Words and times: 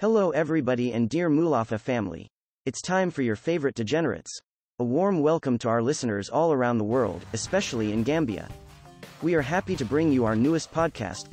Hello, 0.00 0.30
everybody, 0.30 0.94
and 0.94 1.10
dear 1.10 1.28
Mulafa 1.28 1.78
family. 1.78 2.26
It's 2.64 2.80
time 2.80 3.10
for 3.10 3.20
your 3.20 3.36
favorite 3.36 3.74
degenerates. 3.74 4.40
A 4.78 4.82
warm 4.82 5.20
welcome 5.20 5.58
to 5.58 5.68
our 5.68 5.82
listeners 5.82 6.30
all 6.30 6.54
around 6.54 6.78
the 6.78 6.84
world, 6.84 7.22
especially 7.34 7.92
in 7.92 8.02
Gambia. 8.02 8.48
We 9.20 9.34
are 9.34 9.42
happy 9.42 9.76
to 9.76 9.84
bring 9.84 10.10
you 10.10 10.24
our 10.24 10.34
newest 10.34 10.72
podcast. 10.72 11.28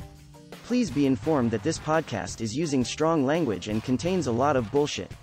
Please 0.66 0.92
be 0.92 1.06
informed 1.06 1.50
that 1.52 1.64
this 1.64 1.80
podcast 1.80 2.42
is 2.42 2.58
using 2.58 2.84
strong 2.84 3.26
language 3.26 3.70
and 3.70 3.82
contains 3.86 4.28
a 4.28 4.34
lot 4.34 4.58
of 4.58 4.70
bullshit. 4.70 5.14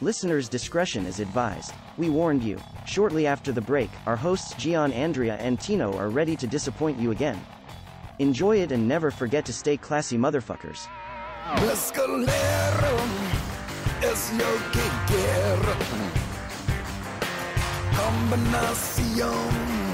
Listeners' 0.00 0.48
discretion 0.48 1.04
is 1.04 1.20
advised. 1.20 1.74
We 1.98 2.08
warned 2.08 2.42
you. 2.42 2.58
Shortly 2.86 3.26
after 3.26 3.52
the 3.52 3.60
break, 3.60 3.90
our 4.06 4.16
hosts 4.16 4.54
Gian, 4.54 4.90
Andrea, 4.94 5.36
and 5.36 5.60
Tino 5.60 5.94
are 5.98 6.08
ready 6.08 6.34
to 6.34 6.46
disappoint 6.46 6.98
you 6.98 7.10
again. 7.10 7.38
Enjoy 8.20 8.56
it 8.56 8.72
and 8.72 8.88
never 8.88 9.10
forget 9.10 9.44
to 9.44 9.52
stay 9.52 9.76
classy, 9.76 10.16
motherfuckers. 10.16 10.88
Mescalero 11.66 12.96
es 14.02 14.32
lo 14.32 14.50
que 14.72 14.84
quiero. 15.06 15.74
Combinación 17.96 19.48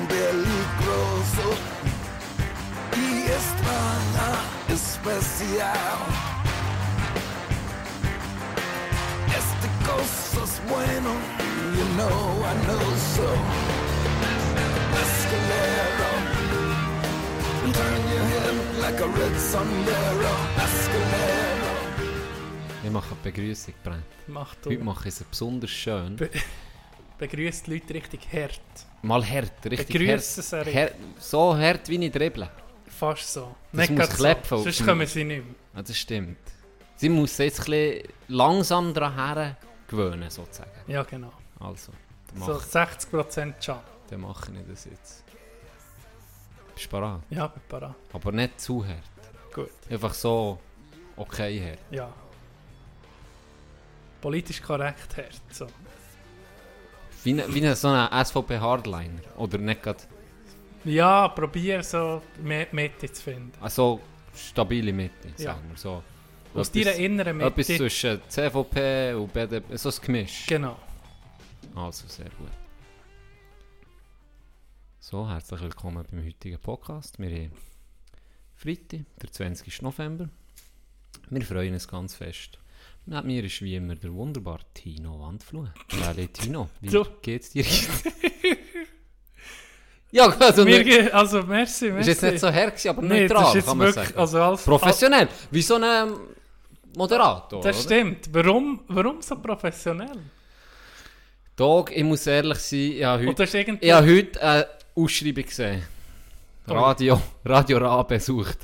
peligroso 0.09 1.46
y 2.96 3.22
extraña, 3.38 4.28
especial. 4.69 5.98
Este 9.28 9.69
cosa 9.86 10.44
es 10.44 10.60
bueno, 10.69 11.10
you 11.77 11.84
know 11.97 12.44
I 12.44 12.55
know 12.66 12.97
so. 13.14 13.77
Mescalero. 17.66 17.73
Turn 17.73 18.02
your 18.12 18.25
head 18.33 18.80
like 18.80 19.01
a 19.01 19.06
red 19.06 19.37
sombrero. 19.38 20.33
Mescalero. 20.56 21.66
Ich 22.84 22.91
mache 22.91 23.11
eine 23.15 23.20
Begrüßung, 23.23 23.75
Brent. 23.83 24.05
Mach 24.28 24.55
du. 24.56 24.70
Heute 24.70 24.84
mache 24.84 25.08
ich 25.08 25.14
es 25.14 25.25
besonders 25.25 25.70
schön. 25.70 26.17
Be 26.17 26.31
begrüßt 27.19 27.67
die 27.67 27.73
Leute 27.75 27.95
richtig 27.95 28.20
hart. 28.33 28.61
Mal 29.03 29.25
hart, 29.28 29.53
richtig 29.64 29.89
Begrüssen 29.89 30.42
sie 30.42 30.56
hart. 30.56 30.67
richtig. 30.67 30.83
hart. 30.83 30.95
So 31.19 31.56
hart 31.56 31.89
wie 31.89 32.05
ich 32.05 32.12
dribble. 32.12 32.48
Fast 32.89 33.33
so. 33.33 33.56
Das 33.73 33.89
muss 33.91 33.98
grad 33.98 34.11
klepfen 34.17 34.58
so. 34.58 34.64
Sonst 34.64 34.84
kommen 34.86 35.06
sie 35.06 35.25
nicht 35.25 35.45
mehr. 35.45 35.55
Ja, 35.75 35.83
das 35.83 35.97
stimmt. 35.97 36.39
Sie 36.97 37.08
muss 37.08 37.36
jetzt 37.39 37.69
ein 37.69 38.03
langsam 38.28 38.95
daran 38.95 39.56
gewöhnen, 39.89 40.30
sozusagen. 40.30 40.70
Ja, 40.86 41.03
genau. 41.03 41.33
Also, 41.61 41.92
dann 42.33 42.42
So 42.42 42.53
mache, 42.55 42.64
60% 42.67 43.58
Chance. 43.61 43.83
dann 44.08 44.20
mache 44.20 44.53
ich 44.53 44.67
das 44.70 44.84
jetzt. 44.86 45.25
Bist 46.77 46.86
du 46.86 46.91
bereit? 46.91 47.20
Ja, 47.30 47.48
bin 47.48 47.62
parat. 47.69 47.94
Aber 48.12 48.30
nicht 48.32 48.60
zu 48.60 48.84
hart. 48.86 49.02
Gut. 49.52 49.70
Einfach 49.91 50.14
so 50.14 50.58
okay 51.16 51.70
hart. 51.70 51.80
Ja. 51.91 52.12
Politisch 54.20 54.60
korrekt 54.62 55.16
hart. 55.16 55.41
So. 55.50 55.66
Wie, 57.24 57.33
ne- 57.33 57.46
wie 57.52 57.60
ne- 57.60 57.74
so 57.74 57.88
ein 57.88 58.24
SVP-Hardliner. 58.24 59.20
Oder 59.38 59.58
nicht 59.58 59.83
gerade... 59.83 60.00
Ja, 60.84 61.27
probier 61.28 61.83
so 61.83 62.22
Mitte 62.42 63.11
zu 63.12 63.22
finden. 63.22 63.52
Also 63.61 64.00
stabile 64.34 64.92
Mitte, 64.92 65.28
Ja. 65.38 65.55
sagen 65.55 65.68
wir 65.70 65.77
so. 65.78 66.02
Aus 66.55 66.68
Etwas- 66.68 66.84
deiner 66.84 66.96
inneren 66.96 67.36
Mitte. 67.38 67.48
Etwas 67.50 67.66
zwischen 67.66 68.20
CVP 68.28 69.14
und 69.14 69.33
BDP, 69.33 69.77
so 69.77 69.88
ein 69.88 69.94
Gemisch. 70.05 70.46
Genau. 70.46 70.77
Also 71.74 72.06
sehr 72.06 72.27
gut. 72.38 72.48
So, 75.08 75.28
herzlich 75.28 75.60
willkommen 75.60 76.04
beim 76.10 76.26
heutigen 76.26 76.58
Podcast. 76.58 77.20
Wir 77.20 77.30
haben 77.30 77.52
Freitag, 78.56 79.02
der 79.22 79.30
20. 79.30 79.82
November. 79.82 80.28
Wir 81.30 81.42
freuen 81.42 81.74
uns 81.74 81.86
ganz 81.86 82.16
fest. 82.16 82.58
Neben 83.04 83.28
mir 83.28 83.44
ist 83.44 83.62
wie 83.62 83.77
immer 83.77 83.94
der 83.94 84.12
wunderbare 84.12 84.64
Tino 84.74 85.20
Wandfluh. 85.20 85.68
Hallo 86.02 86.27
Tino, 86.32 86.70
wie 86.80 86.88
So. 86.88 87.06
geht's 87.22 87.50
dir? 87.50 87.64
ja, 90.11 90.27
also 90.27 90.64
Mir 90.64 90.83
nicht, 90.83 90.90
ge- 90.90 91.08
also, 91.12 91.40
merci, 91.45 91.92
merci. 91.92 92.11
ist 92.11 92.22
jetzt 92.22 92.33
nicht 92.33 92.40
so 92.40 92.50
her, 92.50 92.72
aber 92.89 93.02
nee, 93.02 93.20
neutral, 93.20 93.42
das 93.42 93.48
ist 93.50 93.55
jetzt 93.55 93.66
kann 93.66 93.78
man 93.78 93.86
wirklich, 93.86 94.06
sagen. 94.08 94.18
also 94.18 94.42
als, 94.42 94.64
Professionell, 94.64 95.28
wie 95.52 95.62
so 95.62 95.77
ein 95.77 96.14
Moderator. 96.96 97.62
Das 97.62 97.77
oder? 97.77 97.84
stimmt. 97.84 98.28
Warum, 98.34 98.80
warum 98.89 99.22
so 99.22 99.36
professionell? 99.36 100.18
Dog, 101.55 101.96
ich 101.96 102.02
muss 102.02 102.27
ehrlich 102.27 102.58
sein, 102.58 102.80
ich 102.80 103.05
habe 103.05 103.24
heute, 103.28 103.78
ich 103.80 103.92
habe 103.92 104.66
Ausschreibung 104.96 105.45
gesehen. 105.45 105.83
Radio, 106.67 107.20
Radio 107.45 107.79
Rabe 107.79 108.18
sucht. 108.18 108.58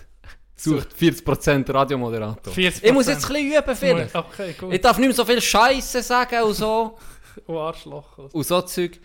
Sucht 0.56 0.88
40% 0.98 1.72
Radiomoderator. 1.72 2.52
40%. 2.52 2.80
Ich 2.84 2.92
muss 2.92 3.06
jetzt 3.06 3.26
ein 3.26 3.32
bisschen 3.32 3.52
üben 3.62 3.76
vielleicht. 3.76 4.14
Okay, 4.14 4.54
gut. 4.58 4.72
Ich 4.72 4.80
darf 4.80 4.96
nicht 4.98 5.08
mehr 5.08 5.14
so 5.14 5.24
viel 5.24 5.40
Scheiße 5.40 6.02
sagen 6.02 6.42
und 6.42 6.54
so. 6.54 6.98
Oh, 7.46 7.56
Arschloch. 7.60 8.18
und 8.18 8.46
so 8.46 8.60
Zeug. 8.60 9.00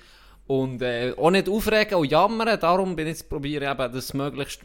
Und 0.47 0.81
äh, 0.81 1.13
auch 1.15 1.31
nicht 1.31 1.47
aufregen 1.47 1.95
und 1.95 2.11
jammern. 2.11 2.59
Darum 2.59 2.93
bin 2.93 3.07
ich 3.07 3.13
jetzt 3.13 3.29
probiere 3.29 3.71
eben 3.71 3.93
das 3.93 4.13
möglichst 4.13 4.61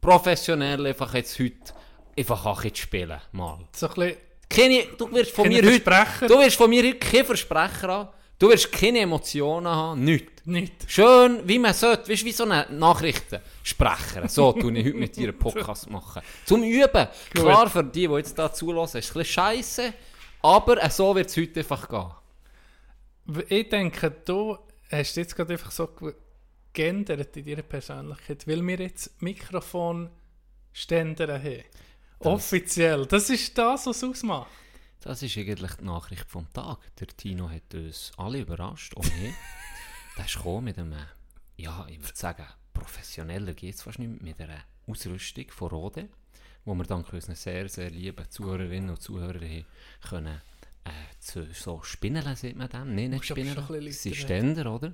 professionell 0.00 0.86
einfach 0.86 1.12
jetzt 1.12 1.38
heute 1.38 1.54
einfach 2.16 2.46
auch 2.46 2.62
zu 2.62 2.74
spielen. 2.74 3.20
Mal. 3.32 3.58
So 3.76 3.88
ein 3.88 3.94
bisschen... 3.94 4.16
Keine, 4.48 4.84
du 4.96 5.12
wirst 5.12 5.32
von 5.32 5.44
Keine 5.44 5.56
mir 5.62 5.70
heute, 5.70 5.80
Versprecher? 5.82 6.26
du 6.28 6.38
wirst 6.40 6.56
von 6.56 6.70
mir 6.70 6.82
heute 6.82 6.98
keine 6.98 7.24
Versprecher 7.24 7.88
haben. 7.88 8.08
Du 8.38 8.48
wirst 8.48 8.70
keine 8.70 9.00
Emotionen 9.00 9.66
haben, 9.66 10.04
nichts. 10.04 10.46
Nicht. 10.46 10.72
Schön, 10.90 11.40
wie 11.46 11.58
man 11.58 11.74
sollte, 11.74 12.08
weißt 12.10 12.22
du, 12.22 12.26
wie 12.26 12.32
so 12.32 12.44
eine 12.44 12.66
Nachrichtensprecher. 12.70 14.28
So 14.28 14.52
tue 14.52 14.72
ich 14.78 14.86
heute 14.86 14.96
mit 14.96 15.16
dir 15.16 15.28
einen 15.30 15.38
Podcast 15.38 15.90
machen. 15.90 16.22
Zum 16.46 16.62
Üben. 16.62 17.08
Klar, 17.34 17.68
für 17.68 17.82
die, 17.84 18.06
die 18.06 18.14
jetzt 18.14 18.38
da 18.38 18.50
zulassen, 18.52 18.98
ist 18.98 19.06
es 19.06 19.10
ein 19.10 19.14
bisschen 19.18 19.32
scheiße, 19.34 19.92
aber 20.42 20.80
äh, 20.82 20.88
so 20.88 21.14
wird 21.16 21.28
es 21.28 21.36
heute 21.36 21.58
einfach 21.60 21.88
gehen. 21.88 23.44
Ich 23.48 23.68
denke, 23.68 24.10
du 24.24 24.56
hast 24.90 25.16
jetzt 25.16 25.34
gerade 25.36 25.52
einfach 25.54 25.70
so 25.72 25.88
ge- 25.88 26.14
geändert 26.72 27.36
in 27.36 27.44
deiner 27.44 27.62
Persönlichkeit, 27.62 28.46
weil 28.46 28.64
wir 28.66 28.78
jetzt 28.78 29.20
Mikrofonständer 29.20 31.42
haben. 31.42 31.64
Offiziell. 32.20 33.04
Das 33.06 33.28
ist 33.30 33.58
das, 33.58 33.84
was 33.86 33.96
es 33.96 34.04
ausmacht. 34.04 34.48
Das 35.08 35.22
ist 35.22 35.38
eigentlich 35.38 35.72
die 35.72 35.86
Nachricht 35.86 36.28
vom 36.28 36.52
Tag. 36.52 36.94
Der 36.96 37.06
Tino 37.06 37.48
hat 37.48 37.74
uns 37.74 38.12
alle 38.18 38.40
überrascht, 38.40 38.94
auch 38.94 39.02
mich. 39.18 39.34
Der 40.18 40.26
ist 40.26 40.34
gekommen 40.34 40.64
mit 40.64 40.78
einem, 40.78 40.98
ja, 41.56 41.86
ich 41.88 41.98
würde 41.98 42.14
sagen, 42.14 42.44
professioneller 42.74 43.54
geht 43.54 43.74
es 43.74 43.80
fast 43.80 43.98
nicht, 44.00 44.20
mit 44.20 44.38
einer 44.38 44.60
Ausrüstung 44.86 45.46
von 45.48 45.68
Rode, 45.68 46.10
wo 46.66 46.74
wir 46.74 46.84
dank 46.84 47.10
unseren 47.10 47.36
sehr, 47.36 47.70
sehr 47.70 47.88
lieben 47.88 48.22
Zuhörerinnen 48.28 48.90
und 48.90 49.00
Zuhörern 49.00 49.42
haben 49.42 49.64
können, 50.02 50.42
äh, 50.84 50.90
zu, 51.20 51.54
so 51.54 51.82
Spinneln, 51.82 52.36
sieht 52.36 52.56
man 52.56 52.68
dem? 52.68 52.94
Nein, 52.94 53.12
nicht 53.12 53.24
sind 53.24 53.56
lauter 53.56 54.14
Ständer, 54.14 54.74
oder? 54.74 54.92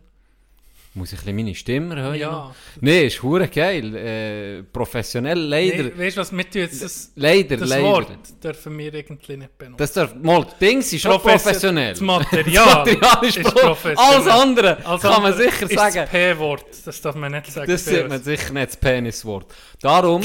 Muss 0.96 1.12
ich 1.12 1.24
meine 1.24 1.52
Stimme 1.56 1.96
hören? 1.96 2.14
Ja. 2.14 2.54
Nein, 2.80 3.06
ist 3.06 3.20
hure 3.20 3.48
geil. 3.48 3.96
Äh, 3.96 4.62
professionell, 4.62 5.38
leider. 5.40 5.82
Nee, 5.84 5.92
weißt 5.98 6.16
du 6.16 6.20
was, 6.20 6.30
wir 6.30 6.48
tun 6.48 6.60
jetzt 6.62 6.84
das, 6.84 7.10
leider, 7.16 7.56
das 7.56 7.68
leider. 7.68 7.82
Wort 7.82 8.08
dürfen 8.44 8.78
wir 8.78 8.94
irgendwie 8.94 9.36
nicht 9.38 9.58
benutzen. 9.58 9.76
Das 9.78 9.92
darf, 9.92 10.14
mal, 10.14 10.46
Dings 10.60 10.92
ist 10.92 11.02
schon 11.02 11.10
Profession- 11.12 11.50
professionell. 11.50 11.90
Das 11.94 12.00
Material, 12.00 12.64
Das 12.64 12.76
Material 13.00 13.24
ist, 13.24 13.36
ist 13.38 13.42
pro- 13.44 13.60
professionell. 13.60 14.14
Alles 14.14 14.26
andere 14.28 14.86
Also, 14.86 15.08
kann 15.08 15.22
man 15.22 15.36
sicher 15.36 15.62
ist 15.68 15.74
sagen. 15.74 15.96
Das 15.96 16.10
P-Wort, 16.10 16.64
das 16.84 17.00
darf 17.00 17.14
man 17.16 17.32
nicht 17.32 17.46
sagen. 17.50 17.70
Das 17.72 17.84
sieht 17.84 18.08
man 18.08 18.22
sicher 18.22 18.52
nicht, 18.52 18.66
das 18.68 18.76
Peniswort. 18.76 19.52
Darum, 19.80 20.22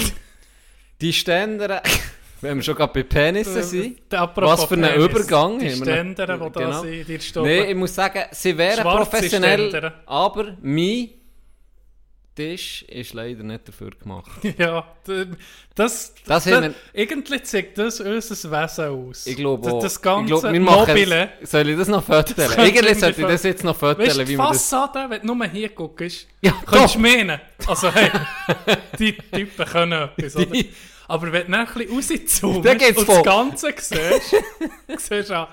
die 1.02 1.14
Ständer, 1.14 1.82
wenn 2.42 2.58
wir 2.58 2.64
schon 2.64 2.76
gerade 2.76 2.94
bei 2.94 3.04
Penissen 3.04 3.64
sind, 3.64 4.00
Äh, 4.12 4.16
Apropos 4.16 4.52
was 4.52 4.66
für 4.66 4.76
ein 4.76 4.82
Penis, 4.82 5.06
Übergang. 5.06 5.60
Die 5.60 5.70
haben 5.72 5.80
wir 5.80 5.86
Ständer, 5.86 6.28
die 6.38 6.40
da 6.40 6.50
Genau. 6.50 6.82
sind, 6.82 7.08
die. 7.08 7.40
Nein, 7.40 7.70
ich 7.70 7.76
muss 7.76 7.96
sagen, 7.96 8.24
sie 8.32 8.58
wären 8.58 8.82
Schwarze 8.82 8.98
professionell, 9.10 9.70
Ständer. 9.70 9.94
aber 10.06 10.56
mein 10.62 11.10
Tisch 12.36 12.84
ist 12.84 13.14
leider 13.14 13.44
nicht 13.44 13.68
dafür 13.68 13.90
gemacht. 13.92 14.32
Ja, 14.58 14.86
das, 15.04 15.28
Das 15.76 16.14
das, 16.26 16.46
wir- 16.46 16.74
irgendwie 16.94 17.44
zeigt 17.44 17.78
das 17.78 18.00
unser 18.00 18.52
Wesen 18.52 18.86
aus. 18.86 19.28
Ich 19.28 19.36
glaube 19.36 19.64
das, 19.66 19.74
auch. 19.74 19.82
das 19.82 19.96
ich 19.98 20.02
ganze 20.02 20.26
glaub, 20.28 20.54
wir 20.54 20.60
Mobile. 20.62 21.30
es- 21.42 21.52
Soll 21.52 21.68
ich 21.70 21.78
das 21.78 21.88
noch 21.90 22.04
föteln? 22.04 22.50
irgendwie 22.58 22.94
sollte 22.94 23.22
ich 23.22 23.28
das 23.28 23.44
jetzt 23.44 23.64
noch 23.66 23.76
föteln, 23.76 24.08
Weißt 24.08 24.20
wie 24.20 24.24
die 24.26 24.38
wir 24.38 24.48
das... 24.48 24.70
Fassade, 24.70 25.10
wenn 25.10 25.22
du 25.28 25.36
nur 25.36 25.46
hier 25.48 25.70
guckst, 25.70 26.28
Ja, 26.42 26.54
kannst 26.66 26.96
du 26.96 27.00
meinen. 27.00 27.42
Also 27.68 27.92
hey, 27.94 28.10
die 29.00 29.18
Typen 29.18 29.66
können 29.66 30.10
etwas, 30.16 30.36
oder? 30.38 30.46
Die- 30.46 30.70
Aber 31.10 31.32
wenn 31.32 31.46
du 31.48 31.52
dann 31.52 31.68
ein 31.68 31.74
bisschen 31.74 31.96
rauszoomst 31.96 32.44
und 32.44 33.08
das 33.10 33.24
Ganze 33.24 33.74
siehst, 33.78 34.36
siehst 35.10 35.30
du 35.32 35.36
einen 35.36 35.48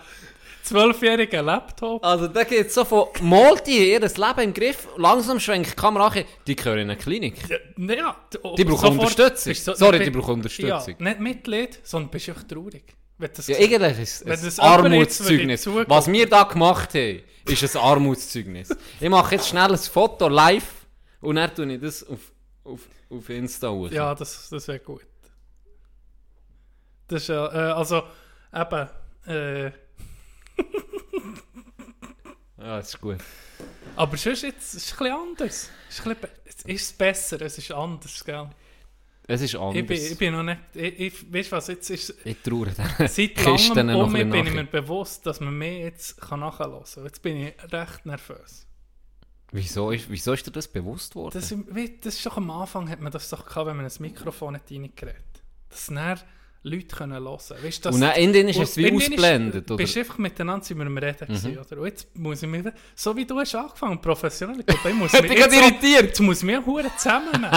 zwölfjährigen 0.62 1.46
Laptop. 1.46 2.04
Also 2.04 2.28
da 2.28 2.44
geht 2.44 2.66
es 2.66 2.74
so 2.74 2.84
von 2.84 3.08
Multi, 3.22 3.92
ihr 3.92 4.00
Leben 4.00 4.40
im 4.40 4.52
Griff, 4.52 4.86
langsam 4.98 5.40
schwenkt 5.40 5.70
die 5.70 5.74
Kamera 5.74 6.08
an, 6.08 6.24
die 6.46 6.54
gehören 6.54 6.80
in 6.80 6.90
eine 6.90 6.98
Klinik. 6.98 7.36
Ja, 7.48 7.94
ja, 7.94 8.16
Die 8.56 8.64
brauchen 8.64 8.98
Unterstützung. 8.98 9.54
Sorry, 9.54 10.04
die 10.04 10.10
brauchen 10.10 10.34
Unterstützung. 10.34 10.94
Ja, 10.98 11.04
nicht 11.04 11.20
Mitleid, 11.20 11.78
sondern 11.82 12.10
bist 12.10 12.28
du 12.28 12.32
traurig. 12.34 12.94
Wenn 13.16 13.30
das 13.34 13.46
Ja, 13.46 13.56
eigentlich 13.56 13.98
ist 13.98 14.26
es 14.26 14.60
ein 14.60 14.66
Armutszeugnis. 14.68 15.66
Was 15.86 16.06
wir 16.06 16.28
da 16.28 16.42
gemacht 16.42 16.92
haben, 16.92 17.22
ist 17.46 17.76
ein 17.76 17.82
Armutszeugnis. 17.82 18.76
ich 19.00 19.08
mache 19.08 19.36
jetzt 19.36 19.48
schnell 19.48 19.72
ein 19.72 19.78
Foto 19.78 20.28
live 20.28 20.86
und 21.22 21.36
dann 21.36 21.54
tue 21.54 21.72
ich 21.72 21.80
das 21.80 22.06
auf, 22.06 22.20
auf, 22.62 22.80
auf 23.08 23.30
Insta 23.30 23.70
hoch. 23.70 23.90
Ja, 23.90 24.14
das, 24.14 24.50
das 24.50 24.68
wäre 24.68 24.80
gut. 24.80 25.06
Das 27.08 27.22
ist 27.22 27.28
ja, 27.28 27.46
äh, 27.52 27.72
also, 27.72 28.02
eben, 28.52 28.88
äh, 29.26 29.66
Ja, 32.58 32.78
das 32.78 32.88
ist 32.88 33.00
gut. 33.00 33.18
aber 33.94 34.16
sonst 34.16 34.42
jetzt, 34.42 34.74
es 34.74 34.86
ist 34.86 34.92
ein 34.94 34.98
bisschen 34.98 35.14
anders. 35.14 35.70
Es 35.88 35.98
ist, 35.98 36.06
ein 36.06 36.16
bisschen, 36.16 36.30
es 36.44 36.64
ist 36.82 36.98
besser, 36.98 37.40
es 37.42 37.58
ist 37.58 37.70
anders, 37.70 38.24
gell? 38.24 38.50
Es 39.28 39.40
ist 39.42 39.54
anders. 39.56 39.76
Ich 39.76 39.86
bin, 39.86 39.96
ich 39.96 40.18
bin 40.18 40.32
noch 40.32 40.42
nicht, 40.42 40.60
ich, 40.74 41.00
ich, 41.00 41.32
weißt 41.32 41.52
du 41.52 41.56
was, 41.56 41.66
jetzt 41.68 41.90
ist 41.90 42.14
Ich 42.24 42.40
traue 42.42 42.66
den 42.66 42.74
seit 43.08 43.34
Kisten 43.34 43.86
langem 43.88 43.96
um 44.00 44.12
bin 44.12 44.34
ich 44.34 44.52
mir 44.52 44.62
nachher. 44.64 44.82
bewusst, 44.82 45.26
dass 45.26 45.40
man 45.40 45.56
mehr 45.56 45.78
jetzt 45.80 46.20
kann 46.20 46.40
nachhören 46.40 46.82
kann. 46.82 47.04
Jetzt 47.04 47.22
bin 47.22 47.36
ich 47.36 47.54
recht 47.72 48.06
nervös. 48.06 48.66
Wieso 49.52 49.90
ist, 49.90 50.10
wieso 50.10 50.32
ist 50.32 50.46
dir 50.46 50.50
das 50.50 50.66
bewusst 50.68 51.14
worden? 51.14 51.34
Das, 51.40 51.54
das 52.00 52.14
ist 52.16 52.26
doch 52.26 52.36
am 52.36 52.50
Anfang 52.50 52.88
hat 52.88 53.00
man 53.00 53.12
das 53.12 53.28
doch 53.28 53.46
gehabt, 53.46 53.66
wenn 53.68 53.76
man 53.76 53.86
ein 53.86 53.92
Mikrofon 54.00 54.54
nicht 54.54 54.70
reingeredet 54.70 55.42
Dass 55.68 55.86
dann 55.86 56.20
Leute 56.62 56.96
können 56.96 57.12
hören. 57.22 57.38
Weißt, 57.38 57.52
du, 57.84 57.88
das- 57.88 57.94
Und 57.94 58.00
dann 58.00 58.16
in 58.16 58.32
denen 58.32 58.48
ist 58.48 58.58
es 58.58 58.76
wie 58.76 58.90
ausblendet, 58.92 59.70
oder? 59.70 59.74
Mhm. 59.74 59.84
Bist 59.84 59.96
einfach 59.96 60.18
miteinander 60.18 60.64
sind 60.64 60.78
wir 60.78 60.86
am 60.86 60.98
Reden 60.98 61.26
gewesen, 61.28 61.58
oder? 61.58 61.78
Und 61.80 61.86
jetzt 61.86 62.16
muss 62.16 62.42
ich 62.42 62.48
mich, 62.48 62.64
so 62.94 63.16
wie 63.16 63.24
du 63.24 63.38
hast 63.38 63.54
angefangen, 63.54 64.00
professionell, 64.00 64.58
ich 64.60 64.66
glaube, 64.66 64.88
ich 64.88 64.94
muss 64.94 65.12
mich 65.20 65.30
jetzt, 65.30 65.48
auch- 65.48 65.52
irritiert? 65.52 66.02
jetzt 66.02 66.20
muss 66.20 66.38
ich 66.38 66.44
mich 66.44 66.66
hure 66.66 66.90
zusammennehmen. 66.96 67.50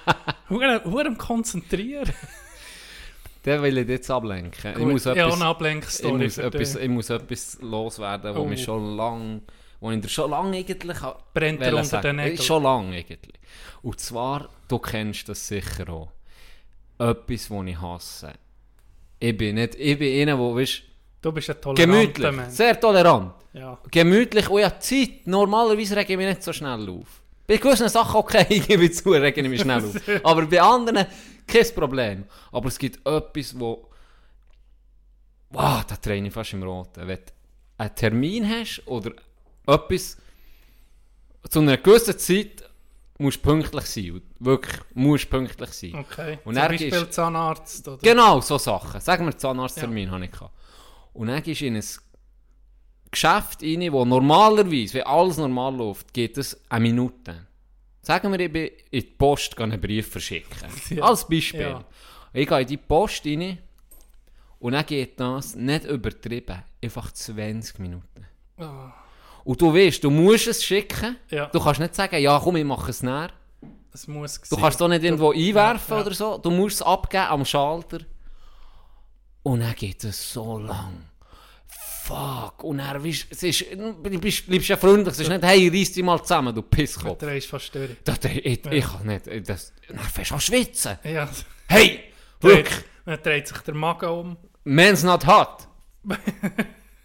hure, 0.48 0.82
hure 0.84 1.14
konzentrieren. 1.16 2.12
Den 3.44 3.62
will 3.62 3.78
ich 3.78 3.88
jetzt 3.88 4.10
ablenken. 4.10 4.70
ich 4.72 4.76
Gut, 4.78 4.88
muss 4.92 5.04
ja, 5.04 5.12
etwas, 5.12 5.40
eine 5.40 5.78
ich 6.08 6.12
muss 6.12 6.38
etwas, 6.38 6.74
ich 6.76 6.88
muss 6.88 7.10
etwas 7.10 7.58
loswerden, 7.60 8.34
wo 8.34 8.40
Oh. 8.40 8.44
mich 8.44 8.62
schon 8.64 8.96
lang, 8.96 9.42
wo 9.78 9.90
ich 9.92 10.00
dir 10.00 10.08
schon 10.08 10.30
lange 10.30 10.56
eigentlich 10.56 10.98
Brennt 11.32 11.60
wollte 11.60 11.76
unter 11.76 12.00
den 12.00 12.16
Nägeln. 12.16 12.42
Schon 12.42 12.62
lange 12.64 12.96
eigentlich. 12.96 13.34
Und 13.82 14.00
zwar, 14.00 14.48
du 14.66 14.78
kennst 14.80 15.28
das 15.28 15.46
sicher 15.46 15.88
auch. 15.90 16.10
Etwas, 16.98 17.50
was 17.50 17.66
ich 17.66 17.80
hasse. 17.80 18.32
Ich 19.18 19.36
bin 19.36 19.56
nicht, 19.56 19.74
ich 19.74 19.98
bin 19.98 20.28
einer, 20.28 20.36
der, 20.36 20.54
weißt, 20.54 20.82
Du 21.26 21.32
bist 21.32 21.50
ein 21.50 21.60
toleranter 21.60 21.86
gemütlich, 21.86 22.32
Mensch. 22.32 22.54
sehr 22.54 22.78
tolerant. 22.78 23.34
Ja. 23.52 23.78
Gemütlich 23.90 24.48
und 24.48 24.60
ja 24.60 24.78
Zeit. 24.78 25.26
Normalerweise 25.26 25.96
rege 25.96 26.12
ich 26.12 26.16
mich 26.16 26.28
nicht 26.28 26.42
so 26.44 26.52
schnell 26.52 26.88
auf. 26.88 27.20
Bei 27.48 27.56
gewissen 27.56 27.88
Sachen 27.88 28.16
okay, 28.16 28.46
ich 28.48 28.68
gebe 28.68 28.88
zu, 28.92 29.10
rege 29.10 29.40
ich 29.40 29.48
mich 29.48 29.60
schnell 29.60 29.84
auf. 29.84 29.96
Aber 30.22 30.46
bei 30.46 30.62
anderen 30.62 31.06
kein 31.44 31.74
Problem. 31.74 32.24
Aber 32.52 32.68
es 32.68 32.78
gibt 32.78 33.04
etwas, 33.04 33.58
wo... 33.58 33.88
Wow, 35.50 35.84
da 35.84 35.96
drehe 36.00 36.24
ich 36.24 36.32
fast 36.32 36.52
im 36.52 36.62
Roten. 36.62 37.08
Wenn 37.08 37.16
du 37.16 37.32
einen 37.78 37.94
Termin 37.96 38.48
hast 38.48 38.82
oder 38.86 39.10
etwas 39.66 40.18
zu 41.48 41.58
einer 41.60 41.76
gewissen 41.78 42.18
Zeit 42.18 42.65
musst 43.18 43.42
pünktlich 43.42 43.84
sein. 43.86 44.10
Und 44.12 44.22
Wirklich, 44.38 44.80
musst 44.94 45.30
pünktlich 45.30 45.70
sein. 45.70 45.94
Okay. 45.94 46.38
Und 46.44 46.54
Zum 46.54 46.68
Beispiel 46.68 46.88
ist- 46.92 47.12
Zahnarzt. 47.12 47.88
Oder? 47.88 47.98
Genau, 47.98 48.40
so 48.40 48.58
Sachen. 48.58 49.00
Sagen 49.00 49.26
wir, 49.26 49.36
Zahnarzttermin 49.36 50.10
habe 50.10 50.24
ich 50.26 50.30
gehabt. 50.30 50.54
Und 51.12 51.28
dann 51.28 51.42
gehst 51.42 51.60
du 51.62 51.66
in 51.66 51.76
ein 51.76 51.84
Geschäft 53.10 53.62
rein, 53.62 53.92
wo 53.92 54.04
normalerweise, 54.04 54.94
wenn 54.94 55.06
alles 55.06 55.38
normal 55.38 55.74
läuft, 55.76 56.12
geht 56.12 56.36
es 56.36 56.60
eine 56.68 56.82
Minute. 56.82 57.46
Sagen 58.02 58.30
wir, 58.32 58.38
ich 58.40 58.52
bin 58.52 58.66
in 58.90 59.00
die 59.00 59.06
Post 59.06 59.58
einen 59.60 59.80
Brief 59.80 60.10
verschicken. 60.10 60.68
Ja. 60.90 61.04
Als 61.04 61.26
Beispiel. 61.26 61.60
Ja. 61.60 61.84
Ich 62.32 62.46
gehe 62.46 62.60
in 62.60 62.66
die 62.66 62.76
Post 62.76 63.24
rein 63.24 63.58
und 64.58 64.72
dann 64.72 64.84
geht 64.84 65.18
das 65.18 65.54
nicht 65.54 65.84
übertrieben, 65.86 66.62
einfach 66.82 67.10
20 67.12 67.78
Minuten. 67.78 68.26
Ah, 68.58 68.92
Und 69.46 69.62
du 69.62 69.72
weißt, 69.72 70.02
du 70.02 70.10
musst 70.10 70.48
es 70.48 70.64
schicken. 70.64 71.16
Ja. 71.30 71.46
Du 71.46 71.60
kannst 71.60 71.78
nicht 71.78 71.94
sagen, 71.94 72.20
ja 72.20 72.40
komm, 72.42 72.56
ich 72.56 72.64
mache 72.64 72.90
es 72.90 73.00
näher. 73.00 73.30
es 73.94 74.08
muss 74.08 74.40
Du 74.40 74.56
kannst 74.56 74.80
es 74.80 74.82
auch 74.82 74.88
nicht 74.88 75.04
irgendwo 75.04 75.30
einwerfen 75.30 75.90
ja, 75.90 75.96
ja. 76.00 76.04
oder 76.04 76.14
so. 76.14 76.38
Du 76.38 76.50
musst 76.50 76.76
es 76.76 76.82
abgeben 76.82 77.26
am 77.28 77.44
Schalter. 77.44 77.98
Und 79.44 79.60
dann 79.60 79.74
geht 79.76 80.02
es 80.02 80.32
so 80.32 80.58
lang. 80.58 81.10
Fuck. 82.02 82.64
Und 82.64 82.78
dann 82.78 83.04
weißt, 83.04 83.26
es 83.30 83.42
ist, 83.44 83.66
du 83.72 84.18
bist, 84.18 84.48
bleibst 84.48 84.68
ja 84.68 84.76
freundlich. 84.76 85.14
Es 85.14 85.20
ist 85.20 85.28
nicht, 85.28 85.44
hey, 85.44 85.68
reiss 85.68 85.92
dich 85.92 86.02
mal 86.02 86.20
zusammen, 86.20 86.52
du 86.52 86.62
Pisskopf. 86.62 87.16
Du 87.18 87.26
drehst 87.26 87.46
fast 87.46 87.72
durch. 87.72 87.90
Das, 88.02 88.18
ich, 88.24 88.44
ich, 88.44 88.66
ich 88.66 88.84
kann 88.84 89.06
nicht. 89.06 89.48
Das, 89.48 89.72
dann 89.86 89.98
fängst 90.00 90.32
du 90.32 90.34
an 90.34 90.40
schwitzen. 90.40 90.98
Ja. 91.04 91.28
Hey! 91.68 92.00
Wirklich! 92.40 92.84
Dann 93.04 93.22
dreht 93.22 93.46
sich 93.46 93.58
der 93.58 93.74
Magen 93.74 94.08
um. 94.08 94.36
Man's 94.64 95.04
not 95.04 95.24
hot. 95.24 95.68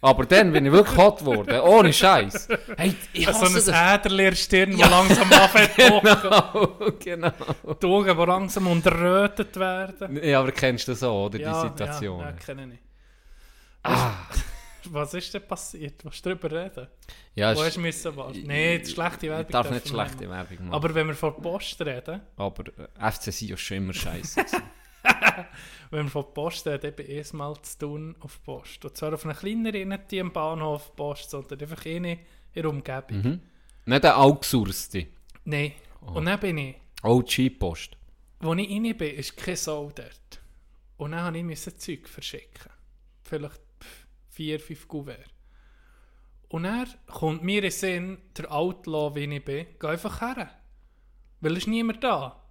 Aber 0.04 0.26
dann 0.26 0.52
bin 0.52 0.66
ich 0.66 0.72
wirklich 0.72 0.96
hot 0.98 1.20
geworden. 1.20 1.60
Ohne 1.60 1.92
Scheiß. 1.92 2.48
Hey, 2.76 2.94
ich 3.12 3.24
so 3.24 3.32
hasse 3.32 3.46
ein 3.46 3.54
das. 3.54 3.68
Äderli 3.68 4.24
in 4.24 4.30
der 4.30 4.36
Stirn, 4.36 4.78
das 4.78 4.90
langsam 4.90 5.32
anfängt. 5.32 5.76
Genau, 5.76 6.92
genau. 6.98 7.32
Die 7.80 7.86
Augen, 7.86 8.18
die 8.18 8.24
langsam 8.26 8.66
unterrötet 8.66 9.56
werden. 9.56 10.18
Ja, 10.22 10.40
aber 10.40 10.50
kennst 10.50 10.88
du 10.88 10.92
das 10.92 11.02
auch, 11.04 11.26
oder? 11.26 11.38
Ja, 11.38 11.62
die 11.62 11.68
Situation. 11.68 12.20
Ja, 12.20 12.26
ja, 12.26 12.32
kenne 12.32 12.70
ich. 12.74 12.80
ah. 13.84 14.12
Was 14.90 15.14
ist 15.14 15.32
denn 15.32 15.46
passiert? 15.46 16.04
Was 16.04 16.20
du 16.20 16.30
darüber 16.34 16.50
reden? 16.64 16.88
Ja, 17.36 17.54
Wo 17.54 17.62
hast 17.62 17.76
du 17.76 17.80
müssen 17.80 18.16
was? 18.16 18.36
Nein, 18.44 18.84
schlechte 18.84 19.28
Werbung. 19.28 19.46
Ich 19.46 19.52
darf 19.52 19.70
nicht 19.70 19.86
schlechte. 19.88 20.28
Werbung 20.28 20.56
machen. 20.58 20.72
Aber 20.74 20.92
wenn 20.92 21.06
wir 21.06 21.14
von 21.14 21.40
Post 21.40 21.80
reden, 21.82 22.20
Aber 22.36 22.64
äh, 22.66 23.10
FC 23.12 23.32
Sion 23.32 23.52
ist 23.54 23.60
schon 23.60 23.76
immer 23.76 23.92
scheiße. 23.92 24.44
wenn 25.90 26.04
wir 26.04 26.10
von 26.10 26.32
Post 26.34 26.66
ich 26.66 26.96
bin 26.96 27.06
erstmal 27.06 27.60
zu 27.62 27.78
tun 27.78 28.16
auf 28.20 28.42
Post. 28.44 28.84
Und 28.84 28.96
zwar 28.96 29.14
auf 29.14 29.24
einer 29.24 29.34
kleineren, 29.34 29.88
nicht 29.88 30.10
die 30.10 30.20
am 30.20 30.32
Bahnhof 30.32 30.94
Post, 30.96 31.30
sondern 31.30 31.60
einfach 31.60 31.84
eine 31.86 32.12
in 32.12 32.62
der 32.62 32.68
Umgebung. 32.68 33.22
mhm. 33.22 33.40
Nicht 33.84 34.04
eine 34.04 34.16
outgesourcete. 34.16 35.08
Nein. 35.44 35.72
Oh. 36.00 36.12
Und 36.18 36.26
dann 36.26 36.38
bin 36.38 36.58
ich, 36.58 36.76
OG-Post. 37.02 37.96
als 38.40 38.58
ich 38.58 38.70
rein 38.70 38.96
bin, 38.96 39.14
ist 39.16 39.36
kein 39.36 39.56
Sau 39.56 39.90
dort. 39.94 40.40
Und 40.96 41.12
dann 41.12 41.46
musste 41.46 41.70
ich 41.70 41.78
Zeug 41.78 42.08
verschicken. 42.08 42.70
Vielleicht 43.22 43.60
vier, 44.28 44.60
fünf 44.60 44.86
Kuvert. 44.86 45.32
Und 46.48 46.64
dann 46.64 46.86
kommt 47.06 47.42
mir 47.42 47.56
in 47.56 47.62
den 47.62 47.70
Sinn, 47.70 48.18
der 48.36 48.52
Outlaw, 48.52 49.14
wie 49.14 49.24
ich 49.24 49.44
bin, 49.44 49.66
geh 49.80 49.86
einfach 49.86 50.20
her. 50.20 50.50
Weil 51.40 51.52
es 51.52 51.60
ist 51.60 51.68
niemand 51.68 52.04
da. 52.04 52.41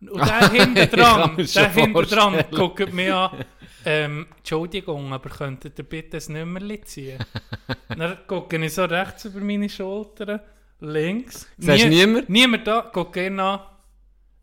Und 0.00 0.16
der 0.16 0.52
Ich 1.38 1.54
kann 1.54 1.92
dran, 1.92 1.92
der 1.92 2.02
dran 2.02 2.44
guckt 2.50 2.92
mir 2.92 3.16
an, 3.16 3.44
ähm, 3.84 4.26
Entschuldigung, 4.36 5.12
aber 5.12 5.28
könntet 5.30 5.78
ihr 5.78 5.84
bitte 5.84 6.18
ein 6.18 6.32
Nummerli 6.32 6.80
ziehen? 6.82 7.18
dann 7.88 8.18
gucke 8.26 8.64
ich 8.64 8.74
so 8.74 8.84
rechts 8.84 9.24
über 9.24 9.40
meine 9.40 9.68
Schulter, 9.68 10.44
links. 10.80 11.48
Sagst 11.58 11.84
du 11.84 11.88
niemand? 11.88 12.28
Niemand 12.28 12.66
da, 12.66 12.82
gucke 12.82 13.26
ihn 13.26 13.40
an, 13.40 13.60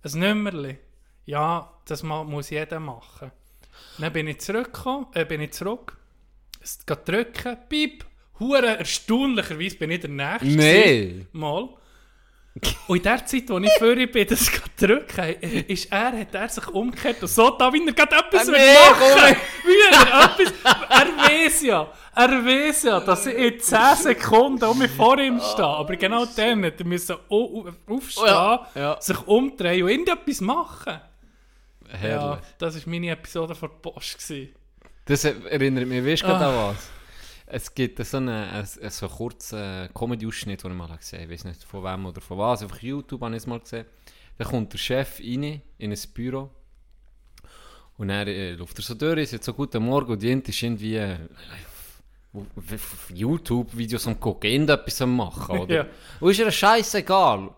ein 0.03 0.19
Nummerli. 0.19 0.77
Ja, 1.25 1.71
das 1.85 2.03
muss 2.03 2.49
jeder 2.49 2.79
machen. 2.79 3.31
Dann 3.97 4.11
bin 4.11 4.27
ich 4.27 4.39
zurückgekommen, 4.39 5.07
äh, 5.13 5.25
bin 5.25 5.41
ich 5.41 5.53
zurück, 5.53 5.97
es 6.61 6.85
geht 6.85 7.07
drücken, 7.07 7.57
piep, 7.69 8.05
hure 8.39 8.77
erstaunlicherweise 8.77 9.77
bin 9.77 9.91
ich 9.91 10.01
der 10.01 10.09
Nächste. 10.09 10.47
Nee. 10.47 11.25
Mal. 11.31 11.69
Und 12.87 12.97
in 12.97 13.03
der 13.03 13.25
Zeit, 13.25 13.49
wo 13.49 13.57
ich 13.57 13.69
vorher 13.77 14.07
bin, 14.07 14.27
das 14.27 14.49
drücken, 14.79 15.25
ist 15.67 15.91
er, 15.91 16.17
hat 16.19 16.33
er 16.33 16.47
sich 16.47 16.65
umgekehrt 16.69 17.21
und 17.21 17.27
so 17.27 17.49
da, 17.49 17.71
wie 17.73 17.85
er 17.85 17.91
gerade 17.93 18.15
etwas 18.15 18.47
Ah, 18.47 18.51
will 18.51 18.73
machen 18.73 19.37
Wie 19.65 19.91
er 19.91 20.23
etwas... 20.23 20.53
Er 20.89 21.17
weiß 21.17 21.61
ja, 21.63 21.91
er 22.15 22.29
weiß 22.45 22.83
ja, 22.83 22.99
dass 23.01 23.25
ich 23.25 23.35
in 23.35 23.59
10 23.59 23.79
Sekunden 23.97 24.63
um 24.63 24.79
mich 24.79 24.91
vor 24.91 25.19
ihm 25.19 25.41
stehe. 25.41 25.65
Aber 25.67 25.95
genau 25.97 26.25
dann 26.25 26.63
hat 26.65 26.79
er 26.79 26.85
müssen 26.85 27.17
au- 27.29 27.65
au- 27.65 27.93
aufstehen, 27.93 28.23
Oh 28.23 28.27
ja, 28.27 28.67
ja. 28.75 29.01
sich 29.01 29.27
umdrehen 29.27 29.83
und 29.83 29.89
irgendetwas 29.89 30.39
machen. 30.41 30.99
Ja, 31.91 31.97
Herrlich. 31.97 32.39
das 32.57 32.75
war 32.75 32.81
meine 32.91 33.09
Episode 33.11 33.53
von 33.53 33.69
Post. 33.81 34.17
Gewesen. 34.19 34.55
Das 35.05 35.23
erinnert 35.25 35.87
mich, 35.87 36.05
weißt 36.05 36.23
du 36.23 36.27
Ah. 36.27 36.29
gerade 36.29 36.45
an 36.45 36.55
was? 36.75 36.89
Es 37.55 37.73
gibt 37.73 38.05
so 38.05 38.17
einen, 38.17 38.65
so 38.65 39.05
einen 39.05 39.15
kurzen 39.15 39.87
Comedy-Ausschnitt, 39.93 40.61
den 40.61 40.71
ich 40.71 40.77
mal 40.77 40.97
gesehen 40.97 41.21
habe. 41.21 41.33
Ich 41.33 41.39
weiß 41.39 41.45
nicht 41.45 41.63
von 41.63 41.85
wem 41.85 42.05
oder 42.05 42.19
von 42.19 42.37
was. 42.37 42.61
Auf 42.61 42.83
YouTube 42.83 43.21
habe 43.21 43.33
ich 43.33 43.43
es 43.43 43.47
mal 43.47 43.61
gesehen. 43.61 43.85
Da 44.37 44.43
kommt 44.43 44.73
der 44.73 44.77
Chef 44.77 45.21
rein, 45.21 45.61
in 45.77 45.91
ein 45.93 45.99
Büro. 46.13 46.49
Und 47.97 48.09
er 48.09 48.27
äh, 48.27 48.51
läuft 48.55 48.77
er 48.77 48.83
so 48.83 48.93
durch, 48.93 49.21
ist 49.21 49.31
jetzt 49.31 49.45
so 49.45 49.53
guten 49.53 49.81
Morgen 49.83 50.11
und 50.11 50.21
die 50.21 50.31
Ente 50.31 50.51
ist 50.51 50.61
irgendwie 50.61 50.97
äh, 50.97 51.17
YouTube-Videos 53.13 54.05
am 54.07 54.19
gucken, 54.19 54.51
irgendetwas 54.51 55.01
am 55.01 55.15
machen, 55.15 55.57
oder? 55.57 55.75
Ja. 55.75 55.85
Und 56.19 56.31
ist 56.31 56.39
ihr 56.39 56.51
scheißegal. 56.51 57.51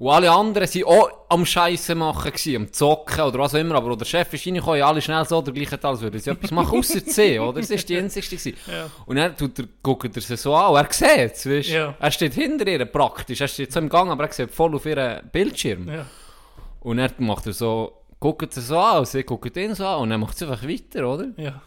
Und 0.00 0.08
alle 0.08 0.30
anderen 0.30 0.66
waren 0.66 0.84
auch 0.84 1.10
am 1.28 1.44
Scheiße 1.44 1.94
machen, 1.94 2.32
gewesen, 2.32 2.56
am 2.56 2.72
Zocken 2.72 3.20
oder 3.20 3.40
was 3.40 3.54
auch 3.54 3.58
immer. 3.58 3.74
Aber 3.74 3.94
der 3.94 4.06
Chef 4.06 4.32
ist 4.32 4.46
reingekommen, 4.46 4.78
ja, 4.78 4.88
alle 4.88 5.02
schnell 5.02 5.26
so 5.26 5.42
der 5.42 5.52
gleiche 5.52 5.84
als 5.84 6.00
würden 6.00 6.18
sie 6.18 6.30
etwas 6.30 6.50
machen, 6.52 6.78
außer 6.78 7.04
C, 7.04 7.38
oder? 7.38 7.60
Das 7.60 7.68
war 7.68 7.76
die 7.76 7.98
einzige. 7.98 8.26
gewesen. 8.26 8.54
Ja. 8.66 8.90
Und 9.04 9.16
dann 9.16 9.36
tut 9.36 9.58
er, 9.58 9.66
guckt 9.82 10.16
er 10.16 10.22
sie 10.22 10.38
so 10.38 10.54
an 10.54 10.70
und 10.70 10.76
er 10.78 10.90
sieht 10.90 11.34
es, 11.34 11.46
weißt? 11.46 11.68
Ja. 11.68 11.94
Er 12.00 12.10
steht 12.10 12.32
hinter 12.32 12.66
ihr 12.66 12.82
praktisch, 12.86 13.42
er 13.42 13.48
steht 13.48 13.74
so 13.74 13.78
im 13.78 13.90
Gang, 13.90 14.10
aber 14.10 14.24
er 14.24 14.32
sieht 14.32 14.50
voll 14.50 14.74
auf 14.74 14.86
ihren 14.86 15.28
Bildschirm. 15.30 15.86
Ja. 15.90 16.06
Und 16.80 16.96
dann 16.96 17.12
macht 17.18 17.44
er 17.44 17.52
so, 17.52 17.92
guckt 18.18 18.56
er 18.56 18.62
so 18.62 18.78
an 18.78 19.00
und 19.00 19.06
sie 19.06 19.22
guckt 19.22 19.54
ihn 19.54 19.74
so 19.74 19.86
an 19.86 20.00
und 20.00 20.08
dann 20.08 20.20
macht 20.20 20.38
sie 20.38 20.46
einfach 20.46 20.66
weiter, 20.66 21.06
oder? 21.12 21.26
Ja. 21.36 21.60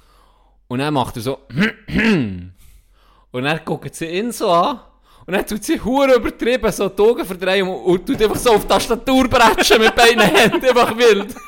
Und 0.67 0.79
dann 0.79 0.91
macht 0.91 1.17
er 1.17 1.21
so 1.21 1.37
und 1.87 2.51
dann 3.31 3.59
guckt 3.63 3.93
sie 3.93 4.07
ihn 4.07 4.31
so 4.31 4.49
an 4.49 4.79
und 5.25 5.33
dann 5.33 5.45
tut 5.45 5.63
sie 5.63 5.79
hure 5.79 6.15
übertrieben 6.15 6.71
so 6.71 6.89
die 6.89 7.01
Augen 7.01 7.25
verdrehen 7.25 7.67
und, 7.67 7.83
und 7.83 8.05
tut 8.05 8.21
einfach 8.21 8.35
so 8.35 8.51
auf 8.51 8.61
die 8.63 8.67
Tastatur 8.67 9.27
bretschen 9.27 9.79
mit 9.79 9.95
beiden 9.95 10.21
Händen, 10.21 10.65
einfach 10.65 10.97
wild. 10.97 11.33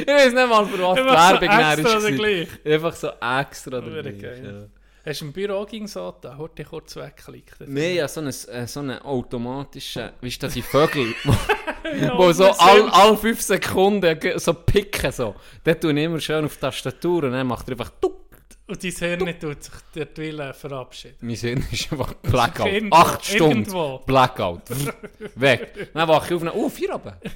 Ich 0.00 0.06
weiß 0.06 0.32
nicht 0.32 0.48
mal, 0.48 0.64
für 0.64 0.78
was 0.78 0.94
die 0.94 1.00
Einfach 1.00 1.34
so 1.34 1.40
Werbung 1.40 1.48
nachher 1.48 1.78
extra 1.78 1.98
oder 1.98 2.12
gleich? 2.12 2.48
Einfach 2.64 2.94
so 2.94 3.08
extra 3.08 3.80
geil. 3.80 4.68
Ja. 4.70 4.78
Hast 5.10 5.20
du 5.22 5.24
im 5.24 5.32
Büro 5.32 5.64
ging 5.64 5.86
so 5.88 6.14
da? 6.20 6.36
Heute 6.36 6.64
kurz 6.64 6.94
wegklicken. 6.94 7.72
Nein, 7.72 7.94
ja, 7.94 8.06
so 8.06 8.20
einen, 8.20 8.28
äh, 8.28 8.66
so 8.66 8.80
einen 8.80 8.98
automatischen, 9.00 10.10
wie 10.20 10.28
ist 10.28 10.42
das, 10.42 10.52
die 10.52 10.62
Vögel, 10.62 11.14
Ja, 12.00 12.18
wo 12.18 12.30
so 12.32 12.44
wir 12.44 12.92
all, 12.94 13.16
fünf 13.16 13.40
Sekunden 13.40 14.18
so 14.38 14.52
picken, 14.52 15.10
so. 15.10 15.34
Dort 15.64 15.80
tue 15.80 15.92
ich 15.92 16.04
immer 16.04 16.20
schön 16.20 16.44
auf 16.44 16.54
die 16.54 16.60
Tastatur 16.60 17.24
und 17.24 17.32
dann 17.32 17.46
macht 17.46 17.66
er 17.68 17.72
einfach 17.72 17.90
tuck. 18.00 18.27
Und 18.68 18.84
dein 18.84 18.90
Hirn 18.90 19.40
tut 19.40 19.62
sich 19.62 19.74
der 19.94 20.08
Wille 20.16 20.52
verabschieden. 20.52 21.16
Mein 21.22 21.36
Sinn 21.36 21.66
ist 21.72 21.90
einfach 21.90 22.12
Blackout. 22.14 22.66
Irgendwo, 22.66 22.96
Acht 22.96 23.24
Stunden 23.24 23.60
irgendwo. 23.60 23.98
Blackout. 24.04 24.62
Weg. 25.36 25.90
Dann 25.94 26.06
wache 26.06 26.26
ich 26.26 26.34
auf 26.34 26.42
und 26.42 26.50
oh, 26.50 26.68
vier 26.68 26.92
runter. 26.92 27.18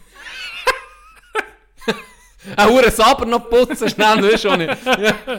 Ein 2.56 2.68
Hure 2.68 2.90
Saber 2.90 3.24
noch 3.24 3.48
putzen, 3.48 3.88
schnell, 3.88 4.22
weißt 4.22 4.42
schon 4.42 4.58
nicht. 4.58 4.76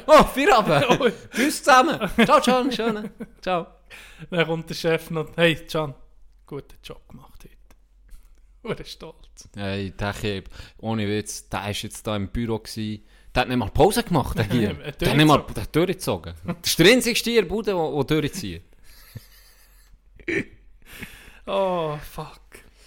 Oh, 0.08 0.24
vier 0.24 0.52
runter. 0.56 1.12
Tschüss 1.36 1.62
zusammen. 1.62 2.00
Ciao, 2.26 2.42
ciao, 2.42 2.72
schön. 2.72 3.12
Ciao. 3.40 3.68
Dann 4.32 4.48
kommt 4.48 4.70
der 4.70 4.76
Chef 4.76 5.12
noch, 5.12 5.28
hey 5.36 5.56
Can, 5.56 5.94
guten 6.48 6.78
Job 6.84 7.08
gemacht 7.08 7.44
heute. 7.44 7.58
Hure 8.64 8.86
stolz. 8.86 9.50
Hey, 9.56 9.92
der 9.92 10.14
Cheb, 10.14 10.50
ohne 10.80 11.08
Witz, 11.08 11.50
der 11.50 11.60
war 11.60 11.70
jetzt 11.70 12.08
da 12.08 12.16
im 12.16 12.30
Büro. 12.30 12.58
Gewesen. 12.58 13.06
Der 13.34 13.42
hat 13.42 13.48
nicht 13.50 13.58
mal 13.58 13.70
Pause 13.70 14.04
gemacht, 14.04 14.38
der 14.38 14.46
hier. 14.52 14.80
Er 14.82 14.92
der 14.92 15.10
hat 15.10 15.18
nicht 15.18 15.26
mal 15.26 15.44
der 15.56 15.64
hat 15.64 15.76
durchgezogen. 15.76 16.34
Das 16.62 16.70
ist 16.72 16.80
der 16.80 16.92
einzigste 16.92 17.30
in 17.32 17.36
der 17.38 17.44
Bude, 17.44 17.72
der 17.72 18.04
durchzieht. 18.22 18.64
Oh, 21.46 21.98
fuck. 21.98 22.40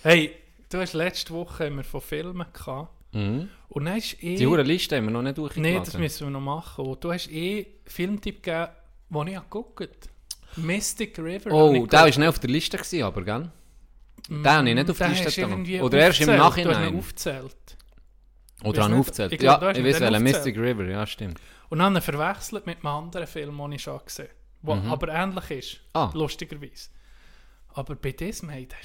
Hey, 0.03 0.35
du 0.71 0.79
hast 0.79 0.95
letzte 0.95 1.35
Woche 1.35 1.67
immer 1.67 1.85
von 1.85 2.01
Filmen 2.01 2.47
gehabt. 2.55 2.89
Mhm. 3.13 3.51
Und 3.69 3.85
dann 3.85 3.97
hast 3.97 4.17
eh... 4.23 4.37
Die 4.37 4.45
Liste 4.47 4.97
haben 4.97 5.05
wir 5.05 5.11
noch 5.11 5.21
nicht 5.21 5.37
Nein, 5.37 5.45
durchgeladen. 5.45 5.85
das 5.85 5.99
müssen 5.99 6.27
wir 6.29 6.31
noch 6.31 6.41
machen. 6.41 6.87
Und 6.87 7.05
du 7.05 7.13
hast 7.13 7.31
eh 7.31 7.67
Filmtipp 7.85 8.43
gegeben, 8.43 8.69
den 9.11 9.27
ich 9.27 9.35
geguckt 9.35 9.81
habe. 9.81 10.67
Mystic 10.67 11.19
River. 11.19 11.53
Oh, 11.53 11.87
der 11.87 11.99
war 12.01 12.07
nicht 12.07 12.23
auf 12.27 12.39
der 12.39 12.49
Liste, 12.49 12.79
gewesen, 12.79 13.03
aber, 13.03 13.23
gell? 13.23 13.51
Den 14.29 14.47
habe 14.47 14.69
ich 14.69 14.75
nicht 14.75 14.91
auf 14.91 14.99
der 14.99 15.09
Liste 15.09 15.41
irgendwie 15.41 15.81
Oder 15.81 15.99
erst 15.99 16.21
im 16.23 16.31
aufgezählt. 16.31 16.41
Du 16.41 16.45
hast 16.45 16.57
ihn 16.59 16.65
Nachhinein. 16.73 16.99
aufgezählt. 16.99 17.76
Oder 18.65 18.85
an 18.85 18.91
nicht, 18.93 19.01
aufgezählt. 19.01 19.33
ich 19.33 19.39
glaub, 19.39 19.63
ja, 19.63 19.71
ich 19.71 19.85
weiß 19.85 20.03
aufgezählt. 20.03 20.23
Mystic 20.23 20.57
River, 20.57 20.85
ja, 20.85 21.07
stimmt. 21.07 21.41
Und 21.69 21.79
dann 21.79 22.01
verwechselt 22.01 22.67
mit 22.67 22.79
einem 22.79 22.87
anderen 22.87 23.27
Film, 23.27 23.57
den 23.59 23.73
ich 23.73 23.83
schon 23.83 24.01
gesehen 24.05 24.29
habe. 24.67 24.81
Der 24.81 24.91
aber 24.91 25.09
ähnlich 25.09 25.51
ist. 25.51 25.75
Mhm. 25.75 25.81
Ah. 25.95 26.11
Lustigerweise. 26.15 26.91
Aber 27.77 27.95
bei 27.95 28.13
diesem, 28.13 28.49
hey, 28.49 28.67
der 28.67 28.79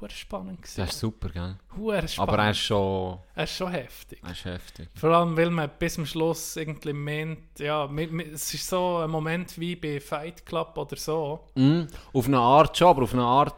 war 0.00 0.08
spannend. 0.08 0.62
gewesen. 0.62 0.80
Das 0.80 0.94
ist 0.94 1.00
super, 1.00 1.28
gell? 1.28 1.56
Hure 1.76 2.08
spannend. 2.08 2.32
Aber 2.32 2.42
er 2.42 2.50
ist 2.52 2.58
schon... 2.58 3.18
er 3.34 3.44
ist 3.44 3.54
schon 3.54 3.70
heftig. 3.70 4.20
Er 4.24 4.30
ist 4.30 4.44
heftig. 4.46 4.88
Vor 4.94 5.10
allem, 5.10 5.36
weil 5.36 5.50
man 5.50 5.70
bis 5.78 5.94
zum 5.94 6.06
Schluss 6.06 6.56
irgendwie 6.56 6.94
meint, 6.94 7.58
ja, 7.58 7.84
es 8.32 8.54
ist 8.54 8.66
so 8.66 8.96
ein 8.96 9.10
Moment 9.10 9.58
wie 9.60 9.76
bei 9.76 10.00
Fight 10.00 10.46
Club 10.46 10.72
oder 10.78 10.96
so. 10.96 11.44
Mhm. 11.54 11.86
Auf 12.14 12.26
eine 12.26 12.38
Art 12.38 12.78
schon, 12.78 12.88
aber 12.88 13.02
auf 13.02 13.12
eine 13.12 13.24
Art... 13.24 13.54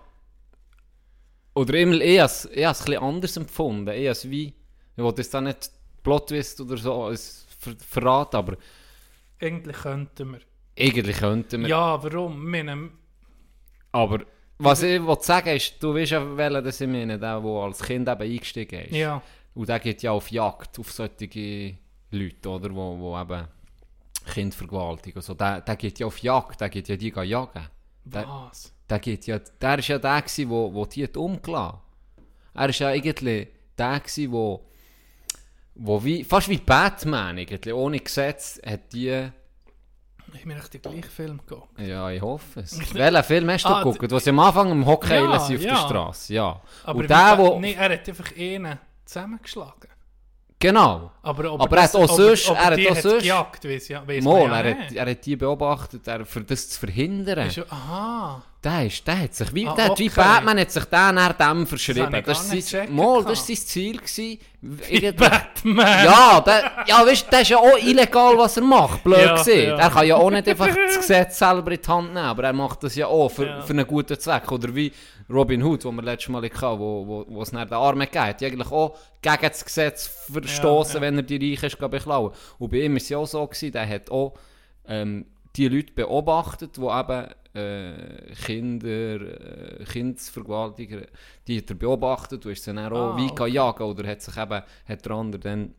Oder 1.55 1.75
immer, 1.75 2.01
ich 2.01 2.19
habe 2.19 2.27
es 2.27 2.45
ich 2.47 2.65
habe 2.65 2.73
es 2.73 2.81
ein 2.81 2.85
bisschen 2.87 3.03
anders 3.05 3.37
empfunden. 3.37 3.89
Ich 3.91 3.99
habe 3.99 4.09
es 4.09 4.29
wie... 4.29 4.53
Ich 4.97 5.03
wollte 5.03 5.23
jetzt 5.23 5.33
da 5.35 5.41
nicht 5.41 5.71
Plotwist 6.03 6.61
oder 6.61 6.77
so 6.77 7.13
ver 7.59 7.75
verraten, 7.79 8.37
aber 8.37 8.57
Eigentlich 9.41 9.77
könnten 9.77 10.33
wir. 10.33 10.41
eigentlich 10.79 11.17
könnten 11.19 11.63
wir... 11.63 11.69
Ja, 11.69 12.03
warum? 12.03 12.55
Haben- 12.55 12.99
Aber 13.93 14.25
was 14.59 14.83
ich 14.83 15.03
wollte 15.03 15.25
sagen 15.25 15.51
ist, 15.57 15.83
du 15.83 15.95
weißt 15.95 16.13
ja, 16.13 16.37
welchen 16.37 16.65
das 16.65 16.81
ich 16.81 16.89
meine, 16.89 17.19
der, 17.19 17.41
der 17.41 17.51
als 17.51 17.83
Kind 17.83 18.09
eben 18.09 18.23
eingestiegen 18.23 18.81
ist. 18.87 18.93
Ja, 18.93 19.21
Und 19.55 19.69
der 19.69 19.79
geht 19.81 20.03
ja 20.03 20.13
auf 20.13 20.31
Jagd, 20.31 20.79
auf 20.79 20.91
solche 20.93 21.77
Leute, 22.11 22.49
oder, 22.49 22.75
wo, 22.75 22.99
wo 22.99 23.21
eben 23.21 23.47
Kindvergewaltigung, 24.33 25.23
so. 25.23 25.35
der, 25.35 25.61
der 25.61 25.77
geht 25.77 25.99
ja 25.99 26.07
auf 26.07 26.19
Jagd, 26.23 26.61
der 26.61 26.69
geht 26.69 26.89
ja 26.89 26.97
die 26.97 27.09
jagen. 27.09 27.69
Der, 28.05 28.27
was? 28.27 28.73
der 28.89 28.99
geht 28.99 29.27
ja, 29.27 29.39
der 29.39 29.79
ist 29.79 29.89
ja 29.89 29.99
der 29.99 30.23
wo 30.73 30.87
die 30.87 31.05
hat 31.05 31.17
umgelassen. 31.17 31.79
Er 32.55 32.69
ist 32.71 32.79
ja 32.79 32.89
eigentlich 32.89 33.49
der 33.77 34.01
gewesen, 34.01 34.33
wo, 35.79 36.03
wie, 36.05 36.25
fast 36.25 36.49
wie 36.49 36.59
Batman 36.59 37.39
eigentlich, 37.39 37.73
ohne 37.75 37.99
Gesetz 38.01 38.61
hat 38.65 38.93
die, 38.93 39.29
Ich 40.35 40.47
echt 40.47 40.75
den 40.75 40.83
gleichen 40.83 41.03
Film 41.05 41.39
geguckt. 41.47 41.79
ja, 41.81 42.11
ich 42.11 42.21
hoffe 42.23 42.61
es. 42.61 42.79
Welchen 42.95 43.23
Film 43.25 43.51
hast 43.51 43.65
du 43.65 43.69
Ah, 43.69 43.83
geguckt? 43.83 44.11
Was 44.11 44.27
am 44.29 44.39
Anfang 44.39 44.71
im 44.73 44.85
Hockey 44.87 45.15
Ja, 45.15 45.27
auf 45.37 45.49
der 45.49 45.59
ja. 45.61 45.77
Straße, 45.77 46.35
ja. 46.35 46.61
Aber 46.85 46.99
Und 47.01 47.11
der, 47.11 47.35
wo, 47.39 47.59
Nee, 47.61 47.75
er 47.79 47.91
hat 47.93 48.09
einfach 48.09 48.37
einen 48.37 48.79
zusammengeschlagen. 49.05 49.91
genau. 50.59 51.13
Aber, 51.23 51.53
ob 51.53 51.61
Aber 51.61 51.77
er 51.77 51.83
hat 51.85 51.95
auch 51.95 52.09
sonst- 52.09 52.49
ob 52.51 52.57
er 52.57 52.65
hat 52.65 52.87
auch 52.91 52.97
sonst- 52.97 53.23
gejagt, 53.23 53.65
weiss 53.65 53.89
ja, 53.89 54.07
weiss 54.07 54.25
Mal, 54.25 54.43
ja 54.43 54.61
er, 54.61 54.71
hat, 54.85 54.93
er 54.93 55.11
hat 55.11 55.27
die 55.27 55.37
beobachtet, 55.37 56.07
er, 56.09 56.25
für 56.27 56.41
das 56.43 56.69
zu 56.71 56.81
verhindern. 56.81 57.47
Ist 57.47 57.61
Aha. 57.71 58.43
Der, 58.67 58.87
ist, 58.87 59.07
der 59.07 59.19
hat 59.21 59.35
sich 59.35 59.55
wie, 59.55 59.67
Ah, 59.69 59.75
der 59.75 59.85
hat 59.87 59.99
wie 60.01 60.09
okay. 60.11 60.21
Batman 60.21 60.59
hat 60.59 60.71
sich 60.73 60.85
der 60.87 61.13
nach 61.13 61.33
dem 61.35 61.67
verschrieben. 61.69 62.13
ich 62.15 62.25
Das, 62.25 62.51
nicht 62.53 62.67
sein, 62.67 62.93
mal, 62.95 63.19
das 63.23 63.27
war 63.27 63.35
sein 63.37 63.57
Ziel. 63.57 63.97
Gewesen. 63.99 64.39
Wie 64.61 65.13
Batman. 65.13 66.05
ja, 66.05 66.41
der, 66.41 66.73
ja, 66.89 67.07
weißt 67.07 67.27
das 67.31 67.43
ist 67.43 67.49
ja 67.51 67.59
auch 67.59 67.79
illegal, 67.79 68.37
was 68.37 68.57
er 68.57 68.65
macht. 68.65 69.05
Blöd 69.05 69.19
Ja, 69.21 69.37
gesehen. 69.37 69.69
ja. 69.71 69.77
Er 69.79 69.91
kann 69.91 70.07
ja 70.07 70.17
auch 70.17 70.31
nicht 70.31 70.49
einfach 70.49 70.67
das 70.75 70.97
Gesetz 70.97 71.39
selber 71.39 71.71
in 71.71 71.81
die 71.81 71.89
Hand 71.89 72.09
nehmen, 72.09 72.27
aber 72.27 72.43
er 72.43 72.53
macht 72.53 72.83
das 72.83 72.97
ja 72.97 73.07
auch 73.07 73.29
für, 73.29 73.47
Ja. 73.47 73.61
für 73.63 73.73
einen 73.73 73.87
guten 73.87 74.19
Zweck. 74.19 74.51
Oder 74.51 74.75
wie 74.75 74.93
Robin 75.31 75.63
Hood, 75.63 75.85
wo 75.85 75.93
wir 75.93 76.03
letztes 76.03 76.29
Mal 76.31 76.43
hatten, 76.43 76.79
wo, 76.81 77.07
wo, 77.07 77.25
wo 77.29 77.43
es 77.43 77.53
nach 77.53 77.65
den 77.67 77.75
Armen 77.75 78.09
geht, 78.11 78.41
die 78.41 78.47
eigentlich 78.47 78.73
auch 78.73 78.97
gegen 79.23 79.37
das 79.43 79.65
Gesetz 79.65 80.11
verstoßen, 80.33 81.01
wenn 81.01 81.17
er 81.19 81.23
die 81.23 81.53
Reichen 81.53 81.67
ist, 81.67 81.79
beklauen. 81.79 82.33
Und 82.59 82.71
bei 82.73 82.79
ihm 82.79 82.93
war 82.93 82.97
es 82.97 83.09
ja 83.09 83.19
auch 83.19 83.27
so, 83.27 83.47
gewesen, 83.47 83.71
der 83.73 83.89
hat 83.89 84.11
auch 84.11 84.35
ähm, 84.89 85.27
die 85.55 85.69
Leute 85.69 85.93
beobachtet, 85.95 86.77
die 86.77 86.81
eben 86.81 87.27
äh, 87.57 88.35
Kinder, 88.45 89.21
äh, 89.81 89.85
Kindsvergewaltiger, 89.85 91.03
die 91.47 91.59
hat 91.59 91.71
er 91.71 91.77
beobachtet 91.77 92.45
und 92.47 92.53
ist 92.53 92.67
dann 92.67 92.79
auch 92.79 93.15
Ah, 93.15 93.17
wie 93.17 93.31
okay. 93.31 93.49
jagen 93.51 93.83
oder 93.85 94.07
hat 94.09 94.23
sich 94.23 94.37
eben, 94.37 94.63
hat 94.89 95.05
der 95.05 95.13
andere 95.13 95.41
dann 95.41 95.75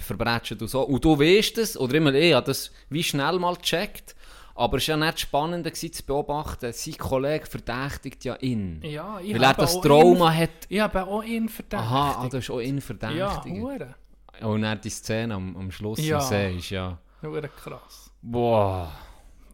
verbrechen 0.00 0.58
und 0.60 0.68
so. 0.68 0.82
Und 0.82 1.04
du 1.04 1.18
weißt 1.18 1.58
es, 1.58 1.76
oder 1.78 1.94
immer 1.94 2.14
ich 2.14 2.32
habe 2.34 2.46
das 2.46 2.70
wie 2.88 3.02
schnell 3.02 3.38
mal 3.38 3.54
gecheckt, 3.56 4.14
aber 4.56 4.78
es 4.78 4.88
war 4.88 4.96
ja 4.98 5.06
nicht 5.06 5.20
spannend 5.20 5.64
gewesen, 5.64 5.92
zu 5.92 6.02
beobachten, 6.04 6.72
sein 6.72 6.96
Kollege 6.96 7.46
verdächtigt 7.46 8.24
ja 8.24 8.36
ihn. 8.36 8.80
Ja, 8.84 9.18
weil 9.22 9.42
er 9.42 9.54
das 9.54 9.80
Trauma 9.80 10.30
ihn- 10.32 10.38
hat. 10.38 10.50
Ich 10.68 10.80
habe 10.80 11.06
auch 11.06 11.22
ihn 11.24 11.48
verdächtigt. 11.48 11.90
Aha, 11.90 12.22
ah, 12.24 12.28
du 12.28 12.36
hast 12.38 12.50
auch 12.50 12.60
ihn 12.60 12.76
ja, 12.76 12.80
verdächtigt. 12.80 13.56
hure. 13.60 13.94
und 14.42 14.62
dann 14.62 14.80
die 14.80 14.90
Szene 14.90 15.34
am, 15.34 15.56
am 15.56 15.70
Schluss 15.70 15.98
Ja. 15.98 16.18
ja. 16.18 16.50
siehst, 16.52 16.70
ja. 16.70 16.98
Hure 17.22 17.48
krass. 17.48 18.10
Boah. 18.22 18.92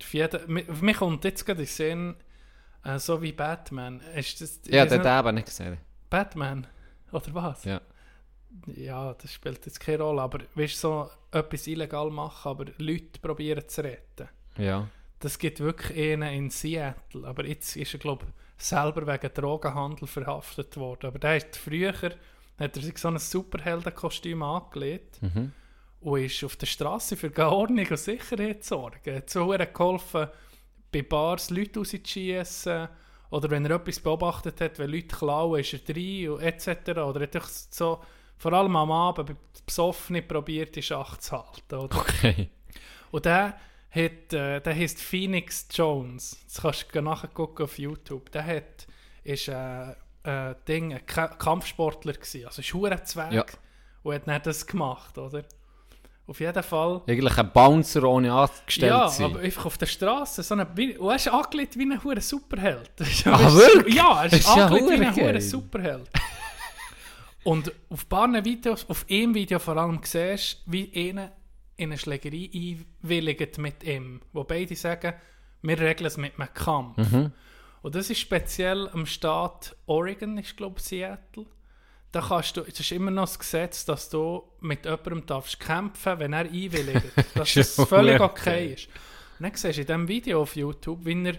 Auf 0.01 0.15
jeden, 0.15 0.53
mir, 0.53 0.65
mir 0.81 0.95
kommt 0.95 1.25
jetzt 1.25 1.45
gerade 1.45 1.61
in 1.61 1.67
den 1.67 1.73
Sinn, 1.73 2.17
äh, 2.85 2.99
so 2.99 3.21
wie 3.23 3.33
Batman. 3.33 4.01
Ist 4.15 4.41
das, 4.41 4.61
Ja, 4.67 4.87
den 4.87 5.01
eben 5.05 5.35
nicht 5.35 5.47
gesehen. 5.47 5.79
Batman? 6.09 6.67
Oder 7.13 7.35
was? 7.35 7.65
Ja. 7.65 7.81
Ja, 8.67 9.15
das 9.15 9.33
spielt 9.33 9.65
jetzt 9.67 9.79
keine 9.79 10.03
Rolle, 10.03 10.23
aber 10.23 10.41
willst 10.57 10.83
du 10.83 10.89
so 10.89 11.11
etwas 11.31 11.67
illegal 11.69 12.11
machen, 12.11 12.49
aber 12.49 12.65
Leute 12.79 13.21
probieren 13.23 13.69
zu 13.69 13.85
retten? 13.85 14.29
Ja. 14.57 14.89
Das 15.21 15.39
gibt 15.39 15.61
wirklich 15.61 16.13
einen 16.13 16.33
in 16.35 16.51
Seattle, 16.51 17.27
aber 17.27 17.45
jetzt 17.47 17.77
ist 17.77 17.93
er, 17.95 18.01
glaube 18.01 18.27
ich, 18.27 18.67
selber 18.67 19.07
wegen 19.07 19.33
Drogenhandel 19.35 20.09
verhaftet 20.09 20.77
worden. 20.77 21.07
Aber 21.07 21.19
der 21.19 21.37
hat 21.37 21.55
früher, 21.57 21.93
hat 21.93 22.77
er 22.77 22.83
sich 22.83 22.99
so 22.99 23.09
ein 23.09 23.19
Superheldenkostüm 23.19 24.43
angelegt 24.43 25.23
Mhm. 25.23 25.53
Und 26.01 26.23
ist 26.23 26.43
auf 26.45 26.57
der 26.57 26.67
Straße 26.67 27.17
für 27.17 27.37
Ordnung 27.47 27.87
und 27.87 27.99
Sicherheit 27.99 28.65
zu 28.65 28.71
sorgen. 28.71 29.01
Er 29.05 29.17
hat 29.17 29.31
so 29.31 29.49
geholfen, 29.49 30.29
bei 30.93 31.03
Bars 31.03 31.51
Leute 31.51 31.81
rauszuschiessen 31.81 32.89
oder 33.31 33.51
wenn 33.51 33.65
er 33.65 33.77
etwas 33.77 34.01
beobachtet 34.01 34.61
hat, 34.61 34.79
wenn 34.79 34.91
Leute 34.91 35.15
klauen, 35.15 35.61
ist 35.61 35.73
er 35.73 35.79
drin 35.81 36.31
und 36.31 36.43
etc. 36.43 36.89
Oder 36.99 37.21
er 37.21 37.41
hat 37.41 37.49
so, 37.49 38.01
vor 38.37 38.53
allem 38.53 38.75
am 38.77 38.91
Abend, 38.91 39.37
besoffen 39.65 40.27
probiert, 40.27 40.75
die 40.75 40.83
Schach 40.83 41.17
zu 41.19 41.33
halten. 41.33 41.75
Oder? 41.77 41.97
Okay. 42.01 42.49
Und 43.13 43.25
der, 43.25 43.59
hat, 43.91 44.33
äh, 44.33 44.61
der 44.61 44.75
heisst 44.75 45.01
Phoenix 45.01 45.69
Jones. 45.71 46.39
Das 46.45 46.63
kannst 46.63 46.95
du 46.95 47.03
nachgucken 47.03 47.63
auf 47.65 47.79
YouTube. 47.79 48.31
Der 48.33 48.47
hat, 48.47 48.87
ist 49.23 49.49
äh, 49.49 49.91
äh, 50.25 50.55
Ding, 50.67 50.93
ein 50.93 51.05
Ka 51.07 51.29
Kampfsportler 51.29 52.15
gewesen. 52.15 52.47
Also 52.47 52.63
ist 52.63 52.75
ein 52.75 53.07
Zweig 53.07 53.33
Ja. 53.33 53.45
und 54.03 54.15
hat 54.15 54.27
nicht 54.27 54.47
das 54.47 54.67
gemacht, 54.67 55.19
oder? 55.19 55.45
Auf 56.31 56.39
jeden 56.39 56.63
Fall. 56.63 57.03
Eigentlich 57.09 57.39
ein 57.39 57.53
Bouncer 57.53 58.05
ohne 58.05 58.33
angestellt 58.33 58.93
ja, 58.93 59.09
sein. 59.09 59.27
aber 59.27 59.41
einfach 59.41 59.67
auf 59.67 59.77
der 59.79 59.87
Straße. 59.87 60.45
So 60.45 60.55
eine, 60.55 60.65
wie, 60.77 60.97
und 60.97 61.09
er 61.09 61.17
ist 61.17 61.27
angelegt 61.27 61.77
wie 61.77 61.83
ein 61.83 62.05
hure 62.05 62.21
Superheld. 62.21 62.93
Ah, 63.25 63.53
wirklich? 63.53 63.97
Ja, 63.97 64.23
er 64.23 64.27
ist, 64.27 64.35
ist 64.35 64.57
ja 64.57 64.67
angelegt 64.67 64.91
wie 64.91 65.07
ein 65.07 65.17
hure 65.17 65.33
geil. 65.33 65.41
Superheld. 65.41 66.09
Und 67.43 67.73
auf 67.89 68.05
ein 68.05 68.09
paar 68.09 68.45
Videos, 68.45 68.89
auf 68.89 69.07
einem 69.11 69.35
Video 69.35 69.59
vor 69.59 69.77
allem, 69.77 69.99
siehst 70.05 70.63
du, 70.67 70.73
wie 70.73 71.11
einer 71.11 71.33
in 71.77 71.89
eine 71.89 71.99
Schlägerei 71.99 72.49
einwilligt 72.55 73.59
mit 73.59 73.83
ihm. 73.83 74.21
Wo 74.33 74.45
beide 74.45 74.77
sagen, 74.77 75.15
wir 75.63 75.81
regeln 75.81 76.07
es 76.07 76.17
mit 76.17 76.39
einem 76.39 76.55
Kampf. 76.55 77.11
Mhm. 77.11 77.33
Und 77.83 77.95
das 77.97 78.09
ist 78.09 78.21
speziell 78.21 78.89
am 78.91 79.05
Staat 79.05 79.75
Oregon, 79.87 80.39
ich 80.39 80.55
glaube 80.55 80.81
Seattle. 80.81 81.47
Da 82.13 82.21
kannst 82.21 82.57
du, 82.57 82.63
es 82.63 82.81
ist 82.81 82.91
immer 82.93 83.11
noch 83.11 83.27
das 83.27 83.39
Gesetz, 83.39 83.85
dass 83.85 84.11
du 84.11 84.43
mit 84.61 84.85
jemandem 84.85 85.27
darfst 85.27 85.61
kämpfen, 85.61 86.19
wenn 86.19 86.33
er 86.33 86.41
einwilligt. 86.41 87.07
Dass 87.35 87.55
Ist 87.55 87.79
das 87.79 87.89
völlig 87.89 88.21
okay 88.21 88.75
ist. 88.75 88.89
Und 89.39 89.45
dann 89.45 89.55
siehst 89.55 89.79
du 89.79 89.83
in 89.83 89.87
diesem 89.87 90.09
Video 90.09 90.43
auf 90.43 90.57
YouTube, 90.57 91.05
wie 91.05 91.25
er 91.25 91.37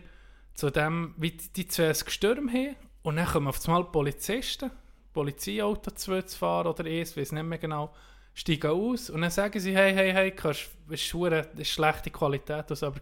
zu 0.54 0.70
dem, 0.70 1.14
wie 1.18 1.32
die 1.32 1.50
die 1.54 1.68
zwei 1.68 1.92
gestürmt 1.92 2.54
haben 2.54 2.76
und 3.04 3.18
dann 3.18 3.26
kommen 3.26 3.48
auf 3.48 3.66
einmal 3.68 3.84
Polizisten, 3.86 4.72
Polizeiauto 5.14 5.92
zu 5.92 6.22
fahren 6.22 6.68
oder 6.68 6.86
eins, 6.86 7.18
weiß 7.18 7.34
nicht 7.34 7.44
mehr 7.44 7.58
genau, 7.58 7.94
steigen 8.34 8.72
aus 8.72 9.10
und 9.10 9.22
dann 9.22 9.32
sagen 9.32 9.60
sie, 9.60 9.76
hey, 9.76 9.94
hey, 9.94 10.14
hey, 10.14 10.34
das 10.36 10.58
ist, 10.90 11.14
das 11.14 11.48
ist 11.58 11.70
schlechte 11.70 12.12
Qualität, 12.12 12.70
also, 12.70 12.88
aber 12.88 13.02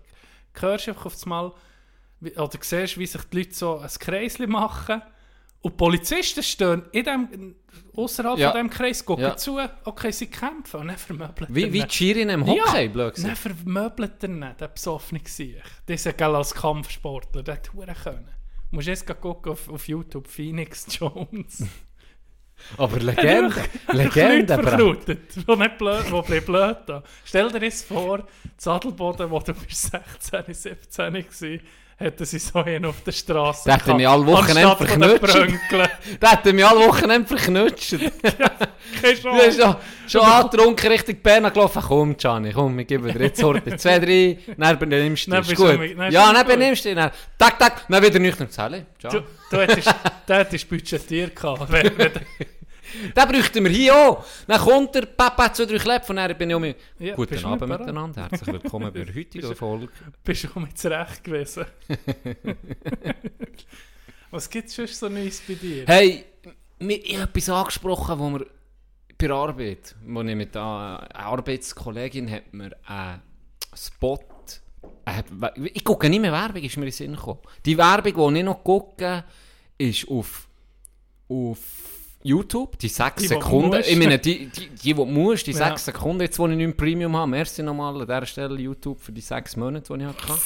hörst 0.54 0.90
einfach 0.90 1.06
auf 1.06 1.24
einmal, 1.24 1.54
oder 2.22 2.58
siehst, 2.62 2.98
wie 2.98 3.06
sich 3.06 3.22
die 3.26 3.38
Leute 3.38 3.54
so 3.54 3.78
ein 3.78 3.90
Kreisli 4.00 4.48
machen 4.48 5.02
und 5.62 5.74
die 5.74 5.78
Polizisten 5.78 6.42
stehen 6.44 6.84
in 6.92 7.04
dem, 7.04 7.56
außerhalb 7.96 8.38
Ja. 8.40 8.52
von 8.52 8.62
diesem 8.62 8.70
Kreis, 8.70 9.06
gucken 9.06 9.26
Ja. 9.26 9.36
zu, 9.38 9.60
okay, 9.86 10.12
sie 10.12 10.28
kämpfen 10.28 10.80
und 10.82 10.88
dann 10.88 10.98
vermöbeln 10.98 11.48
Wie, 11.54 11.72
wie 11.74 11.82
die 11.84 11.90
Schirin 11.92 12.30
im 12.30 12.46
Hockey, 12.46 12.88
blöd 12.88 13.18
Dann 13.18 13.36
vermöbelt 13.36 14.24
er 14.24 14.30
nicht, 14.30 14.62
der 14.62 14.68
besoffene 14.70 15.20
Gesicht. 15.20 15.62
Das 15.86 16.06
ist 16.06 16.20
ja 16.20 16.34
als 16.34 16.54
Kampfsportler, 16.54 17.44
der 17.44 17.56
hat 17.56 17.70
können. 18.04 18.30
Du 18.70 18.76
musst 18.76 18.88
jetzt 18.88 19.06
gucken 19.22 19.52
auf, 19.52 19.68
auf 19.70 19.88
YouTube, 19.88 20.28
Phoenix 20.28 20.86
Jones. 20.98 21.66
Aber 22.78 23.00
Legende, 23.00 23.56
Legende, 23.94 24.54
verknutet, 24.56 25.34
die 25.36 25.56
nicht 25.56 25.78
blöd, 25.78 26.12
bleiben 26.22 26.46
blöd 26.46 26.78
da. 26.86 27.04
Stell 27.24 27.50
dir 27.52 27.62
jetzt 27.64 27.86
vor, 27.88 28.28
Zadelboden, 28.58 29.30
wo 29.32 29.40
du 29.40 29.54
bist 29.54 29.92
16, 29.92 30.54
17 30.54 31.14
warst, 31.14 31.44
hätten 32.00 32.26
sie 32.26 32.40
so 32.40 32.60
einen 32.64 32.86
auf 32.86 33.02
der 33.06 33.12
Straße 33.12 33.64
Der 33.66 33.76
hätte 33.76 33.94
mich 33.94 34.08
alle 34.08 34.26
Wochenende 34.26 34.76
verknutscht. 34.76 35.36
Der 36.22 36.32
hat 36.32 36.46
mich 36.46 36.66
alle 36.66 36.80
Wochenende 36.88 37.28
verknutscht. 37.28 37.92
Keine 39.02 39.16
Du 39.16 39.32
bist 39.34 39.60
Chance. 39.60 39.62
schon, 39.62 39.76
schon 40.08 40.22
angetrunken 40.22 40.92
Richtung 40.92 41.16
Bern 41.22 41.52
gelaufen. 41.54 41.82
Komm, 41.86 42.18
Gianni, 42.18 42.52
komm, 42.54 42.78
wir 42.78 42.86
geben 42.86 43.12
dir 43.14 43.22
jetzt 43.26 43.40
Sorte. 43.40 43.78
Zwei, 43.78 44.00
drei, 44.00 44.38
dann 44.58 44.80
benimmst 44.80 45.28
du 45.28 45.42
dich. 45.42 45.56
Gut. 45.56 45.70
am- 45.70 45.98
dann 45.98 46.12
Ja, 46.12 46.34
dann 46.34 46.48
benimmst 46.48 46.86
du 46.86 46.96
dich. 46.96 47.06
Tak, 47.38 47.60
tak, 47.60 47.86
dann 47.88 48.04
wieder 48.04 48.20
nüchtern. 48.20 48.48
Du, 48.48 48.54
ciao. 49.10 49.22
du 49.52 49.58
hättest, 49.58 49.94
du 50.26 50.34
hättest 50.34 50.70
budgetiert 50.70 51.36
gehabt. 51.36 51.72
Wenn, 51.72 51.98
wenn, 51.98 52.12
Den 53.16 53.28
bräuchten 53.28 53.64
wir 53.64 53.72
hier 53.72 53.96
auch. 53.96 54.26
Dann 54.48 54.60
kommt 54.60 54.96
der 54.96 55.06
Papa 55.06 55.54
zu 55.54 55.66
drei 55.68 55.78
Kläpfen 55.78 56.18
und 56.18 56.28
dann 56.28 56.38
bin 56.38 56.50
ich 56.50 56.56
um 56.56 56.62
mich. 56.62 56.76
Ja, 57.00 57.16
Guten 57.16 57.46
Abend 57.46 57.70
miteinander. 57.70 58.28
Herzlich 58.30 58.54
willkommen 58.54 58.92
bei 58.94 59.04
der 59.04 59.16
heutigen 59.16 59.56
Folge. 59.56 59.90
bist 60.24 60.48
du 60.54 60.60
mit 60.60 60.78
zurecht 60.78 61.24
gewesen. 61.24 61.66
Was 64.32 64.50
gibt 64.50 64.70
es 64.70 64.76
sonst 64.76 65.00
so 65.00 65.10
Neues 65.10 65.42
bei 65.48 65.54
dir? 65.56 65.86
Hey, 65.88 66.26
ich 66.80 67.18
habe 67.18 67.30
etwas 67.30 67.50
angesprochen, 67.50 68.20
wo 68.20 68.30
wir 68.32 68.46
bei 69.18 69.28
der 69.28 69.36
Arbeit, 69.36 69.96
wo 70.06 70.22
ich 70.22 70.36
mit 70.36 70.56
einer 70.56 71.00
eine 71.02 71.16
Arbeitskollegin 71.16 72.30
hat 72.32 72.54
mir 72.54 72.72
einen 72.86 73.22
Spot, 73.76 74.20
äh, 75.06 75.24
ich 75.74 75.84
gucke 75.84 76.10
nicht 76.10 76.22
mehr 76.22 76.32
Werbung, 76.32 76.62
ist 76.64 76.78
mir 76.78 76.84
in 76.84 76.90
den 76.90 76.94
Sinn 76.94 77.16
gekommen. 77.16 77.40
Die 77.66 77.78
Werbung, 77.78 78.34
die 78.34 78.40
ich 78.40 78.46
noch 78.46 78.64
gucke, 78.64 79.24
ist 79.78 80.08
auf, 80.08 80.48
auf 81.28 81.60
YouTube, 82.22 82.78
die 82.80 82.90
6 82.90 83.22
Die, 83.22 83.28
die 83.28 83.34
du 83.34 83.42
Sekunden. 83.42 83.82
Ich 83.88 83.96
meine, 83.98 84.20
die, 84.20 84.48
die, 84.48 84.70
die, 84.70 84.94
die 84.94 84.94
musst, 84.94 85.48
die 85.48 85.52
Ja. 85.52 85.70
6 85.70 85.86
Sekunden, 85.86 86.22
jetzt 86.22 86.38
wo 86.38 86.48
ich 86.48 86.56
nicht 86.56 86.66
im 86.66 86.76
Premium 86.76 87.16
habe, 87.16 87.32
merci 87.32 87.64
nochmal 87.64 87.96
an 87.96 88.08
dieser 88.08 88.26
Stelle 88.26 88.60
YouTube 88.60 89.00
für 89.00 89.12
die 89.12 89.22
6 89.22 89.56
Monate, 89.56 89.94
die 89.94 90.04
ich 90.04 90.08
hatte. 90.08 90.42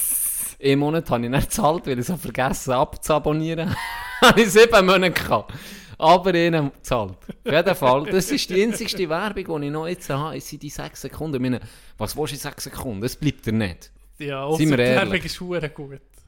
Im 0.59 0.79
Monat 0.79 1.09
habe 1.09 1.23
ich 1.23 1.29
nicht 1.31 1.49
gezahlt, 1.49 1.87
weil 1.87 1.99
ich 1.99 2.05
so 2.05 2.15
vergessen 2.15 2.73
abzuabonnieren. 2.73 3.75
habe 4.21 4.41
ich 4.41 4.51
7 4.51 4.85
Monate 4.85 5.11
gehabt. 5.11 5.53
Aber 5.97 6.33
ihnen 6.33 6.71
gezahlt. 6.71 7.17
Auf 7.45 7.51
jeden 7.51 7.75
Fall, 7.75 8.05
das 8.05 8.29
ist 8.31 8.49
die 8.49 8.63
einzigste 8.63 9.07
Werbung, 9.09 9.61
die 9.61 9.67
ich 9.67 9.73
noch 9.73 9.87
jetzt 9.87 10.09
habe, 10.09 10.37
es 10.37 10.47
sind 10.47 10.61
die 10.61 10.69
6 10.69 11.01
Sekunden. 11.01 11.35
Ich 11.35 11.41
meine, 11.41 11.59
was 11.97 12.15
willst 12.15 12.33
du 12.33 12.35
in 12.35 12.41
6 12.41 12.63
Sekunden? 12.65 13.01
Das 13.01 13.15
bleibt 13.15 13.45
dir 13.45 13.53
nicht. 13.53 13.91
Ja, 14.19 14.51
Seien 14.55 14.69
wir 14.69 14.79
ehrlich. 14.79 15.11
Werbung 15.11 15.25
ist 15.25 15.41
hure 15.41 15.61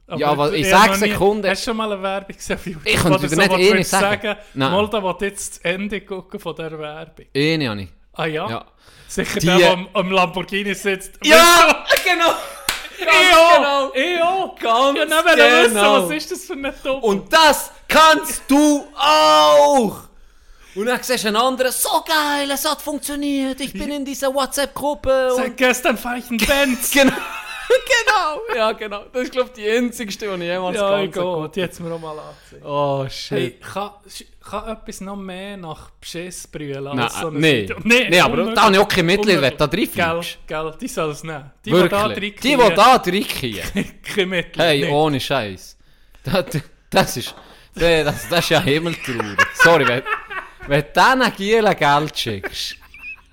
gut. 0.07 0.19
Ja, 0.19 0.27
aber 0.29 0.53
in 0.53 0.65
ich 0.65 0.73
hab 0.73 0.83
sechs 0.87 0.99
noch 0.99 1.07
nie- 1.07 1.11
Sekunden- 1.13 1.49
Hast 1.49 1.61
du 1.61 1.65
schon 1.71 1.77
mal 1.77 1.91
eine 1.91 2.01
Werbung 2.01 2.35
gesehen 2.35 2.55
auf 2.55 2.65
YouTube? 2.65 2.85
Ich 2.85 3.03
wo 3.05 3.09
dir 3.09 3.27
du 3.29 3.35
nicht 3.35 3.51
eine 3.51 3.63
würdest 3.63 3.91
sagen. 3.91 4.35
Nein. 4.53 4.71
Mal, 4.71 4.89
da 4.89 5.03
will 5.03 5.15
jetzt 5.21 5.55
das 5.63 5.71
Ende 5.71 6.01
gucken 6.01 6.39
von 6.39 6.55
dieser 6.55 6.79
Werbung. 6.79 7.25
Habe 7.69 7.81
ich. 7.81 7.89
Ah 8.13 8.25
ja? 8.25 8.49
Ja. 8.49 8.65
Sicher 9.07 9.39
Die- 9.39 9.45
der, 9.45 9.57
der 9.57 9.71
am, 9.73 9.87
am 9.93 10.11
Lamborghini 10.11 10.73
sitzt. 10.73 11.13
Ja, 11.23 11.85
genau! 12.03 12.31
Genau. 12.97 13.91
Ich 13.93 14.21
auch! 14.21 14.55
Ganz 14.57 14.97
Ja, 14.97 15.05
wollen 15.25 15.63
wissen, 15.63 15.73
genau. 15.75 16.03
was 16.09 16.11
ist 16.15 16.31
das 16.31 16.45
für 16.45 16.53
ein 16.53 16.73
Top? 16.81 17.03
Und 17.03 17.31
das 17.31 17.69
kannst 17.89 18.43
du 18.47 18.85
auch! 18.97 19.97
Und 20.75 20.85
dann 20.85 21.03
siehst 21.03 21.25
du 21.25 21.27
einen 21.27 21.37
anderen, 21.37 21.71
so 21.73 21.89
geil, 22.07 22.49
es 22.51 22.63
hat 22.69 22.81
funktioniert, 22.81 23.59
ich 23.59 23.73
bin 23.73 23.91
in 23.91 24.05
dieser 24.05 24.33
WhatsApp-Gruppe. 24.33 25.31
Seit 25.35 25.57
gestern 25.57 25.97
fahre 25.97 26.19
ich 26.19 26.29
einen 26.29 26.37
Benz. 26.37 26.91
Genau, 26.93 27.11
genau, 28.05 28.55
ja 28.55 28.71
genau. 28.73 29.03
Das 29.11 29.23
ist 29.23 29.31
glaube 29.31 29.49
ich 29.55 29.63
die 29.63 29.69
einzigste, 29.69 30.27
die 30.27 30.43
ich 30.43 30.49
jemals 30.49 30.77
ja, 30.77 31.05
ganz 31.05 31.57
hat 31.57 31.71
es 31.71 31.79
mir 31.79 31.93
auch 31.93 31.99
mal 31.99 32.17
angezeigt. 32.17 32.65
Oh 32.65 33.05
shit. 33.09 33.37
Hey, 33.37 33.59
kann, 33.59 33.91
kann 34.43 34.69
etwas 34.69 35.01
noch 35.01 35.15
mehr 35.15 35.57
nach 35.57 35.89
Beschiss 35.91 36.47
brüllen 36.47 36.87
als 36.87 37.13
Nein, 37.13 37.21
so 37.21 37.27
ein 37.27 37.33
nee. 37.35 37.63
Video? 37.63 37.77
Nee, 37.83 38.19
aber 38.19 38.53
da 38.53 38.63
habe 38.63 38.73
ich 38.73 38.79
auch 38.79 38.87
kein 38.87 39.05
Mitleid, 39.05 39.41
wenn 39.41 39.51
du 39.51 39.57
da 39.57 39.65
reinfliegst. 39.65 39.95
Gell, 39.95 40.21
gell, 40.47 40.73
die 40.79 40.87
soll 40.87 41.11
es 41.11 41.23
nehmen. 41.23 41.51
Die, 41.63 41.71
die 41.71 41.89
da 41.89 42.09
Wirklich. 42.09 42.35
drin 42.35 42.59
Die, 42.59 42.63
die 42.69 42.75
da 42.75 42.95
reinkriegen. 42.95 43.63
Kein 44.03 44.29
Mitleid. 44.29 44.67
Hey, 44.67 44.81
nicht. 44.81 44.91
ohne 44.91 45.19
Scheiß. 45.19 45.77
Das, 46.23 46.45
das 46.89 47.17
ist. 47.17 47.35
Das, 47.73 48.29
das 48.29 48.39
ist 48.39 48.49
ja 48.49 48.61
himmeltraurig. 48.61 49.37
Sorry, 49.55 49.87
wenn, 49.87 50.03
wenn 50.67 50.81
du 50.81 50.87
diesen 50.95 51.35
Gielen 51.35 51.75
Geld 51.75 52.17
schickst, 52.17 52.77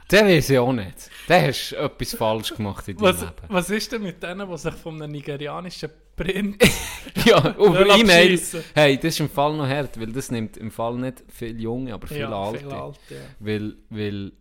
dann 0.08 0.26
weiß 0.26 0.50
ich 0.50 0.58
auch 0.58 0.72
nicht. 0.72 1.11
Dann 1.28 1.46
hast 1.46 1.70
du 1.72 1.76
etwas 1.76 2.14
falsch 2.14 2.54
gemacht 2.54 2.88
in 2.88 2.96
deinem 2.96 3.04
Was, 3.04 3.20
Leben. 3.20 3.32
was 3.48 3.70
ist 3.70 3.92
denn 3.92 4.02
mit 4.02 4.22
denen, 4.22 4.48
die 4.50 4.58
sich 4.58 4.74
von 4.74 5.00
einem 5.00 5.12
nigerianischen 5.12 5.90
Print 6.16 6.62
Ja, 7.24 7.54
über 7.56 7.96
E-Mail. 7.96 8.40
Hey, 8.74 8.96
das 8.96 9.06
ist 9.14 9.20
im 9.20 9.30
Fall 9.30 9.56
noch 9.56 9.66
hart, 9.68 9.98
weil 10.00 10.12
das 10.12 10.30
nimmt 10.30 10.56
im 10.56 10.70
Fall 10.70 10.96
nicht 10.96 11.22
viele 11.28 11.58
Junge, 11.58 11.94
aber 11.94 12.06
viele 12.06 12.20
ja, 12.20 12.42
Alte. 12.42 12.58
viel 12.58 12.72
Alte, 12.72 12.98
ja. 13.10 13.20
Weil, 13.38 13.74
weil 13.90 14.32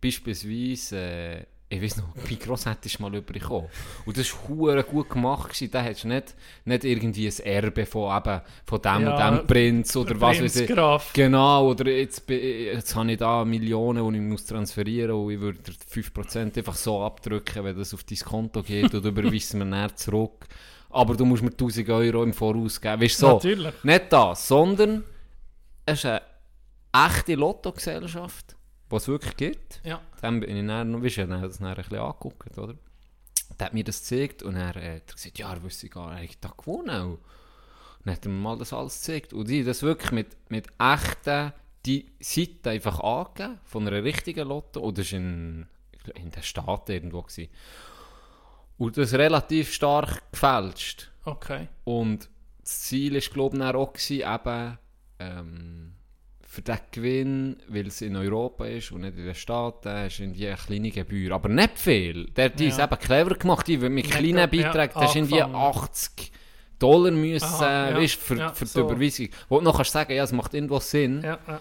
beispielsweise, 0.00 0.96
äh, 0.98 1.44
ich 1.70 1.82
weiß 1.82 1.98
noch, 1.98 2.14
mein 2.16 2.38
Grossvater 2.38 2.86
ist 2.86 2.98
mal 2.98 3.14
übergekommen. 3.14 3.68
Und 4.06 4.16
das 4.16 4.32
war 4.32 4.82
gut 4.84 5.10
gemacht. 5.10 5.52
gewesen. 5.52 5.70
Da 5.70 5.82
hättest 5.82 6.04
du 6.04 6.08
nicht, 6.08 6.34
nicht 6.64 6.84
irgendwie 6.84 7.26
ein 7.26 7.40
Erbe 7.44 7.84
von, 7.84 8.16
eben, 8.16 8.40
von 8.64 8.80
dem 8.80 9.02
Ja, 9.02 9.28
und 9.28 9.40
dem 9.40 9.46
Prinz 9.46 9.94
oder 9.94 10.18
was 10.18 10.40
weiß 10.40 10.56
ich. 10.56 10.70
Genau, 11.12 11.68
oder 11.68 11.90
jetzt, 11.90 12.28
jetzt 12.30 12.96
habe 12.96 13.12
ich 13.12 13.18
da 13.18 13.44
Millionen, 13.44 14.10
die 14.12 14.18
ich 14.18 14.24
muss 14.24 14.46
transferieren 14.46 15.14
muss 15.14 15.26
und 15.26 15.32
ich 15.32 15.40
würde 15.40 15.58
dir 15.58 16.02
5% 16.02 16.56
einfach 16.56 16.74
so 16.74 17.02
abdrücken, 17.02 17.64
wenn 17.64 17.76
das 17.76 17.92
auf 17.92 18.02
dein 18.02 18.18
Konto 18.18 18.62
geht 18.62 18.94
oder 18.94 19.08
überweisen 19.10 19.58
wir 19.60 19.66
näher 19.66 19.94
zurück. 19.94 20.46
Aber 20.88 21.16
du 21.16 21.26
musst 21.26 21.42
mir 21.42 21.50
1000 21.50 21.90
Euro 21.90 22.22
im 22.22 22.32
Voraus 22.32 22.80
geben. 22.80 23.02
Weißt 23.02 23.20
du, 23.20 23.26
so. 23.26 23.32
Natürlich. 23.34 23.74
Nicht 23.82 24.04
das, 24.10 24.48
sondern 24.48 25.04
es 25.84 25.98
ist 25.98 26.06
eine 26.06 26.22
echte 26.92 27.34
Lottogesellschaft, 27.34 28.56
die 28.90 28.96
es 28.96 29.06
wirklich 29.06 29.36
gibt. 29.36 29.80
Ja. 29.84 30.00
Dann 30.20 30.40
bin 30.40 30.56
ich 30.56 30.66
dann, 30.66 30.90
noch- 30.90 31.02
weisst 31.02 31.18
du, 31.18 31.26
dann 31.26 31.42
das 31.42 31.58
dann 31.58 31.68
ein 31.68 31.76
bisschen 31.76 31.98
angeguckt, 31.98 32.58
oder? 32.58 32.74
Der 33.58 33.66
hat 33.66 33.74
mir 33.74 33.84
das 33.84 34.00
gezeigt 34.00 34.42
und 34.42 34.56
er 34.56 34.76
äh, 34.76 34.96
hat 34.96 35.14
gesagt, 35.14 35.38
ja, 35.38 35.52
er 35.52 35.62
wüsste 35.62 35.88
gar 35.88 36.14
nicht, 36.14 36.32
ich 36.32 36.40
da 36.40 36.52
gewonnen. 36.56 36.90
auch. 36.90 37.18
Dann 38.04 38.14
hat 38.14 38.24
er 38.26 38.30
mir 38.30 38.38
mal 38.38 38.58
das 38.58 38.72
alles 38.72 38.98
gezeigt. 39.00 39.32
Und 39.32 39.48
ich 39.50 39.64
das 39.64 39.82
wirklich 39.82 40.12
mit, 40.12 40.36
mit 40.50 40.66
echten, 40.78 41.52
die 41.86 42.10
Seite 42.20 42.70
einfach 42.70 43.00
angegeben, 43.00 43.58
von 43.64 43.86
einer 43.86 44.02
richtigen 44.02 44.46
Lotto. 44.48 44.80
Und 44.80 44.98
das 44.98 45.12
war 45.12 45.18
in, 45.18 45.66
in 46.14 46.30
den 46.30 46.42
Staaten 46.42 46.92
irgendwo. 46.92 47.22
Gewesen. 47.22 47.48
Und 48.76 48.96
das 48.96 49.12
relativ 49.14 49.72
stark 49.72 50.30
gefälscht. 50.30 51.10
Okay. 51.24 51.68
Und 51.84 52.28
das 52.60 52.80
Ziel 52.82 53.14
war, 53.14 53.20
glaube 53.20 53.56
ich, 53.56 53.62
auch, 53.62 53.92
gewesen, 53.92 54.34
eben, 54.34 54.78
ähm, 55.18 55.87
für 56.58 56.62
den 56.62 56.78
Gewinn, 56.90 57.56
weil 57.68 57.86
es 57.86 58.00
in 58.00 58.16
Europa 58.16 58.66
ist 58.66 58.90
und 58.90 59.02
nicht 59.02 59.16
in 59.16 59.26
den 59.26 59.34
Staaten, 59.36 60.06
ist 60.06 60.18
irgendwie 60.18 60.48
eine 60.48 60.56
kleine 60.56 60.90
Gebühr. 60.90 61.32
Aber 61.32 61.48
nicht 61.48 61.78
viel. 61.78 62.24
Der, 62.36 62.48
die 62.48 62.64
Ja. 62.64 62.70
ist 62.70 62.80
eben 62.80 62.98
clever 62.98 63.34
gemacht. 63.36 63.68
Die, 63.68 63.76
mit 63.78 64.10
kleinen 64.10 64.34
grad, 64.38 64.52
ja, 64.52 64.62
Beiträgen, 64.72 64.92
das 64.94 65.10
ist 65.10 65.16
irgendwie 65.16 65.42
angefangen. 65.42 65.84
80 65.84 66.32
Dollar 66.80 67.10
müssen, 67.12 67.44
Aha, 67.44 67.90
ja, 67.90 67.96
weißt, 67.96 68.14
für, 68.16 68.36
ja, 68.38 68.52
für 68.52 68.66
so. 68.66 68.80
die 68.80 68.92
Überweisung. 68.92 69.28
Wo 69.48 69.58
du 69.58 69.64
noch 69.66 69.76
kannst 69.76 69.92
sagen, 69.92 70.12
ja, 70.12 70.24
es 70.24 70.32
macht 70.32 70.52
irgendwo 70.54 70.80
Sinn. 70.80 71.22
Ja, 71.22 71.38
ja. 71.46 71.60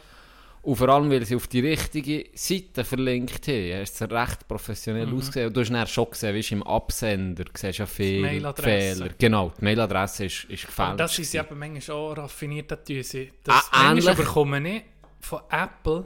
Und 0.61 0.75
vor 0.75 0.89
allem, 0.89 1.09
weil 1.09 1.23
sie 1.25 1.35
auf 1.35 1.47
die 1.47 1.61
richtige 1.61 2.25
Seite 2.33 2.83
verlinkt 2.83 3.47
haben, 3.47 3.81
hast 3.81 4.01
es 4.01 4.11
recht 4.11 4.47
professionell 4.47 5.05
Mhm. 5.07 5.17
ausgesehen. 5.17 5.47
Und 5.47 5.55
du 5.55 5.61
hast 5.61 5.69
dann 5.71 5.87
schon 5.87 6.09
gesehen, 6.09 6.35
weißt, 6.35 6.51
im 6.51 6.63
Absender 6.63 7.45
siehst 7.53 7.77
ja 7.79 7.85
Mailadresse. 8.21 8.95
Fehler. 8.97 9.09
Genau, 9.17 9.53
die 9.59 9.63
Mailadresse 9.63 10.25
ist, 10.25 10.43
ist 10.45 10.65
gefälscht. 10.65 10.79
Aber 10.79 10.97
das 10.97 11.17
ist 11.19 11.33
ja 11.33 11.43
eben 11.43 11.57
manchmal 11.57 11.97
auch 11.97 12.17
raffiniert, 12.17 12.71
dass 12.71 12.79
sie. 12.85 13.31
Das 13.43 13.69
Ah, 13.71 13.83
manchmal 13.83 14.15
bekomme 14.15 14.75
ich 14.77 14.83
von 15.21 15.39
Apple, 15.49 16.05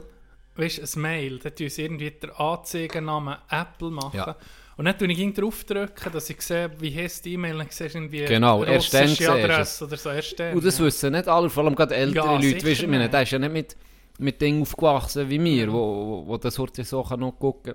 weißt 0.54 0.78
du, 0.78 0.82
ein 0.98 1.02
Mail, 1.02 1.38
da 1.38 1.50
tun 1.50 1.68
sie 1.68 1.82
irgendwie 1.82 2.10
den 2.10 2.30
Anzeigennamen 2.30 3.36
Apple 3.50 3.90
machen. 3.90 4.16
Ja. 4.16 4.36
Und 4.76 4.86
dann 4.86 4.96
drücke 4.96 5.12
ich 5.12 5.34
drauf, 5.34 5.64
drücken, 5.64 6.12
dass 6.12 6.30
ich 6.30 6.40
sehe, 6.40 6.70
wie 6.78 6.94
heißt 6.96 7.24
die 7.24 7.34
E-Mail, 7.34 7.58
dann 7.58 7.66
siehst 7.68 7.94
du 7.94 7.98
irgendwie 7.98 8.24
Genau, 8.24 8.64
erst 8.64 8.94
dann 8.94 9.10
Adresse 9.10 9.84
oder 9.84 9.96
so, 9.96 10.10
erst 10.10 10.38
dann. 10.40 10.54
Und 10.54 10.64
das 10.64 10.78
ja. 10.78 10.84
wissen 10.86 11.12
nicht 11.12 11.28
alle, 11.28 11.50
vor 11.50 11.64
allem 11.64 11.74
gerade 11.74 11.94
ältere 11.94 12.24
Ja, 12.24 12.34
Leute. 12.36 12.66
Weißt, 12.66 12.82
ich 12.82 12.88
meine, 12.88 13.08
der 13.08 13.22
ist 13.22 13.32
ja 13.32 13.38
nicht 13.38 13.52
mit 13.52 13.76
mit 14.22 14.40
Dingen 14.40 14.62
aufgewachsen 14.62 15.28
wie 15.28 15.38
mir, 15.38 15.72
wo, 15.72 15.76
wo, 15.78 16.26
wo 16.26 16.36
das 16.38 16.58
heute 16.58 16.84
so 16.84 17.02
kann 17.02 17.20
noch 17.20 17.32
gucken 17.38 17.74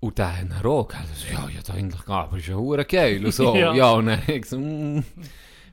Und 0.00 0.18
dann 0.18 0.36
haben 0.36 0.54
wir 0.62 0.70
auch, 0.70 0.90
so, 0.90 1.32
ja, 1.32 1.48
ja, 1.48 1.60
da 1.64 1.74
eigentlich, 1.74 2.06
aber 2.08 2.36
ist 2.38 2.48
ja 2.48 2.54
hure 2.56 2.84
geil 2.84 3.24
und 3.24 3.32
so. 3.34 3.54
Ja. 3.56 3.74
ja. 3.74 3.90
und 3.92 4.06
dann 4.06 4.22
ich 4.26 4.46
so, 4.46 4.58
mm, 4.58 5.04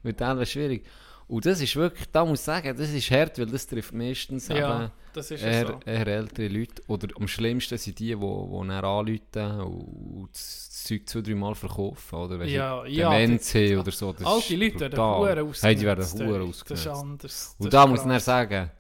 mit 0.04 0.20
wäre 0.20 0.46
schwierig. 0.46 0.86
Und 1.30 1.46
das 1.46 1.60
ist 1.60 1.76
wirklich, 1.76 2.08
da 2.12 2.24
muss 2.26 2.40
ich 2.40 2.46
sagen, 2.46 2.78
das 2.78 2.90
ist 2.90 3.12
hart, 3.12 3.38
weil 3.38 3.48
das 3.48 3.68
trifft 3.68 3.94
meistens 3.94 4.48
Ja, 4.48 4.84
eben 4.84 4.92
das 5.12 5.30
ist 5.32 5.44
eher, 5.44 5.68
so. 5.68 5.80
eher 5.86 6.08
ältere 6.08 6.48
Leute. 6.48 6.82
Oder 6.88 7.08
am 7.20 7.28
schlimmsten 7.28 7.78
sind 7.78 8.00
die, 8.00 8.06
die, 8.06 8.16
die 8.16 8.22
dann 8.22 8.72
anrufen 8.72 9.62
und 9.62 10.30
das 10.32 10.84
Zeug 10.84 11.02
zwei, 11.10 11.20
drei 11.22 11.36
Mal 11.36 11.54
verkaufen. 11.54 12.16
Oder 12.16 12.40
wenn 12.40 12.48
Ja, 12.48 12.82
sie 12.86 12.92
ja, 12.94 13.10
Demenz 13.10 13.52
die- 13.52 13.74
haben 13.74 13.82
oder 13.82 13.92
so. 13.92 14.14
Das 14.14 14.26
Alte 14.26 14.56
Leute 14.56 14.80
werden 14.80 14.92
brutal. 14.92 15.36
hure 15.44 15.54
Hey, 15.62 15.76
die 15.76 15.86
werden 15.86 16.04
ausgenutzt, 16.04 16.30
hure 16.30 16.40
ey. 16.44 16.48
Das 16.48 16.80
ist 16.80 16.88
ausgenutzt. 16.88 16.88
anders. 17.04 17.56
Und 17.60 17.66
Das 17.66 17.72
da 17.72 17.88
muss 17.88 18.00
ich 18.02 18.08
dann 18.08 18.20
sagen, 18.22 18.72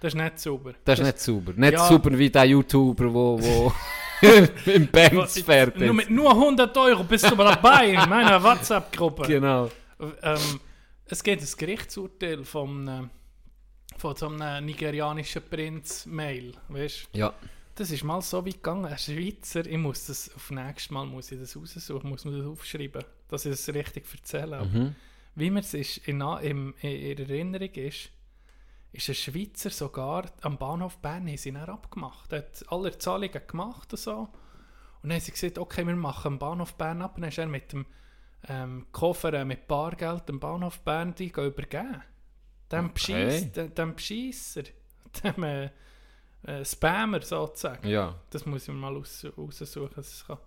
Das 0.00 0.12
ist 0.14 0.20
nicht 0.20 0.38
sauber. 0.38 0.74
das 0.84 0.98
ist 0.98 1.04
nicht 1.06 1.18
sauber. 1.20 1.52
Nicht 1.56 1.72
Ja. 1.72 1.88
sauber 1.88 2.18
wie 2.18 2.30
der 2.30 2.44
YouTuber, 2.44 3.12
wo, 3.12 3.40
wo 3.40 3.72
im 4.70 4.86
Benz 4.88 5.40
fährt. 5.42 5.78
Nur, 5.78 5.94
mit 5.94 6.10
nur 6.10 6.30
100 6.30 6.76
Euro 6.76 7.04
bist 7.04 7.30
du 7.30 7.34
dabei 7.36 7.88
in 7.88 8.08
meiner 8.08 8.42
WhatsApp-Gruppe. 8.42 9.26
Genau. 9.26 9.70
Ähm, 10.22 10.60
es 11.06 11.22
gibt 11.22 11.42
ein 11.42 11.48
Gerichtsurteil 11.56 12.44
vom, 12.44 12.88
äh, 12.88 13.02
von 13.96 14.16
so 14.16 14.28
einem 14.28 14.64
nigerianischen 14.66 15.42
Prinz-Mail. 15.48 16.52
Weißt 16.68 17.08
Ja. 17.14 17.32
Das 17.74 17.90
ist 17.90 18.04
mal 18.04 18.22
so 18.22 18.44
weit 18.46 18.54
gegangen. 18.54 18.86
Ein 18.86 18.96
Schweizer, 18.98 19.66
ich 19.66 19.76
muss 19.76 20.06
das 20.06 20.30
auf 20.34 20.50
nächstes 20.50 20.90
Mal 20.90 21.04
muss 21.06 21.30
ich 21.30 21.38
das 21.38 21.54
raussuchen, 21.56 22.08
muss 22.08 22.24
mir 22.24 22.38
das 22.38 22.46
aufschreiben, 22.46 23.04
dass 23.28 23.44
ich 23.44 23.50
das 23.50 23.68
richtig 23.68 24.04
erzähle. 24.14 24.64
Mhm. 24.64 24.94
Wie 25.34 25.50
mir 25.50 25.60
es 25.60 25.74
ist 25.74 25.98
in, 26.08 26.22
in, 26.42 26.72
in 26.80 27.18
Erinnerung 27.18 27.68
ist, 27.74 28.08
ist 28.96 29.08
ein 29.08 29.14
Schweizer 29.14 29.70
sogar 29.70 30.26
am 30.42 30.58
Bahnhof 30.58 30.98
Bern 30.98 31.26
haben 31.26 31.36
sie 31.36 31.54
abgemacht. 31.54 32.32
Er 32.32 32.38
hat 32.38 32.64
alle 32.68 32.96
Zahlungen 32.98 33.46
gemacht 33.46 33.92
und 33.92 33.98
so. 33.98 34.16
Und 34.18 34.30
dann 35.02 35.12
haben 35.12 35.20
sie 35.20 35.32
gesagt, 35.32 35.58
okay, 35.58 35.86
wir 35.86 35.96
machen 35.96 36.34
am 36.34 36.38
Bahnhof 36.38 36.74
Bern 36.74 37.02
ab. 37.02 37.16
Und 37.16 37.22
dann 37.22 37.30
ist 37.30 37.38
er 37.38 37.46
mit 37.46 37.72
dem 37.72 37.86
ähm, 38.48 38.86
Koffer 38.92 39.32
äh, 39.34 39.44
mit 39.44 39.66
Bargeld 39.66 40.28
am 40.30 40.40
Bahnhof 40.40 40.80
Bern 40.80 41.14
die 41.14 41.28
übergeben. 41.28 42.02
Dem 42.70 42.86
Okay. 42.86 42.92
Bescheiss- 42.94 43.52
dem, 43.52 43.74
dem 43.74 43.94
Bescheisser, 43.94 44.62
dem 45.24 45.42
äh, 45.44 45.70
äh, 46.42 46.64
Spammer 46.64 47.22
sozusagen. 47.22 47.86
Ja. 47.88 48.20
Das 48.30 48.46
muss 48.46 48.62
ich 48.62 48.68
mir 48.68 48.74
mal 48.74 48.96
aus, 48.96 49.24
raussuchen, 49.36 49.90
dass 49.94 50.08
ich 50.08 50.14
es 50.20 50.26
kann 50.26 50.38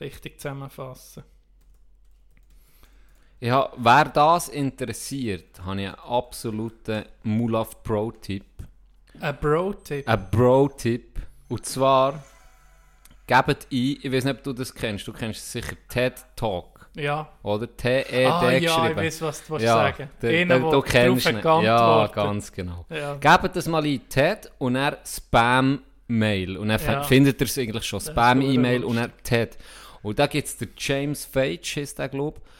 richtig 0.00 0.40
zusammenfassen 0.40 1.24
Ja, 3.42 3.68
wer 3.76 4.04
das 4.04 4.48
interessiert, 4.50 5.60
habe 5.66 5.80
ich 5.80 5.86
einen 5.88 5.96
absoluten 5.96 7.04
Mulaf 7.24 7.82
Pro-Tipp. 7.82 8.44
Ein 9.20 9.36
Bro-Tipp. 9.40 10.08
Ein 10.08 10.30
Bro-Tipp. 10.30 11.20
Und 11.48 11.66
zwar, 11.66 12.22
gebt 13.26 13.48
ein, 13.48 13.56
ich 13.70 14.12
weiß 14.12 14.24
nicht, 14.26 14.36
ob 14.38 14.42
du 14.44 14.52
das 14.52 14.72
kennst, 14.72 15.08
du 15.08 15.12
kennst 15.12 15.50
sicher 15.50 15.74
TED 15.88 16.14
Talk, 16.36 16.88
Ja. 16.94 17.28
oder? 17.42 17.66
T-E-D 17.76 18.26
ah, 18.26 18.42
ja, 18.44 18.50
ich 18.58 18.62
geschrieben. 18.62 18.96
weiß, 18.96 19.22
was 19.22 19.44
du 19.44 19.52
willst 19.54 19.66
ja, 19.66 19.74
sagen 19.74 20.08
der- 20.22 20.46
der 20.46 20.58
du 20.60 20.80
kennst 20.80 21.26
ihn. 21.28 21.40
Ja, 21.42 22.06
ganz 22.14 22.52
genau. 22.52 22.86
Ja. 22.90 23.16
Gebt 23.16 23.56
das 23.56 23.66
mal 23.66 23.84
ein, 23.84 24.08
TED, 24.08 24.52
und 24.58 24.74
dann 24.74 24.96
Spam-Mail. 25.04 26.56
Und 26.58 26.68
dann 26.68 26.80
Ja. 26.80 27.02
findet 27.02 27.40
ihr 27.40 27.46
es 27.48 27.58
eigentlich 27.58 27.84
schon, 27.84 28.00
Spam-E-Mail 28.00 28.84
und 28.84 28.94
dann 28.96 29.10
TED. 29.24 29.58
Und 30.00 30.20
da 30.20 30.28
gibt 30.28 30.46
es 30.46 30.56
den 30.56 30.70
James 30.78 31.24
Fage, 31.24 31.80
ist 31.80 31.98
der, 31.98 32.08
glaube 32.08 32.38
ich. 32.38 32.52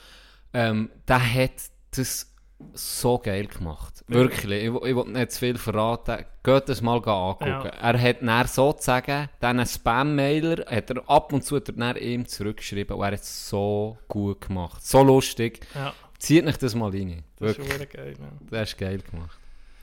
Ähm, 0.54 0.90
der 1.08 1.34
hat 1.34 1.52
das 1.96 2.28
so 2.74 3.18
geil 3.18 3.46
gemacht. 3.46 4.04
Wirklich. 4.06 4.64
Ich, 4.64 4.68
ich 4.68 4.96
will 4.96 5.04
nicht 5.12 5.32
zu 5.32 5.40
viel 5.40 5.58
verraten. 5.58 6.24
Geht 6.44 6.68
das 6.68 6.80
mal 6.80 6.96
angucken. 6.96 7.46
Ja. 7.48 7.62
Er 7.64 8.00
hat 8.00 8.22
dann 8.22 8.46
sozusagen, 8.46 9.28
diesen 9.42 9.66
Spam-Mailer, 9.66 10.64
hat 10.70 10.90
er 10.90 11.08
ab 11.10 11.32
und 11.32 11.42
zu 11.44 11.56
hat 11.56 11.68
er 11.68 11.74
dann 11.74 11.96
ihm 11.96 12.26
zurückgeschrieben 12.28 12.96
und 12.96 13.02
er 13.04 13.12
hat 13.12 13.20
es 13.20 13.48
so 13.48 13.98
gut 14.08 14.42
gemacht. 14.46 14.84
So 14.86 15.02
lustig. 15.02 15.66
ja, 15.74 15.92
Zieht 16.18 16.44
nicht 16.44 16.62
das 16.62 16.74
mal 16.76 16.90
rein. 16.90 17.24
das 17.40 17.52
ist 17.52 17.58
Wirklich. 17.68 17.90
geil. 17.90 18.14
Ja. 18.18 18.28
Das 18.50 18.68
ist 18.68 18.78
geil 18.78 18.98
gemacht. 19.10 19.38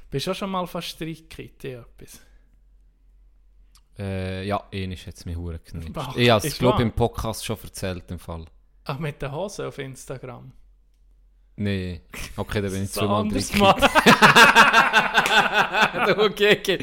Bist 0.10 0.26
du 0.28 0.32
auch 0.32 0.36
schon 0.36 0.50
mal 0.50 0.66
fast 0.66 0.88
Streitkit 0.88 1.64
in 1.66 1.80
etwas? 1.80 2.22
Äh, 3.98 4.48
ja, 4.48 4.64
ist 4.72 5.06
jetzt 5.06 5.26
mir 5.26 5.36
hure 5.36 5.60
geknipst. 5.60 5.92
Ach, 5.96 6.16
Ich 6.16 6.30
habe 6.30 6.48
es, 6.48 6.58
glaube 6.58 6.76
wahr? 6.76 6.82
im 6.82 6.92
Podcast 6.94 7.44
schon 7.46 7.58
erzählt, 7.62 8.10
im 8.10 8.20
Fall. 8.20 8.46
Ach, 8.86 8.98
mit 8.98 9.22
der 9.22 9.32
Hose 9.34 9.68
auf 9.68 9.78
Instagram. 9.78 10.54
Nee, 11.62 12.00
okay, 12.38 12.62
da 12.62 12.70
bin 12.70 12.84
ich 12.86 12.92
zweimal 12.92 13.28
drin. 13.28 13.44
okay, 16.18 16.58
okay. 16.58 16.78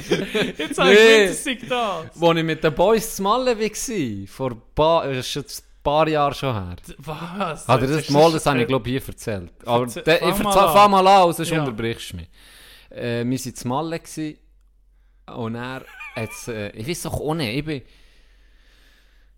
Jetzt 0.59 0.79
habe 0.79 0.93
ich 0.93 0.99
Nee. 0.99 1.15
gemeint, 1.15 1.31
das 1.31 1.43
das. 1.71 2.21
Als 2.21 2.37
ich 2.39 2.45
mit 2.45 2.63
den 2.63 2.75
Boys 2.75 3.17
zu 3.17 3.23
Malle 3.23 3.59
war, 3.59 4.27
vor 4.29 4.51
ein 4.51 4.61
paar, 4.75 5.07
das 5.09 5.35
ist 5.35 5.61
ein 5.61 5.83
paar 5.83 6.07
Jahren 6.09 6.35
schon 6.35 6.53
her. 6.55 6.77
Was? 6.99 7.67
Hat 7.67 7.81
er 7.81 7.87
das 7.89 8.03
ist 8.03 8.11
mal, 8.11 8.31
das 8.31 8.45
habe 8.45 8.61
ich 8.61 8.67
glaube 8.67 8.87
ich 8.91 9.03
hier 9.03 9.09
erzählt. 9.09 9.51
Aber 9.65 9.87
der, 9.87 10.23
fang 10.23 10.29
ich 10.29 10.37
fang 10.73 10.91
mal 10.91 11.07
an, 11.07 11.33
sonst 11.33 11.51
Ja. 11.51 11.61
unterbrichst 11.63 12.13
du 12.13 12.17
mich. 12.17 12.29
Äh, 12.91 13.25
wir 13.25 13.39
waren 13.39 13.55
zu 13.55 13.69
Malle 13.69 14.01
und 15.35 15.55
er 15.55 15.85
hat 16.17 16.49
äh, 16.49 16.69
ich 16.71 16.87
weiß 16.87 17.03
doch 17.05 17.15
auch 17.19 17.35
nicht, 17.35 17.57
ich 17.57 17.65
bin 17.65 17.81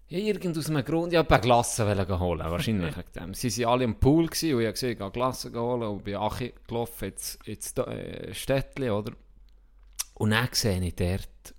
irgend 0.09 0.57
aus 0.57 0.71
einem 0.71 0.85
Grund, 0.85 1.12
ich 1.12 1.18
wollte 1.18 1.35
eine 1.35 1.42
Glasse 1.42 1.87
wollen 1.87 2.21
holen, 2.21 2.51
wahrscheinlich 2.51 2.97
wegen 2.97 3.12
dem. 3.14 3.35
Sie 3.35 3.64
waren 3.64 3.73
alle 3.73 3.85
im 3.85 3.94
Pool 3.97 4.27
gewesen, 4.27 4.55
und 4.55 4.61
ich 4.61 4.66
habe 4.66 4.73
gesehen, 4.73 4.92
ich 4.92 4.99
gehe 4.99 5.11
Glasse 5.11 5.53
holen 5.53 5.88
und 5.88 6.05
bin 6.05 6.16
Achi 6.16 6.55
gelaufen 6.66 7.12
ins, 7.12 7.38
ins 7.44 7.77
äh, 7.77 8.33
Städtchen, 8.35 8.90
oder? 8.90 9.12
Und 10.14 10.31
dann 10.31 10.49
sehe 10.53 10.81
ich 10.83 10.94
dort, 10.97 11.55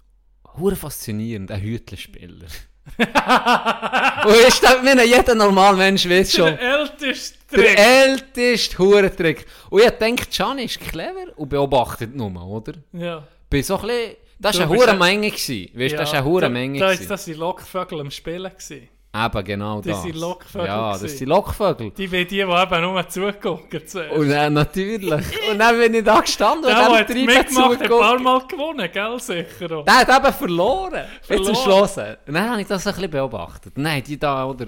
hure 0.57 0.75
faszinierend, 0.75 1.51
einen 1.51 1.63
Hütlenspieler. 1.63 2.47
und 2.97 4.35
ist 4.47 4.63
das, 4.63 5.05
jeder 5.05 5.35
normale 5.35 5.77
Mensch 5.77 6.09
weiß 6.09 6.33
schon, 6.33 6.45
Der 6.57 6.61
älteste 6.79 7.37
der 7.51 7.59
Trick. 7.59 7.79
älteste 7.79 8.77
Hurentrick. 8.79 9.45
Und 9.69 9.83
ich 9.83 9.89
denke, 9.91 10.25
Can 10.25 10.59
ist 10.59 10.79
clever 10.79 11.37
und 11.37 11.49
beobachtet 11.49 12.15
nur, 12.15 12.43
oder? 12.45 12.73
Ja. 12.93 13.27
Bin 13.49 13.63
so 13.63 13.77
ein 13.77 13.81
bisschen, 13.87 14.15
das 14.39 14.57
war 14.59 14.71
eine 14.71 14.91
ein- 14.91 14.97
Menge. 14.97 15.29
gewesen. 15.31 15.69
Weißt 15.73 15.93
du, 15.93 15.97
das 15.97 16.11
war 16.13 16.19
eine 16.19 16.25
hure 16.27 16.49
Menge. 16.49 16.79
Da 16.79 16.95
das 16.95 17.25
die 17.25 17.33
Lockvögel 17.33 17.99
am 18.01 18.11
Spielen 18.11 18.51
gewesen. 18.51 18.89
Eben, 19.11 19.43
genau 19.43 19.77
Das 19.81 19.87
das. 19.93 20.03
sind 20.03 20.15
Lockvögel 20.17 20.67
Ja, 20.67 20.91
das 20.91 20.99
gewesen. 21.01 21.17
sind 21.17 21.27
Lockvögel. 21.29 21.91
Die 21.97 22.11
wie 22.11 22.25
die, 22.25 22.35
die 22.35 22.41
eben 22.41 22.81
nur 22.81 23.09
zugucken 23.09 23.87
zuerst. 23.87 24.15
Und 24.15 24.29
dann 24.29 24.53
natürlich. 24.53 25.25
und 25.51 25.57
dann 25.57 25.79
bin 25.79 25.93
ich 25.95 26.03
da 26.03 26.19
gestanden 26.19 26.65
und 26.69 26.75
hat 26.75 27.07
Treiben 27.07 27.25
mitgemacht, 27.25 27.47
ein 27.81 27.89
paar 27.89 27.89
zugeguckt. 27.89 28.21
Mal 28.21 28.41
gewonnen, 28.47 28.89
gell, 28.93 29.19
sicher 29.19 29.77
auch. 29.77 29.83
Der 29.85 29.97
hat 29.97 30.09
eben 30.25 30.33
verloren. 30.33 31.05
Jetzt 31.17 31.25
Verloren. 31.25 31.55
Schluss. 31.55 31.97
Und 31.97 32.33
dann 32.35 32.49
habe 32.51 32.61
ich 32.61 32.67
das 32.67 32.85
ein 32.85 32.93
bisschen 32.93 33.09
beobachtet. 33.09 33.73
Nein, 33.79 34.03
die 34.03 34.19
da, 34.19 34.45
oder, 34.45 34.67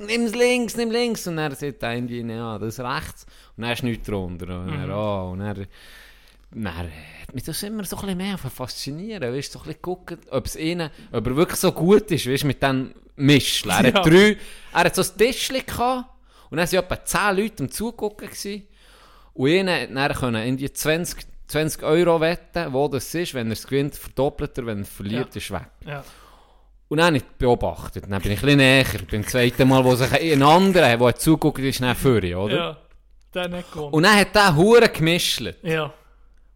nimm's 0.00 0.34
links, 0.34 0.74
nimm 0.74 0.90
links. 0.90 1.26
Und 1.26 1.36
dann 1.36 1.54
sagt 1.54 1.82
der 1.82 1.92
irgendwie, 1.94 2.22
ja, 2.22 2.58
das 2.58 2.78
ist 2.78 2.80
rechts. 2.80 3.26
Und 3.58 3.64
dann 3.64 3.72
ist 3.74 3.82
nichts 3.82 4.06
drunter. 4.08 4.46
Und 4.58 4.68
dann, 4.68 4.86
Mhm. 4.86 4.90
oh, 4.94 5.30
und 5.32 5.40
dann, 5.40 5.66
dann 6.54 6.76
hat 6.76 7.34
mich 7.34 7.44
das 7.44 7.62
immer 7.62 7.84
so 7.84 7.96
ein 7.96 8.02
bisschen 8.02 8.18
mehr 8.18 8.38
faszinieren. 8.38 9.34
Weißt 9.34 9.52
so 9.52 9.58
ein 9.60 9.64
bisschen 9.66 9.82
gucken, 9.82 10.18
ob 10.30 10.46
es 10.46 10.56
ihnen, 10.56 10.90
ob 11.12 11.26
er 11.26 11.36
wirklich 11.36 11.58
so 11.60 11.72
gut 11.72 12.10
ist, 12.10 12.28
weißt 12.28 12.44
mit 12.44 12.62
dem 12.62 12.94
Mischl. 13.16 13.70
Er 13.70 13.86
Ja. 13.88 13.94
hat 13.94 14.06
drei, 14.06 14.36
er 14.72 14.84
hat 14.84 14.94
so 14.94 15.02
ein 15.02 15.08
Tischchen 15.18 15.64
gehabt. 15.64 16.08
Und 16.50 16.58
dann 16.58 16.70
waren 16.70 16.84
etwa 16.84 17.04
zehn 17.04 17.36
Leute 17.36 17.62
am 17.64 17.70
Zugucken. 17.70 18.28
Gewesen. 18.28 18.66
Und 19.34 19.48
ihnen 19.48 19.94
dann 19.94 20.12
können 20.12 20.44
irgendwie 20.44 20.70
20, 20.72 21.24
20 21.48 21.82
Euro 21.82 22.20
wetten, 22.20 22.72
wo 22.72 22.88
das 22.88 23.14
ist. 23.14 23.32
Wenn 23.32 23.46
er 23.48 23.54
es 23.54 23.66
gewinnt, 23.66 23.94
verdoppelt 23.94 24.58
er, 24.58 24.66
wenn 24.66 24.80
er 24.80 24.84
verliert, 24.84 25.34
Ja. 25.34 25.38
ist 25.40 25.50
weg. 25.50 25.68
Ja. 25.86 26.04
Und 26.88 26.98
dann 26.98 27.06
habe 27.06 27.16
ich 27.16 27.24
beobachtet. 27.24 28.04
Dann 28.06 28.20
bin 28.20 28.32
ich 28.32 28.38
ein 28.40 28.44
bisschen 28.44 28.58
näher. 28.58 28.84
Beim 29.10 29.26
zweiten 29.26 29.66
Mal, 29.66 29.82
wo 29.82 29.94
sich 29.94 30.12
ein 30.12 30.42
anderer, 30.42 30.98
der 30.98 31.16
zuguckt, 31.16 31.58
ist 31.60 31.80
dann 31.80 31.96
vorne, 31.96 32.36
oder? 32.38 32.54
Ja. 32.56 32.76
Der 33.34 33.48
nicht 33.48 33.72
gewonnen. 33.72 33.94
Und 33.94 34.02
dann 34.02 34.16
hat 34.16 34.34
der 34.34 34.54
Hure 34.54 34.90
gemischt. 34.90 35.40
ja. 35.62 35.90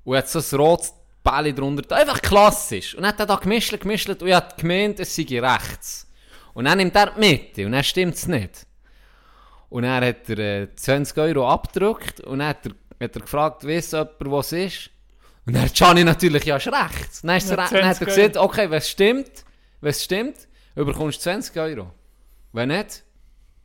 Und 0.07 0.17
hat 0.17 0.29
so 0.29 0.39
ein 0.39 0.61
rotes 0.61 0.95
Bälle 1.23 1.53
drunter. 1.53 1.97
Einfach 1.97 2.23
klassisch. 2.23 2.95
Und 2.95 3.03
dann 3.03 3.13
hat 3.13 3.21
er 3.21 3.27
da 3.27 3.35
gemischt, 3.35 3.79
gemischt. 3.79 4.09
Und 4.09 4.23
ich 4.23 4.33
habe 4.33 4.55
gemeint, 4.57 5.01
es 5.01 5.15
sei 5.15 5.27
rechts. 5.41 6.07
Und 6.55 6.67
dann 6.67 6.79
nimmt 6.79 6.95
er 6.95 7.11
die 7.11 7.21
Mitte. 7.21 7.67
Und 7.67 7.73
dann 7.73 7.83
stimmt 7.83 8.15
es 8.15 8.29
nicht. 8.29 8.67
Und 9.69 9.83
dann 9.83 10.05
hat 10.05 10.29
er 10.29 10.39
äh, 10.39 10.75
20 10.77 11.19
Euro 11.19 11.51
abgedrückt. 11.51 12.21
Und 12.21 12.39
dann 12.39 12.49
hat 12.49 12.67
er, 12.67 12.73
hat 13.05 13.17
er 13.17 13.21
gefragt, 13.21 13.67
weiss 13.67 13.91
jemand, 13.91 14.13
was 14.21 14.53
es 14.53 14.75
ist? 14.75 14.91
Und 15.45 15.55
dann 15.55 15.65
hat 15.65 15.75
Gianni 15.75 16.05
natürlich, 16.05 16.45
ja, 16.45 16.57
ist 16.57 16.69
rechts. 16.69 17.23
Dann, 17.23 17.37
ist 17.37 17.51
Ja, 17.51 17.57
er, 17.57 17.69
dann 17.69 17.87
hat 17.89 17.97
20 17.97 18.01
er 18.01 18.07
gesagt, 18.07 18.37
okay, 18.37 18.69
es 18.71 18.89
stimmt, 18.89 19.45
es 19.81 20.05
stimmt, 20.05 20.37
überkommst 20.77 21.19
du 21.19 21.23
20 21.31 21.57
Euro. 21.57 21.93
Wenn 22.53 22.69
nicht, 22.69 23.03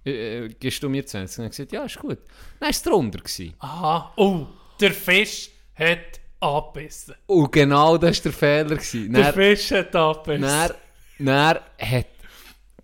äh, 0.05 0.45
äh, 0.45 0.49
gibst 0.59 0.81
du 0.81 0.89
mir 0.89 1.05
20. 1.05 1.37
Und 1.37 1.43
er 1.43 1.45
hat 1.45 1.51
gesagt, 1.51 1.71
ja, 1.71 1.83
ist 1.83 1.99
gut. 1.99 2.17
Dann 2.59 2.61
war 2.61 2.69
es 2.69 2.81
drunter. 2.81 3.19
Gewesen. 3.19 3.53
Aha. 3.59 4.11
Oh, 4.15 4.47
der 4.79 4.91
Fisch 4.91 5.51
hat 5.75 6.20
abgebissen. 6.41 7.15
Und 7.27 7.51
genau 7.51 7.97
das 7.97 8.17
war 8.17 8.23
der 8.23 8.33
Fehler. 8.33 8.75
Gewesen. 8.75 9.13
Der 9.13 9.23
Dann, 9.23 9.33
Fisch 9.33 9.71
hat 9.71 9.95
abgebissen. 9.95 10.41
dann, 10.43 10.71
dann 11.19 11.47
hat, 11.47 11.61
hat 11.79 12.05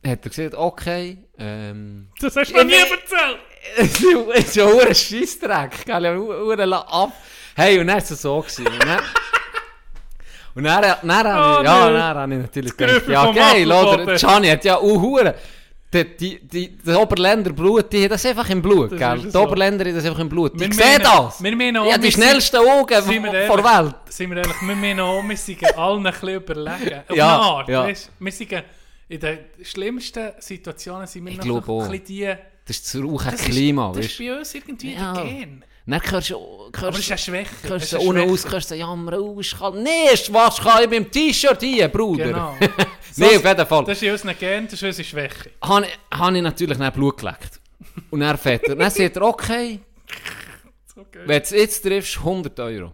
er 0.04 0.17
gesagt, 0.17 0.56
okay, 0.56 1.17
ähm, 1.39 2.08
Das 2.22 2.36
hast 2.36 2.52
du 2.52 2.56
mir 2.56 2.65
nie 2.65 2.74
erzählt. 2.74 3.39
es 4.36 4.46
ist 4.48 4.56
ja 4.56 4.65
ein 4.67 4.96
Scheissdreck, 4.96 5.86
gell, 5.86 6.04
ja, 6.04 6.15
hure 6.15 6.88
ab. 6.88 7.12
Hey, 7.56 7.80
und 7.80 7.88
dann 7.88 7.98
war 7.98 8.04
es 8.04 8.22
so. 8.22 8.39
Gewesen. 8.39 8.67
Und 8.67 8.86
dann, 8.86 9.02
Und 10.56 10.63
dann, 10.63 10.82
dann, 10.82 11.08
dann, 11.08 11.58
Oh, 11.58 11.60
ich, 11.60 11.65
ja, 11.65 11.91
dann 11.91 12.17
habe 12.17 12.34
ich 12.36 12.41
natürlich 12.41 12.78
gedacht, 12.78 13.08
ja 13.08 13.32
geil, 13.32 13.72
oder? 13.72 14.15
Gianni 14.15 14.48
hat 14.50 14.63
ja 14.63 14.78
auch. 14.78 15.34
Die, 15.93 16.04
die, 16.17 16.39
die, 16.45 16.78
das 16.84 16.97
Oberländer 16.97 17.54
Blut, 17.54 17.91
die 17.93 18.04
haben 18.04 18.10
das 18.10 18.26
einfach 18.26 18.50
im 18.50 18.62
Blut, 18.62 18.91
Das 18.91 19.00
gell? 19.00 19.19
Die 19.19 19.30
so. 19.30 19.41
Oberländer 19.43 19.86
haben 19.86 19.95
das 19.95 20.04
einfach 20.06 20.19
im 20.19 20.28
Blut. 20.28 20.60
Wir 20.60 20.67
Ich 20.67 20.76
sehe 20.76 21.00
das! 21.00 21.41
wir 21.41 21.56
meinen 21.56 21.78
auch, 21.78 21.89
ja, 21.89 21.97
die 21.97 22.12
schnellsten 22.12 22.58
Augen 22.58 23.02
vor 23.47 23.58
der 23.62 23.65
Welt. 23.86 23.95
Sind 24.10 24.30
wir 24.32 24.38
ehrlich, 24.38 24.56
wir 24.62 24.76
meinen 24.76 25.00
auch, 25.00 25.23
wir 25.23 25.38
sind 25.38 25.63
allen 25.78 26.06
ein 26.06 26.12
bisschen 26.12 26.36
überlegen. 26.36 27.04
Auf 27.08 27.15
Ja, 27.15 27.36
eine 27.36 27.43
Art, 27.43 27.69
ja. 27.69 27.84
weißt? 27.84 28.12
Wir 28.19 28.32
sind 28.34 28.52
in 29.10 29.19
den 29.21 29.39
schlimmsten 29.63 30.32
Situationen 30.39 31.08
sind 31.08 31.26
wir 31.26 31.32
Ich 31.32 31.45
noch 31.45 31.67
ein 31.67 31.89
bisschen 31.89 32.06
die... 32.06 32.34
Das 32.65 32.76
ist 32.76 32.93
das 32.93 33.02
rauche 33.02 33.32
Klima, 33.38 33.91
ist, 33.91 33.97
das 33.97 34.06
ist 34.08 34.19
weißt 34.19 34.19
bei 34.19 34.38
uns 34.39 34.56
irgendwie 34.56 34.93
Ja. 34.93 35.13
der 35.13 35.23
Gen. 35.23 35.63
Dann 35.88 36.02
hörst 36.12 36.30
du, 36.32 36.69
Aber 36.78 37.00
ist 37.00 37.10
eine 37.10 37.17
Schwäche. 37.17 37.50
Es 37.63 37.69
hörst 37.69 37.93
du 37.93 38.00
unten 38.02 38.30
aus, 38.30 38.52
hörst 38.52 38.71
du 38.71 38.76
jammern, 38.76 39.15
oh, 39.15 39.39
ist 39.39 39.58
kalt. 39.58 39.76
Nee, 39.76 40.10
ist 40.13 40.32
was 40.34 40.58
kann 40.60 40.84
ich 40.84 40.89
mit 40.89 41.00
dem 41.00 41.12
T-Shirt 41.12 41.62
hier, 41.62 41.88
Bruder? 41.88 42.26
Genau. 42.26 42.56
nee, 43.15 43.38
auf 43.38 43.43
jeden 43.45 43.65
Fall. 43.65 43.86
Das 43.86 43.97
ist 43.97 44.04
in 44.04 44.12
unseren 44.12 44.38
Gen, 44.38 44.65
das 44.65 44.73
ist 44.73 44.84
unsere 44.84 45.08
Schwäche. 45.08 45.52
habe 45.62 45.88
hab 46.12 46.34
ich 46.34 46.41
natürlich 46.41 46.78
nicht 46.78 46.93
Blut 46.93 47.17
geleckt. 47.17 47.62
Und 48.12 48.19
dann 48.19 48.38
fährt 48.38 48.63
er. 48.65 48.76
Dann 48.76 48.91
sagt 48.91 49.15
er, 49.15 49.21
okay, 49.23 49.80
Okay. 51.00 51.19
wenn 51.26 51.38
du 51.38 51.43
es 51.43 51.52
jetzt 51.52 51.82
triffst, 51.84 52.17
100 52.17 52.60
Euro. 52.60 52.91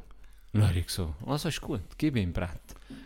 Dann 0.51 0.67
habe 0.67 0.77
ich 0.79 0.89
so, 0.89 1.15
also 1.25 1.47
ist 1.49 1.61
gut, 1.61 1.81
gib 1.97 2.15
ihm 2.15 2.29
ein 2.29 2.33
Brett. 2.33 2.49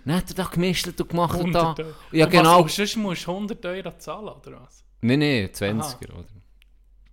Dann 0.03 0.15
hat 0.15 0.29
er 0.29 0.35
da 0.35 0.43
gemischt 0.45 0.87
und 0.87 1.07
gemacht 1.09 1.39
und 1.39 1.53
da. 1.53 1.61
100 1.61 1.85
Euro. 1.85 1.95
Ja, 2.11 2.25
Und 2.25 2.31
genau. 2.31 2.65
Was, 2.65 2.75
sonst 2.75 2.95
musst 2.97 3.25
du 3.27 3.31
100 3.31 3.65
Euro 3.67 3.91
zahlen, 3.97 4.27
oder 4.27 4.61
was? 4.63 4.83
Nein, 5.01 5.19
nein, 5.19 5.49
20er, 5.53 6.13
oder? 6.13 6.25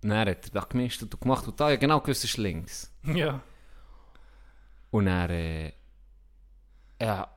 Dann 0.09 0.19
hat 0.19 0.27
er 0.27 0.35
da 0.53 0.61
gemischt 0.61 1.01
und 1.01 1.19
gemacht 1.19 1.47
und 1.47 1.59
da. 1.59 1.69
Ja, 1.69 1.75
genau, 1.77 1.99
gewusst, 1.99 2.23
ist 2.23 2.37
links. 2.37 2.91
Ja. 3.13 3.39
Und 4.91 5.07
er, 5.07 5.29
äh, 5.29 5.73
ja, 7.01 7.27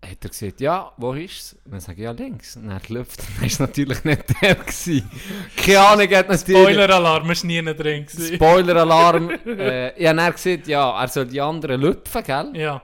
hat 0.00 0.24
er 0.24 0.28
gesagt, 0.28 0.60
ja, 0.60 0.92
wo 0.96 1.12
ist 1.14 1.32
es? 1.32 1.52
Und 1.64 1.72
dann 1.72 1.80
sage 1.80 1.98
ich, 1.98 2.04
ja, 2.04 2.12
links. 2.12 2.56
Und 2.56 2.70
er 2.70 2.80
läuft, 2.88 3.18
dann 3.28 3.40
war 3.40 3.46
es 3.46 3.58
natürlich 3.58 4.04
nicht 4.04 4.24
der 4.40 4.54
gewesen. 4.54 5.10
Keine 5.56 5.80
Ahnung, 5.80 6.08
hat 6.08 6.28
natürlich... 6.28 6.60
Spoiler-Alarm, 6.60 7.30
ist 7.30 7.44
nie 7.44 7.62
drin. 7.62 8.06
gewesen. 8.06 8.34
Spoiler-Alarm. 8.36 9.30
äh, 9.46 10.06
habe 10.06 10.16
dann 10.16 10.32
gesagt, 10.32 10.68
ja, 10.68 11.00
er 11.00 11.08
soll 11.08 11.26
die 11.26 11.40
anderen 11.40 11.80
lüpfen, 11.80 12.22
gell? 12.22 12.50
Ja, 12.54 12.82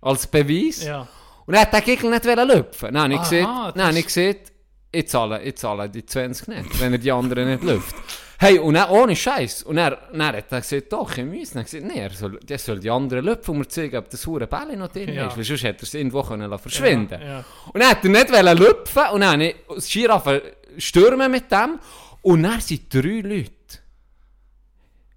Als 0.00 0.26
Beweis. 0.26 0.84
ja. 0.84 1.08
Und 1.46 1.54
er 1.54 1.62
hat 1.62 1.72
den 1.72 1.84
Gegner 1.84 2.10
nicht 2.10 2.24
lüpfen. 2.24 2.92
Dann 2.94 3.02
habe 3.02 3.14
ich 3.14 3.20
gesagt, 3.20 3.44
das 3.44 3.74
dann 3.74 3.86
habe 3.86 3.98
ich 3.98 4.06
gesagt, 4.06 4.52
ich 4.92 5.08
zahle, 5.08 5.42
ich 5.42 5.56
zahle 5.56 5.88
die 5.88 6.06
20 6.06 6.48
nicht, 6.48 6.80
wenn 6.80 6.92
er 6.92 6.98
die 6.98 7.12
anderen 7.12 7.50
nicht 7.50 7.62
lüpft. 7.62 7.94
Hey, 8.38 8.58
und 8.58 8.74
dann 8.74 8.90
ohne 8.90 9.16
Scheiß. 9.16 9.62
Und 9.62 9.78
er, 9.78 9.98
dann 10.12 10.26
hat 10.26 10.34
er 10.52 10.60
gesagt, 10.60 10.92
doch, 10.92 11.16
ich 11.16 11.24
muss. 11.24 11.50
Dann 11.50 11.64
ich 11.64 11.70
gesagt, 11.70 11.84
nee, 11.84 12.00
er 12.00 12.10
soll, 12.10 12.38
der 12.40 12.58
soll 12.58 12.78
die 12.80 12.90
anderen 12.90 13.24
und 13.48 13.58
mir 13.58 13.68
zeigen, 13.68 13.96
ob 13.96 14.10
das 14.10 14.26
hure 14.26 14.46
Bälle 14.46 14.76
noch 14.76 14.88
drin 14.88 15.12
Ja. 15.12 15.28
ist. 15.28 15.36
Weil 15.36 15.44
sonst 15.44 15.62
hätte 15.64 15.80
er 15.80 15.82
es 15.84 15.94
irgendwo 15.94 16.22
können 16.22 16.58
verschwinden 16.58 17.20
Ja, 17.20 17.26
ja. 17.26 17.44
Und 17.72 17.80
dann 17.80 17.90
hat 17.90 18.04
er 18.04 18.10
nicht 18.10 18.32
wollen 18.32 18.58
lüpfen 18.58 19.02
und 19.12 19.20
dann 19.22 19.30
habe 19.40 19.44
ich 19.44 19.56
Giraffe 19.92 20.42
stürmen 20.76 21.30
mit 21.30 21.50
dem. 21.50 21.78
Und 22.22 22.42
dann 22.42 22.60
sind 22.60 22.92
drei 22.92 23.20
Leute 23.20 23.50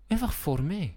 einfach 0.10 0.32
vor 0.32 0.60
mir. 0.62 0.92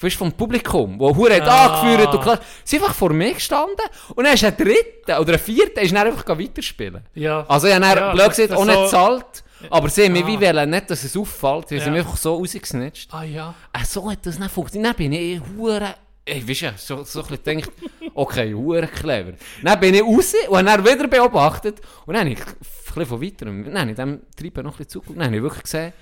Du, 0.00 0.10
vom 0.10 0.32
Publikum, 0.32 0.98
wo 0.98 1.14
Hure 1.14 1.34
hat 1.36 1.42
Ah. 1.48 1.66
angeführt 1.82 2.14
und 2.14 2.22
klar, 2.22 2.40
sie 2.64 2.76
sind 2.76 2.82
einfach 2.82 2.94
vor 2.94 3.12
mir 3.12 3.34
gestanden 3.34 3.76
und 4.14 4.24
dann 4.24 4.32
ist 4.34 4.44
ein 4.44 4.56
dritter 4.56 5.20
oder 5.20 5.34
ein 5.34 5.38
vierter 5.38 5.82
ist 5.82 5.94
dann 5.94 6.06
einfach 6.06 6.26
weiterspielen. 6.26 7.02
Ja. 7.14 7.44
Also 7.46 7.66
ich 7.66 7.74
habe 7.74 7.84
dann, 7.84 7.98
Ja, 7.98 8.12
blöd 8.12 8.28
gesagt, 8.30 8.50
nicht 8.50 8.72
so- 8.74 8.82
gezahlt, 8.84 9.44
aber 9.68 9.88
sie 9.90 10.04
haben 10.06 10.16
Ah. 10.16 10.26
wie 10.26 10.40
wollen, 10.40 10.70
nicht, 10.70 10.90
dass 10.90 11.04
es 11.04 11.14
auffällt, 11.16 11.68
sie 11.68 11.76
Ja. 11.76 11.84
sind 11.84 11.92
mich 11.92 12.02
einfach 12.02 12.16
so 12.16 12.34
rausgesnitcht. 12.36 13.12
Ah 13.12 13.24
ja. 13.24 13.54
Äh, 13.74 13.84
so 13.84 14.10
hat 14.10 14.24
das 14.24 14.38
nicht 14.38 14.50
funktioniert. 14.50 14.90
Dann 14.90 14.96
bin 14.96 15.12
ich 15.12 15.40
hure. 15.58 15.94
Ich 16.24 16.48
weiß 16.48 16.60
ja, 16.60 16.72
so, 16.76 17.02
so 17.02 17.22
ein 17.22 17.26
bisschen 17.36 17.56
gedacht, 17.58 17.72
okay, 18.14 18.54
hure 18.54 18.86
clever. 18.86 19.32
Dann 19.62 19.80
bin 19.80 19.94
ich 19.94 20.02
raus 20.02 20.32
und 20.48 20.56
habe 20.70 20.82
dann 20.82 20.98
wieder 20.98 21.08
beobachtet. 21.08 21.80
Und 22.06 22.14
dann 22.14 22.20
habe 22.24 22.30
ich 22.30 22.40
ein 22.40 22.54
bisschen 22.86 23.06
von 23.06 23.22
weiterem, 23.22 23.64
dann 23.64 23.78
habe 23.80 23.90
ich 23.90 23.96
dem 23.96 24.20
Treiben 24.36 24.64
noch 24.64 24.72
ein 24.72 24.76
bisschen 24.78 24.88
zugeguckt. 24.90 25.18
Dann 25.18 25.26
habe 25.26 25.36
ich 25.36 25.42
wirklich 25.42 25.62
gesehen, 25.64 25.92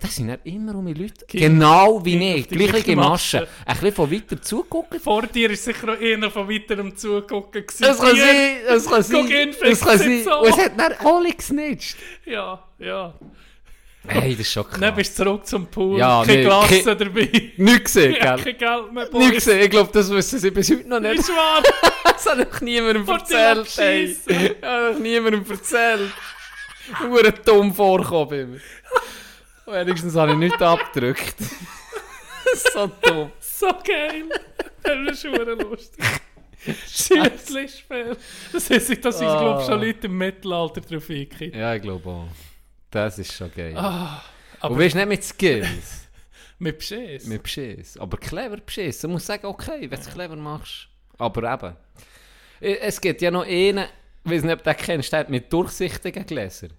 das 0.00 0.14
sind 0.16 0.28
dann 0.28 0.38
immer 0.44 0.74
um 0.76 0.86
die 0.86 0.94
Leute, 0.94 1.24
genau 1.28 2.04
wie 2.04 2.18
Gehen 2.18 2.36
ich, 2.38 2.48
gleiche 2.48 2.94
Masche. 2.96 3.40
Masche. 3.40 3.48
Ein 3.66 3.74
bisschen 3.74 3.92
von 3.94 4.10
weiter 4.12 4.40
zugucken. 4.42 5.00
Vor 5.00 5.22
dir 5.26 5.50
ist 5.50 5.64
sicher 5.64 5.92
auch 5.92 6.00
einer 6.00 6.30
von 6.30 6.48
weiterem 6.48 6.96
Zugucken. 6.96 7.64
Es 7.68 7.78
kann 7.78 7.94
sein, 7.96 8.56
es 8.68 8.86
kann 8.88 9.02
sein, 9.02 9.54
es 9.62 9.80
kann 9.80 9.98
sein. 9.98 10.22
so. 10.24 10.38
Und 10.40 10.48
es 10.50 10.58
hat 10.58 10.72
dann 10.78 10.92
alle 11.04 11.32
gesnitcht. 11.32 11.96
Ja, 12.24 12.62
ja. 12.78 13.14
Hey, 14.06 14.30
das 14.30 14.40
ist 14.40 14.52
schon 14.52 14.64
krass. 14.66 14.80
Dann 14.80 14.94
bist 14.94 15.18
du 15.18 15.24
zurück 15.24 15.46
zum 15.46 15.66
Pool. 15.66 15.98
Ja, 15.98 16.22
Kein 16.24 16.36
nee, 16.36 16.42
Glas 16.44 16.68
kein- 16.70 16.98
dabei. 16.98 17.52
Nicht 17.58 17.84
gesehen, 17.84 18.14
Ja, 18.18 18.36
gell? 18.36 18.44
kein 18.54 18.56
Geld 18.58 18.92
mehr, 18.92 19.02
Nicht 19.02 19.12
Boris. 19.12 19.30
gesehen. 19.32 19.60
Ich 19.60 19.70
glaube, 19.70 19.90
das 19.92 20.10
wissen 20.10 20.38
sie 20.38 20.50
bis 20.50 20.70
heute 20.70 20.88
noch 20.88 21.00
nicht. 21.00 21.18
Ist 21.18 21.28
wahr. 21.30 21.62
Das 22.04 22.24
hat 22.26 22.38
noch 22.52 22.60
niemandem 22.62 23.04
Vor 23.04 23.18
erzählt, 23.18 23.78
ey. 23.78 24.16
Das 24.26 24.36
hat 24.36 24.94
noch 24.94 24.98
niemandem 25.00 25.44
erzählt. 25.50 26.10
Nur 27.02 27.22
dumm 27.22 27.74
vorkommen. 27.74 28.60
Wenigstens 29.70 30.14
habe 30.16 30.32
ich 30.32 30.38
nichts 30.38 30.60
abgedrückt. 30.62 31.36
so 32.72 32.86
dumm. 33.02 33.30
So 33.40 33.66
geil. 33.84 34.24
Das 34.82 34.96
ist 35.12 35.22
schon 35.22 35.58
lustig. 35.58 36.04
Schießlichspiel. 36.86 38.16
Das 38.52 38.70
heisst, 38.70 39.04
dass 39.04 39.16
uns, 39.20 39.22
Ah. 39.24 39.38
glaube 39.40 39.64
schon 39.64 39.80
Leute 39.80 40.06
im 40.06 40.18
Mittelalter 40.18 40.80
drauf 40.80 41.08
eingehen. 41.10 41.54
Ja, 41.58 41.74
ich 41.74 41.82
glaube 41.82 42.08
auch. 42.08 42.28
Das 42.90 43.18
ist 43.18 43.32
schon 43.32 43.52
geil. 43.54 43.74
Ah, 43.76 44.22
aber 44.60 44.74
Und 44.74 44.80
weißt 44.80 44.94
nicht 44.96 45.08
mit 45.08 45.24
Skills, 45.24 46.08
mit 46.58 46.78
Beschiss. 46.78 47.26
mit 47.26 47.42
Beschiss. 47.42 47.96
Aber 47.98 48.16
clever 48.16 48.56
Beschiss. 48.56 49.00
Du 49.00 49.08
musst 49.08 49.26
sagen, 49.26 49.46
okay, 49.46 49.82
wenn 49.82 49.90
du 49.90 49.96
es 49.96 50.08
clever 50.12 50.36
machst. 50.36 50.88
Aber 51.18 51.52
eben. 51.52 51.76
Es 52.60 53.00
gibt 53.00 53.20
ja 53.22 53.30
noch 53.30 53.44
einen, 53.46 53.86
ich 54.24 54.30
weiß 54.30 54.42
nicht, 54.42 54.52
ob 54.52 54.62
du 54.64 54.70
den 54.72 54.76
kennst, 54.76 55.12
der 55.12 55.20
hat 55.20 55.30
mit 55.30 55.52
durchsichtigen 55.52 56.26
Gläsern. 56.26 56.72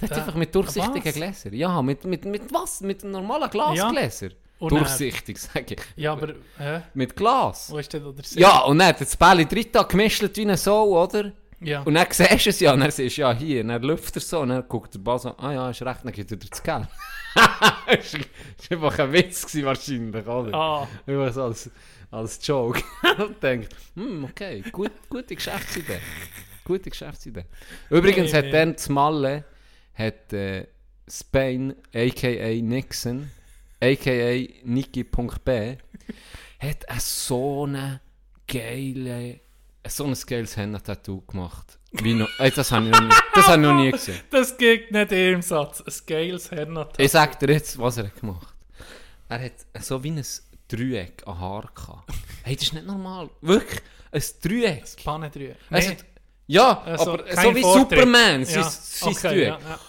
Der 0.00 0.08
hat 0.08 0.16
Der- 0.16 0.24
einfach 0.24 0.34
mit 0.34 0.54
durchsichtigen 0.54 1.04
was? 1.04 1.14
Gläsern. 1.14 1.52
Ja, 1.54 1.80
mit, 1.82 2.04
mit, 2.04 2.24
mit 2.24 2.52
was? 2.52 2.80
Mit 2.82 3.02
normalen 3.04 3.48
Glasgläsern. 3.50 4.32
Und 4.58 4.72
dann- 4.72 4.78
Durchsichtig, 4.80 5.38
sage 5.38 5.74
ich. 5.74 5.80
Ja, 5.96 6.12
aber, 6.12 6.34
hä? 6.58 6.80
Mit 6.94 7.14
Glas. 7.16 7.70
Wo 7.70 7.78
ist 7.78 7.92
denn 7.92 8.02
der 8.14 8.24
Sinn? 8.24 8.40
Ja, 8.42 8.60
und 8.60 8.78
dann 8.78 8.88
hat 8.88 9.00
das 9.00 9.16
Bälle 9.16 9.44
drin 9.46 9.66
gemischt 9.88 10.22
wie 10.34 10.40
eine 10.42 10.56
Sau, 10.56 11.02
oder? 11.02 11.32
Ja. 11.60 11.80
Und 11.82 11.94
dann 11.94 12.06
siehst 12.10 12.46
du 12.46 12.50
es 12.50 12.60
ja, 12.60 12.72
und 12.74 12.80
dann 12.80 12.90
siehst 12.90 13.16
du 13.16 13.22
ja 13.22 13.32
hier, 13.32 13.62
und 13.62 13.68
dann 13.68 13.82
läuft 13.82 14.14
er 14.16 14.20
so, 14.20 14.40
und 14.40 14.50
dann 14.50 14.66
guckt 14.68 14.94
der 14.94 14.98
Ball 14.98 15.18
so, 15.18 15.30
ah 15.38 15.52
ja, 15.52 15.70
ist 15.70 15.80
recht, 15.82 16.00
dann 16.04 16.12
gibt 16.12 16.30
er 16.30 16.36
dir 16.36 16.48
das 16.50 16.62
Geld. 16.62 16.86
das 17.34 18.14
war 18.14 18.88
einfach 18.88 18.98
ein 18.98 19.12
Witz 19.12 19.46
gewesen, 19.46 19.64
wahrscheinlich, 19.66 20.26
oder? 20.26 20.54
Ah, 20.54 20.88
Einfach 21.06 21.32
so 21.32 21.42
als, 21.44 21.70
als 22.10 22.46
Joke. 22.46 22.82
und 23.18 23.42
denkt, 23.42 23.74
hm, 23.94 24.24
okay, 24.24 24.62
gut, 24.72 24.92
gute 25.08 25.34
Geschäftsidee. 25.34 25.98
Gute 26.64 26.90
Geschäftsidee. 26.90 27.44
Übrigens 27.90 28.32
Nee, 28.32 28.38
hat 28.38 28.44
nee. 28.46 28.50
dann 28.52 28.72
das 28.74 28.88
Malle, 28.88 29.44
hat 29.96 30.32
äh, 30.32 30.66
Spain, 31.08 31.74
a.k.a. 31.94 32.62
Nixon, 32.62 33.30
a.k.a. 33.80 34.48
Niki.b, 34.64 35.76
hat 36.58 36.88
eine 36.88 37.00
so 37.00 37.64
eine 37.64 38.00
geile, 38.46 39.40
so 39.86 40.04
ein 40.04 40.14
geiles 40.26 40.56
Henna-Tattoo 40.56 41.22
gemacht. 41.22 41.78
Wie 41.92 42.14
noch, 42.14 42.28
ey, 42.38 42.50
das 42.50 42.72
habe 42.72 42.86
ich 42.86 42.92
noch 42.92 43.00
nie, 43.00 43.14
das 43.34 43.46
habe 43.46 43.62
ich 43.62 43.68
noch 43.68 43.74
nie 43.74 43.90
gesehen. 43.92 44.20
das 44.30 44.56
geht 44.58 44.90
nicht 44.90 45.12
in 45.12 45.34
im 45.34 45.42
Satz. 45.42 45.80
Ein 45.80 46.06
geiles 46.06 46.50
Hernatal. 46.50 47.04
Ich 47.04 47.12
sag 47.12 47.38
dir 47.38 47.50
jetzt, 47.52 47.78
was 47.78 47.96
er 47.96 48.04
hat 48.04 48.20
gemacht 48.20 48.54
Er 49.28 49.42
hat 49.44 49.52
so 49.80 50.02
wie 50.02 50.10
ein 50.10 50.24
Dreieck 50.68 51.22
an 51.26 51.38
Haar 51.38 51.70
gehabt. 51.74 52.10
Hey, 52.42 52.54
das 52.56 52.64
ist 52.64 52.72
nicht 52.74 52.86
normal. 52.86 53.30
Wirklich, 53.40 53.80
ein 54.10 54.22
Dreieck. 54.42 54.80
Das 54.80 54.96
Pannendreieck. 54.96 55.56
Nee, 55.70 55.88
hat- 55.88 56.04
ja, 56.46 56.80
also 56.82 57.12
aber 57.14 57.34
so 57.34 57.54
wie 57.54 57.60
Vortritt. 57.62 57.90
Superman, 57.98 58.44
sein, 58.44 58.54
Ja, 58.62 58.70
sein 58.70 59.08
okay, 59.12 59.42
ja, 59.44 59.58
ja. 59.58 59.80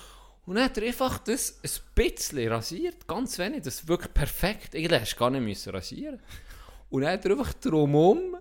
Und 0.46 0.56
dann 0.56 0.64
hat 0.66 0.78
er 0.78 0.88
einfach 0.88 1.18
das 1.20 1.60
ein 1.64 1.70
bisschen 1.94 2.48
rasiert, 2.48 3.06
ganz 3.08 3.38
wenig, 3.38 3.64
das 3.64 3.76
ist 3.76 3.88
wirklich 3.88 4.14
perfekt. 4.14 4.76
Eigentlich 4.76 5.02
hast 5.02 5.14
du 5.14 5.20
gar 5.20 5.30
nicht 5.30 5.42
müssen 5.44 5.70
rasieren 5.72 6.20
Und 6.90 7.02
dann 7.02 7.12
hat 7.14 7.26
er 7.26 7.32
einfach 7.32 7.54
drumum, 7.56 8.38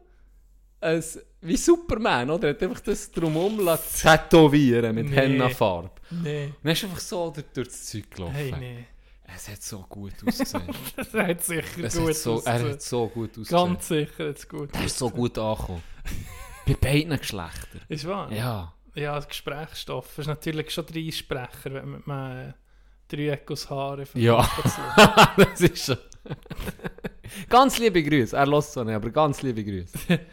ein, 0.80 1.02
wie 1.40 1.56
Superman, 1.56 2.30
oder? 2.30 2.48
Er 2.48 2.54
hat 2.54 2.62
einfach 2.62 2.80
das 2.80 3.10
lassen 3.58 3.98
tätowieren 4.08 4.94
mit 4.94 5.08
Nee. 5.10 5.16
Henna-Farbe. 5.16 5.90
Nee, 6.10 6.44
Und 6.46 6.54
dann 6.62 6.72
ist 6.72 6.84
einfach 6.84 7.00
so 7.00 7.32
durch 7.52 7.68
das 7.68 7.84
Zeug 7.86 8.10
gelaufen. 8.10 8.34
hey, 8.34 8.54
nee. 8.58 8.84
Es 9.34 9.48
hat 9.48 9.60
so 9.60 9.84
gut 9.88 10.12
ausgesehen. 10.24 10.62
Das 10.96 11.12
hat 11.12 11.44
sicher 11.44 11.84
es 11.84 11.96
gut 11.96 12.08
hat 12.08 12.14
so, 12.14 12.30
er 12.30 12.36
ausgesehen. 12.36 12.70
hat 12.72 12.82
so 12.82 13.08
gut 13.08 13.30
ausgesehen. 13.30 13.66
Ganz 13.66 13.88
sicher 13.88 14.26
jetzt 14.28 14.48
gut. 14.48 14.70
er 14.72 14.84
ist 14.84 14.96
so 14.98 15.10
gut 15.10 15.36
angekommen. 15.38 15.82
Bei 16.66 16.74
beiden 16.74 17.16
Geschlechtern. 17.16 17.80
Ist 17.88 18.06
wahr? 18.06 18.30
Ja. 18.32 18.72
Ja, 18.94 19.20
Gesprächsstoff. 19.20 20.18
Ist 20.18 20.26
natürlich 20.26 20.70
schon 20.70 20.86
drei 20.86 21.10
Sprecher, 21.10 21.74
wenn 21.74 21.90
man 21.90 22.02
mal 22.06 22.54
Dreieck 23.08 23.50
aus 23.50 23.70
Haaren 23.70 24.06
Ja. 24.14 24.48
das 25.36 25.60
ist 25.60 25.86
schon. 25.86 25.98
ganz 27.48 27.78
liebe 27.78 28.02
Grüße. 28.02 28.36
Er 28.36 28.46
lässt 28.46 28.72
so 28.72 28.82
nicht, 28.82 28.94
aber 28.94 29.10
ganz 29.10 29.42
liebe 29.42 29.64
Grüße. 29.64 30.20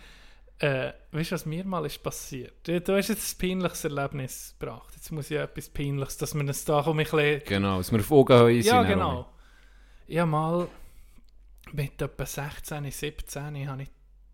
Äh, 0.60 0.94
weißt 1.12 1.32
du, 1.32 1.36
was 1.36 1.46
mir 1.46 1.66
mal 1.66 1.86
ist 1.86 2.02
passiert? 2.02 2.54
Du, 2.66 2.80
du 2.80 2.96
hast 2.96 3.10
jetzt 3.10 3.36
ein 3.36 3.38
peinliches 3.38 3.84
Erlebnis 3.84 4.56
gebracht. 4.58 4.94
Jetzt 4.96 5.12
muss 5.12 5.30
ich 5.30 5.38
etwas 5.38 5.68
Peinliches, 5.68 6.16
dass 6.16 6.34
wir 6.36 6.42
uns 6.42 6.64
da 6.64 6.80
um 6.80 7.00
ein 7.00 7.04
bisschen... 7.04 7.42
Genau, 7.46 7.80
dass 7.80 7.92
wir 7.92 8.00
auf 8.00 8.12
Augenhöhe 8.12 8.62
sind. 8.62 8.72
Ja, 8.72 8.84
genau. 8.84 9.28
Ich 10.08 10.20
habe 10.20 10.32
mal 10.32 10.68
mit 11.74 12.02
etwa 12.02 12.26
16, 12.26 12.90
17 12.90 13.68
habe 13.68 13.82
ich 13.82 13.90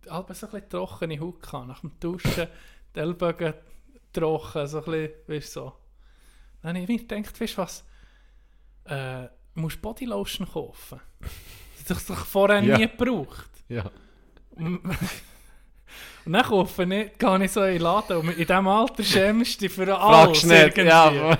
halb 0.09 0.33
so 0.33 0.45
ein 0.47 0.51
bisschen 0.51 0.69
trockene 0.69 1.19
Haut 1.19 1.41
gehabt. 1.41 1.67
Nach 1.67 1.79
dem 1.81 1.91
Duschen, 1.99 2.47
die 2.95 2.99
Ellbogen 2.99 3.53
trocken, 4.13 4.67
so 4.67 4.77
ein 4.79 4.83
bisschen, 4.85 5.09
weißt 5.27 5.55
du, 5.55 5.59
so. 5.61 5.73
Dann 6.61 6.75
habe 6.75 6.79
ich 6.83 6.87
mir 6.89 6.97
gedacht, 7.07 7.39
weißt 7.41 7.53
du 7.53 7.57
was, 7.61 7.83
äh, 8.85 9.27
musst 9.55 9.81
Bodylotion 9.81 10.47
kaufen. 10.51 10.99
Das 11.87 11.97
hast 11.97 12.09
du 12.09 12.13
doch 12.13 12.25
vorher 12.25 12.61
Ja. 12.61 12.77
nie 12.77 12.87
gebraucht. 12.87 13.49
Ja. 13.67 13.89
Und 16.25 16.33
dann 16.33 16.43
kaufe 16.43 16.83
ich, 16.83 17.17
gehe 17.17 17.43
ich 17.45 17.51
so 17.51 17.63
in 17.63 17.73
den 17.73 17.81
Laden 17.81 18.17
und 18.17 18.29
in 18.29 18.35
diesem 18.45 18.67
Alter 18.67 19.03
schämst 19.03 19.55
du 19.61 19.65
dich 19.65 19.73
für 19.73 19.97
alles 19.97 20.43
nicht, 20.43 20.77
irgendwie. 20.77 20.83
ja. 20.85 21.37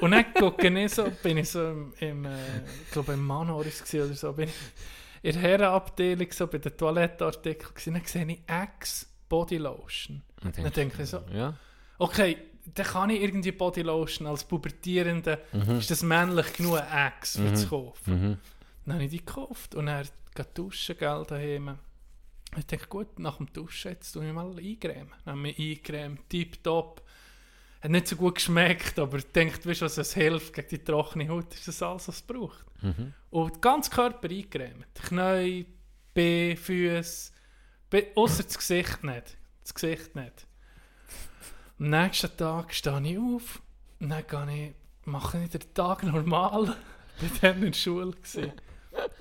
Und 0.00 0.10
dann 0.12 0.32
gucke 0.32 0.68
ich 0.68 0.94
so, 0.94 1.10
bin 1.22 1.36
ich 1.38 1.50
so 1.50 1.68
im, 1.68 1.92
im 1.98 2.24
äh, 2.24 2.30
ich 2.86 2.92
glaube 2.92 3.12
im 3.12 3.26
Manoris 3.26 3.82
oder 3.94 4.14
so, 4.14 4.32
bin 4.32 4.48
ich 4.48 4.54
in 5.22 5.32
der 5.32 5.42
Herrenabteilung 5.42 6.30
so 6.32 6.46
bei 6.46 6.58
den 6.58 6.76
Toilettenartikeln 6.76 7.74
gsi, 7.74 7.92
dann 7.92 8.04
sehe 8.04 8.26
ich 8.26 8.40
Axe 8.46 9.06
Body 9.28 9.58
Lotion. 9.58 10.22
Und 10.42 10.58
Dann 10.58 10.72
denke 10.72 11.02
ich 11.02 11.08
so, 11.10 11.22
Ja. 11.32 11.54
okay, 11.98 12.36
dann 12.74 12.86
kann 12.86 13.10
ich 13.10 13.22
irgendwie 13.22 13.52
Body 13.52 13.82
Lotion 13.82 14.26
als 14.26 14.44
Pubertierende, 14.44 15.40
ist 15.78 15.90
das 15.90 16.02
männlich 16.02 16.52
genug 16.52 16.78
Axe 16.78 17.40
für 17.40 17.54
zu 17.54 17.68
kaufen. 17.68 18.12
Mhm. 18.30 18.38
Dann 18.84 18.94
habe 18.94 19.04
ich 19.04 19.10
die 19.10 19.18
gekauft 19.24 19.74
und 19.74 19.86
dann 19.86 20.06
geht 20.34 20.58
duschen, 20.58 20.96
gell, 20.98 21.24
daheim. 21.26 21.78
Ich 22.56 22.66
denke, 22.66 22.86
gut, 22.88 23.18
nach 23.18 23.38
dem 23.38 23.50
Duschen 23.52 23.92
jetzt 23.92 24.12
tue 24.12 24.26
ich 24.26 24.32
mal 24.32 24.46
eingremen. 24.58 25.12
Dann 25.24 25.38
habe 25.38 25.48
ich 25.48 25.58
mich 25.58 26.18
tipptopp. 26.28 27.02
Hat 27.82 27.90
nicht 27.90 28.06
so 28.06 28.14
gut 28.16 28.36
geschmeckt, 28.36 28.98
aber 28.98 29.18
ich 29.18 29.30
denke, 29.32 29.68
weißt 29.68 29.80
du, 29.80 29.84
was 29.84 29.98
es 29.98 30.14
hilft 30.14 30.54
gegen 30.54 30.68
die 30.68 30.78
trockene 30.78 31.28
Haut, 31.28 31.52
ist 31.52 31.66
das 31.66 31.82
alles, 31.82 32.06
was 32.06 32.16
es 32.16 32.22
braucht. 32.22 32.64
Und 33.30 33.54
den 33.54 33.60
ganzen 33.60 33.92
Körper 33.92 34.28
eingecremt. 34.28 34.86
Knie, 34.94 35.66
Beine, 36.14 36.56
Füße, 36.56 37.32
außer 38.14 38.44
das 38.44 38.56
Gesicht 38.58 39.02
nicht. 39.02 39.36
Das 39.62 39.74
Gesicht 39.74 40.14
nicht. 40.14 40.46
Am 41.78 41.90
nächsten 41.90 42.36
Tag 42.36 42.72
stehe 42.72 43.00
ich 43.02 43.18
auf 43.18 43.60
und 43.98 44.10
dann 44.10 44.26
gehe 44.26 44.68
ich, 44.68 44.74
mache 45.04 45.42
ich 45.42 45.50
den 45.50 45.74
Tag 45.74 46.02
normal. 46.04 46.76
Ich 47.20 47.42
war 47.42 47.50
in 47.50 47.60
der 47.60 47.72
Schule. 47.74 48.12
Gewesen. 48.12 48.52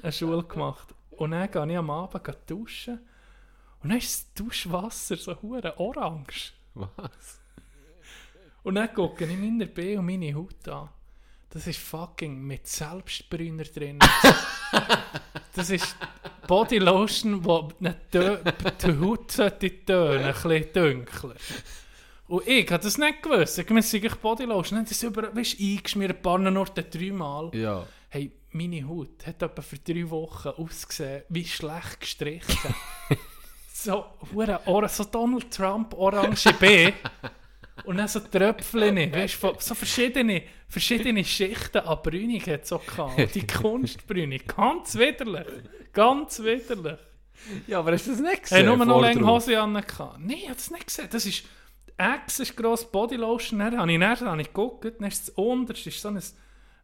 Eine 0.01 0.11
Schule 0.11 0.43
gemacht. 0.43 0.95
Und 1.11 1.31
dann 1.31 1.51
gehe 1.51 1.71
ich 1.71 1.77
am 1.77 1.89
Abend 1.89 2.35
duschen. 2.47 2.99
Und 3.83 3.89
dann 3.89 3.97
ist 3.97 4.13
das 4.13 4.33
Duschwasser 4.33 5.17
so 5.17 5.39
hure 5.41 5.77
orange. 5.77 6.53
Was? 6.73 7.40
Und 8.63 8.75
dann 8.75 8.93
gucke 8.93 9.25
ich 9.25 9.37
meine 9.37 9.65
B 9.67 9.97
und 9.97 10.05
meine 10.05 10.33
Haut 10.35 10.67
an. 10.67 10.89
Das 11.49 11.67
ist 11.67 11.79
fucking 11.79 12.41
mit 12.41 12.65
Selbstbrüner 12.65 13.63
drin. 13.65 13.99
das 15.53 15.69
ist 15.69 15.97
Bodylotion, 16.47 17.43
dö- 17.43 18.39
die 18.85 18.99
Haut 19.05 19.31
sollte 19.31 19.85
tönen, 19.85 20.23
ein 20.23 20.33
bisschen 20.33 20.73
dunkler. 20.73 21.35
Und 22.27 22.47
ich 22.47 22.71
habe 22.71 22.81
das 22.81 22.97
nicht 22.97 23.21
gewusst. 23.21 23.59
Ich 23.59 23.67
meine, 23.69 23.79
ist 23.81 24.21
Bodylotion. 24.21 24.77
Dann 24.79 24.85
das 24.85 25.03
über, 25.03 25.35
weißt, 25.35 25.59
du, 25.59 25.63
eingeschmiert, 25.63 26.11
ein 26.15 26.21
paar 26.21 26.57
Orte 26.57 26.83
dreimal. 26.83 27.51
Ja. 27.53 27.85
Hey, 28.07 28.31
meine 28.51 28.87
Haut 28.87 29.27
hat 29.27 29.41
etwa 29.41 29.61
für 29.61 29.77
drei 29.77 30.09
Wochen 30.09 30.49
ausgesehen 30.49 31.23
wie 31.27 31.45
schlecht 31.45 31.99
gestrichen. 31.99 32.75
so, 33.73 34.05
hure 34.33 34.87
so 34.87 35.03
Donald 35.03 35.51
Trump, 35.51 35.93
orange 35.93 36.53
B. 36.59 36.93
Und 37.85 37.97
dann 37.97 38.07
so 38.07 38.19
Tröpfchen, 38.19 39.13
weißt 39.13 39.41
du, 39.43 39.53
so 39.59 39.75
verschiedene, 39.75 40.43
verschiedene 40.67 41.23
Schichten 41.25 41.79
an 41.79 41.97
Brünig 42.03 42.47
hat 42.47 42.63
es 42.63 42.69
so 42.69 42.77
gehabt. 42.79 43.33
Die 43.35 43.45
Kunstbrünig, 43.47 44.47
ganz 44.47 44.95
widerlich. 44.97 45.47
Ganz 45.93 46.39
widerlich. 46.41 46.97
Ja, 47.67 47.79
aber 47.79 47.93
hast 47.93 48.05
du 48.07 48.11
das 48.11 48.19
nicht 48.19 48.31
Hey, 48.51 48.63
gesehen? 48.63 48.65
nur 48.67 48.85
noch 48.85 49.01
lange? 49.01 49.25
Hose 49.25 49.59
an. 49.59 49.73
Nein, 49.73 49.83
ich 50.29 50.43
habe 50.45 50.55
das 50.55 50.69
nicht 50.71 50.85
gesehen. 50.87 51.07
Das 51.11 51.25
ist, 51.25 51.43
Axe 51.97 52.43
ist 52.43 52.55
gross 52.55 52.89
Bodylotion. 52.89 53.59
Dann 53.59 53.77
habe 53.77 53.91
ich, 53.91 53.99
dann 53.99 54.19
habe 54.29 54.41
ich 54.41 54.47
geguckt, 54.47 54.85
dann 54.99 55.07
ist 55.07 55.27
das 55.27 55.35
unterste 55.35 55.89
ist 55.89 56.01
so 56.01 56.09
ein, 56.09 56.17
ein, 56.17 56.23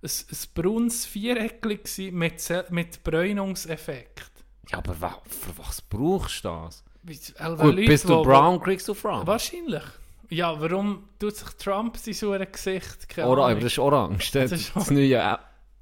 ein 0.01 0.37
braunes 0.55 1.05
Viereckchen 1.05 2.15
mit, 2.15 2.43
mit 2.69 3.03
Bräunungseffekt. 3.03 4.31
Ja, 4.71 4.79
aber 4.79 4.93
für 4.95 5.57
was 5.57 5.81
brauchst 5.81 6.43
du 6.43 6.49
das? 6.49 6.83
Äh, 7.07 7.49
Gut, 7.55 7.59
Leute, 7.75 7.87
bist 7.87 8.03
du 8.09 8.15
wo- 8.15 8.23
brown, 8.23 8.59
kriegst 8.61 8.87
du 8.87 8.93
brown. 8.95 9.25
Wahrscheinlich. 9.25 9.83
Ja, 10.29 10.59
warum 10.59 11.07
tut 11.19 11.35
sich 11.35 11.47
Trump 11.57 11.97
sein 11.97 12.13
so 12.13 12.31
ein 12.31 12.45
Gesicht? 12.51 13.07
Keine 13.09 13.27
Ora, 13.27 13.45
aber 13.49 13.55
das 13.61 13.71
ist 13.73 13.79
orange. 13.79 14.31
Das, 14.31 14.51
Das 14.51 14.59
ist 14.59 14.75
das, 14.75 14.91
neue, 14.91 15.15
äh, 15.15 15.37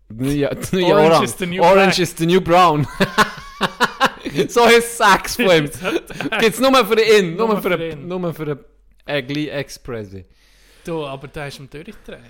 neue, 0.09 0.49
das 0.49 0.71
neue 0.71 0.85
Orange 0.85 1.09
orange. 1.11 1.23
is 1.23 1.37
the 1.37 1.45
new 1.47 1.63
orange 1.63 1.99
is 1.99 2.15
the 2.17 2.25
new 2.25 2.41
brown. 2.41 2.87
so 4.49 4.65
ist 4.65 4.97
Sex 4.97 5.35
von 5.35 5.45
ihm. 5.51 5.69
Gibt's 6.39 6.59
nur 6.59 6.85
für 6.85 7.01
ihn. 7.01 7.35
Nur, 7.35 7.47
Nur 7.47 7.61
für, 7.61 7.77
für 7.77 7.89
ihn. 7.89 8.07
Nur 8.07 8.33
für 8.33 8.43
einen 8.51 8.59
Egli. 9.05 9.51
Du, 10.83 11.05
aber 11.05 11.27
da 11.27 11.47
ist 11.47 11.59
ihm 11.59 11.69
durchdrehen. 11.69 12.23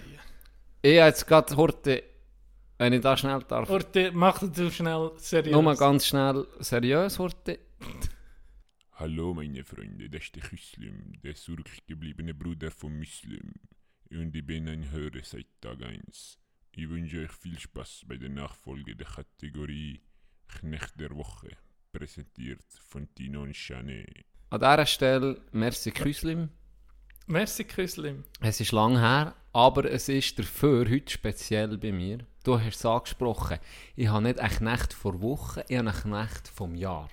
Ich 0.82 0.98
habe 1.00 1.08
jetzt 1.10 1.28
gerade 1.28 1.56
heute, 1.58 2.04
wenn 2.78 2.94
ich 2.94 3.02
da 3.02 3.18
schnell 3.18 3.40
darf, 3.48 3.70
Oder 3.70 4.12
mach 4.14 4.40
du 4.40 4.72
schnell 4.72 5.12
seriös. 5.18 5.52
nur 5.52 5.76
ganz 5.76 6.06
schnell 6.06 6.46
seriös 6.60 7.20
heute. 7.20 7.60
Hallo 8.98 9.34
meine 9.34 9.66
Freunde, 9.66 10.10
das 10.10 10.24
ist 10.24 10.36
der 10.38 10.44
Küslim, 10.44 11.20
der 11.22 11.36
zurückgebliebene 11.36 12.34
Bruder 12.34 12.72
von 12.72 12.98
Muslim. 12.98 13.52
Und 14.10 14.34
ich 14.34 14.46
bin 14.48 14.70
ein 14.70 14.90
Hörer 14.90 15.22
seit 15.22 15.48
Tag 15.60 15.84
1. 15.84 16.40
Ich 16.78 16.90
wünsche 16.90 17.24
euch 17.24 17.32
viel 17.34 17.60
Spaß 17.60 18.06
bei 18.08 18.16
der 18.16 18.30
Nachfolge 18.30 18.96
der 18.96 19.06
Kategorie 19.06 20.00
Knecht 20.48 20.98
der 20.98 21.14
Woche, 21.14 21.50
präsentiert 21.92 22.64
von 22.88 23.14
Tino 23.14 23.42
und 23.44 23.54
Chane. 23.54 24.06
An 24.52 24.62
dieser 24.62 24.86
Stelle, 24.86 25.42
merci 25.52 25.92
Küslim. 25.92 26.48
Merci, 27.28 27.66
Küslim. 27.66 28.24
Es 28.40 28.62
ist 28.62 28.72
lang 28.72 28.98
her, 28.98 29.36
aber 29.52 29.92
es 29.92 30.08
ist 30.08 30.40
dafür 30.40 30.90
heute 30.90 31.12
speziell 31.12 31.78
bei 31.78 31.92
mir. 31.92 32.20
Du 32.46 32.58
hast 32.58 32.78
es 32.78 32.86
angesprochen. 32.86 33.60
Ich 33.98 34.08
habe 34.08 34.24
nicht 34.24 34.40
einen 34.40 34.56
Knecht 34.56 34.94
vor 34.94 35.22
Wochen, 35.22 35.64
ich 35.68 35.78
habe 35.78 35.90
einen 35.90 36.00
Knecht 36.00 36.48
vom 36.48 36.76
Jahr. 36.76 37.10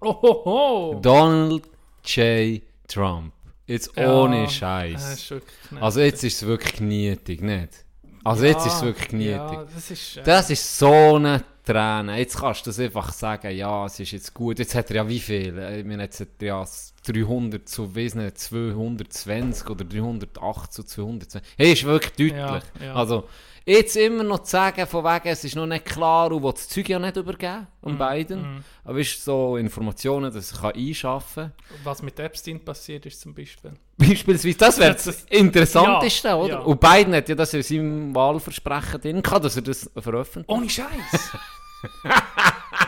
Ohoho! 0.00 0.98
Donald 1.00 1.64
J. 2.04 2.62
Trump. 2.88 3.32
Jetzt 3.66 3.96
Ja, 3.96 4.12
ohne 4.14 4.44
Das 4.44 4.54
Scheiß. 4.54 5.12
ist 5.14 5.30
wirklich 5.30 5.54
knapp. 5.68 5.82
Also 5.82 6.00
jetzt 6.00 6.22
ist 6.22 6.36
es 6.42 6.46
wirklich 6.46 6.74
genietig, 6.76 7.40
nicht? 7.40 7.84
Also 8.22 8.44
jetzt 8.44 8.66
ist 8.66 8.74
es 8.74 8.82
wirklich 8.82 9.08
genietig. 9.08 9.34
Ja, 9.36 9.66
das 9.74 9.90
ist... 9.90 10.16
Äh, 10.18 10.22
Das 10.22 10.50
ist 10.50 10.78
so 10.78 11.14
eine 11.16 11.42
Träne. 11.64 12.18
Jetzt 12.18 12.38
kannst 12.38 12.64
du 12.66 12.70
das 12.70 12.78
einfach 12.78 13.12
sagen, 13.12 13.50
ja, 13.56 13.86
es 13.86 13.98
ist 13.98 14.12
jetzt 14.12 14.34
gut. 14.34 14.58
Jetzt 14.60 14.74
hat 14.76 14.88
er 14.90 14.96
ja 14.96 15.08
wie 15.08 15.18
viel? 15.18 15.58
Ich 15.78 15.84
meine, 15.84 16.04
jetzt 16.04 16.20
hat 16.20 16.28
er 16.40 16.46
ja 16.46 16.64
300 17.06 17.68
zu 17.68 17.92
Wesen 17.94 18.32
220 18.34 19.68
oder 19.70 19.84
308 19.84 20.72
zu 20.72 20.82
220. 20.84 21.42
Hey, 21.56 21.72
ist 21.72 21.84
wirklich 21.84 22.12
deutlich. 22.12 22.36
Ja, 22.36 22.62
ja. 22.84 22.94
Also, 22.94 23.24
jetzt 23.66 23.96
immer 23.96 24.22
noch 24.22 24.40
zu 24.44 24.52
sagen, 24.52 24.86
von 24.86 25.04
wegen, 25.04 25.28
es 25.28 25.42
ist 25.44 25.56
noch 25.56 25.66
nicht 25.66 25.84
klar 25.84 26.30
und 26.32 26.42
will 26.42 26.52
das 26.52 26.68
Zeug 26.68 26.88
ja 26.88 26.98
nicht 26.98 27.16
übergeben, 27.16 27.66
an 27.82 27.92
Mhm, 27.94 27.98
beiden. 27.98 28.64
Aber 28.84 28.98
ist 29.00 29.24
so 29.24 29.56
Informationen, 29.56 30.32
dass 30.32 30.60
kann 30.60 30.72
einschaffen 30.74 31.52
Was 31.84 32.00
mit 32.02 32.18
Epstein 32.20 32.64
passiert 32.64 33.04
ist 33.06 33.20
zum 33.20 33.34
Beispiel. 33.34 33.72
Beispielsweise, 33.98 34.56
das 34.58 34.78
wäre 34.78 34.92
das 34.94 35.04
Das- 35.04 35.24
Interessanteste, 35.24 36.28
Ja, 36.28 36.36
oder? 36.36 36.48
ja. 36.54 36.58
Und 36.60 36.80
Biden 36.80 37.14
hat 37.14 37.28
ja 37.28 37.34
das 37.34 37.52
in 37.54 37.62
seinem 37.62 38.14
Wahlversprechen 38.14 39.00
drin 39.00 39.22
gehabt, 39.22 39.44
dass 39.44 39.56
er 39.56 39.62
das 39.62 39.90
veröffentlicht. 39.98 40.48
Ohne 40.48 40.70
Scheiß! 40.70 41.32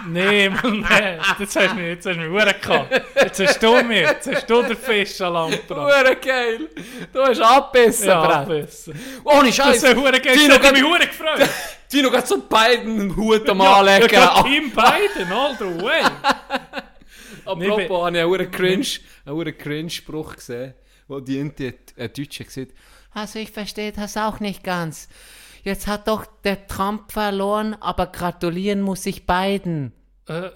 nee, 0.09 0.49
Mann, 0.49 0.81
nee. 0.89 1.19
Jetzt 1.39 1.57
hast 1.57 1.71
du 1.71 1.75
mich, 1.75 1.85
jetzt 1.87 2.07
hast 2.07 2.17
du 2.17 2.21
mich 2.21 2.37
verdammt 2.39 2.63
gehabt. 2.63 3.03
Jetzt 3.23 3.41
hast 3.41 3.63
du 3.63 3.83
mir, 3.83 4.01
jetzt 4.03 4.27
hast 4.35 4.51
du 4.51 4.63
den 4.63 4.77
Fisch 4.77 5.21
an 5.21 5.33
Lampe. 5.33 5.59
Hure 5.77 6.17
geil! 6.17 6.69
Du 7.13 7.21
hast 7.23 7.41
abgebissen, 7.41 8.09
Ja, 8.09 8.43
Brett. 8.45 8.67
besser. 8.67 8.93
Ohne 9.25 9.47
Das 9.49 9.57
Scheiß! 9.57 9.77
ist 9.83 9.87
verdammt 9.87 10.23
geil. 10.25 10.37
Tino, 10.37 10.55
Das 10.59 10.67
hat 10.67 10.73
mich 10.73 10.83
verdammt 10.83 11.11
gefreut. 11.11 11.49
Tino 11.89 12.11
geht 12.11 12.27
so 12.27 12.43
beiden 12.49 13.17
Hut 13.17 13.49
am 13.49 13.61
Anlegen. 13.63 14.09
ja, 14.13 14.43
Team 14.43 14.71
Biden, 14.71 15.33
all 15.33 15.57
the 15.59 15.83
way. 15.83 16.03
Apropos, 17.45 17.67
habe 18.05 18.17
ich 18.17 18.23
einen 18.23 18.27
huren 18.29 18.51
cringe, 18.51 18.87
einen 19.25 19.59
cringe-Spruch 19.59 20.37
gesehen, 20.37 20.75
wo 21.07 21.21
die 21.21 21.41
eine 21.41 21.75
äh, 21.97 22.09
Deutsche 22.11 22.45
gesagt 22.45 22.73
Also 23.13 23.39
ich 23.39 23.51
verstehe 23.51 23.93
das 23.93 24.17
auch 24.19 24.41
nicht 24.41 24.63
ganz. 24.63 25.09
Jetzt 25.63 25.87
hat 25.87 26.09
doch 26.09 26.27
der 26.45 26.67
Trump 26.67 27.13
verloren, 27.13 27.75
aber 27.81 28.07
gratulieren 28.07 28.81
muss 28.81 29.07
ich 29.07 29.27
beiden. 29.27 29.93
Äh, 30.27 30.51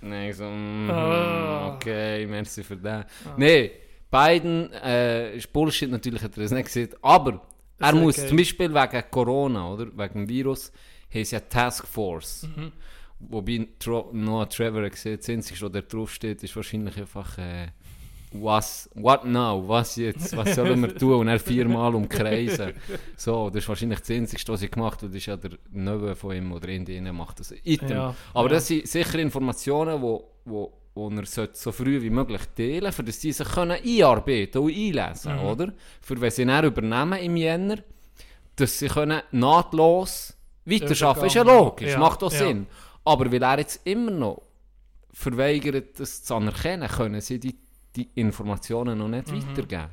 Nein, 0.00 0.30
ich 0.30 0.36
so, 0.36 0.44
mm, 0.44 0.90
Ah. 0.90 1.74
okay, 1.74 2.26
merci 2.26 2.62
für 2.62 2.76
das. 2.76 3.04
Nein, 3.36 3.70
Biden, 4.10 4.72
äh, 4.72 5.36
ist 5.36 5.52
Bullshit, 5.52 5.90
natürlich 5.90 6.22
hat 6.22 6.36
er 6.36 6.42
das 6.44 6.52
nicht 6.52 6.66
gesehen, 6.66 6.90
aber 7.02 7.42
er 7.78 7.94
muss 7.94 8.18
okay. 8.18 8.28
zum 8.28 8.36
Beispiel 8.36 8.72
wegen 8.72 9.04
Corona, 9.10 9.72
oder, 9.72 9.86
wegen 9.86 10.26
dem 10.26 10.28
Virus, 10.28 10.72
haben 11.12 11.24
sie 11.24 11.34
ja 11.34 11.40
Task 11.40 11.86
Force. 11.86 12.46
Mhm. 12.54 12.72
Wobei 13.18 13.68
Tro 13.78 14.10
Noah 14.12 14.48
Trevor 14.48 14.88
gesehen, 14.88 15.18
das 15.18 15.28
Einzige, 15.28 15.60
was 15.60 15.72
da 15.72 15.80
drauf 15.80 16.12
steht, 16.12 16.42
ist 16.42 16.56
wahrscheinlich 16.56 16.96
einfach, 16.96 17.36
äh, 17.38 17.68
was, 18.32 18.88
what 18.94 19.24
now, 19.24 19.62
was 19.66 19.96
jetzt, 19.96 20.36
was 20.36 20.54
sollen 20.54 20.80
wir 20.82 20.94
tun? 20.96 21.14
Und 21.20 21.28
er 21.28 21.40
viermal 21.40 21.94
umkreisen. 21.94 22.74
So, 23.16 23.50
das 23.50 23.62
ist 23.64 23.68
wahrscheinlich 23.68 24.00
das 24.00 24.10
Einzige, 24.10 24.42
was 24.52 24.60
sie 24.60 24.70
gemacht 24.70 25.02
hat, 25.02 25.08
das 25.10 25.16
ist 25.16 25.26
ja 25.26 25.36
der 25.36 25.52
Neue 25.72 26.14
von 26.14 26.36
ihm 26.36 26.52
oder 26.52 26.68
Indien 26.68 27.14
macht 27.14 27.40
das. 27.40 27.52
Item. 27.64 27.90
Ja, 27.90 28.14
Aber 28.32 28.48
ja. 28.48 28.54
das 28.54 28.68
sind 28.68 28.86
sicher 28.86 29.18
Informationen, 29.18 30.00
wo, 30.00 30.30
wo 30.44 30.72
und 30.94 31.18
er 31.18 31.26
sollte 31.26 31.56
so 31.56 31.70
früh 31.72 32.02
wie 32.02 32.10
möglich 32.10 32.42
teilen, 32.56 32.92
für 32.92 33.04
dass 33.04 33.18
die 33.20 33.32
sich 33.32 33.48
können 33.48 33.78
einarbeiten 33.82 34.60
und 34.60 34.72
einlesen, 34.74 35.34
Mhm. 35.36 35.44
oder? 35.44 35.72
Für 36.00 36.20
wenn 36.20 36.30
sie 36.30 36.44
dann 36.44 36.64
übernehmen 36.64 37.18
im 37.20 37.36
Jänner, 37.36 37.76
dass 38.56 38.78
sie 38.78 38.88
können 38.88 39.22
nahtlos 39.30 40.36
weiterarbeiten 40.64 41.26
Ist 41.28 41.34
ja 41.34 41.42
logisch, 41.42 41.90
Ja, 41.92 41.98
macht 41.98 42.22
auch. 42.22 42.30
Sinn. 42.30 42.66
Aber 43.04 43.30
weil 43.32 43.42
er 43.42 43.58
jetzt 43.60 43.80
immer 43.86 44.10
noch 44.10 44.42
verweigert, 45.12 45.98
das 45.98 46.22
zu 46.22 46.34
anerkennen, 46.34 46.88
können 46.88 47.20
sie 47.20 47.38
die, 47.40 47.56
die 47.96 48.08
Informationen 48.14 48.98
noch 48.98 49.08
nicht 49.08 49.28
Mhm. 49.30 49.48
weitergeben. 49.48 49.88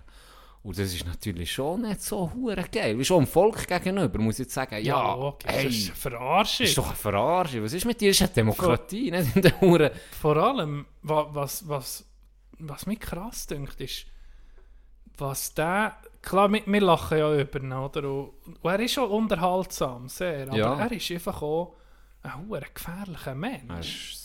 Und 0.64 0.78
das 0.78 0.94
ist 0.94 1.06
natürlich 1.06 1.52
schon 1.52 1.82
nicht 1.84 2.02
so 2.02 2.30
hure 2.34 2.66
geil. 2.70 2.98
Wie 3.00 3.06
schon 3.06 3.24
dem 3.24 3.28
Volk 3.28 3.66
gegenüber, 3.68 4.20
muss 4.20 4.36
ich 4.36 4.46
jetzt 4.46 4.54
sagen, 4.54 4.84
ja, 4.84 5.14
logisch. 5.16 5.50
hey, 5.50 5.66
das 5.66 5.74
ist 5.76 5.90
Verarschung. 5.98 6.66
ist 6.66 6.78
doch 6.78 6.88
eine 6.88 6.96
Verarschung. 6.96 7.64
Was 7.64 7.74
ist 7.74 7.86
mit 7.86 8.02
dir? 8.02 8.10
Das 8.10 8.18
ist 8.18 8.22
eine 8.24 8.32
Demokratie, 8.34 9.12
nicht 9.12 9.36
in 9.36 9.42
der 9.44 9.62
Hure. 9.62 9.92
Vor 10.20 10.36
allem, 10.36 10.86
wa- 11.04 11.28
was, 11.32 11.68
was, 11.70 12.06
was 12.60 12.86
mich 12.86 13.00
krass 13.00 13.48
dünkt, 13.48 13.80
ist, 13.80 14.08
was 15.18 15.54
der. 15.54 15.96
Klar, 16.22 16.52
wir, 16.52 16.64
wir 16.66 16.82
lachen 16.82 17.18
ja 17.18 17.34
über 17.40 17.60
ihn, 17.62 17.72
oder? 17.72 18.04
Und, 18.12 18.32
und 18.46 18.58
er 18.72 18.80
ist 18.82 18.92
schon 18.94 19.10
unterhaltsam, 19.10 20.10
sehr. 20.10 20.48
Aber 20.50 20.58
Ja. 20.58 20.78
er 20.80 20.92
ist 20.92 21.10
einfach 21.12 21.42
auch 21.42 21.76
ein 22.24 22.46
hure 22.50 22.66
gefährlicher 22.74 23.36
Mensch. 23.36 24.18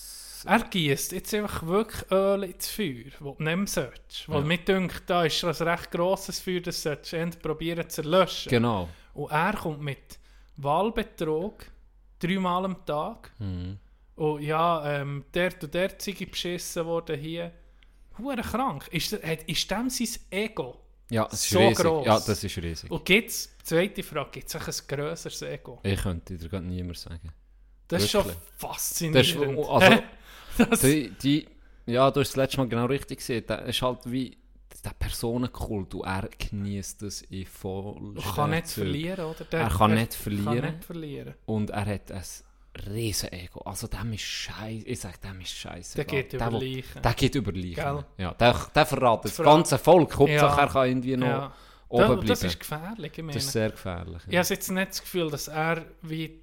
Er 0.44 0.60
gießt 0.60 1.12
jetzt 1.12 1.32
einfach 1.34 1.64
wirklich 1.66 2.10
Öl 2.10 2.44
ins 2.44 2.68
Feuer, 2.68 3.04
das 3.04 3.18
du 3.20 3.36
nicht 3.42 3.68
solltest. 3.68 4.28
Weil 4.28 4.40
Ja. 4.40 4.46
mir 4.46 4.58
dünkt, 4.58 5.02
da 5.06 5.24
ist 5.24 5.44
ein 5.44 5.50
recht 5.68 5.90
grosses 5.90 6.40
Feuer, 6.40 6.60
das 6.60 6.82
solltest 6.82 7.12
du 7.12 7.38
probieren 7.40 7.88
zu 7.88 8.02
löschen. 8.02 8.50
Genau. 8.50 8.88
Und 9.14 9.30
er 9.30 9.52
kommt 9.54 9.80
mit 9.82 10.18
Wahlbetrug 10.56 11.64
dreimal 12.18 12.64
am 12.64 12.84
Tag. 12.86 13.30
Mhm. 13.38 13.78
Und 14.16 14.42
ja, 14.42 15.00
ähm, 15.00 15.24
der 15.34 15.52
und 15.62 15.72
der 15.74 15.92
sei 15.98 16.12
beschissen 16.30 16.84
worden 16.86 17.18
hier. 17.18 17.52
Hure 18.18 18.42
krank. 18.42 18.88
Ist, 18.90 19.12
hat- 19.22 19.42
ist 19.44 19.70
dem 19.70 19.88
sein 19.90 20.08
Ego? 20.30 20.78
Ja, 21.10 21.28
So 21.30 21.58
riesig. 21.58 21.76
gross. 21.84 22.06
Ja, 22.06 22.20
das 22.20 22.44
ist 22.44 22.56
riesig. 22.58 22.90
Und 22.90 23.04
gibt 23.04 23.30
es, 23.30 23.56
zweite 23.62 24.02
Frage, 24.02 24.30
gibt 24.32 24.54
es 24.54 24.54
ein 24.54 24.86
grösseres 24.88 25.42
Ego? 25.42 25.80
Ich 25.82 26.00
könnte 26.02 26.36
dir 26.36 26.48
gerade 26.48 26.64
niemand 26.66 26.98
sagen. 26.98 27.32
Das 27.88 28.04
ist 28.04 28.10
schon 28.10 28.24
Wirklich. 28.24 28.42
Das 28.50 28.58
faszinierend. 28.70 29.58
ist, 29.58 29.68
also, 29.68 30.02
die, 30.82 31.10
die, 31.22 31.48
ja, 31.86 32.10
du 32.10 32.20
hast 32.20 32.30
das 32.30 32.36
letzte 32.36 32.58
Mal 32.58 32.68
genau 32.68 32.86
richtig 32.86 33.18
gesehen. 33.18 33.44
Das 33.46 33.68
ist 33.68 33.82
halt 33.82 33.98
wie 34.04 34.36
der 34.84 34.90
Personenkult 34.98 35.94
und 35.94 36.04
er 36.06 36.28
genießt 36.36 37.02
das 37.02 37.22
in 37.22 37.46
voll 37.46 38.14
kann 38.34 38.50
nicht 38.50 38.68
verlieren, 38.68 39.24
oder? 39.26 39.44
Der, 39.44 39.60
Er 39.60 39.68
kann 39.68 39.90
der 39.90 40.00
nicht 40.00 40.14
verlieren. 40.14 40.44
Kann 40.62 40.74
nicht 40.74 40.84
verlieren. 40.84 41.34
Und 41.46 41.70
er 41.70 41.86
hat 41.86 42.10
ein 42.10 42.22
riesen 42.90 43.32
Ego. 43.32 43.60
Also 43.60 43.86
dem 43.86 44.12
ist 44.14 44.22
scheiße. 44.22 44.86
Ich 44.86 45.00
sag, 45.00 45.20
dem 45.20 45.40
ist 45.40 45.50
scheiße. 45.52 45.94
Der 45.96 46.04
geht 46.04 46.32
über 46.32 46.50
Leichen. 46.50 47.02
Der 47.02 47.12
geht 47.14 47.34
über 47.34 47.52
Leichen. 47.52 48.04
Ja, 48.18 48.32
der, 48.34 48.56
der 48.74 48.86
verratet 48.86 49.38
das 49.38 49.44
ganze 49.44 49.78
Volk. 49.78 50.16
Hauptsache 50.16 50.56
Ja. 50.56 50.62
er 50.64 50.68
kann 50.68 50.88
irgendwie 50.88 51.16
noch 51.16 51.26
Ja. 51.28 51.54
oben 51.88 52.06
bleiben. 52.06 52.26
das 52.26 52.42
ist 52.44 52.58
gefährlich. 52.58 53.12
Ich 53.14 53.18
meine. 53.22 53.34
Das 53.34 53.44
ist 53.44 53.52
sehr 53.52 53.70
gefährlich. 53.70 54.22
Ich 54.26 54.36
habe 54.36 54.48
jetzt 54.48 54.70
nicht 54.70 54.88
das 54.90 55.00
Gefühl, 55.02 55.30
dass 55.30 55.48
er 55.48 55.84
wie 56.00 56.40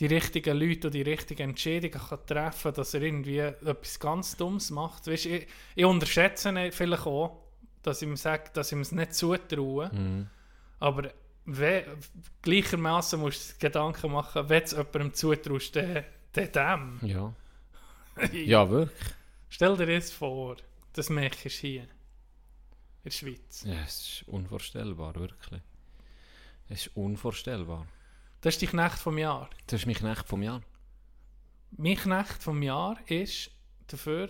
die 0.00 0.06
richtigen 0.06 0.58
Leute 0.58 0.88
und 0.88 0.94
die 0.94 1.02
richtigen 1.02 1.50
Entscheidungen 1.50 1.92
kann 1.92 2.26
treffen 2.26 2.62
kann, 2.62 2.74
dass 2.74 2.94
er 2.94 3.02
irgendwie 3.02 3.38
etwas 3.38 4.00
ganz 4.00 4.36
Dummes 4.36 4.70
macht. 4.70 5.06
Weißt, 5.06 5.26
ich, 5.26 5.46
ich 5.74 5.84
unterschätze 5.84 6.48
ihn 6.48 6.72
vielleicht 6.72 7.06
auch, 7.06 7.44
dass 7.82 8.02
ich 8.02 8.08
ihm 8.08 8.16
sage, 8.16 8.50
dass 8.52 8.68
ich 8.68 8.76
ihm 8.76 8.80
es 8.80 8.92
nicht 8.92 9.14
zutraue. 9.14 9.90
Mhm. 9.92 10.26
Aber 10.80 11.10
gleichermaßen 12.42 13.20
musst 13.20 13.54
du 13.54 13.58
Gedanken 13.58 14.12
machen, 14.12 14.48
wenn 14.48 14.60
du 14.60 14.64
es 14.64 14.72
jemandem 14.72 15.14
zutraust, 15.14 15.76
dann 15.76 16.04
dann 16.32 16.98
dem. 17.00 17.08
Ja. 17.08 17.34
ja, 18.32 18.68
wirklich. 18.68 19.14
Stell 19.48 19.76
dir 19.76 19.86
das 19.86 20.10
vor, 20.10 20.56
das 20.94 21.10
Mech 21.10 21.44
ist 21.46 21.58
hier. 21.58 21.82
In 21.82 21.88
der 23.04 23.10
Schweiz. 23.10 23.64
Ja, 23.64 23.74
es 23.84 23.98
ist 23.98 24.28
unvorstellbar, 24.28 25.14
wirklich. 25.14 25.60
Es 26.68 26.86
ist 26.86 26.96
unvorstellbar. 26.96 27.86
Das 28.44 28.56
ist 28.56 28.60
die 28.60 28.66
Knecht 28.66 28.98
vom 28.98 29.16
Jahr. 29.16 29.48
Das 29.68 29.80
ist 29.80 29.86
mein 29.86 29.94
Knecht 29.94 30.28
vom 30.28 30.42
Jahr. 30.42 30.60
Mein 31.78 31.96
Knecht 31.96 32.42
vom 32.42 32.60
Jahr 32.60 32.98
ist 33.06 33.50
dafür, 33.86 34.28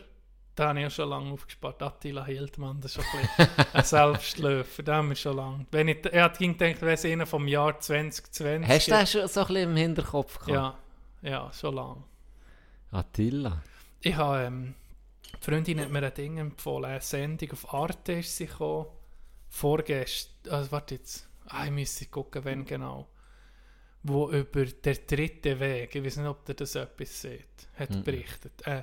da 0.54 0.68
habe 0.68 0.78
ich 0.78 0.82
ja 0.84 0.90
schon 0.90 1.08
lange 1.08 1.32
aufgespart, 1.32 1.82
Attila 1.82 2.24
Hildmann, 2.24 2.80
das 2.80 2.94
ist 2.94 3.04
schon 3.04 3.20
ein, 3.20 3.28
bisschen 3.36 3.66
ein 3.72 3.84
Selbstläufer, 3.84 4.84
da 4.84 4.96
haben 4.98 5.08
wir 5.08 5.16
schon 5.16 5.36
lange. 5.36 5.66
Wenn 5.72 5.88
ich, 5.88 6.06
er 6.12 6.26
hat 6.26 6.38
gedacht, 6.38 6.80
wäre 6.80 6.92
es 6.92 7.04
einer 7.04 7.26
vom 7.26 7.48
Jahr 7.48 7.80
2020. 7.80 8.68
Hast 8.68 8.86
du 8.86 8.90
das 8.92 9.10
schon 9.10 9.26
so 9.26 9.40
ein 9.40 9.46
bisschen 9.48 9.70
im 9.70 9.76
Hinterkopf 9.76 10.38
gehabt? 10.46 10.78
Ja, 11.22 11.28
ja, 11.28 11.52
schon 11.52 11.74
lange. 11.74 12.04
Attila. 12.92 13.64
Ich 14.00 14.14
habe, 14.14 14.44
ähm, 14.44 14.74
die 15.26 15.44
Freundin 15.44 15.80
hat 15.80 15.90
mir 15.90 16.04
ein 16.04 16.14
Ding 16.14 16.38
empfohlen, 16.38 16.84
eine 16.84 17.00
Sendung 17.00 17.50
auf 17.50 17.74
Arte 17.74 18.12
ist 18.12 18.36
sie 18.36 18.46
gekommen, 18.46 18.86
vorgestern, 19.48 20.54
also 20.54 20.70
warte 20.70 20.94
jetzt, 20.94 21.28
ah, 21.46 21.64
ich 21.64 21.72
müsste 21.72 22.06
gucken, 22.06 22.44
wenn 22.44 22.64
genau, 22.64 23.08
wo 24.04 24.30
über 24.30 24.66
der 24.66 24.94
dritte 24.96 25.58
Weg, 25.58 25.94
ich 25.94 26.04
weiß 26.04 26.18
nicht, 26.18 26.26
ob 26.28 26.46
ihr 26.48 26.54
das 26.54 26.74
etwas 26.74 27.22
seht, 27.22 27.68
hat 27.78 27.90
Mhm. 27.90 28.04
berichtet. 28.04 28.66
Äh, 28.66 28.82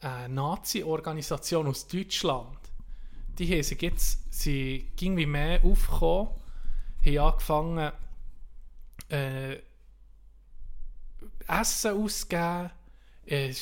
eine 0.00 0.34
Nazi-Organisation 0.34 1.66
aus 1.66 1.86
Deutschland, 1.86 2.58
die 3.38 3.52
haben 3.52 3.62
sich 3.62 3.82
jetzt, 3.82 4.32
sie 4.32 4.90
ging 4.96 5.16
wie 5.16 5.26
mehr 5.26 5.62
aufgekommen, 5.64 6.30
haben 7.04 7.18
angefangen, 7.18 7.92
äh, 9.10 9.58
Essen 11.48 12.02
auszugeben, 12.02 12.70
äh, 13.26 13.52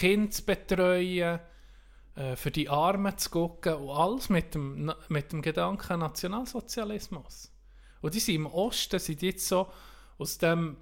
Kinder 0.00 0.30
zu 0.30 0.44
betreuen, 0.44 1.38
äh, 2.16 2.36
für 2.36 2.50
die 2.50 2.68
Armen 2.68 3.16
zu 3.16 3.30
gucken 3.30 3.74
und 3.74 3.90
alles 3.90 4.28
mit 4.28 4.54
dem, 4.54 4.92
mit 5.08 5.32
dem 5.32 5.40
Gedanken 5.40 6.00
Nationalsozialismus. 6.00 7.53
Und 8.04 8.12
die 8.12 8.20
sind 8.20 8.34
im 8.34 8.46
Osten, 8.46 8.98
sind 8.98 9.22
jetzt 9.22 9.48
so 9.48 9.66
aus 10.18 10.36
dem 10.36 10.76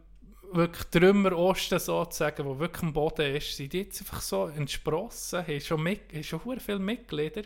wirklich 0.51 0.85
Trümmer-Osten 0.87 1.79
sozusagen, 1.79 2.45
wo 2.45 2.59
wirklich 2.59 2.83
am 2.83 2.93
Boden 2.93 3.37
ist, 3.37 3.57
sind 3.57 3.73
jetzt 3.75 4.01
einfach 4.01 4.21
so 4.21 4.49
entsprossen, 4.49 5.47
haben 5.47 5.61
schon, 5.61 5.85
mit, 5.85 6.13
haben 6.13 6.25
schon 6.25 6.59
viele 6.59 6.81
Mitglieder 6.81 7.45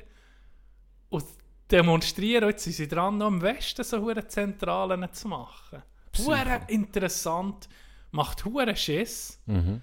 und 1.11 1.27
demonstrieren, 1.71 2.49
jetzt 2.49 2.65
sind 2.65 2.73
sie 2.73 2.89
dran, 2.89 3.19
noch 3.19 3.29
im 3.29 3.43
Westen 3.43 3.85
so 3.85 4.01
hure 4.01 4.27
Zentralen 4.27 5.13
zu 5.13 5.29
machen. 5.29 5.83
Hure 6.17 6.63
interessant, 6.69 7.69
macht 8.13 8.47
hure 8.47 8.75
Schiss. 8.75 9.39
Mhm. 9.45 9.83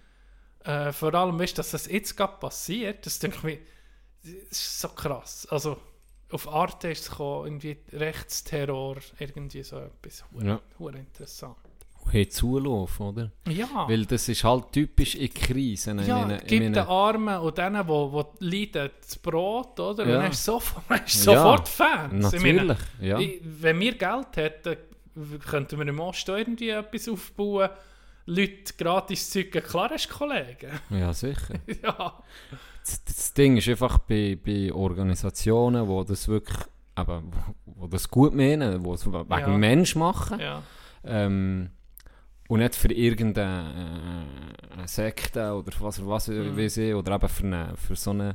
Äh, 0.63 0.91
vor 0.91 1.13
allem, 1.13 1.37
weißt 1.37 1.59
dass 1.59 1.69
das 1.69 1.85
jetzt 1.85 2.17
gerade 2.17 2.39
passiert, 2.39 3.05
das 3.05 3.19
denke 3.19 3.37
ich 3.37 3.43
mir, 3.43 3.59
das 4.23 4.57
ist 4.57 4.81
so 4.81 4.87
krass. 4.89 5.47
Also, 5.51 5.77
auf 6.33 6.51
Arte 6.51 6.89
ist 6.89 7.03
es 7.03 7.09
gekommen, 7.09 7.45
irgendwie 7.45 7.77
Rechtsterror, 7.93 8.97
irgendwie 9.19 9.63
so 9.63 9.77
etwas. 9.77 10.23
Ja. 10.41 10.59
hure 10.79 10.97
interessant. 10.97 11.57
Hey, 12.09 12.27
zulaufen, 12.27 13.05
oder? 13.07 13.31
Ja, 13.47 13.87
Weil 13.87 14.05
das 14.05 14.27
ist 14.27 14.43
halt 14.43 14.71
typisch 14.71 15.15
in 15.15 15.33
Krisen. 15.33 15.99
ja 16.05 16.23
in, 16.23 16.31
in, 16.31 16.37
gibt 16.45 16.75
den 16.75 16.77
Armen 16.77 17.39
und 17.39 17.57
denen, 17.57 17.87
die, 17.87 18.23
die 18.39 18.45
leiden, 18.45 18.91
das 19.01 19.17
Brot, 19.17 19.79
oder? 19.79 20.05
Ja. 20.05 20.15
Und 20.15 20.23
dann 20.23 20.31
ist 20.31 20.43
sofort, 20.43 20.83
dann 20.89 21.05
ist 21.05 21.25
Ja, 21.25 21.33
sofort 21.33 21.69
Fans. 21.69 22.33
Ich 22.33 22.41
meine, 22.41 22.65
Natürlich, 22.65 22.87
ja. 23.01 23.19
Ich, 23.19 23.41
wenn 23.43 23.79
wir 23.79 23.97
Geld 23.97 24.35
hätten, 24.35 24.77
könnten 25.47 25.79
wir 25.79 25.87
im 25.87 25.99
Osten 25.99 26.35
irgendwie 26.37 26.69
etwas 26.69 27.07
aufbauen, 27.07 27.69
Leute 28.25 28.73
gratis 28.77 29.29
zücken. 29.29 29.63
Klar 29.63 29.89
hast 29.91 30.09
du 30.09 30.13
Kollegen. 30.13 30.79
Ja, 30.89 31.13
sicher. 31.13 31.55
ja. 31.83 32.23
Das, 32.85 33.03
das 33.05 33.33
Ding 33.33 33.57
ist 33.57 33.67
einfach 33.69 33.97
bei, 33.99 34.37
bei 34.43 34.71
Organisationen, 34.73 35.87
wo 35.87 36.03
das 36.03 36.27
wirklich, 36.27 36.57
eben, 36.97 37.31
wo, 37.65 37.83
wo 37.83 37.87
das 37.87 38.09
gut 38.09 38.33
meinen, 38.35 38.83
wo 38.83 38.93
es 38.93 39.05
wegen 39.05 39.29
Ja. 39.29 39.47
Mensch 39.57 39.95
machen 39.95 40.39
ja. 40.39 40.61
ähm, 41.03 41.69
und 42.49 42.59
nicht 42.59 42.75
für 42.75 42.91
irgendeine 42.93 44.25
äh, 44.83 44.87
Sekte 44.87 45.53
oder 45.53 45.71
was, 45.79 46.05
was 46.05 46.27
Mhm. 46.27 46.57
weiß 46.57 46.77
ich, 46.77 46.93
oder 46.93 47.15
eben 47.15 47.29
für, 47.29 47.43
eine, 47.45 47.77
für 47.77 47.95
so 47.95 48.11
einen 48.11 48.31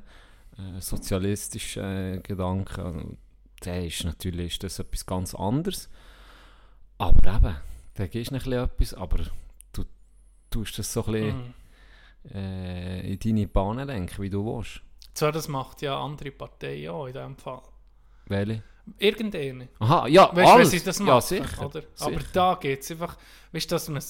äh, 0.57 0.81
sozialistischen 0.81 1.83
äh, 2.17 2.21
Gedanken. 2.23 2.81
Also, 2.81 3.17
Der 3.65 3.87
ist 3.87 4.05
natürlich 4.05 4.53
ist 4.55 4.63
das 4.65 4.79
etwas 4.79 5.05
ganz 5.07 5.35
anderes. 5.35 5.89
Aber 6.99 7.37
eben, 7.37 7.57
da 7.95 8.07
gibst 8.07 8.31
du 8.31 8.35
ein 8.35 8.39
bisschen 8.41 8.53
etwas, 8.65 8.95
aber 8.95 9.19
du 9.73 9.85
tust 10.51 10.79
das 10.79 10.93
so 10.93 11.05
ein 11.05 11.13
bisschen 11.13 11.37
Mhm. 11.39 11.55
Äh, 12.35 13.13
in 13.13 13.19
deine 13.19 13.47
Bahnen 13.47 13.87
lenken, 13.87 14.23
wie 14.23 14.31
du 14.31 14.45
willst. 14.45 14.81
Zwar, 15.15 15.33
das 15.33 15.49
macht 15.49 15.83
ja 15.83 15.99
andere 16.01 16.31
Parteien 16.31 16.91
auch 16.91 17.07
in 17.07 17.13
diesem 17.13 17.37
Fall. 17.37 17.63
Welche? 18.27 18.63
Irgendeine. 18.99 19.69
Aha, 19.81 20.07
ja, 20.07 20.35
Weißt 20.35 20.51
alles. 20.53 20.71
sie 20.71 20.81
das 20.83 20.99
ja, 20.99 21.05
machen? 21.05 21.21
sicher. 21.27 21.67
Oder? 21.67 21.83
sicher. 21.95 22.07
Aber 22.07 22.21
da 22.33 22.55
geht 22.61 22.81
es 22.83 22.91
einfach, 22.91 23.17
weißt 23.53 23.71
du, 23.71 23.75
dass 23.75 23.89
man 23.89 24.03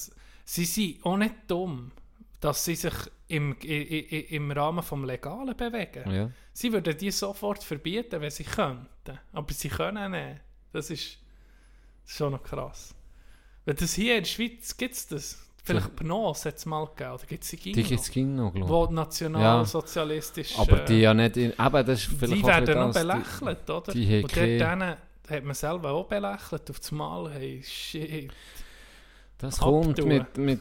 sie 0.45 0.65
sind 0.65 1.05
auch 1.05 1.17
nicht 1.17 1.35
dumm, 1.47 1.91
dass 2.39 2.63
sie 2.63 2.75
sich 2.75 2.93
im, 3.27 3.55
i, 3.63 3.67
i, 3.67 4.15
i- 4.15 4.35
im 4.35 4.49
Rahmen 4.51 4.81
vom 4.83 5.03
Legalen 5.03 5.55
bewegen. 5.55 6.09
Ja. 6.11 6.31
Sie 6.53 6.71
würden 6.71 6.97
die 6.97 7.11
sofort 7.11 7.63
verbieten, 7.63 8.21
wenn 8.21 8.31
sie 8.31 8.45
könnten. 8.45 9.19
Aber 9.33 9.53
sie 9.53 9.69
können 9.69 10.11
nicht. 10.11 10.41
Das 10.71 10.89
ist, 10.89 11.17
schon 12.05 12.31
noch 12.31 12.41
krass. 12.43 12.95
Wenn 13.65 13.75
das 13.75 13.93
hier 13.93 14.15
in 14.17 14.23
der 14.23 14.29
Schweiz 14.29 14.75
gibt 14.77 14.95
es 14.95 15.07
das. 15.07 15.48
Vielleicht 15.69 15.95
Pnos 15.95 16.45
hat 16.45 16.55
es 16.57 16.65
mal 16.65 16.85
gegeben, 16.85 17.11
oder 17.11 17.25
gibt 17.25 17.43
es 17.43 17.49
die 17.49 17.57
Die 17.57 17.83
gibt 17.83 17.99
es 17.99 18.15
noch, 18.15 18.53
glaube 18.53 18.69
Wo 18.69 18.85
nationalsozialistisch... 18.85 20.57
Aber 20.57 20.77
die 20.79 20.93
äh, 20.93 21.01
ja 21.01 21.13
nicht... 21.13 21.37
In, 21.37 21.51
eben, 21.51 21.85
das 21.85 21.89
ist 21.89 22.03
vielleicht 22.05 22.33
die 22.33 22.43
auch 22.43 22.47
werden 22.47 22.79
noch 22.79 22.93
belächelt, 22.93 23.69
oder? 23.69 23.91
die 23.93 24.23
Und 24.23 24.37
dort 24.37 24.61
dann 24.61 24.81
hat 25.29 25.43
man 25.43 25.53
selber 25.53 25.91
auch 25.91 26.05
belächelt, 26.07 26.69
auf 26.69 26.79
das 26.79 26.91
Mal, 26.91 27.31
hey, 27.31 27.63
shit. 27.63 28.31
Das 29.37 29.59
abtun. 29.61 29.83
kommt 29.83 30.05
mit, 30.05 30.37
mit, 30.37 30.59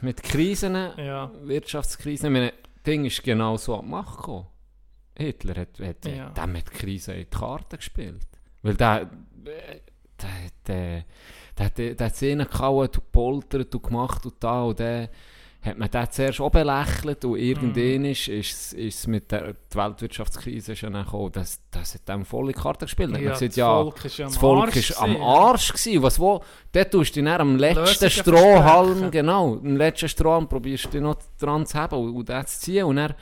mit 0.00 0.22
Krisen, 0.22 0.74
Ja, 0.96 1.30
Wirtschaftskrisen. 1.42 2.26
Ich 2.26 2.32
meine, 2.32 2.52
das 2.52 2.82
Ding 2.84 3.04
ist 3.04 3.22
genau 3.22 3.56
so 3.56 3.76
an 3.76 3.84
die 3.84 3.90
Macht 3.90 4.16
gekommen. 4.18 4.46
Hitler 5.16 5.60
hat, 5.60 5.78
hat, 5.78 6.04
Ja. 6.06 6.30
dem 6.30 6.56
hat 6.56 6.68
die 6.72 6.78
Krise 6.78 7.12
in 7.12 7.18
die 7.20 7.26
Karten 7.26 7.76
gespielt. 7.76 8.26
Weil 8.62 8.74
der, 8.74 9.10
der, 9.34 9.80
der, 10.20 10.30
der, 10.66 11.04
der, 11.58 11.66
hat 11.66 12.00
es 12.00 12.22
reingehauen, 12.22 12.86
und 12.86 12.92
gepoltert 12.92 13.74
und 13.74 13.82
gemacht 13.82 14.24
und 14.26 14.34
da 14.40 14.62
und 14.64 14.78
der 14.78 15.10
hat 15.60 15.78
man 15.78 15.88
den 15.88 16.10
zuerst 16.10 16.40
auch 16.40 16.50
belächelt 16.50 17.24
und 17.24 17.36
irgendwann 17.38 17.98
Mhm. 18.00 18.04
ist, 18.06 18.26
ist, 18.26 18.72
ist 18.72 18.98
es 18.98 19.06
mit 19.06 19.30
der 19.30 19.52
die 19.52 19.76
Weltwirtschaftskrise 19.76 20.74
schon 20.74 20.92
gekommen, 20.94 21.30
das, 21.30 21.60
das 21.70 21.94
hat 21.94 22.08
dem 22.08 22.24
voll 22.24 22.46
in 22.48 22.54
die 22.54 22.60
Karten 22.60 22.84
gespielt. 22.86 23.12
Ja, 23.12 23.18
gesagt, 23.18 23.42
das 23.42 23.56
ja, 23.56 23.72
Volk 23.72 24.04
ist 24.04 24.18
ja 24.18 24.26
am 24.26 24.32
das 24.32 24.38
Volk 24.40 24.62
Arsch 24.64 24.76
ist 24.76 24.96
am. 25.00 25.16
Arsch 25.22 25.72
gewesen. 25.72 26.02
Was 26.02 26.18
wo? 26.18 26.42
Dort 26.72 26.90
tust 26.90 27.14
du 27.14 27.22
dich 27.22 27.30
am 27.32 27.56
letzten 27.56 28.10
Strohhalm, 28.10 29.10
genau, 29.12 29.54
am 29.58 29.76
letzten 29.76 30.08
Strohhalm 30.08 30.48
probierst 30.48 30.86
du 30.86 30.90
dich 30.90 31.00
noch 31.00 31.16
dran 31.38 31.64
zu 31.64 31.78
haben 31.78 31.96
und, 31.96 32.16
und 32.16 32.28
den 32.28 32.44
zu 32.46 32.58
ziehen. 32.60 32.84
Und 32.84 32.96
dann, 32.96 33.14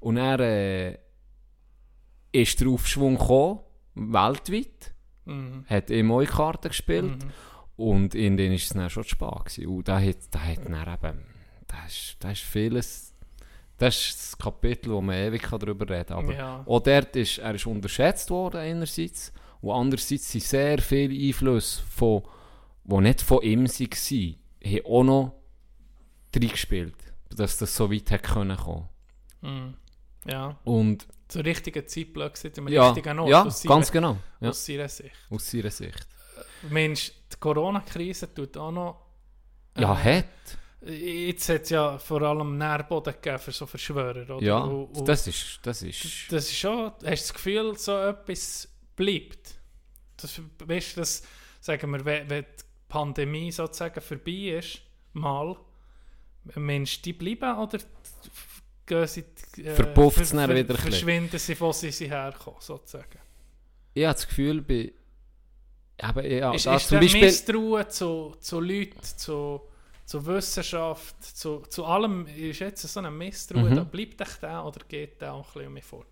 und 0.00 0.14
dann 0.16 0.40
äh, 0.40 0.96
ist 2.32 2.60
der 2.62 2.68
Aufschwung 2.68 3.18
gekommen, 3.18 3.60
weltweit, 3.94 4.92
Mhm. 5.26 5.64
hat 5.68 5.88
ihm 5.90 6.10
auch 6.12 6.20
in 6.20 6.26
die 6.26 6.32
Karten 6.32 6.68
gespielt. 6.68 7.24
Mhm. 7.24 7.30
Und 7.76 8.14
in 8.14 8.36
denen 8.36 8.54
ist 8.54 8.64
es 8.64 8.68
dann 8.70 8.88
schon 8.90 9.04
spät 9.04 9.44
gewesen. 9.46 9.66
Und 9.66 9.88
da 9.88 10.00
hat, 10.00 10.16
da 10.30 10.40
hat 10.40 10.64
dann 10.64 10.74
eben, 10.94 11.24
da 11.66 11.86
ist, 11.86 12.16
da 12.20 12.30
ist 12.30 12.42
vieles, 12.42 13.12
das 13.78 13.96
ist 13.96 14.16
das 14.18 14.38
Kapitel, 14.38 14.92
wo 14.92 15.00
man 15.00 15.16
ewig 15.16 15.42
darüber 15.50 15.88
reden 15.88 16.06
kann. 16.08 16.18
Aber 16.24 16.34
Ja. 16.34 16.62
auch 16.66 16.80
dort 16.80 17.16
ist, 17.16 17.38
er 17.38 17.54
ist 17.54 17.66
unterschätzt 17.66 18.30
worden 18.30 18.58
einerseits 18.60 19.32
und 19.60 19.72
andererseits 19.74 20.30
sind 20.30 20.44
sehr 20.44 20.78
viele 20.78 21.14
Einflüsse, 21.28 21.82
von, 21.90 22.22
die 22.84 22.96
nicht 22.98 23.22
von 23.22 23.42
ihm 23.42 23.64
waren, 23.66 24.36
haben 24.64 24.86
auch 24.86 25.02
noch 25.04 25.32
reingespielt, 26.34 26.94
dass 27.30 27.58
das 27.58 27.74
so 27.74 27.90
weit 27.90 28.10
hätte 28.10 28.32
können 28.32 28.56
kommen. 28.56 28.88
Mhm. 29.40 29.74
Ja, 30.26 30.58
Und 30.64 31.06
zur 31.28 31.44
richtigen 31.44 31.86
Zeit 31.88 32.12
plötzlich, 32.14 32.56
im 32.56 32.68
ja, 32.68 32.86
richtigen 32.90 33.18
Ort, 33.18 33.30
ja 33.30 33.42
aus, 33.44 33.62
seiner, 33.62 33.74
ganz 33.74 33.90
genau, 33.92 34.18
ja, 34.40 34.48
aus 34.50 34.64
seiner 34.64 34.88
Sicht. 34.88 35.14
aus 35.30 35.50
seiner 35.50 35.70
Sicht. 35.70 36.06
Mensch, 36.70 37.12
die 37.34 37.40
Corona-Krise 37.40 38.32
tut 38.34 38.56
auch 38.56 38.70
noch... 38.70 39.06
Ja, 39.76 39.92
äh, 40.04 40.18
hat. 40.18 40.26
Jetzt 40.86 41.48
hat 41.48 41.62
es 41.62 41.70
ja 41.70 41.98
vor 41.98 42.20
allem 42.22 42.58
Nährboden 42.58 43.14
gegeben 43.14 43.38
für 43.38 43.52
so 43.52 43.66
Verschwörer, 43.66 44.36
oder? 44.36 44.44
Ja, 44.44 44.58
Und- 44.58 44.96
und 44.96 45.08
das 45.08 45.26
ist, 45.26 45.60
das 45.62 45.82
ist, 45.82 46.30
das 46.30 46.44
ist 46.44 46.56
schon... 46.58 46.92
Hast 46.92 47.02
du 47.02 47.08
das 47.08 47.34
Gefühl, 47.34 47.78
so 47.78 47.96
etwas 47.98 48.68
bleibt? 48.94 49.54
Das, 50.18 50.40
weißt 50.64 50.96
du, 50.96 51.00
das, 51.00 51.22
sagen 51.60 51.90
wir, 51.90 52.04
wenn, 52.04 52.28
wenn 52.30 52.44
die 52.44 52.64
Pandemie 52.88 53.50
sozusagen 53.50 54.00
vorbei 54.00 54.58
ist, 54.58 54.80
mal, 55.14 55.56
Mensch, 56.54 57.00
die 57.02 57.14
bleiben 57.14 57.58
oder 57.58 57.78
gehen 58.86 59.06
sie... 59.06 59.24
Äh, 59.56 59.74
Verpufft's 59.74 60.30
dann 60.30 60.50
wieder 60.50 60.58
ein 60.60 60.66
bisschen? 60.66 60.82
Verschwinden 60.82 61.38
sie, 61.38 61.58
wo 61.58 61.72
sie 61.72 61.90
herkommen, 62.08 62.60
sozusagen. 62.60 63.18
ich 63.94 64.04
habe 64.04 64.14
das 64.14 64.28
Gefühl, 64.28 64.60
bei, 64.60 64.92
eben, 66.02 66.30
ja, 66.38 66.52
ist, 66.54 66.66
da 66.66 66.76
ist 66.76 66.88
zum 66.88 67.00
Beispiel, 67.00 67.20
Misstrauen 67.22 67.88
zu, 67.90 68.34
zu 68.40 68.60
Leuten, 68.60 69.00
zu, 69.02 69.60
zu 70.04 70.26
Wissenschaft, 70.26 71.22
zu, 71.22 71.60
zu 71.68 71.84
allem, 71.84 72.26
ist 72.26 72.60
jetzt 72.60 72.82
so 72.82 73.00
ein 73.00 73.16
Misstrauen, 73.16 73.70
Mhm. 73.70 73.76
da 73.76 73.84
bleibt 73.84 74.20
echt 74.20 74.42
der 74.42 74.64
oder 74.64 74.80
geht 74.88 75.20
der 75.20 75.32
auch 75.34 75.46
ein 75.46 75.52
bisschen 75.52 75.66
um 75.68 75.74
mich 75.74 75.84
vor? 75.84 76.04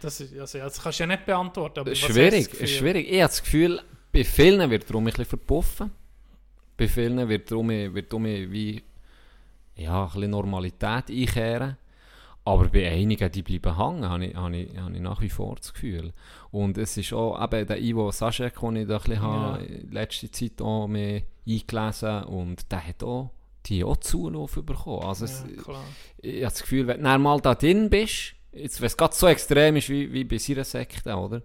Das, 0.00 0.20
ist, 0.20 0.36
also, 0.38 0.58
das 0.58 0.82
kannst 0.82 0.98
du 0.98 1.02
ja 1.04 1.06
nicht 1.06 1.24
beantworten, 1.26 1.80
aber 1.80 1.94
schwierig, 1.94 2.50
das 2.50 2.60
ist 2.60 2.70
schwierig. 2.76 3.06
Ich 3.08 3.20
habe 3.20 3.28
das 3.28 3.42
Gefühl, 3.42 3.80
bei 4.12 4.24
vielen 4.24 4.70
wird 4.70 4.88
darum 4.88 5.04
ein 5.04 5.06
bisschen 5.06 5.24
verpuffen. 5.24 5.90
Bei 6.76 6.88
vielen 6.88 7.28
wird 7.28 7.50
darum, 7.50 7.68
wird 7.68 8.12
darum 8.12 8.24
wie 8.24 8.82
ja, 9.76 10.04
ein 10.04 10.10
bisschen 10.12 10.30
Normalität 10.30 11.08
einkehren. 11.08 11.76
Aber 12.44 12.68
bei 12.68 12.90
einigen, 12.90 13.30
die 13.30 13.42
bleiben 13.42 13.76
hängen, 13.78 14.08
habe 14.08 14.26
ich, 14.26 14.34
habe 14.34 14.56
ich, 14.56 14.76
habe 14.76 14.94
ich 14.94 15.00
nach 15.00 15.20
wie 15.20 15.28
vor 15.28 15.54
das 15.56 15.72
Gefühl. 15.72 16.12
Und 16.50 16.76
es 16.76 16.96
ist 16.96 17.12
auch 17.12 17.40
eben 17.42 17.66
der 17.68 17.80
Ivo 17.80 18.10
Saschek, 18.10 18.58
den 18.60 18.76
ich 18.76 18.88
da 18.88 18.96
ein 18.96 19.02
bisschen 19.02 19.14
Ja. 19.14 19.20
habe, 19.22 19.64
in 19.64 19.90
letzter 19.92 20.32
Zeit 20.32 20.60
auch 20.60 20.88
mehr 20.88 21.22
eingelesen 21.46 22.24
und 22.24 22.70
der 22.72 22.86
hat 22.88 23.02
auch, 23.04 23.30
die 23.66 23.84
auch 23.84 23.96
Zulauf 23.98 24.54
bekommen. 24.64 25.04
Also 25.04 25.24
es, 25.26 25.44
Ja, 25.56 25.62
klar. 25.62 25.84
ich 26.18 26.34
habe 26.34 26.42
das 26.42 26.62
Gefühl, 26.62 26.86
wenn 26.88 27.04
du 27.04 27.18
mal 27.18 27.40
da 27.40 27.54
drin 27.54 27.88
bist, 27.88 28.34
jetzt, 28.52 28.80
wenn 28.80 28.86
es 28.88 28.96
gerade 28.96 29.14
so 29.14 29.28
extrem 29.28 29.76
ist 29.76 29.88
wie, 29.88 30.12
wie 30.12 30.24
bei 30.24 30.38
seiner 30.38 30.64
Sekte, 30.64 31.14
oder? 31.14 31.42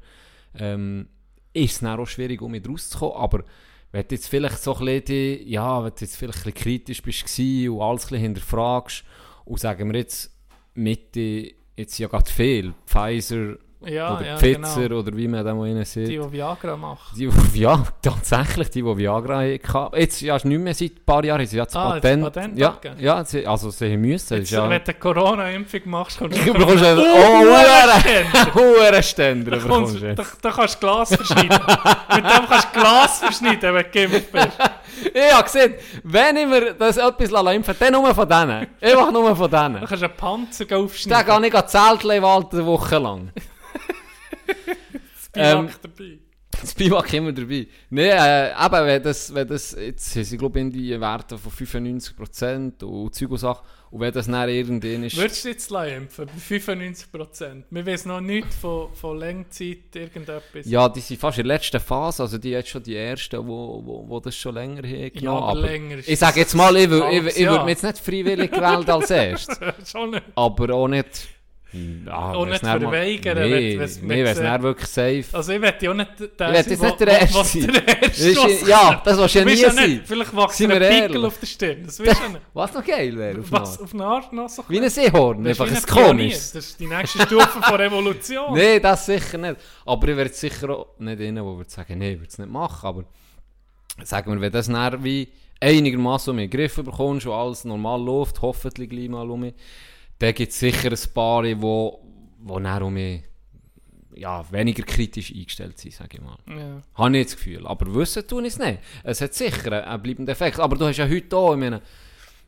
Ähm, 0.55 1.09
ist 1.53 1.73
es 1.73 1.79
dann 1.79 1.99
auch 1.99 2.07
schwierig, 2.07 2.41
um 2.41 2.53
wieder 2.53 2.71
rauszukommen. 2.71 3.15
Aber 3.17 3.43
wenn 3.91 4.07
du 4.07 4.15
jetzt 4.15 4.27
vielleicht 4.29 4.59
so 4.63 4.75
ein 4.75 4.85
bisschen, 4.85 5.47
ja, 5.47 5.83
wenn 5.83 5.91
du 5.91 6.01
jetzt 6.01 6.17
vielleicht 6.17 6.39
ein 6.39 6.51
bisschen 6.53 6.63
kritisch 6.63 7.01
bist 7.03 7.39
und 7.39 7.81
alles 7.81 8.05
ein 8.05 8.09
bisschen 8.09 8.17
hinterfragst 8.21 9.03
und 9.45 9.59
sagen 9.59 9.91
wir 9.91 9.99
jetzt, 9.99 10.33
Mitte, 10.77 11.53
jetzt 11.75 11.97
ja 11.97 12.07
gerade 12.07 12.29
viel, 12.29 12.73
Pfizer 12.85 13.57
Ja, 13.87 14.15
oder 14.17 14.25
ja, 14.25 14.37
Pfizer 14.37 14.81
genau. 14.87 14.99
oder 14.99 15.15
wie 15.15 15.27
man 15.27 15.45
da 15.45 15.53
mal 15.53 15.85
sieht. 15.85 16.07
Die, 16.07 16.17
die 16.19 16.31
Viagra 16.31 16.75
machen. 16.75 17.15
Die, 17.17 17.29
ja, 17.59 17.83
tatsächlich, 18.01 18.69
die, 18.69 18.81
die 18.81 18.97
Viagra 18.97 19.41
hatten. 19.41 19.97
Jetzt, 19.99 20.21
ja, 20.21 20.35
ist 20.35 20.45
nicht 20.45 20.59
mehr 20.59 20.73
seit 20.73 20.91
ein 20.91 21.05
paar 21.05 21.23
Jahren, 21.23 21.45
sie 21.45 21.59
hat 21.61 21.69
das 21.69 21.75
Ah, 21.75 21.93
das 21.93 22.01
Patent. 22.01 22.23
Patent 22.23 22.59
ja, 22.59 22.77
ja, 22.99 23.23
sie, 23.23 23.45
also 23.47 23.69
sie 23.69 23.95
müssen. 23.97 24.37
Jetzt, 24.37 24.51
ja, 24.51 24.69
Wenn 24.69 24.83
du 24.83 24.91
eine 24.91 24.93
Corona-Impfung 24.99 25.81
machst, 25.85 26.17
kommst 26.19 26.37
Du 26.45 26.53
bekommst 26.53 26.83
einen 26.83 26.99
Oh, 26.99 27.43
Uhrenständer. 27.43 28.55
Uhrenständer 28.55 29.51
Da, 29.51 29.57
kommst, 29.59 30.01
du 30.01 30.15
da, 30.15 30.51
kannst 30.51 30.75
du 30.75 30.79
Glas 30.79 31.15
verschneiden. 31.15 31.59
Mit 32.15 32.25
dem 32.25 32.47
kannst 32.49 32.67
du 32.73 32.79
Glas 32.79 33.19
verschneiden, 33.19 33.73
wenn 33.73 33.83
du 33.83 33.89
geimpft 33.89 34.31
bist. 34.31 34.49
Ich 35.13 35.31
habe 35.31 35.43
gesehen, 35.43 35.75
wenn 36.03 36.37
ich 36.37 36.47
mir 36.47 36.73
das 36.73 36.97
etwas 36.97 37.29
impfen 37.29 37.45
lasse, 37.45 37.75
dann 37.79 37.93
nur 37.93 38.15
von 38.15 38.27
denen. 38.27 38.67
Einfach 38.81 39.11
nur 39.11 39.35
von 39.35 39.49
denen. 39.49 39.85
kannst 39.85 40.01
du 40.01 40.05
einen 40.07 40.15
Panzer 40.15 40.65
aufschneiden. 40.75 41.41
gehe 41.41 41.47
ich 41.49 41.55
an 41.55 41.67
Zeltle 41.67 42.21
walten 42.21 42.57
eine 42.57 42.65
Woche 42.65 42.97
lang. 42.97 43.29
Biwak 45.33 45.81
dabei. 45.81 46.19
Das 46.59 46.73
Biwak 46.73 47.13
immer 47.13 47.31
dabei. 47.33 47.67
Nein, 47.91 48.09
äh, 48.09 48.49
eben, 48.65 48.85
wenn 48.87 49.03
das, 49.03 49.31
wenn 49.33 49.47
das, 49.47 49.73
jetzt 49.79 50.11
sie, 50.11 50.37
glaube 50.37 50.57
ich, 50.57 50.65
in 50.65 50.71
die 50.71 50.99
Werte 50.99 51.37
von 51.37 51.51
95% 51.51 52.83
und 52.83 53.13
Zeug 53.13 53.29
und 53.29 53.37
Sachen. 53.37 53.63
Und 53.91 53.99
wenn 54.01 54.11
das 54.11 54.25
dann 54.25 54.49
irgendwann 54.49 55.03
ist... 55.03 55.15
Würdest 55.15 55.45
du 55.45 55.49
jetzt 55.49 55.71
impfen? 55.71 56.25
Bei 56.25 56.55
95%. 56.57 57.63
Wir 57.69 57.85
wissen 57.85 58.07
noch 58.09 58.19
nichts 58.21 58.55
von, 58.55 58.91
von 58.95 59.17
Längzeit, 59.19 59.95
irgendetwas. 59.95 60.65
Ja, 60.65 60.89
die 60.89 60.99
sind 60.99 61.19
fast 61.19 61.37
in 61.37 61.47
der 61.47 61.55
letzten 61.55 61.79
Phase, 61.79 62.23
also 62.23 62.37
die 62.39 62.49
jetzt 62.49 62.69
schon 62.69 62.81
die 62.83 62.95
ersten, 62.95 63.37
wo, 63.47 63.81
wo, 63.85 64.09
wo 64.09 64.19
das 64.19 64.35
schon 64.35 64.55
länger 64.55 64.81
haben 64.81 64.93
Ja, 64.99 65.09
genommen. 65.09 65.43
aber 65.43 65.59
länger 65.61 65.97
ist 65.99 66.09
ich 66.09 66.19
sage 66.19 66.39
jetzt 66.39 66.53
mal, 66.55 66.75
ich, 66.75 66.87
wür- 66.89 67.09
ich, 67.29 67.47
würde 67.47 67.65
mich 67.65 67.75
jetzt 67.81 67.83
nicht 67.83 67.99
freiwillig 67.99 68.51
gewählt 68.51 68.89
als 68.89 69.09
erstes. 69.11 69.59
Schon 69.89 70.09
nicht. 70.11 70.23
Aber 70.35 70.73
auch 70.73 70.87
nicht... 70.87 71.27
Ja, 71.73 72.31
Auch 72.33 72.45
nicht 72.45 72.59
verweigern, 72.61 73.37
Nee, 73.37 73.51
wenn- 73.77 73.79
wenn's- 73.79 74.01
nee, 74.01 74.07
wenn's, 74.09 74.09
wenn 74.09 74.25
es 74.25 74.37
äh, 74.39 74.43
dann 74.43 74.63
wirklich 74.63 74.87
safe... 74.87 75.25
Also 75.33 75.51
ich 75.51 75.61
werde 75.61 75.85
ja 75.85 75.91
auch 75.91 75.95
nicht 75.95 76.11
der 76.39 76.49
Ich 76.65 76.79
wo- 76.79 76.85
nicht 76.85 76.99
der 77.01 77.07
wo- 77.07 77.11
Erste 77.11 77.35
was 77.39 77.51
sein. 77.53 77.67
der 77.73 78.03
Erste 78.03 78.69
ja, 78.69 79.01
das 79.03 79.17
willst 79.17 79.35
du 79.35 79.39
ja 79.39 79.45
nie 79.45 79.51
bist 79.51 79.75
sein. 79.75 79.89
nicht- 79.89 80.07
Vielleicht 80.07 80.35
wächst 80.37 80.61
ein 80.61 80.69
Pickel 80.69 81.25
auf 81.25 81.37
der 81.39 81.45
Stirn. 81.47 81.83
Das 81.85 81.99
weißt 81.99 82.21
du 82.25 82.29
nicht. 82.29 82.41
Was 82.53 82.73
noch 82.73 82.85
geil 82.85 83.17
wäre 83.17 83.39
auf 83.41 83.51
Was 83.51 83.81
auf 83.81 83.93
eine 83.93 84.05
Art 84.05 84.31
noch 84.33 84.47
so 84.49 84.63
Wie 84.69 84.79
ein 84.79 84.89
Seehorn, 84.89 85.43
Das 85.43 85.51
ist 85.59 85.61
einfach 85.61 85.75
ein 85.99 86.05
komisches. 86.07 86.51
Das 86.53 86.65
ist 86.67 86.79
die 86.79 86.87
nächste 86.87 87.21
Stufe 87.21 87.61
von 87.61 87.75
Revolution. 87.75 88.53
Nein, 88.57 88.81
das 88.81 89.05
sicher 89.05 89.37
nicht. 89.37 89.57
Aber 89.85 90.07
ich 90.07 90.15
werde 90.17 90.33
sicher 90.33 90.69
auch 90.69 90.87
nicht 90.99 91.19
innen, 91.19 91.43
wo 91.43 91.57
würde 91.57 91.69
sagen, 91.69 91.97
nein, 91.99 92.13
ich 92.13 92.19
würde 92.19 92.29
es 92.29 92.37
nicht 92.37 92.49
machen. 92.49 92.87
Aber 92.87 93.03
sagen 94.03 94.31
wir, 94.33 94.39
wenn 94.41 94.51
das 94.51 94.67
dann 94.67 95.03
wie 95.03 95.27
einigermaßen 95.59 96.31
um 96.31 96.37
den 96.37 96.49
Griff 96.49 96.75
bekommst 96.75 97.25
und 97.25 97.33
alles 97.33 97.65
normal 97.65 98.01
läuft, 98.01 98.41
hoffentlich 98.41 98.89
gleich 98.89 99.09
mal 99.09 99.29
um 99.29 99.41
mich, 99.41 99.53
dann 100.19 100.33
gibt 100.33 100.51
es 100.51 100.59
sicher 100.59 100.89
ein 100.91 101.13
paar, 101.13 101.43
die 101.43 101.61
wo, 101.61 101.99
wo 102.39 102.59
mich 102.89 103.23
ja, 104.15 104.43
weniger 104.51 104.83
kritisch 104.83 105.31
eingestellt 105.31 105.77
sind, 105.77 105.93
sage 105.93 106.17
ich 106.17 106.21
mal. 106.21 106.37
Ja. 106.47 106.81
Habe 106.95 107.17
ich 107.17 107.27
das 107.27 107.35
Gefühl. 107.35 107.67
Aber 107.67 107.93
wissen 107.93 108.27
tun 108.27 108.45
ich 108.45 108.53
es 108.53 108.59
nicht. 108.59 108.79
Es 109.03 109.21
hat 109.21 109.33
sicher 109.33 109.71
einen, 109.87 110.01
bleibenden 110.01 110.33
Effekt. 110.33 110.59
Aber 110.59 110.75
du 110.75 110.85
hast 110.87 110.97
ja 110.97 111.07
heute 111.07 111.35
auch, 111.37 111.53
ich 111.53 111.59
meine, 111.59 111.81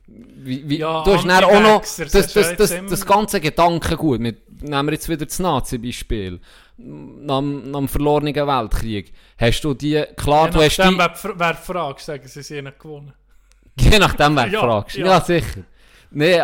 wie, 0.08 0.68
wie, 0.68 0.78
Ja, 0.78 1.04
du 1.04 1.14
hast 1.14 1.24
dann 1.24 1.44
auch 1.44 1.60
noch 1.60 1.80
das, 1.82 1.96
das 1.96 2.10
das, 2.32 2.56
das, 2.56 2.56
das, 2.56 3.06
ganze 3.06 3.40
Gedankengut. 3.40 4.18
Mit, 4.20 4.62
nehmen 4.62 4.88
wir 4.88 4.94
jetzt 4.94 5.08
wieder 5.08 5.24
das 5.26 5.38
Nazi-Beispiel. 5.38 6.40
Nach, 6.76 7.38
dem- 7.38 7.70
nach 7.70 7.78
dem 7.78 7.88
verlorenen 7.88 8.34
Weltkrieg. 8.34 9.12
Hast 9.38 9.60
du 9.62 9.74
die, 9.74 10.02
klar, 10.16 10.46
Je 10.46 10.50
du 10.52 10.62
hast 10.62 10.76
die, 10.78 10.98
wer, 10.98 11.14
fr- 11.14 11.34
wer 11.36 11.54
fragt, 11.54 12.00
sagen 12.00 12.26
sie, 12.26 12.42
sie 12.42 12.58
haben 12.58 12.72
gewonnen. 12.78 13.12
je 13.78 13.98
nachdem, 13.98 14.34
wer 14.34 14.48
Ja, 14.48 14.60
fragst. 14.60 14.96
Ja, 14.96 15.06
ja. 15.06 15.20
sicher. 15.20 15.62
Nee, 16.10 16.42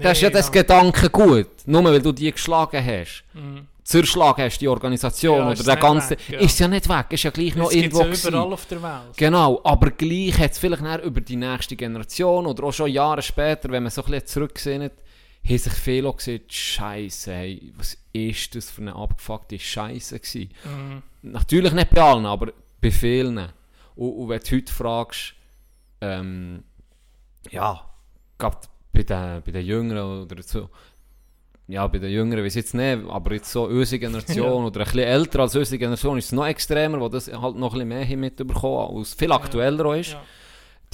das 0.00 0.12
ist 0.18 0.22
ja 0.22 0.28
Nee, 0.28 0.34
das 0.34 0.52
Gedankengut. 0.52 1.48
Nur 1.66 1.84
weil 1.84 2.00
du 2.02 2.12
die 2.12 2.30
geschlagen 2.32 2.84
hast. 2.84 3.24
Mhm. 3.34 3.66
zerschlagen 3.84 4.42
hast, 4.44 4.58
die 4.58 4.66
Organisation 4.68 5.38
Ja, 5.38 5.50
oder 5.50 5.62
der 5.62 5.76
ganze, 5.76 6.10
weg, 6.10 6.28
ja. 6.28 6.40
ist 6.40 6.58
ja 6.58 6.66
nicht 6.66 6.88
weg, 6.88 7.06
ist 7.10 7.22
ja 7.22 7.30
gleich 7.30 7.54
noch 7.54 7.66
Das 7.66 7.74
irgendwo 7.76 8.02
es 8.02 8.22
ja 8.24 8.28
überall 8.30 8.44
gewesen. 8.46 8.52
auf 8.52 8.66
der 8.66 8.82
Welt. 8.82 9.16
Genau, 9.16 9.60
aber 9.62 9.90
gleich 9.92 10.38
hat 10.38 10.50
es 10.52 10.58
vielleicht 10.58 11.04
über 11.04 11.20
die 11.20 11.36
nächste 11.36 11.76
Generation 11.76 12.46
oder 12.46 12.64
auch 12.64 12.72
schon 12.72 12.90
Jahre 12.90 13.22
später, 13.22 13.70
wenn 13.70 13.84
man 13.84 13.90
so 13.92 14.02
ein 14.02 14.10
bisschen 14.10 14.26
zurückgesehen 14.26 14.82
hat, 14.82 14.92
haben 15.48 15.58
sich 15.58 15.72
viele 15.74 16.08
auch 16.08 16.16
gesagt, 16.16 16.52
Scheiße, 16.52 17.32
hey, 17.32 17.72
was 17.76 17.96
ist 18.12 18.56
das 18.56 18.70
für 18.70 18.80
eine 18.82 18.96
abgefuckte 18.96 19.56
Scheiße 19.56 20.18
gewesen? 20.18 20.50
Mhm. 20.64 21.02
Natürlich 21.30 21.72
nicht 21.72 21.90
bei 21.90 22.02
allen, 22.02 22.26
aber 22.26 22.52
bei 22.80 22.90
vielen. 22.90 23.38
Und, 23.94 24.10
und 24.10 24.28
wenn 24.28 24.40
du 24.40 24.56
heute 24.56 24.72
fragst, 24.72 25.34
ähm, 26.00 26.64
ja, 27.52 27.88
gerade 28.38 28.56
bei 28.96 29.02
den, 29.02 29.42
bei 29.44 29.52
den 29.52 29.66
Jüngeren 29.66 30.22
oder 30.22 30.42
so, 30.42 30.68
ja, 31.68 31.86
bei 31.86 31.98
den 31.98 32.10
Jüngeren 32.10 32.44
weiß 32.44 32.56
ich 32.56 32.62
jetzt 32.62 32.74
nicht, 32.74 32.98
aber 33.08 33.34
jetzt 33.34 33.50
so 33.50 33.64
unsere 33.64 33.98
Generation 33.98 34.64
oder 34.66 34.80
ein 34.80 34.84
bisschen 34.84 35.00
älter 35.00 35.40
als 35.40 35.56
unsere 35.56 35.78
Generation 35.78 36.18
ist 36.18 36.26
es 36.26 36.32
noch 36.32 36.46
extremer, 36.46 37.00
wo 37.00 37.08
das 37.08 37.30
halt 37.30 37.56
noch 37.56 37.74
ein 37.74 37.88
bisschen 37.88 38.08
mehr 38.08 38.16
mitbekommen, 38.16 38.98
als 38.98 39.14
viel 39.14 39.32
aktueller 39.32 39.86
auch 39.86 39.94
ist. 39.94 40.12
Ja. 40.12 40.22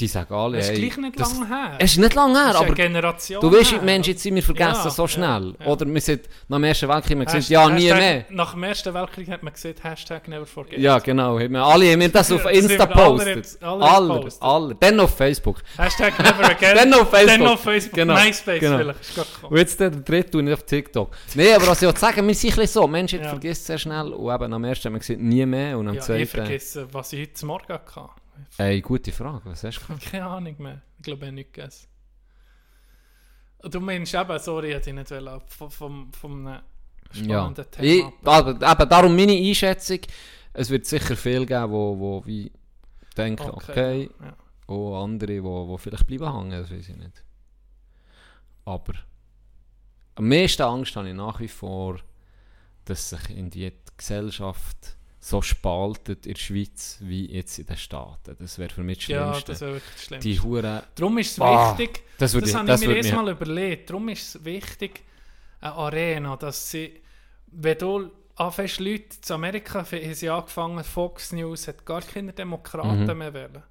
Die 0.02 0.08
sagen 0.08 0.34
alle, 0.34 0.56
Das 0.58 0.68
ist 0.70 0.78
gleich 0.80 0.96
nicht 0.96 1.20
das- 1.20 1.32
lange 1.38 1.46
her. 1.48 1.74
Es 1.78 1.92
ist 1.92 1.98
nicht 1.98 2.14
lange 2.14 2.34
her, 2.36 2.52
Das 2.54 2.56
aber 2.62 2.74
Generation 2.74 3.40
du 3.40 3.52
weißt, 3.56 3.70
her. 3.70 3.78
die 3.78 3.84
Menschen 3.84 4.16
sind 4.16 4.34
wir 4.34 4.42
vergessen 4.42 4.80
Ja, 4.84 4.90
so 4.90 5.06
schnell. 5.06 5.54
ja, 5.60 5.64
ja. 5.64 5.72
Oder 5.72 5.86
wir 5.86 6.00
sind 6.00 6.22
nach 6.48 6.56
dem 6.56 6.64
Ersten 6.64 6.88
Weltkrieg 6.88 7.10
haben 7.12 7.18
wir 7.20 7.24
gesagt, 7.26 7.44
Hashtag- 7.44 7.50
ja, 7.52 7.68
nie 7.68 7.82
Hashtag- 7.92 7.98
mehr. 8.00 8.24
Nach 8.30 8.52
dem 8.52 8.62
Ersten 8.64 8.94
Weltkrieg 8.94 9.28
hat 9.30 9.42
man 9.44 9.52
gesagt, 9.52 9.84
Hashtag 9.84 10.26
never 10.26 10.44
forget. 10.44 10.78
Ja, 10.80 10.98
genau. 10.98 11.38
Haben 11.38 11.52
wir 11.52 11.62
alle 11.62 11.92
haben 11.92 12.00
wir 12.00 12.08
das 12.08 12.32
auf 12.32 12.42
Das 12.42 12.52
sind 12.52 12.64
Insta 12.72 12.88
wir 12.88 12.96
alle 12.96 13.10
postet. 13.14 13.36
jetzt- 13.36 13.62
alle 13.62 13.84
Alle, 13.84 14.14
gepostet. 14.14 14.42
alle. 14.42 14.74
Dann 14.74 15.00
auf 15.00 15.16
Facebook. 15.16 15.62
Hashtag 15.76 16.18
never 16.18 16.44
again. 16.50 16.76
Dann 16.76 16.94
auf 16.94 17.10
Facebook. 17.10 17.38
Dann 17.38 17.46
auf 17.46 17.60
Facebook. 17.60 17.94
Genau, 17.94 18.14
MySpace 18.14 18.58
genau. 18.60 18.78
vielleicht. 18.78 19.00
Ist 19.02 19.14
gerade 19.14 19.28
gekommen. 19.32 19.52
Und 19.52 19.58
jetzt 19.58 19.78
der 19.80 19.90
dritte 19.90 20.38
und 20.38 20.44
nicht 20.46 20.54
auf 20.54 20.62
TikTok. 20.64 21.10
Nein, 21.36 21.46
aber 21.54 21.66
was 21.68 21.80
ich 21.80 21.86
wollte 21.86 22.00
sagen, 22.00 22.26
wir 22.26 22.34
sind 22.34 22.50
ein 22.50 22.56
bisschen 22.56 22.82
so. 22.82 22.88
Menschen 22.88 23.22
Ja. 23.22 23.28
vergisst 23.28 23.66
sehr 23.66 23.78
schnell. 23.78 24.08
Und 24.12 24.34
eben 24.34 24.52
am 24.52 24.64
ersten 24.64 24.86
haben 24.86 24.94
wir 24.94 24.98
gesagt, 24.98 25.20
nie 25.20 25.46
mehr. 25.46 25.78
Und 25.78 25.86
am 25.86 25.94
Ja, 25.94 26.00
ich 26.00 26.06
zweiten, 26.06 26.26
vergesse, 26.26 26.88
was 26.92 27.12
ich 27.12 27.20
heute 27.30 27.46
Morgen 27.46 27.72
hatte. 27.72 28.00
Ey, 28.58 28.80
gute 28.80 29.12
Frage. 29.12 29.42
Was 29.44 29.64
hast 29.64 29.78
du 29.78 29.82
Ich 29.82 29.88
habe 29.88 30.10
keine 30.10 30.26
Ahnung 30.26 30.56
mehr. 30.58 30.82
Ich 30.98 31.02
glaube, 31.04 31.20
ich 31.22 31.26
habe 31.28 31.34
nichts 31.34 31.52
gegessen. 31.52 31.88
Du 33.70 33.80
meinst 33.80 34.14
eben, 34.14 34.38
sorry, 34.40 34.68
ich 34.70 34.74
hätte 34.74 34.90
ich 34.90 34.96
nicht 34.96 35.12
vom, 35.46 35.70
vom, 35.70 36.12
vom 36.12 36.46
einem 36.46 36.62
Ja. 37.12 37.22
spannenden 37.52 37.66
Ich, 37.80 38.00
Thema. 38.02 38.12
aber, 38.24 38.50
eben 38.72 38.88
darum 38.88 39.14
meine 39.16 39.32
Einschätzung. 39.32 40.00
Es 40.52 40.68
wird 40.68 40.84
sicher 40.86 41.16
viel 41.16 41.46
geben, 41.46 41.70
wo, 41.70 41.98
wo 41.98 42.26
wie 42.26 42.50
denken, 43.16 43.50
okay. 43.50 44.10
Ja. 44.20 44.36
Und 44.66 44.94
andere, 44.94 45.32
die 45.34 45.42
wo, 45.42 45.68
wo 45.68 45.76
vielleicht 45.76 46.06
bleiben 46.06 46.32
hängen, 46.34 46.50
das 46.62 46.70
weiß 46.70 46.88
ich 46.88 46.96
nicht. 46.96 47.24
Aber 48.64 48.94
am 50.16 50.28
meisten 50.28 50.62
Angst 50.62 50.94
habe 50.96 51.08
ich 51.08 51.14
nach 51.14 51.38
wie 51.40 51.48
vor, 51.48 51.98
dass 52.84 53.10
sich 53.10 53.30
in 53.30 53.48
die 53.50 53.72
Gesellschaft 53.96 54.96
so 55.24 55.40
spaltet 55.40 56.26
in 56.26 56.34
der 56.34 56.40
Schweiz 56.40 56.98
wie 57.00 57.30
jetzt 57.32 57.56
in 57.60 57.66
den 57.66 57.76
Staaten. 57.76 58.34
Das 58.40 58.58
wäre 58.58 58.70
für 58.74 58.82
mich 58.82 58.98
das 58.98 59.06
ja, 59.06 59.26
Schlimmste. 59.32 59.52
das 59.52 59.60
wäre 59.60 59.72
wirklich 59.74 59.92
das 59.94 60.04
Schlimmste. 60.04 60.28
die 60.28 60.40
Hure. 60.40 60.82
Darum 60.96 61.18
ist 61.18 61.30
es 61.32 61.40
Ah, 61.40 61.78
wichtig, 61.78 62.02
das 62.18 62.32
das, 62.32 62.42
ich- 62.48 62.54
habe 62.56 62.66
das 62.66 62.82
ich 62.82 62.88
mir 62.88 62.96
erst 62.96 63.12
mal 63.14 63.28
überlegt, 63.30 63.88
darum 63.88 64.08
ist 64.08 64.34
es 64.34 64.44
wichtig, 64.44 65.04
eine 65.60 65.74
Arena, 65.74 66.36
dass 66.36 66.70
sie, 66.72 67.00
wenn 67.46 67.78
du 67.78 68.10
anfängst, 68.34 68.80
Leute 68.80 69.20
zu 69.20 69.34
Amerika 69.34 69.86
haben 69.88 70.14
sie 70.14 70.28
angefangen, 70.28 70.82
Fox 70.82 71.30
News 71.32 71.68
hat 71.68 71.86
gar 71.86 72.02
keine 72.02 72.32
Demokraten 72.32 73.06
Mhm. 73.06 73.18
mehr 73.18 73.32
wählen. 73.32 73.62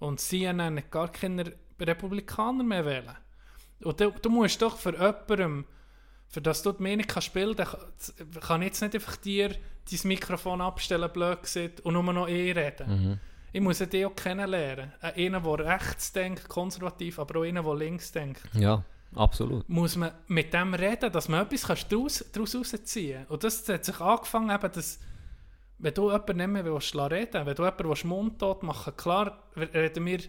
Und 0.00 0.20
CNN 0.20 0.76
hat 0.76 0.90
gar 0.90 1.10
keine 1.10 1.50
Republikaner 1.80 2.62
mehr 2.62 2.84
wählen. 2.84 3.16
Und 3.82 3.98
du, 4.00 4.10
du 4.10 4.28
musst 4.28 4.60
doch 4.60 4.76
für 4.76 4.92
jemandem, 4.92 5.64
für 6.30 6.40
das 6.40 6.62
du 6.62 6.72
die 6.72 6.82
Meinung 6.82 7.06
kannst 7.06 7.32
bilden, 7.32 7.66
kann, 7.66 8.40
kann 8.40 8.62
jetzt 8.62 8.80
nicht 8.80 8.94
einfach 8.94 9.16
dir 9.16 9.48
dein 9.48 10.00
Mikrofon 10.04 10.60
abstellen, 10.60 11.10
blöd 11.12 11.42
gesagt, 11.42 11.80
und 11.80 11.94
nur 11.94 12.02
noch 12.12 12.28
eh 12.28 12.52
reden. 12.52 12.88
Mhm. 12.88 13.18
Ich 13.52 13.60
muss 13.60 13.78
die 13.78 14.06
auch 14.06 14.14
kennenlernen. 14.14 14.92
Äh, 15.02 15.26
Einen, 15.26 15.42
der 15.42 15.58
rechts 15.58 16.12
denkt, 16.12 16.48
konservativ, 16.48 17.18
aber 17.18 17.40
auch 17.40 17.44
einen, 17.44 17.64
der 17.64 17.74
links 17.74 18.12
denkt. 18.12 18.42
Ja, 18.52 18.84
absolut. 19.14 19.68
Muss 19.68 19.96
man 19.96 20.12
mit 20.28 20.54
dem 20.54 20.74
reden, 20.74 21.10
dass 21.10 21.28
man 21.28 21.44
etwas 21.44 21.66
kannst 21.66 21.90
daraus, 21.90 22.24
daraus 22.32 22.54
rausziehen 22.54 23.24
kann. 23.24 23.26
Und 23.26 23.42
das 23.42 23.68
hat 23.68 23.84
sich 23.84 24.00
angefangen, 24.00 24.50
eben, 24.50 24.72
dass, 24.72 25.00
wenn 25.78 25.94
du 25.94 26.12
jemanden 26.12 26.36
nicht 26.36 26.48
mehr 26.48 26.64
willst, 26.64 26.94
reden 26.94 27.46
wenn 27.46 27.54
du 27.56 27.64
jemanden 27.64 27.88
willst, 27.88 28.04
mundtot 28.04 28.62
machen 28.62 28.96
klar 28.96 29.42
reden 29.56 30.06
wir 30.06 30.20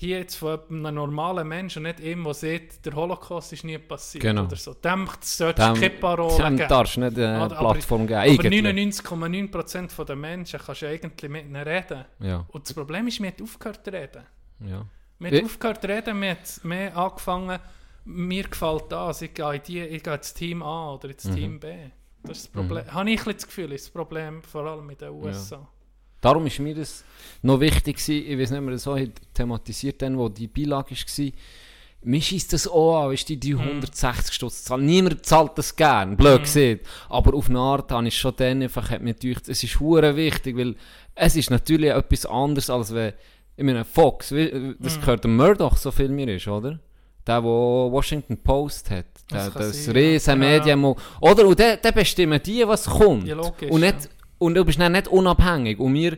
hier 0.00 0.18
jetzt 0.20 0.36
von 0.36 0.60
einem 0.70 0.94
normalen 0.94 1.48
Menschen 1.48 1.82
nicht 1.82 1.98
ihm, 2.00 2.22
der 2.22 2.34
sieht, 2.34 2.86
der 2.86 2.92
Holocaust 2.94 3.52
ist 3.52 3.64
nie 3.64 3.78
passiert 3.78 4.22
Genau. 4.22 4.44
oder 4.44 4.54
so. 4.56 4.72
Dem 4.74 5.08
solltest 5.20 5.40
du 5.68 5.74
keine 5.74 5.90
Parole 5.90 6.36
dem 6.36 6.56
geben. 6.56 6.68
darfst 6.68 6.96
du 6.96 7.00
nicht 7.00 7.18
eine 7.18 7.44
Oder- 7.44 7.58
aber- 7.58 7.72
Plattform 7.72 8.06
geben. 8.06 8.20
Aber 8.20 8.30
Eigentlich. 8.30 8.62
99,9% 8.62 10.04
der 10.04 10.16
Menschen 10.16 10.60
kannst 10.64 10.82
du 10.82 10.88
eigentlich 10.88 11.30
mit 11.30 11.44
ihnen 11.46 11.56
reden. 11.56 12.04
Ja, 12.20 12.44
Und 12.48 12.64
das 12.64 12.74
Problem 12.74 13.06
ist, 13.08 13.20
wir 13.20 13.28
haben 13.30 13.42
aufgehört 13.42 13.84
zu 13.84 13.92
reden. 13.92 14.22
ja. 14.60 14.84
Wir 15.20 15.32
Ja. 15.32 15.38
haben 15.38 15.46
aufgehört 15.46 15.82
zu 15.82 15.88
reden, 15.88 16.20
wir 16.20 16.30
haben 16.30 16.38
mehr 16.62 16.96
angefangen, 16.96 17.58
mir 18.04 18.44
gefällt 18.44 18.84
das, 18.90 19.20
ich 19.22 19.34
gehe, 19.34 19.58
die, 19.58 19.80
ich 19.80 20.02
gehe 20.04 20.14
ins 20.14 20.32
Team 20.32 20.62
A 20.62 20.94
oder 20.94 21.08
Mhm. 21.08 21.12
ins 21.14 21.22
Team 21.34 21.60
B. 21.60 21.74
Das 22.22 22.38
ist 22.38 22.46
das 22.46 22.52
Problem. 22.52 22.86
Habe 22.94 23.10
ich 23.10 23.26
ein 23.26 23.32
das 23.34 23.46
Gefühl, 23.46 23.72
ist 23.72 23.86
das 23.86 23.92
Problem 23.92 24.42
vor 24.44 24.64
allem 24.64 24.86
mit 24.86 25.00
den 25.00 25.10
USA. 25.10 25.66
Darum 26.20 26.46
ist 26.46 26.58
mir 26.58 26.74
das 26.74 27.04
noch 27.42 27.60
wichtig 27.60 27.96
gewesen, 27.96 28.24
ich 28.30 28.38
weiß 28.38 28.50
nicht 28.50 28.60
mehr, 28.60 28.78
so 28.78 28.96
thematisiert, 29.34 30.02
dann, 30.02 30.18
wo 30.18 30.28
die 30.28 30.48
Beilage 30.48 30.94
war, 30.94 31.26
mir 32.02 32.20
schießt 32.22 32.52
das 32.52 32.68
auch 32.68 33.04
an, 33.04 33.10
weißt 33.10 33.28
du, 33.28 33.36
die 33.36 33.54
Mhm. 33.54 33.60
160 33.60 34.34
Stutz 34.34 34.64
zahlen. 34.64 34.86
Niemand 34.86 35.26
zahlt 35.26 35.58
das 35.58 35.74
gern, 35.74 36.16
blöd 36.16 36.42
gesehen. 36.42 36.80
Aber 37.08 37.34
auf 37.34 37.48
eine 37.48 37.58
Art 37.58 37.90
habe 37.90 38.06
ich 38.06 38.16
schon 38.16 38.34
dann 38.36 38.62
einfach, 38.62 38.90
hat 38.90 39.02
mir 39.02 39.14
gedacht, 39.14 39.48
es 39.48 39.62
ist 39.64 39.80
hure 39.80 40.14
wichtig, 40.16 40.56
weil 40.56 40.76
es 41.16 41.34
ist 41.36 41.50
natürlich 41.50 41.90
etwas 41.90 42.24
anderes, 42.26 42.70
als 42.70 42.94
wenn, 42.94 43.14
ich 43.56 43.64
meine, 43.64 43.84
Fox, 43.84 44.28
das 44.28 44.36
Mhm. 44.96 45.00
gehört 45.00 45.24
dem 45.24 45.36
Murdoch, 45.36 45.76
so 45.76 45.90
viel 45.90 46.08
mir 46.08 46.34
ist, 46.36 46.46
oder? 46.46 46.78
Der, 47.26 47.40
der 47.40 47.42
Washington 47.42 48.38
Post 48.38 48.90
hat. 48.90 49.06
Der, 49.30 49.50
Das 49.50 49.54
das 49.54 49.94
riesen 49.94 50.30
ja. 50.30 50.36
Medium. 50.36 50.94
Oder? 51.20 51.46
Und 51.46 51.58
der, 51.58 51.76
bestimmen 51.92 52.40
die, 52.42 52.66
was 52.66 52.86
kommt. 52.86 53.26
Ja, 53.26 53.34
logisch, 53.34 53.70
und, 53.70 53.80
nicht, 53.80 54.08
und 54.38 54.54
du 54.54 54.64
bist 54.64 54.80
dann 54.80 54.92
nicht 54.92 55.08
unabhängig. 55.08 55.78
Und 55.78 55.94
wir, 55.94 56.16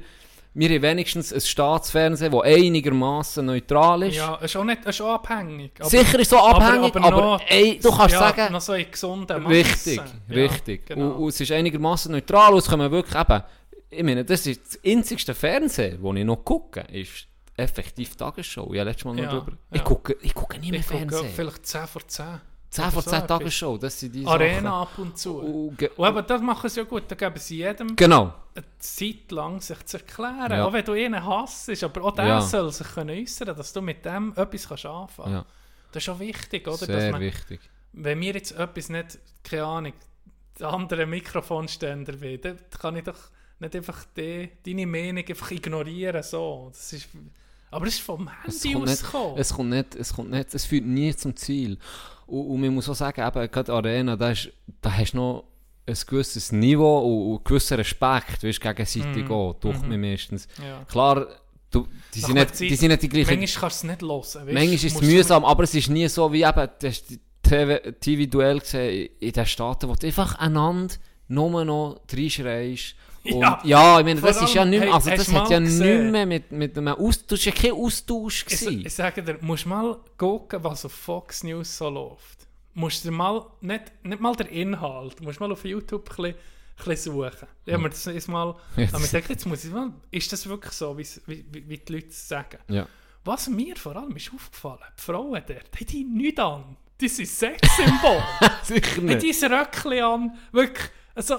wir 0.55 0.69
haben 0.69 0.83
wenigstens 0.83 1.33
ein 1.33 1.41
Staatsfernsehen, 1.41 2.33
das 2.33 2.43
einigermaßen 2.43 3.45
neutral 3.47 4.03
ist. 4.05 4.17
Ja, 4.17 4.35
ist 4.37 4.57
auch, 4.57 4.65
nicht, 4.65 4.85
ist 4.85 5.01
auch 5.01 5.15
abhängig. 5.15 5.73
Aber, 5.79 5.89
Sicher 5.89 6.19
ist 6.19 6.31
so 6.31 6.39
abhängig, 6.39 6.95
aber, 6.97 7.11
noch- 7.11 7.41
ey, 7.49 7.79
du 7.81 7.91
kannst 7.91 8.15
ja, 8.15 8.19
sagen, 8.21 8.53
noch 8.53 8.61
so 8.61 8.75
in 8.75 8.91
gesunden 8.91 9.47
richtig, 9.47 9.99
Massen. 9.99 10.21
Ja, 10.29 10.35
richtig. 10.35 10.87
genau. 10.87 11.07
Und, 11.07 11.13
und 11.15 11.29
es 11.29 11.41
ist 11.41 11.53
einigermaßen 11.53 12.11
neutral 12.13 12.53
und 12.53 12.59
es 12.59 12.69
können 12.69 12.91
wirklich 12.91 13.15
eben, 13.17 13.43
ich 13.93 14.03
meine, 14.05 14.25
das 14.25 14.47
ist 14.47 14.61
das 14.65 14.79
einzigste 14.85 15.35
Fernsehen, 15.35 15.99
das 16.03 16.17
ich 16.17 16.25
noch 16.25 16.45
gucke, 16.45 16.81
ist 16.93 17.27
effektiv 17.57 18.17
Tagesschau. 18.17 18.73
Ja, 18.73 18.83
letztes 18.83 19.05
Mal 19.05 19.15
noch 19.15 19.23
Ja, 19.23 19.31
drüber. 19.31 19.53
Ich, 19.73 19.85
gucke, 19.85 20.17
ich 20.23 20.35
gucke 20.35 20.59
nie 20.59 20.71
mehr 20.71 20.81
ich 20.81 20.87
gucke 20.87 20.99
Fernsehen. 20.99 21.33
vielleicht 21.35 21.67
10 21.67 21.87
vor 21.87 22.07
10. 22.07 22.25
10 22.71 22.83
oder 22.85 22.93
von 22.93 23.03
so 23.03 23.11
10 23.11 23.19
etwas. 23.25 23.39
Tagesschau, 23.39 23.79
das 23.79 24.01
sind 24.01 24.15
die 24.15 24.27
Arena 24.27 24.83
ab 24.83 24.99
und 24.99 25.19
zu. 25.19 25.41
Sachen. 25.79 25.89
Und 25.97 26.09
eben, 26.09 26.27
das 26.27 26.41
machen 26.43 26.71
sie 26.71 26.81
ja 26.81 26.87
gut. 26.87 27.03
Da 27.09 27.15
geben 27.17 27.39
sie 27.39 27.57
jedem 27.59 27.97
Genau. 27.97 28.33
eine 28.55 28.65
Zeit 28.79 29.31
lang 29.33 29.61
sich 29.61 29.85
zu 29.87 29.97
erklären. 29.99 30.51
Ja. 30.53 30.65
Auch 30.65 30.73
wenn 30.73 30.85
du 30.85 30.95
ihn 30.95 31.25
hasst, 31.25 31.83
aber 31.83 32.05
auch 32.05 32.15
der 32.15 32.27
Ja. 32.27 32.41
soll 32.41 32.73
sich 32.73 32.87
können 32.87 33.11
äußern 33.21 33.57
dass 33.57 33.73
du 33.73 33.81
mit 33.83 34.05
dem 34.05 34.33
etwas 34.37 34.69
kannst 34.69 34.87
anfangen 34.87 35.33
Ja, 35.33 35.45
Das 35.93 35.97
ist 36.01 36.05
schon 36.05 36.19
wichtig, 36.21 36.67
oder? 36.69 36.77
sehr 36.77 37.11
man, 37.13 37.21
wichtig. 37.21 37.61
wenn 37.93 38.19
mir 38.21 38.35
jetzt 38.35 38.53
etwas 38.53 38.89
nicht, 38.89 39.19
keine 39.43 39.65
Ahnung, 39.65 39.93
die 40.59 40.65
anderen 40.65 41.11
Mikrofonständer 41.11 42.21
will, 42.21 42.39
dann 42.39 42.59
kann 42.81 42.97
ich 42.97 43.05
doch 43.05 43.19
nicht 43.59 43.75
einfach 43.75 44.05
die, 44.17 44.49
deine 44.65 44.87
Meinung 44.87 45.25
einfach 45.27 45.51
ignorieren. 45.51 46.23
So. 46.23 46.69
Das 46.73 46.93
ist, 46.93 47.09
aber 47.71 47.87
es 47.87 47.95
ist 47.95 48.01
vom 48.03 48.29
Handy 48.29 48.75
ausgekommen. 48.77 49.39
es 49.39 49.53
kommt 49.55 49.71
nicht, 49.71 49.95
es 49.97 50.13
kommt 50.15 50.31
nicht, 50.31 50.55
es 50.55 50.65
führt 50.65 50.85
nie 50.85 51.15
zum 51.15 51.37
Ziel. 51.37 51.79
Und, 52.27 52.47
und 52.47 52.61
man 52.61 52.75
muss 52.75 52.89
auch 52.89 52.95
sagen, 52.95 53.21
eben, 53.27 53.51
gerade 53.51 53.73
Arena, 53.73 54.17
da, 54.17 54.31
ist, 54.31 54.51
da 54.81 54.93
hast 54.93 55.13
du 55.13 55.17
noch 55.19 55.45
ein 55.87 55.97
gewisses 56.07 56.53
Niveau 56.53 56.99
und, 56.99 57.23
und 57.33 57.37
einen 57.39 57.45
gewissen 57.45 57.75
Respekt, 57.77 58.45
weißt, 58.45 58.61
gegenseitig 58.61 59.25
Mhm. 59.25 59.33
auch, 59.33 59.55
durch 59.55 59.81
Mhm. 59.83 59.89
mich 59.89 59.99
meistens. 59.99 60.49
ja. 60.65 60.85
Klar, 60.85 61.27
du, 61.71 61.87
die, 62.15 62.21
Nach 62.21 62.27
sind 62.29 62.35
nicht, 62.37 62.55
Zeit- 62.57 62.71
die 62.71 62.77
sind 62.77 62.89
nicht 62.91 63.03
die 63.03 63.09
gleichen. 63.09 63.39
Manchmal 63.39 63.61
kannst 63.61 63.83
du 63.83 63.87
es 63.89 63.91
nicht 63.93 64.03
hören. 64.03 64.47
Weißt? 64.47 64.55
Manchmal 64.55 64.75
ist 64.75 64.85
es 64.85 65.01
mühsam, 65.01 65.45
aber 65.45 65.63
es 65.65 65.75
ist 65.75 65.89
nie 65.91 66.07
so 66.09 66.33
wie 66.33 66.43
eben, 66.43 66.69
du 66.81 66.87
hast 66.89 67.11
die 67.11 67.21
TV 67.43 67.79
TV-Duell 68.01 68.61
gesehen 68.61 69.09
in 69.19 69.33
den 69.33 69.47
Staaten, 69.47 69.89
wo 69.89 69.95
du 69.95 70.07
einfach 70.07 70.35
einander 70.39 70.95
nur 71.27 71.65
noch 71.65 72.01
reinschreist. 72.13 72.95
Und 73.25 73.41
Ja. 73.41 73.61
ja, 73.65 73.99
ich 74.01 74.05
meine, 74.07 74.21
das 74.21 74.41
ist 74.43 74.55
ja 74.55 74.65
nicht 74.65 74.81
mehr, 74.81 74.95
also 74.95 75.11
das 75.11 75.27
du 75.27 75.33
hat 75.33 75.51
ja 75.51 75.61
nicht 75.61 75.79
mehr 75.79 76.27
mit, 76.27 76.51
mit 76.53 76.77
einem 76.79 76.95
Austausch, 76.95 77.45
das 77.45 77.47
war 77.47 77.55
ja 77.55 77.61
kein 77.71 77.73
Austausch. 77.73 78.45
Ich, 78.49 78.59
gewesen. 78.61 78.87
ich 78.87 78.95
sage 78.95 79.23
dir, 79.23 79.39
musst 79.43 79.67
mal 79.67 79.99
gucken, 80.17 80.63
was 80.65 80.85
auf 80.85 80.93
Fox 80.93 81.43
News 81.45 81.77
so 81.77 81.89
läuft. 81.91 82.47
Musst 82.75 83.05
dir 83.05 83.11
mal, 83.11 83.45
nicht, 83.61 83.93
nicht 84.05 84.21
mal 84.21 84.35
der 84.37 84.49
Inhalt, 84.49 85.21
musst 85.21 85.41
mal 85.41 85.53
auf 85.53 85.65
YouTube 85.65 86.09
ein 86.09 86.17
bisschen, 86.17 86.35
ein 86.35 86.85
bisschen 86.87 87.13
suchen. 87.15 87.49
Ich 87.67 87.73
habe 87.75 87.83
mir 87.83 87.91
das 87.91 88.07
ist 88.07 88.29
mal, 88.29 88.55
Jetzt. 88.77 88.95
aber 88.95 89.05
ich 89.05 89.11
denke, 89.11 89.33
jetzt 89.33 89.47
muss 89.47 89.65
ich 89.65 89.71
mal, 89.73 89.93
ist 90.11 90.33
das 90.33 90.49
wirklich 90.49 90.73
so, 90.73 90.97
wie, 90.97 91.07
wie, 91.27 91.45
wie 91.69 91.79
die 91.79 91.93
Leute 91.93 92.13
sagen? 92.13 92.59
Ja. 92.69 92.87
Was 93.25 93.49
mir 93.51 93.77
vor 93.77 93.97
allem 93.97 94.17
ist 94.17 94.33
aufgefallen, 94.35 94.79
die 94.97 95.03
Frauen 95.03 95.43
dort, 95.47 95.91
die 95.91 96.05
haben 96.05 96.15
nichts 96.15 96.41
an. 96.41 96.77
Die 96.99 97.09
sind 97.09 97.29
Sexsymbol. 97.29 98.23
Sicher 98.63 99.01
nicht. 99.03 99.23
diese 99.23 99.51
Röckchen 99.51 100.03
an, 100.03 100.39
wirklich, 100.53 100.89
also, 101.15 101.37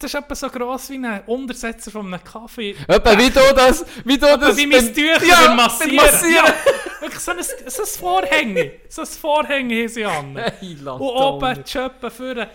das 0.00 0.14
ist 0.14 0.18
etwa 0.18 0.34
so 0.34 0.48
gross 0.48 0.88
wie 0.88 0.96
ein 0.96 1.22
Untersetzer 1.26 1.90
von 1.90 2.06
einem 2.06 2.24
Kaffee. 2.24 2.74
Etwa 2.88 3.18
wie 3.18 3.28
du 3.28 3.54
das, 3.54 3.84
wie 4.02 4.16
du 4.16 4.38
das... 4.38 4.56
wie 4.56 4.66
mein 4.66 4.94
Tücher 4.94 5.26
ja, 5.26 5.46
beim 5.48 5.56
Massieren. 5.56 5.96
Massieren. 5.96 6.46
Ja, 6.46 7.00
wirklich 7.02 7.20
so 7.20 7.32
ein, 7.32 7.42
so 7.42 7.82
ein 7.82 7.88
Vorhänge. 7.88 8.72
So 8.88 9.02
ein 9.02 9.06
Vorhänge 9.06 9.80
haben 9.80 9.88
sie 9.88 10.04
an. 10.04 10.36
Hey, 10.60 10.76
Und 10.82 11.00
oben 11.00 11.62
die 11.62 11.70
Schöppen 11.70 12.10
führen. 12.10 12.46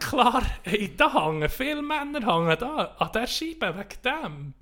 Klar, 0.00 0.42
hey, 0.62 0.94
da 0.96 1.26
hängen 1.26 1.50
viele 1.50 1.82
Männer 1.82 2.20
hängen 2.20 2.56
da 2.58 2.96
an 2.98 3.10
der 3.12 3.26
Scheibe 3.26 3.74
wegen 3.76 4.02
dem. 4.02 4.54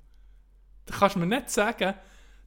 Da 0.85 0.95
kannst 0.99 1.15
du 1.15 1.19
mir 1.19 1.25
nicht 1.25 1.49
sagen, 1.49 1.93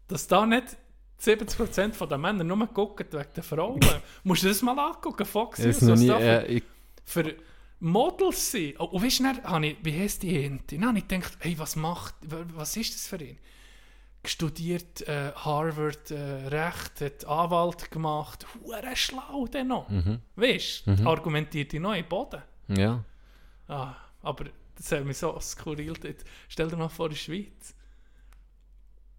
dass 0.07 0.27
da 0.27 0.45
nicht 0.45 0.77
70% 1.19 2.07
der 2.07 2.19
Männer 2.19 2.45
nur 2.45 2.67
gucken 2.67 3.07
wegen 3.11 3.33
der 3.35 3.43
Frauen. 3.43 3.81
Musst 4.23 4.43
du 4.43 4.49
das 4.49 4.61
mal 4.61 4.79
angucken, 4.79 5.25
Fox 5.25 5.61
News, 5.61 5.77
was 5.81 6.07
da 6.07 6.19
für, 6.19 6.49
Äh, 6.49 6.63
für 7.07 7.37
Models 7.81 8.51
sind. 8.51 8.81
Oh, 8.81 8.85
und 8.85 9.03
weißt 9.03 9.21
du, 9.21 9.25
dann 9.25 9.63
ich, 9.65 9.77
wie 9.83 9.99
heisst 9.99 10.23
die 10.23 10.31
Hinte? 10.31 10.77
Dann 10.77 10.89
habe 10.89 10.99
ich 10.99 11.09
gedacht, 11.09 11.37
hey, 11.41 11.59
was 11.59 11.77
macht, 11.77 12.15
was 12.23 12.77
ist 12.77 12.95
das 12.95 13.07
für 13.07 13.23
ihn? 13.23 13.39
Studiert 14.25 15.07
äh, 15.07 15.31
Harvard 15.37 16.11
äh, 16.11 16.49
Recht, 16.49 17.01
hat 17.01 17.25
Anwalt 17.27 17.91
gemacht, 17.93 18.45
hure 18.55 18.97
schlau 18.97 19.47
der 19.47 19.63
noch. 19.63 19.89
Weißt 20.35 20.87
du, 20.87 21.07
argumentiert 21.07 21.73
die 21.73 21.79
den 21.79 22.09
Boden. 22.09 22.43
ja. 22.69 23.05
Ah, 23.69 23.95
aber 24.23 24.45
das 24.77 24.93
hat 24.93 25.05
mich 25.05 25.19
so 25.19 25.39
skurril. 25.41 25.95
Jetzt 26.03 26.25
Stell 26.49 26.69
dir 26.69 26.77
mal 26.77 26.89
vor, 26.89 27.07
in 27.07 27.13
der 27.13 27.17
Schweiz. 27.19 27.75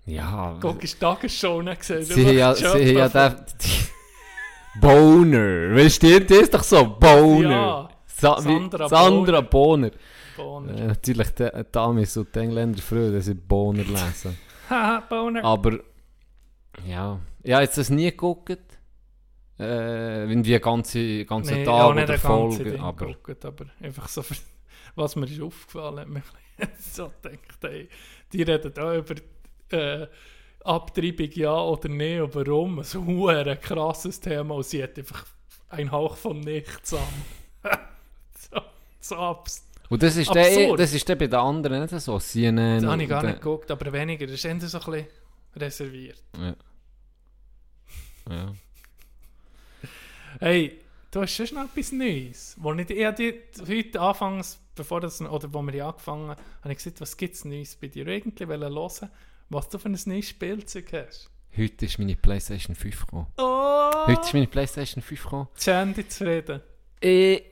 Ja... 0.05 0.57
Guck, 0.61 0.83
ist 0.83 0.95
die 0.95 0.99
Tagesshow 0.99 1.61
nicht 1.61 1.79
gesehen. 1.79 2.03
Sie 2.03 2.25
haben 2.25 2.37
ja, 2.37 2.53
Die 2.53 2.85
sie 2.87 2.93
ja 2.93 3.09
den... 3.09 3.45
Boner. 4.81 5.75
Weißt 5.75 6.03
du, 6.03 6.21
das 6.21 6.37
ist 6.37 6.53
doch 6.53 6.63
so, 6.63 6.85
Boner. 6.85 7.49
Ja, 7.49 7.86
Sa 8.19 8.41
Sandra 8.41 8.89
Sandra, 8.89 9.41
Boner. 9.41 9.91
von 10.35 10.63
Boner. 10.65 10.75
Äh, 10.75 10.87
natürlich, 10.87 11.29
die 11.35 11.77
Amis 11.77 12.17
und 12.17 12.33
die 12.33 12.39
Engländer 12.39 12.81
früher, 12.81 13.11
dass 13.11 13.25
sie 13.25 13.35
Boner 13.35 13.83
lesen. 13.83 14.37
Haha, 14.69 15.01
Boner. 15.01 15.43
Aber, 15.43 15.79
ja, 16.85 17.19
ich 17.43 17.53
habe 17.53 17.63
jetzt 17.63 17.77
das 17.77 17.89
nie 17.89 18.09
geguckt. 18.09 18.59
Äh, 19.59 20.31
in 20.31 20.43
die 20.43 20.59
ganze, 20.59 21.25
ganze 21.25 21.53
Nee, 21.53 21.63
Tag 21.63 21.73
auch 21.73 21.91
oder 21.91 22.09
ein 22.09 22.19
Folge. 22.19 22.79
Aber, 22.79 23.05
geguckt, 23.07 23.45
aber 23.45 23.65
einfach 23.81 24.07
so, 24.07 24.23
was 24.95 25.15
mir 25.15 25.25
ist 25.25 25.41
aufgefallen 25.41 25.99
hat, 25.99 26.09
mich 26.09 26.23
so 26.79 27.11
gedacht, 27.21 27.63
ey, 27.63 27.89
die 28.33 28.43
reden 28.43 28.71
da 28.73 28.95
über 28.95 29.15
äh, 29.71 30.07
Abtreibung 30.63 31.31
ja 31.33 31.59
oder 31.59 31.89
nein 31.89 32.27
warum, 32.33 32.83
so 32.83 33.27
ein 33.29 33.59
krasses 33.61 34.19
Thema 34.19 34.55
und 34.55 34.65
sie 34.65 34.83
hat 34.83 34.97
einfach 34.97 35.25
einen 35.69 35.91
Hauch 35.91 36.17
von 36.17 36.39
nichts 36.39 36.93
an. 36.93 37.79
So, 39.07 39.15
abs. 39.15 39.65
und 39.89 40.03
das 40.03 40.15
ist, 40.17 40.33
der, 40.33 40.75
das 40.75 40.93
ist 40.93 41.07
der 41.07 41.15
bei 41.15 41.27
den 41.27 41.39
anderen 41.39 41.81
nicht 41.81 41.99
so. 41.99 42.19
CNN. 42.19 42.81
Das 42.81 42.91
habe 42.91 43.03
ich 43.03 43.09
gar 43.09 43.23
nicht 43.23 43.41
geguckt, 43.41 43.71
aber 43.71 43.91
weniger, 43.91 44.25
das 44.25 44.35
ist 44.35 44.45
eher 44.45 44.59
so 44.61 44.79
ein 44.79 44.91
bisschen 44.91 45.07
reserviert. 45.55 46.23
Ja. 46.37 46.55
ja. 48.29 48.53
Hey, 50.39 50.81
du 51.11 51.21
hast 51.21 51.35
schon 51.35 51.47
noch 51.55 51.65
etwas 51.65 51.91
Neues. 51.91 52.55
Wo 52.59 52.73
ich, 52.73 52.89
ich 52.89 53.05
habe 53.05 53.33
heute 53.67 53.99
anfangs, 53.99 54.59
bevor 54.75 55.01
das, 55.01 55.21
oder 55.21 55.53
wo 55.53 55.61
wir 55.61 55.85
angefangen 55.85 56.29
haben, 56.29 56.41
habe 56.61 56.71
ich 56.71 56.77
gesagt, 56.77 57.01
was 57.01 57.17
gibt 57.17 57.35
es 57.35 57.45
Neues 57.45 57.75
bei 57.75 57.87
dir? 57.87 58.07
Irgendwie 58.07 58.47
wollen 58.47 58.73
hören, 58.73 59.09
was 59.49 59.69
du 59.69 59.77
für 59.77 59.89
ein 59.89 59.99
neues 60.05 60.29
Spielzeug 60.29 60.93
hast. 60.93 61.29
Heute 61.57 61.85
ist 61.85 61.97
meine 61.97 62.15
Playstation 62.15 62.75
5 62.75 63.05
gekommen. 63.05 63.27
Oh! 63.37 64.07
Heute 64.07 64.21
ist 64.21 64.33
meine 64.33 64.47
Playstation 64.47 65.01
5 65.01 65.23
gekommen. 65.23 65.47
Sandy 65.55 66.07
zufrieden. 66.07 66.61
Ich, 66.99 67.43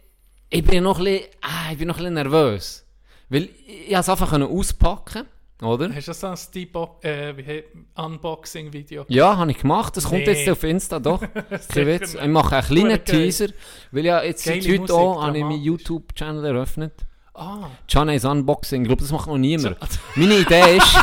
ich 0.56 0.64
bin 0.64 0.84
noch 0.84 1.00
ein 1.00 1.04
bisschen, 1.04 1.28
ah, 1.42 1.72
ich 1.72 1.78
bin 1.78 1.88
noch 1.88 1.96
ein 1.96 2.00
bisschen 2.00 2.14
nervös. 2.14 2.86
Weil 3.30 3.50
ich, 3.68 3.92
es 3.92 4.10
einfach 4.10 4.32
auspacken 4.34 5.26
oder? 5.62 5.94
Hast 5.94 6.08
du 6.10 6.14
so 6.14 6.28
ein 6.28 6.38
Steve 6.38 6.90
äh, 7.02 7.64
Unboxing-Video? 7.96 9.06
Ja, 9.08 9.38
habe 9.38 9.52
ich 9.52 9.58
gemacht. 9.58 9.96
Das 9.96 10.06
kommt 10.06 10.26
Nee. 10.26 10.32
jetzt 10.32 10.50
auf 10.50 10.64
Insta, 10.64 11.00
doch. 11.00 11.22
Nicht. 11.76 12.16
Ich 12.16 12.28
mache 12.28 12.58
einen 12.58 12.66
kleinen. 12.66 13.04
Teaser, 13.06 13.48
weil 13.92 14.06
ja 14.06 14.22
jetzt 14.24 14.44
seit 14.44 14.68
heute 14.68 14.94
auch 14.94 15.24
habe 15.24 15.38
ich 15.38 15.44
meinen. 15.44 15.62
YouTube-Channel 15.62 16.46
eröffnet. 16.46 16.94
Ah, 17.34 17.70
Johnny's 17.90 18.24
Unboxing. 18.26 18.84
Ich 18.84 18.88
glaube, 18.88 19.02
das 19.02 19.12
macht 19.12 19.28
noch 19.28 19.38
niemand. 19.38 19.78
Meine 20.16 20.38
Idee 20.40 20.78
ist, 20.78 20.88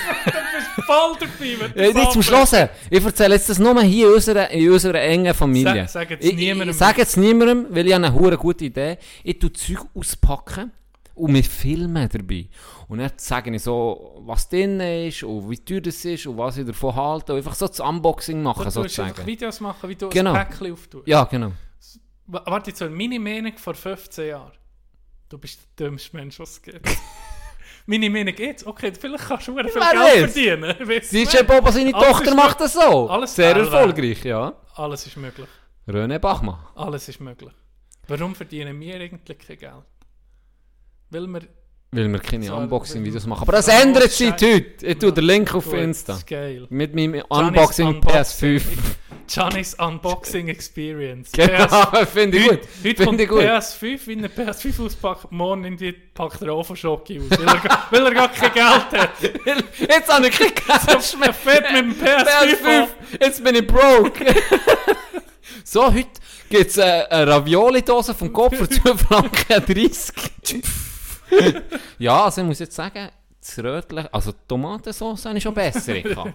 voll 0.86 1.16
dabei, 1.18 1.82
ja, 1.86 1.92
nicht 1.92 2.12
zum. 2.12 2.22
Schluss. 2.22 2.52
Ich 2.90 3.04
erzähle 3.04 3.34
jetzt 3.34 3.48
das 3.48 3.58
nur 3.58 3.80
hier 3.82 4.08
in 4.08 4.14
unserer, 4.14 4.50
in 4.50 4.70
unserer 4.70 5.00
engen 5.00 5.34
Familie. 5.34 5.86
Sag- 5.88 6.08
sag 6.08 6.10
jetzt 6.10 6.24
ich, 6.24 6.34
niemandem. 6.36 6.70
Ich, 6.70 6.76
sage 6.76 7.00
jetzt 7.00 7.16
niemandem, 7.16 7.66
weil 7.70 7.86
ich 7.86 7.92
habe 7.94 8.06
eine 8.06 8.14
hure 8.14 8.36
gute 8.36 8.64
Idee. 8.64 8.98
Ich 9.24 9.38
tue 9.38 9.52
Zeug 9.52 9.80
auspacken 9.94 10.72
und 11.14 11.34
wir 11.34 11.44
filmen 11.44 12.08
dabei. 12.10 12.48
Und 12.88 12.98
dann 12.98 13.12
sage 13.16 13.54
ich 13.54 13.62
so, 13.62 14.20
was 14.24 14.48
drin 14.48 14.80
ist 14.80 15.22
und 15.22 15.48
wie 15.50 15.58
teuer 15.58 15.80
das 15.80 16.04
ist 16.04 16.26
und 16.26 16.36
was 16.38 16.56
ich 16.56 16.66
davon 16.66 16.94
halte. 16.96 17.32
Und 17.32 17.38
einfach 17.38 17.54
so 17.54 17.68
das 17.68 17.78
Unboxing 17.80 18.42
machen, 18.42 18.58
Du 18.58 18.64
tust 18.64 18.76
einfach 18.78 18.90
sozusagen. 19.06 19.26
Videos 19.26 19.60
machen, 19.60 19.88
wie 19.90 19.94
du 19.96 20.08
Genau. 20.08 20.32
ein 20.32 20.46
Päckchen 20.48 20.72
auftust. 20.72 21.06
Ja, 21.06 21.24
genau. 21.24 21.52
Warte, 22.26 22.70
jetzt 22.70 22.80
meine 22.90 23.18
Meinung 23.20 23.52
vor 23.56 23.74
15 23.74 24.28
Jahren. 24.28 24.52
Du 25.28 25.38
bist 25.38 25.60
der 25.78 25.86
dümmste 25.88 26.16
Mensch, 26.16 26.38
was 26.40 26.50
es 26.50 26.62
gibt. 26.62 26.80
meine 27.86 28.10
Meinung 28.10 28.34
jetzt? 28.36 28.66
Okay, 28.66 28.92
vielleicht 28.98 29.24
kannst 29.28 29.48
du 29.48 29.54
viel 29.54 29.64
Wer 29.64 29.72
Geld 29.72 30.24
weiß? 30.24 30.32
verdienen. 30.32 30.74
Weiss 30.88 31.10
DJ? 31.10 31.42
Boba, 31.42 31.72
seine 31.72 31.94
Alles 31.94 32.06
Tochter 32.08 32.30
ist 32.30 32.36
macht 32.36 32.60
das 32.60 32.72
so. 32.74 33.08
Alles 33.10 33.34
Sehr 33.34 33.54
selber. 33.54 33.60
erfolgreich, 33.78 34.24
ja. 34.24 34.52
Alles 34.74 35.06
ist 35.06 35.16
möglich. 35.16 35.48
René 35.88 36.18
Bachmann. 36.18 36.58
Alles 36.74 37.08
ist 37.08 37.20
möglich. 37.20 37.52
Warum 38.08 38.34
verdienen 38.34 38.78
wir 38.80 38.94
eigentlich 38.96 39.38
kein 39.38 39.58
Geld? 39.58 39.72
Weil 41.10 41.26
wir... 41.26 41.40
Weil 41.92 42.08
wir 42.12 42.20
keine 42.20 42.46
So, 42.46 42.54
Unboxing-Videos 42.54 43.26
machen. 43.26 43.42
Aber 43.42 43.52
das 43.52 43.66
Ja, 43.66 43.80
ändert 43.80 44.10
sich 44.12 44.30
heute. 44.30 44.64
Ich 44.82 44.98
tue 44.98 45.12
den 45.12 45.24
Link 45.24 45.52
auf 45.54 45.64
Gut, 45.64 45.74
Insta. 45.74 46.18
Geil. 46.24 46.66
Mit 46.70 46.94
meinem 46.94 47.14
Johnny's 47.14 47.24
Unboxing 47.30 48.00
PS5. 48.00 48.62
Johnny's 49.32 49.74
Unboxing 49.74 50.48
Experience. 50.48 51.30
Genau, 51.32 52.04
finde 52.12 52.38
ich 52.38 52.48
gut. 52.48 52.60
Heute 52.84 53.04
kommt 53.04 53.28
gut. 53.28 53.40
PS5, 53.42 54.00
wenn 54.06 54.24
er 54.24 54.30
PS5 54.30 54.84
auspackt, 54.86 55.30
morgen 55.32 55.64
in 55.64 55.76
die 55.76 55.92
packt 55.92 56.42
er 56.42 56.52
auch 56.52 56.64
von 56.64 56.76
Schocke 56.76 57.20
aus, 57.20 57.38
weil 57.38 57.46
er, 57.46 57.56
gar- 57.60 57.86
weil 57.90 58.06
er 58.06 58.14
gar 58.14 58.28
kein 58.28 58.52
Geld 58.52 59.00
hat. 59.02 59.10
Jetzt 59.88 60.12
habe 60.12 60.28
ich 60.28 60.36
kein 60.38 60.54
Cash 60.54 61.16
mehr. 61.18 61.32
Fährt 61.32 61.72
mit 61.72 61.80
dem 61.80 61.92
PS5 61.92 62.26
PS5. 62.64 62.86
Jetzt 63.20 63.44
bin 63.44 63.54
ich 63.54 63.66
broke. 63.66 64.34
so, 65.64 65.86
heute 65.92 66.08
gibt 66.48 66.70
es 66.70 66.78
eine, 66.78 67.10
eine 67.10 67.30
Ravioli-Dose 67.30 68.14
vom 68.14 68.32
Kopf 68.32 68.56
für 68.56 68.68
2 68.68 68.94
Franken 68.96 69.64
30. 69.66 70.62
ja, 71.98 72.24
also 72.24 72.40
ich 72.40 72.46
muss 72.46 72.58
jetzt 72.58 72.74
sagen, 72.74 73.08
das 73.40 73.58
Rötliche, 73.58 74.12
also 74.12 74.32
die 74.32 74.38
Tomatensauce 74.46 75.24
habe 75.24 75.38
ich 75.38 75.42
schon 75.42 75.54
besser 75.54 76.00
gehabt. 76.02 76.34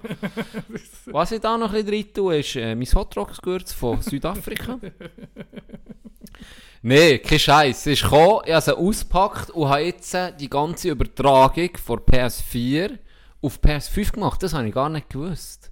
Was 1.06 1.32
ich 1.32 1.40
da 1.40 1.58
noch 1.58 1.74
ein 1.74 1.86
bisschen 1.86 2.06
rein 2.06 2.14
tue, 2.14 2.40
ist 2.40 2.56
äh, 2.56 2.76
mein 2.76 2.88
Hotdogs-Gewürz 2.88 3.74
von 3.74 4.02
Südafrika. 4.02 4.80
Nein, 6.82 7.20
kein 7.24 7.40
Scheiß. 7.40 7.78
Es 7.78 7.88
ist 7.88 8.04
gekommen, 8.04 8.42
ich 8.46 8.54
habe 8.54 8.62
sie 8.62 8.78
ausgepackt 8.78 9.50
und 9.52 9.70
habe 9.70 9.82
jetzt 9.82 10.14
äh, 10.14 10.32
die 10.36 10.50
ganze 10.50 10.90
Übertragung 10.90 11.72
von 11.84 12.00
PS4 12.00 12.98
auf 13.42 13.60
PS5 13.60 14.14
gemacht. 14.14 14.44
Das 14.44 14.54
habe 14.54 14.68
ich 14.68 14.74
gar 14.74 14.90
nicht 14.90 15.10
gewusst. 15.10 15.72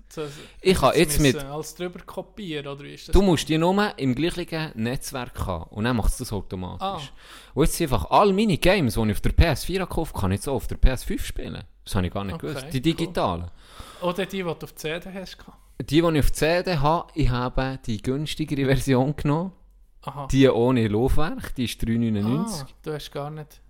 Ich 0.62 0.82
habe 0.82 0.94
Sie 0.94 1.00
jetzt 1.00 1.20
mit... 1.20 1.36
alles 1.36 1.76
drüber 1.76 2.00
kopieren, 2.06 2.68
oder 2.68 2.84
wie 2.84 2.94
ist 2.94 3.08
das? 3.08 3.14
Du 3.14 3.22
musst 3.22 3.48
die 3.50 3.58
nur 3.58 3.98
im 3.98 4.16
gleichen 4.16 4.72
Netzwerk 4.76 5.46
haben 5.46 5.70
und 5.72 5.84
dann 5.84 5.96
macht 5.96 6.12
es 6.12 6.18
das 6.18 6.34
automatisch. 6.34 6.82
Ah. 6.86 7.54
Und 7.54 7.66
jetzt 7.66 7.78
sind 7.78 7.92
einfach 7.92 8.10
all 8.12 8.34
meine 8.34 8.58
Games, 8.58 8.96
die 8.96 9.02
ich 9.02 9.12
auf 9.12 9.22
der 9.22 9.34
PS4 9.34 9.80
habe 9.80 9.88
gekauft 9.88 10.14
habe, 10.14 10.22
kann 10.22 10.32
ich 10.32 10.38
jetzt 10.38 10.48
auch 10.48 10.56
auf 10.56 10.68
der 10.68 10.78
PS5 10.78 11.20
spielen. 11.22 11.64
Das 11.86 11.96
habe 11.96 12.08
ich 12.08 12.14
gar 12.14 12.24
nicht 12.24 12.36
Okay, 12.36 12.48
gewusst. 12.48 12.68
Die 12.72 12.78
cool. 12.78 12.82
digitalen. 12.82 13.52
Oder 14.02 14.26
die, 14.26 14.38
die 14.38 14.44
du 14.44 14.50
auf 14.52 14.76
CD 14.76 15.10
hast. 15.14 15.38
Die, 15.82 15.86
die 15.86 15.98
ich 15.98 16.20
auf 16.20 16.32
CD 16.32 16.78
habe, 16.78 17.08
ich 17.16 17.30
habe 17.30 17.80
die 17.86 18.02
günstigere 18.02 18.66
Version 18.66 19.16
genommen. 19.16 19.52
Aha. 20.04 20.28
Die 20.28 20.50
ohne 20.50 20.88
Laufwerk, 20.88 21.56
die 21.56 21.66
ist 21.66 21.82
3,99. 21.82 22.62
Ah, 22.62 22.68
du 22.84 22.94
hast 22.94 23.12
gar 23.12 23.30
nicht... 23.30 23.62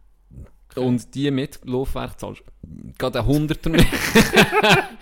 Und 0.75 1.13
die 1.15 1.29
mit 1.31 1.59
Laufwerk 1.65 2.19
zahlst 2.19 2.41
du 2.63 2.93
gerade 2.97 3.19
ein 3.19 3.25
Hunderter 3.25 3.69
mehr. 3.69 3.85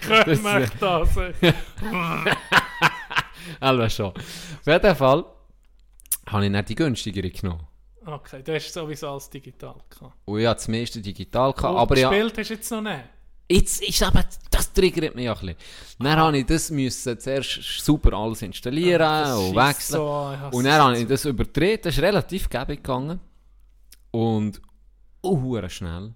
Können 0.01 0.25
Das- 0.25 0.43
wir 0.43 0.69
das? 0.79 1.17
Also 3.59 3.89
schon. 3.89 4.07
Auf 4.13 4.67
jeden 4.67 4.95
Fall 4.95 5.25
habe 6.27 6.45
ich 6.45 6.51
dann 6.51 6.65
die 6.65 6.75
günstigere 6.75 7.29
genommen. 7.29 7.65
Okay, 8.05 8.41
du 8.43 8.53
hast 8.55 8.73
sowieso 8.73 9.09
alles 9.09 9.29
digital 9.29 9.75
gehabt. 9.89 10.13
Und 10.25 10.39
ich 10.39 10.45
habe 10.45 10.55
das 10.55 10.67
meiste 10.67 11.01
digital 11.01 11.53
gehabt. 11.53 11.73
Und 11.73 11.79
Aber 11.79 11.97
ja, 11.97 12.09
gespielt 12.09 12.37
hast 12.37 12.49
du 12.49 12.53
jetzt 12.53 12.71
noch 12.71 12.81
nicht? 12.81 12.99
jetzt 13.49 13.83
ist 13.83 14.01
aber, 14.03 14.23
das 14.49 14.71
triggert 14.71 15.13
mich 15.15 15.25
ja 15.25 15.33
ein 15.33 15.39
bisschen. 15.39 15.55
Dann 15.99 16.17
habe 16.17 16.37
ich 16.37 16.45
das 16.45 16.71
müssen 16.71 17.19
zuerst 17.19 17.61
super 17.83 18.13
alles 18.17 18.41
installieren 18.43 18.99
Das 18.99 19.37
und 19.37 19.55
wechseln. 19.55 19.97
So, 19.97 20.37
Und 20.57 20.63
dann 20.63 20.81
habe 20.81 20.97
ich 20.97 21.07
das 21.07 21.25
übertreten. 21.25 21.83
Das 21.83 21.95
ist 21.97 22.01
relativ 22.01 22.49
gäbig 22.49 22.83
gegangen. 22.83 23.19
Und 24.11 24.61
oh, 25.21 25.41
hure 25.41 25.69
schnell. 25.69 26.13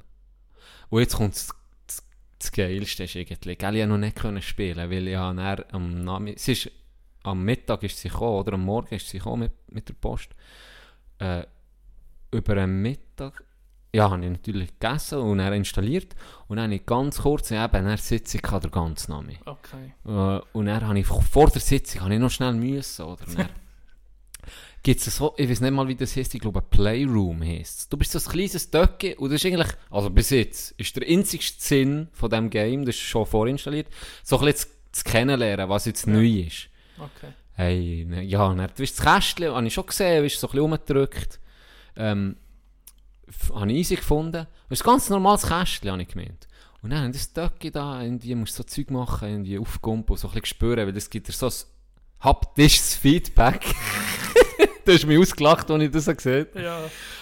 Und 0.90 1.00
jetzt 1.00 1.16
kommt 1.16 1.36
das, 1.36 1.50
das, 1.88 2.04
das 2.40 2.52
Geilste 2.52 3.04
ist 3.04 3.16
irgendwie. 3.16 3.56
Gell, 3.56 3.76
ich 3.76 3.82
konnte 3.82 3.88
noch 3.88 3.98
nicht 3.98 4.16
können 4.16 4.42
spielen, 4.42 4.90
weil 4.90 5.08
ich 5.08 5.16
habe 5.16 5.36
dann 5.36 5.64
am 5.72 6.04
Nami 6.04 6.34
es 6.36 6.48
ist, 6.48 6.72
am 7.24 7.44
Mittag 7.44 7.84
ist 7.84 7.98
sie 7.98 8.10
gekommen, 8.10 8.40
oder 8.40 8.54
am 8.54 8.66
Morgen 8.66 8.94
ist 8.94 9.08
sie 9.10 9.18
gekommen 9.18 9.44
mit, 9.44 9.74
mit 9.74 9.90
der 9.90 9.94
Post. 9.96 10.30
Äh, 11.20 11.44
über 12.32 12.58
einen 12.58 12.82
Mittag, 12.82 13.44
ja, 13.94 14.10
habe 14.10 14.24
ich 14.24 14.30
natürlich 14.30 14.78
gegessen 14.78 15.20
und 15.20 15.38
dann 15.38 15.54
installiert. 15.54 16.16
Und 16.48 16.58
dann 16.58 16.66
habe 16.66 16.76
ich 16.76 16.86
ganz 16.86 17.22
kurz, 17.22 17.52
eben, 17.52 17.72
dann 17.72 17.98
Sitzung 17.98 18.42
gehabt, 18.42 18.66
der 18.66 18.72
ganze 18.72 19.10
Name. 19.10 19.38
Okay. 19.46 19.94
Äh, 20.06 20.42
und 20.54 20.66
dann 20.66 20.86
habe 20.86 21.00
ich 21.00 21.08
vor 21.08 21.50
der 21.50 21.62
Sitzung 21.62 22.02
habe 22.02 22.14
ich 22.14 22.20
noch 22.20 22.30
schnell 22.30 22.54
müssen, 22.54 23.06
oder? 23.06 23.26
Gibt 24.86 25.00
es 25.00 25.16
so, 25.16 25.34
ich 25.36 25.50
weiß 25.50 25.62
nicht 25.62 25.72
mal, 25.72 25.88
wie 25.88 25.96
das 25.96 26.16
heißt, 26.16 26.36
ich 26.36 26.42
glaube, 26.42 26.62
Playroom 26.62 27.42
heisst 27.42 27.92
Du 27.92 27.98
bist 27.98 28.12
so 28.12 28.20
ein 28.20 28.32
kleines 28.32 28.70
Döcke 28.70 29.16
und 29.16 29.32
das 29.32 29.44
ist 29.44 29.52
eigentlich, 29.52 29.76
also 29.90 30.12
bis 30.12 30.30
jetzt, 30.30 30.80
ist 30.80 30.96
der 30.96 31.08
einzigste 31.08 31.60
Sinn 31.60 32.08
von 32.12 32.30
diesem 32.30 32.52
Game, 32.52 32.86
das 32.86 32.94
ist 32.94 33.02
schon 33.02 33.26
vorinstalliert, 33.26 33.88
so 34.22 34.38
ein 34.38 34.46
bisschen 34.46 34.70
zu, 34.92 35.02
zu 35.02 35.12
kennenlernen, 35.12 35.68
was 35.70 35.86
jetzt 35.86 36.06
neu 36.06 36.42
ist. 36.42 36.70
Okay. 37.00 37.34
Hey, 37.54 38.06
ne, 38.08 38.22
ja, 38.22 38.48
dann, 38.48 38.58
du 38.68 38.74
bist 38.76 39.00
das 39.00 39.06
Kästchen, 39.08 39.56
habe 39.56 39.66
ich 39.66 39.74
schon 39.74 39.88
gesehen, 39.88 40.22
bist 40.22 40.40
so 40.40 40.46
ein 40.46 40.52
bisschen 40.52 40.62
rumgedrückt. 40.62 41.40
Ähm, 41.96 42.36
habe 43.56 43.72
ich 43.72 43.78
easy 43.80 43.96
gefunden. 43.96 44.46
Das 44.70 44.80
ist 44.80 44.86
ein 44.86 44.92
ganz 44.92 45.10
normales 45.10 45.48
Kästchen, 45.48 45.94
habe 45.94 46.04
ich 46.04 46.10
gemeint. 46.10 46.48
Und 46.84 46.92
dann 46.92 47.12
das 47.12 47.34
Döcke 47.34 47.72
da, 47.72 48.04
irgendwie 48.04 48.36
musst 48.36 48.60
du 48.60 48.62
so 48.62 48.68
Zeug 48.68 48.92
machen, 48.92 49.30
irgendwie 49.30 49.58
aufgumpen 49.58 50.14
und 50.14 50.20
so 50.20 50.28
ein 50.28 50.34
bisschen 50.36 50.46
spüren, 50.46 50.86
weil 50.86 50.94
das 50.94 51.10
gibt 51.10 51.28
dir 51.28 51.32
so 51.32 51.48
ein 51.48 51.54
haptisches 52.20 52.94
Feedback. 52.98 53.66
du 54.86 54.94
hast 54.94 55.06
mich 55.06 55.20
ausgelacht, 55.20 55.70
als 55.70 55.84
ich 55.84 55.92
das 55.92 56.06
gesehen 56.06 56.48
habe. 56.54 56.64
Ja. 56.64 56.80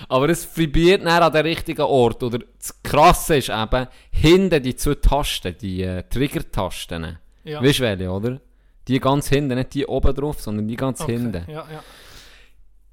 Aber 0.10 0.30
es 0.30 0.58
vibriert 0.58 1.06
dann 1.06 1.24
an 1.24 1.32
den 1.32 1.46
richtigen 1.46 1.82
Ort. 1.82 2.22
Oder 2.24 2.40
das 2.58 2.82
Krasse 2.84 3.38
ist 3.38 3.50
eben, 3.50 3.88
hinten 4.12 4.64
die 4.64 4.76
zwei 4.76 4.96
Tasten, 4.96 5.56
die 5.60 5.84
äh, 5.84 6.04
Trigger-Tasten. 6.04 7.18
Ja. 7.44 7.64
Weißt 7.64 7.80
du 7.80 7.84
welche, 7.84 8.10
oder? 8.10 8.40
Die 8.88 9.00
ganz 9.00 9.30
hinten, 9.30 9.56
nicht 9.56 9.74
die 9.74 9.86
oben 9.86 10.14
drauf, 10.14 10.42
sondern 10.42 10.68
die 10.68 10.76
ganz 10.76 11.02
okay. 11.02 11.14
hinten. 11.14 11.46
Ja, 11.50 11.66
ja. 11.72 11.84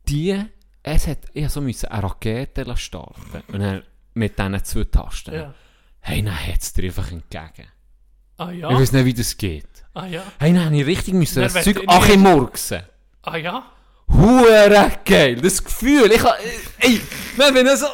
Die, 0.09 0.45
es 0.83 1.07
hat, 1.07 1.19
ich 1.33 1.49
so 1.49 1.61
müssen 1.61 1.87
eine 1.87 2.03
Rakete 2.03 2.77
starten. 2.77 3.43
Und 3.53 3.61
dann 3.61 3.83
mit 4.15 4.39
diesen 4.39 4.65
zwei 4.65 4.85
Tasten. 4.85 5.35
ja. 5.35 5.55
Hey, 6.01 6.23
dann 6.23 6.35
hat 6.35 6.63
es 6.63 6.73
dir 6.73 6.85
einfach 6.85 7.13
entgegen. 7.13 7.69
Ah 8.39 8.51
ja. 8.53 8.71
Ich 8.71 8.79
weiß 8.79 8.93
nicht, 8.93 9.05
wie 9.05 9.15
das 9.15 9.37
geht. 9.37 9.67
Ah 9.93 10.07
ja. 10.07 10.23
Hey, 10.39 10.55
dann 10.55 10.65
habe 10.65 10.77
ich 10.77 10.87
richtig 10.87 11.15
müssen 11.15 11.43
das 11.43 11.53
Zeug 11.63 11.83
achimurksen. 11.87 12.83
Ah 13.23 13.37
ja. 13.37 13.65
Hure 14.13 14.91
geil, 15.05 15.37
das 15.37 15.63
Gefühl, 15.63 16.11
ich 16.13 16.23
ha, 16.23 16.35
ey, 16.81 17.01
wenn 17.37 17.67
ich 17.67 17.73
so, 17.77 17.87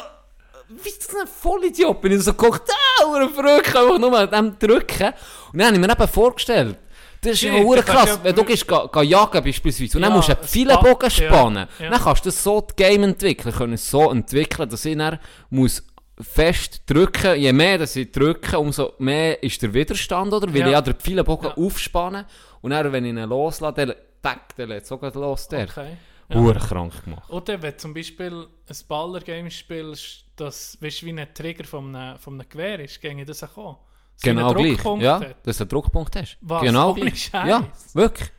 wie 0.69 0.89
ist 0.89 1.07
das 1.07 1.21
ein 1.21 1.27
Vollidiot, 1.27 2.01
bin 2.01 2.11
ich 2.11 2.21
so 2.23 2.33
geguckt, 2.33 2.69
ah, 2.69 3.05
hure 3.05 3.29
verrückt, 3.29 3.75
einfach 3.75 3.97
nur 3.99 4.17
an 4.17 4.29
dem 4.29 4.59
drücken. 4.59 5.13
Und 5.53 5.59
dann 5.59 5.67
habe 5.67 5.75
ich 5.75 5.81
mir 5.81 5.91
eben 5.91 6.07
vorgestellt, 6.07 6.77
das 7.21 7.33
ist 7.33 7.41
ja 7.43 7.53
kannst 7.63 7.85
krass, 7.87 8.09
ja 8.09 8.19
wenn 8.23 8.35
du 8.35 8.43
gehst, 8.43 8.67
ga, 8.67 8.85
ga 8.87 9.01
jagen 9.03 9.43
beispielsweise, 9.43 9.97
und 9.97 10.01
dann 10.01 10.11
Ja, 10.11 10.15
musst 10.17 10.29
du 10.29 10.33
einen 10.33 10.41
ein 10.41 10.47
Pfeilenbogen 10.47 11.09
Spa- 11.11 11.23
ja, 11.23 11.29
spannen, 11.29 11.67
ja. 11.79 11.89
dann 11.89 12.01
kannst 12.01 12.25
du 12.25 12.29
das 12.29 12.43
so 12.43 12.61
das 12.61 12.75
Game 12.75 13.03
entwickeln, 13.03 13.53
können 13.55 13.73
es 13.73 13.89
so 13.89 14.11
entwickeln, 14.11 14.69
dass 14.69 14.85
ich 14.85 14.97
dann 14.97 15.19
muss 15.49 15.83
fest 16.19 16.81
drücken, 16.87 17.35
je 17.39 17.53
mehr 17.53 17.77
dass 17.77 17.95
ich 17.95 18.11
drücke, 18.11 18.57
umso 18.59 18.93
mehr 18.97 19.41
ist 19.43 19.61
der 19.61 19.73
Widerstand, 19.73 20.33
oder? 20.33 20.47
Weil 20.51 20.61
Ja. 20.61 20.65
ich 20.67 20.71
ja 20.73 20.81
den 20.81 20.95
Pfeilenbogen 20.95 21.51
Ja. 21.55 21.63
aufspannen, 21.63 22.25
und 22.61 22.71
dann, 22.71 22.91
wenn 22.91 23.05
ich 23.05 23.11
ihn 23.11 23.19
loslasse, 23.29 23.95
tack, 24.21 24.55
dann 24.55 24.69
lädt 24.69 24.85
gleich 24.85 25.15
los, 25.15 25.47
der. 25.47 25.63
Okay. 25.69 25.97
Hure 26.33 26.59
krank 26.59 27.05
gemacht. 27.05 27.29
Oder 27.29 27.61
wenn 27.61 27.71
du 27.71 27.77
zum 27.77 27.93
Beispiel 27.93 28.47
ein 28.67 28.77
Baller-Game 28.87 29.49
spielst, 29.49 30.25
das 30.35 30.77
weißt, 30.81 31.03
wie 31.03 31.11
ein 31.11 31.33
Trigger 31.33 31.63
von 31.63 31.95
einem, 31.95 32.19
von 32.19 32.33
einem 32.33 32.49
Gewehr 32.49 32.79
ist, 32.81 32.99
ginge 33.01 33.25
das 33.25 33.43
auch 33.43 33.79
es 34.17 34.23
Genau 34.23 34.53
gleich. 34.53 34.83
Ja, 35.01 35.19
hat. 35.19 35.45
dass 35.45 35.57
du 35.57 35.63
einen 35.63 35.69
Druckpunkt 35.69 36.15
hast. 36.15 36.37
Was? 36.41 36.63
Genau 36.63 36.91
Ohne 36.91 37.01
gleich. 37.01 37.23
Scheiß. 37.25 37.47
Ja, 37.47 37.67
wirklich. 37.93 38.29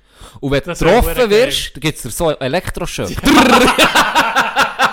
Und 0.41 0.51
wenn 0.51 0.61
du 0.61 0.67
Das 0.67 0.81
wäre 0.81 1.01
getroffen 1.01 1.31
wirst, 1.31 1.77
dann 1.77 1.81
gibt 1.81 1.97
es 1.97 2.03
dir 2.03 2.11
so 2.11 2.29
einen 2.29 2.41
Elektroschock. 2.41 3.11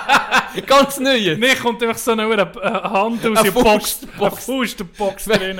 Ganz 0.65 0.99
neue. 0.99 1.37
Nee, 1.37 1.55
kommt 1.55 1.81
einfach 1.83 1.97
so 1.97 2.11
eine, 2.11 2.23
eine 2.23 2.53
Hand 2.83 3.25
aus 3.25 3.37
Eine 3.37 3.43
der 3.43 3.51
Box, 3.51 4.01
Box. 4.97 5.25
Drin. 5.25 5.59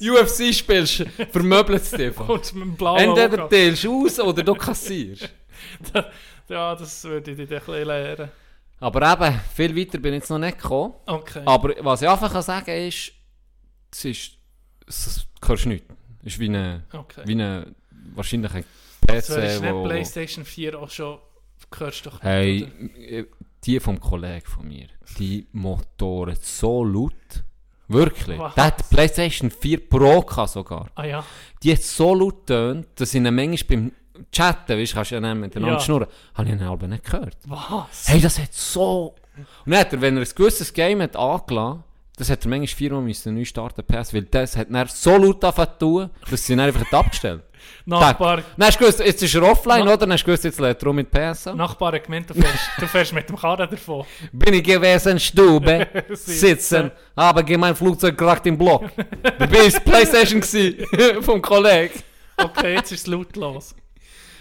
UFC 0.00 0.54
spielst, 0.54 1.04
vermöbelt 1.30 1.82
es 1.82 1.90
dich 1.90 2.06
einfach. 2.08 2.28
Und 2.28 2.54
mit 2.54 2.62
dem 2.62 2.76
blauen 2.76 3.00
Entweder 3.00 3.48
teilst 3.48 3.84
du 3.84 4.04
aus 4.04 4.20
oder 4.20 4.42
du 4.42 4.54
kassierst. 4.54 5.30
Ja, 6.48 6.74
das 6.74 7.04
würde 7.04 7.30
ich 7.30 7.36
dir 7.36 7.42
ein 7.42 7.48
bisschen 7.48 7.86
lehren. 7.86 8.30
Aber 8.80 9.12
eben, 9.12 9.40
viel 9.54 9.76
weiter 9.76 9.98
bin 9.98 10.12
ich 10.14 10.20
jetzt 10.20 10.30
noch 10.30 10.38
nicht 10.38 10.60
gekommen. 10.60 10.94
Okay. 11.06 11.42
Aber 11.46 11.74
was 11.80 12.02
ich 12.02 12.08
einfach 12.08 12.30
kann 12.30 12.42
sagen 12.42 12.70
ist, 12.70 13.12
es 13.90 14.04
ist, 14.04 14.30
es 14.86 15.26
hörst 15.46 15.66
nicht. 15.66 15.84
Es 16.20 16.34
ist 16.34 16.38
wie 16.38 16.48
eine, 16.48 16.84
okay. 16.92 17.22
wie 17.24 17.32
eine, 17.32 17.74
wahrscheinlich 18.14 18.52
ein 18.52 18.64
das 19.06 19.30
wäre 19.30 19.58
PC, 19.58 19.62
nicht 19.62 19.72
wo, 19.72 19.84
PlayStation 19.84 20.44
4 20.44 20.78
auch 20.78 20.90
schon, 20.90 21.18
hörst 21.78 22.06
du 22.06 22.10
doch 22.10 22.22
nicht, 22.22 22.24
Hey, 22.24 23.26
die 23.66 23.80
vom 23.80 24.00
Kollegen 24.00 24.46
von 24.46 24.66
mir, 24.68 24.86
die 25.18 25.46
Motoren 25.52 26.36
so 26.40 26.84
laut. 26.84 27.12
Wirklich. 27.88 28.38
Was? 28.38 28.54
Der 28.54 28.64
hat 28.64 28.88
PlayStation 28.90 29.50
4 29.50 29.88
Pro 29.88 30.22
gehabt 30.22 30.50
sogar. 30.50 30.88
Ah 30.94 31.04
ja. 31.04 31.24
Die 31.62 31.72
hat 31.72 31.82
so 31.82 32.14
laut 32.14 32.46
getönt, 32.46 32.88
dass 32.96 33.12
ich 33.14 33.20
ihn 33.22 33.34
manchmal 33.34 33.58
beim 33.68 33.92
Chatten, 34.32 34.78
weißt 34.78 34.92
du, 34.92 34.96
kannst 34.96 35.10
du 35.10 35.14
ja 35.16 35.20
nicht 35.20 35.40
miteinander 35.40 35.76
Ja. 35.76 35.80
schnurren, 35.80 36.06
habe 36.34 36.48
ich 36.48 36.54
ihn 36.54 36.62
aber 36.62 36.86
nicht 36.86 37.04
gehört. 37.04 37.36
Was? 37.46 38.08
Hey, 38.08 38.20
das 38.20 38.38
hat 38.38 38.52
so... 38.54 39.14
Und 39.66 39.72
dann 39.72 39.80
hat 39.80 39.92
er, 39.92 40.00
wenn 40.00 40.16
er 40.16 40.22
ein 40.22 40.28
gewisses 40.34 40.72
Game 40.72 41.02
hat 41.02 41.16
angelassen, 41.16 41.82
das 42.16 42.30
hat 42.30 42.44
er 42.44 42.48
manchmal 42.48 42.68
viermal 42.68 43.02
müssen 43.02 43.34
neu 43.34 43.44
starten 43.44 43.82
PS, 43.84 44.14
weil 44.14 44.22
das 44.22 44.56
hat 44.56 44.70
er 44.70 44.86
so 44.86 45.16
laut 45.16 45.42
angefangen 45.42 45.70
zu 45.72 45.78
tun, 45.78 46.10
dass 46.30 46.46
sie 46.46 46.52
ihn 46.52 46.60
einfach 46.60 46.90
abgestellt 46.92 47.42
Nachbar, 47.86 48.42
Dann 48.56 48.66
hast 48.66 48.76
du 48.76 48.84
gewusst, 48.84 49.00
jetzt 49.00 49.22
ist 49.22 49.34
er 49.34 49.42
offline, 49.42 49.82
oder? 49.82 49.98
Dann 49.98 50.12
hast 50.12 50.22
du 50.22 50.26
gewusst, 50.26 50.44
jetzt 50.44 50.58
lädt 50.58 50.82
er 50.82 50.92
mit 50.92 51.10
PS 51.10 51.46
an. 51.48 51.56
Nachbar 51.58 51.92
hat 51.92 52.04
gemeint, 52.04 52.30
du 52.30 52.34
fährst, 52.34 52.70
du 52.78 52.86
fährst 52.86 53.12
mit 53.12 53.28
dem 53.28 53.36
Karren 53.36 53.68
davon. 53.68 54.06
Bin 54.32 54.54
ich 54.54 54.64
gewesen, 54.64 55.20
Stube, 55.20 55.86
Sitzen. 56.12 56.90
aber 57.14 57.42
gegen 57.42 57.60
mein 57.60 57.76
Flugzeug 57.76 58.16
gerade 58.16 58.48
im 58.48 58.56
Block. 58.58 58.84
Bin 58.96 59.50
ich 59.66 59.84
Playstation 59.84 60.42
vom 61.22 61.42
Kollegen. 61.42 62.02
Okay, 62.36 62.74
jetzt 62.74 62.90
ist 62.92 63.00
es 63.00 63.06
lautlos. 63.06 63.74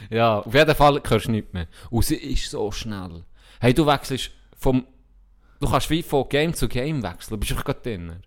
Ja, 0.10 0.40
auf 0.40 0.54
jeden 0.54 0.76
Fall 0.76 1.02
hörst 1.08 1.28
du 1.28 1.32
nichts 1.32 1.54
mehr. 1.54 1.68
Und 1.90 2.04
sie 2.06 2.16
ist 2.16 2.50
so 2.50 2.72
schnell. 2.72 3.24
Hey, 3.60 3.74
du 3.74 3.86
wechselst 3.86 4.32
vom... 4.58 4.86
Du 5.60 5.70
kannst 5.70 5.90
wie 5.90 6.04
von 6.04 6.28
Game 6.28 6.54
zu 6.54 6.68
Game 6.68 7.02
wechseln, 7.04 7.32
du 7.32 7.38
bist 7.38 7.52
einfach 7.52 7.66
gerade 7.66 7.82
drin. 7.82 8.22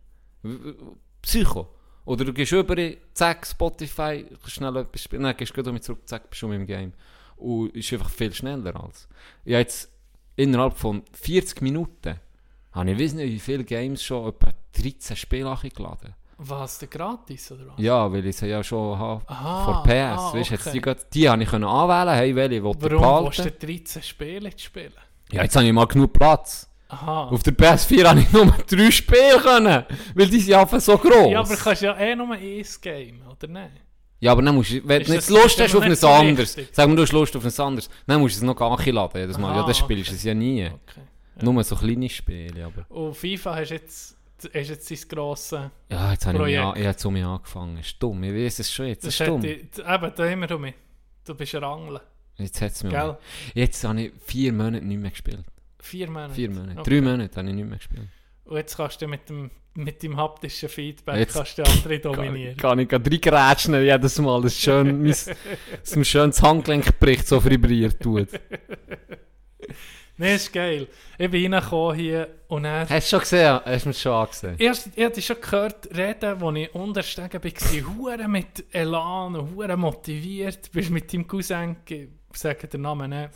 Psycho. 1.23 1.69
Oder 2.07 2.25
du 2.25 2.33
gehst 2.33 2.53
über, 2.53 2.77
zack, 3.13 3.47
Spotify, 3.47 4.25
kannst 4.41 4.51
schnell 4.53 4.77
etwas 4.77 5.03
spielen, 5.03 5.25
dann 5.25 5.37
gehst 5.37 5.51
du 5.51 5.63
gleich 5.63 5.67
wieder 5.75 5.83
zurück, 5.83 6.01
zack, 6.09 6.31
bist 6.31 6.39
schon 6.41 6.53
im 6.53 6.67
Game. 6.67 6.93
Und 7.37 7.75
ist 7.77 7.93
einfach 7.93 8.09
viel 8.09 8.33
schneller 8.33 8.75
als... 8.83 9.07
Ich 9.45 9.53
habe 9.53 9.61
jetzt 9.61 9.91
innerhalb 10.37 10.75
von 10.79 11.03
40 11.13 11.61
Minuten, 11.63 12.19
habe 12.73 12.91
ich 12.91 12.99
weiß 12.99 13.13
nicht 13.15 13.33
wie 13.33 13.39
viele 13.39 13.65
Games 13.65 14.03
schon, 14.03 14.29
etwa 14.29 14.53
13 14.81 15.17
Spiele 15.17 15.55
geladen. 15.75 16.15
Was, 16.39 16.79
der 16.79 16.89
gratis 16.89 17.51
oder 17.51 17.67
was? 17.69 17.75
Ja, 17.79 18.13
weil 18.13 18.25
ich 18.27 18.37
sie 18.37 18.47
ja 18.49 18.63
schon 18.63 18.99
habe 18.99 19.23
Aha, 19.27 19.65
vor 19.65 19.83
PS. 19.85 19.91
ah, 19.91 20.33
weißt, 20.35 20.51
jetzt 20.51 20.61
okay. 20.67 20.73
die, 20.75 20.81
grad- 20.83 21.15
die 21.15 21.29
habe 21.31 21.43
ich 21.43 21.49
können 21.49 21.65
anwählen, 21.65 22.15
hey, 22.15 22.37
welche 22.37 22.55
ich 22.57 22.63
Warum 22.63 22.81
willst 22.83 23.39
behalten. 23.39 23.43
du 23.59 23.67
13 23.67 24.03
Spiele 24.03 24.51
zu 24.55 24.65
spielen? 24.65 24.93
Ja, 25.33 25.43
jetzt 25.43 25.57
habe 25.57 25.67
ich 25.67 25.73
mal 25.73 25.87
genug 25.87 26.13
Platz. 26.13 26.66
Aha. 26.89 27.28
Auf 27.28 27.43
der 27.43 27.53
PS4 27.53 28.05
habe 28.05 28.20
ich 28.20 28.32
nur 28.32 28.47
drei 28.66 28.91
Spiele 28.91 29.41
können, 29.43 29.84
weil 30.14 30.28
die 30.28 30.41
sind 30.41 30.55
einfach 30.55 30.80
so 30.80 30.97
groß. 30.97 31.32
Ja, 31.32 31.41
aber 31.41 31.55
du 31.55 31.61
kannst 31.61 31.82
ja 31.82 31.97
eh 31.97 32.14
nur 32.14 32.32
ein 32.32 32.64
Game, 32.80 33.22
oder 33.28 33.49
nicht? 33.49 33.82
Ja, 34.20 34.32
aber 34.32 34.43
dann 34.43 34.55
musst 34.55 34.70
du, 34.70 34.80
wenn 34.89 35.03
du 35.03 35.12
nicht 35.12 35.28
Lust 35.28 35.61
hast 35.61 35.74
immer 35.74 35.82
auf 35.82 35.89
nicht 35.89 36.01
so 36.01 36.09
anderes, 36.09 36.57
sag 36.72 36.89
mal, 36.89 36.97
du 36.97 37.03
hast 37.03 37.12
Lust 37.12 37.37
auf 37.37 37.45
ein 37.45 37.64
anderes, 37.64 37.91
dann 38.07 38.20
musst 38.20 38.37
du 38.37 38.39
es 38.39 38.43
noch 38.43 38.61
anladen 38.61 39.20
jedes 39.20 39.37
Mal. 39.37 39.51
Aha, 39.51 39.61
ja, 39.61 39.66
das 39.66 39.78
spielst 39.78 40.09
du 40.09 40.12
okay. 40.12 40.16
es 40.16 40.24
ja 40.24 40.34
nie. 40.34 40.66
Okay. 40.66 41.01
Nur 41.43 41.62
so 41.64 41.76
kleine 41.76 42.09
Spiele, 42.09 42.64
aber... 42.64 42.87
Und 42.89 43.14
FIFA 43.14 43.57
hast 43.57 43.70
jetzt, 43.70 44.16
hast 44.55 44.68
jetzt 44.68 44.91
dein 44.91 44.99
grosses... 45.09 45.61
Ja, 45.91 46.12
jetzt 46.12 46.24
habe 46.24 46.39
ich, 46.39 46.45
mich 46.45 46.59
an, 46.59 46.76
ich 46.80 46.87
habe 46.87 46.97
zu 46.97 47.11
mir 47.11 47.26
angefangen. 47.26 47.76
ist 47.78 47.97
dumm, 48.03 48.22
ich 48.24 48.32
weiß 48.32 48.61
es 48.61 48.72
schon 48.72 48.87
jetzt, 48.87 49.07
Das 49.07 49.18
dumm. 49.18 49.41
die, 49.43 49.49
eben, 49.51 50.12
da 50.16 50.41
wir 50.41 50.51
um 50.57 50.62
mich. 50.62 50.74
Du 51.26 51.34
bist 51.34 51.55
ein 51.55 51.64
Angler. 51.64 52.01
Jetzt 52.39 52.61
hat 52.61 52.72
es 52.72 52.82
mich 52.84 52.93
Gell? 52.93 53.18
Jetzt 53.55 53.84
habe 53.84 54.01
ich 54.01 54.12
vier 54.24 54.53
Monate 54.53 54.84
nicht 54.84 55.01
mehr 55.01 55.11
gespielt. 55.11 55.45
Vier 55.87 56.11
Monate. 56.11 56.34
Vier 56.34 56.51
Monate. 56.51 56.80
Okay. 56.80 56.91
Drei 56.91 57.01
Monate 57.01 57.37
habe 57.37 57.49
ich 57.49 57.55
nicht 57.55 57.68
mehr 57.68 57.78
gespielt. 57.78 58.09
Und 58.45 58.57
jetzt 58.57 58.76
kannst 58.76 59.01
du 59.01 59.07
mit 59.07 59.28
dem, 59.28 59.51
mit 59.74 60.03
dem 60.03 60.16
haptischen 60.16 60.68
Feedback 60.68 61.16
Jetzt 61.16 61.34
kannst 61.34 61.59
du 61.59 61.62
andere 61.62 61.99
dominieren. 62.01 62.57
Kann 62.57 62.78
ich 62.78 62.89
gerade 62.89 63.11
reingrätschen 63.11 63.74
jedes 63.82 64.18
Mal, 64.18 64.43
dass 64.43 64.57
schön, 64.59 65.03
mein, 65.03 65.11
dass 65.11 65.97
mir 65.97 66.05
schön 66.05 66.30
das 66.30 66.43
Handgelenk 66.43 66.99
bricht, 66.99 67.28
so 67.28 67.45
vibriert 67.45 68.01
tut. 68.01 68.28
Nee, 70.18 70.37
ist 70.37 70.51
geil. 70.51 70.89
Ich 71.18 71.30
bin 71.30 71.53
reingekommen 71.53 71.95
hier 71.95 72.28
und 72.49 72.64
er... 72.64 72.89
Hast 72.89 73.12
du 73.12 73.16
schon 73.16 73.20
gesehen? 73.20 73.61
Hast 73.62 73.84
du 73.84 73.89
mir 73.91 73.95
schon 73.95 74.12
angesehen? 74.12 74.55
Erst, 74.57 74.91
ich 74.97 75.05
hatte 75.05 75.20
schon 75.20 75.41
gehört, 75.43 75.95
reden, 75.95 76.43
als 76.43 76.57
ich 76.57 76.74
untersteigen 76.74 77.45
war, 77.45 77.99
hure 77.99 78.26
mit 78.26 78.64
Elan 78.72 79.37
und 79.37 79.55
hure 79.55 79.76
motiviert. 79.76 80.68
Du 80.68 80.70
bist 80.70 80.89
mit 80.89 81.12
deinem 81.12 81.26
Cousin, 81.26 81.76
ich 81.87 82.09
sage 82.32 82.66
den 82.66 82.80
Namen 82.80 83.11
nicht, 83.11 83.30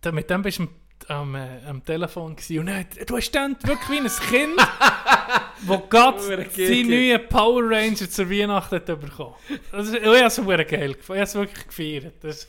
da, 0.00 0.12
mit 0.12 0.30
dem 0.30 0.42
bist 0.42 0.60
du 0.60 0.68
am, 1.10 1.34
äh, 1.34 1.60
am 1.66 1.84
Telefon 1.84 2.36
gewesen. 2.36 2.60
und 2.60 2.68
er, 2.68 2.84
du 2.84 3.16
hast 3.16 3.30
dann 3.32 3.56
wirklich 3.62 3.90
wie 3.90 3.98
ein 3.98 4.28
Kind, 4.30 4.56
wo 5.62 5.78
Hure 5.78 6.22
seine 6.56 6.84
neuen 6.84 7.28
Power 7.28 7.62
Ranger 7.64 8.08
zur 8.08 8.30
Weihnachten 8.30 8.76
hat 8.76 8.86
bekommen. 8.86 9.34
Das 9.72 9.88
ist, 9.88 9.94
ich 9.96 10.04
habe 10.04 10.24
es 10.24 10.38
geil 10.64 10.94
gefunden. 10.94 10.98
Ich 10.98 11.08
habe 11.08 11.22
es 11.22 11.34
wirklich 11.34 11.66
gefeiert. 11.66 12.14
Das, 12.22 12.46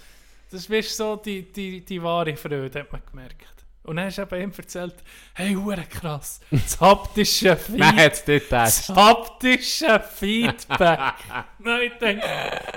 das 0.51 0.65
ist 0.65 0.97
so 0.97 1.15
die, 1.15 1.43
die, 1.51 1.81
die 1.81 2.01
wahre 2.03 2.35
Freude, 2.35 2.79
hat 2.79 2.91
man 2.91 3.01
gemerkt. 3.09 3.60
Und 3.83 3.95
dann 3.95 4.05
hast 4.05 4.19
du 4.19 4.21
eben 4.21 4.41
ihm 4.43 4.53
erzählt, 4.55 4.93
hey, 5.33 5.55
hure 5.55 5.83
krass, 5.89 6.39
das 6.51 6.79
haptische 6.79 7.55
Feedback. 7.55 8.23
Nein, 8.27 8.41
das. 8.49 8.85
Das 8.87 8.89
haptische 8.95 10.03
Feedback. 10.19 10.99
Nein, 11.59 11.81
ich 11.91 11.93
denke, 11.99 12.23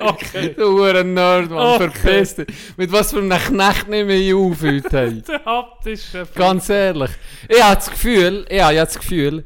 okay. 0.01 0.55
Du 0.57 0.79
Huren 0.79 1.13
Nerd, 1.13 1.51
Mann, 1.51 1.81
Okay. 1.83 1.91
verpiss 1.91 2.37
dich. 2.37 2.47
Mit 2.79 2.91
was 2.91 3.11
für 3.13 3.19
einem 3.19 3.39
Knecht 3.39 3.89
nicht 3.89 4.07
mehr 4.07 4.35
aufhört. 4.37 4.93
Der 5.29 5.45
haptische 5.45 6.25
Feedback. 6.25 6.35
Ganz 6.35 6.69
ehrlich. 6.71 7.11
Ich 7.49 7.63
habe 7.63 7.75
das 7.77 7.91
Gefühl, 7.91 8.47
ich 8.49 8.63
habe 8.63 8.75
das 8.75 8.99
Gefühl, 8.99 9.45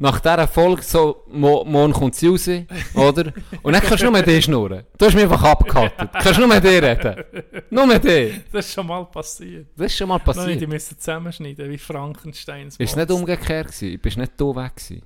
nach 0.00 0.20
dieser 0.20 0.46
Folge, 0.48 0.82
so, 0.82 1.24
mo, 1.28 1.64
morgen 1.64 1.92
kommt 1.92 2.14
sie 2.14 2.28
raus, 2.28 2.48
oder? 2.94 3.32
Und 3.62 3.72
dann 3.72 3.82
kannst 3.82 4.00
du 4.00 4.04
nur 4.06 4.12
mit 4.12 4.26
dir 4.26 4.40
schnurren. 4.40 4.84
Du 4.96 5.06
hast 5.06 5.14
mich 5.14 5.24
einfach 5.24 5.42
abgehattet. 5.42 6.08
Du 6.14 6.18
kannst 6.20 6.38
nur 6.38 6.48
mit 6.48 6.62
dir 6.64 6.82
reden. 6.82 7.24
Nur 7.70 7.86
mit 7.86 8.04
dir. 8.04 8.40
Das 8.52 8.66
ist 8.66 8.74
schon 8.74 8.86
mal 8.86 9.04
passiert. 9.06 9.66
Das 9.76 9.86
ist 9.86 9.96
schon 9.98 10.08
mal 10.08 10.18
Nein, 10.18 10.24
die 10.24 10.32
passiert. 10.38 10.68
müssen 10.68 10.98
zusammenschneiden, 10.98 11.68
wie 11.68 11.78
Frankensteins 11.78 12.76
Ist 12.76 12.90
es 12.90 12.96
nicht 12.96 13.10
umgekehrt 13.10 13.66
gewesen? 13.72 13.98
Bist 14.00 14.16
nicht 14.16 14.32
du 14.40 14.54
weg 14.54 14.76
gewesen? 14.76 15.02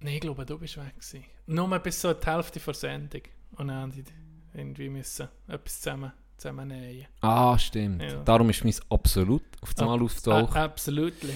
Nein, 0.00 0.14
ich 0.14 0.20
glaube, 0.20 0.44
du 0.44 0.58
bist 0.58 0.76
weg 0.76 0.94
gewesen. 0.94 1.24
Nur 1.46 1.78
bis 1.78 2.00
so 2.00 2.12
die 2.12 2.26
Hälfte 2.26 2.60
der 2.60 2.74
Sendung. 2.74 3.22
Und 3.56 3.68
dann 3.68 3.90
die 3.90 4.04
irgendwie 4.52 4.88
müssen 4.88 5.28
etwas 5.48 5.80
zusammen, 5.80 6.12
zusammen 6.36 6.68
nähen. 6.68 7.06
Ah, 7.22 7.58
stimmt. 7.58 8.02
Ja. 8.02 8.16
Darum 8.24 8.50
ist 8.50 8.62
mein 8.64 8.74
absolut 8.90 9.42
auf 9.62 9.70
einmal 9.78 9.98
Ah, 9.98 10.02
aufgetaucht. 10.02 10.56
absolutely. 10.56 11.34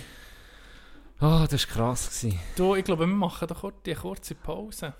Ah, 1.20 1.46
das 1.50 1.68
war 1.68 1.74
krass. 1.74 2.08
Gewesen. 2.08 2.38
Du, 2.56 2.74
ich 2.74 2.84
glaube, 2.84 3.06
wir 3.06 3.14
machen 3.14 3.48
doch 3.48 3.60
kurz 3.60 3.82
die 3.84 3.94
kurze 3.94 4.34
Pause. 4.34 4.94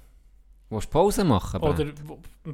Willst 0.71 0.89
du 0.89 0.91
Pause 0.91 1.25
machen? 1.25 1.61
Oder 1.61 1.87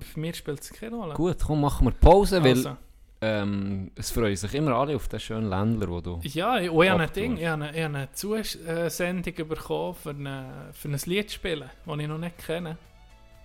für 0.01 0.21
mich 0.21 0.37
spielt 0.37 0.61
es 0.61 0.73
keine 0.73 0.97
Rolle. 0.97 1.15
Gut, 1.15 1.39
komm, 1.45 1.62
machen 1.62 1.87
wir 1.87 1.93
Pause, 1.93 2.43
weil 2.45 2.51
Also, 2.51 2.77
ähm, 3.21 3.91
es 3.97 4.11
freuen 4.11 4.37
sich 4.37 4.55
immer 4.55 4.73
alle 4.73 4.95
auf 4.95 5.09
den 5.09 5.19
schönen 5.19 5.49
Ländler, 5.49 5.89
wo 5.89 6.01
du... 6.01 6.21
ja, 6.23 6.59
ich, 6.59 6.71
oh, 6.71 6.83
ich 6.83 6.91
habe 6.91 7.03
ein. 7.03 7.12
Ding, 7.12 7.39
ich 7.39 7.47
habe 7.47 7.65
eine, 7.65 7.77
ich 7.77 7.83
habe 7.83 7.97
eine 7.97 8.12
Zusendung 8.12 9.49
bekommen 9.49 9.95
für, 9.95 10.11
eine, 10.11 10.71
für 10.73 10.89
ein 10.89 11.01
Lied 11.07 11.33
spielen, 11.33 11.71
das 11.87 11.99
ich 11.99 12.07
noch 12.07 12.19
nicht 12.19 12.39
kenne. 12.39 12.77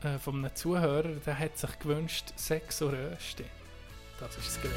Äh, 0.04 0.18
von 0.18 0.36
einem 0.36 0.54
Zuhörer, 0.54 1.04
der 1.26 1.40
hat 1.40 1.58
sich 1.58 1.80
gewünscht, 1.80 2.34
Sex 2.36 2.82
und 2.82 2.94
Rösti. 2.94 3.46
Das 4.20 4.38
ist 4.38 4.48
das 4.48 4.62
Größte. 4.62 4.76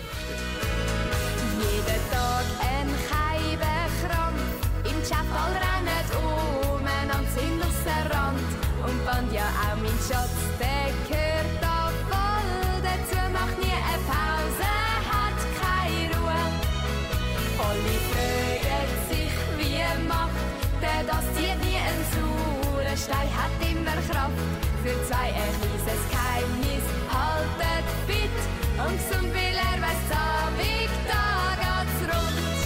Jeden 1.60 2.10
Tag 2.10 2.44
Kraft. 24.08 24.40
Für 24.82 24.96
zwei 25.06 25.28
ein 25.42 25.54
kleines 25.60 26.02
Geheimnis, 26.10 26.84
haltet 27.08 27.86
fit 28.06 28.38
und 28.84 28.98
zum 29.08 29.24
will 29.32 29.56
er 29.70 29.78
weiss 29.80 30.08
Abend, 30.10 30.90
da 31.06 31.54
geht's 31.62 32.00
rund. 32.10 32.58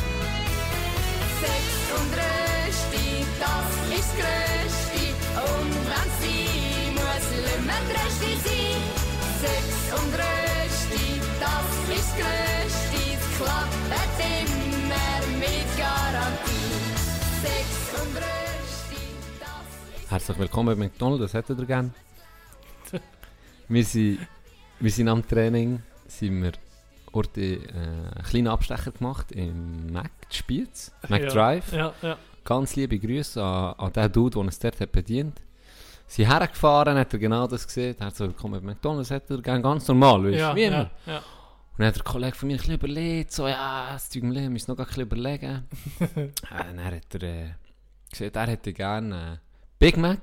Sex 1.43 1.65
und 1.97 2.11
Rösti, 2.21 3.27
das 3.39 3.69
ist 3.99 4.13
Größte. 4.17 5.05
Und 5.37 5.75
wenn 5.91 6.11
sie 6.21 6.97
muss, 6.97 7.27
lümmer 7.45 7.83
Rösti 7.93 8.33
sein. 8.45 8.81
Sex 9.43 9.67
und 9.99 10.13
Rösti, 10.15 11.21
das 11.39 11.69
ist. 11.99 12.15
Es 12.17 13.25
klappt 13.37 14.19
immer 14.19 15.21
mit 15.39 15.69
Garantie. 15.77 16.81
Sex 17.43 17.69
und 18.01 18.17
Rösti, 18.17 18.46
Herzlich 20.09 20.39
willkommen 20.39 20.79
bei 20.79 20.85
McDonald's, 20.85 21.21
das 21.23 21.35
hättet 21.35 21.59
ihr 21.59 21.67
gern. 21.67 21.93
wir, 23.69 23.85
sind, 23.85 24.21
wir 24.79 24.91
sind 24.93 25.09
am 25.09 25.27
Training, 25.27 25.83
sind 26.07 26.43
wir 26.45 26.53
heute 27.13 27.41
äh, 27.41 27.59
einen 27.71 28.25
kleinen 28.25 28.47
Abstecher 28.47 28.93
gemacht 28.93 29.33
im 29.33 29.93
Mac 29.93 30.13
Spiez, 30.31 30.93
Mac 31.09 31.23
ja, 31.23 31.29
Drive. 31.29 31.73
Ja, 31.73 31.93
ja. 32.03 32.17
Ganz 32.45 32.77
liebe 32.77 33.01
Grüße 33.01 33.43
an, 33.43 33.75
an 33.79 33.93
den 33.93 34.13
Dude, 34.13 34.35
der 34.35 34.41
uns 34.43 34.61
dort 34.61 34.81
hat 34.81 34.93
bedient 34.93 35.41
Sie 36.07 36.25
hergefahren, 36.25 36.97
hat 36.97 37.13
er 37.13 37.19
genau 37.19 37.49
das 37.49 37.67
gesehen. 37.67 37.97
Herzlich 37.99 38.29
willkommen 38.29 38.61
bei 38.61 38.75
McDonald's, 38.75 39.11
hätte 39.11 39.35
er 39.35 39.43
gern 39.43 39.61
ganz 39.61 39.89
normal, 39.89 40.23
weißt, 40.23 40.39
ja, 40.39 40.55
wie 40.55 40.65
immer. 40.65 40.91
ja, 41.07 41.15
ja. 41.15 41.17
Und 41.19 41.79
dann 41.79 41.89
hat 41.89 41.97
der 41.97 42.05
Kollege 42.05 42.37
von 42.37 42.47
mir 42.47 42.55
ein 42.55 42.59
bisschen 42.59 42.75
überlegt, 42.75 43.33
so, 43.33 43.49
ja, 43.49 43.89
das 43.93 44.09
Zeug 44.09 44.23
im 44.23 44.31
Leben 44.31 44.53
müssen 44.53 44.71
noch 44.71 44.79
ein 44.79 44.87
bisschen 44.87 45.03
überlegen. 45.03 45.65
äh, 45.99 46.29
dann 46.49 46.85
hat 46.85 47.15
er 47.15 47.23
äh, 47.23 47.51
gesagt, 48.09 48.37
er 48.37 48.47
hätte 48.47 48.73
gerne 48.73 49.41
äh, 49.43 49.46
Big 49.79 49.97
Mac. 49.97 50.21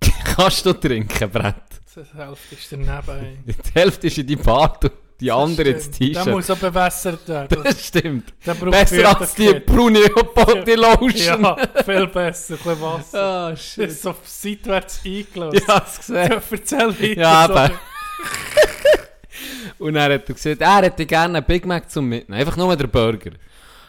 Kannst 0.24 0.64
du 0.66 0.72
trinken, 0.74 1.30
Brett? 1.30 1.54
Die 1.96 2.18
Hälfte 2.18 2.54
ist 2.54 2.72
daneben. 2.72 3.08
ey. 3.08 3.38
Die 3.46 3.74
Hälfte 3.74 4.06
ist 4.06 4.18
in 4.18 4.26
die 4.26 4.36
Bart 4.36 4.84
und 4.84 4.92
die 5.20 5.30
andere 5.30 5.70
ins 5.70 5.84
Stimmt. 5.94 6.00
Der 6.00 6.14
T-Shirt. 6.14 6.34
muss 6.34 6.50
auch 6.50 6.56
bewässert 6.56 7.28
werden. 7.28 7.62
Das 7.64 7.86
stimmt. 7.86 8.32
Besser 8.44 9.20
als 9.20 9.34
die 9.34 9.52
braune 9.60 10.08
Body 10.34 10.74
Lotion. 10.74 11.42
Ja, 11.42 11.56
viel 11.84 12.06
besser. 12.06 12.54
Ein 12.54 12.58
bisschen 12.58 12.80
Wasser. 12.80 13.50
Das 13.50 13.64
shit. 13.64 13.90
ist 13.90 14.02
so 14.02 14.14
seitwärts 14.24 15.00
eingelöst. 15.04 15.64
Ja, 15.66 15.82
hast 15.82 16.08
du 16.08 16.14
gesehen. 16.14 16.42
Erzähl 16.50 17.16
weiter. 17.16 17.20
Ja, 17.20 17.66
eben. 17.66 17.78
Und 19.78 19.94
dann 19.94 20.12
hat 20.12 20.28
er 20.28 20.34
gesagt, 20.34 20.60
er 20.60 20.82
hätte 20.82 21.06
gerne 21.06 21.38
einen 21.38 21.46
Big 21.46 21.66
Mac 21.66 21.90
zum 21.90 22.06
Mitnehmen. 22.06 22.40
Einfach 22.40 22.56
nur 22.56 22.76
der 22.76 22.86
Burger. 22.86 23.30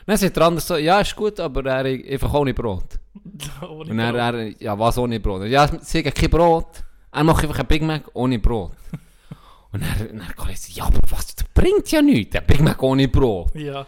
Dann 0.05 0.17
sagt 0.17 0.35
der 0.35 0.43
andere 0.43 0.65
so, 0.65 0.77
ja, 0.77 0.99
ist 1.01 1.15
gut, 1.15 1.39
aber 1.39 1.65
er 1.65 1.85
einfach 1.85 2.33
ohne 2.33 2.53
Brot. 2.53 3.00
Ohne 3.61 3.91
Und 3.91 3.97
Brot. 3.97 4.15
er, 4.15 4.61
ja, 4.61 4.77
was 4.77 4.97
ohne 4.97 5.19
Brot? 5.19 5.45
Ja, 5.45 5.67
sie 5.81 5.99
haben 5.99 6.13
kein 6.13 6.29
Brot. 6.29 6.83
Er 7.11 7.23
macht 7.23 7.43
einfach 7.43 7.59
einen 7.59 7.67
Big 7.67 7.81
Mac 7.81 8.03
ohne 8.13 8.39
Brot. 8.39 8.71
Und 9.73 9.81
dann, 9.83 10.19
dann 10.19 10.35
kann 10.35 10.49
ich 10.49 10.59
sagen, 10.59 10.73
ja, 10.75 10.83
aber 10.85 10.99
was, 11.09 11.35
das 11.35 11.45
bringt 11.53 11.89
ja 11.91 12.01
nichts, 12.01 12.35
ein 12.35 12.45
Big 12.45 12.61
Mac 12.61 12.81
ohne 12.83 13.07
Brot. 13.07 13.55
Ja. 13.55 13.85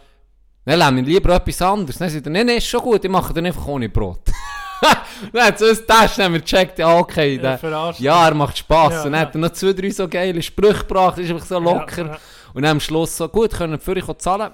Dann 0.64 0.78
lassen 0.78 0.96
wir 0.96 1.02
lieber 1.02 1.34
etwas 1.34 1.60
anderes. 1.60 1.98
Dann 1.98 2.08
sagt 2.08 2.26
er, 2.26 2.32
nein, 2.32 2.46
nein, 2.46 2.56
ist 2.56 2.66
schon 2.66 2.80
gut, 2.80 3.04
ich 3.04 3.10
mache 3.10 3.34
dann 3.34 3.44
einfach 3.44 3.66
ohne 3.66 3.88
Brot. 3.88 4.20
dann 5.32 5.46
hat 5.46 5.62
ein 5.62 5.68
Test, 5.68 5.88
dann 5.88 6.24
haben 6.24 6.32
wir 6.34 6.40
gecheckt, 6.40 6.78
ja, 6.78 6.96
okay, 6.96 7.36
Ja, 7.36 7.56
der, 7.56 7.94
ja, 7.98 8.28
er 8.28 8.34
macht 8.34 8.56
Spass. 8.56 8.92
Ja, 8.92 9.02
und 9.02 9.12
dann 9.12 9.20
ja. 9.20 9.20
hat 9.20 9.34
er 9.34 9.40
noch 9.40 9.50
zwei, 9.50 9.72
drei 9.72 9.90
so 9.90 10.08
geile 10.08 10.40
Sprüche 10.40 10.80
gebracht, 10.80 11.18
ist 11.18 11.30
einfach 11.30 11.44
so 11.44 11.58
locker. 11.58 12.18
Und 12.54 12.62
dann 12.62 12.72
am 12.72 12.80
Schluss 12.80 13.16
so, 13.16 13.28
gut, 13.28 13.52
können 13.52 13.72
wir 13.72 13.78
für 13.78 13.92
euch 13.92 14.18
zahlen. 14.18 14.52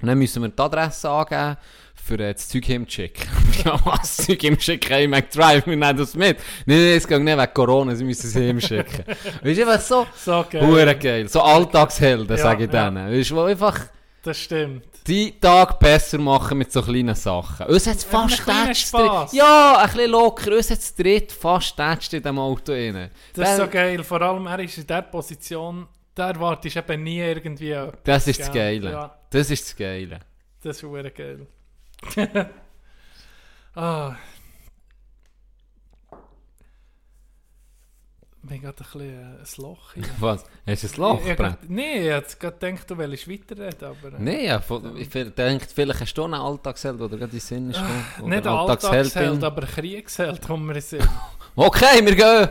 Und 0.00 0.08
dann 0.08 0.18
müssen 0.18 0.42
wir 0.42 0.48
die 0.48 0.62
Adresse 0.62 1.10
angeben, 1.10 1.56
für 2.06 2.18
äh, 2.20 2.32
das 2.34 2.48
Zeug 2.48 2.64
hinzuschicken. 2.64 3.26
ja, 3.64 3.78
was, 3.84 4.16
das 4.16 4.26
Zeug 4.26 4.40
hinzuschicken? 4.40 4.88
Hey, 4.90 5.08
McDrive, 5.08 5.66
wir 5.66 5.76
nehmen 5.76 5.96
das 5.98 6.14
mit. 6.14 6.38
Nein, 6.66 6.78
nein, 6.78 6.96
es 6.96 7.06
geht 7.08 7.20
nicht 7.20 7.36
wegen 7.38 7.54
Corona, 7.54 7.94
sie 7.94 8.04
müssen 8.04 8.26
es 8.28 8.32
hinschicken. 8.34 9.04
Weißt 9.42 9.58
du, 9.58 9.68
einfach 9.68 9.80
so, 9.80 10.06
So 10.16 10.44
geil. 10.48 10.94
geil. 10.96 11.28
So 11.28 11.40
Alltagshelden, 11.42 12.36
Ja, 12.36 12.42
sage 12.42 12.64
ich 12.64 12.72
ja. 12.72 12.90
denen. 12.90 13.12
Weißt 13.18 13.30
du, 13.30 13.40
einfach 13.42 13.80
Das 14.22 14.38
stimmt. 14.38 14.84
die 15.06 15.38
Tag 15.40 15.78
besser 15.80 16.18
machen 16.18 16.58
mit 16.58 16.70
so 16.72 16.80
kleinen 16.82 17.14
Sachen. 17.14 17.66
Uns 17.66 17.86
hat 17.86 18.00
fast 18.02 18.48
ein. 18.48 18.74
Spass. 18.74 19.32
Ja, 19.32 19.78
ein 19.78 19.90
bisschen 19.90 20.10
locker. 20.10 20.56
Uns 20.56 20.70
hat 20.70 20.78
es 20.78 20.94
dritt 20.94 21.32
fast 21.32 21.76
tätscht 21.76 22.12
in 22.14 22.22
diesem 22.22 22.38
Auto 22.38 22.72
rein. 22.72 23.10
Das 23.34 23.50
ist 23.50 23.56
so 23.56 23.66
geil. 23.66 24.02
Vor 24.04 24.22
allem, 24.22 24.46
er 24.46 24.60
ist 24.60 24.78
in 24.78 24.86
der 24.86 25.02
Position, 25.02 25.86
da 26.14 26.28
erwartest 26.30 26.76
du 26.76 26.80
eben 26.80 27.02
nie 27.02 27.18
irgendwie 27.20 27.70
etwas, 27.72 27.94
Das 28.04 28.26
ist 28.28 28.40
das? 28.40 28.52
Geile. 28.52 28.90
Ja, 28.90 29.18
Das 29.30 29.50
ist 29.50 29.64
das 29.66 29.76
Geile. 29.76 30.20
das 30.62 30.82
ist 30.82 31.14
geil. 31.16 31.46
ah. 33.74 34.16
Mir 38.48 38.58
geht 38.58 38.64
ein 38.68 38.74
bisschen 38.76 39.36
ein 39.38 39.46
Loch 39.56 39.92
hier. 39.94 40.04
Was? 40.20 40.44
Hast 40.66 40.82
du 40.84 40.88
ein 40.88 41.00
Loch? 41.00 41.20
Ich, 41.24 41.30
ich, 41.30 41.36
Brett? 41.36 41.58
nee, 41.68 41.98
ich 42.06 42.12
hätte 42.14 42.36
gerade 42.36 42.58
gedacht, 42.58 42.90
du 42.90 42.98
willst 42.98 43.28
weiterreden, 43.28 43.88
aber... 43.88 44.08
äh, 44.08 44.20
Nein, 44.22 44.44
ja, 44.44 44.60
von- 44.60 44.96
ich 44.96 45.08
denke, 45.08 45.66
vielleicht 45.74 46.00
hast 46.00 46.14
du 46.14 46.24
einen 46.24 46.34
Alltagsheld, 46.34 47.00
oder 47.00 47.16
gerade 47.16 47.32
in 47.32 47.40
Sinn 47.40 47.70
ist. 47.70 47.80
gekommen. 47.80 48.30
Nicht 48.30 48.46
Alltagsheld, 48.46 49.42
aber 49.42 49.62
Kriegsheld, 49.66 50.46
kommen 50.46 50.72
wir 50.72 50.80
sehen. 50.80 51.08
Okay, 51.56 52.04
wir 52.06 52.14
gehen 52.14 52.50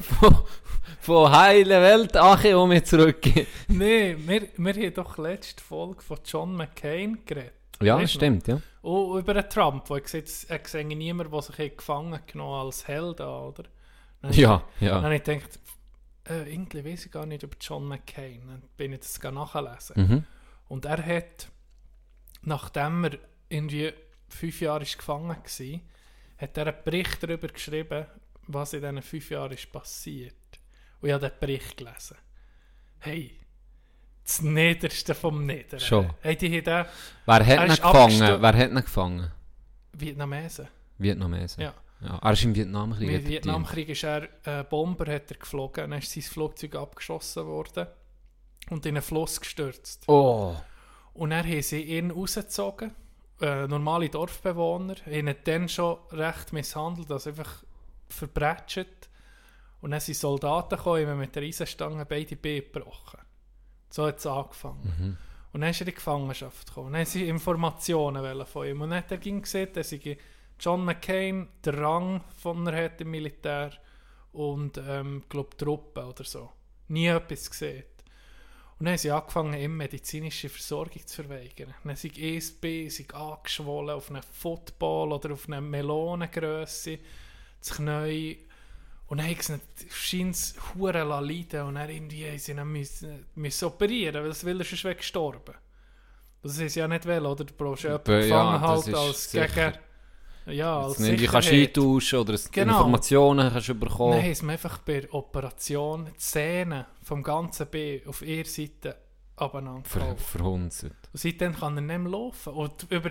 von, 0.00 0.38
von 1.00 1.32
heilen 1.32 1.82
Welt 1.82 2.16
Ache 2.16 2.56
um 2.56 2.84
zurück. 2.84 3.20
nee, 3.66 4.14
wir, 4.16 4.42
wir 4.56 4.74
haben 4.74 4.94
doch 4.94 5.18
letzte 5.18 5.60
Folge 5.64 6.02
von 6.02 6.18
John 6.24 6.54
McCain 6.54 7.18
geredet. 7.26 7.54
Ja, 7.82 7.96
Weißt 7.96 8.14
stimmt, 8.14 8.46
ja. 8.46 8.60
Oh, 8.82 9.18
über 9.18 9.34
den 9.34 9.48
Trump, 9.48 9.88
wo 9.88 9.96
ich 9.96 10.02
gesehen 10.02 10.24
er 10.48 10.60
sehe 10.66 10.84
niemanden, 10.84 11.32
der 11.32 11.42
sich 11.42 11.76
gefangen 11.76 12.20
genommen 12.26 12.66
als 12.66 12.86
Held 12.86 13.20
an, 13.20 13.42
oder? 13.44 13.64
Dann 14.20 14.32
Ja, 14.32 14.64
Dann 14.80 14.88
ja. 14.88 15.02
habe 15.02 15.16
ich 15.16 15.22
gedacht, 15.22 15.58
äh, 16.28 16.52
irgendwie 16.52 16.84
weiß 16.84 17.06
ich 17.06 17.12
gar 17.12 17.26
nicht 17.26 17.42
über 17.42 17.56
John 17.58 17.88
McCain. 17.88 18.42
Dann 18.46 18.62
bin 18.76 18.92
ich 18.92 19.00
das 19.00 19.22
nachlesen. 19.22 19.94
Mhm. 19.96 20.24
Und 20.68 20.84
er 20.84 21.04
hat, 21.04 21.48
nachdem 22.42 23.04
er 23.04 23.18
irgendwie 23.48 23.92
fünf 24.28 24.60
Jahre 24.60 24.82
ist 24.82 24.98
gefangen 24.98 25.28
war, 25.28 25.80
hat 26.36 26.56
er 26.56 26.66
einen 26.66 26.84
Bericht 26.84 27.22
darüber 27.22 27.48
geschrieben, 27.48 28.06
was 28.46 28.72
in 28.74 28.80
diesen 28.80 29.02
fünf 29.02 29.30
Jahren 29.30 29.52
ist 29.52 29.72
passiert. 29.72 30.34
Und 31.00 31.08
ich 31.08 31.14
habe 31.14 31.28
den 31.28 31.38
Bericht 31.40 31.76
gelesen. 31.76 32.16
Hey, 32.98 33.39
das 34.24 34.42
Niederste 34.42 35.14
vom 35.14 35.46
Niederen. 35.46 35.80
Schon. 35.80 36.10
Hey, 36.20 36.36
die 36.36 36.46
haben 36.46 36.64
den 36.64 36.86
Wer 37.26 37.46
hat 37.46 37.48
Er 37.48 37.66
ihn 37.66 37.74
gefangen? 37.74 38.42
Wer 38.42 38.56
hat 38.56 38.70
ihn 38.70 38.76
gefangen? 38.76 39.32
Vietnamesen. 39.92 40.68
Vietnamesen. 40.98 41.62
Ja. 41.62 41.74
ja. 42.00 42.18
Er 42.22 42.32
ist 42.32 42.44
im 42.44 42.54
Vietnamkrieg. 42.54 43.08
Im 43.08 43.14
hat 43.14 43.22
er. 43.22 43.28
Vietnamkrieg 43.28 43.88
ist 43.88 44.04
er 44.04 44.28
äh, 44.44 44.64
Bomber 44.64 45.12
hat 45.12 45.30
er 45.30 45.36
geflogen, 45.36 45.90
dann 45.90 45.98
ist 45.98 46.12
sein 46.12 46.22
Flugzeug 46.22 46.74
abgeschossen 46.76 47.46
worden 47.46 47.86
und 48.70 48.86
in 48.86 48.96
einen 48.96 49.02
Fluss 49.02 49.40
gestürzt. 49.40 50.04
Oh. 50.06 50.54
Und 51.14 51.30
dann 51.30 51.46
haben 51.46 51.62
sie 51.62 51.82
ihn 51.82 52.10
rausgezogen, 52.10 52.92
äh, 53.40 53.66
normale 53.66 54.08
Dorfbewohner, 54.08 54.94
haben 55.04 55.28
ihn 55.28 55.34
dann 55.44 55.68
schon 55.68 55.98
recht 56.12 56.52
misshandelt, 56.52 57.10
also 57.10 57.30
einfach 57.30 57.64
verbrätscht. 58.08 59.08
Und 59.80 59.92
dann 59.92 60.00
sind 60.00 60.16
Soldaten 60.16 60.76
gekommen, 60.76 61.08
haben 61.08 61.18
mit 61.18 61.34
der 61.34 61.42
Eisenstange 61.42 62.04
beide 62.04 62.36
Beine 62.36 62.62
gebrochen. 62.62 63.20
So 63.90 64.06
hat 64.06 64.18
es 64.18 64.26
angefangen. 64.26 65.18
Und 65.52 65.60
dann 65.60 65.70
ist 65.70 65.80
er 65.80 65.86
in 65.86 65.92
die 65.92 65.94
Gefangenschaft 65.96 66.68
gekommen. 66.68 66.92
Dann 66.92 67.04
sie 67.06 67.28
Informationen 67.28 68.46
von 68.46 68.66
ihm. 68.66 68.80
Und 68.80 68.90
dann 68.90 68.98
hat 69.00 69.10
er 69.10 69.18
ging 69.18 69.42
gesehen, 69.42 69.68
dass 69.72 69.92
ich 69.92 70.16
John 70.58 70.84
McCain 70.84 71.48
den 71.64 71.74
Rang 71.74 72.20
von 72.36 72.66
er 72.66 72.84
hat 72.84 73.00
im 73.00 73.10
Militär 73.10 73.72
und 74.32 74.78
ähm, 74.78 75.24
glaube 75.28 75.56
Truppen 75.56 76.04
oder 76.04 76.24
so. 76.24 76.50
Nie 76.88 77.06
etwas 77.06 77.50
gesehen. 77.50 77.84
Und 78.78 78.86
dann 78.86 78.92
haben 78.92 78.98
sie 78.98 79.10
angefangen, 79.10 79.60
ihm 79.60 79.76
medizinische 79.76 80.48
Versorgung 80.48 81.06
zu 81.06 81.22
verweigern. 81.22 81.74
Dann 81.84 81.96
sind 81.96 82.16
ESB 82.16 82.88
sind 82.88 83.14
angeschwollen 83.14 83.96
auf 83.96 84.10
einen 84.10 84.22
Football 84.22 85.12
oder 85.12 85.32
auf 85.32 85.48
eine 85.48 85.60
Melonengrösse, 85.60 86.98
das 87.58 87.76
Knie. 87.76 88.38
Und 89.10 89.18
dann 89.18 89.36
scheint 89.90 90.34
es 90.36 90.54
hure 90.74 91.02
leiden 91.02 91.62
und 91.66 91.74
dann 91.74 91.90
irgendwie 91.90 92.38
sie 92.38 92.52
ihn 92.52 92.64
müssen, 92.72 93.26
müssen 93.34 93.64
operieren, 93.66 94.22
weil 94.22 94.30
es 94.30 94.44
will 94.44 94.58
er 94.60 94.84
wäre 94.84 94.94
gestorben. 94.94 95.54
Das 96.42 96.56
ist 96.58 96.74
ja 96.76 96.88
nicht 96.88 97.04
will, 97.04 97.26
oder? 97.26 97.44
Du 97.44 97.52
brauchst 97.52 97.82
ja 97.82 97.98
jemanden 97.98 98.30
Ja, 98.30 98.60
halt 98.60 98.86
ist 98.86 98.94
als 98.94 99.30
gegen... 99.32 99.72
Ja, 100.46 100.80
als 100.80 100.96
Dass 100.96 101.06
du 101.06 101.26
kannst 101.26 101.48
Sicherheit. 101.48 101.68
eintauschen 101.76 102.18
oder 102.20 102.34
es- 102.34 102.50
Genau. 102.50 102.72
Informationen 102.78 103.52
kannst 103.52 103.68
du 103.68 103.74
bekommen. 103.74 104.12
Dann 104.22 104.34
sie 104.34 104.42
mir 104.46 104.52
einfach 104.52 104.78
bei 104.78 105.00
der 105.00 105.12
Operation 105.14 106.06
die 106.06 106.16
Zähne 106.16 106.86
vom 107.02 107.22
ganzen 107.22 107.66
B 107.66 108.00
auf 108.06 108.22
ihrer 108.22 108.48
Seite 108.48 108.96
abeinander 109.36 109.88
Ver 109.88 110.16
verhunzt. 110.16 110.84
Und 110.84 110.94
seitdem 111.12 111.54
kann 111.54 111.76
er 111.76 111.82
nicht 111.82 111.98
mehr 111.98 112.10
laufen. 112.10 112.52
Und 112.54 112.86
über, 112.90 113.10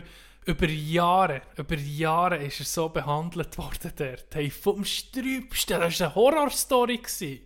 über 0.49 0.67
Jahre, 0.67 1.41
über 1.57 1.75
Jahre 1.75 2.37
ist 2.37 2.59
er 2.59 2.65
so 2.65 2.89
behandelt 2.89 3.57
worden 3.57 3.91
dort. 3.95 4.25
Hey, 4.33 4.49
vom 4.49 4.83
Sträubsten, 4.83 5.79
das 5.79 5.99
war 5.99 6.07
eine 6.07 6.15
Horrorstory. 6.15 6.97
gewesen. 6.97 7.41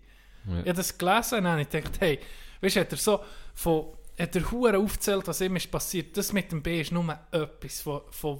Ja. 0.47 0.53
Ich 0.59 0.67
habe 0.67 0.73
das 0.73 0.97
gelesen 0.97 1.45
und 1.45 1.59
ich 1.59 1.69
gedacht, 1.69 1.93
hey, 1.99 2.19
weißt 2.61 2.75
du, 2.75 2.79
hat 2.79 2.91
er 2.91 2.97
so 2.97 3.19
von, 3.53 3.85
hat 4.17 4.35
er 4.35 4.51
Huren 4.51 4.75
aufgezählt, 4.77 5.27
was 5.27 5.41
ihm 5.41 5.55
ist 5.55 5.69
passiert. 5.71 6.15
Das 6.17 6.31
mit 6.33 6.51
dem 6.51 6.61
B 6.63 6.81
ist 6.81 6.91
nur 6.91 7.17
etwas 7.31 7.81
von, 7.81 8.01
von 8.11 8.39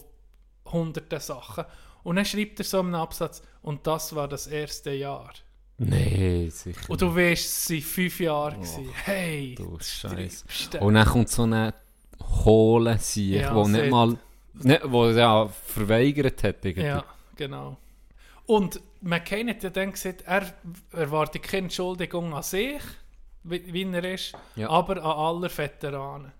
hunderten 0.65 1.19
Sachen. 1.19 1.65
Und 2.03 2.15
dann 2.17 2.25
schreibt 2.25 2.59
er 2.59 2.65
so 2.65 2.79
einen 2.79 2.95
Absatz, 2.95 3.41
und 3.61 3.85
das 3.87 4.13
war 4.15 4.27
das 4.27 4.47
erste 4.47 4.91
Jahr. 4.91 5.31
Nein, 5.77 6.49
sicher. 6.51 6.89
Und 6.89 7.01
du 7.01 7.13
weißt, 7.15 7.45
es 7.45 7.69
waren 7.69 7.81
fünf 7.81 8.19
Jahre. 8.19 8.55
gewesen. 8.55 8.89
hey, 9.05 9.55
Du 9.55 9.77
Scheiße. 9.79 10.79
Und 10.79 10.93
dann 10.93 11.05
kommt 11.07 11.29
so 11.29 11.43
eine 11.43 11.73
hohle 12.45 12.97
Sieg, 12.99 13.41
Ja, 13.41 13.55
wo 13.55 13.67
nicht 13.67 13.89
mal, 13.89 14.17
nicht, 14.53 14.81
wo 14.85 15.07
ja 15.09 15.47
verweigert 15.47 16.43
hat 16.43 16.63
irgendwie. 16.65 16.87
Ja, 16.87 17.03
genau. 17.35 17.77
Und 18.45 18.81
McCain 19.01 19.49
hat 19.49 19.63
ja 19.63 19.69
dann 19.69 19.91
gesagt, 19.91 20.23
er 20.25 20.53
erwartet 20.91 21.43
keine 21.43 21.63
Entschuldigung 21.65 22.33
an 22.33 22.43
sich, 22.43 22.81
wie, 23.43 23.73
wie 23.73 23.83
er 23.83 24.03
ist, 24.13 24.33
Ja. 24.55 24.69
aber 24.69 24.97
an 24.97 25.17
alle 25.43 25.57
Veteranen. 25.57 26.31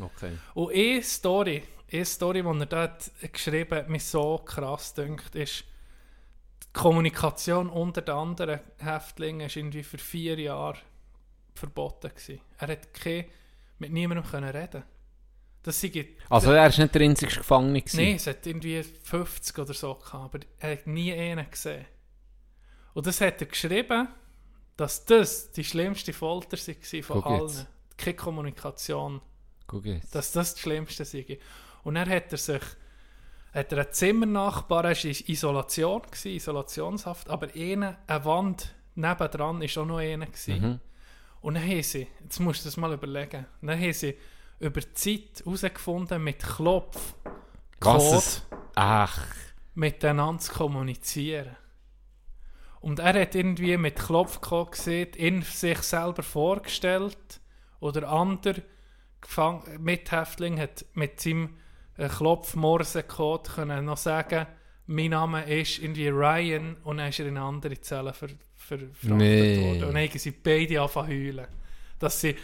Okay. 0.00 0.32
Und 0.54 0.72
eine 0.74 1.02
Story, 1.02 1.62
eine 1.92 2.04
Story, 2.04 2.42
die 2.42 2.48
er 2.60 2.66
dort 2.66 3.10
geschrieben 3.32 3.78
hat, 3.78 3.88
mich 3.88 4.04
so 4.04 4.38
krass 4.38 4.94
dünkt, 4.94 5.34
ist, 5.34 5.64
die 6.64 6.72
Kommunikation 6.72 7.68
unter 7.68 8.00
den 8.00 8.14
anderen 8.14 8.60
Häftlingen 8.78 9.46
ist 9.46 9.56
irgendwie 9.56 9.82
für 9.82 9.98
vier 9.98 10.38
Jahre 10.38 10.78
verboten 11.54 12.08
gewesen. 12.08 12.40
Er 12.58 12.68
hat 12.68 12.88
mit 13.78 13.92
niemandem 13.92 14.28
können 14.28 14.48
reden. 14.50 14.82
Das 15.62 15.80
sei, 15.80 16.08
Also 16.28 16.50
er 16.52 16.66
ist 16.66 16.78
nicht 16.78 16.94
der 16.94 17.02
einzige 17.02 17.36
Gefangene 17.36 17.82
gewesen? 17.82 18.04
Nein, 18.04 18.16
es 18.16 18.26
hat 18.26 18.44
irgendwie 18.46 18.82
50 18.82 19.58
oder 19.58 19.74
so 19.74 19.94
gehabt, 19.94 20.14
aber 20.14 20.40
er 20.58 20.72
hat 20.72 20.86
nie 20.86 21.12
einen 21.12 21.48
gesehen. 21.48 21.84
Und 22.94 23.06
das 23.06 23.20
hat 23.20 23.40
er 23.40 23.46
geschrieben, 23.46 24.08
dass 24.76 25.04
das 25.04 25.52
die 25.52 25.64
schlimmste 25.64 26.12
Folter 26.12 26.56
war 26.56 27.02
von 27.02 27.22
Guck 27.22 27.42
jetzt. 27.42 27.56
allen. 27.58 27.66
Keine 27.96 28.16
Kommunikation. 28.16 29.20
Guck 29.66 29.84
jetzt. 29.86 30.14
Dass 30.14 30.32
das 30.32 30.54
das 30.54 30.60
Schlimmste 30.60 31.04
sei. 31.04 31.38
Und 31.84 31.94
dann 31.94 32.08
hat 32.08 32.32
er 32.32 32.38
sich 32.38 32.62
hat 33.52 33.70
er 33.70 33.78
einen 33.78 33.92
Zimmernachbar, 33.92 34.84
er 34.84 34.96
war 34.96 35.04
in 35.04 35.10
Isolation, 35.26 36.02
gewesen, 36.02 36.32
Isolationshaft, 36.32 37.28
aber 37.28 37.48
eine, 37.54 37.98
eine 38.06 38.24
Wand 38.24 38.74
nebendran 38.94 39.60
war 39.60 39.82
auch 39.82 39.86
noch 39.86 39.98
einer. 39.98 40.26
Mhm. 40.46 40.80
Und 41.42 41.54
dann 41.54 41.62
haben 41.62 41.82
sie, 41.82 42.06
jetzt 42.22 42.40
musst 42.40 42.64
du 42.64 42.68
das 42.68 42.76
mal 42.76 42.92
überlegen, 42.92 43.46
dann 43.60 43.78
haben 43.78 43.92
sie 43.92 44.14
über 44.62 44.80
die 44.80 44.92
Zeit 44.94 45.42
herausgefunden, 45.44 46.22
mit 46.22 46.38
Klopf, 46.42 47.14
Was 47.80 48.42
Code? 48.48 48.62
Ach. 48.76 49.26
miteinander 49.74 50.40
zu 50.40 50.52
kommunizieren. 50.52 51.56
Und 52.80 52.98
er 52.98 53.20
hat 53.20 53.34
irgendwie 53.34 53.76
mit 53.76 53.96
Klopfcode 53.96 54.72
gesehen, 54.72 55.08
in 55.14 55.42
sich 55.42 55.78
selber 55.78 56.22
vorgestellt 56.22 57.40
oder 57.80 58.08
andere 58.08 58.62
Gefang 59.20 59.62
Mithäftling 59.78 60.58
hat 60.58 60.84
mit 60.94 61.20
seinem 61.20 61.56
äh, 61.96 62.08
Klopf-Morse-Code 62.08 63.50
können 63.52 63.84
noch 63.84 63.96
sagen, 63.96 64.46
mein 64.86 65.10
Name 65.10 65.44
ist 65.44 65.78
irgendwie 65.78 66.08
Ryan 66.08 66.76
und 66.82 66.96
dann 66.96 67.08
ist 67.10 67.20
er 67.20 67.26
in 67.26 67.36
eine 67.36 67.46
andere 67.46 67.80
Zelle 67.80 68.12
ver, 68.12 68.28
ver, 68.56 68.78
verfrachtet 68.78 69.16
Nee. 69.16 69.60
worden. 69.60 69.84
Und 69.84 69.94
dann 69.94 69.96
haben 70.08 70.18
sie 70.18 70.30
beide 70.32 70.80
angefangen 70.80 71.06
zu 71.08 71.12
heulen. 71.36 71.46
Dass 72.00 72.20
sie 72.20 72.34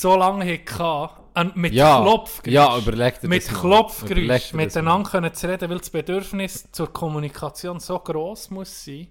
so 0.00 0.16
lange 0.16 0.44
hatten, 0.46 1.22
an- 1.34 1.52
mit 1.54 1.72
Ja, 1.74 2.00
Klopfgeräusch, 2.00 2.54
ja, 2.54 2.78
überleg 2.78 3.22
mit. 3.24 3.46
Klopfgeräusch 3.46 4.52
miteinander 4.54 5.10
können 5.10 5.34
zu 5.34 5.48
reden, 5.48 5.68
weil 5.70 5.78
das 5.78 5.90
Bedürfnis 5.90 6.70
zur 6.72 6.92
Kommunikation 6.92 7.78
so 7.80 7.98
gross 7.98 8.50
muss 8.50 8.84
sein. 8.84 9.08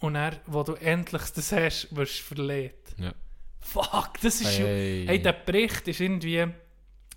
Und 0.00 0.16
er, 0.16 0.32
wo 0.46 0.62
du 0.64 0.74
endlich 0.74 1.22
das 1.34 1.52
hast, 1.52 1.94
wirst 1.94 2.18
du 2.30 2.34
verletzt. 2.34 2.94
Ja. 2.98 3.12
Fuck, 3.60 4.14
das 4.20 4.40
ist 4.40 4.58
Hey. 4.58 5.04
hey. 5.06 5.22
der 5.22 5.32
Bericht 5.32 5.86
ist 5.86 6.00
irgendwie, 6.00 6.40
ich 6.42 6.48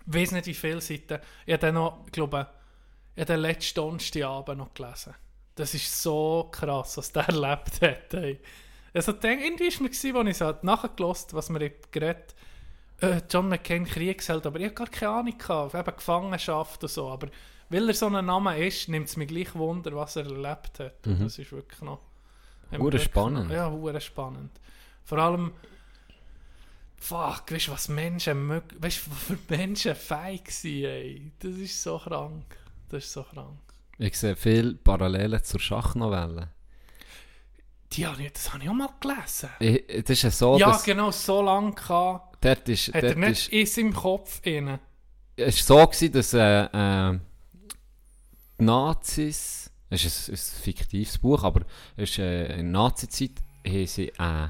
weiß 0.05 0.31
nicht 0.33 0.45
wie 0.45 0.53
viele 0.53 0.81
Seiten. 0.81 1.19
Ich 1.47 1.53
habe 1.53 1.65
den 1.65 1.73
noch, 1.75 2.03
ich 2.05 2.11
glaube, 2.11 2.47
ich 3.15 3.21
habe 3.21 3.33
den 3.33 3.39
letzten 3.39 3.75
Donnerstagabend 3.79 4.59
noch 4.59 4.73
gelesen. 4.75 5.15
Das 5.55 5.73
ist 5.73 6.01
so 6.03 6.49
krass, 6.51 6.97
was 6.97 7.11
der 7.11 7.23
erlebt 7.27 7.81
hat. 7.81 8.13
Hey. 8.13 8.39
Also, 8.95 9.11
denk, 9.11 9.43
irgendwie 9.43 9.65
war 9.73 9.81
mir, 9.83 9.89
gewesen, 9.89 10.15
als 10.17 10.29
ich 10.29 10.37
so 10.37 10.53
nachgelost 10.61 11.33
was 11.33 11.49
wir 11.49 11.69
geredet 11.91 12.33
äh, 13.01 13.21
John 13.29 13.49
McCain 13.49 13.85
Kriegsheld, 13.85 14.45
aber 14.45 14.57
ich 14.59 14.65
habe 14.65 14.75
gar 14.75 14.87
keine 14.87 15.11
Ahnung 15.11 15.37
gehabt, 15.37 15.75
eben 15.75 15.95
Gefangenschaft 15.97 16.81
und 16.83 16.89
so. 16.89 17.09
Aber 17.09 17.27
weil 17.69 17.87
er 17.89 17.93
so 17.93 18.07
ein 18.07 18.25
Name 18.25 18.57
ist, 18.65 18.87
nimmt 18.87 19.07
es 19.09 19.17
mich 19.17 19.27
gleich 19.27 19.53
Wunder, 19.55 19.93
was 19.95 20.15
er 20.15 20.25
erlebt 20.25 20.79
hat. 20.79 21.05
Und 21.05 21.19
Das 21.25 21.37
ist 21.37 21.51
wirklich 21.51 21.81
noch. 21.81 21.99
Hure 22.71 22.99
spannend. 22.99 23.47
Noch, 23.49 23.55
ja, 23.55 23.69
hure 23.69 23.99
spannend. 23.99 24.51
Vor 25.03 25.17
allem, 25.17 25.51
fuck, 26.97 27.51
weißt 27.51 27.67
du, 27.67 27.71
was 27.71 27.89
Menschen 27.89 28.49
mög- 28.49 28.81
weißt 28.81 29.05
du, 29.07 29.11
was 29.11 29.19
für 29.23 29.37
Menschen 29.49 29.95
feig 29.95 30.49
sind, 30.51 30.85
ey. 30.85 31.31
Das 31.39 31.51
ist 31.55 31.81
so 31.81 31.97
krank. 31.97 32.57
Das 32.89 33.03
ist 33.03 33.13
so 33.13 33.23
krank. 33.23 33.59
Ich 33.97 34.17
sehe 34.17 34.35
viele 34.35 34.73
Parallelen 34.75 35.43
zur 35.43 35.59
Schachnovelle. 35.59 36.49
Die 37.95 38.05
habe 38.05 38.21
ich, 38.23 38.31
das 38.33 38.53
habe 38.53 38.63
ich 38.63 38.69
auch 38.69 38.73
mal 38.73 38.89
gelesen. 38.99 39.49
Ich- 39.59 39.83
Es 39.87 40.09
ist 40.09 40.21
ja 40.23 40.31
so, 40.31 40.57
ja, 40.57 40.67
dass 40.67 40.83
genau, 40.83 41.11
so 41.11 41.41
lange 41.41 41.71
gehabt, 41.73 42.37
dort 42.43 42.67
ist, 42.69 42.87
hat 42.89 42.95
er 42.95 43.01
dort 43.01 43.17
nicht 43.17 43.47
ist, 43.47 43.53
in 43.53 43.65
seinem 43.65 43.93
Kopf 43.93 44.41
inne. 44.43 44.79
es 45.35 45.55
ist 45.57 45.67
so 45.67 45.75
gewesen, 45.85 46.11
dass 46.11 46.33
äh, 46.33 46.63
äh, 47.13 47.19
die 48.59 48.63
Nazis, 48.63 49.71
es 49.89 50.05
ist 50.05 50.29
ein, 50.29 50.33
ein 50.35 50.37
fiktives 50.63 51.17
Buch, 51.17 51.43
aber 51.43 51.61
es 51.97 52.11
ist, 52.11 52.19
äh, 52.19 52.59
in 52.59 52.71
Nazi-Zeit 52.71 53.31
haben 53.67 53.87
sie 53.87 54.09
äh, 54.09 54.45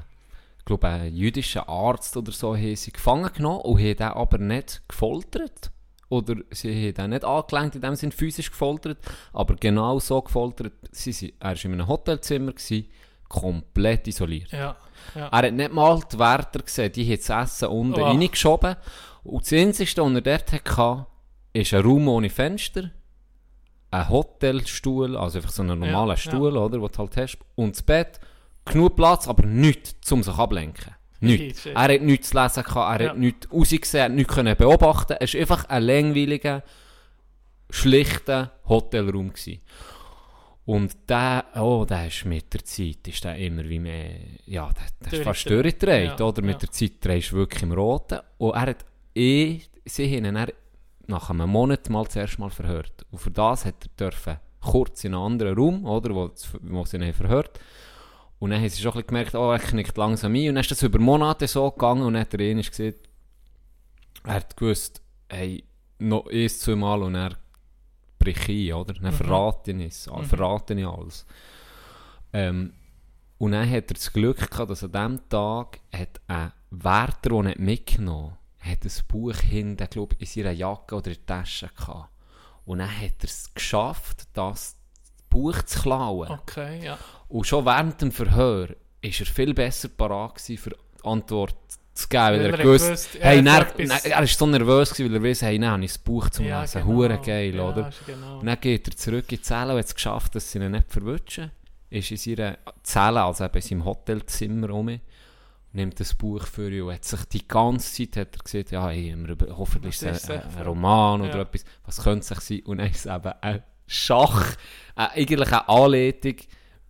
ich 0.58 0.64
glaube, 0.64 0.88
einen 0.88 1.14
jüdischen 1.14 1.62
Arzt 1.62 2.16
oder 2.16 2.32
so 2.32 2.56
haben 2.56 2.74
sie 2.76 2.90
gefangen 2.92 3.30
genommen 3.32 3.60
und 3.60 3.78
haben 3.78 3.96
den 3.96 4.02
aber 4.08 4.38
nicht 4.38 4.82
gefoltert. 4.88 5.70
Oder 6.08 6.36
sie 6.50 6.88
haben 6.88 6.94
den 6.94 7.10
nicht 7.10 7.24
angelenkt, 7.24 7.76
in 7.76 7.82
dem 7.82 7.94
Sinne 7.94 8.10
physisch 8.12 8.50
gefoltert, 8.50 8.98
aber 9.32 9.54
genau 9.56 10.00
so 10.00 10.20
gefoltert. 10.22 10.72
Sie, 10.90 11.12
sie, 11.12 11.34
er 11.38 11.50
war 11.56 11.64
in 11.64 11.72
einem 11.74 11.86
Hotelzimmer, 11.86 12.52
gewesen, 12.52 12.86
komplett 13.28 14.06
isoliert. 14.08 14.50
Ja, 14.52 14.76
ja. 15.14 15.28
Er 15.28 15.48
hat 15.48 15.52
nicht 15.52 15.72
mal 15.72 16.00
die 16.12 16.18
Wärter 16.18 16.60
gesehen, 16.60 16.92
die 16.92 17.04
haben 17.04 17.16
das 17.26 17.52
Essen 17.54 17.68
unten 17.68 18.00
Oh. 18.00 18.04
reingeschoben. 18.04 18.76
Und 19.24 19.42
das 19.44 19.52
Einzige, 19.52 19.90
was 20.02 20.12
er 20.14 20.20
dort 20.20 20.52
hatte, 20.52 21.06
ist 21.52 21.74
ein 21.74 21.82
Raum 21.82 22.08
ohne 22.08 22.30
Fenster, 22.30 22.90
ein 23.90 24.08
Hotelstuhl, 24.08 25.16
also 25.16 25.38
einfach 25.38 25.50
so 25.50 25.62
ein 25.62 25.68
normaler 25.68 26.14
ja. 26.14 26.16
Stuhl, 26.16 26.56
oder, 26.56 26.78
den 26.78 26.86
du 26.88 26.98
halt 26.98 27.16
hast, 27.16 27.38
und 27.54 27.74
das 27.76 27.82
Bett, 27.82 28.20
genug 28.64 28.96
Platz, 28.96 29.26
aber 29.28 29.46
nichts, 29.46 30.10
um 30.12 30.22
sich 30.22 30.34
ablenken. 30.34 30.94
Nichts. 31.20 31.64
Er 31.66 31.80
hat 31.94 32.02
nichts 32.02 32.30
zu 32.30 32.40
lesen 32.42 32.62
gehabt, 32.62 33.00
er 33.00 33.04
Ja. 33.06 33.10
hat 33.12 33.18
nichts 33.18 33.50
rausgesehen, 33.50 34.00
er 34.00 34.04
hat 34.04 34.12
nichts 34.12 34.34
können 34.34 34.56
beobachten. 34.56 35.16
Es 35.18 35.32
war 35.34 35.40
einfach 35.40 35.64
ein 35.68 35.82
langweiliger, 35.82 36.62
schlichter 37.70 38.52
Hotelraum. 38.68 39.30
Gewesen. 39.32 39.60
Und 40.66 41.08
der, 41.08 41.44
oh, 41.54 41.84
der 41.88 42.08
ist 42.08 42.24
mit 42.24 42.52
der 42.52 42.64
Zeit, 42.64 43.06
ist 43.06 43.22
der 43.22 43.36
immer 43.36 43.64
wie 43.68 43.78
mehr, 43.78 44.18
ja, 44.46 44.68
der, 44.72 45.10
der 45.10 45.20
ist 45.20 45.24
fast 45.24 45.48
Durchgedreht. 45.48 46.18
Ja, 46.18 46.26
oder? 46.26 46.42
Mit 46.42 46.56
ja. 46.56 46.58
der 46.58 46.70
Zeit 46.72 46.92
drehst 47.00 47.30
du 47.30 47.36
wirklich 47.36 47.62
im 47.62 47.70
Roten. 47.70 48.18
Und 48.38 48.54
er 48.54 48.62
hat 48.62 48.84
eh, 49.14 49.60
sie 49.84 50.16
haben 50.16 50.24
ihn 50.24 50.46
nach 51.06 51.30
einem 51.30 51.48
Monat 51.48 51.88
mal 51.88 52.08
zuerst 52.08 52.40
mal 52.40 52.50
verhört. 52.50 53.06
Und 53.12 53.20
für 53.20 53.30
das 53.30 53.64
hat 53.64 53.76
er 53.84 54.06
dürfen 54.06 54.40
kurz 54.60 55.04
in 55.04 55.14
einen 55.14 55.22
anderen 55.22 55.56
Raum, 55.56 55.84
oder, 55.86 56.12
wo, 56.12 56.30
wo 56.62 56.84
sie 56.84 56.96
ihn 56.96 57.14
verhört. 57.14 57.60
Und 58.40 58.50
dann 58.50 58.60
haben 58.60 58.68
sie 58.68 58.82
schon 58.82 58.90
ein 58.90 58.94
bisschen 58.94 59.06
gemerkt, 59.06 59.34
oh, 59.36 59.52
er 59.52 59.60
knickt 59.60 59.96
langsam 59.96 60.34
ein. 60.34 60.48
Und 60.48 60.56
dann 60.56 60.62
ist 60.62 60.70
das 60.72 60.82
über 60.82 60.98
Monate 60.98 61.46
so 61.46 61.70
gegangen 61.70 62.02
und 62.02 62.14
dann 62.14 62.22
hat 62.22 62.34
er 62.34 62.54
gesehen, 62.54 62.94
er 64.24 64.34
hat 64.34 64.56
gewusst, 64.56 65.00
hey, 65.28 65.62
noch 66.00 66.26
ein, 66.26 66.48
zwei 66.48 66.74
Mal 66.74 67.02
und 67.04 67.14
er 67.14 67.38
bricht 68.32 68.48
ein, 68.48 68.72
oder? 68.72 68.94
Dann 68.94 69.12
verrate 69.12 69.72
ich 69.72 69.86
es, 69.86 70.10
verrate 70.24 70.74
ich 70.74 70.86
alles. 70.86 71.26
Ähm, 72.32 72.72
und 73.38 73.52
dann 73.52 73.68
hat 73.68 73.90
er 73.90 73.94
das 73.94 74.12
Glück 74.12 74.50
gehabt, 74.50 74.70
dass 74.70 74.82
an 74.82 74.92
diesem 74.92 75.28
Tag 75.28 75.80
hat 75.92 76.20
ein 76.26 76.52
Wärter, 76.70 77.30
den 77.30 77.46
er 77.46 77.50
hat 77.50 77.58
mitgenommen 77.58 78.36
hat, 78.58 78.84
ein 78.84 79.06
Buch 79.08 79.36
hinten, 79.36 79.88
glaube 79.88 80.16
in 80.18 80.26
seiner 80.26 80.52
Jacke 80.52 80.96
oder 80.96 81.08
in 81.10 81.16
der 81.16 81.26
Tasche 81.26 81.68
gehabt. 81.76 82.10
Und 82.64 82.78
dann 82.78 82.90
hat 82.90 83.14
er 83.20 83.24
es 83.24 83.52
geschafft, 83.54 84.26
das 84.32 84.76
Buch 85.30 85.62
zu 85.62 85.82
klauen. 85.82 86.30
Okay, 86.30 86.84
ja. 86.84 86.98
Und 87.28 87.46
schon 87.46 87.64
während 87.64 88.00
dem 88.02 88.10
Verhör 88.10 88.68
war 88.68 88.76
er 89.02 89.12
viel 89.12 89.54
besser 89.54 89.88
parat 89.88 90.40
für 90.40 90.76
Antwort 91.04 91.56
zu 91.96 92.08
geben, 92.08 92.22
weil, 92.22 92.38
Weil 92.38 92.44
er 92.46 92.50
er 92.52 92.64
gewusst 92.64 92.84
gewusst, 92.86 93.14
er 93.16 93.28
hey, 93.30 93.42
dann, 93.42 93.62
etwas- 93.62 94.04
er 94.04 94.18
war 94.18 94.26
so 94.26 94.46
nervös, 94.46 94.90
gewesen, 94.94 95.10
weil 95.12 95.16
er 95.24 95.28
weiss, 95.30 95.42
hey, 95.42 95.58
dann 95.58 95.70
habe 95.70 95.84
ich 95.84 95.92
das 95.92 95.98
Buch 95.98 96.30
zum 96.30 96.44
ja, 96.46 96.60
Lesen. 96.60 96.82
genau. 96.82 96.94
Hure 96.94 97.18
geil, 97.24 97.54
ja, 97.54 97.62
oder? 97.68 97.90
Genau. 98.06 98.38
Und 98.40 98.46
dann 98.46 98.60
geht 98.60 98.88
er 98.88 98.96
zurück 98.96 99.24
in 99.32 99.38
die 99.38 99.42
Zelle 99.42 99.72
und 99.72 99.78
hat 99.78 99.86
es 99.86 99.94
geschafft, 99.94 100.34
dass 100.34 100.50
sie 100.52 100.58
ihn 100.58 100.70
nicht 100.70 100.90
verwutschen. 100.92 101.50
Ist 101.90 102.10
in 102.10 102.16
seiner 102.16 102.58
Zelle, 102.82 103.22
also 103.22 103.44
eben 103.44 103.54
in 103.54 103.60
seinem 103.62 103.84
Hotelzimmer 103.84 104.68
rum, 104.70 105.00
nimmt 105.72 106.00
das 106.00 106.14
Buch 106.14 106.44
für 106.46 106.70
ihn 106.70 106.82
und 106.82 106.94
hat 106.94 107.04
sich 107.04 107.24
die 107.26 107.46
ganze 107.46 107.92
Zeit 108.08 108.16
hat 108.16 108.36
er 108.36 108.42
gesagt, 108.42 108.70
ja, 108.72 108.88
hey, 108.88 109.14
hoffentlich 109.50 109.94
ist 109.94 110.02
es 110.02 110.30
ein, 110.30 110.40
ein 110.42 110.62
Roman 110.66 111.20
oder 111.20 111.36
Ja. 111.36 111.42
etwas. 111.42 111.64
Was 111.84 112.02
könnte 112.02 112.20
es 112.20 112.28
sich 112.28 112.40
sein? 112.40 112.60
Und 112.66 112.78
dann 112.78 112.86
ist 112.90 113.06
es 113.06 113.14
eben 113.14 113.32
ein 113.40 113.62
Schach, 113.86 114.52
äh, 114.96 115.06
eigentlich 115.20 115.48
eine 115.52 115.68
Anleitung 115.68 116.34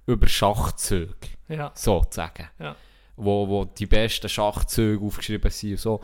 über 0.07 0.28
Schachzüge, 0.28 1.15
ja. 1.49 1.73
sozusagen. 1.74 2.49
Ja. 2.59 2.74
Wo, 3.17 3.49
wo 3.49 3.65
die 3.65 3.87
besten 3.87 4.29
Schachzüge 4.29 5.05
aufgeschrieben 5.05 5.51
sind 5.51 5.73
und 5.73 5.79
so. 5.81 6.01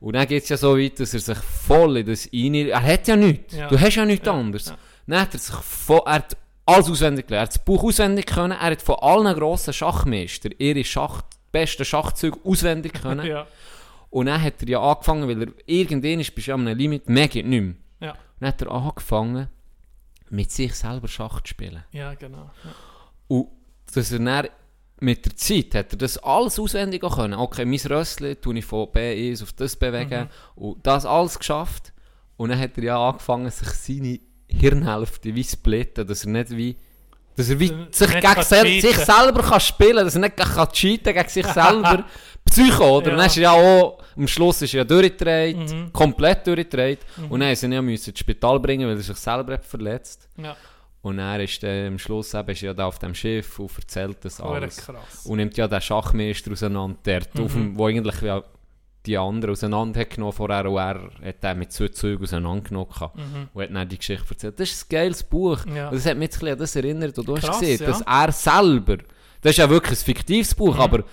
Und 0.00 0.14
dann 0.14 0.26
geht 0.26 0.42
es 0.42 0.48
ja 0.48 0.56
so 0.56 0.76
weit, 0.78 0.98
dass 1.00 1.14
er 1.14 1.20
sich 1.20 1.38
voll 1.38 1.98
in 1.98 2.06
das 2.06 2.28
rein... 2.32 2.54
Er 2.54 2.82
hat 2.82 3.08
ja 3.08 3.16
nichts. 3.16 3.54
Ja. 3.54 3.68
Du 3.68 3.78
hast 3.80 3.94
ja 3.94 4.04
nichts 4.04 4.26
Ja, 4.26 4.32
anderes. 4.34 4.66
ja. 4.66 4.78
Dann 5.06 5.20
hat 5.20 5.34
er 5.34 5.40
sich 5.40 5.54
voll... 5.54 6.02
Er 6.06 6.12
hat 6.14 6.36
alles 6.66 6.90
auswendig 6.90 7.26
gelernt. 7.26 7.40
Er 7.40 7.48
hat 7.50 7.54
das 7.56 7.64
Buch 7.64 7.82
auswendig 7.84 8.26
können. 8.26 8.52
Er 8.52 8.70
hat 8.72 8.82
von 8.82 8.96
allen 8.96 9.34
grossen 9.38 9.72
Schachmeistern 9.72 10.52
ihre 10.58 10.84
Schach, 10.84 11.22
besten 11.52 11.84
Schachzüge 11.84 12.38
auswendig 12.44 12.92
können. 13.02 13.26
ja. 13.26 13.46
Und 14.10 14.26
dann 14.26 14.40
hat 14.42 14.62
er 14.62 14.68
ja 14.68 14.80
angefangen, 14.80 15.28
weil 15.28 15.42
er 15.42 15.52
irgendwann 15.66 16.20
ist, 16.20 16.34
bist 16.34 16.48
du 16.48 16.54
einem 16.54 16.76
Limit, 16.76 17.08
mehr 17.08 17.28
geht 17.28 17.46
nicht 17.46 17.60
mehr. 17.62 17.74
Ja. 18.00 18.14
Dann 18.40 18.48
hat 18.48 18.62
er 18.62 18.70
angefangen, 18.70 19.48
mit 20.30 20.50
sich 20.50 20.74
selber 20.74 21.08
Schach 21.08 21.40
zu 21.42 21.48
spielen. 21.48 21.84
Ja, 21.92 22.14
genau. 22.14 22.50
Und 23.28 23.48
dass 23.94 24.12
er 24.12 24.18
dann 24.20 24.48
mit 24.98 25.24
der 25.26 25.36
Zeit 25.36 25.74
hat 25.74 25.92
er 25.92 25.98
das 25.98 26.18
alles 26.18 26.58
auswendig 26.58 27.02
können. 27.02 27.34
Okay, 27.34 27.64
mein 27.64 27.78
Rössli 27.80 28.36
tue 28.36 28.58
ich 28.58 28.64
von 28.64 28.86
B1 28.86 29.42
auf 29.42 29.52
das 29.52 29.76
bewegen 29.76 30.28
und 30.54 30.86
das 30.86 31.04
alles 31.04 31.38
geschafft. 31.38 31.92
Und 32.38 32.48
dann 32.50 32.58
hat 32.58 32.76
er 32.78 32.84
ja 32.84 33.08
angefangen, 33.08 33.50
sich 33.50 33.68
seine 33.68 34.18
Hirnhälfte 34.48 35.34
wie 35.34 35.44
zu 35.44 35.52
splitten, 35.56 36.06
dass 36.06 36.24
er 36.24 36.30
nicht 36.30 36.50
wie 36.56 36.76
dass 37.36 37.50
er 37.50 37.60
wie 37.60 37.68
Dass 37.68 37.98
sich, 37.98 38.08
nicht 38.08 38.20
gegen 38.22 38.34
kann 38.34 38.42
cheaten. 38.44 38.80
sich 38.80 38.96
selber 38.96 39.42
kann 39.42 39.60
spielen 39.60 40.04
dass 40.06 40.14
er 40.14 40.20
nicht 40.22 40.36
gegen 40.36 40.48
kann 40.48 40.68
cheaten 40.72 41.14
gegen 41.14 41.28
sich 41.28 41.46
selber. 41.46 42.04
Psycho, 42.48 42.98
oder? 42.98 43.06
Ja. 43.08 43.12
Und 43.12 43.18
dann 43.18 43.26
ist 43.26 43.36
er 43.36 43.42
ja 43.42 43.50
auch, 43.52 43.98
am 44.16 44.26
Schluss 44.28 44.62
ist 44.62 44.72
er 44.72 44.78
ja 44.78 44.84
durchgedreht, 44.84 45.56
Mhm. 45.58 45.92
komplett 45.92 46.46
durchgedreht. 46.46 47.00
Und 47.28 47.40
dann 47.40 47.50
musste 47.50 47.66
er 47.66 47.72
ja 47.72 47.82
müssen 47.82 48.10
ins 48.10 48.18
Spital 48.20 48.60
bringen, 48.60 48.88
weil 48.88 48.96
er 48.96 49.02
sich 49.02 49.16
selber 49.16 49.54
hat 49.54 49.66
verletzt 49.66 50.28
Ja, 50.38 50.56
und 51.06 51.18
er 51.18 51.40
ist 51.42 51.62
dann 51.62 51.86
am 51.86 51.98
Schluss 51.98 52.34
eben, 52.34 52.50
ist 52.50 52.60
ja 52.62 52.74
da 52.74 52.86
auf 52.86 52.98
dem 52.98 53.14
Schiff 53.14 53.58
und 53.58 53.70
erzählt 53.78 54.18
das 54.24 54.40
alles. 54.40 54.78
krass. 54.78 55.24
Und 55.26 55.36
nimmt 55.38 55.56
ja 55.56 55.68
den 55.68 55.80
Schachmeister 55.80 56.52
auseinander, 56.52 56.98
der 57.04 57.20
dem, 57.20 57.78
wo 57.78 57.86
eigentlich 57.86 58.20
ja 58.22 58.42
die 59.06 59.16
anderen 59.16 59.52
auseinander 59.52 60.00
hat 60.00 60.10
genommen 60.10 60.32
vorher 60.32 60.68
und 60.68 60.76
er 60.78 61.28
hat 61.28 61.42
den 61.44 61.58
mit 61.60 61.70
zwei 61.72 61.88
Zügen 61.88 62.24
auseinandergenommen 62.24 62.88
gehabt. 62.90 63.16
und 63.54 63.62
hat 63.62 63.70
dann 63.72 63.88
die 63.88 63.98
Geschichte 63.98 64.26
erzählt. 64.30 64.58
Das 64.58 64.68
ist 64.70 64.84
ein 64.84 64.88
geiles 64.90 65.22
Buch. 65.22 65.64
Ja. 65.72 65.88
Und 65.90 65.94
das 65.94 66.06
hat 66.06 66.16
mich 66.16 66.24
jetzt 66.24 66.36
ein 66.36 66.40
bisschen 66.40 66.52
an 66.52 66.58
das 66.58 66.76
erinnert, 66.76 67.18
und 67.18 67.28
du 67.28 67.36
hast 67.36 67.44
Krass, 67.44 67.60
gesehen, 67.60 67.80
ja. 67.80 67.86
dass 67.86 68.00
er 68.00 68.32
selber, 68.32 68.96
das 69.42 69.50
ist 69.52 69.58
ja 69.58 69.70
wirklich 69.70 70.00
ein 70.00 70.04
fiktives 70.04 70.54
Buch, 70.56 70.76
aber 70.76 71.04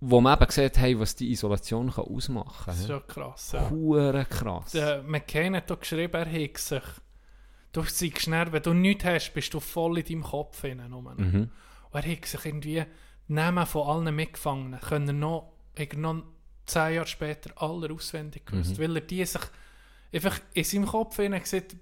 wo 0.00 0.20
man 0.20 0.36
eben 0.40 0.50
sieht, 0.50 0.78
hey, 0.78 0.98
was 0.98 1.14
die 1.16 1.30
Isolation 1.32 1.90
kann 1.92 2.04
ausmachen 2.04 2.64
Das 2.66 2.80
ist 2.80 2.88
kann. 2.88 2.98
schon 3.00 3.06
krass. 3.08 3.52
Ja. 3.52 3.70
Hure 3.70 4.24
krass. 4.28 4.70
Der 4.72 5.02
McCain 5.02 5.56
hat 5.56 5.70
auch 5.72 5.80
geschrieben, 5.80 6.14
er 6.14 6.26
hat 6.26 6.58
sich. 6.58 6.82
Du 7.72 7.82
seist 7.82 8.20
schnell, 8.20 8.52
wenn 8.52 8.62
du 8.62 8.74
nichts 8.74 9.04
hast, 9.04 9.32
bist 9.32 9.54
du 9.54 9.60
voll 9.60 9.98
in 9.98 10.04
deinem 10.04 10.22
Kopf 10.22 10.60
hinein. 10.60 10.90
Mhm. 10.90 11.50
Und 11.90 12.06
er 12.06 12.12
hat 12.12 12.26
sich 12.26 12.44
irgendwie 12.44 12.84
Namen 13.28 13.66
von 13.66 13.88
allen 13.88 14.14
Mitgefangenen 14.14 14.80
können 14.80 15.18
noch, 15.18 15.52
noch 15.96 16.22
zehn 16.66 16.94
Jahre 16.94 17.06
später 17.06 17.50
alle 17.56 17.92
auswendig 17.92 18.46
gewusst. 18.46 18.78
Mhm. 18.78 18.82
Weil 18.82 18.96
er 18.96 19.02
die 19.02 19.24
sich 19.24 19.42
einfach 20.12 20.38
in 20.52 20.64
seinem 20.64 20.86
Kopf 20.86 21.16
hinein 21.16 21.40
gesagt 21.40 21.76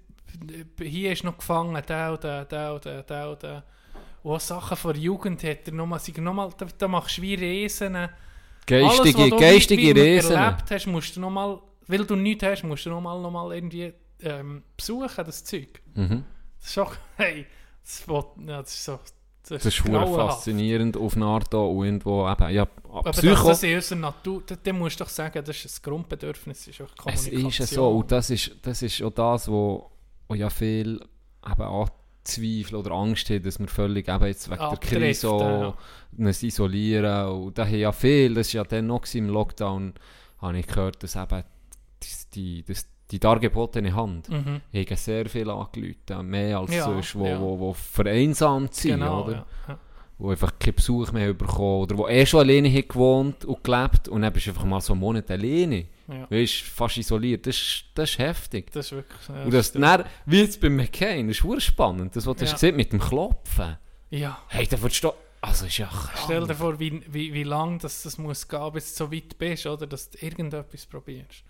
hier 0.81 1.11
ist 1.11 1.23
noch 1.23 1.37
gefangen, 1.37 1.75
und 1.75 1.89
der, 1.89 2.17
der 2.17 2.73
und 2.73 2.85
der, 2.85 3.03
der 3.03 3.29
und 3.29 3.63
auch 4.23 4.39
Sachen 4.39 4.77
von 4.77 4.93
der 4.93 5.01
Jugend 5.01 5.43
hat 5.43 5.67
er 5.67 5.73
nochmal, 5.73 5.99
noch 6.17 6.33
mal, 6.33 6.49
da, 6.57 6.67
da 6.77 6.87
machst 6.87 7.17
du 7.17 7.21
wie 7.23 7.35
Riesen. 7.35 8.09
Geistige, 8.65 8.87
Alles, 8.87 9.17
was 9.17 9.29
du 9.29 9.37
geistige 9.37 9.95
Riesen. 9.95 10.33
erlebt 10.33 10.69
hast, 10.69 10.85
musst 10.85 11.15
du 11.15 11.19
nochmal, 11.19 11.59
weil 11.87 12.05
du 12.05 12.15
nichts 12.15 12.43
hast, 12.43 12.63
musst 12.63 12.85
du 12.85 12.91
nochmal 12.91 13.19
noch 13.19 13.31
mal 13.31 13.53
irgendwie 13.53 13.93
ähm, 14.23 14.63
besuchen, 14.77 15.25
das 15.25 15.43
Zeug. 15.43 15.81
Mhm. 15.95 16.23
Das 16.59 16.67
ist 16.67 16.73
schon, 16.73 16.87
hey, 17.17 17.45
das, 17.83 18.07
will- 18.07 18.47
ja, 18.47 18.61
das 18.61 18.73
ist 18.73 18.85
so, 18.85 18.99
das 19.47 19.63
Das 19.63 19.65
ist 19.65 19.77
faszinierend 19.79 20.95
auf 20.97 21.15
eine 21.15 21.25
Art 21.25 21.53
auch 21.55 21.71
und 21.71 21.85
irgendwo 21.85 22.29
eben, 22.29 22.49
ja, 22.53 22.67
Aber 22.89 23.11
Psycho, 23.11 23.33
das, 23.33 23.43
das 23.43 23.63
in 23.63 23.75
unserer 23.75 23.99
Natur, 23.99 24.43
da, 24.45 24.55
da 24.61 24.73
musst 24.73 24.99
du 24.99 25.03
doch 25.03 25.09
sagen, 25.09 25.43
das 25.43 25.65
ist 25.65 25.79
ein 25.79 25.81
Grundbedürfnis, 25.83 26.67
ist 26.67 26.81
auch 26.81 26.85
es 26.89 26.95
Kommunikation. 26.95 27.47
ist 27.47 27.57
ja 27.59 27.65
so 27.65 27.89
und 27.97 28.11
das 28.11 28.29
ist, 28.29 28.51
das 28.61 28.81
ist 28.83 29.01
auch 29.01 29.09
das, 29.11 29.47
wo, 29.47 29.89
wo 30.27 30.35
ja 30.35 30.49
viel 30.49 31.01
eben 31.43 31.61
anzweifeln 31.61 32.75
oder 32.75 32.91
Angst 32.91 33.29
haben, 33.31 33.41
dass 33.41 33.59
wir 33.59 33.67
völlig 33.67 34.07
eben 34.07 34.25
jetzt 34.25 34.47
wegen 34.47 34.59
der 34.59 34.67
Abdriften, 34.67 34.99
Krise 34.99 35.29
auch 35.29 35.75
ja. 36.19 36.25
uns 36.27 36.43
isolieren 36.43 37.27
und 37.29 37.57
da 37.57 37.65
haben 37.65 37.79
ja 37.79 37.91
viel, 37.91 38.35
das 38.35 38.47
ist 38.47 38.53
ja 38.53 38.63
dann 38.63 38.87
noch 38.87 39.11
im 39.15 39.27
Lockdown, 39.27 39.93
habe 40.37 40.59
ich 40.59 40.67
gehört, 40.67 41.01
dass 41.01 41.15
eben 41.15 41.43
die, 42.03 42.09
die, 42.35 42.63
das, 42.63 42.87
die 43.11 43.19
dargebotene 43.19 43.93
Hand 43.93 44.29
Mhm. 44.29 44.61
haben 44.73 44.95
sehr 44.95 45.25
viel 45.27 45.49
angerufen, 45.49 46.27
mehr 46.27 46.57
als 46.59 46.73
Ja, 46.73 46.85
sonst, 46.85 47.15
wo, 47.15 47.25
ja. 47.27 47.39
wo, 47.39 47.59
wo 47.59 47.73
vereinsamt 47.73 48.73
sind, 48.73 48.99
Genau, 48.99 49.23
oder? 49.25 49.45
ja. 49.67 49.77
die 50.19 50.27
einfach 50.27 50.53
keinen 50.59 50.75
Besuch 50.75 51.11
mehr 51.11 51.33
bekommen 51.33 51.81
oder 51.81 51.95
die 51.95 52.13
eh 52.13 52.25
schon 52.25 52.41
alleine 52.41 52.69
haben 52.69 52.87
gewohnt 52.87 53.43
und 53.45 53.63
gelebt 53.63 54.07
und 54.07 54.21
dann 54.21 54.31
bist 54.31 54.45
du 54.45 54.51
einfach 54.51 54.65
mal 54.65 54.79
so 54.79 54.93
einen 54.93 54.99
Monat 54.99 55.29
alleine. 55.31 55.85
Ja. 56.07 56.29
Weißt 56.29 56.61
fast 56.63 56.97
isoliert. 56.97 57.47
Das 57.47 57.55
ist, 57.55 57.85
das 57.95 58.09
ist 58.11 58.19
heftig. 58.19 58.71
Das 58.71 58.85
ist 58.87 58.91
wirklich... 58.91 59.19
Ja, 59.29 59.43
und 59.45 59.53
das 59.53 59.67
stimmt. 59.69 59.83
dann, 59.85 60.03
wie 60.25 60.41
jetzt 60.41 60.59
bei 60.61 60.69
McCain, 60.69 61.27
das 61.27 61.39
ist 61.39 61.63
spannend. 61.63 62.15
Das, 62.15 62.25
was 62.27 62.35
du 62.35 62.45
Ja. 62.45 62.51
gesehen 62.51 62.75
mit 62.75 62.91
dem 62.91 62.99
Klopfen. 62.99 63.77
ja. 64.09 64.37
Hey, 64.49 64.67
da 64.67 64.79
würdest 64.81 65.03
du... 65.03 65.11
Also, 65.43 65.65
ist 65.65 65.77
ja 65.79 65.87
krank. 65.87 66.11
Stell 66.25 66.45
dir 66.45 66.53
vor, 66.53 66.79
wie, 66.79 67.01
wie, 67.07 67.33
wie 67.33 67.43
lange 67.43 67.79
das, 67.79 68.03
das 68.03 68.19
muss 68.19 68.47
gehen, 68.47 68.71
bis 68.73 68.93
du 68.93 69.05
so 69.05 69.11
weit 69.11 69.37
bist, 69.39 69.65
oder? 69.65 69.87
Dass 69.87 70.09
du 70.11 70.23
irgendetwas 70.23 70.85
probierst. 70.85 71.43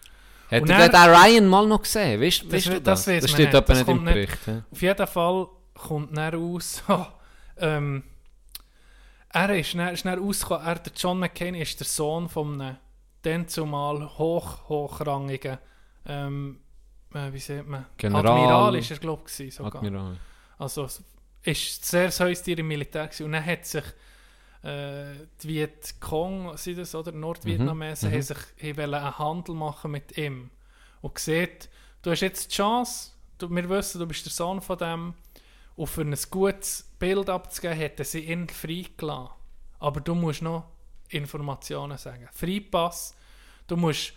Hat 0.52 0.70
er 0.70 0.90
den 0.90 1.16
Ryan 1.16 1.48
mal 1.48 1.66
noch 1.68 1.82
gesehen? 1.82 2.22
Weißt, 2.22 2.44
Das 2.44 2.54
weißt 2.54 2.68
du 2.68 2.82
das? 2.82 3.06
das 3.06 3.22
das 3.22 3.32
steht 3.32 3.54
nicht. 3.54 3.70
Das 3.70 3.78
nicht 3.78 3.88
im 3.88 4.04
nicht. 4.04 4.14
Bericht. 4.14 4.48
hä? 4.48 4.62
Auf 4.72 4.82
jeden 4.82 5.08
Fall 5.08 5.48
kommt 5.74 6.18
dann 6.18 6.34
raus, 6.34 6.84
ähm, 7.58 8.04
er 9.30 9.56
ist 9.56 9.74
dann, 9.74 9.94
ist 9.94 10.06
dann 10.06 10.20
rausgekommen, 10.20 10.66
er, 10.68 10.76
der 10.76 10.94
John 10.96 11.20
McCain 11.20 11.56
ist 11.56 11.80
der 11.80 11.88
Sohn 11.88 12.28
von 12.28 12.62
einem 12.62 12.78
dann 13.22 13.48
zumal 13.48 14.18
hoch, 14.18 14.68
hochrangigen, 14.68 15.58
ähm, 16.06 16.60
äh, 17.14 17.32
wie 17.32 17.40
sagt 17.40 17.68
man? 17.68 17.86
General. 17.98 18.26
Admiral 18.26 18.76
ist 18.76 18.92
er, 18.92 18.98
glaube 18.98 19.24
ich, 19.38 19.56
sogar. 19.56 19.76
Admiral. 19.76 20.18
Also, 20.58 20.88
ist 21.44 21.86
sehr 21.86 22.06
das 22.06 22.20
Haustier 22.20 22.58
im 22.60 22.68
Militär 22.68 23.08
gewesen. 23.08 23.26
Und 23.26 23.32
dann 23.34 23.46
hat 23.46 23.66
sich 23.66 23.84
äh, 24.64 25.26
die 25.42 25.48
Vietcong, 25.48 26.56
sind 26.58 26.78
das, 26.78 26.94
oder 26.96 27.12
Nordvietnamesen, 27.12 28.10
Mhm, 28.10 28.14
mhm. 28.16 28.18
haben 28.18 28.22
sich 28.24 28.38
haben 28.38 28.78
wollen 28.78 28.94
einen 28.94 29.18
Handel 29.20 29.56
machen 29.56 29.92
mit 29.92 30.18
ihm. 30.18 30.50
Und 31.02 31.16
gesagt, 31.16 31.70
du 32.04 32.12
hast 32.12 32.22
jetzt 32.22 32.52
die 32.52 32.56
Chance, 32.56 33.12
du, 33.38 33.50
wir 33.50 33.70
wissen, 33.70 34.00
du 34.00 34.06
bist 34.08 34.26
der 34.26 34.32
Sohn 34.32 34.62
von 34.62 34.78
dem, 34.78 35.14
und 35.76 35.88
für 35.88 36.02
ein 36.02 36.16
gutes 36.30 36.90
Bild 37.00 37.30
abzugeben, 37.30 37.76
hätten 37.78 38.04
sie 38.04 38.20
ihn 38.26 38.48
freigelassen. 38.50 39.30
Aber 39.80 40.00
du 40.02 40.14
musst 40.14 40.42
noch 40.44 40.66
Informationen 41.10 41.98
sagen. 41.98 42.28
Freipass, 42.32 43.16
du 43.68 43.78
musst 43.78 44.14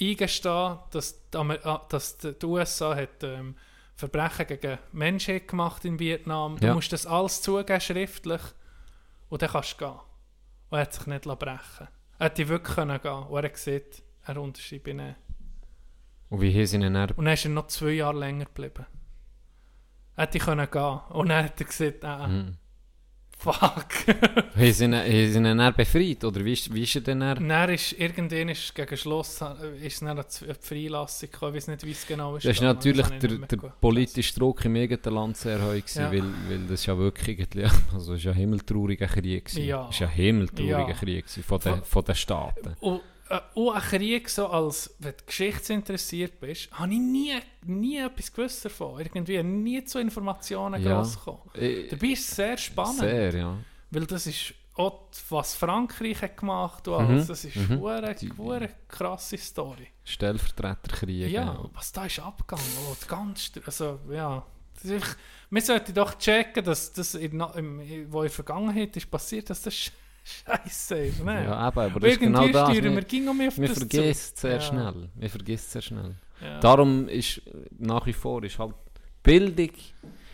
eingestehen, 0.00 0.78
dass 0.90 1.28
die, 1.30 1.36
ah, 1.38 1.84
dass 1.88 2.18
die 2.18 2.46
USA 2.46 2.94
hat, 2.94 3.22
ähm, 3.24 3.56
Verbrechen 3.96 4.46
gegen 4.46 4.78
Menschheit 4.92 5.48
gemacht 5.48 5.84
in 5.84 5.98
Vietnam. 5.98 6.56
Du 6.60 6.66
Ja. 6.68 6.74
musst 6.74 6.92
das 6.92 7.04
alles 7.04 7.42
zugeben, 7.42 7.80
schriftlich, 7.80 8.40
und 9.28 9.42
dann 9.42 9.50
kannst 9.50 9.72
du 9.80 9.84
gehen. 9.86 9.94
Und 10.70 10.78
er 10.78 10.82
hat 10.82 10.92
sich 10.92 11.06
nicht 11.06 11.24
lassen 11.24 11.38
brechen 11.38 11.88
Er 12.18 12.24
hätte 12.26 12.48
wirklich 12.48 12.74
können 12.76 13.00
gehen 13.00 13.12
und 13.12 13.36
er 13.36 13.42
hat 13.44 13.52
gesagt, 13.54 14.02
er 14.26 14.40
unterschreibt 14.40 14.86
nicht. 14.86 15.16
Und 16.28 16.40
wie 16.40 16.66
sie 16.66 16.76
ihn 16.76 16.92
dann... 16.92 17.10
Und 17.12 17.24
dann 17.24 17.34
ist 17.34 17.44
er 17.46 17.50
noch 17.50 17.68
zwei 17.68 17.90
Jahre 17.92 18.18
länger 18.18 18.44
geblieben. 18.44 18.86
Er 20.16 20.24
hätte 20.24 20.38
können 20.38 20.70
gehen. 20.70 21.00
Und 21.10 21.28
dann 21.30 21.44
hat 21.44 21.60
er 21.60 21.66
gesagt, 21.66 22.04
äh, 22.04 22.26
Mhm. 22.28 22.56
Fuck. 23.38 24.16
Haben 24.56 24.72
sie 24.72 24.84
ihn, 24.84 25.44
dann 25.44 25.74
befreit? 25.74 26.24
Oder 26.24 26.44
wie 26.44 26.52
ist, 26.52 26.72
wie 26.74 26.82
ist 26.82 26.94
er 26.96 27.00
denn 27.02 27.20
dann? 27.20 27.48
Dann 27.48 27.70
ist 27.70 27.92
irgendwann 27.92 28.48
ist 28.48 28.74
gegen 28.74 28.96
Schluss 28.96 29.40
ist 29.82 30.02
dann 30.02 30.08
eine 30.18 30.24
Freilassung 30.60 31.30
gekommen. 31.30 31.52
Ich 31.54 31.62
weiß 31.62 31.68
nicht, 31.68 31.86
wie 31.86 31.90
es 31.92 32.06
genau 32.06 32.36
ist. 32.36 32.44
Das 32.44 32.52
ist 32.52 32.58
gegangen. 32.60 32.76
natürlich 32.76 33.06
ich 33.10 33.18
der, 33.18 33.38
der 33.46 33.68
politische 33.80 34.34
Druck 34.34 34.64
im 34.64 34.76
eigenen 34.76 35.14
Land 35.14 35.36
sehr 35.36 35.60
hoch 35.62 35.70
gewesen, 35.72 36.00
Ja. 36.02 36.12
weil, 36.12 36.24
weil 36.48 36.60
das 36.68 36.84
ja 36.86 36.98
wirklich 36.98 37.46
also 37.94 38.14
ist 38.14 38.24
ja 38.24 38.32
ein 38.32 38.36
himmeltrauriger 38.38 39.06
Krieg 39.06 39.44
gewesen. 39.44 39.64
Ja. 39.64 39.88
Ist 39.88 39.98
ja 40.00 40.08
ein 40.08 40.12
himmeltrauriger 40.14 40.88
Ja. 40.88 40.92
Krieg 40.94 41.24
gewesen 41.26 41.42
von, 41.42 41.60
den, 41.60 41.74
Von- 41.76 41.84
von 41.84 42.04
den 42.04 42.14
Staaten. 42.14 42.76
Und, 42.80 43.00
äh, 43.30 43.40
und 43.54 43.74
ein 43.74 43.80
Krieg, 43.82 44.28
so 44.28 44.46
als 44.48 44.94
wenn 44.98 45.14
du 45.16 45.24
geschichtsinteressiert 45.26 46.40
bist, 46.40 46.70
habe 46.72 46.92
ich 46.92 46.98
nie, 46.98 47.34
nie 47.64 47.98
etwas 47.98 48.32
gewusst 48.32 48.64
davon. 48.64 49.00
Irgendwie 49.00 49.42
nie 49.42 49.84
zu 49.84 49.98
Informationen 49.98 50.82
Ja. 50.82 50.96
gross 50.96 51.16
gekommen. 51.18 51.40
Dabei 51.54 52.06
ist 52.08 52.28
es 52.28 52.36
sehr 52.36 52.56
spannend, 52.56 53.00
Sehr, 53.00 53.34
ja. 53.34 53.56
weil 53.90 54.06
das 54.06 54.26
ist 54.26 54.54
auch, 54.74 55.08
was 55.30 55.54
Frankreich 55.56 56.22
hat 56.22 56.36
gemacht 56.36 56.86
alles. 56.88 57.24
Mhm. 57.24 57.28
Das 57.28 57.44
ist 57.44 57.56
Mhm. 57.56 57.84
eine 57.84 58.14
hure 58.38 58.68
krasse 58.86 59.36
Story. 59.36 59.88
Stellvertreterkrieg. 60.04 61.30
Ja, 61.30 61.64
was 61.74 61.92
da 61.92 62.06
ist 62.06 62.20
abgegangen, 62.20 62.64
oh, 62.88 62.96
ganz, 63.08 63.50
also 63.66 63.98
ja, 64.10 64.44
wir 65.50 65.62
sollten 65.62 65.92
doch 65.94 66.16
checken, 66.18 66.64
dass 66.64 66.92
das, 66.92 67.14
in, 67.16 67.40
im, 67.56 68.12
wo 68.12 68.20
in 68.20 68.26
der 68.26 68.30
Vergangenheit 68.30 68.96
ist 68.96 69.10
passiert, 69.10 69.50
dass 69.50 69.62
das 69.62 69.90
Scheiße 70.24 70.94
ne? 71.24 71.44
Ja, 71.44 71.68
eben, 71.68 71.78
aber 71.78 72.00
das 72.00 72.12
ist 72.12 72.20
genau 72.20 72.48
das. 72.48 72.68
wir 72.72 72.82
Wir, 72.82 73.56
wir 73.56 73.68
vergessen 73.70 74.34
zu. 74.36 74.40
sehr 74.42 74.52
Ja. 74.52 74.60
schnell. 74.60 74.94
Wir 75.14 75.30
vergessen 75.30 75.66
sehr 75.70 75.82
schnell. 75.82 76.14
Ja. 76.42 76.60
Darum 76.60 77.08
ist 77.08 77.40
nach 77.78 78.06
wie 78.06 78.12
vor 78.12 78.44
ist 78.44 78.58
halt 78.58 78.74
Bildung, 79.22 79.70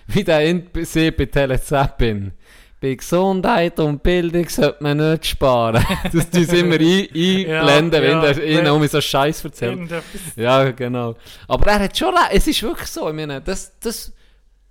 wie 0.09 0.25
der 0.25 0.41
NPC 0.41 1.17
bei 1.17 1.27
Telezappin. 1.27 2.33
Bei 2.81 2.95
Gesundheit 2.95 3.79
und 3.81 4.03
Bildung 4.03 4.47
sollte 4.49 4.83
man 4.83 4.99
nicht 4.99 5.25
sparen. 5.27 5.83
Das 6.13 6.29
tun 6.29 6.45
sie 6.45 6.59
immer 6.59 6.75
ein, 6.75 6.81
einblenden, 7.69 8.03
Ja, 8.05 8.37
wenn 8.37 8.49
ja. 8.53 8.59
ihnen 8.61 8.71
um 8.73 8.87
so 8.87 9.01
Scheiß 9.01 9.43
erzählt. 9.45 9.91
Ja, 10.37 10.71
genau. 10.73 11.15
Aber 11.49 11.67
er 11.71 11.81
hat 11.81 11.97
schon 11.97 12.15
recht. 12.15 12.31
Es 12.33 12.47
ist 12.47 12.63
wirklich 12.63 12.89
so. 12.89 13.09
Ich 13.09 13.15
meine, 13.15 13.41
das, 13.41 13.73
das 13.81 14.13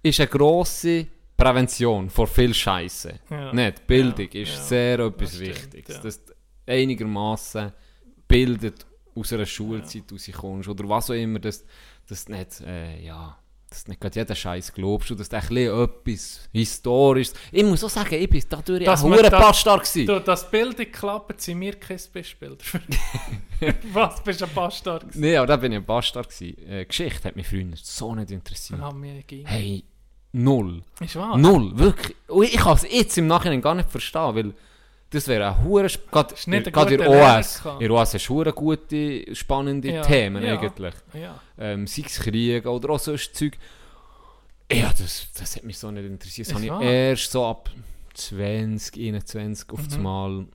ist 0.03 0.19
eine 0.19 0.27
grosse 0.29 1.07
Prävention 1.43 2.09
vor 2.09 2.27
viel 2.27 2.53
Scheiße. 2.53 3.19
Ja. 3.29 3.53
Nicht? 3.53 3.85
Bildung 3.87 4.27
Ja, 4.31 4.41
ist 4.41 4.55
ja. 4.55 4.61
sehr 4.61 4.99
etwas 4.99 5.31
Das 5.31 5.39
Wichtiges. 5.39 5.95
ja. 5.97 6.01
Dass 6.01 6.25
du 6.25 6.33
einigermaßen 6.67 7.71
bildet 8.27 8.85
aus 9.15 9.31
einer 9.33 9.45
Schulzeit 9.45 10.03
rauskommst 10.11 10.69
oder 10.69 10.87
was 10.89 11.09
auch 11.09 11.13
immer, 11.15 11.39
dass, 11.39 11.63
dass 12.07 12.25
du 12.25 12.31
nicht, 12.31 12.61
äh, 12.61 13.03
ja, 13.05 13.37
dass 13.69 13.87
nicht 13.87 13.99
gerade 14.01 14.19
jeden 14.19 14.35
Scheiß 14.35 14.73
glaubst 14.73 15.11
und 15.11 15.19
dass 15.19 15.29
du 15.29 15.35
ein 15.35 15.47
bisschen 15.47 15.83
etwas 15.83 16.49
Historisches. 16.51 17.33
Ich 17.51 17.63
muss 17.63 17.83
auch 17.83 17.89
sagen, 17.89 18.15
ich 18.15 18.29
bin 18.29 18.43
dadurch 18.49 18.83
Dass 18.85 19.03
ein 19.03 19.11
hoher 19.11 19.21
das- 19.23 19.31
Bastard 19.31 19.81
gewesen. 19.83 20.07
Du, 20.07 20.19
das 20.19 20.49
Bild 20.49 20.93
klappt, 20.93 21.41
sind 21.41 21.59
mir 21.59 21.73
kein 21.75 21.99
Beispiel. 22.13 22.57
Was, 23.93 24.23
bist 24.23 24.41
du 24.41 24.45
ein 24.45 24.53
Bastard 24.53 25.03
gewesen? 25.03 25.21
Nee, 25.21 25.37
aber 25.37 25.47
da 25.47 25.57
bin 25.57 25.71
ich 25.71 25.77
ein 25.77 25.85
Bastard 25.85 26.29
gewesen. 26.29 26.67
Äh, 26.67 26.85
Geschichte 26.85 27.27
hat 27.27 27.35
mich 27.35 27.47
früher 27.47 27.65
so 27.75 28.13
nicht 28.15 28.31
interessiert. 28.31 28.79
Mir 28.95 29.21
ging. 29.23 29.45
Hey, 29.45 29.83
null. 30.33 30.83
Ist 30.99 31.15
wahr? 31.15 31.37
Null, 31.37 31.71
wirklich. 31.77 32.15
Und 32.27 32.45
ich 32.45 32.57
kann 32.57 32.75
es 32.75 32.83
jetzt 32.91 33.17
im 33.17 33.27
Nachhinein 33.27 33.61
gar 33.61 33.75
nicht 33.75 33.89
verstehen, 33.89 34.35
weil 34.35 34.53
das 35.09 35.27
wäre 35.27 35.47
ein 35.55 35.63
hure 35.63 35.87
Gerade 36.11 36.95
in 36.95 36.99
der 36.99 37.09
OS. 37.39 37.61
In 37.79 37.87
der 37.87 37.91
OS 37.91 38.13
hast 38.15 38.27
du 38.27 38.43
gute, 38.51 39.35
spannende 39.35 39.91
Ja, 39.93 40.01
Themen 40.01 40.43
ja. 40.43 40.59
eigentlich. 40.59 40.95
Ja. 41.13 41.39
Ähm, 41.57 41.85
sei 41.85 42.03
es 42.05 42.19
Krieg 42.19 42.65
oder 42.65 42.89
auch 42.89 42.99
sonst 42.99 43.35
Zeug. 43.35 43.57
Ja, 44.71 44.91
das, 44.97 45.27
das 45.37 45.55
hat 45.55 45.63
mich 45.63 45.77
so 45.77 45.91
nicht 45.91 46.05
interessiert. 46.05 46.47
Das 46.49 46.59
Ist 46.59 46.69
habe 46.69 46.83
ich 46.83 46.89
erst 46.89 47.31
so 47.31 47.45
ab 47.45 47.69
20, 48.15 48.97
21 48.97 49.69
auf 49.69 49.87
Mhm. 49.97 50.01
Mal 50.01 50.47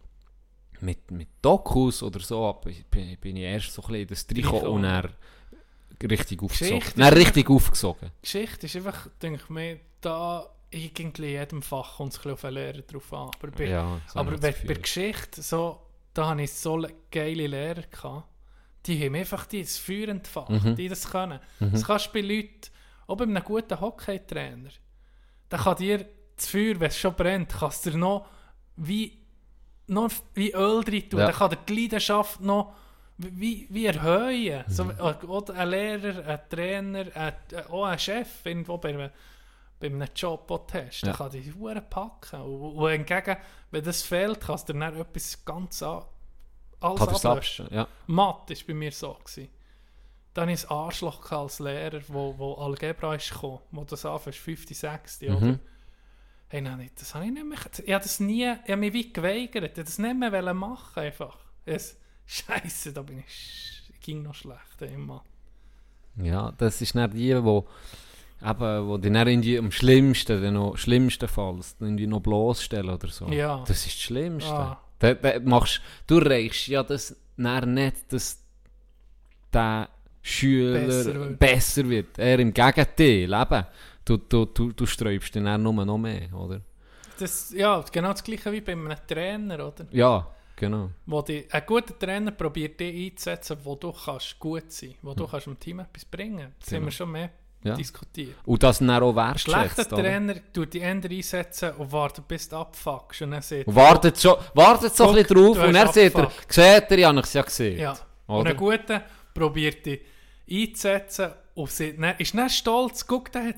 mit, 0.80 1.10
mit 1.10 1.28
Dokus 1.42 2.02
oder 2.02 2.20
so 2.20 2.48
ab, 2.48 2.66
bin, 2.90 3.16
bin 3.20 3.36
ich 3.36 3.42
erst 3.42 3.72
so 3.72 3.82
ein 3.82 3.88
bisschen 3.88 4.00
in 4.00 4.06
das 4.09 4.26
Reingekommen. 4.52 4.84
und 4.84 4.84
richtig 6.05 6.43
aufgesogen. 6.43 6.83
Ist 6.83 6.99
richtig 7.16 7.51
aufgesogen. 7.51 8.11
Geschichte 8.23 8.66
ist 8.66 8.77
einfach, 8.77 9.09
denke 9.23 9.41
ich 9.43 9.49
mir, 9.51 9.81
da 10.01 10.47
irgendwie 10.70 11.35
in 11.35 11.41
jedem 11.41 11.62
Fach 11.62 11.97
kommt 11.97 12.12
es 12.12 12.19
ein 12.19 12.23
bisschen 12.23 12.33
auf 12.35 12.41
den 12.43 12.55
Lehrer 12.55 12.83
drauf 12.83 13.12
an. 13.12 13.31
Aber 13.41 13.51
bei, 13.51 13.66
Ja, 13.69 14.01
aber 14.15 14.37
bei, 14.37 14.53
bei. 14.53 14.75
Geschichte, 14.75 15.41
so, 15.43 15.81
da 16.15 16.27
habe 16.29 16.43
ich 16.43 16.53
so 16.53 16.77
le- 16.77 16.93
geile 17.11 17.47
Lehrer 17.47 17.83
gehabt, 17.83 18.29
die 18.87 19.05
haben 19.05 19.15
einfach 19.15 19.47
das 19.47 19.79
Feuer 19.79 20.09
entfacht, 20.09 20.51
Mhm. 20.51 20.77
die 20.77 20.89
das 20.89 21.11
können. 21.11 21.41
Das 21.59 21.85
kannst 21.87 22.07
du 22.09 22.12
bei 22.12 22.20
Leuten, 22.20 22.61
auch 23.07 23.16
bei 23.16 23.25
einem 23.25 23.43
guten 23.43 23.81
Hockeytrainer, 23.81 24.70
der 25.51 25.59
kann 25.59 25.77
dir 25.77 26.07
das 26.37 26.47
Feuer, 26.49 26.79
wenn 26.79 26.89
es 26.89 26.99
schon 26.99 27.15
brennt, 27.15 27.49
kannst 27.59 27.87
du 27.87 27.91
dir 27.91 27.97
noch 27.99 28.27
wie, 28.77 29.19
noch 29.89 30.11
wie 30.35 30.53
Öl 30.53 30.85
drin 30.85 31.09
tun. 31.09 31.19
Ja. 31.20 31.27
Dann 31.27 31.35
kann 31.35 31.51
dir 31.51 31.59
die 31.66 31.81
Leidenschaft 31.83 32.41
noch 32.41 32.75
wie, 33.19 33.66
wie 33.70 33.86
erhöhen. 33.86 34.65
So, 34.69 34.85
Mhm. 34.85 35.01
oder 35.28 35.55
ein 35.55 35.69
Lehrer, 35.70 36.27
ein 36.27 36.40
Trainer, 36.49 37.05
ein, 37.15 37.32
auch 37.70 37.85
ein 37.85 37.99
Chef, 37.99 38.45
irgendwo 38.47 38.78
bei 38.78 38.90
einem, 38.90 39.11
bei 39.81 39.86
einem 39.89 40.09
Job, 40.15 40.47
den 40.73 40.86
hast, 40.86 41.03
Ja. 41.03 41.12
kann 41.12 41.31
dich 41.31 41.55
Uhren 41.55 41.82
packen. 41.89 42.40
Und, 42.43 42.77
und 42.77 42.90
hingegen, 42.90 43.36
wenn 43.70 43.85
das 43.85 44.03
fehlt, 44.03 44.40
kannst 44.40 44.69
du 44.69 44.73
dann 44.73 44.97
etwas 44.97 45.45
ganz 45.45 45.82
an, 45.82 46.05
alles 46.81 47.24
ablöschen. 47.24 47.69
ja. 47.70 47.86
Mathe 48.07 48.55
war 48.55 48.62
bei 48.69 48.74
mir 48.74 48.93
so. 48.93 49.15
Gewesen. 49.15 49.49
Dann 50.35 50.49
ein 50.49 50.59
Arschloch 50.69 51.32
als 51.32 51.59
Lehrer, 51.59 52.01
wo, 52.07 52.35
wo 52.39 52.55
Algebra 52.55 53.16
ist 53.16 53.31
gekommen, 53.32 53.59
wo 53.73 53.82
das 53.82 54.05
anfängst, 54.07 54.39
5., 54.39 54.66
6., 54.74 55.23
Mhm. 55.23 55.36
oder? 55.36 55.59
Hey, 56.51 56.61
nein, 56.62 56.90
das 56.99 57.15
habe 57.15 57.27
ich 57.27 57.32
nicht 57.32 57.45
mehr, 57.45 57.59
ich 57.59 57.93
habe 57.93 58.03
das 58.05 58.20
nie, 58.20 58.45
ich 58.45 58.70
habe 58.70 58.77
mich 58.77 58.93
wie 58.93 59.12
geweigert, 59.12 59.65
ich 59.65 59.70
habe 59.73 59.85
das 59.85 59.99
nicht 59.99 60.16
mehr 60.16 60.55
machen, 60.55 61.01
einfach. 61.03 61.36
Es, 61.66 61.99
Scheiße, 62.28 62.92
da 62.92 63.00
bin 63.02 63.20
ich, 63.26 63.82
ging 64.02 64.22
noch 64.22 64.34
schlecht, 64.34 64.98
Mann. 64.98 65.20
Ja, 66.16 66.52
das 66.59 66.82
ist 66.82 66.94
nicht 66.94 67.14
die, 67.14 67.42
wo, 67.42 67.66
eben, 68.42 68.86
wo 68.86 68.98
die 68.98 69.10
dann 69.10 69.26
irgendwie 69.26 69.59
am 69.59 69.70
schlimmsten, 69.70 70.42
dann 70.42 70.55
noch, 70.55 70.76
schlimmstenfalls 70.76 71.76
irgendwie 71.80 72.06
noch 72.06 72.20
bloßstellen 72.20 72.90
oder 72.90 73.09
so. 73.09 73.28
Ja. 73.28 73.64
Das 73.66 73.86
ist 73.86 73.96
das 73.96 74.02
Schlimmste. 74.02 74.52
Ah. 74.52 74.82
Da, 74.98 75.14
da 75.14 75.40
machst, 75.40 75.80
du 76.06 76.18
reichst 76.18 76.66
ja 76.68 76.82
das 76.82 77.16
dann 77.38 77.72
nicht, 77.74 78.12
dass 78.12 78.44
der 79.50 79.88
Schüler 80.20 80.80
Besser 80.80 81.12
besser 81.30 81.88
wird. 81.88 82.18
wird. 82.18 82.18
Er 82.18 82.38
im 82.40 82.52
Gegenteil, 82.52 83.32
eben. 83.32 83.66
Du, 84.05 84.18
du, 84.18 84.44
du, 84.44 84.72
du 84.72 84.86
sträubst 84.86 85.34
ihn 85.36 85.44
dann 85.44 85.62
nur 85.62 85.84
noch 85.84 85.98
mehr, 85.98 86.30
oder? 86.34 86.60
Das, 87.18 87.52
ja, 87.56 87.82
genau 87.90 88.12
das 88.12 88.22
gleiche 88.22 88.52
wie 88.52 88.60
bei 88.60 88.72
einem 88.72 88.94
Trainer, 89.06 89.66
oder? 89.66 89.86
Ja, 89.90 90.26
genau. 90.59 90.90
Wo 91.06 91.22
die, 91.22 91.47
ein 91.51 91.62
guter 91.66 91.98
Trainer 91.98 92.30
probiert 92.32 92.78
dich 92.80 93.12
einzusetzen, 93.12 93.56
wo 93.64 93.74
du 93.76 93.93
kannst 93.93 94.39
gut 94.39 94.70
sein 94.72 94.94
wo 95.02 95.14
du 95.14 95.26
kannst 95.26 95.47
dem 95.47 95.59
Team 95.59 95.80
etwas 95.80 96.05
bringen 96.05 96.55
Das 96.60 96.68
haben 96.68 96.74
Genau. 96.76 96.86
wir 96.86 96.90
schon 96.93 97.10
mehr 97.12 97.30
Ja. 97.64 97.74
diskutiert. 97.74 98.36
Und 98.44 98.62
das 98.62 98.78
dann 98.78 98.90
auch 98.90 99.16
Ein 99.16 99.36
schlechter 99.39 99.60
wertschätzt. 99.78 99.93
oder? 99.93 100.02
Trainer 100.02 100.35
tut 100.52 100.74
die 100.74 100.80
Änder 100.80 101.10
einsetzen 101.10 101.72
und 101.72 101.90
wartet, 101.90 102.28
bis 102.28 102.48
du 102.48 102.56
abfuckst. 102.56 103.22
Und 103.22 103.32
dann 103.32 103.43
sagt 103.43 103.66
Und 103.66 103.74
wartet, 103.74 104.20
schon, 104.20 104.36
wartet 104.55 104.94
so 104.94 105.09
ein 105.09 105.14
bisschen 105.16 105.36
drauf 105.36 105.59
und 105.66 105.74
er 105.74 105.93
sieht 105.93 106.14
er, 106.14 106.30
seht 106.48 106.90
ihr, 106.93 106.98
ich 106.98 107.05
habe 107.05 107.20
es 107.20 107.32
ja 107.32 107.43
gesehen. 107.43 107.78
Ja. 107.80 107.97
Und 108.26 108.36
Oder? 108.43 108.51
ein 108.51 108.56
guter 108.56 109.02
probiert 109.35 109.85
dich 109.86 110.01
einzusetzen 110.51 111.30
und 111.55 111.70
sagt, 111.70 111.94
dann, 112.01 112.14
ist 112.18 112.35
dann 112.35 112.51
stolz, 112.51 113.06
guck, 113.06 113.32
der 113.32 113.44
hat 113.47 113.55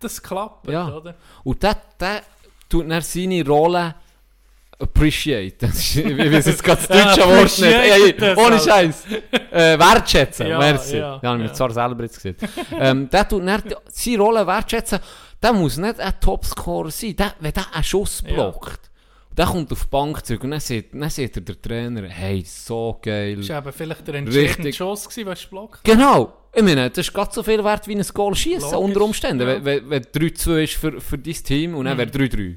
das 0.00 0.22
geklappt, 0.22 0.68
Ja. 0.68 0.94
oder? 0.94 1.14
Und 1.44 1.62
der, 1.62 1.76
der 1.98 2.22
tut 2.68 2.88
dann 2.90 3.00
seine 3.02 3.46
Rolle 3.46 3.94
appreciate. 4.78 5.56
Das 5.66 5.74
ist, 5.78 5.96
ich 5.96 6.32
weiß 6.32 6.46
jetzt 6.46 6.62
gerade 6.64 6.82
das 6.86 6.96
Ja, 6.98 7.14
deutsche 7.16 7.28
Wort 7.28 7.58
nicht. 7.58 8.20
Ey, 8.22 8.36
ohne 8.36 8.50
halt. 8.58 8.62
Scheiß. 8.64 9.04
Äh, 9.50 9.78
wertschätzen. 9.78 10.46
Ja, 10.48 10.58
merci. 10.58 10.96
ja, 10.96 11.20
Ja, 11.22 11.34
ich 11.34 11.40
ja. 11.40 11.46
ja. 11.46 11.52
zwar 11.52 11.70
selber 11.70 12.02
jetzt 12.04 12.16
gesehen. 12.16 12.36
ähm, 12.78 13.08
der 13.10 13.28
tut 13.28 13.46
dann 13.46 13.62
seine 13.88 14.18
Rolle 14.18 14.46
wertschätzen. 14.46 14.98
Der 15.42 15.52
muss 15.52 15.76
nicht 15.76 16.00
ein 16.00 16.12
Topscorer 16.20 16.90
sein. 16.90 17.16
Der, 17.16 17.34
wenn 17.40 17.52
der 17.52 17.74
einen 17.74 17.84
Schuss 17.84 18.22
Ja. 18.26 18.32
blockt, 18.34 18.90
der 19.36 19.46
kommt 19.46 19.70
auf 19.72 19.82
die 19.84 19.88
Bank 19.90 20.24
zurück 20.24 20.44
und 20.44 20.50
dann 20.52 20.60
sieht, 20.60 20.94
dann 20.94 21.10
sieht 21.10 21.36
er 21.36 21.42
der 21.42 21.60
Trainer, 21.60 22.08
hey, 22.08 22.42
so 22.46 22.98
geil. 23.02 23.36
Das 23.36 23.48
war 23.50 23.58
eben 23.58 23.72
vielleicht 23.72 24.06
der 24.08 24.14
entscheidende. 24.14 24.72
Schuss, 24.72 25.08
gewesen, 25.08 25.26
was 25.26 25.44
blockt 25.46 25.84
Genau. 25.84 26.32
Ich 26.54 26.62
meine, 26.62 26.88
das 26.88 27.06
ist 27.06 27.12
gerade 27.12 27.30
so 27.34 27.42
viel 27.42 27.62
wert 27.62 27.86
wie 27.86 27.94
ein 27.96 28.06
Goal 28.14 28.34
schießen 28.34 28.74
unter 28.78 29.02
Umständen. 29.02 29.46
ja. 29.46 29.62
Wenn, 29.62 29.90
wenn, 29.90 29.90
wenn 29.90 30.02
3-2 30.04 30.62
ist 30.64 30.72
für, 30.74 30.98
für 31.02 31.18
dein 31.18 31.34
Team 31.34 31.74
und 31.74 31.84
dann 31.84 31.94
Mhm. 31.98 31.98
wäre 31.98 32.10
3-3. 32.10 32.56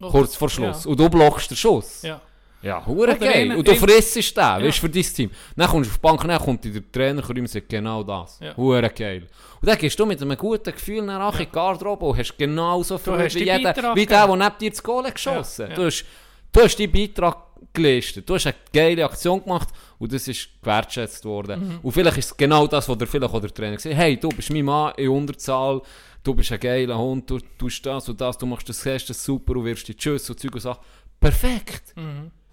Kurz 0.00 0.36
vor 0.36 0.48
Schluss. 0.48 0.84
Ja. 0.84 0.90
Und 0.90 1.00
du 1.00 1.08
blockst 1.08 1.50
den 1.50 1.56
Schuss. 1.56 2.02
ja. 2.02 2.20
Ja, 2.62 2.84
hure 2.84 3.16
geil. 3.16 3.54
Und 3.54 3.68
du 3.68 3.74
frissst 3.76 4.16
den, 4.16 4.42
weißt 4.42 4.78
du, 4.78 4.80
für 4.80 4.88
dein 4.88 5.02
Team. 5.02 5.30
Dann 5.54 5.68
kommst 5.68 5.88
du 5.88 5.92
auf 5.92 5.98
die 5.98 6.02
Bank, 6.02 6.26
dann 6.26 6.38
kommt 6.40 6.64
der 6.64 6.90
Trainer 6.90 7.22
und 7.28 7.48
sagt 7.48 7.68
genau 7.68 8.02
das. 8.02 8.40
Ja. 8.40 8.56
Hure 8.56 8.90
geil. 8.90 9.28
Und 9.60 9.68
dann 9.68 9.78
gehst 9.78 9.98
du 9.98 10.06
mit 10.06 10.20
einem 10.20 10.36
guten 10.36 10.72
Gefühl 10.72 11.02
nach 11.02 11.38
in 11.38 11.46
die 11.46 11.52
Garderobe 11.52 12.06
und 12.06 12.18
hast 12.18 12.36
genauso 12.36 12.98
viel 12.98 13.12
hast 13.18 13.34
wie, 13.36 13.44
jeder, 13.44 13.72
Beitrag 13.72 13.96
wie 13.96 14.06
der, 14.06 14.26
neben 14.26 14.58
dir 14.58 14.70
das 14.70 14.82
Goal 14.82 15.04
hat 15.04 15.14
geschossen 15.14 15.62
Ja, 15.62 15.68
ja. 15.68 15.74
Du, 15.76 15.84
hast, 15.84 16.04
du 16.50 16.60
hast 16.60 16.80
deinen 16.80 16.92
Beitrag 16.92 17.36
geleistet. 17.72 18.28
Du 18.28 18.34
hast 18.34 18.46
eine 18.46 18.56
geile 18.72 19.04
Aktion 19.04 19.42
gemacht 19.42 19.68
und 19.98 20.12
das 20.12 20.26
ist 20.26 20.48
gewertschätzt 20.60 21.24
worden. 21.24 21.68
Mhm. 21.68 21.78
Und 21.82 21.92
vielleicht 21.92 22.18
ist 22.18 22.26
es 22.32 22.36
genau 22.36 22.66
das, 22.66 22.88
was 22.88 22.98
der, 22.98 23.06
vielleicht 23.06 23.32
auch 23.32 23.40
der 23.40 23.54
Trainer 23.54 23.76
gesagt 23.76 23.94
hat. 23.94 24.02
Hey, 24.02 24.16
du 24.16 24.28
bist 24.30 24.50
mein 24.50 24.64
Mann 24.64 24.92
in 24.96 25.08
Unterzahl, 25.08 25.82
du 26.26 26.34
bist 26.34 26.50
ein 26.52 26.60
geiler 26.60 26.98
Hund, 26.98 27.28
du 27.30 27.38
tust 27.58 27.84
das 27.86 28.08
und 28.08 28.20
das, 28.20 28.36
du 28.38 28.46
machst 28.46 28.68
das, 28.68 28.84
hast 28.86 29.06
das 29.06 29.22
super, 29.24 29.54
du 29.54 29.64
wirst 29.64 29.86
die 29.88 29.96
Tschüss 29.96 30.28
und 30.30 30.38
Zeug 30.40 30.54
und 30.54 30.60
Sachen. 30.60 30.84
Perfekt. 31.20 31.94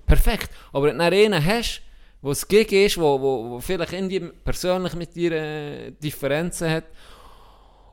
Perfekt. 0.06 0.50
Aber 0.72 0.88
wenn 0.88 0.98
du 0.98 1.04
einen 1.04 1.46
hast, 1.46 1.82
wo 2.22 2.32
es 2.32 2.48
gegen 2.48 2.86
ist, 2.86 2.98
wo, 2.98 3.20
wo, 3.20 3.50
wo 3.52 3.60
vielleicht 3.60 3.94
irgendwie 3.94 4.20
persönlich 4.20 4.94
mit 4.96 5.16
dir 5.16 5.32
äh, 5.34 5.92
Differenzen 5.92 6.70
hat 6.70 6.86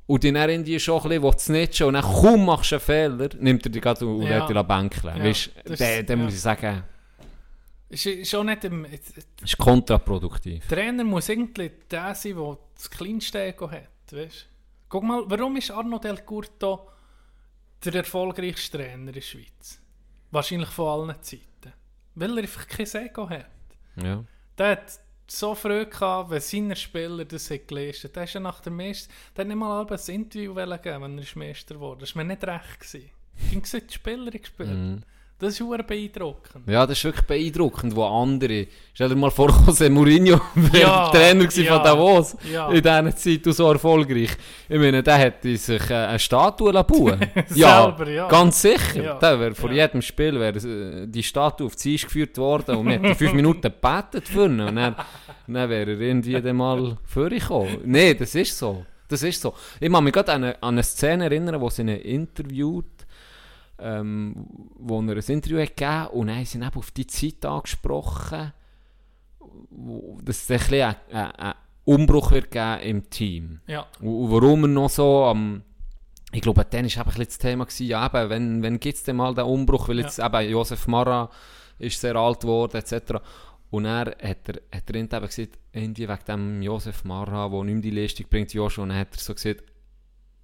und 0.07 0.23
dich 0.23 0.32
dann 0.32 0.48
irgendwie 0.51 0.78
schon 0.78 1.02
ein 1.02 1.09
bisschen 1.20 1.39
snitchen 1.39 1.86
und 1.89 1.94
dann 1.94 2.02
kaum 2.05 2.44
machst 2.47 2.70
du 2.73 2.77
einen 2.77 2.82
Fehler, 2.82 3.28
nimmt 3.40 3.65
er 3.66 3.70
dich 3.70 3.82
gerade 3.82 4.07
und 4.07 4.23
Ja. 4.23 4.39
lädt 4.47 4.57
dich 4.57 4.62
Bank. 4.62 5.02
Ja, 5.02 5.19
Weißt, 5.23 5.51
das- 5.65 5.78
dann, 5.78 6.07
ja. 6.07 6.16
muss 6.24 6.35
ich 6.35 6.40
sagen, 6.40 6.82
Ist, 7.89 8.07
ist 8.07 8.35
auch 8.36 8.44
nicht 8.44 8.62
im, 8.65 8.85
das 8.85 9.01
ist 9.51 9.59
kontraproduktiv. 9.59 10.65
Der 10.69 10.78
Trainer 10.78 11.02
muss 11.02 11.28
irgendwie 11.28 11.70
der 11.90 12.15
sein, 12.15 12.36
der 12.36 12.59
das 12.77 12.89
kleinste 12.90 13.40
Ego 13.43 13.69
hat. 13.70 13.89
Weißt? 14.12 14.47
Guck 14.91 15.05
mal, 15.05 15.23
warum 15.27 15.57
ist 15.57 15.71
Arno 15.71 16.01
Del 16.01 16.19
Curto 16.19 16.89
der 17.85 17.95
erfolgreichste 17.95 18.77
Trainer 18.77 19.09
in 19.09 19.12
der 19.12 19.21
Schweiz? 19.21 19.81
Wahrscheinlich 20.33 20.69
von 20.71 21.09
allen 21.09 21.23
Zeiten. 21.23 21.73
Weil 22.17 22.37
er 22.37 22.43
einfach 22.43 22.67
kein 22.67 22.87
Ego 22.87 23.31
hat. 23.31 23.47
Ja. 23.95 24.25
Der 24.59 24.71
hat 24.73 25.01
so 25.29 25.55
früh 25.55 25.87
gehabt, 25.87 26.31
wenn 26.31 26.41
seine 26.41 26.75
Spieler 26.75 27.25
das 27.25 27.51
hat 27.51 27.69
geleistet. 27.69 28.17
Der 28.17 28.25
ist 28.25 28.35
ja 28.35 28.41
nach 28.41 28.61
der 28.61 28.73
Meister, 28.73 29.12
der 29.37 29.45
hat 29.45 29.49
nicht 29.49 29.57
mal 29.57 29.87
ein 29.87 30.15
Interview 30.15 30.57
wollen 30.57 30.83
geben, 30.83 31.03
wenn 31.03 31.19
er 31.19 31.23
ist 31.23 31.37
Meister 31.37 31.79
wurde. 31.79 32.01
Das 32.01 32.17
war 32.17 32.25
mir 32.25 32.35
nicht 32.35 32.45
recht. 32.45 33.12
Habe 33.51 33.61
gesagt, 33.61 33.91
die 33.91 33.95
Spieler 33.95 34.33
gespielt. 34.33 35.05
Das 35.41 35.59
ist 35.59 35.67
sehr 35.67 35.83
beeindruckend. 35.83 36.69
Ja, 36.69 36.87
das 36.87 36.99
ist 36.99 37.05
wirklich 37.05 37.25
beeindruckend, 37.27 37.97
wo 37.97 38.05
andere... 38.05 38.67
Stell 38.93 39.09
dir 39.09 39.17
mal 39.17 39.31
vor, 39.31 39.49
Jose 39.67 39.89
Mourinho 39.89 40.39
wäre 40.55 40.81
Ja, 40.83 41.09
Trainer 41.09 41.49
ja, 41.51 41.75
von 41.75 41.83
Davos 41.85 42.37
ja. 42.53 42.69
in 42.69 42.83
dieser 42.83 43.17
Zeit 43.17 43.47
und 43.47 43.53
so 43.55 43.73
erfolgreich. 43.73 44.31
Ich 44.69 44.79
meine, 44.79 45.03
der 45.03 45.17
hätte 45.17 45.57
sich 45.57 45.89
äh, 45.91 45.95
eine 45.95 46.19
Statue 46.19 46.73
bauen 46.85 47.21
lassen. 47.35 47.55
Selber, 47.55 48.09
ja. 48.11 48.29
Ganz 48.29 48.61
sicher. 48.61 49.03
Ja. 49.03 49.15
Der 49.19 49.41
wär, 49.41 49.55
vor 49.55 49.71
Ja. 49.71 49.87
jedem 49.87 50.03
Spiel 50.03 50.39
wäre 50.39 50.59
äh, 50.59 51.07
die 51.07 51.23
Statue 51.23 51.67
auf 51.67 51.77
die 51.77 51.95
Eis 51.95 52.03
geführt 52.03 52.37
worden 52.37 52.77
und 52.77 52.87
wir 52.87 52.93
hätten 52.95 53.15
fünf 53.15 53.33
Minuten 53.41 53.62
gebetet 53.62 54.29
für 54.29 54.45
ihn. 54.45 54.61
Und 54.61 54.77
dann, 54.77 54.95
dann 55.47 55.71
wäre 55.71 55.93
er 55.93 56.01
irgendwie 56.01 56.53
mal 56.53 56.99
vorgekommen. 57.07 57.79
Nein, 57.87 58.17
das 58.19 58.35
ist 58.35 58.59
so. 58.59 58.85
Das 59.09 59.23
ist 59.23 59.41
so. 59.41 59.55
Ich 59.81 59.91
kann 59.91 60.05
mich 60.05 60.12
gerade 60.12 60.33
an 60.33 60.45
eine, 60.45 60.62
an 60.62 60.75
eine 60.75 60.83
Szene 60.83 61.25
erinnern, 61.25 61.61
wo 61.61 61.69
sie 61.71 61.83
ihn 61.83 61.89
interviewt 61.89 62.85
ähm, 63.81 64.47
wo 64.77 65.01
er 65.01 65.16
ein 65.16 65.24
Interview 65.27 65.61
hat 65.61 65.77
gegeben 65.77 66.07
und 66.09 66.27
dann 66.27 66.36
haben 66.36 66.44
sie 66.44 66.59
eben 66.59 66.74
auf 66.74 66.90
die 66.90 67.07
Zeit 67.07 67.44
angesprochen, 67.44 68.52
wo, 69.70 70.19
dass 70.23 70.43
es 70.43 70.51
ein 70.51 70.59
bisschen 70.59 70.97
ein, 71.12 71.31
ein, 71.32 71.55
Umbruch 71.85 72.31
wird 72.31 72.51
geben 72.51 72.81
im 72.82 73.11
Team. 73.11 73.61
Ja. 73.66 73.86
Und, 74.01 74.09
und 74.09 74.31
warum 74.31 74.65
er 74.65 74.69
noch 74.69 74.90
so 74.90 75.24
am... 75.24 75.62
ich 76.31 76.40
glaube, 76.40 76.65
dann 76.69 76.85
war 76.85 77.07
eben 77.07 77.16
ein 77.16 77.24
das 77.24 77.39
Thema, 77.39 77.65
gewesen, 77.65 77.86
ja 77.86 78.07
eben, 78.07 78.31
wenn, 78.31 78.62
wenn 78.62 78.81
gibt 78.81 78.98
es 78.98 79.02
denn 79.02 79.16
mal 79.16 79.35
den 79.35 79.44
Umbruch, 79.44 79.89
weil 79.89 80.01
jetzt 80.01 80.19
eben 80.19 80.51
Josef 80.51 80.86
Mara 80.86 81.31
ist 81.78 82.01
sehr 82.01 82.15
alt 82.16 82.40
geworden, 82.40 82.77
etc. 82.77 83.15
Und 83.70 83.86
er 83.86 84.16
hat 84.23 84.48
er, 84.48 84.61
hat 84.73 84.90
er 84.90 84.94
eben 84.94 85.09
gesagt, 85.09 85.59
irgendwie 85.73 86.09
wegen 86.09 86.24
dem 86.28 86.62
Josef 86.62 87.05
Mara, 87.05 87.48
der 87.48 87.65
nicht 87.65 87.74
mehr 87.74 87.82
die 87.82 87.90
Leistung 87.90 88.27
bringt, 88.28 88.52
ja 88.52 88.69
schon, 88.69 88.85
und 88.85 88.89
dann 88.90 88.98
hat 88.98 89.15
er 89.15 89.20
so 89.20 89.35
gesagt, 89.35 89.65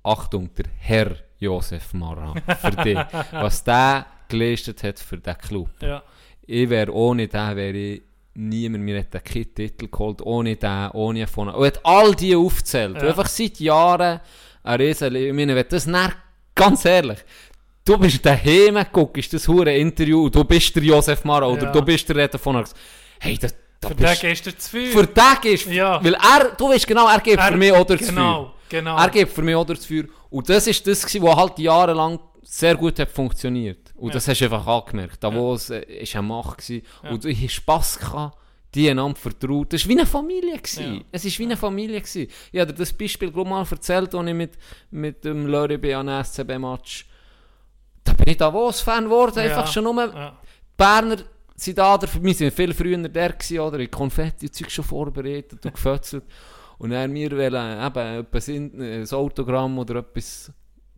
Achtung, 0.07 0.51
der 0.55 0.67
Herr 0.79 1.17
Josef 1.39 1.93
Mara, 1.95 2.35
für 2.61 2.71
dich. 2.83 2.97
Was 3.33 3.63
der 3.65 4.07
geleistet 4.29 4.83
hat 4.83 4.99
für 4.99 5.19
den 5.19 5.37
Club. 5.39 5.71
Ja. 5.81 6.03
Ich 6.47 6.69
wäre 6.71 6.93
ohne 6.93 7.27
den, 7.29 7.57
wäre 7.57 7.77
ich 7.77 8.03
niemand, 8.35 8.85
mir 8.85 8.99
hätte 8.99 9.21
keinen 9.21 9.53
Titel 9.55 9.89
geholt, 9.89 10.23
ohne 10.23 10.57
den, 10.57 10.91
ohne 10.93 11.27
von. 11.27 11.49
Und 11.49 11.67
hat 11.67 11.81
all 11.85 12.15
die 12.15 12.37
aufgezählt. 12.37 12.97
Ja. 13.03 13.09
Einfach 13.09 13.27
seit 13.27 13.59
Jahren 13.61 14.21
ein 14.63 14.81
Riesen. 14.81 15.15
Ich 15.15 15.33
meine, 15.33 15.63
das 15.65 15.87
nach, 15.87 16.15
ganz 16.55 16.85
ehrlich, 16.85 17.19
du 17.85 17.99
bist 17.99 18.25
daheim, 18.25 18.79
guckst 18.93 19.33
das 19.33 19.47
hure 19.49 19.75
Interview 19.75 20.25
und 20.27 20.35
du 20.35 20.45
bist 20.45 20.75
der 20.77 20.83
Josef 20.85 21.25
Mara 21.25 21.47
oder 21.47 21.65
Ja. 21.65 21.73
du 21.73 21.83
bist 21.83 22.09
der 22.09 22.17
Redner 22.17 22.39
von. 22.39 22.65
Hey, 23.21 23.39
das, 23.39 23.55
da 23.81 23.89
Für 23.89 23.95
den 23.95 24.15
gehst 24.21 24.47
du 24.47 24.57
zu 24.57 24.71
viel. 24.71 24.87
für 24.93 25.07
den 25.07 25.23
gehst 25.43 25.67
Ja. 25.67 26.03
Weil 26.05 26.15
er, 26.15 26.53
du 26.57 26.69
weißt 26.69 26.87
genau, 26.87 27.09
er 27.09 27.21
gibt 27.21 27.39
Er- 27.39 27.49
für 27.49 27.57
mich 27.57 27.73
oder 27.73 27.97
das 27.97 28.09
genau, 28.09 28.45
Feuer. 28.45 28.53
Genau. 28.69 28.97
Er 28.97 29.11
gibt 29.11 29.33
für 29.33 29.43
mich 29.43 29.57
das 29.67 29.85
Feuer. 29.87 30.05
Und 30.31 30.49
das 30.49 30.67
ist 30.67 30.87
das, 30.87 31.05
was 31.23 31.37
halt 31.37 31.59
jahrelang 31.59 32.19
sehr 32.43 32.77
gut 32.77 32.99
hat 32.99 33.11
funktioniert. 33.11 33.93
Und 33.97 34.09
Ja. 34.09 34.15
das 34.15 34.29
hast 34.29 34.41
du 34.41 34.45
einfach 34.45 34.67
angemerkt. 34.67 35.23
Davos 35.23 35.71
äh, 35.71 35.81
ist 36.03 36.15
eine 36.15 36.23
Macht 36.27 36.59
gewesen. 36.59 36.87
Und 37.11 37.25
du 37.25 37.31
hast 37.33 37.53
Spass 37.53 37.99
gehabt, 37.99 38.39
die 38.75 38.91
einander 38.91 39.19
vertraut. 39.19 39.73
Das 39.73 39.83
war 39.85 39.89
wie 39.89 39.99
eine 39.99 40.07
Familie. 40.07 40.57
Gewesen. 40.57 40.95
Ja. 40.97 41.01
Es 41.13 41.25
war 41.25 41.39
wie 41.39 41.45
eine 41.45 41.57
Familie. 41.57 42.01
Gewesen. 42.01 42.29
Ich 42.53 42.61
habe 42.61 42.73
dir 42.73 42.79
das 42.79 42.93
Beispiel 42.93 43.31
glaub, 43.33 43.47
mal 43.49 43.67
erzählt, 43.69 44.15
als 44.15 44.29
ich 44.29 44.35
mit, 44.35 44.53
mit 44.91 45.25
dem 45.25 45.47
Lörri 45.47 45.95
an 45.95 46.09
einem 46.09 46.25
SCB-Match. 46.25 47.07
Da 48.05 48.13
bin 48.13 48.29
ich 48.29 48.37
Davos-Fan 48.37 49.05
geworden. 49.05 49.39
Einfach 49.39 49.67
Ja. 49.67 49.73
schon 49.73 49.85
nur 49.85 49.95
Ja. 50.15 50.31
die 50.31 50.57
Berner 50.77 51.17
sind 51.57 51.79
da, 51.79 51.97
der- 51.99 52.09
wir 52.23 52.35
sind 52.35 52.53
viel 52.55 52.75
früher 52.75 52.99
der 52.99 53.33
gewesen, 53.33 53.59
oder? 53.61 53.79
Ich 53.79 53.91
Konfetti 53.91 54.47
und 54.47 54.55
Zeug 54.55 54.71
schon 54.71 54.85
vorbereitet 54.85 55.65
und 55.65 55.75
gefötzelt. 55.75 56.25
Und 56.79 56.91
dann 56.91 57.13
wir 57.15 57.31
wollen 57.31 57.87
eben 57.87 58.21
etwas 58.21 58.49
in, 58.49 58.81
äh, 58.81 59.01
ein 59.01 59.11
Autogramm 59.13 59.79
oder 59.79 59.97
etwas 60.01 60.53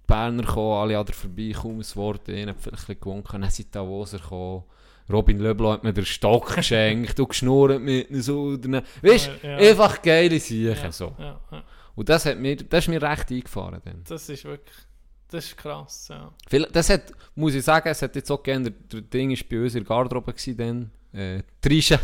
Berner 0.06 0.42
kommen, 0.44 0.72
alle 0.82 0.98
anderen 0.98 1.18
vorbei, 1.18 1.52
kaum 1.54 1.78
ein 1.80 1.96
Wort, 1.96 2.28
ihnen 2.28 2.48
hat 2.50 2.60
vielleicht 2.60 2.88
ein 2.88 3.00
gewunken, 3.00 3.40
dann 3.42 3.50
sind 3.50 3.74
Davoser 3.74 4.18
gekommen. 4.18 4.64
Robin 5.10 5.38
Leblanc 5.38 5.74
hat 5.78 5.84
mir 5.84 5.92
den 5.92 6.04
Stock 6.04 6.54
geschenkt 6.56 7.18
und 7.20 7.28
geschnurrt 7.28 7.80
mit 7.80 8.10
ihnen 8.10 8.20
so. 8.22 8.42
und 8.42 8.62
dann- 8.64 8.82
Weißt 9.02 9.30
du, 9.42 9.46
Ja. 9.48 9.56
einfach 9.56 10.02
geile 10.02 10.38
Sachen. 10.40 10.62
Ja, 10.64 10.92
So. 10.92 11.14
ja, 11.18 11.40
ja. 11.52 11.62
Und 11.94 12.08
das, 12.08 12.26
hat 12.26 12.38
mir, 12.38 12.56
das 12.56 12.84
ist 12.84 12.88
mir 12.88 13.02
recht 13.02 13.30
eingefahren. 13.30 13.80
Dann. 13.84 14.02
Das 14.08 14.28
ist 14.28 14.44
wirklich, 14.44 14.76
das 15.30 15.44
ist 15.46 15.56
krass, 15.56 16.08
ja. 16.10 16.32
Das 16.72 16.90
hat, 16.90 17.12
muss 17.34 17.54
ich 17.54 17.64
sagen, 17.64 17.88
es 17.88 18.00
hat 18.02 18.14
jetzt 18.16 18.30
auch 18.30 18.42
geändert. 18.42 18.74
Der 18.92 19.00
Ding 19.02 19.30
war 19.30 19.38
bei 19.50 19.62
uns 19.62 19.74
in 19.74 19.80
der 19.84 19.88
Garderobe 19.88 20.32
gewesen, 20.32 20.56
dann. 20.56 20.90
Äh, 21.20 21.42
Trisha 21.60 21.98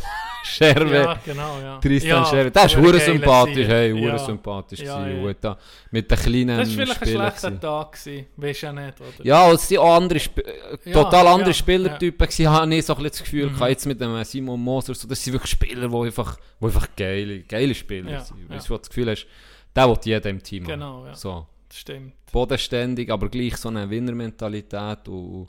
Scherwe. 0.45 0.95
Ja, 0.95 1.19
genau, 1.25 1.59
ja. 1.61 1.79
Tristan 1.79 2.11
ja, 2.11 2.25
Scherwe. 2.25 2.51
Der 2.51 2.65
ist 2.67 2.77
hure 2.77 2.99
geile 2.99 3.01
sympathisch, 3.01 3.67
hey, 3.67 3.91
hure 3.93 4.07
Ja. 4.09 4.19
sympathisch 4.19 4.81
Ja, 4.81 5.03
gewesen. 5.05 5.23
ja. 5.45 5.57
Mit 5.91 6.11
den 6.11 6.19
kleinen 6.19 6.59
Das 6.59 6.69
war 6.69 6.75
vielleicht 6.75 7.03
ein 7.03 7.09
Spielen 7.09 7.21
schlechter 7.23 7.49
gewesen. 7.51 7.61
Tag 7.61 7.93
gewesen, 7.93 8.27
du 8.63 8.67
ja 8.67 8.73
nicht, 8.73 9.01
oder? 9.01 9.25
Ja, 9.27 9.53
es 9.53 9.71
waren 9.71 9.79
auch 9.79 9.97
andere, 9.97 10.19
Sp 10.21 10.37
äh, 10.45 10.91
Ja, 10.91 10.93
total 11.03 11.27
andere 11.29 11.49
ja, 11.51 11.55
Spielertypen 11.55 12.27
gewesen, 12.29 12.49
habe 12.51 12.75
ich 12.75 12.85
so 12.85 12.93
ein 12.95 13.03
bisschen 13.03 13.11
das 13.11 13.23
Gefühl 13.25 13.51
Mhm. 13.51 13.57
jetzt 13.71 13.87
mit 13.87 14.01
dem 14.01 14.25
Simon 14.25 14.61
Moser, 14.61 14.95
so, 14.95 15.09
das 15.09 15.23
sind 15.25 15.33
wirklich 15.33 15.51
Spieler, 15.53 15.89
die 15.89 15.97
einfach, 15.97 16.37
die 16.61 16.65
einfach 16.67 16.89
geile, 16.97 17.41
geile 17.43 17.75
Spieler 17.75 18.11
Ja, 18.13 18.21
sind. 18.21 18.39
ja. 18.49 18.55
Weißt 18.57 18.69
du, 18.69 18.75
du 18.75 18.79
das 18.83 18.89
Gefühl 18.91 19.11
hast, 19.11 19.27
der 19.75 19.89
will 19.89 19.99
jeder 20.05 20.31
im 20.31 20.43
Team 20.43 20.65
haben. 20.65 20.71
Genau, 20.73 21.07
ja. 21.07 21.15
So. 21.15 21.47
Das 21.69 21.79
stimmt. 21.81 22.13
bodenständig, 22.31 23.11
aber 23.11 23.29
gleich 23.29 23.57
so 23.57 23.69
eine 23.69 23.89
Winnermentalität 23.91 25.09
und 25.09 25.49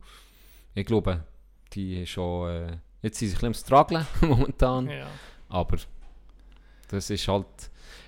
ich 0.73 0.85
glaube, 0.85 1.23
die 1.73 2.01
ist 2.03 2.09
schon, 2.09 2.49
äh, 2.49 2.77
jetzt 3.05 3.19
sind 3.19 3.29
sie 3.29 3.35
ein 3.35 3.35
bisschen 3.35 3.47
am 3.47 3.53
strugglen 3.53 4.07
momentan, 4.21 4.89
Ja. 4.89 5.07
aber 5.49 5.77
das 6.89 7.09
ist 7.09 7.27
halt, 7.27 7.45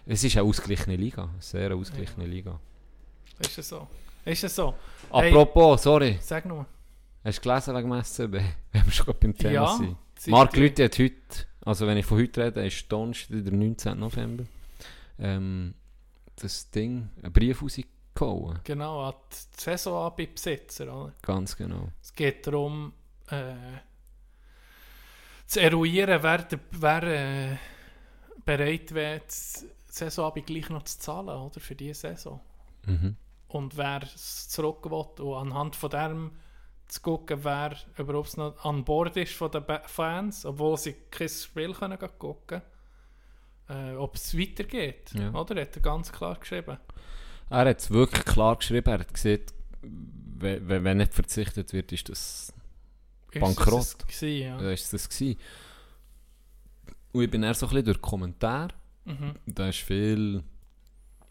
es 0.06 0.24
ist 0.24 0.36
eine 0.38 0.48
ausgeglichene 0.48 0.96
Liga, 0.96 1.24
eine 1.24 1.42
sehr 1.42 1.74
ausgeglichene 1.76 2.26
Liga. 2.26 2.60
Ist 3.40 3.58
es 3.58 3.70
so? 3.70 3.88
Ist 4.26 4.44
es 4.44 4.56
so? 4.56 4.74
Hey. 5.12 5.30
Apropos, 5.32 5.84
sorry, 5.84 6.18
Sag 6.22 6.46
nur. 6.46 6.66
hast 7.24 7.38
du 7.38 7.42
gelesen 7.50 7.76
wegen 7.76 7.90
dem 7.92 8.04
SCB? 8.04 8.34
Wenn 8.72 8.86
wir 8.86 8.92
schon 8.92 9.06
gerade 9.06 9.20
beim 9.20 9.38
Thema 9.38 9.52
Ja, 9.54 9.78
sind. 9.78 9.96
Marc 10.28 10.56
Lüthi 10.56 10.84
hat 10.84 10.98
heute, 11.00 11.16
also 11.64 11.86
wenn 11.86 11.98
ich 11.98 12.06
von 12.06 12.18
heute 12.20 12.44
rede, 12.46 12.66
ist 12.66 12.92
Donnerstag, 12.92 13.44
der 13.44 13.54
19. 13.54 14.00
November, 14.00 14.46
ähm, 15.20 15.76
das 16.38 16.70
Ding, 16.72 17.10
einen 17.22 17.32
Brief 17.34 17.62
rausgehauen, 17.62 18.60
Genau, 18.64 19.08
an 19.10 19.14
die 19.32 19.62
Saison 19.62 20.08
an 20.08 20.14
bei 20.18 20.26
Besitzer. 20.26 20.86
Oder? 20.86 21.14
ganz 21.22 21.56
genau. 21.56 21.90
Es 22.02 22.14
geht 22.14 22.48
darum, 22.48 22.94
äh, 23.30 23.54
zu 25.48 25.62
eruieren, 25.62 26.22
wer, 26.22 26.38
der, 26.40 26.60
wer 26.72 27.04
äh, 27.04 27.58
bereit 28.46 28.94
wäre, 28.94 29.22
die 29.22 29.68
Saison 29.88 30.34
gleich 30.46 30.70
noch 30.70 30.84
zu 30.84 31.00
zahlen 31.00 31.30
oder, 31.30 31.60
für 31.60 31.76
diese 31.76 32.02
Saison. 32.02 32.40
Mhm. 32.86 33.16
Und 33.48 33.78
wer 33.78 34.04
es 34.04 34.50
zurück 34.50 34.86
will. 34.86 35.26
Und 35.26 35.34
anhand 35.34 35.76
von 35.76 35.90
dem 35.90 36.32
zu 36.88 37.02
gucken, 37.02 37.44
wer 37.44 37.76
überhaupt 37.98 38.38
noch 38.38 38.64
an 38.64 38.84
Bord 38.84 39.18
ist 39.18 39.34
von 39.34 39.52
den 39.52 39.64
Fans, 39.86 40.46
obwohl 40.46 40.78
sie 40.78 40.94
kein 41.12 41.30
Spiel 41.30 41.74
können 41.74 41.98
gucken 42.18 42.62
äh, 43.70 43.94
ob 43.96 44.16
es 44.16 44.38
weitergeht. 44.38 45.12
Ja. 45.14 45.34
Oder? 45.34 45.62
Hat 45.62 45.76
er 45.76 45.82
ganz 45.82 46.12
klar 46.12 46.36
geschrieben. 46.36 46.78
Er 47.50 47.58
hat 47.58 47.80
es 47.80 47.92
wirklich 47.92 48.26
klar 48.26 48.56
geschrieben. 48.56 48.90
Er 48.90 49.00
hat 49.00 49.14
gesagt, 49.14 49.54
wenn 49.82 50.98
nicht 50.98 51.14
verzichtet 51.14 51.74
wird, 51.74 51.92
ist 51.92 52.10
das 52.10 52.54
Ist 53.38 53.56
bankrott. 53.56 53.80
das 53.80 53.88
es 53.90 53.98
gewesen, 53.98 54.42
ja. 54.42 54.72
Ist 54.72 54.94
das 54.94 55.10
gewesen. 55.10 55.40
Und 57.12 57.24
ich 57.24 57.30
bin 57.30 57.44
eher 57.44 57.54
so 57.54 57.66
ein 57.66 57.70
bisschen 57.70 57.86
durch 57.86 58.02
Kommentare. 58.02 58.74
Mhm. 59.06 59.36
Da 59.46 59.66
war 59.66 59.74
viel, 59.74 60.44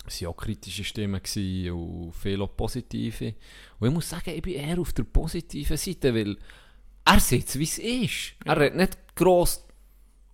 es 0.07 0.21
waren 0.21 0.29
auch 0.29 0.37
kritische 0.37 0.85
Stimmen 0.85 1.21
und 1.21 2.13
viel 2.13 2.43
auch 2.43 2.57
positive. 2.57 3.35
Und 3.79 3.89
ich 3.89 3.95
muss 3.95 4.09
sagen, 4.09 4.31
ich 4.31 4.43
bin 4.43 4.55
eher 4.55 4.79
auf 4.79 4.93
der 4.93 5.05
positiven 5.05 5.77
Seite, 5.77 6.15
weil 6.15 6.37
er 7.05 7.21
sieht 7.21 7.49
es, 7.49 7.59
wie 7.59 7.65
es 7.65 7.79
ist. 7.79 8.35
Er 8.45 8.59
redet 8.59 8.77
nicht 8.77 8.99
gross 9.15 9.65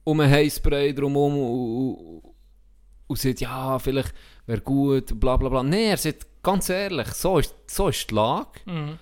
um 0.04 0.20
einen 0.20 0.32
Heißbrei 0.32 0.92
drumherum 0.92 1.36
und, 1.36 2.22
und, 2.24 2.34
und 3.06 3.18
sagt, 3.18 3.40
ja, 3.40 3.78
vielleicht 3.78 4.14
wäre 4.46 4.60
gut, 4.60 5.18
bla 5.20 5.36
bla 5.36 5.48
bla. 5.48 5.62
Nein, 5.62 5.90
er 5.90 5.96
sagt 5.96 6.26
ganz 6.42 6.68
ehrlich, 6.68 7.08
so 7.08 7.38
ist, 7.38 7.54
so 7.66 7.88
ist 7.88 8.10
die 8.10 8.14
Lage. 8.14 8.60
Mhm. 8.66 8.98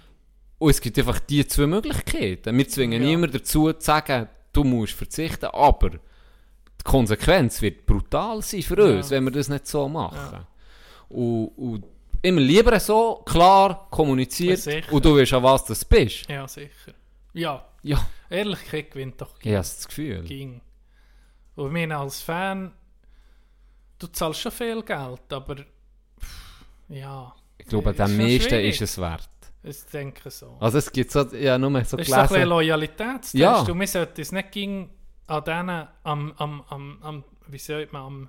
Und 0.60 0.70
es 0.70 0.80
gibt 0.80 0.98
einfach 0.98 1.18
die 1.20 1.44
zwei 1.46 1.66
Möglichkeiten. 1.66 2.56
Wir 2.56 2.68
zwingen 2.68 3.02
Ja. 3.02 3.08
niemanden 3.08 3.38
dazu 3.38 3.72
zu 3.72 3.80
sagen, 3.80 4.28
du 4.52 4.62
musst 4.62 4.92
verzichten, 4.92 5.46
aber 5.46 5.88
die 5.90 5.98
Konsequenz 6.84 7.60
wird 7.62 7.86
brutal 7.86 8.42
sein 8.42 8.62
für 8.62 8.78
Ja. 8.78 8.96
uns, 8.98 9.10
wenn 9.10 9.24
wir 9.24 9.30
das 9.32 9.48
nicht 9.48 9.66
so 9.66 9.88
machen. 9.88 10.44
Und, 11.08 11.46
und 11.56 11.84
immer 12.22 12.40
lieber 12.42 12.78
so 12.78 13.22
klar 13.24 13.88
kommuniziert 13.90 14.64
Ja, 14.66 14.82
und 14.90 15.02
du 15.04 15.16
weißt 15.16 15.32
an 15.32 15.42
was 15.42 15.64
das 15.64 15.82
bist. 15.84 16.28
Ja, 16.28 16.46
sicher. 16.46 16.92
Ja, 17.32 17.64
Ja, 17.82 18.06
Ehrlichkeit 18.28 18.90
gewinnt 18.90 19.18
doch 19.20 19.34
ich 19.40 19.46
habe 19.46 19.56
das 19.56 19.88
Gefühl. 19.88 20.22
ging. 20.24 20.60
Und 21.56 21.66
ich 21.68 21.72
meine, 21.72 21.96
als 21.96 22.20
Fan, 22.20 22.72
du 23.98 24.06
zahlst 24.08 24.40
schon 24.40 24.52
viel 24.52 24.82
Geld, 24.82 25.20
aber 25.32 25.56
pff, 25.56 26.64
ja, 26.90 27.34
Ich 27.56 27.66
glaube, 27.66 27.90
am 27.90 27.96
schon 27.96 28.16
meisten 28.18 28.54
ist 28.60 28.82
es 28.82 28.98
wert. 28.98 29.28
Ich 29.62 29.84
denke 29.86 30.30
so. 30.30 30.56
Also 30.58 30.78
es 30.78 30.90
gibt 30.90 31.10
so, 31.10 31.22
ja, 31.34 31.58
nur 31.58 31.70
so 31.84 31.96
das 31.96 32.08
ist 32.08 32.14
so 32.14 32.20
ein 32.20 32.28
gelesen. 32.28 32.48
Loyalitätstest. 32.48 33.34
Ja. 33.34 33.60
Und 33.60 33.78
wir 33.78 33.86
sollten 33.86 34.20
es 34.20 34.32
nicht 34.32 34.52
gegen 34.52 34.90
an 35.26 35.44
denen 35.44 35.86
am, 36.02 36.32
am, 36.38 36.62
am, 36.68 36.98
am 37.02 37.24
wie 37.46 37.58
sagt 37.58 37.92
man, 37.92 38.02
am, 38.02 38.28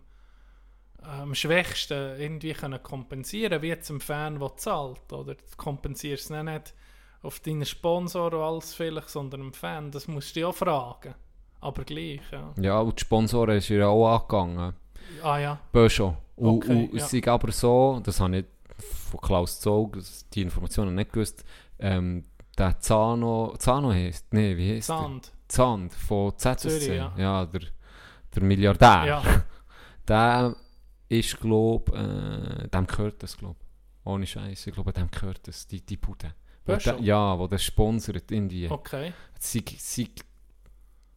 am 1.01 1.33
schwächsten 1.33 2.19
irgendwie 2.19 2.53
können 2.53 2.81
kompensieren, 2.83 3.61
wie 3.61 3.67
jetzt 3.67 3.89
ein 3.89 4.01
Fan, 4.01 4.39
der 4.39 4.55
zahlt. 4.57 5.11
Oder 5.11 5.35
du 5.35 5.43
kompensierst 5.57 6.29
es 6.31 6.43
nicht, 6.43 6.73
auf 7.21 7.39
deinen 7.39 7.65
Sponsor 7.65 8.27
oder 8.27 8.37
alles 8.39 8.73
vielleicht, 8.73 9.09
sondern 9.09 9.41
einen 9.41 9.53
Fan. 9.53 9.91
Das 9.91 10.07
musst 10.07 10.35
du 10.35 10.41
ja 10.41 10.51
fragen. 10.51 11.15
Aber 11.59 11.83
gleich, 11.83 12.21
ja. 12.31 12.53
Ja, 12.59 12.79
und 12.79 12.99
die 12.99 13.01
Sponsoren 13.01 13.57
ist 13.57 13.69
ja 13.69 13.87
auch 13.87 14.15
angegangen. 14.15 14.73
Ah 15.23 15.37
ja, 15.37 15.59
Böscho. 15.71 16.17
Und, 16.35 16.63
Okay, 16.63 16.71
und 16.71 16.97
ja. 16.97 17.05
es 17.05 17.13
ist 17.13 17.27
aber 17.27 17.51
so, 17.51 18.01
das 18.03 18.19
habe 18.19 18.39
ich 18.39 18.45
von 18.81 19.19
Klaus 19.21 19.59
Zog, 19.59 19.97
die 20.33 20.41
Informationen 20.41 20.95
nicht 20.95 21.13
gewusst, 21.13 21.43
ähm, 21.79 22.23
der 22.57 22.79
Zano, 22.79 23.55
Zano 23.57 23.91
heisst, 23.91 24.33
nee, 24.33 24.55
wie 24.57 24.75
heisst 24.75 24.87
Sand. 24.87 25.27
der? 25.27 25.33
Zand 25.47 25.93
von 25.93 26.37
ZSC. 26.37 26.69
Zürich, 26.69 26.87
ja. 27.17 27.45
der, 27.45 27.61
der 28.35 28.43
Milliardär. 28.43 29.05
Ja, 29.05 29.23
Der 30.07 30.55
ist, 31.09 31.39
glaube 31.39 31.95
äh, 31.95 32.67
dem 32.67 32.87
gehört 32.87 33.21
das, 33.23 33.37
glaube 33.37 33.59
Ohne 34.03 34.25
Scheiß, 34.25 34.67
ich 34.67 34.73
glaube, 34.73 34.91
dem 34.93 35.09
gehört 35.11 35.47
das, 35.47 35.67
die, 35.67 35.85
die 35.85 35.97
Bude. 35.97 36.33
Wo 36.65 36.75
der, 36.75 36.99
ja, 36.99 37.37
wo 37.37 37.47
der 37.47 37.57
sponsert 37.57 38.31
irgendwie. 38.31 38.69
okay. 38.69 39.13
Sie, 39.39 39.63
sie, 39.77 40.03
ich 40.03 40.23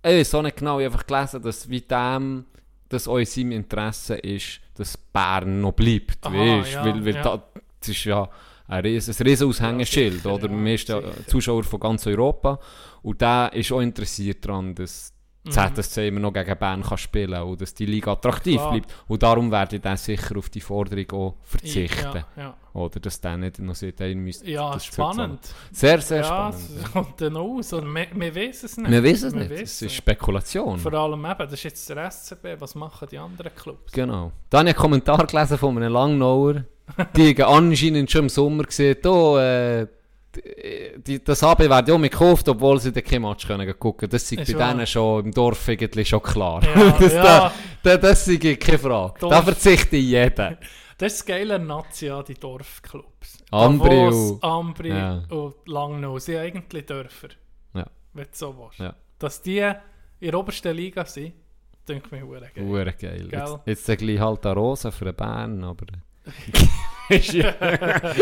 weiß 0.02 0.34
auch 0.34 0.42
nicht 0.42 0.56
genau, 0.56 0.80
ich 0.80 0.86
habe 0.86 0.94
einfach 0.94 1.06
gelesen, 1.06 1.42
dass 1.42 1.68
wie 1.68 1.80
dem, 1.80 2.46
dass 2.94 3.08
auch 3.08 3.18
in 3.18 3.26
seinem 3.26 3.52
Interesse 3.52 4.14
ist, 4.16 4.60
dass 4.74 4.96
Bern 4.96 5.60
noch 5.60 5.72
bleibt, 5.72 6.18
Aha, 6.22 6.32
weißt, 6.32 6.72
ja, 6.72 6.84
weil, 6.84 7.04
weil 7.04 7.14
ja. 7.14 7.22
Da, 7.22 7.42
das 7.80 7.88
ist 7.88 8.04
ja 8.04 8.28
ein 8.66 8.82
riesen, 8.82 9.14
ein 9.18 9.26
riesen 9.26 9.48
Aushängeschild, 9.48 10.24
Ja, 10.24 10.34
sicher, 10.34 10.34
oder? 10.34 10.50
Wir 10.50 10.78
sind 10.78 10.88
ja. 10.88 11.02
Zuschauer 11.26 11.64
von 11.64 11.80
ganz 11.80 12.06
Europa 12.06 12.58
und 13.02 13.20
der 13.20 13.50
ist 13.52 13.70
auch 13.72 13.80
interessiert 13.80 14.44
daran, 14.44 14.74
dass. 14.74 15.12
ZSC 15.50 16.08
immer 16.08 16.20
noch 16.20 16.32
gegen 16.32 16.56
Bern 16.58 16.82
kann 16.82 16.96
spielen 16.96 17.32
kann 17.32 17.42
und 17.42 17.60
dass 17.60 17.74
die 17.74 17.86
Liga 17.86 18.12
attraktiv 18.12 18.56
Klar. 18.56 18.72
bleibt. 18.72 18.94
Und 19.06 19.22
darum 19.22 19.50
werde 19.50 19.76
ich 19.76 19.82
dann 19.82 19.96
sicher 19.96 20.36
auf 20.38 20.48
die 20.48 20.60
Forderung 20.60 21.10
auch 21.12 21.34
verzichten. 21.42 22.24
Ja, 22.36 22.42
ja. 22.42 22.54
Oder 22.72 22.98
dass 22.98 23.20
der 23.20 23.36
nicht 23.36 23.58
noch 23.58 23.74
sieht, 23.74 24.00
ihr 24.00 24.16
müsst 24.16 24.46
ja 24.46 24.72
das 24.72 24.86
spannend. 24.86 25.40
Sehr, 25.70 26.00
sehr 26.00 26.18
ja, 26.18 26.24
spannend. 26.24 26.56
es 26.82 26.92
kommt 26.92 27.20
dann 27.20 27.36
aus. 27.36 27.72
Wir, 27.72 28.06
wir 28.14 28.34
wissen 28.34 28.66
es 28.66 28.76
nicht. 28.76 28.90
Wir 28.90 29.02
wissen 29.02 29.26
es 29.28 29.34
Wir 29.34 29.40
nicht, 29.40 29.62
es 29.62 29.82
ist 29.82 29.94
Spekulation. 29.94 30.78
Vor 30.78 30.94
allem 30.94 31.24
eben, 31.24 31.38
das 31.38 31.52
ist 31.52 31.62
jetzt 31.62 31.88
der 31.90 32.10
SCB, 32.10 32.58
was 32.58 32.74
machen 32.74 33.06
die 33.10 33.18
anderen 33.18 33.54
Clubs? 33.54 33.92
Genau. 33.92 34.32
Da 34.48 34.58
habe 34.58 34.70
ich 34.70 34.74
einen 34.74 34.82
Kommentar 34.82 35.26
gelesen 35.26 35.58
von 35.58 35.76
einem 35.76 35.92
Langnauer. 35.92 36.64
Die 37.16 37.42
anscheinend 37.42 38.10
schon 38.10 38.22
im 38.22 38.28
Sommer 38.28 38.64
gesehen, 38.64 38.98
oh, 39.06 39.38
äh, 39.38 39.86
die, 40.98 41.23
das 41.23 41.43
AB 41.43 41.61
wird 41.69 41.89
ja 41.89 41.97
gekauft, 41.97 42.48
obwohl 42.48 42.81
sie 42.81 42.93
den 42.93 43.05
kein 43.05 43.23
Match 43.23 43.47
können 43.47 43.78
gucken. 43.78 44.09
Das 44.09 44.31
ist 44.31 44.36
bei 44.52 44.59
wahr. 44.59 44.73
denen 44.73 44.86
schon 44.86 45.24
im 45.27 45.31
Dorf 45.32 45.69
eigentlich 45.69 46.09
schon 46.09 46.23
klar. 46.23 46.62
Ja, 46.65 46.90
das, 46.98 47.12
ja. 47.12 47.23
Da, 47.24 47.52
da, 47.82 47.97
das 47.97 48.27
ist 48.28 48.40
keine 48.61 48.78
Frage. 48.78 49.15
Da 49.20 49.28
Dorf. 49.28 49.44
verzichte 49.44 49.97
ich 49.97 50.06
jeder. 50.06 50.59
Das 50.97 51.12
ist 51.15 51.20
das 51.23 51.27
geile 51.27 51.59
Nazi 51.59 52.09
an 52.09 52.24
die 52.24 52.35
Dorfclubs. 52.35 53.39
Ambri 53.51 53.89
Davos, 53.97 54.31
und- 54.31 54.44
Ambri 54.44 54.89
Ja. 54.90 55.24
und 55.28 55.55
Langnau 55.66 56.20
sind 56.20 56.36
eigentlich 56.36 56.86
Dörfer. 56.86 57.31
Ja. 57.74 57.85
Wenn 58.12 58.24
du 58.24 58.31
so 58.32 58.56
willst. 58.56 58.78
Ja. 58.78 58.94
Dass 59.19 59.43
die 59.43 59.59
in 59.59 59.74
der 60.20 60.39
obersten 60.39 60.74
Liga 60.77 61.05
sind, 61.05 61.32
denke 61.89 62.15
ich 62.16 62.23
mir 62.23 62.40
geil. 62.40 62.89
Geil. 62.97 63.28
Jetzt, 63.28 63.59
jetzt 63.66 63.85
sage 63.86 64.05
ich 64.09 64.20
halt 64.20 64.47
eine 64.47 64.55
Rose 64.55 64.93
für 64.93 65.06
den 65.06 65.16
Bern, 65.16 65.65
aber... 65.65 65.86
ja, 67.10 67.55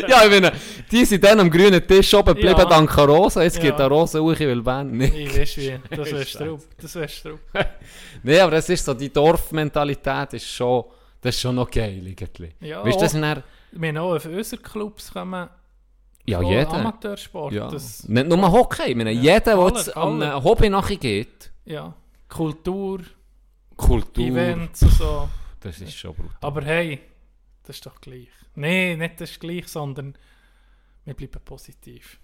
ja, 0.08 0.24
ich 0.24 0.30
meine, 0.30 0.52
die 0.90 1.04
sind 1.04 1.22
dann 1.22 1.38
am 1.40 1.48
grünen 1.50 1.86
Tisch 1.86 2.12
oben 2.14 2.34
geblieben 2.34 2.58
Ja. 2.58 2.64
dank 2.64 2.98
Rose. 2.98 3.42
Jetzt 3.42 3.56
Ja. 3.58 3.62
geht 3.62 3.78
der 3.78 3.86
Rose 3.86 4.20
hoch, 4.20 4.38
weil 4.40 4.60
Bern 4.60 4.90
nicht. 4.90 5.14
Ich 5.14 5.38
weiß 5.38 5.56
wie, 5.58 5.78
das 5.96 6.10
wärst 6.12 6.40
du. 6.40 6.58
Das 6.80 6.94
wärst 6.96 7.24
du. 7.24 7.38
Nein, 8.22 8.40
aber 8.40 8.50
das 8.52 8.68
ist 8.68 8.84
so, 8.84 8.92
die 8.94 9.12
Dorfmentalität 9.12 10.32
ist 10.34 10.48
schon, 10.48 10.84
das 11.20 11.34
ist 11.36 11.40
schon 11.40 11.54
noch 11.54 11.70
geil. 11.70 12.14
Ja, 12.60 12.84
weißt 12.84 13.00
das 13.00 13.12
dann, 13.12 13.42
Wir 13.72 13.88
haben 13.88 13.96
auch 13.98 14.16
auf 14.16 14.26
unsere 14.26 14.60
Clubs 14.60 15.12
kommen 15.12 15.48
ja 16.26 16.42
jeder. 16.42 16.72
Amateursport. 16.72 17.52
Ja. 17.52 17.68
Das, 17.68 18.08
Nicht 18.08 18.28
nur 18.28 18.52
Hockey, 18.52 18.90
ich 18.90 18.96
meine, 18.96 19.12
jeder, 19.12 19.40
der 19.40 19.66
jetzt 19.68 19.96
einem 19.96 20.42
Hobby 20.42 20.68
nachgeht, 20.68 21.50
ja. 21.64 21.94
Kultur, 22.28 23.00
Kultur, 23.76 24.24
Events 24.26 24.82
und 24.82 24.92
so. 24.92 25.28
das 25.60 25.80
ist 25.80 25.94
schon 25.94 26.14
brutal. 26.14 26.36
Aber 26.40 26.62
hey, 26.62 27.00
das 27.64 27.76
ist 27.76 27.86
doch 27.86 28.00
gleich. 28.00 28.28
Nein, 28.54 28.98
nicht 28.98 29.20
das 29.20 29.30
ist 29.32 29.40
gleich, 29.40 29.68
sondern 29.68 30.16
wir 31.04 31.14
bleiben 31.14 31.40
positiv. 31.44 32.18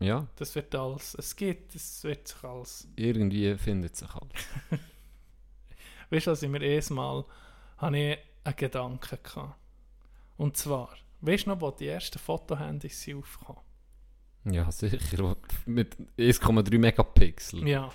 Ja, 0.00 0.28
Das 0.36 0.54
wird 0.54 0.72
alles, 0.76 1.14
es 1.14 1.34
geht, 1.34 1.74
es 1.74 2.04
wird 2.04 2.28
sich 2.28 2.44
alles. 2.44 2.86
irgendwie 2.94 3.56
findet 3.58 3.96
sich 3.96 4.12
halt. 4.14 4.32
Weißt 6.10 6.26
du, 6.26 6.30
als 6.30 6.42
ich 6.42 6.48
mir 6.48 6.62
erst 6.62 6.90
mal 6.90 7.24
habe 7.78 7.98
ich 7.98 8.18
einen 8.44 8.56
Gedanken 8.56 9.18
gehabt. 9.22 9.56
Und 10.36 10.56
zwar, 10.56 10.90
weißt 11.20 11.46
du 11.46 11.50
noch, 11.50 11.60
wo 11.60 11.70
die 11.72 11.88
ersten 11.88 12.18
Fotohandys 12.18 13.08
aufgekommen? 13.12 13.60
Ja, 14.44 14.70
sicher. 14.70 15.36
Mit 15.66 15.96
1,3 16.16 16.78
Megapixel. 16.78 17.66
Ja. 17.68 17.90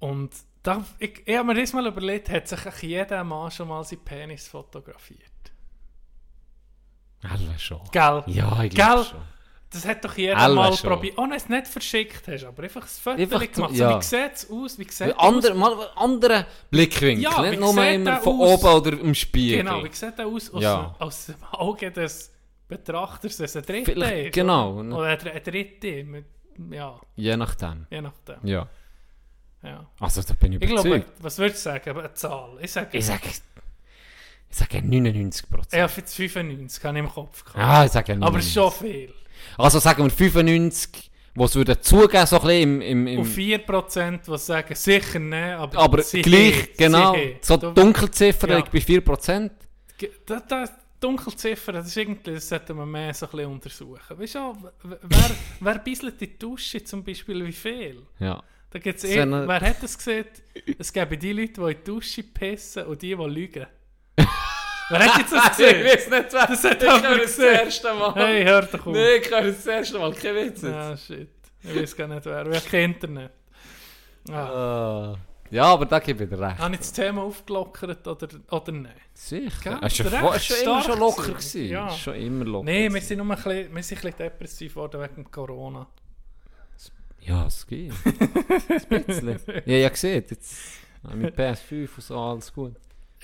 Und 0.00 0.34
da, 0.62 0.84
ich, 0.98 1.22
ich 1.26 1.36
habe 1.36 1.46
mir 1.54 1.60
das 1.60 1.72
mal 1.72 1.86
überlegt, 1.86 2.28
hat 2.28 2.48
sich 2.48 2.66
eigentlich 2.66 2.82
jeder 2.82 3.22
Mann 3.24 3.50
schon 3.52 3.68
mal 3.68 3.84
seinen 3.84 4.04
Penis 4.04 4.48
fotografiert? 4.48 5.30
Alle 7.30 7.58
schon. 7.58 7.80
Gell? 7.92 8.22
Ja, 8.26 8.52
ich 8.64 8.70
Gell? 8.70 8.84
glaube 8.84 9.04
schon. 9.04 9.18
Das 9.70 9.84
hat 9.84 10.04
doch 10.04 10.16
jeder 10.16 10.38
Alle 10.38 10.54
mal 10.54 10.70
probiert. 10.76 11.14
Oh, 11.18 11.26
du 11.26 11.34
es 11.34 11.48
nicht 11.48 11.66
verschickt 11.66 12.26
hast, 12.28 12.44
aber 12.44 12.62
einfach 12.62 12.82
das 12.82 12.98
Foto 12.98 13.20
Einfach 13.20 13.40
gemacht. 13.52 13.74
ja. 13.74 13.90
So, 13.90 13.98
wie 13.98 14.02
sieht 14.02 14.32
es 14.34 14.50
aus? 14.50 14.78
Wie 14.78 14.84
sieht 14.84 15.08
es 15.08 15.18
Andere, 15.18 15.52
aus? 15.52 15.58
mal 15.58 15.88
anderen 15.96 16.44
Blickwinkel, 16.70 17.24
Ja, 17.24 17.42
nicht 17.42 17.60
nur 17.60 17.84
immer 17.84 18.16
von 18.18 18.40
aus? 18.40 18.64
oben 18.64 18.74
oder 18.74 18.92
im 19.00 19.14
Spiegel. 19.14 19.58
Genau, 19.58 19.82
wie 19.84 19.92
sieht 19.92 20.16
der 20.16 20.26
aus? 20.26 20.50
Aus, 20.54 20.62
Ja. 20.62 20.94
aus 20.98 21.26
dem 21.26 21.42
Auge 21.50 21.90
des 21.90 22.32
Betrachters, 22.68 23.36
dass 23.36 23.56
ein 23.56 23.62
Dritter 23.64 23.92
Vielleicht- 23.92 24.26
ist? 24.28 24.34
genau. 24.34 24.74
Oder, 24.78 24.96
oder 24.98 25.06
ein, 25.08 25.28
ein 25.28 25.42
Dritte. 25.42 26.04
Mit, 26.04 26.24
ja, 26.70 26.98
Je 27.16 27.36
nachdem. 27.36 27.86
je 27.90 28.00
nachdem. 28.00 28.36
Ja. 28.44 28.68
Ja. 29.62 29.86
Also 30.00 30.22
da 30.22 30.34
bin 30.34 30.52
ich 30.52 30.62
Ich 30.62 30.68
glaube, 30.70 30.88
überzeugt. 30.88 31.12
was 31.20 31.38
würdest 31.38 31.66
du 31.66 31.70
sagen? 31.70 31.98
Eine 31.98 32.14
Zahl. 32.14 32.56
Ich 32.60 32.72
sage, 32.72 32.96
Ich 32.98 33.04
sage, 33.04 33.28
ich 34.60 34.68
sage 34.72 34.82
99 34.86 35.48
Prozent. 35.50 35.72
ich 35.74 35.80
habe 35.80 35.92
jetzt 35.98 36.14
95 36.14 36.84
habe 36.84 36.98
ich 36.98 37.04
im 37.04 37.10
Kopf 37.10 37.44
gehabt. 37.44 37.58
Ah, 37.58 37.84
ich 37.84 37.92
sage 37.92 38.16
99. 38.16 38.56
aber 38.58 38.70
schon 38.72 38.88
viel. 38.88 39.12
Also 39.58 39.78
sagen 39.78 40.02
wir 40.04 40.10
95, 40.10 41.10
was 41.34 41.54
würde 41.54 41.78
zugeben, 41.80 42.26
so 42.26 42.40
ein 42.40 42.46
bisschen 42.46 42.80
im... 42.80 43.06
im, 43.06 43.18
Und 43.20 43.38
im 43.38 43.60
4%, 43.60 44.20
die 44.26 44.38
sagen, 44.38 44.74
sicher 44.74 45.18
nicht, 45.18 45.34
aber, 45.34 45.78
aber 45.78 46.02
sie 46.02 46.22
gleich, 46.22 46.74
genau. 46.76 47.12
sie 47.14 47.20
haben. 47.20 47.36
So 47.42 47.56
Du- 47.58 47.72
Dunkelziffer 47.72 48.48
Ja. 48.48 48.56
liegt 48.56 48.72
bei 48.72 48.78
4%. 48.78 49.50
Ge- 49.98 50.10
Da, 50.24 50.40
da, 50.40 50.64
Dunkelziffer, 50.98 51.72
das 51.72 51.88
ist 51.88 51.96
irgendwie, 51.98 52.32
das 52.34 52.48
sollte 52.48 52.72
man 52.72 52.90
mehr 52.90 53.12
so 53.12 53.26
ein 53.26 53.30
bisschen 53.32 53.50
untersuchen. 53.52 54.18
Weißt 54.18 54.34
du, 54.36 54.56
wer, 54.82 55.30
wer 55.60 55.78
bisselt 55.80 56.14
in 56.22 56.30
die 56.30 56.38
Dusche 56.38 56.82
zum 56.82 57.04
Beispiel 57.04 57.44
wie 57.44 57.52
viel? 57.52 58.02
Ja. 58.18 58.42
Da 58.70 58.78
gibt's 58.78 59.02
Das 59.02 59.10
eh, 59.10 59.26
noch- 59.26 59.46
wer 59.46 59.60
hat 59.60 59.82
das 59.82 59.96
gesehen? 59.98 60.24
Es 60.78 60.90
gäbe 60.92 61.18
die 61.18 61.32
Leute, 61.34 61.52
die 61.52 61.60
in 61.60 61.68
die 61.68 61.84
Dusche 61.84 62.22
pissen 62.22 62.84
und 62.84 63.02
die, 63.02 63.14
die 63.14 63.22
lügen. 63.24 63.66
wer 64.90 64.98
hat 64.98 65.18
jetzt 65.20 65.32
das 65.32 65.48
gesehen? 65.56 65.84
nicht, 65.84 66.10
wer. 66.10 66.46
Das 66.46 66.64
hat 66.64 66.82
jemand 66.82 67.20
gesehen. 67.20 67.54
erste 67.54 67.94
Mal. 67.94 68.14
Hey, 68.14 68.44
hör 68.44 68.62
doch 68.62 68.86
auf. 68.86 68.96
ich 68.96 69.30
höre 69.30 69.42
das 69.42 69.66
erste 69.66 69.98
Mal, 69.98 70.12
kein 70.14 70.34
Witz. 70.34 70.62
Ja, 70.62 70.96
shit. 70.96 71.28
Ich 71.62 71.74
weiß 71.74 71.96
gar 71.96 72.08
nicht 72.08 72.24
wer. 72.24 72.46
Ich 72.46 72.56
habe 72.56 72.68
kein 72.70 72.92
Internet. 72.92 73.32
Ah. 74.30 75.14
Äh, 75.14 75.54
ja, 75.54 75.64
aber 75.64 75.86
da 75.86 75.98
gebe 76.00 76.24
ich 76.24 76.30
dir 76.30 76.40
recht. 76.40 76.58
Habe 76.58 76.74
ich 76.74 76.80
das 76.80 76.92
Thema 76.92 77.22
aufgelockert 77.22 78.06
oder, 78.06 78.28
oder 78.50 78.72
nein? 78.72 78.92
Sicher. 79.14 79.78
Es 79.82 80.00
war 80.00 80.38
schon, 80.40 80.62
immer 80.62 80.82
schon 80.82 80.98
locker. 80.98 81.32
gewesen. 81.32 81.66
Ja. 81.66 81.90
Schon 81.90 82.14
immer 82.14 82.44
locker. 82.44 82.64
Nein, 82.64 82.92
wir 82.92 83.00
sind 83.00 83.18
nur 83.18 83.26
ein 83.26 83.36
bisschen, 83.36 83.74
wir 83.74 83.82
sind 83.82 83.98
ein 83.98 84.02
bisschen 84.02 84.18
depressiv 84.18 84.74
geworden 84.74 85.00
wegen 85.00 85.30
Corona. 85.30 85.86
Ja, 87.20 87.46
es 87.46 87.66
geht. 87.66 87.92
Ein 88.04 89.04
bisschen. 89.04 89.40
Ja, 89.64 89.76
ja, 89.76 89.88
gesehen. 89.88 90.24
Jetzt 90.28 90.56
ich 91.08 91.14
mit 91.14 91.36
PS5 91.36 91.88
und 91.96 92.02
so, 92.02 92.18
alles 92.18 92.52
gut. 92.52 92.74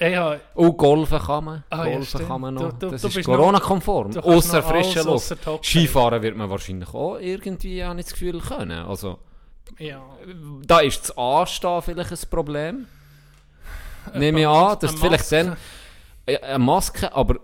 Habe, 0.00 0.40
Und 0.54 0.76
Golfen 0.78 1.18
kann 1.18 1.44
man. 1.44 1.64
Ah, 1.70 1.84
ja, 1.84 1.92
Golfen 1.92 2.06
stimmt. 2.06 2.28
kann 2.28 2.40
man 2.40 2.54
noch. 2.54 2.72
Du- 2.72 2.86
du- 2.86 2.90
das 2.92 3.02
du 3.02 3.08
ist 3.08 3.24
Corona-konform. 3.24 4.16
Außer 4.16 4.62
frische 4.62 5.02
Luft. 5.02 5.36
Skifahren 5.62 6.22
wird 6.22 6.36
man 6.36 6.48
wahrscheinlich 6.50 6.88
auch 6.92 7.18
irgendwie, 7.18 7.84
habe 7.84 8.00
ich 8.00 8.06
das 8.06 8.12
Gefühl, 8.14 8.40
können. 8.40 8.84
Also, 8.86 9.18
ja, 9.78 10.02
da 10.66 10.80
ist 10.80 11.08
das 11.08 11.16
Anstehen 11.16 11.82
vielleicht 11.82 12.10
ein 12.10 12.18
Problem. 12.30 12.86
Nehme 14.14 14.40
ich 14.40 14.46
an, 14.46 14.76
dass 14.80 14.92
vielleicht 14.94 15.30
dann 15.30 15.56
äh, 16.26 16.38
eine 16.38 16.58
Maske, 16.58 17.14
aber 17.14 17.36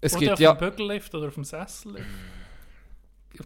es 0.00 0.12
oder 0.12 0.20
gibt 0.20 0.32
auf 0.34 0.40
ja, 0.40 0.52
dem 0.52 0.58
Bügellift 0.70 1.14
oder 1.14 1.28
auf 1.28 1.34
dem 1.34 1.44
Sessellift. 1.44 2.06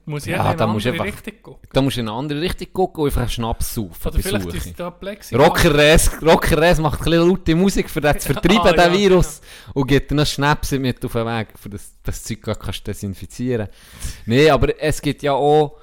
Muss 0.04 0.26
Ja, 0.26 0.36
jeder 0.38 0.50
in 0.52 0.56
da 0.58 0.64
eine 0.64 0.72
musst 0.72 0.86
du 0.86 0.90
andere 0.90 1.06
Richtung 1.06 1.34
gucken. 1.42 1.68
da 1.72 1.82
musst 1.82 1.96
du 1.96 2.00
in 2.00 2.08
eine 2.08 2.16
andere 2.18 2.40
Richtung 2.40 2.68
gucken 2.72 3.02
und 3.02 3.06
einfach 3.08 3.20
einen 3.22 3.30
Schnaps 3.30 3.74
saufen 3.74 4.08
Oder 4.08 4.18
vielleicht 4.22 4.44
Suche. 4.44 4.56
ist 4.56 4.80
da. 4.80 4.88
Rocker 5.36 5.74
Res, 5.74 6.10
Rocker 6.22 6.58
Res 6.60 6.78
macht 6.78 7.00
ein 7.00 7.04
bisschen 7.04 7.28
laute 7.28 7.54
Musik, 7.54 7.90
für 7.90 8.00
das 8.00 8.18
zu 8.24 8.32
vertreiben, 8.32 8.58
Ah, 8.60 8.72
den 8.72 8.92
ja, 8.92 8.98
Virus. 8.98 9.40
Und 9.74 9.86
gibt 9.86 10.10
dir 10.10 10.14
noch 10.14 10.26
Schnäpse 10.26 10.78
mit 10.78 11.04
auf 11.04 11.12
den 11.12 11.26
Weg, 11.26 11.48
für 11.56 11.68
das 11.70 11.94
das 12.02 12.22
Zeug 12.24 12.40
kannst 12.42 12.86
desinfizieren. 12.86 13.68
Nee, 14.26 14.50
aber 14.50 14.80
es 14.82 15.00
gibt 15.00 15.22
ja 15.22 15.32
auch, 15.32 15.78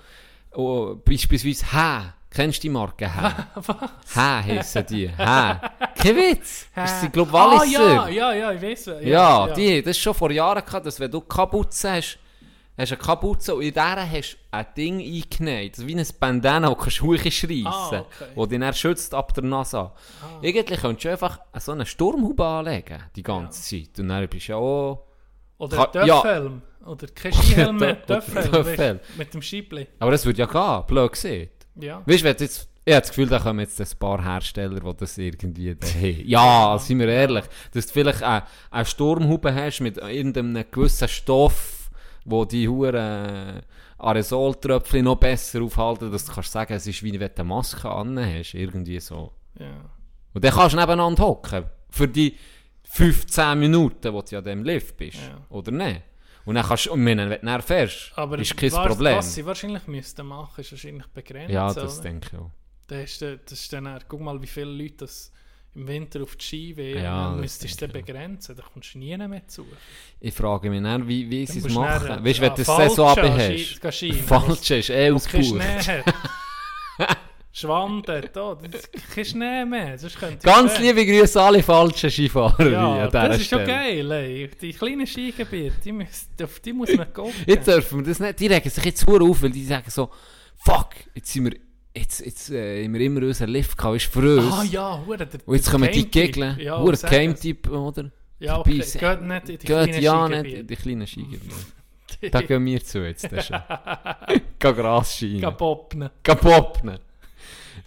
auch 0.52 0.96
beispielsweise 1.06 1.66
Hä. 1.72 2.12
Kennst 2.32 2.60
du 2.60 2.62
die 2.62 2.70
Marke 2.70 3.08
Hä? 3.12 3.30
Hä 4.14 4.20
heissen 4.56 4.86
die. 4.88 5.08
Hä. 5.10 5.56
Kein 5.96 6.16
Witz. 6.16 6.68
Das 6.76 7.02
sind, 7.02 7.12
glaube 7.12 7.32
ich, 7.32 7.36
Ah, 7.36 7.58
Walliser. 7.60 7.90
ja, 7.94 8.08
ja, 8.08 8.34
ja, 8.34 8.52
ich 8.52 8.62
weiß. 8.62 8.86
Ja, 8.86 9.48
Ja, 9.48 9.48
die, 9.54 9.82
das 9.82 9.92
ist 9.98 10.00
schon 10.04 10.14
vor 10.14 10.30
Jahren 10.30 10.64
gehabt, 10.64 10.86
dass 10.86 11.00
wenn 11.00 11.10
du 11.10 11.22
Kapuze 11.22 11.92
hast, 11.94 12.20
hast 12.80 12.92
du 12.92 12.96
eine 12.96 13.04
Kapuze 13.04 13.56
und 13.56 13.62
in 13.62 13.74
der 13.74 14.10
hast 14.10 14.34
du 14.34 14.38
ein 14.52 14.66
Ding 14.76 15.00
eingenäht, 15.02 15.86
wie 15.86 15.96
ein 15.96 16.08
Bandana, 16.20 16.70
das 16.70 16.78
kannst 16.78 17.00
du 17.02 17.14
hochschreissen, 17.14 17.68
Ah, 17.68 17.88
okay. 17.88 18.06
Ah. 18.22 18.26
wo 18.36 18.46
dich 18.46 18.60
dann 18.60 18.74
schützt 18.74 19.14
ab 19.14 19.34
der 19.34 19.44
Nase. 19.44 19.92
Eigentlich 20.42 20.80
könntest 20.80 21.06
du 21.06 21.10
einfach 21.12 21.40
so 21.60 21.72
eine 21.74 21.86
Sturmhaube 21.86 22.46
anlegen, 22.46 23.04
die 23.16 23.24
ganze 23.24 23.62
Zeit. 23.62 24.00
Und 24.00 24.08
dann 24.10 24.28
bist 24.28 24.48
du 24.48 24.52
ja 24.54 24.58
auch... 24.58 25.06
Oder 25.58 25.94
ein 25.94 26.08
ja. 26.08 26.22
Töpfhelm. 26.22 26.62
Oder 26.86 27.08
kein 27.08 27.34
Skihelm, 27.34 27.76
Oder 27.82 29.00
mit 29.18 29.28
du, 29.28 29.32
dem 29.34 29.42
Scheibli. 29.42 29.88
Aber 30.00 30.12
das 30.12 30.26
würde 30.26 30.40
ja 30.40 30.46
gehen, 30.46 30.88
blöd 30.88 31.12
gesehen. 31.12 31.50
Ja. 31.76 32.02
Weißt 32.06 32.24
du, 32.24 32.34
du 32.34 32.44
jetzt... 32.44 32.70
Ich 32.86 32.94
habe 32.94 33.02
das 33.02 33.10
Gefühl, 33.10 33.28
da 33.28 33.40
kommen 33.40 33.60
jetzt 33.60 33.80
ein 33.80 34.00
paar 34.00 34.24
Hersteller, 34.24 34.80
die 34.80 34.98
das 34.98 35.18
irgendwie 35.18 35.76
daheim. 35.76 36.22
Ja, 36.26 36.78
seien 36.80 36.98
wir 36.98 37.10
ehrlich. 37.10 37.44
Dass 37.74 37.86
du 37.88 37.94
vielleicht 37.94 38.24
eine, 38.24 38.44
eine 38.72 38.86
Sturmhaube 38.86 39.54
hast 39.54 39.82
mit 39.82 39.98
irgendeinem 39.98 40.64
gewissen 40.72 41.08
Stoff, 41.08 41.79
wo 42.30 42.46
die 42.46 42.68
Huren 42.68 43.62
Aerosoltröpfchen 43.98 45.04
noch 45.06 45.16
besser 45.18 45.62
aufhalten, 45.62 46.12
dass 46.12 46.26
du 46.26 46.34
kannst 46.34 46.52
sagen, 46.52 46.74
es 46.74 46.88
ist 46.88 47.04
wie 47.04 47.20
wenn 47.20 47.28
du 47.30 47.36
eine 47.36 47.44
Maske 47.44 47.90
an 47.90 48.18
hast. 48.20 48.54
Irgendwie 48.54 49.00
so. 49.00 49.32
ja. 49.60 49.90
Und 50.34 50.44
dann 50.44 50.54
kannst 50.54 50.74
du 50.76 50.80
nebeneinander 50.80 51.24
hocken. 51.24 51.66
Für 51.90 52.08
die 52.08 52.38
15 52.84 53.58
Minuten, 53.60 54.14
wo 54.14 54.22
du 54.22 54.36
ja 54.36 54.40
im 54.52 54.64
Lift 54.64 54.96
bist. 54.98 55.18
Ja. 55.18 55.38
Oder 55.50 55.72
nicht? 55.72 56.02
Und 56.46 56.56
dann 56.56 56.66
kannst 56.66 56.86
du, 56.86 56.94
und 56.94 57.06
wenn 57.06 57.18
du 57.18 57.38
dann 57.40 57.62
fährst, 57.62 58.12
Aber 58.16 58.38
ist 58.40 58.56
kein 58.56 58.72
was, 58.72 58.88
Problem. 58.88 59.18
was 59.18 59.36
sie 59.36 59.46
wahrscheinlich 59.46 59.86
müssten 59.88 60.26
machen, 60.26 60.62
ist 60.62 60.72
wahrscheinlich 60.72 61.06
begrenzt. 61.08 61.52
ja, 61.54 61.74
das 61.74 61.96
oder? 62.00 62.04
denke 62.10 62.30
ich 62.34 62.40
auch. 62.40 62.52
Das 62.88 63.04
ist, 63.04 63.22
dann- 63.22 63.40
das 63.46 63.54
ist 63.60 63.74
dann, 63.74 64.00
guck 64.08 64.22
mal, 64.22 64.42
wie 64.42 64.48
viele 64.48 64.72
Leute 64.72 64.98
das 64.98 65.32
im 65.76 65.88
Winter 65.88 66.24
auf 66.24 66.36
die 66.36 66.46
Ski 66.46 66.78
wählen. 66.78 67.04
Ja, 67.04 67.30
dann 67.30 67.40
müsstest 67.40 67.82
du 67.82 67.86
ich 67.86 67.92
begrenzen. 67.92 68.56
Da 68.56 68.64
kommst 68.74 68.94
du 68.94 69.00
nie 69.00 69.16
mehr 69.18 69.48
zu. 69.48 69.66
Ich 70.20 70.34
frage 70.34 70.70
mich 70.70 70.82
dann, 70.82 71.08
wie, 71.08 71.30
wie 71.30 71.46
sie 71.46 71.60
es 71.60 71.66
du 71.66 71.74
machen. 71.74 72.08
dann, 72.08 72.26
weißt 72.26 72.40
du, 72.40 72.42
wenn 72.42 72.50
ja, 72.50 72.56
du 72.56 72.64
das 72.64 72.76
Saison 72.78 73.18
an, 73.18 73.32
hast. 73.34 74.24
Falsch 74.26 74.72
ist 74.72 74.90
eh 74.90 75.12
ausgebucht. 75.12 75.88
hat. 75.88 77.18
Schwand 77.52 78.08
dort, 78.08 78.38
oh, 78.38 78.56
das 78.56 78.82
ist 78.82 79.16
kein 79.16 79.26
Schnee 79.26 79.66
mehr. 79.66 79.96
Ich 79.96 80.42
Ganz 80.44 80.76
sehen. 80.76 80.84
liebe 80.84 81.06
Grüße 81.06 81.42
alle 81.42 81.64
falschen 81.64 82.10
Skifahrer. 82.10 82.70
Ja, 82.70 83.06
an 83.06 83.12
das 83.12 83.40
ist 83.40 83.50
schon 83.50 83.66
geil. 83.66 84.12
Ey. 84.12 84.50
Die 84.62 84.72
kleinen 84.72 85.08
Skigebiete, 85.08 85.76
die 85.84 85.92
müssen, 85.92 86.28
auf 86.44 86.60
die 86.60 86.74
muss 86.74 86.96
man 86.96 87.12
gucken. 87.14 87.34
Jetzt 87.48 87.68
dürfen 87.68 88.00
wir 88.00 88.06
das 88.08 88.20
nicht. 88.20 88.40
Die 88.40 88.48
regen 88.48 88.70
sich 88.70 88.86
jetzt 88.86 89.08
auf, 89.08 89.42
weil 89.42 89.50
die 89.50 89.66
sagen 89.66 89.90
so, 89.90 90.10
fuck, 90.58 90.90
jetzt 91.16 91.34
sind 91.34 91.46
wir, 91.46 91.60
jetzt, 92.00 92.26
jetzt 92.26 92.50
äh, 92.50 92.84
haben 92.84 92.94
wir 92.94 93.02
immer 93.02 93.22
unseren 93.22 93.50
Lift 93.50 93.78
gehabt, 93.78 93.98
ist 93.98 94.16
uns. 94.16 94.54
Ah 94.54 94.64
ja, 94.64 95.04
hure, 95.06 95.26
der 95.26 95.40
Und 95.46 95.56
jetzt 95.56 95.70
kommen 95.70 95.90
die 95.92 96.10
giggeln. 96.10 96.60
Ja, 96.60 96.80
Hure. 96.80 96.98
Game-Typ, 96.98 97.70
oder? 97.70 98.12
Ja, 98.40 98.60
okay. 98.60 98.80
Geht 98.80 99.22
nicht 99.22 99.50
in 99.50 99.58
die 99.58 99.66
kleinen 99.68 100.02
ja 100.02 100.30
nicht 100.30 100.54
in 100.54 100.68
die 100.68 100.76
kleinen 100.76 101.08
Skigebiete. 101.08 101.56
da 102.32 102.42
gehen 102.42 102.66
wir 102.66 102.84
zu 102.84 103.06
jetzt. 103.06 103.32
Das 103.32 103.48
schon. 103.48 103.62
Geh 104.60 104.74
Gras 104.74 105.16
schienen. 105.16 105.42
Kapopne. 105.42 106.12
Kapopne. 106.24 107.00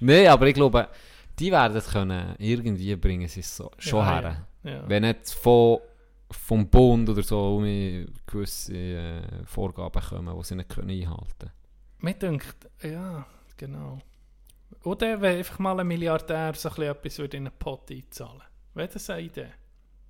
Nein, 0.00 0.26
aber 0.26 0.46
ich 0.46 0.54
glaube, 0.54 0.88
die 1.38 1.50
werden 1.50 1.76
es 1.76 1.88
können, 1.88 2.34
irgendwie 2.38 2.94
bringen 2.96 3.28
sie 3.28 3.40
es 3.40 3.56
so, 3.56 3.70
schon 3.78 4.00
Ja, 4.00 4.20
her. 4.20 4.46
ja. 4.64 4.88
Wenn 4.88 5.02
nicht 5.02 5.30
von, 5.30 5.78
vom 6.30 6.68
Bund 6.68 7.08
oder 7.08 7.22
so 7.22 7.56
um 7.56 8.06
gewisse 8.26 8.74
äh, 8.74 9.22
Vorgaben 9.46 10.02
kommen, 10.02 10.36
die 10.38 10.44
sie 10.44 10.54
nicht 10.56 10.68
können 10.68 10.90
einhalten 10.90 11.26
können. 11.38 11.52
Mir 12.00 12.14
denkt, 12.14 12.56
ja, 12.82 13.24
genau. 13.62 13.98
Oder 14.84 15.20
wenn 15.20 15.38
einfach 15.38 15.58
mal 15.58 15.78
ein 15.78 15.86
Milliardär 15.86 16.54
so 16.54 16.68
ein 16.70 16.82
etwas 16.82 17.18
würde 17.18 17.36
in 17.36 17.46
einen 17.46 17.56
Pot 17.56 17.90
einzahlen. 17.90 18.42
Wäre 18.74 18.88
das 18.88 19.08
eine 19.10 19.22
Idee? 19.22 19.48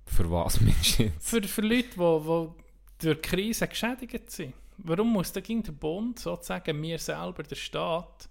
Für 0.05 0.29
was 0.31 0.59
meinst 0.59 0.99
du 0.99 1.03
jetzt? 1.03 1.29
Für, 1.29 1.43
für 1.43 1.61
Leute, 1.61 1.89
die, 1.89 1.95
die 1.95 3.05
durch 3.05 3.21
die 3.21 3.29
Krise 3.29 3.67
geschädigt 3.67 4.31
sind. 4.31 4.53
Warum 4.77 5.13
muss 5.13 5.31
der 5.31 5.41
Bund, 5.41 6.17
sozusagen 6.17 6.81
wir 6.81 6.97
selber, 6.97 7.43
der 7.43 7.55
Staat, 7.55 8.29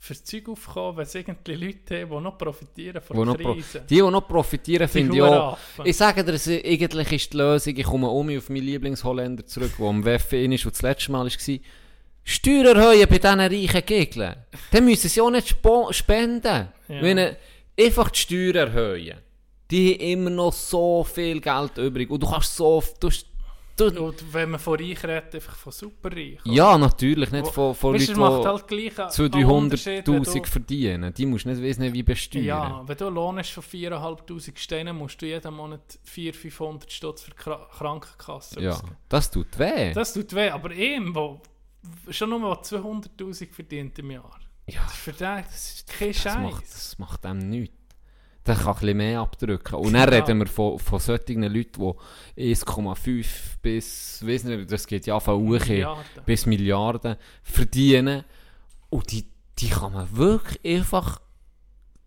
für 0.00 0.14
das 0.14 0.24
Zeug 0.24 0.48
aufkommen, 0.48 0.96
wenn 0.98 1.04
es 1.04 1.14
irgendwie 1.14 1.54
Leute 1.54 2.02
haben, 2.02 2.10
die 2.10 2.20
noch 2.20 2.38
profitieren 2.38 3.00
von 3.00 3.16
Wo 3.16 3.24
der 3.24 3.32
noch 3.34 3.40
pro 3.40 3.54
Krise? 3.54 3.80
die, 3.88 3.94
die 3.96 4.00
noch 4.00 4.28
profitieren, 4.28 4.88
finde 4.88 5.16
ich 5.16 5.22
auch. 5.22 5.58
Ich 5.84 5.96
sage 5.96 6.24
dir, 6.24 6.32
eigentlich 6.32 7.12
ist 7.12 7.32
die 7.32 7.36
Lösung, 7.36 7.76
ich 7.76 7.84
komme 7.84 8.08
um 8.08 8.36
auf 8.36 8.48
meinen 8.48 8.62
Lieblingsholländer 8.62 9.46
zurück, 9.46 9.72
der 9.78 9.86
am 9.86 10.04
WF 10.04 10.32
ist 10.32 10.64
und 10.66 10.74
das 10.74 10.82
letzte 10.82 11.12
Mal 11.12 11.26
war, 11.26 11.58
Steuern 12.30 12.76
erhöhen 12.76 13.08
bei 13.08 13.18
diesen 13.18 13.40
reichen 13.40 13.86
Gegnern. 13.86 14.36
Dann 14.70 14.84
müssen 14.84 15.08
sie 15.08 15.20
auch 15.20 15.30
nicht 15.30 15.56
spenden. 15.90 16.68
Ja. 16.88 17.02
Wenn 17.02 17.36
einfach 17.78 18.10
die 18.10 18.18
Steuern 18.18 18.56
erhöhen, 18.68 19.16
die 19.70 19.92
haben 19.94 20.00
immer 20.00 20.30
noch 20.30 20.52
so 20.52 21.04
viel 21.04 21.40
Geld 21.40 21.78
übrig. 21.78 22.10
Und 22.10 22.22
du 22.22 22.30
kannst 22.30 22.54
so... 22.56 22.82
Du, 23.00 23.10
du, 23.90 24.02
Und 24.06 24.34
wenn 24.34 24.50
man 24.50 24.58
von 24.60 24.78
reich 24.78 25.04
redet, 25.04 25.34
einfach 25.36 25.54
von 25.54 25.72
superreich. 25.72 26.38
oder? 26.44 26.52
ja, 26.52 26.76
natürlich, 26.76 27.30
nicht 27.30 27.46
von, 27.46 27.74
von 27.74 27.94
Weißt 27.94 28.08
Leuten, 28.16 28.42
die 28.42 28.46
halt 28.48 28.66
gleich 28.66 28.98
einen- 28.98 29.10
zu 29.10 29.22
einen 29.24 29.44
Unterschied, 29.44 30.06
wenn 30.08 30.22
300'000 30.24 30.34
du- 30.40 30.44
verdienen. 30.50 31.14
Die 31.14 31.26
musst 31.26 31.44
du 31.44 31.50
nicht 31.50 31.62
wissen, 31.62 31.92
wie 31.94 32.02
besteuern. 32.02 32.44
Ja, 32.44 32.82
wenn 32.86 32.96
du 32.96 33.06
einen 33.06 33.14
Lohn 33.14 33.38
hast 33.38 33.50
von 33.52 33.62
4'500 33.62 34.58
Steinen, 34.58 34.96
musst 34.96 35.22
du 35.22 35.26
jeden 35.26 35.54
Monat 35.54 35.80
400, 36.02 36.36
500 36.42 36.92
Stutz 36.92 37.22
für 37.22 37.30
Krankenkasse 37.78 38.60
Ja, 38.60 38.70
ausgeben. 38.72 38.96
das 39.08 39.30
tut 39.30 39.58
weh. 39.58 39.92
Das 39.92 40.12
tut 40.12 40.34
weh, 40.34 40.50
aber 40.50 40.72
ihm, 40.72 41.14
wo 41.14 41.40
schon 42.10 42.30
nur 42.30 42.38
mal 42.40 42.54
200'000 42.54 43.52
verdient 43.52 43.98
im 43.98 44.10
Jahr. 44.12 44.38
ja, 44.68 44.80
Für 44.86 45.12
den 45.12 45.44
ist 45.48 45.86
kein 45.86 46.12
das 46.12 46.24
macht, 46.24 46.60
Scheiß. 46.62 46.70
das 46.70 46.98
macht 46.98 47.24
dem 47.24 47.38
nichts. 47.38 47.74
Der 48.46 48.54
kann 48.56 48.68
ein 48.68 48.74
bisschen 48.80 48.96
mehr 48.96 49.20
abdrücken. 49.20 49.74
Und 49.74 49.92
dann 49.92 50.10
Ja. 50.10 50.18
reden 50.20 50.38
wir 50.38 50.46
von, 50.46 50.78
von 50.78 50.98
solchen 51.00 51.42
Leuten, 51.42 51.94
die 52.36 52.54
1,5 52.54 53.26
bis, 53.60 54.26
weiss 54.26 54.44
nicht, 54.44 54.70
das 54.72 54.86
geht 54.86 55.04
ja 55.06 55.20
von 55.20 55.44
Milliarden. 55.46 56.24
bis 56.24 56.46
Milliarden 56.46 57.16
verdienen. 57.42 58.24
Und 58.90 59.10
die, 59.12 59.26
die 59.58 59.68
kann 59.68 59.92
man 59.92 60.16
wirklich 60.16 60.78
einfach, 60.78 61.20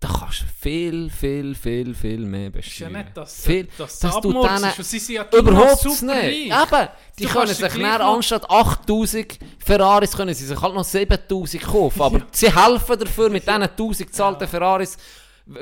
da 0.01 0.07
kannst 0.07 0.41
du 0.41 0.45
viel, 0.59 1.09
viel, 1.11 1.53
viel, 1.53 1.93
viel 1.93 2.25
mehr 2.25 2.47
ist 2.55 2.79
ja 2.79 2.87
besteuern. 2.89 2.93
nicht, 2.93 3.15
dass, 3.17 3.45
viel, 3.45 3.67
dass 3.77 3.99
das 3.99 3.99
das 3.99 4.21
tut 4.21 4.35
Abmurks 4.35 4.61
denen 4.61 4.73
ist. 4.79 4.89
Sie 4.89 4.99
sind 4.99 5.15
ja 5.15 5.25
Überhaupt 5.31 5.85
nicht. 5.85 6.25
Eben, 6.47 6.87
die 7.19 7.23
Du 7.23 7.29
können 7.29 7.53
sich 7.53 7.75
noch- 7.77 7.99
anstatt 7.99 8.49
8000 8.49 9.37
Ferraris 9.63 10.17
können 10.17 10.33
sie 10.33 10.45
sich 10.47 10.59
halt 10.59 10.73
noch 10.73 10.83
7000 10.83 11.61
kaufen. 11.63 12.01
Aber 12.01 12.21
sie 12.31 12.51
helfen 12.51 12.99
dafür 12.99 13.29
mit 13.29 13.43
diesen 13.47 13.61
1000 13.61 14.09
gezahlten 14.09 14.47
Ferraris, 14.47 14.97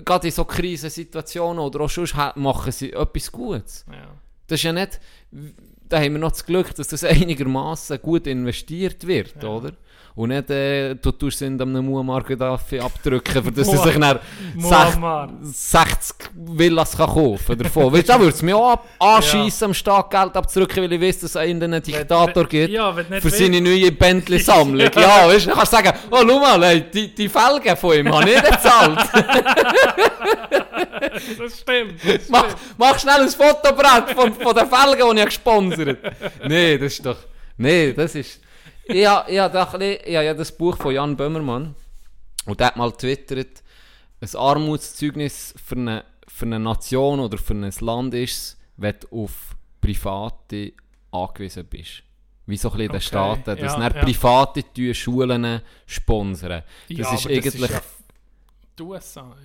gerade 0.06 0.28
in 0.28 0.34
so 0.34 0.46
Krisensituationen 0.46 1.60
oder 1.60 1.82
auch 1.82 1.90
sonst 1.90 2.16
machen 2.36 2.72
sie 2.72 2.94
etwas 2.94 3.32
Gutes. 3.32 3.86
Ja. 3.92 4.08
Das 4.48 4.60
ist 4.60 4.64
ja 4.64 4.72
nicht, 4.72 5.02
da 5.90 5.98
haben 6.00 6.14
wir 6.14 6.20
noch 6.20 6.32
das 6.32 6.46
Glück, 6.46 6.74
dass 6.76 6.88
das 6.88 7.04
einigermaßen 7.04 8.02
gut 8.02 8.26
investiert 8.26 9.06
wird, 9.06 9.44
oder? 9.44 9.74
Und 10.20 10.30
nicht, 10.32 10.50
äh, 10.50 10.96
du 10.96 11.14
tust 11.14 11.40
ihn 11.44 11.62
einem 11.62 11.86
Muammar 11.86 12.22
Gaddafi 12.24 12.78
abdrücken, 12.78 13.42
für 13.42 13.52
das 13.54 13.70
er 13.70 13.78
sich 13.78 13.98
dann 13.98 14.20
Muammar. 14.54 15.30
60 15.42 16.16
Villas 16.36 16.98
kann 16.98 17.08
kaufen 17.08 17.58
davon. 17.58 17.94
Weißt 17.94 18.10
du, 18.10 18.12
da 18.12 18.20
würde 18.20 18.34
es 18.36 18.42
mich 18.42 18.54
auch 18.54 18.72
ab- 18.72 18.86
anschiessen, 19.00 19.64
am 19.64 19.74
Staat 19.74 20.12
Geld 20.12 20.36
abzudrücken, 20.36 20.84
weil 20.84 20.92
ich 20.92 21.02
weiß, 21.02 21.20
dass 21.22 21.30
es 21.30 21.36
einen 21.38 21.72
Diktator 21.82 22.36
wenn- 22.36 22.50
gibt. 22.50 22.74
ja, 22.74 22.94
für 22.94 23.30
seine 23.30 23.62
neue 23.62 23.94
Bentley-Sammlung. 23.94 24.90
ja, 24.94 25.26
weißt 25.26 25.46
du, 25.46 25.50
dann 25.52 25.58
kannst 25.58 25.72
du 25.72 25.78
sagen, 25.78 25.98
oh, 26.12 26.18
schau 26.28 26.40
mal, 26.42 26.64
ey, 26.64 26.82
die, 26.94 27.16
die 27.16 27.30
Felgen 27.30 27.78
von 27.78 27.98
ihm 27.98 28.14
habe 28.14 28.30
ich 28.30 28.36
nicht 28.36 28.52
gezahlt. 28.52 29.00
Das 31.40 31.60
stimmt. 31.60 31.94
Das 32.06 32.30
mach, 32.30 32.44
stimmt. 32.44 32.58
mach 32.78 33.00
schnell 33.00 33.22
ein 33.22 33.30
Fotobrett 33.30 34.10
von, 34.14 34.34
von 34.34 34.54
den 34.54 34.68
Felgen, 34.68 35.16
die 35.16 35.20
ich 35.22 35.26
gesponsert 35.28 35.98
Nee, 36.46 36.78
das 36.78 36.92
ist 36.94 37.06
doch... 37.06 37.18
Nee, 37.58 37.94
das 37.94 38.16
ist... 38.16 38.42
Ich 38.92 39.06
habe 39.06 39.32
ich 39.32 39.40
hab 39.40 39.54
doch 39.54 39.74
ein 39.74 39.80
bisschen- 39.80 40.02
ich 40.06 40.16
hab 40.16 40.24
ja 40.24 40.34
das 40.34 40.52
Buch 40.52 40.78
von 40.78 40.94
Jan 40.94 41.16
Böhmermann 41.16 41.76
und 42.46 42.60
der 42.60 42.68
hat 42.68 42.78
mal 42.78 42.92
twittert, 42.92 43.64
ein 44.22 44.36
Armutszeugnis 44.36 45.54
für 45.64 45.76
eine, 45.76 46.04
für 46.28 46.46
eine 46.46 46.60
Nation 46.60 47.20
oder 47.20 47.38
für 47.38 47.54
ein 47.54 47.72
Land 47.82 48.14
ist 48.16 48.32
es, 48.36 48.58
wenn 48.78 48.96
du 49.00 49.24
auf 49.24 49.56
Private 49.82 50.74
angewiesen 51.12 51.66
bist. 51.66 52.04
Wie 52.46 52.58
so 52.58 52.70
ein 52.70 52.78
bisschen 52.78 52.82
in 52.86 52.88
den 52.92 52.96
Okay, 52.98 53.06
Staaten, 53.06 53.44
dass 53.46 53.60
ja, 53.60 53.80
ja. 53.82 53.90
Private 53.90 54.64
tun 54.74 54.94
Schulen 54.96 55.62
sponsern. 55.86 56.64
Das 56.90 56.98
Ja, 56.98 57.14
ist 57.14 57.26
aber 57.26 57.36
das 57.36 57.46
eigentlich... 57.56 57.72
ja 57.72 57.82
die 58.80 58.84
USA. 58.84 59.36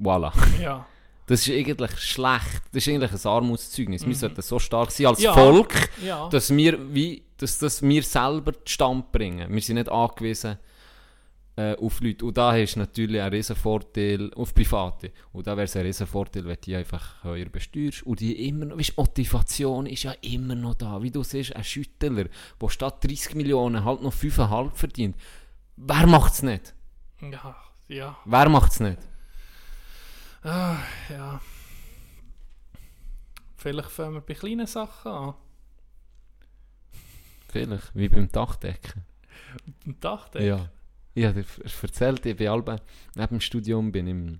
Voilà. 0.00 0.32
Ja. 0.60 0.86
Das 1.30 1.46
ist 1.46 1.54
eigentlich 1.54 1.98
schlecht. 2.00 2.62
Das 2.72 2.86
ist 2.86 2.88
eigentlich 2.92 3.12
ein 3.12 3.30
Armutszeugnis. 3.30 4.04
Wir 4.06 4.14
sollten 4.16 4.42
so 4.42 4.58
stark 4.58 4.90
sein 4.90 5.06
als 5.06 5.20
Mhm. 5.20 5.24
Ja. 5.26 5.32
Volk, 5.34 5.88
Ja. 6.04 6.28
dass 6.28 6.50
wir, 6.54 6.92
wie, 6.94 7.22
dass, 7.36 7.58
dass 7.58 7.82
wir 7.82 8.02
selber 8.02 8.52
Stand 8.64 9.12
bringen. 9.12 9.52
Wir 9.52 9.60
sind 9.62 9.76
nicht 9.76 9.88
angewiesen 9.88 10.58
äh, 11.56 11.76
auf 11.76 12.00
Leute. 12.00 12.24
Und 12.24 12.36
da 12.36 12.52
hast 12.52 12.74
du 12.74 12.80
natürlich 12.80 13.20
einen 13.20 13.32
riesen 13.34 13.54
Vorteil 13.56 14.32
auf 14.34 14.54
Private. 14.54 15.12
Und 15.32 15.46
da 15.46 15.56
wäre 15.56 15.64
es 15.66 15.76
ein 15.76 15.82
riesen 15.82 16.06
Vorteil, 16.06 16.44
wenn 16.44 16.54
du 16.56 16.60
die 16.62 16.74
einfach 16.76 17.22
höher 17.22 17.46
besteuerst. 17.46 18.02
Und 18.04 18.18
die 18.20 18.48
immer 18.48 18.64
noch, 18.66 18.78
weißt, 18.78 18.96
Motivation 18.96 19.86
ist 19.86 20.02
ja 20.04 20.12
immer 20.22 20.54
noch 20.54 20.74
da. 20.74 21.00
Wie 21.02 21.10
du 21.10 21.22
siehst, 21.22 21.54
ein 21.54 21.62
Schüttler, 21.64 22.24
der 22.60 22.68
statt 22.68 23.04
30 23.04 23.34
Millionen 23.36 23.84
halt 23.84 24.02
noch 24.02 24.12
5,5 24.14 24.70
verdient. 24.74 25.16
Wer 25.76 26.06
macht 26.06 26.32
es 26.32 26.42
nicht? 26.42 26.74
Ja. 27.20 27.56
Ja. 27.88 28.16
Wer 28.24 28.48
macht 28.48 28.72
es 28.72 28.80
nicht? 28.80 28.98
Ah, 30.42 30.76
ja. 31.10 31.40
Vielleicht 33.56 33.90
fangen 33.90 34.14
wir 34.14 34.20
bei 34.22 34.34
kleinen 34.34 34.66
Sachen 34.66 35.10
an. 35.12 35.34
Vielleicht, 37.48 37.94
wie 37.94 38.08
beim 38.08 38.30
Dachdecken. 38.30 39.04
Am 39.86 39.98
Dachdeck. 40.00 40.42
Ja. 40.42 40.68
Ich 41.14 41.24
habe 41.24 41.42
dir 41.42 41.46
er- 41.64 41.82
erzählt, 41.82 42.24
ich 42.24 42.36
bin 42.36 42.48
Alben, 42.48 42.80
neben 43.16 43.28
dem 43.28 43.40
Studium 43.40 43.90
bin 43.90 44.06
im, 44.06 44.38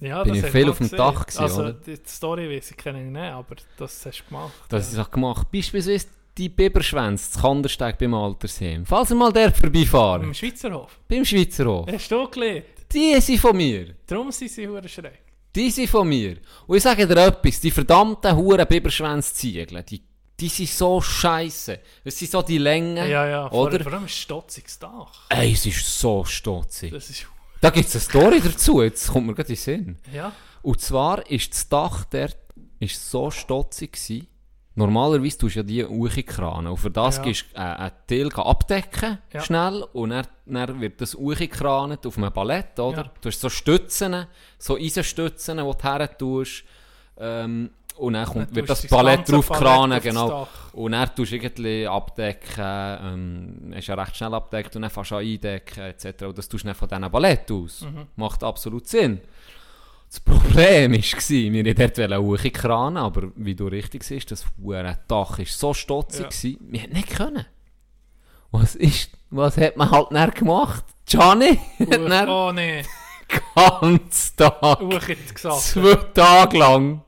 ja 0.00 0.22
Bin 0.24 0.34
ich 0.36 0.46
viel 0.46 0.70
auf 0.70 0.78
dem 0.78 0.84
gesehen. 0.84 0.96
Dach 0.98 1.26
gewesen, 1.26 1.38
Also, 1.42 1.60
oder? 1.60 1.72
die 1.74 1.98
Story 2.06 2.48
weiß 2.56 2.70
ich 2.70 2.76
kenne 2.78 3.04
ich 3.04 3.10
nicht, 3.10 3.20
aber 3.20 3.56
das 3.76 4.06
hast 4.06 4.20
du 4.22 4.24
gemacht. 4.28 4.52
das 4.70 4.94
ja. 4.94 5.02
ich 5.02 5.10
gemacht 5.10 5.48
Beispielsweise 5.52 6.06
die 6.38 6.48
Biberschwänze, 6.48 7.30
das 7.34 7.42
Kandersteg 7.42 7.98
beim 7.98 8.14
Altersheim. 8.14 8.86
Falls 8.86 9.10
ihr 9.10 9.16
mal 9.16 9.30
dort 9.32 9.54
vorbeifahren, 9.54 10.22
Im 10.24 10.34
Schweizerhof. 10.34 10.98
beim 11.06 11.26
Schweizer 11.26 11.66
Hof. 11.66 11.86
Hast 11.92 12.10
du 12.10 12.26
gelegt? 12.30 12.81
Die 12.92 13.20
sind 13.20 13.38
von 13.40 13.56
mir. 13.56 13.94
Darum 14.06 14.30
sind 14.30 14.50
sie 14.50 14.68
hure 14.68 14.88
schräg. 14.88 15.20
Die 15.54 15.70
sind 15.70 15.88
von 15.88 16.08
mir. 16.08 16.38
Und 16.66 16.76
ich 16.76 16.82
sage 16.82 17.06
dir 17.06 17.16
etwas, 17.26 17.60
die 17.60 17.70
verdammten 17.70 18.34
Huren 18.36 18.66
Biberschwänze 18.66 19.34
ziegeln, 19.34 19.84
die, 19.86 20.02
die 20.38 20.48
sind 20.48 20.68
so 20.70 21.00
scheiße. 21.00 21.78
Es 22.04 22.18
sind 22.18 22.30
so 22.30 22.42
die 22.42 22.58
Längen, 22.58 22.96
Ja, 23.08 23.26
ja. 23.26 23.48
Vor, 23.48 23.66
oder? 23.66 23.80
vor 23.82 23.92
allem 23.92 24.04
ein 24.04 24.08
stotziges 24.08 24.78
Dach. 24.78 25.26
Ey, 25.28 25.52
es 25.52 25.66
ist 25.66 26.00
so 26.00 26.24
stotzig. 26.24 26.92
Das 26.92 27.10
ist... 27.10 27.26
Da 27.60 27.70
gibt 27.70 27.86
es 27.88 27.94
eine 27.94 28.00
Story 28.00 28.40
dazu, 28.40 28.82
jetzt 28.82 29.08
kommt 29.08 29.26
mir 29.26 29.34
gerade 29.34 29.50
in 29.50 29.54
den 29.54 29.60
Sinn. 29.60 29.96
Ja. 30.12 30.32
Und 30.62 30.80
zwar 30.80 31.30
ist 31.30 31.52
das 31.52 31.68
Dach 31.68 32.04
dort 32.10 32.36
ist 32.80 33.10
so 33.10 33.30
stotzig 33.30 33.92
gsi. 33.92 34.26
Normalerweise 34.74 35.36
tust 35.38 35.56
du 35.56 35.60
ja 35.60 35.62
die 35.62 35.84
Uchikranen. 35.84 36.68
Und 36.68 36.78
für 36.78 36.90
das 36.90 37.18
Ja. 37.18 37.22
gehst 37.24 37.44
du 37.52 37.56
äh, 37.56 37.60
einen 37.60 37.92
Teil 38.06 38.28
abdecken, 38.32 39.18
Ja. 39.32 39.40
schnell. 39.40 39.84
Und 39.92 40.10
dann, 40.10 40.26
dann 40.46 40.80
wird 40.80 41.00
das 41.00 41.14
Uchikranet 41.14 42.06
auf 42.06 42.16
einem 42.16 42.32
Ballett, 42.32 42.78
oder? 42.80 43.02
Ja. 43.04 43.10
Du 43.20 43.28
hast 43.28 43.40
so 43.40 43.50
Stützen, 43.50 44.26
so 44.58 44.76
Eisenstützen, 44.76 45.58
die 45.58 45.62
du 45.62 45.74
her 45.82 46.16
tust. 46.18 46.64
Ähm, 47.18 47.70
und 47.98 48.14
dann 48.14 48.24
kommt, 48.24 48.48
Dann 48.48 48.54
wird 48.56 48.70
das 48.70 48.86
Ballett 48.86 49.30
draufkranen, 49.30 50.00
genau. 50.00 50.48
Und 50.72 50.92
dann 50.92 51.14
tust 51.14 51.32
du 51.32 51.36
irgendwie 51.36 51.86
abdecken, 51.86 52.64
ähm, 53.02 53.72
ist 53.74 53.86
ja 53.88 53.94
recht 53.94 54.16
schnell 54.16 54.32
abdeckt 54.32 54.74
und 54.76 54.82
dann 54.82 54.90
fängst 54.90 55.10
du 55.10 55.16
an 55.16 55.22
eindecken, 55.22 55.80
etc. 55.82 56.22
Und 56.24 56.38
das 56.38 56.48
tust 56.48 56.64
du 56.64 56.68
dann 56.68 56.74
von 56.74 56.88
diesem 56.88 57.10
Ballett 57.10 57.50
aus. 57.52 57.82
Mhm. 57.82 58.06
Macht 58.16 58.42
absolut 58.42 58.86
Sinn. 58.88 59.20
Das 60.12 60.20
Problem 60.20 60.92
war, 60.92 60.98
wir 60.98 61.64
wollten 61.64 62.10
dort 62.10 62.18
hochkranen, 62.20 62.98
aber 63.02 63.32
wie 63.34 63.54
du 63.54 63.66
richtig 63.66 64.04
siehst, 64.04 64.30
das 64.30 64.44
Dach 65.08 65.38
war 65.38 65.46
so 65.46 65.72
stotzig, 65.72 66.26
Ja. 66.42 66.58
wir 66.60 66.80
hätten 66.80 66.92
nicht 66.96 67.08
können. 67.16 67.46
Was 68.50 68.74
ist, 68.74 69.08
was 69.30 69.56
hat 69.56 69.78
man 69.78 69.90
halt 69.90 70.08
dann 70.10 70.30
gemacht? 70.32 70.84
Gianni 71.06 71.58
dann 71.78 72.28
Oh 72.28 72.52
nee. 72.52 72.82
ganz 73.54 74.36
Tag, 74.36 74.82
Uch 74.82 75.00
gesagt. 75.32 75.60
zwei 75.60 75.94
Tage 76.12 76.58
lang, 76.58 77.02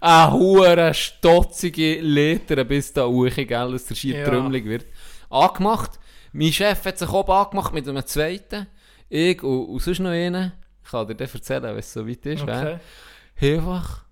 eine 0.00 0.32
hure 0.32 0.94
stotzige 0.94 2.00
Liter, 2.00 2.64
bis 2.64 2.94
da 2.94 3.04
hoch, 3.06 3.28
gell, 3.36 3.72
dass 3.72 3.84
der 3.84 3.94
Schier 3.94 4.20
Ja. 4.20 4.24
trümmelig 4.26 4.64
wird, 4.64 4.86
angemacht. 5.28 5.98
Mein 6.32 6.50
Chef 6.54 6.82
hat 6.86 6.96
sich 6.98 7.10
oben 7.12 7.30
angemacht 7.30 7.74
mit 7.74 7.86
einem 7.86 8.06
zweiten, 8.06 8.66
ich 9.10 9.42
und, 9.42 9.66
und 9.66 9.82
sonst 9.82 9.98
noch 9.98 10.10
einen. 10.10 10.52
Ich 10.88 10.92
kann 10.92 11.06
dir 11.06 11.14
dann 11.14 11.28
erzählen, 11.28 11.62
wenn 11.64 11.76
es 11.76 11.92
so 11.92 12.08
weit 12.08 12.24
ist. 12.24 12.42
Okay. 12.42 12.78
gell. 13.38 13.56
Einfach 13.58 14.06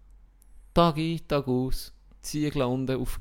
Tag 0.75 0.99
ein, 0.99 1.21
Tag 1.27 1.49
aus, 1.49 1.91
Ziegel 2.21 2.61
unten 2.65 3.01
auf 3.01 3.19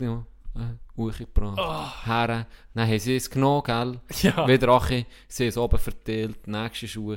ja, 0.00 0.26
äh, 0.56 0.74
hochgebracht. 0.96 1.56
Oh. 1.56 2.04
Her, 2.04 2.46
dann 2.74 2.88
haben 2.88 2.98
sie 2.98 3.14
es 3.14 3.30
genommen, 3.30 3.62
gell. 3.64 4.00
Ja. 4.22 4.48
Wieder 4.48 4.70
Ache, 4.70 5.06
sie 5.28 5.46
es 5.46 5.56
oben 5.56 5.78
verteilt, 5.78 6.48
nächste 6.48 6.88
Schuhe, 6.88 7.16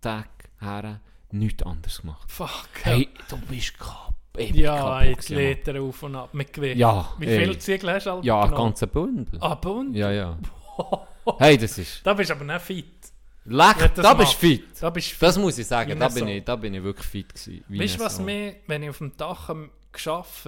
Tag, 0.00 0.30
her, 0.58 1.00
nichts 1.30 1.62
anderes 1.62 2.00
gemacht. 2.00 2.28
Fuck. 2.28 2.68
Hey, 2.82 3.08
du 3.28 3.36
bist 3.36 3.78
kaputt. 3.78 4.16
Ja, 4.56 5.00
jetzt 5.04 5.28
lädt 5.28 5.68
er 5.68 5.80
auf 5.80 6.02
und 6.02 6.16
ab 6.16 6.34
mit 6.34 6.52
Gewicht. 6.52 6.76
Ja, 6.76 7.08
Wie 7.18 7.26
ey. 7.26 7.38
viele 7.38 7.56
Ziegel 7.56 7.92
hast 7.92 8.06
du 8.06 8.10
halt 8.10 8.24
Ja, 8.24 8.40
ein 8.42 8.48
genommen? 8.50 8.64
ganzer 8.70 8.86
Bündel. 8.88 9.38
Ah, 9.40 9.54
Bund? 9.54 9.94
Ja, 9.94 10.10
ja. 10.10 10.36
Hey, 11.38 11.56
das 11.56 11.78
ist... 11.78 12.04
Da 12.04 12.14
bist 12.14 12.30
du 12.30 12.34
aber 12.34 12.44
nicht 12.44 12.60
fit. 12.62 12.99
Leck, 13.44 13.94
da 13.94 14.14
bist 14.14 14.34
du 14.34 14.38
fit. 14.38 14.64
Da 14.80 14.90
bist 14.90 15.08
fit. 15.08 15.22
Das 15.22 15.38
muss 15.38 15.58
ich 15.58 15.66
sagen, 15.66 15.98
da 15.98 16.08
bin, 16.08 16.18
Sau. 16.18 16.26
ich, 16.26 16.44
da 16.44 16.56
bin 16.56 16.74
ich 16.74 16.82
wirklich 16.82 17.06
fit 17.06 17.28
gewesen. 17.34 17.64
Weißt 17.68 17.96
du, 17.98 18.04
was 18.04 18.16
Sau. 18.16 18.22
mir, 18.22 18.56
wenn 18.66 18.82
ich 18.82 18.90
auf 18.90 18.98
dem 18.98 19.16
Dach 19.16 19.50
geschafft 19.92 20.46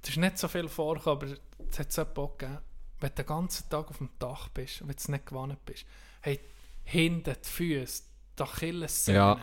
das 0.00 0.10
ist 0.10 0.16
nicht 0.16 0.38
so 0.38 0.46
viel 0.48 0.68
vorgekommen, 0.68 1.22
aber 1.22 1.36
es 1.70 1.78
hat 1.78 1.92
so 1.92 2.04
Bock 2.04 2.38
gegeben, 2.38 2.58
wenn 3.00 3.10
du 3.10 3.14
den 3.16 3.26
ganzen 3.26 3.68
Tag 3.68 3.88
auf 3.90 3.98
dem 3.98 4.08
Dach 4.18 4.48
bist 4.50 4.80
und 4.80 4.88
wenn 4.88 4.96
du 4.96 5.12
nicht 5.12 5.26
gewohnt 5.26 5.64
bist, 5.64 5.84
hey, 6.20 6.38
hinten 6.84 7.34
die 7.44 7.48
Füße, 7.48 8.02
die 8.38 8.42
Achillessehne, 8.42 9.16
Ja. 9.18 9.38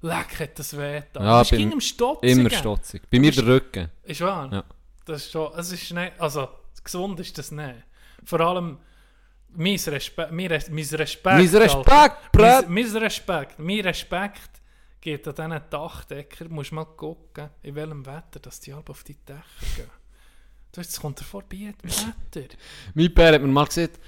leck, 0.00 0.40
hat 0.40 0.58
das 0.58 0.76
weh 0.76 1.02
da. 1.12 1.22
Ja, 1.22 1.38
bist 1.40 1.52
du 1.52 1.56
ging 1.56 1.72
am 1.72 1.80
Stotzen. 1.80 2.28
Immer 2.28 2.50
stotzig. 2.50 3.02
Bei 3.10 3.18
mir 3.20 3.30
der 3.30 3.46
Rücken. 3.46 3.90
Ist 4.02 4.20
wahr? 4.22 4.50
Ja. 4.50 4.64
Das 5.04 5.22
ist 5.26 5.32
schon, 5.32 5.52
es 5.56 5.70
ist 5.70 5.92
nicht, 5.92 6.12
also 6.18 6.48
gesund 6.82 7.20
ist 7.20 7.36
das 7.36 7.50
nicht. 7.50 7.74
Vor 8.24 8.40
allem 8.40 8.78
mein 9.54 9.76
Respekt, 9.76 10.32
mein, 10.32 10.46
Res- 10.46 10.68
mein 10.70 10.84
Respekt, 10.84 11.24
Mein 11.24 11.48
Respekt, 11.62 11.88
Alter. 11.88 12.16
Brett. 12.32 12.68
Mein, 12.68 12.94
mein 13.58 13.80
Respekt, 13.80 14.48
geht 15.00 15.26
an 15.28 15.34
diesen 15.50 15.62
Dachdecker. 15.70 16.44
Du 16.44 16.54
musst 16.54 16.72
mal 16.72 16.84
gucken, 16.84 17.50
in 17.62 17.74
welchem 17.74 18.04
Wetter 18.06 18.38
dass 18.40 18.60
die 18.60 18.72
alle 18.72 18.84
auf 18.88 19.02
die 19.04 19.14
Dächer 19.14 19.42
gehen. 19.76 19.90
Du, 20.72 20.80
jetzt 20.80 21.00
kommt 21.00 21.20
er 21.20 21.24
vorbei, 21.24 21.74
das 21.82 22.06
Wetter. 22.32 22.54
Mein 22.94 23.12
Pär 23.12 23.32
hat 23.34 23.42
mir 23.42 23.48
mal 23.48 23.66
gesagt, 23.66 23.98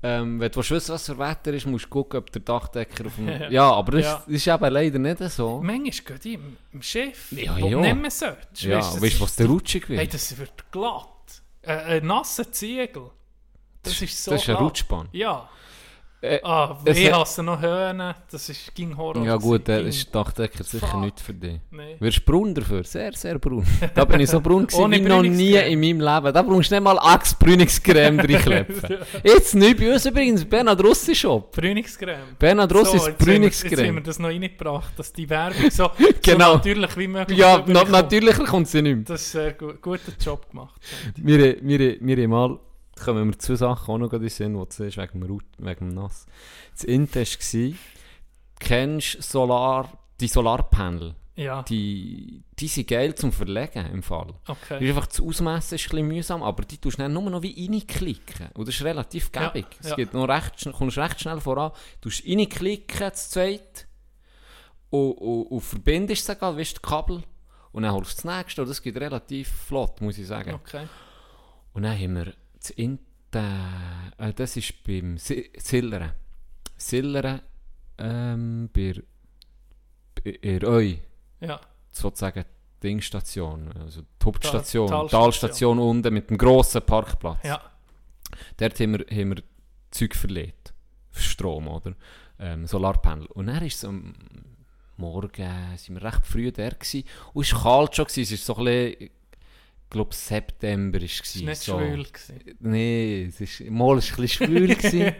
ähm, 0.00 0.38
wenn 0.38 0.52
du 0.52 0.58
wissen 0.60 0.92
was 0.94 1.06
für 1.06 1.18
Wetter 1.18 1.52
ist, 1.52 1.66
musst 1.66 1.86
du 1.86 1.88
gucken, 1.88 2.18
ob 2.20 2.30
der 2.30 2.42
Dachdecker 2.42 3.06
auf 3.06 3.16
dem... 3.16 3.28
ja, 3.50 3.68
aber 3.72 3.92
das, 4.00 4.04
Ja. 4.04 4.22
ist 4.28 4.46
eben 4.46 4.72
leider 4.72 4.98
nicht 5.00 5.18
so. 5.32 5.60
Manchmal 5.60 6.18
die 6.20 6.34
im, 6.34 6.56
im 6.72 6.82
Schiff, 6.82 7.32
Ja, 7.32 7.58
ja. 7.58 7.80
nicht 7.80 7.96
mehr 7.96 8.10
solltest. 8.12 8.62
Ja, 8.62 8.78
weißt 8.78 9.16
du, 9.18 9.20
was 9.22 9.34
der 9.34 9.46
rutschig 9.48 9.88
wird? 9.88 9.98
Hey, 9.98 10.06
das 10.06 10.38
wird 10.38 10.70
glatt. 10.70 11.08
Äh, 11.62 11.72
ein 11.98 12.06
nasser 12.06 12.52
Ziegel. 12.52 13.10
Das 13.82 14.00
ist 14.02 14.24
so 14.24 14.30
das 14.32 14.42
ist 14.42 14.48
ein 14.48 14.54
glatt. 14.56 14.64
Rutschbahn. 14.66 15.08
Ja. 15.12 15.48
Äh, 16.20 16.40
Ah, 16.42 16.76
es 16.84 16.98
ich 16.98 17.06
hat- 17.12 17.20
hasse 17.20 17.44
noch 17.44 17.60
Höhnen, 17.62 18.12
das 18.28 18.48
ist, 18.48 18.74
ging 18.74 18.96
Horror. 18.96 19.24
Ja 19.24 19.36
gut, 19.36 19.68
der 19.68 19.78
Ging- 19.78 19.86
ist 19.86 20.12
Dachdecker 20.12 20.64
sicher 20.64 20.84
Fuck. 20.88 21.00
nicht 21.00 21.20
für 21.20 21.32
dich. 21.32 21.60
Nee. 21.70 21.94
Wirst 22.00 22.24
braun 22.26 22.52
dafür? 22.52 22.82
Sehr, 22.82 23.12
sehr 23.12 23.38
braun. 23.38 23.64
Da 23.94 24.04
bin 24.04 24.18
ich 24.18 24.28
so 24.28 24.40
braun 24.40 24.66
gewesen 24.66 24.82
Ohne 24.82 24.96
wie 24.96 25.02
noch 25.08 25.22
nie 25.22 25.54
in 25.54 25.78
meinem 25.78 26.00
Leben. 26.00 26.34
Da 26.34 26.42
brauchst 26.42 26.72
du 26.72 26.74
nicht 26.74 26.82
mal 26.82 26.98
Axe 26.98 27.36
Brünungscreme 27.38 28.18
reinklepfen. 28.28 28.96
Jetzt 29.22 29.54
nicht 29.54 29.78
bei 29.78 29.92
uns 29.92 30.06
übrigens, 30.06 30.44
Bernhard 30.44 30.82
Russi 30.82 31.14
Shop. 31.14 31.52
Brünungscreme. 31.52 32.34
Bernhard 32.36 32.74
Russi 32.74 32.96
ist 32.96 33.06
jetzt 33.06 33.20
haben 33.20 33.28
wir- 33.40 33.44
Jetzt 33.48 33.72
haben 33.78 33.94
wir 33.94 34.02
das 34.02 34.18
noch 34.18 34.28
reingebracht, 34.28 34.98
dass 34.98 35.12
die 35.12 35.30
Werbung 35.30 35.70
so, 35.70 35.88
Genau. 36.22 36.48
so 36.48 36.54
natürlich 36.56 36.96
wie 36.96 37.06
möglich 37.06 37.38
Ja, 37.38 37.58
na, 37.58 37.62
rüberkommt. 37.82 37.90
natürlicher 37.92 38.44
kommt 38.44 38.66
sie 38.66 38.82
nicht 38.82 38.96
mehr. 38.96 39.04
Das 39.04 39.22
ist 39.22 39.30
sehr 39.30 39.52
gut. 39.52 39.80
Guter 39.80 40.10
Job 40.20 40.50
gemacht. 40.50 40.80
Wir, 41.14 41.58
wir, 41.62 41.96
wir 42.00 42.16
haben 42.24 42.30
mal 42.30 42.58
kommen 43.00 43.30
wir 43.30 43.38
zwei 43.38 43.56
Sachen 43.56 43.92
auch 43.94 43.98
noch 43.98 44.12
in 44.12 44.20
den 44.20 44.28
Sinn, 44.28 44.54
die 44.54 44.58
du 44.58 44.66
siehst, 44.68 44.96
wegen 44.96 45.20
dem, 45.20 45.40
wegen 45.58 45.88
dem 45.88 45.94
Nass. 45.94 46.26
Das 46.72 46.84
Inte 46.84 47.20
war, 47.20 47.74
kennst 48.60 49.14
du 49.16 49.22
Solar, 49.22 49.90
die 50.20 50.28
Solarpanel? 50.28 51.14
Ja, 51.36 51.62
Die, 51.62 52.42
die 52.58 52.66
sind 52.66 52.88
geil 52.88 53.14
zum 53.14 53.30
Verlegen 53.30 53.86
im 53.92 54.02
Fall. 54.02 54.34
Das 54.44 54.56
okay. 54.56 54.84
ist 54.84 54.88
einfach 54.88 55.06
das 55.06 55.20
Ausmessen 55.20 55.76
ist 55.76 55.84
ein 55.84 55.90
bisschen 55.90 56.08
mühsam, 56.08 56.42
aber 56.42 56.64
die 56.64 56.78
tust 56.78 56.98
du 56.98 57.02
dann 57.02 57.12
nur 57.12 57.30
noch 57.30 57.42
wie 57.42 57.64
reinklicken. 57.64 58.48
Und 58.54 58.66
das 58.66 58.74
ist 58.74 58.82
relativ 58.82 59.30
Ja, 59.32 59.48
gäbig. 59.48 59.66
Es 59.78 59.90
ja. 59.90 59.94
geht 59.94 60.14
noch 60.14 60.28
recht, 60.28 60.68
kommst 60.76 60.98
recht 60.98 61.20
schnell 61.20 61.40
voran. 61.40 61.70
Du 62.00 62.08
tust 62.08 62.26
reinklicken, 62.26 62.98
das 63.10 63.30
zweite, 63.30 63.84
und, 64.90 65.12
und, 65.12 65.42
und 65.44 65.60
verbindest 65.60 66.28
es 66.28 66.36
egal, 66.36 66.56
weißt 66.56 66.78
du, 66.78 66.80
Kabel, 66.80 67.22
und 67.70 67.82
dann 67.84 67.92
holst 67.92 68.24
du 68.24 68.26
das 68.26 68.36
nächste, 68.38 68.62
und 68.62 68.68
das 68.68 68.82
geht 68.82 68.96
relativ 68.96 69.48
flott, 69.48 70.00
muss 70.00 70.18
ich 70.18 70.26
sagen. 70.26 70.54
Okay. 70.54 70.88
Und 71.72 71.82
dann 71.84 71.96
haben 71.96 72.16
wir 72.16 72.34
das 72.68 72.76
Inte, 72.76 73.02
äh, 74.18 74.32
das 74.34 74.56
ist 74.56 74.82
beim 74.84 75.16
Si- 75.18 75.50
Silleren. 75.58 76.12
Silleren, 76.76 77.40
ähm, 77.98 78.70
bei, 78.72 78.94
bei 80.14 80.30
in 80.30 80.64
Eu, 80.64 80.94
Ja, 81.40 81.60
sozusagen 81.90 82.44
die 82.82 82.88
Dingstation, 82.88 83.72
also 83.72 84.02
die 84.02 84.24
Hauptstation, 84.24 84.88
Tal- 84.88 85.08
Talstation. 85.08 85.22
Talstation 85.32 85.78
unten 85.78 86.14
mit 86.14 86.30
dem 86.30 86.38
grossen 86.38 86.82
Parkplatz. 86.82 87.40
ja. 87.44 87.60
Dort 88.58 88.78
haben 88.78 88.92
wir, 88.98 89.06
haben 89.10 89.36
wir 89.36 89.42
Zeug 89.90 90.14
verlegt. 90.14 90.74
Strom, 91.12 91.66
oder? 91.66 91.94
Ähm, 92.38 92.66
Solarpanel. 92.66 93.26
Und 93.26 93.46
dann 93.46 93.64
ist 93.64 93.84
am 93.84 94.14
Morgen, 94.96 95.76
sind 95.76 95.94
wir 96.00 96.02
recht 96.02 96.24
früh 96.26 96.52
da 96.52 96.68
gewesen. 96.68 97.04
Und 97.32 97.46
es 97.46 97.52
war 97.54 97.62
kalt 97.62 97.96
schon, 97.96 98.04
gewesen. 98.04 98.34
es 98.34 98.48
war 98.48 98.54
so 98.56 98.60
ein 98.62 98.64
bisschen, 98.96 99.10
glaube 99.90 100.14
September 100.14 101.00
ist 101.00 101.20
Es 101.24 101.36
war 101.40 101.48
nicht 101.48 101.60
so. 101.62 101.78
schwül. 101.78 102.06
Nein, 102.60 103.28
es 103.28 103.40
ist, 103.40 103.70
mal 103.70 103.88
war 103.88 103.96
es 103.96 104.10
ein 104.10 104.16
bisschen 104.16 104.46
schwül. 104.48 104.74
gewesen. 104.74 105.12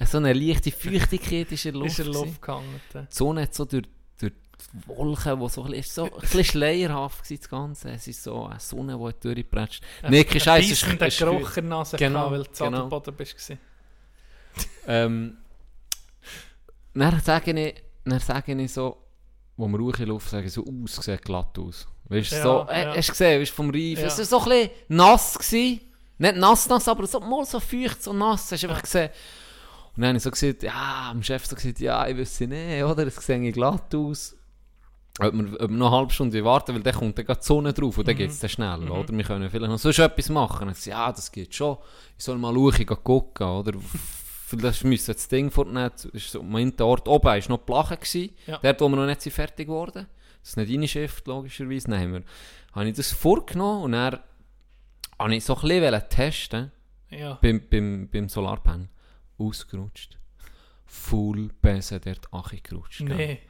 so 0.06 0.18
eine 0.18 0.32
leichte 0.32 0.70
Feuchtigkeit 0.72 1.52
ist 1.52 1.64
in 1.66 1.72
der 1.72 1.80
Luft. 1.82 1.98
Ist 1.98 2.06
in 2.06 2.12
der. 2.12 2.22
Luft 2.22 2.42
gehangen. 2.42 2.80
ja. 2.94 3.02
Die 3.02 3.06
Sonne 3.14 3.42
hat 3.42 3.54
so 3.54 3.64
durch, 3.64 3.84
durch 4.18 4.32
die 4.32 4.88
Wolken, 4.88 5.38
wo 5.40 5.48
so 5.48 5.64
ein 5.64 5.72
bisschen, 5.72 5.92
so 6.08 6.14
ein 6.14 6.20
bisschen 6.20 6.44
schleierhaft 6.44 7.30
war, 7.30 7.36
das 7.36 7.48
Ganze. 7.48 7.90
Es 7.90 8.06
ist 8.08 8.22
so 8.22 8.46
eine 8.46 8.58
Sonne, 8.60 8.96
die 8.96 9.20
durchgepratscht. 9.20 9.82
Nee, 10.08 10.24
kein 10.24 10.40
Scheiß, 10.40 10.64
es 10.70 10.82
ist- 10.82 11.00
ist- 11.02 11.18
Geruch 11.18 11.56
in 11.58 11.68
der 11.68 11.78
Nase 11.78 11.96
Genau, 11.96 12.30
weil 12.30 12.42
du 12.44 12.50
genau. 12.64 12.82
am 12.84 12.88
Boden 12.88 13.14
bist. 13.14 13.34
gewesen. 13.34 13.58
Ähm, 14.86 15.36
dann 16.94 17.20
sage 17.20 17.52
ich, 17.60 17.82
dann 18.04 18.20
sage 18.20 18.54
ich 18.54 18.72
so, 18.72 18.96
wo 19.58 19.68
wir 19.68 19.78
hochgelaufen 19.78 20.30
sage 20.30 20.46
ich 20.46 20.52
so, 20.52 20.64
uh, 20.64 20.84
es 20.86 20.96
sieht 20.96 21.22
glatt 21.22 21.58
aus. 21.58 21.86
Weißt 22.08 22.32
du, 22.32 22.36
Ja, 22.36 22.42
so, 22.42 22.66
äh, 22.70 22.82
ja. 22.84 22.94
hast 22.96 23.08
du 23.08 23.12
gesehen, 23.12 23.40
weißt, 23.40 23.52
vom 23.52 23.70
Reif, 23.70 23.98
Ja. 24.00 24.06
es 24.06 24.18
war 24.18 24.24
so 24.24 24.38
ein 24.40 24.44
bisschen 24.48 24.70
nass. 24.88 25.38
Gewesen. 25.38 25.80
Nicht 26.18 26.36
nass, 26.36 26.68
nass, 26.68 26.88
aber 26.88 27.06
so, 27.06 27.20
mal 27.20 27.44
so 27.44 27.60
feucht, 27.60 28.02
so 28.02 28.12
nass, 28.12 28.50
hast 28.50 28.62
du 28.62 28.68
einfach 28.68 28.82
gesehen. 28.82 29.10
Und 29.96 30.02
dann 30.02 30.08
habe 30.08 30.18
ich 30.18 30.22
so 30.22 30.30
gesagt, 30.30 30.62
ja, 30.62 31.10
dem 31.12 31.22
Chef 31.22 31.46
so 31.46 31.54
gesagt, 31.56 31.80
ja, 31.80 32.06
ich 32.06 32.16
wüsste 32.16 32.46
nicht, 32.46 32.82
oder, 32.84 33.06
es 33.06 33.16
sieht 33.16 33.54
glatt 33.54 33.94
aus. 33.94 34.34
Ob 35.18 35.32
wir, 35.32 35.60
ob 35.60 35.60
wir 35.60 35.68
noch 35.68 35.86
eine 35.86 35.96
halbe 35.96 36.12
Stunde 36.12 36.44
warten, 36.44 36.74
weil 36.74 36.82
dann 36.82 36.94
kommt 36.94 37.18
dann 37.18 37.24
die 37.26 37.34
Sonne 37.40 37.72
drauf 37.72 37.96
und 37.96 38.06
dann 38.06 38.14
geht 38.16 38.30
es 38.30 38.38
dann 38.38 38.50
schnell, 38.50 38.90
oder? 38.90 39.08
Wir 39.16 39.24
können 39.24 39.48
vielleicht 39.48 39.70
noch 39.70 39.78
sonst 39.78 39.98
etwas 39.98 40.28
machen. 40.28 40.68
Und 40.68 40.76
ich 40.78 40.84
ja, 40.84 41.10
das 41.10 41.32
geht 41.32 41.54
schon. 41.54 41.78
Ich 42.18 42.24
soll 42.24 42.36
mal 42.36 42.52
schauen, 42.54 42.86
gucken, 43.02 43.46
oder? 43.46 43.72
Vielleicht 44.46 44.84
müssen 44.84 45.08
wir 45.08 45.14
das 45.14 45.26
Ding 45.28 45.50
fortnehmen. 45.50 45.90
Mein 46.42 46.78
Ort 46.80 47.08
oben 47.08 47.24
war 47.24 47.38
noch 47.48 47.64
Plache. 47.64 47.96
Gewesen, 47.96 48.30
Ja. 48.46 48.58
Dort, 48.62 48.80
wo 48.82 48.88
wir 48.90 48.96
noch 48.96 49.06
nicht 49.06 49.22
fertig 49.22 49.66
geworden. 49.68 50.06
Das 50.46 50.52
ist 50.52 50.56
nicht 50.58 50.78
reinschifft, 50.78 51.26
logischerweise. 51.26 51.88
Dann 51.90 52.24
habe 52.72 52.88
ich 52.88 52.96
das 52.96 53.10
vorgenommen 53.10 53.82
und 53.82 53.92
dann 53.92 54.20
habe 55.18 55.34
ich 55.34 55.44
so 55.44 55.56
ein 55.56 55.60
bisschen 55.62 56.08
testen 56.08 56.70
Ja. 57.10 57.34
beim, 57.42 57.60
beim, 57.68 58.08
beim 58.08 58.28
Solarpanel. 58.28 58.88
Ausgerutscht. 59.38 60.16
Full 60.84 61.50
Besen 61.60 62.00
dort 62.04 62.32
angerutscht. 62.32 63.00
Nee. 63.00 63.40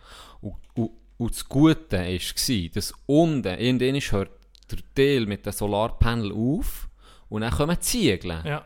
Und, 0.41 0.57
und, 0.75 0.91
und 1.19 1.31
das 1.33 1.47
Gute 1.47 1.99
war, 1.99 2.69
dass 2.75 2.95
unten, 3.05 3.61
irgendwann 3.61 4.01
hört 4.01 4.31
der 4.71 4.79
Teil 4.95 5.27
mit 5.27 5.45
dem 5.45 5.53
Solarpanel 5.53 6.33
auf 6.33 6.89
und 7.29 7.43
dann 7.43 7.53
kommen 7.53 7.77
die 7.77 7.81
Ziegel. 7.81 8.41
Ja. 8.43 8.65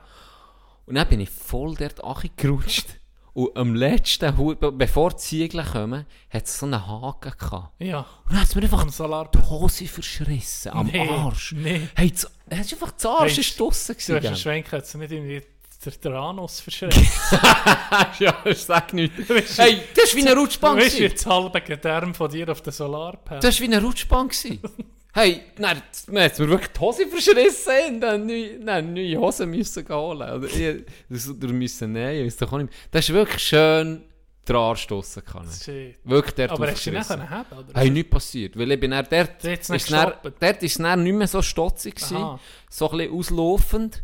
Und 0.87 0.95
dann 0.95 1.09
bin 1.09 1.19
ich 1.19 1.31
voll 1.31 1.75
dort 1.75 2.05
angerutscht. 2.05 3.00
Und 3.35 3.57
am 3.57 3.75
letzten, 3.75 4.37
Hu- 4.37 4.55
be- 4.57 4.73
bevor 4.73 5.11
die 5.11 5.17
Ziegel 5.17 5.65
kommen, 5.65 6.07
hat 6.31 6.45
es 6.47 6.59
so 6.59 6.67
einen 6.67 6.87
Haken 6.87 7.33
gehabt. 7.39 7.73
Ja. 7.79 8.01
Und 8.01 8.31
dann 8.33 8.41
hat 8.41 8.49
es 8.49 8.55
mir 8.55 8.63
einfach 8.63 8.85
die. 8.85 9.39
Hose 9.51 9.87
verschrissen, 9.87 10.73
am 10.73 10.87
Nee, 10.87 11.09
Arsch. 11.09 11.53
nee. 11.53 11.89
Hey, 11.95 12.11
das, 12.11 12.31
es 12.49 12.61
ist 12.61 12.73
einfach 12.75 12.91
das 12.93 13.07
Arsch 13.07 13.33
Hey, 13.35 13.41
ist 13.41 13.59
draussen 13.61 13.93
Du 13.95 13.99
hast 13.99 14.11
einen 14.11 14.21
gewesen. 14.23 14.37
Schwenk, 14.37 14.73
hat 14.73 14.95
nicht 14.95 15.13
irgendwie 15.13 15.43
der, 15.85 15.93
der 15.93 16.13
Anus 16.15 16.61
verschreckt. 16.61 16.95
ja, 18.19 18.37
ich 18.45 18.59
sag 18.59 18.93
nichts. 18.93 19.57
Hey, 19.59 19.81
das 19.97 20.11
war 20.15 20.17
wie 20.23 20.29
eine 20.29 20.39
Rutschbahn. 20.39 20.77
Du 20.77 20.83
bist 20.83 20.97
gewesen. 20.97 21.11
jetzt 21.13 21.27
halbe 21.27 21.61
Gedärm 21.63 22.15
von 22.15 22.31
dir 22.31 22.49
auf 22.51 22.61
den 22.63 22.73
Solarpanel. 22.73 23.41
Das 23.41 23.61
war 23.61 23.69
wie 23.69 23.73
eine 23.75 23.83
Rutschbahn. 23.85 24.29
hey, 25.13 25.43
nein, 25.59 25.83
man 26.09 26.23
hat 26.25 26.39
mir 26.39 26.49
wirklich 26.49 26.71
die 26.73 26.81
Hose 26.81 27.07
verschrissen 27.07 27.73
und 27.95 28.01
dann 28.01 28.27
neue, 28.27 28.59
nein, 28.59 28.95
neue 28.95 29.19
Hosen 29.19 29.51
müssen 29.51 29.89
holen. 29.89 30.31
Oder, 30.31 30.47
ich, 30.47 30.85
das, 31.09 31.29
oder 31.29 31.49
müssen 31.49 31.93
nehmen, 31.93 32.21
ich 32.21 32.27
weiss 32.27 32.37
doch 32.37 32.53
auch 32.53 32.59
nicht. 32.59 32.71
mehr. 32.71 32.79
Das 32.91 33.09
ist 33.09 33.15
wirklich 33.15 33.43
schön 33.43 34.05
draussen 34.45 35.25
können. 35.25 35.51
Shit. 35.51 35.99
Wirklich 36.05 36.35
dort 36.35 36.51
Aber 36.53 36.71
hast 36.71 36.85
du 36.85 36.91
nicht 36.91 37.09
haben, 37.09 37.59
oder? 37.59 37.81
Hey, 37.81 37.91
nichts 37.91 38.11
passiert, 38.11 38.59
weil 38.59 38.73
ich 38.73 38.81
bin 38.81 38.91
dann 38.91 39.07
dort, 39.09 39.45
ist 39.45 39.71
nicht 39.71 39.93
dann, 39.93 40.13
dort 40.23 40.63
ist 40.63 40.73
es 40.73 40.79
dann 40.79 41.03
nicht 41.03 41.15
mehr 41.15 41.29
so 41.29 41.43
stotzig 41.43 41.97
gewesen, 41.97 42.39
so 42.69 42.91
ein 42.91 42.99
bisschen 42.99 43.15
auslaufend 43.15 44.03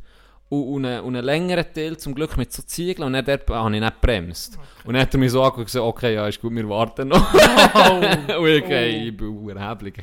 und, 0.48 0.84
einen, 0.84 1.00
und 1.02 1.16
einen 1.16 1.24
längeren 1.24 1.72
Teil 1.72 1.96
zum 1.96 2.14
Glück 2.14 2.36
mit 2.36 2.52
so 2.52 2.62
Ziegeln 2.62 3.06
und 3.06 3.12
dann 3.14 3.24
dort 3.24 3.48
habe 3.50 3.74
ich 3.74 3.80
nicht 3.80 4.00
gebremst. 4.00 4.58
Und 4.84 4.94
dann 4.94 5.02
hat 5.02 5.14
er 5.14 5.18
mich 5.18 5.32
so 5.32 5.42
angeguckt 5.42 5.58
und 5.58 5.66
gesagt, 5.66 5.84
okay, 5.84 6.14
ja, 6.14 6.28
ist 6.28 6.40
gut, 6.40 6.54
wir 6.54 6.68
warten 6.68 7.08
noch. 7.08 7.34
Oh. 7.34 8.38
und 8.40 8.48
ich, 8.48 8.62
okay, 8.62 9.08
ich 9.08 9.20
war 9.20 9.56
erheblich. 9.56 9.94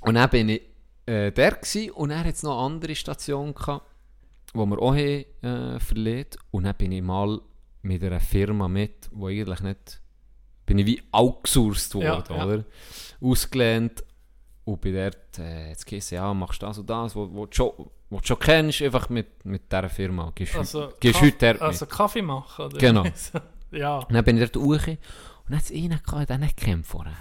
Und 0.00 0.14
dann 0.14 0.30
bin 0.30 0.48
ich 0.50 0.62
äh, 1.06 1.32
der 1.32 1.52
gewesen, 1.52 1.90
und 1.92 2.10
dann 2.10 2.24
hat 2.24 2.42
noch 2.42 2.58
eine 2.58 2.74
andere 2.74 2.94
Station 2.94 3.54
gehabt, 3.54 3.86
wo 4.52 4.66
wir 4.66 4.80
auch 4.80 4.94
haben, 4.94 5.24
äh, 5.42 5.80
verlegt 5.80 6.38
und 6.50 6.64
dann 6.64 6.74
bin 6.74 6.92
ich 6.92 7.02
mal 7.02 7.40
mit 7.82 8.02
einer 8.02 8.20
Firma 8.20 8.68
mit, 8.68 9.08
wo 9.12 9.28
eigentlich 9.28 9.60
nicht, 9.60 10.00
bin 10.66 10.78
ich 10.78 10.86
wie 10.86 11.02
outgesourced 11.12 11.94
Ja, 11.94 12.16
worden, 12.16 12.36
ja. 12.36 12.46
oder? 12.46 12.64
Ausgelehnt 13.20 14.04
und 14.72 14.80
bin 14.80 14.94
dort, 14.94 15.38
äh, 15.38 15.68
jetzt 15.70 15.86
gehst 15.86 16.10
ja, 16.10 16.32
machst 16.34 16.62
das 16.62 16.78
und 16.78 16.88
das, 16.88 17.14
wo, 17.16 17.28
wo, 17.32 17.46
du 17.46 17.52
schon, 17.54 17.70
wo 18.10 18.20
schon 18.22 18.38
kennst, 18.38 18.82
einfach 18.82 19.08
mit, 19.08 19.44
mit 19.44 19.70
dieser 19.70 19.88
Firma, 19.88 20.32
gehst, 20.34 20.56
Also, 20.56 20.92
gehst 21.00 21.14
Kaff- 21.20 21.22
heute 21.26 21.36
dort 21.54 21.62
Also 21.62 21.84
mit. 21.84 21.94
Kaffee 21.94 22.22
machen, 22.22 22.64
oder? 22.66 22.78
Genau. 22.78 23.04
ja. 23.70 23.98
Und 23.98 24.12
dann 24.12 24.24
bin 24.24 24.38
ich 24.40 24.50
dort 24.50 24.64
hoch 24.64 24.86
und 24.86 24.98
dann 25.48 25.58
hat 25.58 25.64
es 25.64 25.70
einen 25.72 26.00
gehabt, 26.02 26.30
den 26.30 26.42
ich 26.42 26.56
kennt 26.56 26.86
vorher. 26.86 27.12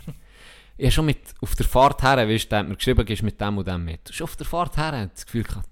Ich 0.77 0.85
habe 0.85 0.91
schon 0.91 1.05
mit, 1.07 1.19
auf 1.41 1.55
der 1.55 1.65
Fahrt 1.65 2.01
her, 2.03 2.17
weißt 2.27 2.45
du, 2.45 2.49
der 2.49 2.59
hat 2.59 2.67
mir 2.69 2.75
geschrieben, 2.75 3.05
gehst 3.05 3.23
mit 3.23 3.39
dem 3.41 3.57
und 3.57 3.67
dem 3.67 3.83
mit. 3.83 4.13
Schon 4.13 4.23
auf 4.25 4.35
der 4.37 4.45
Fahrt 4.45 4.77
her 4.77 4.91
hat 4.97 5.13
das 5.13 5.25
Gefühl 5.25 5.43
gehabt, 5.43 5.67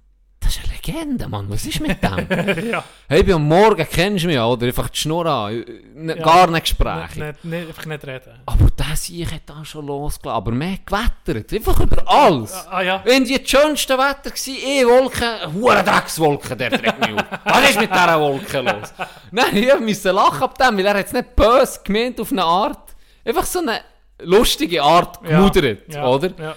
das 0.47 0.55
ist 0.55 0.63
eine 0.63 0.73
Legende, 0.75 1.27
Mann, 1.27 1.49
was 1.49 1.65
ist 1.65 1.81
mit 1.81 1.97
dem? 2.01 2.69
ja. 2.71 2.83
hey, 3.09 3.21
bin 3.23 3.35
am 3.35 3.47
Morgen, 3.47 3.85
kennst 3.91 4.23
du 4.23 4.27
mich, 4.27 4.39
oder? 4.39 4.65
Einfach 4.65 4.89
die 4.89 4.97
Schnur 4.97 5.25
an, 5.25 5.63
n- 5.95 6.07
Ja. 6.09 6.15
gar 6.15 6.47
nicht 6.49 6.63
Gespräche. 6.63 7.19
Nicht, 7.19 7.43
nicht, 7.45 7.67
einfach 7.67 7.85
nicht 7.85 8.07
reden. 8.07 8.39
Aber 8.45 8.67
das 8.75 9.09
ich 9.09 9.29
hat 9.29 9.41
da 9.45 9.65
schon 9.65 9.85
losgelassen, 9.87 10.37
aber 10.37 10.51
mehr 10.51 10.77
gewettert, 10.85 11.51
einfach 11.51 11.79
über 11.81 12.01
alles. 12.07 12.65
Ah 12.69 12.81
ja. 12.81 13.01
Wenn 13.03 13.25
die 13.25 13.37
das 13.41 13.49
schönste 13.49 13.97
Wetter 13.97 14.31
war, 14.31 14.47
eh 14.47 14.85
Wolken, 14.85 15.53
hure 15.53 15.83
Dreckswolken, 15.83 16.57
der 16.57 16.69
trägt 16.71 16.99
mich 16.99 17.13
auf. 17.19 17.25
Was 17.43 17.69
ist 17.69 17.79
mit 17.81 17.91
dieser 17.91 18.19
Wolke 18.21 18.61
los? 18.61 18.93
Nein, 19.31 19.55
ich 19.57 19.79
musste 19.81 20.11
lachen 20.11 20.43
ab 20.43 20.57
dem, 20.57 20.77
weil 20.77 20.85
er 20.85 20.97
hat 20.99 21.07
es 21.07 21.13
nicht 21.13 21.35
böse 21.35 21.81
gemeint 21.83 22.19
auf 22.21 22.31
eine 22.31 22.43
Art. 22.43 22.95
Einfach 23.25 23.45
so 23.45 23.59
eine 23.59 23.81
lustige 24.19 24.81
Art 24.81 25.21
gemudert, 25.21 25.93
ja. 25.93 26.07
oder? 26.07 26.55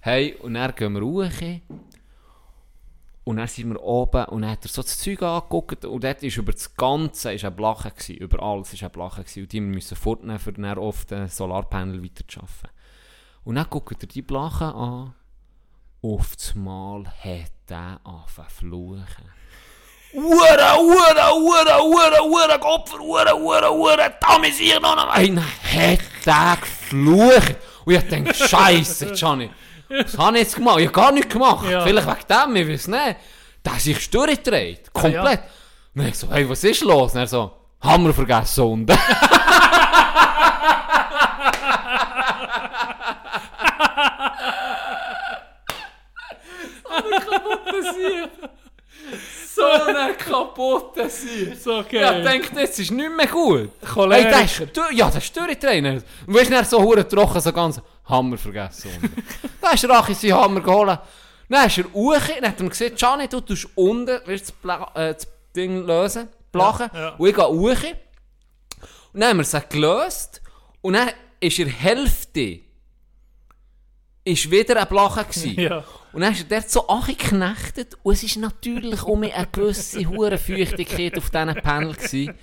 Hey, 0.00 0.36
und 0.40 0.54
dann 0.54 0.74
gehen 0.74 0.92
wir 0.94 1.02
hoch. 1.02 1.30
Und 3.28 3.36
dann 3.36 3.46
sind 3.46 3.68
wir 3.68 3.82
oben 3.82 4.24
und 4.24 4.40
dann 4.40 4.52
hat 4.52 4.64
er 4.64 4.70
so 4.70 4.80
das 4.80 4.96
Zeug 4.96 5.22
angeguckt 5.22 5.84
und 5.84 6.02
dort 6.02 6.22
ist 6.22 6.38
über 6.38 6.50
das 6.50 6.74
Ganze 6.74 7.34
ist 7.34 7.44
ein 7.44 7.54
Blache 7.54 7.90
gewesen, 7.90 8.16
über 8.16 8.42
alles 8.42 8.72
ist 8.72 8.82
ein 8.82 8.90
Blache 8.90 9.20
gewesen 9.20 9.42
und 9.42 9.52
die 9.52 9.60
müssen 9.60 9.96
fortnehmen, 9.98 10.38
für 10.38 10.54
dann 10.54 10.78
auf 10.78 11.04
den 11.04 11.28
Solarpanel 11.28 12.02
weiter 12.02 12.26
zu 12.26 12.40
arbeiten. 12.40 12.74
Und 13.44 13.56
dann 13.56 13.66
guckt 13.68 14.02
er 14.02 14.08
die 14.08 14.22
Blache 14.22 14.64
an 14.64 15.12
auf 16.00 16.36
das 16.36 16.54
Mal 16.54 17.04
hat 17.22 17.52
er 17.68 18.00
angefangen 18.02 18.48
fluchen. 18.48 19.30
Ura, 20.14 20.78
ura, 20.78 21.34
ura, 21.34 21.82
ura, 21.82 22.22
ura, 22.22 22.56
Kopfer, 22.56 22.98
ura, 22.98 23.34
ura, 23.34 23.70
ura, 23.70 24.10
muss 24.38 24.58
ich 24.58 24.80
noch. 24.80 25.14
Hey, 25.14 25.34
dann 25.34 25.44
hat 25.44 26.00
er 26.24 26.56
geflucht. 26.62 27.56
Und 27.84 27.92
ich 27.92 28.08
denke, 28.08 28.32
Scheiße, 28.48 29.12
Johnny. 29.12 29.50
Was 29.88 30.18
habe 30.18 30.36
ich 30.36 30.42
jetzt 30.44 30.56
gemacht? 30.56 30.78
Ich 30.78 30.86
habe 30.86 30.94
gar 30.94 31.12
nichts 31.12 31.32
gemacht. 31.32 31.68
Ja. 31.68 31.82
Vielleicht 31.82 32.06
wegen 32.06 32.54
dem, 32.54 32.56
ich 32.56 32.68
weiß 32.68 32.88
nicht. 32.88 33.16
Der 33.64 33.74
hat 33.74 33.80
sich 33.80 34.10
durchgedreht. 34.10 34.92
Komplett. 34.92 35.40
Und 35.94 36.06
ich 36.06 36.14
so, 36.14 36.30
hey, 36.30 36.48
was 36.48 36.62
ist 36.64 36.82
los? 36.82 37.12
Und 37.14 37.20
er 37.20 37.26
so, 37.26 37.52
Hammer 37.80 38.12
vergessen 38.12 38.64
unten. 38.64 38.98
sie. 51.28 51.54
So 51.54 51.84
geil. 51.90 52.00
Ja, 52.00 52.20
denkt, 52.20 52.56
jetzt 52.56 52.78
ist 52.78 52.90
nicht 52.90 53.10
mehr 53.14 53.26
gut. 53.26 53.70
Hey, 53.80 53.88
Choleriker. 53.92 54.30
das 54.30 54.60
ist, 54.60 54.76
du, 54.76 54.82
ja, 54.92 55.06
das 55.06 55.24
ist 55.24 55.36
durchgetrainer. 55.36 56.00
Und 56.26 56.34
weißt 56.34 56.50
du, 56.50 56.64
so 56.64 56.82
hure 56.82 57.06
trocken, 57.06 57.40
so 57.40 57.52
ganz 57.52 57.80
Hammer 58.08 58.38
vergessen. 58.38 58.90
unten. 58.94 59.22
da 59.60 59.70
ist 59.70 59.88
Rachi 59.88 60.14
seinen 60.14 60.34
Hammer 60.34 60.60
geholt. 60.60 60.98
Dann 61.48 61.66
ist 61.66 61.78
er 61.78 61.92
hoch, 61.92 62.20
dann 62.40 62.50
hat 62.50 62.60
er 62.60 62.68
gesehen, 62.68 62.94
Gianni, 62.94 63.28
du 63.28 63.40
tust 63.40 63.68
unten, 63.74 64.20
willst 64.26 64.54
das, 64.62 64.80
äh, 64.94 65.14
das 65.14 65.28
Ding 65.54 65.86
lösen, 65.86 66.28
blachen. 66.52 66.90
Ja, 66.92 67.00
ja. 67.00 67.08
Und 67.16 67.28
ich 67.28 67.34
gehe 67.34 67.44
hoch. 67.44 67.84
Und 69.12 69.20
dann 69.20 69.30
haben 69.30 69.38
wir 69.38 69.42
es 69.42 69.68
gelöst. 69.68 70.42
Und 70.80 70.94
dann 70.94 71.10
ist 71.40 71.58
der 71.58 71.68
Hälfte 71.68 72.60
ist 74.28 74.50
wieder 74.50 74.80
ein 74.80 74.88
Blachen 74.88 75.24
gewesen. 75.26 75.58
Ja. 75.58 75.84
Und 76.12 76.22
dann 76.22 76.32
ist 76.32 76.50
er 76.50 76.60
dort 76.60 76.70
so 76.70 76.86
angeknechtet 76.88 77.96
und 78.02 78.14
es 78.14 78.22
ist 78.22 78.36
natürlich 78.36 79.02
um 79.02 79.22
eine 79.22 79.46
gewisse 79.52 80.08
hure 80.08 80.38
Feuchtigkeit 80.38 81.16
auf 81.18 81.30
diesen 81.30 81.54
Panel 81.56 81.94
gewesen. 81.94 82.34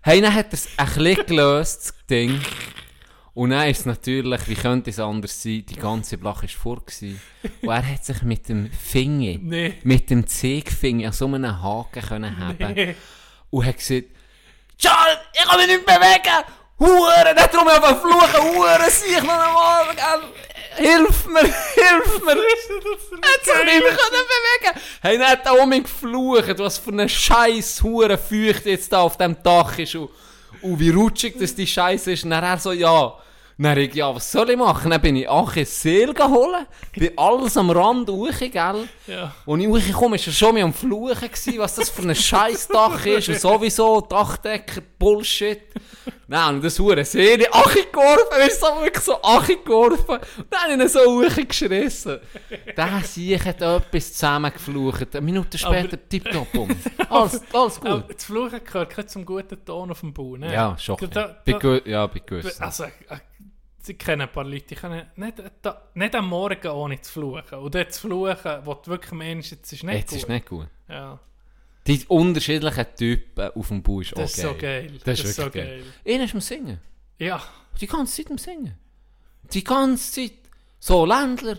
Hey, 0.00 0.20
dann 0.20 0.34
hat 0.34 0.46
er 0.46 0.54
es 0.54 0.68
ein 0.76 0.86
bisschen 0.86 1.26
gelöst, 1.26 1.88
das 1.88 2.06
Ding. 2.08 2.40
Und 3.36 3.50
dann 3.50 3.68
ist 3.68 3.84
natürlich, 3.84 4.48
wie 4.48 4.54
könnte 4.54 4.88
es 4.88 4.98
anders 4.98 5.42
sein, 5.42 5.62
die 5.68 5.76
ganze 5.76 6.16
Blache 6.16 6.44
war 6.44 6.48
vor 6.48 6.76
gewesen. 6.82 7.20
Und 7.60 7.68
er 7.68 7.86
hat 7.92 8.02
sich 8.02 8.22
mit 8.22 8.48
dem 8.48 8.70
Finger, 8.72 9.36
Nee. 9.38 9.74
mit 9.82 10.08
dem 10.08 10.26
Zeigefinger 10.26 11.08
an 11.08 11.12
so 11.12 11.26
einem 11.26 11.62
Haken 11.62 12.00
können 12.02 12.38
haben 12.38 12.56
Nee. 12.74 12.96
und 13.50 13.66
hat 13.66 13.76
gesagt, 13.76 14.04
Charles, 14.78 15.18
ich 15.34 15.44
kann 15.46 15.58
mich 15.58 15.66
nicht 15.66 15.84
bewegen! 15.84 16.44
Hure, 16.78 17.34
nicht 17.34 17.54
drum 17.54 17.68
einfach 17.68 18.00
fluchen, 18.00 18.54
Hure, 18.56 18.90
sieh 18.90 19.16
ich 19.16 19.22
noch 19.22 19.28
einmal? 19.28 19.86
Hilf 20.76 21.26
mir, 21.26 21.40
hilf 21.42 22.22
mir! 22.24 22.36
Jetzt 22.36 23.54
habe 23.54 23.66
ich 23.68 23.82
mich 23.82 23.96
können 23.98 24.24
bewegen! 24.32 24.80
Hey, 25.02 25.18
dann 25.18 25.28
hat 25.28 25.44
er 25.44 25.60
um 25.62 25.68
mich 25.68 25.82
geflucht, 25.82 26.58
was 26.58 26.78
für 26.78 26.90
eine 26.92 27.06
scheiß 27.08 27.82
Hure 27.82 28.16
Feucht 28.16 28.64
jetzt 28.64 28.90
da 28.92 29.00
auf 29.02 29.18
dem 29.18 29.36
Dach 29.42 29.78
ist 29.78 29.94
und, 29.94 30.08
und 30.62 30.80
wie 30.80 30.88
rutschig 30.90 31.36
das 31.38 31.54
die 31.54 31.66
Scheiße 31.66 32.12
ist. 32.12 32.24
Und 32.24 32.30
dann 32.30 32.42
er 32.44 32.58
so, 32.58 32.72
ja. 32.72 33.14
Dann 33.58 33.78
ich, 33.78 33.94
ja, 33.94 34.14
was 34.14 34.30
soll 34.30 34.50
ich 34.50 34.56
machen? 34.58 34.90
Dann 34.90 35.00
bin 35.00 35.16
ich 35.16 35.30
Ache 35.30 35.64
Seel 35.64 36.12
geholt, 36.12 36.66
bin 36.92 37.10
alles 37.16 37.56
am 37.56 37.70
Rand 37.70 38.08
hoch, 38.10 38.28
gell? 38.38 38.88
Ja. 39.06 39.34
Und 39.46 39.60
ich 39.60 39.66
hochgekommen 39.68 40.18
war 40.20 40.26
er 40.26 40.32
schon 40.32 40.54
mal 40.54 40.62
am 40.62 40.74
Fluchen, 40.74 41.14
gewesen, 41.30 41.58
was 41.58 41.74
das 41.76 41.88
für 41.88 42.02
ein 42.02 42.14
scheiß 42.14 42.68
Dach 42.68 43.06
ist 43.06 43.28
und 43.30 43.40
sowieso 43.40 44.02
Dachdecker, 44.02 44.82
Bullshit. 44.98 45.60
Nein, 46.28 46.56
und 46.56 46.64
das 46.64 46.78
hure 46.78 47.02
Serie, 47.04 47.46
Achi 47.50 47.84
geworfen, 47.90 48.38
weißt 48.38 48.62
du, 48.62 48.66
wirklich 48.82 49.04
so 49.04 49.22
Achi 49.22 49.56
geworfen. 49.64 50.18
Und 50.38 50.46
dann 50.50 50.60
habe 50.60 50.72
ich 50.74 50.80
ihn 50.80 50.88
so 50.88 51.00
hochgeschissen. 51.00 52.18
Der 52.76 53.00
Sieg 53.04 53.42
hat 53.44 53.62
etwas 53.62 54.12
zusammengeflucht. 54.12 55.16
Eine 55.16 55.24
Minute 55.24 55.56
später 55.56 55.96
tipptopp 56.08 56.54
um. 56.56 56.68
Alles, 57.08 57.40
alles 57.54 57.80
gut. 57.80 57.88
Aber 57.90 58.12
das 58.12 58.24
Fluchen 58.24 58.60
gehört 58.64 59.08
zum 59.10 59.24
guten 59.24 59.64
Ton 59.64 59.90
auf 59.92 60.00
dem 60.00 60.12
Bau, 60.12 60.36
ne? 60.36 60.52
Ja, 60.52 60.76
schon. 60.78 60.96
Da. 61.10 61.36
Bei 61.44 61.52
da, 61.52 61.58
gew- 61.58 61.88
Ja, 61.88 62.06
bei 62.06 62.18
gewissen. 62.18 62.62
also, 62.62 62.84
äh, 62.84 62.90
sie 63.86 63.94
kennen 63.94 64.22
ein 64.22 64.32
paar 64.32 64.44
Leute, 64.44 64.66
die 64.66 64.74
können 64.74 65.06
nicht, 65.16 65.42
nicht 65.94 66.14
am 66.14 66.28
Morgen 66.28 66.68
ohne 66.68 67.00
zu 67.00 67.12
fluchen. 67.12 67.58
Und 67.58 67.74
dort 67.74 67.92
zu 67.92 68.00
fluchen, 68.02 68.58
wo 68.64 68.74
du 68.74 68.90
wirklich 68.90 69.12
meinst, 69.12 69.52
jetzt 69.52 69.72
ist 69.72 69.84
nicht 69.84 69.94
Jetzt 69.94 70.10
gut. 70.10 70.18
ist 70.18 70.28
nicht 70.28 70.46
gut. 70.46 70.66
Ja, 70.88 71.18
Die 71.86 72.04
unterschiedlichen 72.08 72.86
Typen 72.96 73.50
auf 73.54 73.68
dem 73.68 73.82
Bau 73.82 74.00
ist 74.00 74.12
auch 74.14 74.18
das 74.20 74.32
ist 74.36 74.42
so 74.42 74.54
geil. 74.54 74.92
Das 75.04 75.20
ist 75.20 75.36
so 75.36 75.42
geil. 75.50 75.82
geil. 76.04 76.14
Einer 76.14 76.24
ist 76.24 76.34
am 76.34 76.40
Singen. 76.40 76.80
Ja, 77.18 77.42
Die 77.80 77.86
ganze 77.86 78.22
Zeit 78.22 78.30
am 78.30 78.38
Singen. 78.38 78.76
Die 79.52 79.62
ganze 79.64 80.12
Zeit. 80.12 80.32
So, 80.80 81.06
Ländler. 81.06 81.58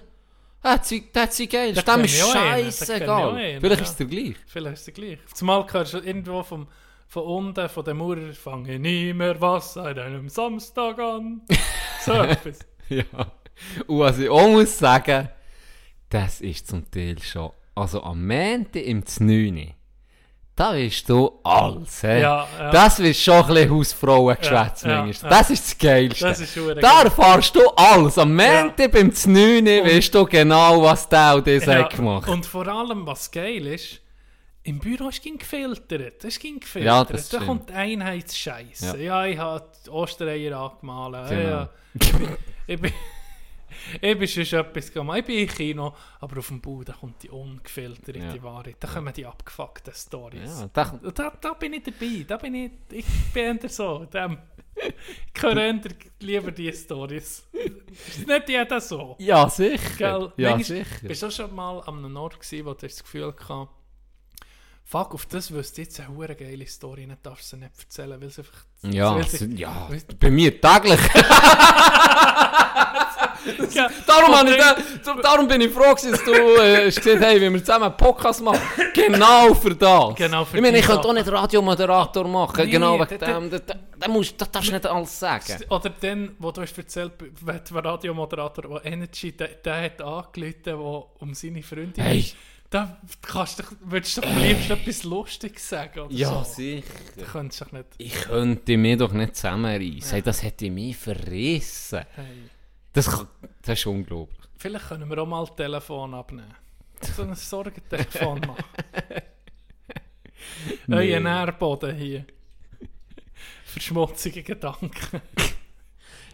Der 0.64 0.80
der 1.14 1.22
hat 1.24 1.34
sie 1.34 1.48
geil. 1.48 1.74
Da 1.74 1.82
Dem 1.96 2.04
ist 2.04 2.16
ich 2.16 2.20
ich 2.26 2.32
scheißegal. 2.34 3.60
Vielleicht 3.62 3.82
ist 3.82 3.90
es 3.92 3.96
der 3.96 4.06
gleich. 4.08 4.36
vielleicht 4.48 4.74
ist 4.74 4.88
es 4.90 4.94
gleich. 4.94 5.20
Zumal 5.34 5.66
hörst 5.72 5.94
du 5.94 6.00
irgendwo 6.00 6.44
vom, 6.44 6.68
von 7.08 7.24
unten, 7.24 7.70
von 7.70 7.86
dem 7.86 7.98
Maurer, 7.98 8.34
fange 8.34 8.78
nie 8.80 9.14
mehr 9.14 9.40
was 9.40 9.78
an 9.78 9.98
einem 9.98 10.28
Samstag 10.30 11.00
an. 11.00 11.42
So 12.08 12.14
etwas. 12.14 12.60
Ja. 12.90 13.04
Und 13.88 14.00
was 14.00 14.18
ich 14.18 14.30
auch 14.30 14.48
muss 14.48 14.78
sagen, 14.78 15.28
das 16.10 16.40
ist 16.40 16.68
zum 16.68 16.90
Teil 16.90 17.20
schon. 17.22 17.52
Also 17.76 18.02
am 18.02 18.26
Montag 18.26 18.84
im 18.84 19.04
9. 19.20 19.74
Da 20.56 20.72
bist 20.72 21.10
du 21.10 21.40
alles. 21.44 22.02
He? 22.02 22.22
Ja, 22.22 22.48
ja. 22.58 22.72
Das 22.72 22.98
ist 23.00 23.22
schon 23.22 23.36
ein 23.36 23.48
bisschen 23.48 23.72
Hausfrauengeschwätz 23.72 24.84
Ja, 24.84 24.90
ja, 24.90 25.06
ja. 25.06 25.30
Das 25.30 25.50
ist 25.50 25.66
das 25.66 25.78
Geilste. 25.78 26.26
Das 26.26 26.40
ist 26.40 26.58
da 26.82 27.04
erfährst 27.04 27.56
du 27.56 27.68
alles. 27.76 28.18
Am 28.18 28.36
Montag 28.36 28.92
beim 28.92 29.12
9. 29.26 29.66
weißt 29.66 30.16
du 30.16 30.26
genau, 30.26 30.82
was 30.82 31.10
der 31.10 31.36
und 31.36 31.46
das 31.46 31.68
hat 31.68 31.96
gemacht. 31.96 32.30
Und 32.30 32.46
vor 32.46 32.68
allem, 32.68 33.06
was 33.06 33.30
geil 33.30 33.68
ist, 33.68 34.00
im 34.68 34.80
Büro 34.80 35.08
ist 35.10 35.22
ging 35.24 35.38
gefiltert. 35.38 36.24
Es 36.26 36.38
ging 36.38 36.60
gefiltert. 36.60 36.86
Ja, 36.88 37.04
das 37.06 37.30
da 37.30 37.40
kommt 37.40 37.72
Einheitsscheiße. 37.72 39.02
Ja. 39.02 39.26
ich 39.26 39.38
habe 39.38 39.66
die 39.86 39.90
Ostereier 39.90 40.58
angemalt. 40.60 41.30
Genau. 41.30 41.50
Ja, 41.50 41.70
ich 42.68 42.82
bin, 42.82 42.94
ich 44.02 44.18
bin 44.20 44.28
schon 44.28 44.60
etwas 44.60 44.92
gemacht. 44.92 45.20
Ich 45.20 45.26
bin 45.26 45.38
im 45.40 45.48
Kino, 45.48 45.96
aber 46.20 46.40
auf 46.40 46.48
dem 46.50 46.60
Bau, 46.60 46.84
da 46.84 46.94
kommt 46.94 47.24
die 47.24 47.30
ungefilterte 47.30 48.20
Ja. 48.20 48.44
Wahrheit. 48.44 48.76
Da 48.80 48.88
kommen 48.90 49.14
die 49.14 49.26
abgefuckten 49.26 49.94
Stories. 49.94 50.60
Ja, 50.60 50.70
da, 50.74 51.00
Da, 51.16 51.32
da 51.40 51.54
bin 51.54 51.74
ich 51.74 51.84
dabei. 51.84 52.26
Da 52.28 52.38
bin 52.38 52.56
ich, 52.56 52.72
ich 52.92 53.06
bin 53.34 53.58
eher 53.58 53.70
so. 53.70 54.04
Dem, 54.06 54.38
ich 54.76 55.42
höre 55.42 55.80
lieber 56.20 56.52
die 56.52 56.72
Stories. 56.74 57.48
Ist 58.08 58.28
nicht 58.28 58.50
jeder 58.50 58.82
so. 58.82 59.16
ja, 59.20 59.50
sicher. 59.50 59.96
Gell? 59.98 60.34
Ja, 60.38 60.52
Manchmal 60.52 60.84
sicher. 60.84 61.08
Bist 61.08 61.24
du 61.24 61.28
auch 61.28 61.32
schon 61.32 61.56
mal 61.56 61.80
an 61.80 62.04
einem 62.04 62.18
Ort 62.18 62.40
gewesen, 62.40 62.66
wo 62.66 62.74
du 62.74 62.86
das 62.86 63.02
Gefühl 63.02 63.28
hatte, 63.28 63.70
fuck, 64.90 65.14
auf 65.14 65.26
das 65.26 65.52
wüsste 65.52 65.82
ich 65.82 65.88
jetzt 65.88 66.00
eine 66.00 66.10
hure 66.16 66.36
geile 66.36 66.66
Story, 66.66 67.06
nicht 67.06 67.26
darfst 67.26 67.52
du 67.52 67.58
sie 67.58 67.64
nicht 67.64 67.72
erzählen, 67.80 68.20
weil 68.22 68.28
es 68.30 68.40
einfach... 68.40 68.58
Ja, 68.84 69.16
weil 69.16 69.22
s- 69.22 69.32
sie- 69.32 69.56
ja, 69.56 69.90
bei 70.20 70.32
mir 70.32 70.60
täglich. 70.62 71.00
Ja, 73.72 73.88
Darum, 74.06 74.48
ich 74.48 74.58
da, 74.58 75.14
darum 75.22 75.48
bin 75.48 75.62
ich 75.62 75.72
froh, 75.72 75.94
dass 75.94 76.02
du 76.02 76.34
äh, 76.34 76.88
hast 76.88 76.98
gesagt 77.02 77.24
hey, 77.24 77.40
wenn 77.40 77.54
wir 77.54 77.62
zusammen 77.62 77.86
einen 77.86 77.96
Podcast 77.98 78.42
machen. 78.42 78.60
Genau 78.94 79.54
für 79.54 79.74
das. 79.74 80.16
Genau 80.16 80.44
für 80.44 80.58
ich 80.58 80.62
meine, 80.64 80.80
ich 80.80 80.86
könnte 80.86 81.08
auch 81.08 81.14
nicht 81.14 81.32
Radiomoderator 81.32 82.28
machen. 82.28 82.66
Nee, 82.66 82.72
genau 82.72 83.00
wegen 83.00 83.20
dem. 83.20 83.50
Da, 83.50 83.60
da, 83.60 83.76
da, 84.00 84.08
musst, 84.10 84.42
da 84.42 84.46
darfst 84.52 84.70
du 84.70 84.74
nicht 84.74 84.86
alles 84.86 85.18
sagen. 85.20 85.46
Oder 85.70 85.92
dann, 86.02 86.36
wo 86.40 86.52
du 86.52 86.62
hast 86.62 86.78
erzählt, 86.78 87.14
wenn 87.42 87.62
der 87.72 87.86
Radiomoderator, 87.86 88.80
der 88.82 88.86
Energy, 88.92 89.32
der, 89.32 89.48
der 89.48 89.82
hat 89.82 90.02
angerufen, 90.02 90.64
der 90.66 90.78
um 90.80 91.34
seine 91.34 91.64
Freundin... 91.64 92.04
Hey. 92.04 92.26
Da 92.70 92.98
kannst 93.22 93.60
du, 93.60 93.64
würdest 93.82 94.18
du 94.18 94.22
doch 94.22 94.30
am 94.30 94.40
liebsten 94.40 94.74
etwas 94.74 95.04
Lustiges 95.04 95.70
sagen 95.70 96.00
oder 96.02 96.14
Ja, 96.14 96.44
so. 96.44 96.54
sicher. 96.56 96.94
Du 97.16 97.24
könntest 97.24 97.62
doch 97.62 97.72
nicht... 97.72 97.86
Ich 97.98 98.14
könnte 98.14 98.76
mich 98.78 98.98
doch 98.98 99.14
nicht 99.14 99.36
zusammenreißen. 99.38 100.12
Hey, 100.12 100.22
das 100.22 100.44
hätte 100.44 100.70
mich 100.70 100.98
verrissen. 100.98 102.04
Hey. 102.16 102.26
Das, 102.92 103.10
kann- 103.10 103.28
das 103.62 103.80
ist 103.80 103.86
unglaublich. 103.86 104.38
Vielleicht 104.58 104.88
können 104.90 105.10
wir 105.10 105.18
auch 105.20 105.26
mal 105.28 105.48
Telefon 105.56 106.14
abnehmen. 106.14 106.54
So 107.16 107.22
ein 107.22 107.36
Sorgentelefon 107.36 108.42
machen. 108.42 108.66
Euer 110.92 111.20
Nährboden 111.20 111.96
hier. 111.96 112.26
Verschmutzige 113.64 114.44
Gedanken. 114.44 115.22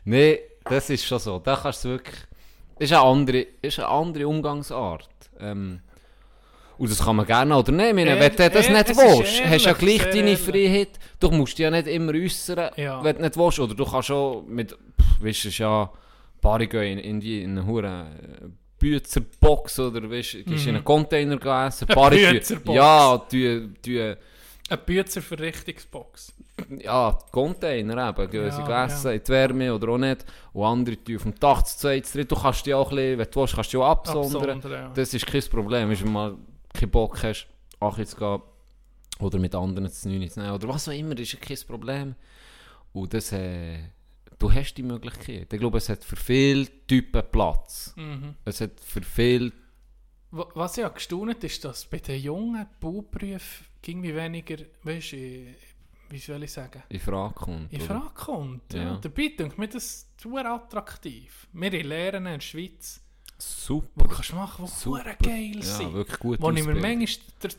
Nein, 0.05 0.37
das 0.63 0.89
ist 0.89 1.05
schon 1.05 1.19
so. 1.19 1.39
Da 1.39 1.55
kannst 1.57 1.83
du 1.85 1.89
wirklich. 1.89 2.15
Ist 2.79 2.91
eine 2.93 3.01
andere, 3.03 3.39
ist 3.61 3.77
eine 3.79 3.87
andere 3.89 4.27
Umgangsart. 4.27 5.09
Ähm, 5.39 5.81
und 6.77 6.89
das 6.89 7.03
kann 7.03 7.15
man 7.15 7.25
gerne 7.25 7.55
oder 7.55 7.71
nicht. 7.71 7.93
Meine, 7.93 8.19
wenn 8.19 8.35
du 8.35 8.49
das 8.49 8.69
nicht 8.69 8.89
ist 8.89 8.97
willst, 8.97 9.45
hast 9.45 9.65
du 9.65 9.69
ja 9.69 9.73
gleich 9.75 10.09
deine. 10.09 10.37
Freiheit. 10.37 10.99
Du 11.19 11.29
musst 11.31 11.57
dich 11.57 11.63
ja 11.63 11.71
nicht 11.71 11.87
immer 11.87 12.13
äußern, 12.13 12.71
Ja. 12.75 13.03
wenn 13.03 13.15
du 13.15 13.21
nicht 13.21 13.37
willst. 13.37 13.59
Oder 13.59 13.75
du 13.75 13.85
kannst 13.85 14.07
schon 14.07 14.47
mit, 14.53 14.71
pff, 14.71 15.23
weißt 15.23 15.43
du, 15.45 15.47
ist 15.49 15.57
ja, 15.59 15.89
Paare 16.41 16.67
gehen 16.67 16.99
in, 16.99 17.21
in, 17.21 17.51
eine 17.57 17.65
hure 17.65 18.07
Büzerbox 18.79 19.79
oder 19.79 20.09
weißt, 20.09 20.33
du, 20.33 20.43
gehst 20.43 20.67
in 20.67 20.75
einen 20.75 20.83
Container 20.83 21.35
essen. 21.65 21.87
Eine 21.89 22.31
Büzerbox. 22.31 22.75
Ja, 22.75 23.21
die, 23.31 23.69
die, 23.85 23.99
Eine 24.69 24.77
Büzerverrichtungsbox. 24.85 26.33
ja, 26.79 27.17
Container 27.31 28.09
eben, 28.09 28.29
gehen 28.29 28.51
sie 28.51 28.61
Ja, 28.61 28.85
essen, 28.85 29.11
in 29.13 29.21
die 29.23 29.29
Wärme 29.31 29.73
oder 29.73 29.89
auch 29.89 29.97
nicht. 29.97 30.25
Und 30.51 30.65
andere 30.65 30.97
tun 31.01 31.15
auf 31.15 31.23
dem 31.23 31.39
Dach 31.39 31.61
zu 31.63 31.77
zweit, 31.77 32.05
zu 32.05 32.17
dritt. 32.17 32.31
Du 32.31 32.35
kannst 32.35 32.65
dich 32.65 32.73
auch 32.73 32.89
ein 32.91 32.95
bisschen, 32.95 33.17
wenn 33.19 33.27
du 33.31 33.39
willst, 33.39 33.55
kannst 33.55 33.73
du 33.73 33.77
dich 33.77 33.83
auch 33.85 33.89
absondern. 33.89 34.49
Absondern, 34.49 34.71
ja. 34.71 34.91
Das 34.93 35.13
ist 35.13 35.25
kein 35.25 35.43
Problem, 35.43 35.89
du 35.95 36.05
mal 36.07 36.35
keinen 36.73 36.91
Bock 36.91 37.21
hast, 37.23 37.47
auch 37.79 38.03
zu 38.03 38.15
gehen 38.15 38.41
oder 39.19 39.39
mit 39.39 39.53
anderen 39.55 39.89
zu 39.91 40.09
nehmen 40.09 40.29
zu 40.29 40.39
nehmen 40.39 40.53
oder 40.53 40.67
was 40.67 40.87
auch 40.89 40.93
immer, 40.93 41.15
das 41.15 41.27
ist 41.27 41.33
ja 41.33 41.39
kein 41.39 41.57
Problem. 41.67 42.15
Und 42.93 43.13
das, 43.13 43.31
äh, 43.31 43.79
du 44.39 44.51
hast 44.51 44.73
die 44.75 44.83
Möglichkeit. 44.83 45.51
Ich 45.53 45.59
glaube, 45.59 45.77
es 45.77 45.89
hat 45.89 46.03
für 46.03 46.15
viele 46.15 46.67
Typen 46.87 47.23
Platz. 47.31 47.93
Mhm. 47.95 48.35
Es 48.45 48.61
hat 48.61 48.79
für 48.79 49.01
viele, 49.01 49.51
Wa- 50.31 50.47
Was 50.55 50.77
ich 50.77 50.85
auch 50.85 50.93
gestaunt 50.93 51.43
ist, 51.43 51.63
dass 51.63 51.85
bei 51.85 51.99
den 51.99 52.19
jungen 52.21 52.65
Bauberufen 52.79 53.65
irgendwie 53.85 54.15
weniger, 54.15 54.57
weißt 54.83 55.11
du, 55.13 55.17
wie 56.09 56.17
soll 56.17 56.43
ich 56.43 56.51
sagen, 56.51 56.81
in 56.89 56.99
Frage 56.99 57.33
kommt. 57.35 57.71
in? 57.73 57.81
Frage 57.81 58.13
kommt. 58.15 58.73
Ja. 58.73 58.83
Ja. 58.83 58.97
Dabei 58.97 59.27
denke 59.29 59.53
ich 59.53 59.57
mir 59.57 59.67
das 59.67 60.09
super 60.21 60.45
attraktiv. 60.53 61.47
Wir 61.53 61.83
lernen 61.83 62.25
in 62.25 62.33
der 62.33 62.39
Schweiz 62.39 63.02
Super. 63.37 63.87
die 64.03 64.13
kannst 64.13 64.31
du 64.31 64.35
machen, 64.35 64.65
die 64.65 64.71
Super. 64.71 65.15
geil 65.21 65.55
Ja, 65.55 65.61
sind. 65.63 65.93
wirklich 65.93 66.19
gut 66.19 66.41
Wo 66.41 66.51
ich 66.51 66.65
mir 66.65 66.75
manchmal 66.75 67.51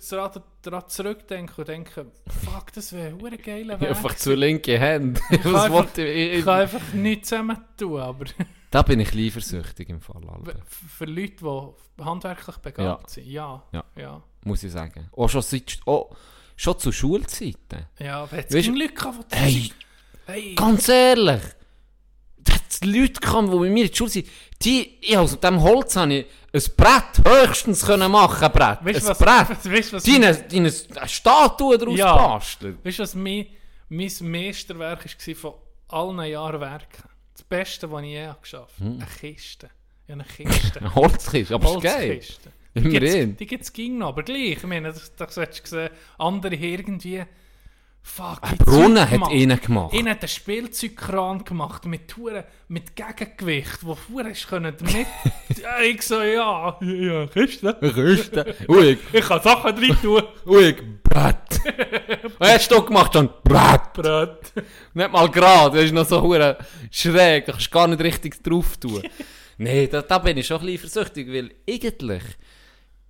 daran- 0.63 0.89
zurückdenke 0.89 1.55
und 1.61 1.69
denke, 1.69 2.07
fuck, 2.45 2.73
das 2.73 2.93
wäre 2.93 3.09
ein 3.09 3.39
geiler 3.43 3.81
Weg. 3.81 3.89
Einfach 3.91 4.15
zur 4.17 4.37
linken 4.37 4.81
Hand. 4.81 5.21
kann 5.21 5.39
Was 5.45 5.65
einfach- 5.65 5.71
wollte 5.71 6.07
ich? 6.07 6.39
Ich 6.39 6.45
kann 6.45 6.61
einfach 6.61 6.93
nichts 6.95 7.29
zusammen 7.29 7.59
tun, 7.77 8.01
aber 8.01 8.25
Da 8.71 8.83
bin 8.83 8.99
ich 9.01 9.13
liefersüchtig 9.15 9.89
im 9.91 10.01
Fall, 10.01 10.23
Alter. 10.29 10.59
für 10.67 11.05
Leute, 11.05 11.37
die 11.99 12.03
handwerklich 12.05 12.57
begabt 12.59 13.03
Ja. 13.03 13.09
sind, 13.09 13.27
ja. 13.27 13.63
Ja. 13.73 13.85
ja. 13.97 14.23
Muss 14.45 14.63
ich 14.63 14.73
sagen. 14.73 15.09
Auch 15.17 15.29
schon, 15.29 15.43
seit, 15.43 15.79
oh, 15.87 16.11
schon 16.57 16.79
zu 16.79 16.91
Schulzeiten. 16.93 17.87
Ja, 17.99 18.23
aber 18.25 18.39
hat 18.39 18.53
Weißt 18.53 18.69
Leute 18.69 18.95
die 18.95 19.37
Hey, 19.37 19.73
hey, 20.27 20.55
ganz 20.55 20.89
ehrlich. 20.89 21.41
Es 22.75 22.85
Leute 22.85 23.21
gehabt, 23.21 23.49
die 23.49 23.57
bei 23.57 23.69
mir 23.71 23.85
in 23.85 23.89
der 23.89 23.95
Schule 23.95 24.11
sind. 24.11 24.27
Die, 24.63 24.99
ich 25.01 25.17
aus 25.17 25.39
dem 25.39 25.63
Holz 25.63 25.97
habe 25.97 26.15
ich 26.15 26.27
ein 26.53 26.63
Brett 26.77 27.27
höchstens 27.27 27.85
können 27.85 28.11
machen, 28.11 28.51
Brett. 28.53 28.79
weißt 28.85 29.03
ein 29.03 29.09
was, 29.11 29.19
Brett. 29.19 29.65
weißt, 29.73 29.93
was, 29.93 30.03
Die 30.05 30.17
eine, 30.17 30.35
die 30.35 30.59
eine 30.59 30.73
Statue 31.09 31.79
daraus 31.79 31.97
Ja. 31.99 32.17
basteln. 32.17 32.79
weißt, 32.83 32.99
du, 32.99 33.03
was 33.03 33.15
mein, 33.15 33.47
mein 33.89 34.11
Meisterwerk 34.21 35.05
war 35.05 35.35
von 35.35 35.55
allen 35.89 36.31
Jahren 36.31 36.61
Werken? 36.61 37.09
Das 37.35 37.43
Beste, 37.43 37.91
was 37.91 38.03
ich 38.03 38.09
je 38.11 38.31
geschafft 38.41 38.75
habe. 38.81 38.91
Eine 38.91 39.07
Kiste. 39.21 39.71
Ja, 40.07 40.15
eine 40.15 40.25
Kiste. 40.25 40.81
Ein 40.83 40.95
Holzkiste, 40.95 41.55
aber 41.55 41.77
ist 41.77 41.83
geil. 41.83 42.11
Holzkiste. 42.11 42.51
Die 42.77 43.47
gibt 43.47 43.63
es 43.65 43.73
ging 43.73 43.99
noch, 43.99 44.09
aber 44.09 44.23
gleich. 44.23 44.53
Ich 44.53 44.63
meine, 44.65 44.93
das, 44.93 45.15
das 45.15 45.37
hättest 45.37 45.61
du 45.61 45.63
gesehen, 45.63 45.91
andere 46.19 46.55
irgendwie... 46.57 47.25
Fuck, 48.07 48.39
Ein 48.43 48.59
Brunnen 48.59 49.11
hat 49.11 49.33
ihnen 49.33 49.59
gemacht. 49.59 49.95
Ihnen 49.95 50.11
hat 50.11 50.21
einen 50.21 50.29
Spielzeugkran 50.29 51.43
gemacht 51.43 51.87
mit 51.87 52.07
Touren, 52.07 52.45
mit 52.69 52.95
Gegengewicht, 52.95 53.79
wo 53.81 53.97
hast 54.23 54.47
können 54.47 54.77
ja, 55.57 55.81
ich 55.81 56.03
so, 56.03 56.21
ja, 56.23 56.79
ja, 56.81 57.27
Kiste. 57.27 57.75
Kiste. 57.81 58.55
Ui, 58.69 58.99
Ich 59.11 59.25
kann 59.27 59.41
Sachen 59.43 59.75
drin 59.75 59.97
tun. 60.01 60.23
ui, 60.47 60.77
Brett. 61.03 61.61
Was 62.39 62.53
hast 62.53 62.71
du 62.71 62.83
gemacht 62.83 63.15
schon? 63.15 63.31
Brett. 63.43 63.95
Brett. 63.95 64.53
Nicht 64.93 65.11
mal 65.11 65.31
gerade, 65.31 65.77
das 65.77 65.87
ist 65.87 65.95
noch 65.95 66.07
so 66.07 66.21
hure 66.21 66.59
schräg, 66.91 67.47
da 67.47 67.53
kannst 67.53 67.67
du 67.67 67.71
gar 67.71 67.89
nicht 67.89 68.03
richtig 68.03 68.45
drauf 68.45 68.77
tun. 68.77 69.03
Nein, 69.57 69.89
da, 69.91 70.03
da 70.03 70.19
bin 70.19 70.37
ich 70.37 70.47
schon 70.47 70.61
ein 70.61 70.67
bisschen 70.67 70.91
versüchtig, 70.91 71.29
weil 71.33 71.51
eigentlich 71.69 72.23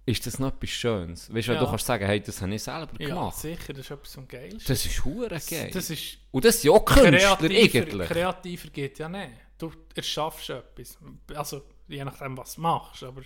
ist 0.07 0.27
das 0.27 0.39
noch 0.39 0.49
etwas 0.55 0.71
Schönes. 0.71 1.33
Weißt 1.33 1.49
du, 1.49 1.53
Ja. 1.53 1.61
du 1.61 1.67
kannst 1.67 1.87
sagen, 1.87 2.05
hey, 2.07 2.21
das 2.21 2.41
habe 2.43 2.55
ich 2.55 2.63
selber 2.63 2.93
Ja, 3.01 3.09
gemacht. 3.09 3.37
sicher, 3.39 3.73
das 3.73 3.79
ist 3.87 3.91
etwas 3.91 4.19
am 4.19 4.29
geilsten. 4.29 4.63
Das 4.67 4.85
ist 4.87 5.05
hure 5.05 5.29
geil. 5.29 5.71
Das 5.73 5.91
ist 5.91 6.19
Und 6.31 6.45
das 6.45 6.61
sind 6.61 6.71
auch 6.73 6.85
Künstler 6.85 7.37
kreativer, 7.37 7.83
eigentlich. 7.83 8.09
kreativer 8.09 8.69
geht 8.71 8.99
ja 8.99 9.09
nicht. 9.09 9.31
Du 9.59 9.73
erschaffst 9.95 10.51
etwas. 10.51 10.99
Also, 11.35 11.63
je 11.89 12.05
nachdem, 12.05 12.37
was 12.37 12.57
du 12.57 12.61
machst, 12.61 13.03
aber 13.03 13.23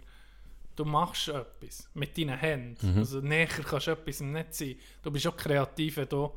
du 0.76 0.84
machst 0.84 1.28
etwas 1.28 1.88
mit 1.94 2.16
deinen 2.16 2.38
Händen. 2.38 2.92
Mhm. 2.92 2.98
Also, 2.98 3.20
näher 3.20 3.46
kannst 3.48 3.86
du 3.88 3.90
etwas 3.92 4.20
im 4.20 4.32
Netz 4.32 4.58
sein. 4.58 4.76
Du 5.02 5.10
bist 5.10 5.26
auch 5.26 5.36
kreativ, 5.36 5.96
wenn 5.96 6.08
du 6.08 6.30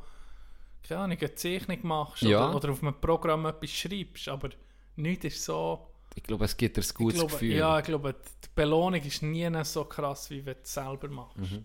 keine 0.88 1.02
Ahnung, 1.02 1.18
eine 1.18 1.34
Zeichnung 1.36 1.78
machst 1.82 2.22
Ja. 2.22 2.48
oder, 2.48 2.56
oder 2.56 2.70
auf 2.72 2.82
einem 2.82 3.00
Programm 3.00 3.46
etwas 3.46 3.70
schreibst, 3.70 4.26
aber 4.28 4.50
nichts 4.96 5.24
ist 5.26 5.44
so... 5.44 5.86
Ich 6.16 6.24
glaube, 6.24 6.44
es 6.44 6.56
gibt 6.56 6.76
dir 6.76 6.82
ein 6.82 6.88
gutes 6.94 7.20
glaube, 7.20 7.32
Gefühl. 7.32 7.54
ja, 7.54 7.78
ich 7.78 7.84
glaube, 7.84 8.16
Belohnung 8.54 9.00
ist 9.00 9.22
nie 9.22 9.48
so 9.64 9.84
krass, 9.84 10.30
wie 10.30 10.44
wenn 10.44 10.54
du 10.54 10.60
es 10.62 10.74
selber 10.74 11.08
machst. 11.08 11.38
Mhm. 11.38 11.64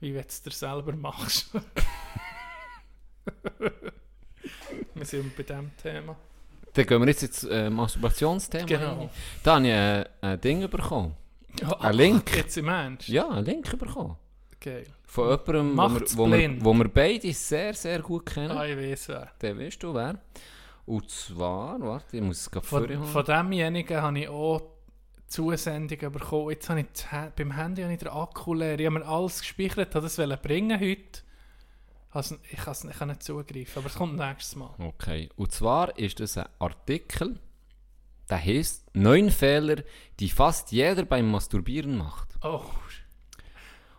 Wie 0.00 0.14
wenn 0.14 0.22
du 0.22 0.28
es 0.28 0.42
dir 0.42 0.50
selber 0.50 0.92
machst. 0.92 1.50
Wir 4.94 5.04
sind 5.04 5.36
bei 5.36 5.42
diesem 5.42 5.76
Thema. 5.76 6.16
Dann 6.74 6.86
gehen 6.86 7.00
wir 7.00 7.08
jetzt 7.08 7.22
ins 7.22 7.44
äh, 7.44 7.68
Masturbationsthema. 7.68 8.64
Genau. 8.64 9.10
Da 9.42 9.56
habe 9.56 9.66
ich 9.66 9.72
äh, 9.72 10.04
ein 10.22 10.40
Ding 10.40 10.68
bekommen. 10.70 11.14
Ja, 11.60 11.72
Ein 11.80 11.94
Link. 11.94 12.34
Jetzt 12.34 12.56
im 12.56 12.68
Ernst? 12.68 13.08
Ja, 13.08 13.28
einen 13.28 13.44
Link 13.44 13.78
bekommen. 13.78 14.16
Geil. 14.58 14.86
Von 15.04 15.28
jemandem, 15.28 15.76
wo 15.76 15.82
wir, 15.82 15.88
Macht's 15.88 16.16
wo, 16.16 16.30
wir, 16.30 16.64
wo 16.64 16.72
wir 16.74 16.88
beide 16.88 17.32
sehr, 17.32 17.74
sehr 17.74 18.00
gut 18.00 18.24
kennen. 18.26 18.52
Ah, 18.52 18.64
ich 18.64 18.76
weiß 18.76 19.08
wer. 19.08 19.32
Den 19.42 19.58
weißt 19.58 19.82
du 19.82 19.92
wer. 19.92 20.18
Und 20.86 21.10
zwar, 21.10 21.80
warte, 21.80 22.16
ich 22.16 22.22
muss 22.22 22.40
es 22.40 22.50
gerade 22.50 22.66
vorher 22.66 23.02
von 23.02 23.24
demjenigen 23.24 24.00
habe 24.00 24.18
ich 24.18 24.28
auch 24.28 24.62
Zusendungen 25.32 26.12
bekommen. 26.12 26.50
Jetzt 26.50 26.68
habe 26.68 26.80
ich 26.80 26.86
das 26.92 27.32
beim 27.34 27.56
Handy 27.56 27.82
habe 27.82 27.94
ich 27.94 27.98
den 27.98 28.08
Akku 28.08 28.52
leer. 28.52 28.78
Ich 28.78 28.86
habe 28.86 28.98
mir 28.98 29.06
alles 29.06 29.40
gespeichert, 29.40 29.94
habe 29.94 30.06
das 30.06 30.42
bringen 30.42 30.78
heute. 30.78 31.20
Also, 32.10 32.36
ich 32.50 32.58
kann 32.58 32.72
es 32.72 32.84
nicht 32.84 33.22
zugreifen, 33.22 33.78
aber 33.78 33.86
es 33.86 33.94
kommt 33.94 34.18
nächstes 34.18 34.56
Mal. 34.56 34.74
Okay, 34.78 35.30
und 35.36 35.50
zwar 35.50 35.98
ist 35.98 36.20
das 36.20 36.36
ein 36.36 36.46
Artikel, 36.58 37.40
der 38.28 38.44
heißt 38.44 38.94
Neun 38.94 39.30
Fehler, 39.30 39.82
die 40.20 40.28
fast 40.28 40.70
jeder 40.72 41.06
beim 41.06 41.30
Masturbieren 41.30 41.96
macht. 41.96 42.28
Oh, 42.42 42.64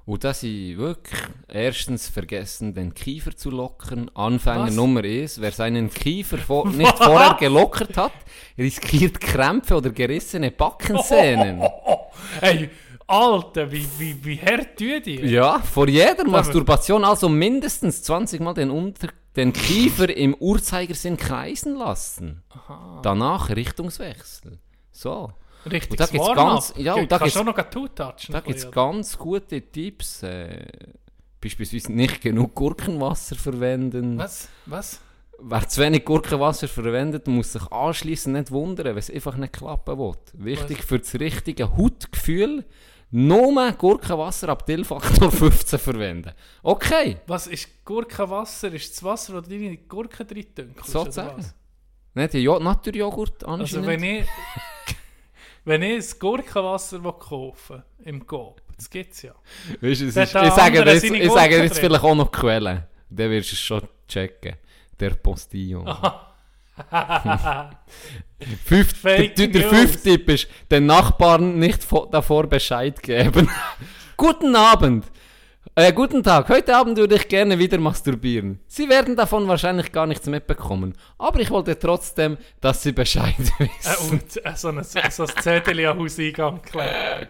Und 0.06 0.24
das 0.26 0.42
sind 0.42 0.78
wirklich 0.78 1.22
erstens 1.48 2.10
vergessen, 2.10 2.74
den 2.74 2.94
Kiefer 2.94 3.36
zu 3.38 3.50
lockern. 3.50 4.12
Anfänger 4.14 4.68
Was? 4.68 4.76
Nummer 4.76 5.02
eins, 5.04 5.40
wer 5.40 5.52
seinen 5.52 5.90
Kiefer 5.90 6.38
vor, 6.38 6.68
nicht 6.72 6.98
vorher 6.98 7.36
gelockert 7.40 7.96
hat, 7.96 8.12
riskiert 8.58 9.22
Krämpfe 9.22 9.76
oder 9.76 9.92
gerissene 9.92 10.52
Backenzähnen. 10.52 11.64
hey, 12.42 12.70
Alter, 13.08 13.72
wie, 13.72 13.88
wie, 13.98 14.26
wie 14.26 14.38
hart 14.38 14.78
tun 14.78 15.02
die? 15.06 15.22
Ja, 15.22 15.60
vor 15.60 15.88
jeder 15.88 16.26
Masturbation 16.26 17.06
also 17.06 17.30
mindestens 17.30 18.04
20 18.04 18.42
Mal 18.42 18.54
den, 18.54 18.72
Unter 18.72 19.08
den 19.38 19.54
Kiefer 19.54 20.16
im 20.16 20.36
Uhrzeigersinn 20.36 21.16
kreisen 21.16 21.76
lassen. 21.76 22.44
Danach 23.04 23.50
Richtungswechsel. 23.50 24.60
So. 24.92 25.32
Richtig, 25.66 25.92
Und 25.92 26.00
da 26.00 26.06
gibt's 26.08 26.28
ganz- 26.36 26.74
ja, 26.78 26.94
und 26.96 27.12
da 27.12 27.18
gibt's- 27.18 27.38
auch 27.38 27.44
noch. 27.46 27.56
Da 27.56 28.40
gibt 28.42 28.58
es 28.60 28.72
ganz 28.72 29.18
gute 29.18 29.62
Tipps. 29.62 30.24
Äh, 30.24 30.66
beispielsweise 31.42 31.92
nicht 31.92 32.22
genug 32.22 32.54
Gurkenwasser 32.56 33.36
verwenden. 33.36 34.18
Was? 34.18 34.50
Was? 34.66 35.00
Wer 35.40 35.68
zu 35.68 35.82
wenig 35.82 36.06
Gurkenwasser 36.06 36.68
verwendet, 36.68 37.28
muss 37.28 37.54
sich 37.54 37.70
anschließend 37.72 38.36
nicht 38.38 38.52
wundern, 38.52 38.86
wenn 38.88 38.98
es 38.98 39.10
einfach 39.10 39.36
nicht 39.36 39.54
klappen 39.54 39.98
will. 39.98 40.14
Wichtig 40.34 40.80
Was? 40.80 40.86
für 40.86 41.00
das 41.00 41.14
richtige 41.16 41.76
Hautgefühl, 41.76 42.64
nur 43.12 43.72
Gurkenwasser 43.74 44.50
ab 44.50 44.66
Tillfaktor 44.66 45.32
15 45.32 45.80
verwenden. 45.80 46.32
Okay, 46.62 47.18
Was 47.28 47.48
ist 47.48 47.84
Gurkenwasser? 47.84 48.72
Ist 48.74 48.94
das 48.96 49.04
Wasser, 49.04 49.34
wo 49.34 49.42
du 49.42 49.50
deine 49.50 49.78
Gurken 49.78 50.26
drin 50.28 50.46
dünkelst? 50.56 50.92
sozusagen. 50.92 51.44
Nicht 52.16 52.34
die 52.34 52.40
jo 52.40 52.60
Naturjoghurt 52.60 53.44
Also 53.44 53.64
anscheinend. 53.78 53.88
wenn 53.88 54.04
ich, 54.04 54.26
wenn 55.66 55.82
ich 55.82 56.14
ein 56.14 56.20
Gurkenwasser 56.20 57.04
will 57.04 57.14
kaufen 57.14 57.84
im 58.04 58.26
Coop, 58.26 58.62
das 58.76 58.90
gibt 58.90 59.14
es 59.14 59.22
ja. 59.22 59.34
Weißt 59.82 60.02
es 60.02 60.16
ist, 60.16 60.18
ich 60.18 60.30
sage 60.30 60.80
jetzt, 60.84 61.04
ich 61.04 61.32
sage 61.32 61.56
dir 61.58 61.64
jetzt 61.64 61.80
vielleicht 61.80 62.04
auch 62.04 62.16
noch 62.16 62.32
Quellen. 62.32 62.84
Dann 63.10 63.30
wirst 63.30 63.52
du 63.52 63.54
es 63.56 63.60
schon 63.60 63.82
checken. 64.08 64.56
Der 65.00 65.12
Postillon. 65.12 65.86
Fünf, 68.66 69.02
der, 69.04 69.28
der, 69.30 69.70
fünfte 69.70 70.02
Tipp 70.10 70.30
ist, 70.30 70.48
den 70.70 70.86
Nachbarn 70.88 71.60
nicht 71.60 71.82
vo- 71.84 72.10
davor 72.10 72.48
Bescheid 72.48 73.02
geben. 73.02 73.50
guten 74.18 74.56
Abend. 74.56 75.06
Äh, 75.76 75.92
guten 75.92 76.22
Tag, 76.22 76.50
heute 76.50 76.76
Abend 76.76 76.98
würde 76.98 77.16
ich 77.16 77.28
gerne 77.28 77.58
wieder 77.58 77.80
masturbieren. 77.80 78.60
Sie 78.68 78.88
werden 78.90 79.16
davon 79.16 79.48
wahrscheinlich 79.48 79.92
gar 79.92 80.06
nichts 80.06 80.28
mitbekommen. 80.28 80.94
Aber 81.18 81.40
ich 81.40 81.50
wollte 81.50 81.78
trotzdem, 81.80 82.38
dass 82.62 82.84
Sie 82.84 82.92
Bescheid 82.92 83.34
Äh, 83.60 83.68
wissen. 83.68 84.12
und 84.12 84.46
äh, 84.46 84.56
so 84.56 84.68
ein, 84.70 84.84
so 84.84 85.24
ein 85.24 85.30
Zettel 85.42 85.84
am 85.88 85.98
Hauseingang 86.00 86.62
kleben. 86.62 87.28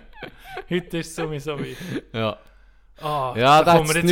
Heute 0.70 0.98
ist 0.98 1.07
es 1.07 1.15
sowieso 1.15 1.57
wieder. 1.57 2.02
Ja, 2.14 2.38
Ah, 3.02 3.34
ja 3.36 3.64
da 3.64 3.80
gerade 3.80 3.99
in 3.99 4.06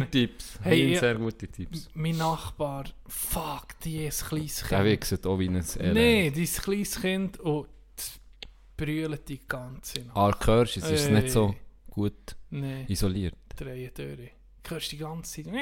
neun, 0.00 0.10
Tipps. 0.10 0.58
Hey, 0.62 0.90
Neun 0.90 1.00
sehr 1.00 1.14
gute 1.16 1.48
Tipps. 1.48 1.88
Mein 1.94 2.16
Nachbar, 2.16 2.84
fuck, 3.06 3.66
die 3.84 4.06
ist 4.06 4.22
ein 4.22 4.28
kleines 4.28 4.64
Der 4.68 4.78
Kind. 4.78 4.90
wichset 4.90 5.26
auch 5.26 5.38
wie 5.38 5.48
ein 5.48 5.56
Elend. 5.56 5.94
Nein, 5.94 6.32
die 6.32 6.42
ist 6.44 6.58
ein 6.58 6.62
kleines 6.64 7.00
Kind 7.00 7.40
und 7.40 7.66
brüllen 8.76 9.18
die 9.28 9.40
ganze 9.46 10.00
Nacht. 10.00 10.16
Ah, 10.16 10.32
hörst 10.46 10.76
du, 10.76 10.80
es 10.80 10.90
ist 10.90 11.06
Ey. 11.08 11.12
nicht 11.12 11.30
so 11.30 11.54
gut 11.90 12.14
Nein, 12.50 12.86
isoliert. 12.88 13.34
Drehen 13.56 13.90
durch. 13.94 14.30
Du 14.62 14.70
hörst 14.70 14.92
die 14.92 14.98
ganze 14.98 15.42
Zeit. 15.44 15.52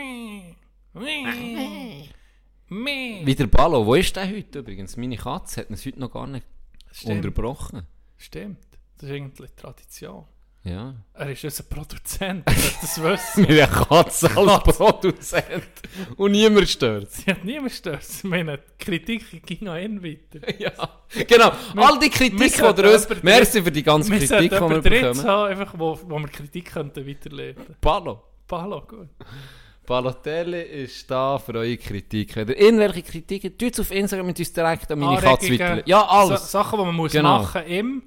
Wie 2.68 3.34
der 3.34 3.46
Ballo, 3.46 3.84
wo 3.86 3.94
ist 3.94 4.14
der 4.16 4.28
heute 4.28 4.60
übrigens? 4.60 4.96
Meine 4.96 5.16
Katze 5.16 5.60
hat 5.62 5.70
uns 5.70 5.84
heute 5.86 6.00
noch 6.00 6.10
gar 6.12 6.26
nicht 6.26 6.46
Stimmt, 6.90 7.16
unterbrochen. 7.24 7.86
stimmt. 8.16 8.58
Das 8.96 9.10
ist 9.10 9.14
irgendwie 9.14 9.46
Tradition. 9.56 10.24
Ja. 10.64 10.94
Er 11.12 11.30
ist 11.30 11.44
unser 11.44 11.62
Produzent, 11.64 12.46
das 12.46 13.02
wissen. 13.02 13.42
Mit 13.42 13.50
der 13.50 13.66
Katze 13.66 14.30
als 14.34 14.76
Produzent. 14.76 15.64
Und 16.16 16.32
niemand 16.32 16.68
stört 16.70 17.10
Sie 17.10 17.30
hat 17.30 17.44
niemand 17.44 17.72
stört. 17.72 18.02
Ich 18.02 18.24
meine, 18.24 18.58
die 18.80 18.84
Kritik 18.84 19.44
ging 19.46 19.68
an 19.68 19.82
ihn 19.82 20.02
weiter. 20.02 20.58
Ja. 20.58 20.72
Genau. 21.26 21.52
All 21.76 21.98
die 21.98 22.06
wir 22.06 22.10
Kritik, 22.10 22.54
die 22.54 22.82
ihr 22.82 22.94
uns... 22.94 23.08
Merci 23.22 23.62
für 23.62 23.70
die 23.70 23.82
ganze 23.82 24.10
Wir 24.10 24.18
Kritik, 24.20 24.50
die 24.50 24.60
wir 24.60 24.80
bekommen. 24.80 25.24
haben, 25.24 25.50
einfach, 25.50 25.74
wo, 25.76 25.98
wo 26.08 26.18
wir 26.18 26.28
Kritik 26.28 26.72
könnten 26.72 27.06
weiterleiten 27.06 27.76
Ballo. 27.82 28.22
Palo, 28.46 28.80
gut. 28.86 29.08
Balotelli 29.86 30.62
ist 30.62 31.10
da 31.10 31.38
für 31.38 31.52
eure 31.54 31.76
Kritik. 31.76 32.36
Wenn 32.36 32.48
ihr 32.48 32.58
irgendwelche 32.58 33.02
Kritiken 33.02 33.58
tut 33.58 33.78
auf 33.78 33.90
Instagram 33.90 34.26
mit 34.28 34.38
uns 34.38 34.52
direkt 34.52 34.90
an 34.90 34.98
meine 34.98 35.20
Katze 35.20 35.52
weiterleiten. 35.52 35.82
Ja, 35.90 36.06
alles. 36.06 36.50
Sa 36.50 36.62
Sachen, 36.62 36.78
die 36.78 36.84
man 36.86 36.94
muss 36.94 37.12
Genau. 37.12 37.42
machen 37.42 37.66
im 37.66 38.02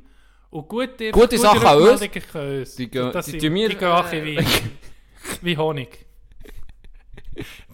Und 0.49 0.67
gute, 0.69 1.11
Gute 1.11 1.37
Sachen 1.37 1.65
an 1.65 1.77
uns. 1.81 1.99
Die 1.99 2.09
die 2.09 3.21
sind- 3.21 3.41
tun 3.41 3.53
wir, 3.53 3.69
die 3.69 3.75
gehen 3.75 4.05
äh, 4.11 4.25
wie, 4.25 4.39
wie 5.41 5.57
Honig. 5.57 6.05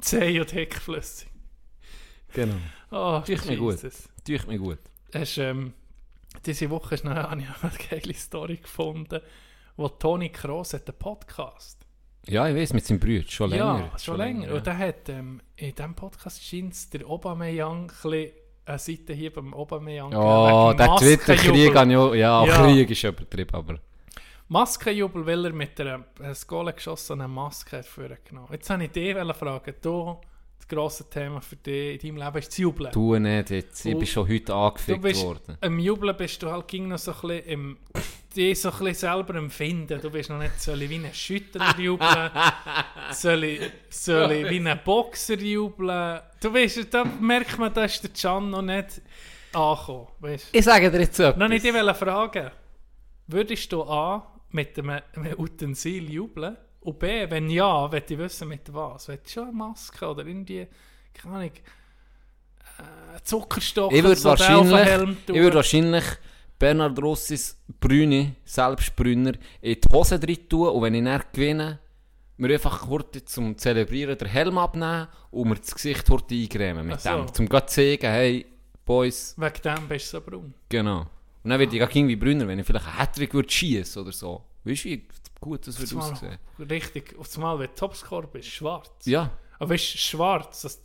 Zäh 0.01 0.39
und 0.39 0.51
hickflüssig. 0.51 1.29
Genau. 2.33 2.55
Oh, 2.91 3.17
Riecht 3.27 3.45
mir 3.45 3.57
gut. 3.57 3.79
Tue 4.25 4.39
mir 4.47 4.57
gut. 4.57 4.79
Hast, 5.13 5.37
ähm, 5.37 5.73
diese 6.45 6.69
Woche 6.69 6.95
ist 6.95 7.03
noch, 7.03 7.15
habe 7.15 7.41
ich 7.41 7.47
eine 7.63 8.01
geile 8.01 8.13
Story 8.15 8.57
gefunden, 8.57 9.21
wo 9.77 9.87
Toni 9.89 10.29
Kroos 10.29 10.73
hat 10.73 10.89
einen 10.89 10.97
Podcast. 10.97 11.79
Ja, 12.27 12.47
ich 12.47 12.55
weiß, 12.55 12.73
mit 12.73 12.85
seinem 12.85 12.99
Bruder. 12.99 13.23
Schon 13.27 13.49
länger. 13.51 13.89
Ja, 13.91 13.99
schon, 13.99 14.17
länger. 14.17 14.53
Und 14.53 14.65
der 14.65 14.77
hat 14.77 15.09
ähm, 15.09 15.41
in 15.57 15.75
diesem 15.75 15.93
Podcast 15.93 16.43
scheint 16.43 16.93
der 16.93 17.05
Aubameyang 17.05 17.81
ein 17.81 17.87
bisschen 17.87 18.31
eine 18.65 18.79
Seite 18.79 19.13
hier 19.13 19.31
beim 19.31 19.53
Aubameyang 19.53 20.11
Ja, 20.11 20.73
der. 20.73 20.95
Twitter-Krieg 20.95 21.75
auch... 21.75 22.13
Ja, 22.13 22.45
Ja. 22.45 22.65
Krieg 22.65 22.89
ist 22.89 23.03
übertrieben, 23.03 23.53
aber... 23.53 23.79
Maskenjubel, 24.49 25.25
weil 25.25 25.45
er 25.45 25.53
mit 25.53 25.79
einer 25.79 26.03
ein 26.19 26.35
Goal 26.47 26.71
geschossenen 26.73 27.31
Maske 27.31 27.81
vorgenommen. 27.83 28.49
Jetzt 28.51 28.69
habe 28.69 28.83
ich 28.85 28.91
dich 28.91 29.15
fragen, 29.15 29.73
du, 29.81 30.17
das 30.57 30.67
grosse 30.67 31.09
Thema 31.09 31.41
für 31.41 31.55
dich 31.55 32.03
in 32.03 32.15
deinem 32.15 32.25
Leben 32.25 32.37
ist 32.37 32.49
das 32.49 32.57
Jubeln. 32.57 32.91
Du 32.91 33.17
nicht 33.17 33.49
jetzt. 33.49 33.85
Ich 33.85 33.97
bin 33.97 34.05
schon 34.05 34.27
heute 34.27 34.53
angefickt 34.53 35.23
worden. 35.23 35.57
Im 35.61 35.79
Jubeln 35.79 36.15
bist 36.15 36.41
du 36.43 36.51
halt 36.51 36.67
ging 36.67 36.87
noch 36.87 36.97
so 36.97 37.11
ein 37.11 37.21
bisschen 37.21 37.45
im, 37.45 37.77
die 38.35 38.55
so 38.55 38.69
ein 38.69 38.77
bisschen 38.79 38.95
selber 38.95 39.35
empfinden. 39.35 39.99
Du 40.01 40.09
bist 40.09 40.29
noch 40.29 40.39
nicht, 40.39 40.59
soll 40.61 40.81
ich 40.81 40.89
wie 40.89 40.95
ein 40.95 41.13
Schüttler 41.13 41.75
jubeln? 41.77 42.31
soll, 43.11 43.43
ich, 43.43 43.71
soll 43.89 44.31
ich 44.31 44.49
wie 44.49 44.67
ein 44.67 44.79
Boxer 44.83 45.39
jubeln? 45.39 46.19
Du 46.41 46.53
weißt, 46.53 46.93
da 46.93 47.05
merkt 47.05 47.57
man, 47.57 47.73
da 47.73 47.85
ist 47.85 48.03
der 48.03 48.11
Can 48.11 48.49
noch 48.49 48.61
nicht 48.61 49.01
angekommen. 49.53 50.07
Weißt? 50.19 50.49
Ich 50.51 50.65
sage 50.65 50.91
dir 50.91 50.99
jetzt 51.01 51.19
etwas. 51.19 51.37
Noch 51.37 51.47
nicht 51.47 51.63
dich 51.63 51.73
wollen 51.73 51.95
fragen, 51.95 52.51
würdest 53.27 53.71
du 53.71 53.83
A, 53.83 54.29
mit 54.49 54.77
einem, 54.77 55.01
einem 55.15 55.39
Utensil 55.39 56.09
jubeln? 56.11 56.57
Und 56.81 56.99
B, 56.99 57.29
wenn 57.29 57.49
ja, 57.49 57.87
möchte 57.87 58.13
ich 58.13 58.19
wissen, 58.19 58.47
mit 58.47 58.73
was? 58.73 59.07
Willst 59.07 59.27
du 59.27 59.31
schon 59.31 59.43
eine 59.43 59.53
Maske 59.53 60.07
oder 60.07 60.25
irgendwie, 60.25 60.67
keine 61.13 61.35
Ahnung, 61.35 61.51
äh, 62.77 63.21
Zuckerstoff 63.23 63.93
Ich 63.93 64.03
würde 64.03 64.23
wahrscheinlich, 64.23 64.75
Helm 64.75 65.17
ich 65.27 65.35
würde 65.35 65.55
wahrscheinlich 65.55 66.03
Bernhard 66.63 66.97
Rossis 67.01 67.57
Brüne, 67.77 68.37
Selbstbrünner, 68.45 69.33
in 69.59 69.81
die 69.81 69.89
Hose 69.91 70.17
drin 70.17 70.47
tun 70.47 70.69
und 70.69 70.81
wenn 70.81 70.93
ich 70.95 71.03
dann 71.03 71.21
gewinne, 71.33 71.79
mir 72.37 72.53
einfach 72.53 72.87
kurz 72.87 73.25
zum 73.25 73.57
Zelebrieren 73.57 74.17
den 74.17 74.29
Helm 74.29 74.57
abnehmen 74.57 75.09
und 75.31 75.49
mir 75.49 75.55
das 75.55 75.75
Gesicht 75.75 76.07
kurz 76.07 76.31
eingremen 76.31 76.87
mit 76.87 77.01
so. 77.01 77.09
dem. 77.09 77.33
Zum 77.33 77.49
gerade 77.49 77.65
zu 77.65 77.81
sagen, 77.81 78.03
hey, 78.03 78.45
Boys, 78.85 79.35
Wegen 79.37 79.61
dem 79.61 79.87
bist 79.89 80.13
du 80.13 80.17
so 80.19 80.23
braun. 80.25 80.53
genau. 80.69 81.01
Und 81.43 81.49
dann 81.49 81.59
würde 81.59 81.75
ich 81.75 81.83
auch 81.83 81.93
irgendwie 81.93 82.15
Brünner, 82.15 82.47
wenn 82.47 82.59
ich 82.59 82.65
vielleicht 82.65 82.87
einen 82.87 82.97
Hattrick 82.97 83.33
würde 83.33 83.49
schießen 83.51 84.01
oder 84.01 84.13
so. 84.13 84.45
Weißt 84.63 84.85
du, 84.85 84.89
wie 84.91 85.05
gut 85.41 85.67
das 85.67 85.77
würde 85.77 85.89
Zumal, 85.89 86.13
aussehen? 86.13 86.37
richtig, 86.59 87.13
auf 87.19 87.35
einmal, 87.35 87.59
wenn 87.59 87.67
du 87.67 87.75
Topscore 87.75 88.27
bist, 88.27 88.47
schwarz. 88.47 88.89
Ja, 89.03 89.31
Aber 89.59 89.71
weißt 89.71 89.95
du, 89.95 89.97
schwarz, 89.97 90.61
das, 90.61 90.81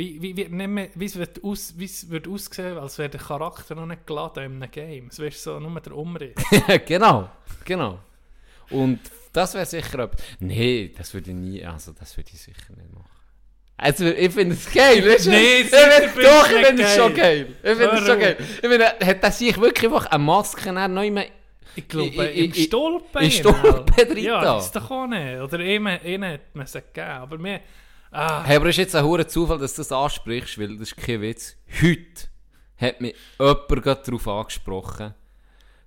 wie, 0.00 0.22
wie, 0.22 0.34
wie, 0.34 0.48
mehr, 0.48 0.88
wie 0.94 1.04
es 1.04 1.16
wird, 1.16 1.44
aus, 1.44 1.74
wie 1.76 1.84
es 1.84 2.08
wird 2.08 2.26
aussehen, 2.26 2.78
als 2.78 2.96
wäre 2.96 3.10
der 3.10 3.20
Charakter 3.20 3.74
noch 3.74 3.84
nicht 3.84 4.06
geladen 4.06 4.44
in 4.44 4.62
einem 4.62 4.70
Game. 4.70 5.08
Es 5.08 5.18
wäre 5.18 5.30
so 5.30 5.60
nur 5.60 5.78
der 5.78 5.94
Umriss. 5.94 6.34
genau, 6.86 7.28
genau. 7.66 7.98
Und 8.70 9.00
das 9.30 9.52
wäre 9.52 9.66
sicher 9.66 9.98
etwas. 9.98 10.22
Nee, 10.38 10.92
das 10.96 11.12
würde 11.12 11.30
ich 11.30 11.36
nie, 11.36 11.64
also 11.64 11.92
das 11.92 12.16
würde 12.16 12.30
ich 12.32 12.40
sicher 12.40 12.72
nicht 12.76 12.92
machen. 12.94 13.04
Also, 13.76 14.06
ich 14.06 14.32
finde 14.32 14.54
es 14.54 14.72
geil, 14.72 15.06
weißt 15.06 15.26
du? 15.26 15.30
Nee, 15.30 15.60
ich 15.60 15.68
find, 15.68 16.26
doch, 16.26 16.50
ich 16.50 16.66
finde 16.66 16.82
es 16.82 16.96
schon 16.96 17.14
geil. 17.14 17.46
Ich 17.62 17.76
finde 17.76 17.96
es 17.96 18.06
schon 18.06 18.20
geil. 18.20 18.36
Ich 18.38 18.68
finde, 18.68 18.86
hat 18.86 19.22
er 19.22 19.32
sich 19.32 19.60
wirklich 19.60 19.92
einfach 19.92 20.06
eine 20.06 20.24
Maske 20.24 20.72
noch 20.72 21.02
immer... 21.02 21.24
Ich 21.76 21.88
glaube, 21.88 22.24
im 22.24 22.52
Stolpen. 22.52 23.22
im 23.22 23.30
Stolpen 23.30 23.94
drin 23.94 24.24
Ja, 24.24 24.40
da. 24.40 24.54
das 24.56 24.66
ist 24.66 24.76
doch 24.76 24.90
auch 24.90 25.06
nicht. 25.06 25.40
Oder 25.40 25.60
ihnen, 25.60 25.98
ihnen 26.04 26.32
hat 26.32 26.54
man 26.54 26.64
es 26.64 26.72
gegeben. 26.72 27.08
Aber 27.08 27.38
mir... 27.38 27.60
Ah, 28.10 28.42
Hey, 28.44 28.56
aber 28.56 28.66
es 28.66 28.74
ist 28.74 28.78
jetzt 28.78 28.96
ein 28.96 29.04
hoher 29.04 29.26
Zufall, 29.28 29.58
dass 29.58 29.74
du 29.74 29.80
das 29.80 29.92
ansprichst, 29.92 30.58
weil 30.58 30.76
das 30.76 30.88
ist 30.92 30.96
kein 30.96 31.20
Witz. 31.20 31.56
Heute 31.80 32.28
hat 32.76 33.00
mich 33.00 33.14
jemand 33.38 33.68
gerade 33.68 34.02
darauf 34.04 34.26
angesprochen, 34.28 35.14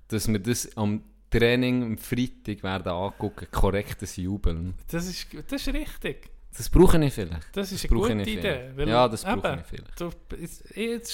dass 0.08 0.28
wir 0.28 0.40
das 0.40 0.76
am 0.78 1.04
Training 1.30 1.84
am 1.84 1.98
Freitag 1.98 2.64
werden 2.64 2.90
angucken, 2.94 3.48
korrektes 3.52 4.16
Jubeln. 4.18 4.76
das, 4.90 5.08
ist, 5.08 5.28
das 5.48 5.68
ist 5.68 5.74
richtig. 5.74 6.30
Das 6.56 6.70
brauche 6.70 7.04
ich 7.04 7.12
vielleicht. 7.14 7.48
Das 7.58 7.72
ist 7.72 7.84
Das 7.84 7.92
eine 7.92 8.00
gute 8.00 8.30
Idee. 8.30 8.70
Ja, 8.86 9.08
das 9.08 9.24
brauche 9.24 9.60
ich 9.60 9.66
vielleicht. 9.66 10.00
Du, 10.00 10.12
es 10.40 10.64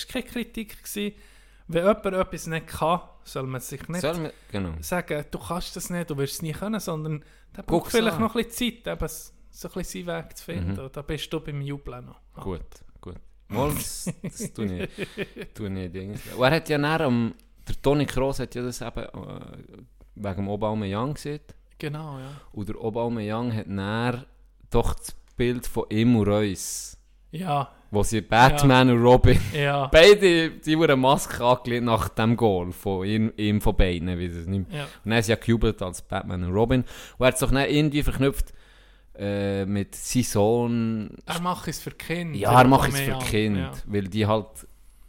war 0.06 0.12
keine 0.12 0.26
Kritik. 0.26 0.84
Gewesen. 0.84 1.16
Wenn 1.68 1.86
jemand 1.86 2.06
etwas 2.08 2.48
nicht 2.48 2.68
kann, 2.68 3.02
soll 3.24 3.44
man 3.44 3.62
sich 3.62 3.88
nicht 3.88 4.04
man, 4.04 4.32
genau. 4.52 4.74
sagen, 4.82 5.24
du 5.32 5.40
kannst 5.40 5.76
das 5.76 5.90
nicht, 5.90 6.10
du 6.10 6.18
wirst 6.18 6.34
es 6.34 6.42
nie 6.42 6.52
können, 6.52 6.80
sondern 6.80 7.24
der 7.56 7.62
braucht 7.62 7.92
vielleicht 7.92 8.16
an. 8.18 8.22
noch 8.22 8.36
ein 8.36 8.44
bisschen 8.44 8.84
Zeit, 8.84 8.94
eben 9.02 9.10
so 9.52 9.68
ein 9.68 9.74
bisschen 9.74 10.06
seinen 10.06 10.24
Weg 10.26 10.38
zu 10.38 10.44
finden. 10.46 10.72
Mhm. 10.84 10.90
Da 10.92 11.02
bist 11.02 11.32
du 11.34 11.40
beim 11.40 11.62
Jubeln 11.62 12.06
noch. 12.06 12.44
Gut, 12.44 12.62
gut. 13.02 13.16
Mal, 13.50 13.72
das, 13.74 14.12
das 14.22 14.54
tue 14.54 14.84
ich, 14.84 14.90
tue 15.54 15.84
ich 15.86 15.92
Dings. 15.92 16.22
Und 16.36 16.44
er 16.44 16.52
hat 16.52 16.70
ja 16.70 16.78
dann, 16.78 17.02
am- 17.02 17.34
der 17.68 17.82
Toni 17.82 18.06
Kroos 18.06 18.40
hat 18.40 18.54
ja 18.56 18.62
das 18.64 18.82
eben 18.82 19.00
äh, 19.00 19.08
wegen 20.16 20.36
dem 20.36 20.50
Aubameyang 20.50 21.14
gesehen. 21.14 21.40
Genau, 21.78 22.20
ja. 22.20 22.32
Und 22.52 22.70
der 22.70 22.76
Aubameyang 22.78 23.54
hat 23.56 23.66
dann 23.68 24.26
doch 24.70 24.94
das 24.94 25.16
Bild 25.36 25.66
von 25.66 25.86
ihm 25.90 26.16
und 26.18 26.28
Reus, 26.28 26.98
Ja, 27.32 27.72
wo 27.92 28.04
sie 28.04 28.22
Batman 28.22 28.90
und 28.92 29.02
Robin, 29.02 29.40
ja. 29.54 29.88
beide, 29.88 30.52
die 30.52 30.78
wurden 30.78 30.92
eine 30.92 31.02
Maske 31.02 31.44
angelegt 31.44 31.86
nach 31.86 32.10
dem 32.10 32.36
Goal 32.38 32.72
von 32.72 33.06
ihm, 33.08 33.32
ihm 33.38 33.62
von 33.62 33.76
beiden, 33.76 34.20
wie 34.20 34.28
das 34.30 34.46
nicht. 34.46 34.72
ja. 34.72 34.84
Und 34.84 34.90
dann 35.06 35.14
haben 35.16 35.24
sie 35.24 35.32
ja 35.32 35.38
gejubelt 35.38 35.82
als 35.82 36.02
Batman 36.04 36.44
und 36.44 36.52
Robin. 36.54 36.82
Und 36.82 36.88
er 37.26 37.28
hat 37.28 37.34
es 37.36 37.40
doch 37.40 37.52
irgendwie 37.52 38.04
verknüpft 38.04 38.54
äh, 39.20 39.66
mit 39.66 39.96
seinem 39.96 40.24
Sohn. 40.24 41.18
Er 41.26 41.42
macht 41.42 41.68
es 41.68 41.80
für 41.82 41.92
Kinder. 41.92 42.38
Ja, 42.38 42.62
er 42.62 42.68
macht 42.68 42.90
es 42.90 43.00
für 43.00 43.16
Aubameyang, 43.16 43.30
Kind, 43.30 43.58
Ja. 43.58 43.72
weil 43.86 44.08
die 44.08 44.26
halt 44.26 44.48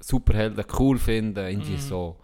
Superhelden 0.00 0.64
cool 0.78 0.98
finden, 0.98 1.38
irgendwie 1.46 1.72
Mhm. 1.72 1.78
so. 1.78 2.18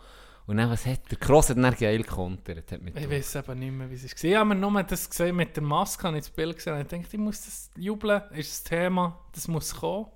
Und 0.47 0.57
dann, 0.59 0.71
was 0.71 0.87
hat 0.87 1.11
der 1.11 1.19
Cross 1.19 1.51
hat 1.51 1.59
dann 1.59 1.75
geil 1.75 2.05
kontert. 2.05 2.71
Hat 2.71 2.81
mit 2.83 2.97
Ich 2.99 3.11
weiß 3.11 3.35
eben 3.37 3.59
nicht 3.59 3.73
mehr, 3.73 3.91
wie 3.91 3.95
es 3.95 4.05
war. 4.05 4.25
Ich 4.31 4.37
habe 4.37 4.49
mir 4.49 4.55
nur 4.55 4.83
das 4.85 5.11
gesehen 5.11 5.35
mit 5.37 5.55
der 5.57 5.63
Maske, 5.63 6.07
habe 6.07 6.19
ich 6.19 6.25
das 6.25 6.31
Bild 6.31 6.57
gesehen 6.57 6.81
ich 6.81 6.87
dachte, 6.87 7.05
ich 7.13 7.19
muss 7.19 7.45
das 7.45 7.71
jubeln, 7.77 8.23
ist 8.33 8.53
das 8.53 8.63
Thema, 8.65 9.19
das 9.33 9.49
muss 9.49 9.75
kommen. 9.75 10.07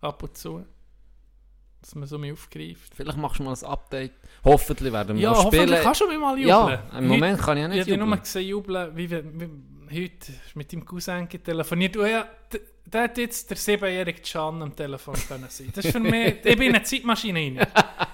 Ab 0.00 0.22
und 0.22 0.36
zu. 0.36 0.64
Dass 1.80 1.94
man 1.96 2.06
so 2.06 2.16
mich 2.18 2.32
aufgreift. 2.32 2.94
Vielleicht 2.94 3.18
machst 3.18 3.40
du 3.40 3.42
mal 3.42 3.54
ein 3.54 3.64
Update. 3.64 4.12
Hoffentlich 4.44 4.92
werden 4.92 5.16
wir 5.16 5.22
Ja, 5.24 5.30
noch 5.30 5.44
hoffentlich 5.44 5.62
spielen. 5.68 5.82
kannst 5.82 6.00
du 6.00 6.06
mich 6.06 6.18
mal 6.18 6.38
jubeln. 6.38 6.48
Ja, 6.48 6.98
im 6.98 7.08
Moment 7.08 7.40
kann 7.40 7.56
ich 7.56 7.62
ja 7.62 7.68
Ich 7.70 7.74
nicht 7.74 7.80
habe 7.82 7.96
nur 7.98 8.06
jubeln. 8.06 8.22
gesehen 8.22 8.46
jubeln, 8.48 8.96
wie 8.96 9.10
wir, 9.10 9.24
wie, 9.40 9.48
heute 9.92 10.32
mit 10.54 10.72
deinem 10.72 10.84
Cousin 10.84 11.28
telefoniert. 11.28 11.96
Und 11.96 12.08
ja, 12.08 12.28
der 12.84 13.02
hat 13.02 13.18
jetzt 13.18 13.48
der 13.48 13.56
siebenjährige 13.56 14.20
Can 14.20 14.62
am 14.62 14.74
Telefon 14.74 15.14
können 15.28 15.46
sein. 15.48 15.72
Das 15.74 15.84
ist 15.84 15.92
für 15.92 16.00
mich, 16.00 16.44
ich 16.44 16.56
bin 16.56 16.74
eine 16.74 16.82
Zeitmaschine 16.82 17.38
rein. 17.38 17.66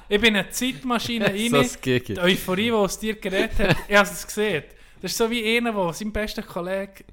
Ich 0.09 0.21
bin 0.21 0.37
eine 0.37 0.51
Zeitmaschine 0.51 1.27
rein. 1.27 1.65
So. 1.65 1.79
Die 1.83 2.19
Euphorie, 2.19 2.65
die 2.65 2.73
aus 2.73 2.99
dir 2.99 3.15
geredet 3.15 3.59
hat, 3.59 3.77
ich 3.89 3.97
habe 3.97 4.09
es 4.09 4.27
gesehen. 4.27 4.65
Das 5.01 5.13
ist 5.13 5.19
so 5.19 5.31
wie 5.31 5.57
einer, 5.57 5.73
der 5.73 5.93
seinem 5.93 6.13
besten 6.13 6.45
Kollegen 6.45 7.05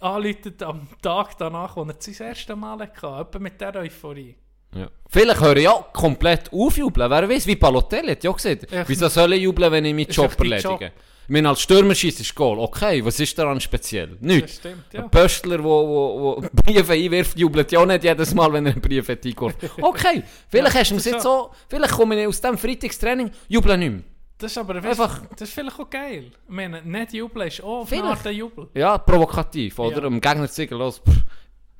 anläutet 0.00 0.62
am 0.62 0.88
Tag 1.00 1.38
danach, 1.38 1.76
wo 1.76 1.82
er 1.82 1.94
das 1.94 2.04
sein 2.04 2.28
erstes 2.28 2.56
Mal 2.56 2.78
hatte. 2.78 3.06
Etwa 3.06 3.38
mit 3.38 3.60
dieser 3.60 3.76
Euphorie. 3.76 4.34
Ja. 4.74 4.88
Vielleicht 5.08 5.40
höre 5.40 5.56
ich 5.56 5.64
ja 5.64 5.72
komplett 5.92 6.52
aufjubeln. 6.52 7.10
Wer 7.10 7.28
weiß, 7.28 7.46
wie 7.46 7.56
Balotelli 7.56 8.10
hat 8.12 8.22
ja 8.24 8.30
gesagt. 8.30 8.70
Ja. 8.70 8.84
Wieso 8.86 9.08
soll 9.08 9.32
ich 9.34 9.42
jubeln, 9.42 9.72
wenn 9.72 9.84
ich 9.84 9.94
meinen 9.94 10.08
Job 10.08 10.26
echt 10.30 10.38
erledige? 10.40 10.68
Job. 10.68 10.80
Ich 10.82 11.32
meine, 11.32 11.48
als 11.48 11.60
Stürmer 11.60 11.94
schießt 11.94 12.20
ist 12.20 12.34
Goal. 12.34 12.58
Okay, 12.58 13.04
was 13.04 13.20
ist 13.20 13.38
daran 13.38 13.60
speziell? 13.60 14.16
Nichts. 14.20 14.56
stimmt, 14.56 14.84
ja. 14.92 15.04
Ein 15.04 15.10
Pöstler, 15.10 15.58
der 15.58 15.64
wo, 15.64 16.40
wo 16.40 16.44
Briefe 16.52 16.92
einwirft, 16.92 17.38
jubelt 17.38 17.70
ja 17.70 17.78
auch 17.80 17.86
nicht 17.86 18.02
jedes 18.02 18.34
Mal, 18.34 18.52
wenn 18.52 18.66
er 18.66 18.72
einen 18.72 18.80
Brief 18.80 19.08
hat 19.08 19.24
eingeworfen. 19.24 19.70
Okay, 19.80 20.22
vielleicht 20.48 20.74
Ja, 20.74 20.80
hast 20.80 20.90
du 20.90 20.94
das 20.96 21.04
jetzt 21.04 21.22
so, 21.22 21.50
vielleicht 21.68 21.92
komme 21.92 22.20
ich 22.20 22.26
aus 22.26 22.40
dem 22.40 22.58
Freitagstraining, 22.58 23.30
jubel 23.48 23.76
nicht 23.76 23.90
mehr. 23.92 24.02
Das 24.38 24.50
ist 24.52 24.58
aber 24.58 24.74
Einfach- 24.76 25.22
das 25.36 25.48
ist 25.48 25.54
vielleicht 25.54 25.78
auch 25.78 25.88
geil. 25.90 26.32
Ich 26.32 26.54
meine, 26.54 26.82
nicht 26.82 27.12
jubeln 27.12 27.46
ist 27.46 27.62
auch 27.62 27.82
auf. 27.82 27.92
Art 27.92 28.26
Jubel. 28.32 28.68
Ja, 28.74 28.98
provokativ, 28.98 29.78
oder? 29.78 29.96
Ja. 29.96 30.00
Dem 30.00 30.20
Gegner 30.20 30.48
zu 30.48 30.54
sagen, 30.54 30.74
los, 30.78 30.98
pff, 30.98 31.14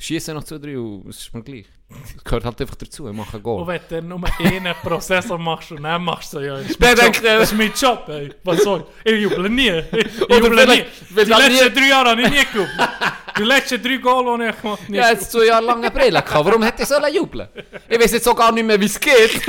schieße 0.01 0.35
noch 0.35 0.45
zu 0.45 0.59
drei 0.59 0.79
und 0.79 1.09
es 1.09 1.19
ist 1.19 1.35
mir 1.35 1.43
gleich. 1.43 1.67
Das 2.15 2.23
gehört 2.23 2.45
halt 2.45 2.61
einfach 2.61 2.77
dazu, 2.77 3.09
ich 3.09 3.15
mache 3.17 3.31
ein 3.37 3.37
Und 3.39 3.43
Goal. 3.43 3.67
wenn 3.67 4.09
du 4.09 4.17
nur 4.19 4.29
einen 4.39 4.75
Prozessor 4.83 5.39
machst 5.39 5.73
und 5.73 5.83
dann 5.83 6.05
machst 6.05 6.33
du 6.33 6.39
so, 6.39 6.45
ja, 6.45 6.57
das 6.59 6.71
ist 6.71 6.79
mein 6.81 6.95
Job, 6.97 7.23
das 7.23 7.43
ist 7.53 7.59
mein 7.59 7.73
Job, 7.75 8.09
ey. 8.09 8.33
Was 8.45 8.63
soll 8.63 8.87
ich? 9.05 9.13
Ich 9.13 9.23
juble 9.23 9.49
nie. 9.51 9.71
Ich 9.93 10.19
juble 10.29 10.67
nie. 10.67 10.85
Die 11.11 11.15
letzten 11.25 11.75
drei 11.75 11.89
Jahre 11.89 12.11
habe 12.11 12.23
ich 12.23 12.31
nie 12.31 12.37
gejubelt. 12.53 12.71
Die 13.39 13.43
letzten 13.43 13.83
drei 13.83 13.97
Goal, 13.97 14.39
die 14.39 14.45
ich 14.51 14.61
gemacht 14.61 14.81
habe, 14.85 14.97
Ja, 14.97 15.11
jetzt 15.11 15.33
zwei 15.33 15.47
Jahre 15.47 15.65
lang 15.65 15.79
eine 15.79 15.91
Brille 15.91 16.23
gehabt. 16.23 16.45
Warum 16.45 16.63
hätte 16.63 16.83
ich 16.83 16.89
sollen 16.89 17.13
jubeln? 17.13 17.49
Ich 17.89 17.99
weiß 18.01 18.13
jetzt 18.13 18.29
auch 18.29 18.37
gar 18.37 18.53
nicht 18.53 18.65
mehr, 18.65 18.81
wie 18.81 18.85
es 18.87 19.01
geht. 19.01 19.41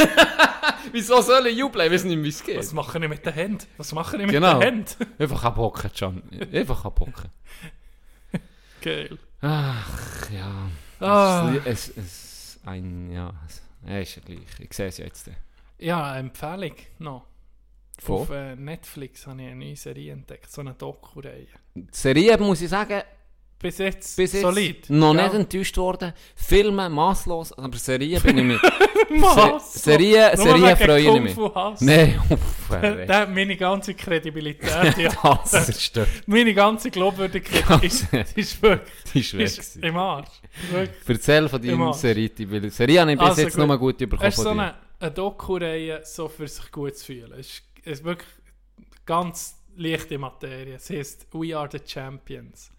Wieso 0.91 1.21
soll 1.21 1.45
ich 1.47 1.57
jubeln? 1.57 1.85
Ich 1.87 1.93
weiß 1.93 2.03
nicht 2.05 2.15
mehr, 2.15 2.25
wie 2.25 2.29
es 2.29 2.43
geht. 2.43 2.57
Was 2.57 2.73
mache 2.73 2.97
ich 2.97 3.07
mit 3.07 3.23
den 3.23 3.33
Händen? 3.33 3.65
Was 3.77 3.91
mache 3.93 4.15
ich 4.17 4.21
mit 4.23 4.31
Genau. 4.31 4.53
den 4.59 4.61
Händen? 4.61 4.95
Einfach 5.19 5.43
abhocken, 5.43 5.91
Can. 5.95 6.23
Einfach 6.51 6.85
abhocken. 6.85 7.29
Geil. 8.81 9.17
Ach, 9.41 10.29
ja. 10.31 10.69
Ah. 10.99 11.51
Es, 11.65 11.89
es, 11.89 11.97
es, 11.97 12.59
ein, 12.63 13.11
ja, 13.11 13.33
es, 13.47 13.61
ja, 13.87 13.99
ist 13.99 14.15
ja 14.15 14.21
gleich. 14.23 14.59
Ich 14.59 14.73
sehe 14.73 14.87
es 14.87 14.97
jetzt. 14.97 15.29
Ja, 15.79 16.11
eine 16.11 16.29
Empfehlung 16.29 16.75
noch. 16.99 17.25
Von? 17.97 18.21
Auf 18.21 18.29
äh, 18.31 18.55
Netflix 18.55 19.27
habe 19.27 19.41
ich 19.41 19.47
eine 19.47 19.55
neue 19.63 19.75
Serie 19.75 20.13
entdeckt, 20.13 20.51
so 20.51 20.61
eine 20.61 20.73
Doku-Reihe. 20.73 21.47
Die 21.75 21.87
Serie, 21.91 22.37
muss 22.37 22.61
ich 22.61 22.69
sagen, 22.69 23.01
Bis 23.61 23.77
jetzt, 23.77 24.15
bis 24.17 24.33
jetzt 24.33 24.41
solid. 24.41 24.89
noch 24.89 25.13
Ja. 25.13 25.23
nicht 25.23 25.33
enttäuscht 25.35 25.77
worden. 25.77 26.13
Filme 26.35 26.89
maßlos, 26.89 27.53
aber 27.53 27.77
Serie 27.77 28.19
bin 28.19 28.37
ich 28.39 28.43
mit. 28.43 28.59
Mass. 29.19 29.73
Se 29.73 29.79
Serie, 29.91 30.31
Nur 30.35 30.45
Serie 30.45 30.63
wegen 30.79 30.85
freue 30.85 31.01
ich 31.01 31.21
mich. 31.21 31.81
Nein, 31.81 32.21
Der 33.07 33.17
hat 33.17 33.29
meine 33.33 33.55
ganze 33.57 33.93
Kredibilität, 33.93 34.97
ja. 34.97 35.11
das 35.43 35.65
zerstört. 35.65 36.07
meine 36.25 36.53
ganze 36.53 36.89
Glaubwürdigkeit 36.89 37.83
ist, 37.83 38.07
ist 38.35 38.61
wirklich 38.61 39.33
ist 39.33 39.59
ist 39.59 39.75
im 39.77 39.97
Arsch. 39.97 40.29
Wirklich. 40.71 40.97
Erzähl 41.07 41.47
von 41.49 41.61
deinem 41.61 41.73
Immer. 41.73 41.93
Serie. 41.93 42.31
weil 42.47 42.71
Serie 42.71 43.01
habe 43.01 43.11
ich 43.11 43.19
bis 43.19 43.27
Also 43.27 43.41
jetzt 43.41 43.55
gut. 43.57 43.67
nur 43.67 43.77
gut 43.77 43.97
bekommen 43.97 44.21
Es 44.23 44.37
ist 44.37 44.43
so 44.43 44.49
eine, 44.49 44.73
eine 44.99 45.11
Doku-Reihe, 45.11 46.01
so 46.03 46.27
für 46.27 46.47
sich 46.47 46.71
gut 46.71 46.95
zu 46.97 47.05
fühlen. 47.05 47.31
Es 47.33 47.47
ist, 47.47 47.63
es 47.83 47.91
ist 47.99 48.03
wirklich 48.05 48.29
ganz 49.05 49.55
leichte 49.75 50.17
Materie. 50.17 50.75
Es 50.75 50.89
heißt 50.89 51.27
We 51.33 51.55
Are 51.55 51.69
the 51.71 51.79
Champions. 51.85 52.71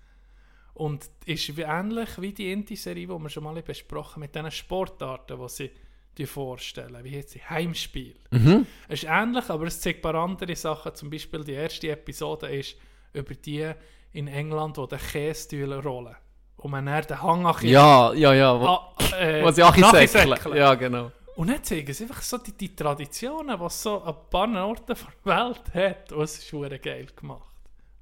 Und 0.82 1.09
ist 1.26 1.56
wie 1.56 1.62
ähnlich 1.62 2.09
wie 2.20 2.32
die 2.32 2.50
Indie-Serie, 2.50 3.06
die 3.06 3.12
wir 3.12 3.28
schon 3.28 3.44
mal 3.44 3.62
besprochen 3.62 4.14
haben, 4.14 4.20
mit 4.22 4.34
diesen 4.34 4.50
Sportarten, 4.50 5.38
die 5.40 5.48
sie 5.48 5.70
die 6.18 6.26
vorstellen. 6.26 7.04
Wie 7.04 7.16
heißt 7.16 7.30
sie? 7.30 7.40
Heimspiel. 7.40 8.16
Mhm. 8.32 8.66
Es 8.88 9.04
ist 9.04 9.09
ähnlich, 9.09 9.48
aber 9.48 9.66
es 9.66 9.80
zeigt 9.80 10.00
ein 10.00 10.02
paar 10.02 10.16
andere 10.16 10.56
Sachen. 10.56 10.92
Zum 10.94 11.09
Beispiel 11.09 11.44
die 11.44 11.52
erste 11.52 11.88
Episode 11.88 12.48
ist 12.48 12.74
über 13.12 13.32
die 13.34 13.70
in 14.12 14.26
England, 14.26 14.76
die 14.76 14.88
den 14.88 14.98
Käse 14.98 15.48
rollen. 15.82 16.16
Und 16.56 16.70
man 16.72 16.86
dann 16.86 17.06
den 17.06 17.22
Hang 17.22 17.46
an 17.46 17.54
Ja, 17.62 18.12
ja, 18.14 18.34
ja. 18.34 18.60
Wo, 18.60 18.66
Ah, 18.66 18.94
äh, 19.20 19.44
was 19.44 19.56
nachsäckeln. 19.56 20.36
säckle. 20.36 20.59
Ja, 20.59 20.74
genau. 20.74 21.12
Und 21.36 21.48
dann 21.48 21.62
zeigen 21.62 21.92
sie 21.94 22.04
einfach 22.04 22.22
so 22.22 22.38
die, 22.38 22.52
die 22.52 22.74
Traditionen, 22.74 23.56
die 23.56 23.64
es 23.66 23.82
so 23.82 24.02
an 24.02 24.14
ein 24.14 24.30
paar 24.30 24.66
Orten 24.66 24.94
der 24.94 24.96
Welt 25.24 25.62
hat. 25.74 26.12
Und 26.12 26.24
es 26.24 26.38
ist 26.38 26.50
geil 26.82 27.06
gemacht. 27.16 27.52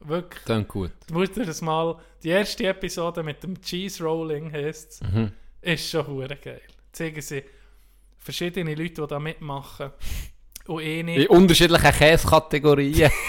Wirklich. 0.00 0.42
Dann 0.46 0.66
gut. 0.66 0.92
Du 1.08 1.14
musst 1.14 1.36
dir 1.36 1.44
das 1.44 1.60
mal, 1.60 1.96
die 2.22 2.30
erste 2.30 2.66
Episode 2.66 3.22
mit 3.22 3.42
dem 3.42 3.60
Cheese 3.60 4.02
Rolling 4.02 4.50
heisst 4.52 5.02
Mhm. 5.04 5.32
ist 5.60 5.90
schon 5.90 6.04
verdammt 6.04 6.42
geil. 6.42 6.62
Zeigen 6.92 7.20
sie 7.20 7.42
verschiedene 8.18 8.74
Leute, 8.74 9.02
die 9.02 9.06
da 9.06 9.18
mitmachen. 9.18 9.90
Und 10.66 10.82
eine... 10.82 11.16
In 11.16 11.26
unterschiedlichen 11.28 11.92
Käsekategorien. 11.92 13.10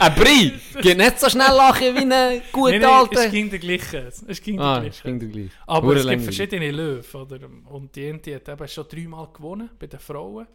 Ein 0.00 0.14
Brie 0.14 0.52
geht 0.80 0.96
nicht 0.96 1.20
so 1.20 1.28
schnell 1.28 1.54
lachen 1.54 1.94
wie 1.94 2.10
ein 2.12 2.42
guter 2.52 2.72
nein, 2.78 2.84
alter. 2.84 3.26
es 3.26 3.30
ging 3.30 3.50
der 3.50 3.58
gleiche. 3.58 4.10
Es 4.26 4.40
ging 4.40 4.56
der 4.56 4.64
Ah, 4.66 4.80
gleiche. 4.80 5.02
ging 5.02 5.20
doch 5.20 5.28
gleich. 5.28 5.50
Aber 5.66 5.86
Hure 5.88 5.98
es 6.00 6.06
gibt 6.08 6.22
verschiedene 6.22 6.70
Löwen, 6.70 7.20
oder? 7.20 7.38
Und 7.66 7.94
die 7.94 8.06
eine 8.08 8.18
hat 8.34 8.48
eben 8.48 8.68
schon 8.68 8.86
dreimal 8.88 9.28
gewonnen 9.32 9.70
bei 9.78 9.86
den 9.86 10.00
Frauen. 10.00 10.46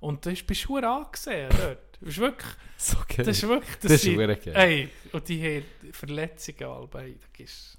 Und 0.00 0.24
da 0.26 0.30
ist- 0.30 0.46
bist 0.46 0.64
du 0.68 0.76
angesehen 0.76 1.48
dort. 1.50 1.78
Das 2.00 2.08
ist 2.10 2.18
wirklich, 2.18 2.50
So 2.76 2.96
geil. 3.08 3.24
das 3.24 3.28
ist 3.28 3.48
wirklich, 3.48 3.76
Das 3.80 3.92
ist 3.92 4.02
sind- 4.02 4.16
verdammt 4.16 4.44
geil. 4.44 4.54
Ey, 4.56 4.88
und 5.12 5.28
die 5.28 5.42
haben 5.42 5.92
Verletzungen 5.92 6.64
alle, 6.64 6.88
da 6.88 7.00
gibt's- 7.32 7.78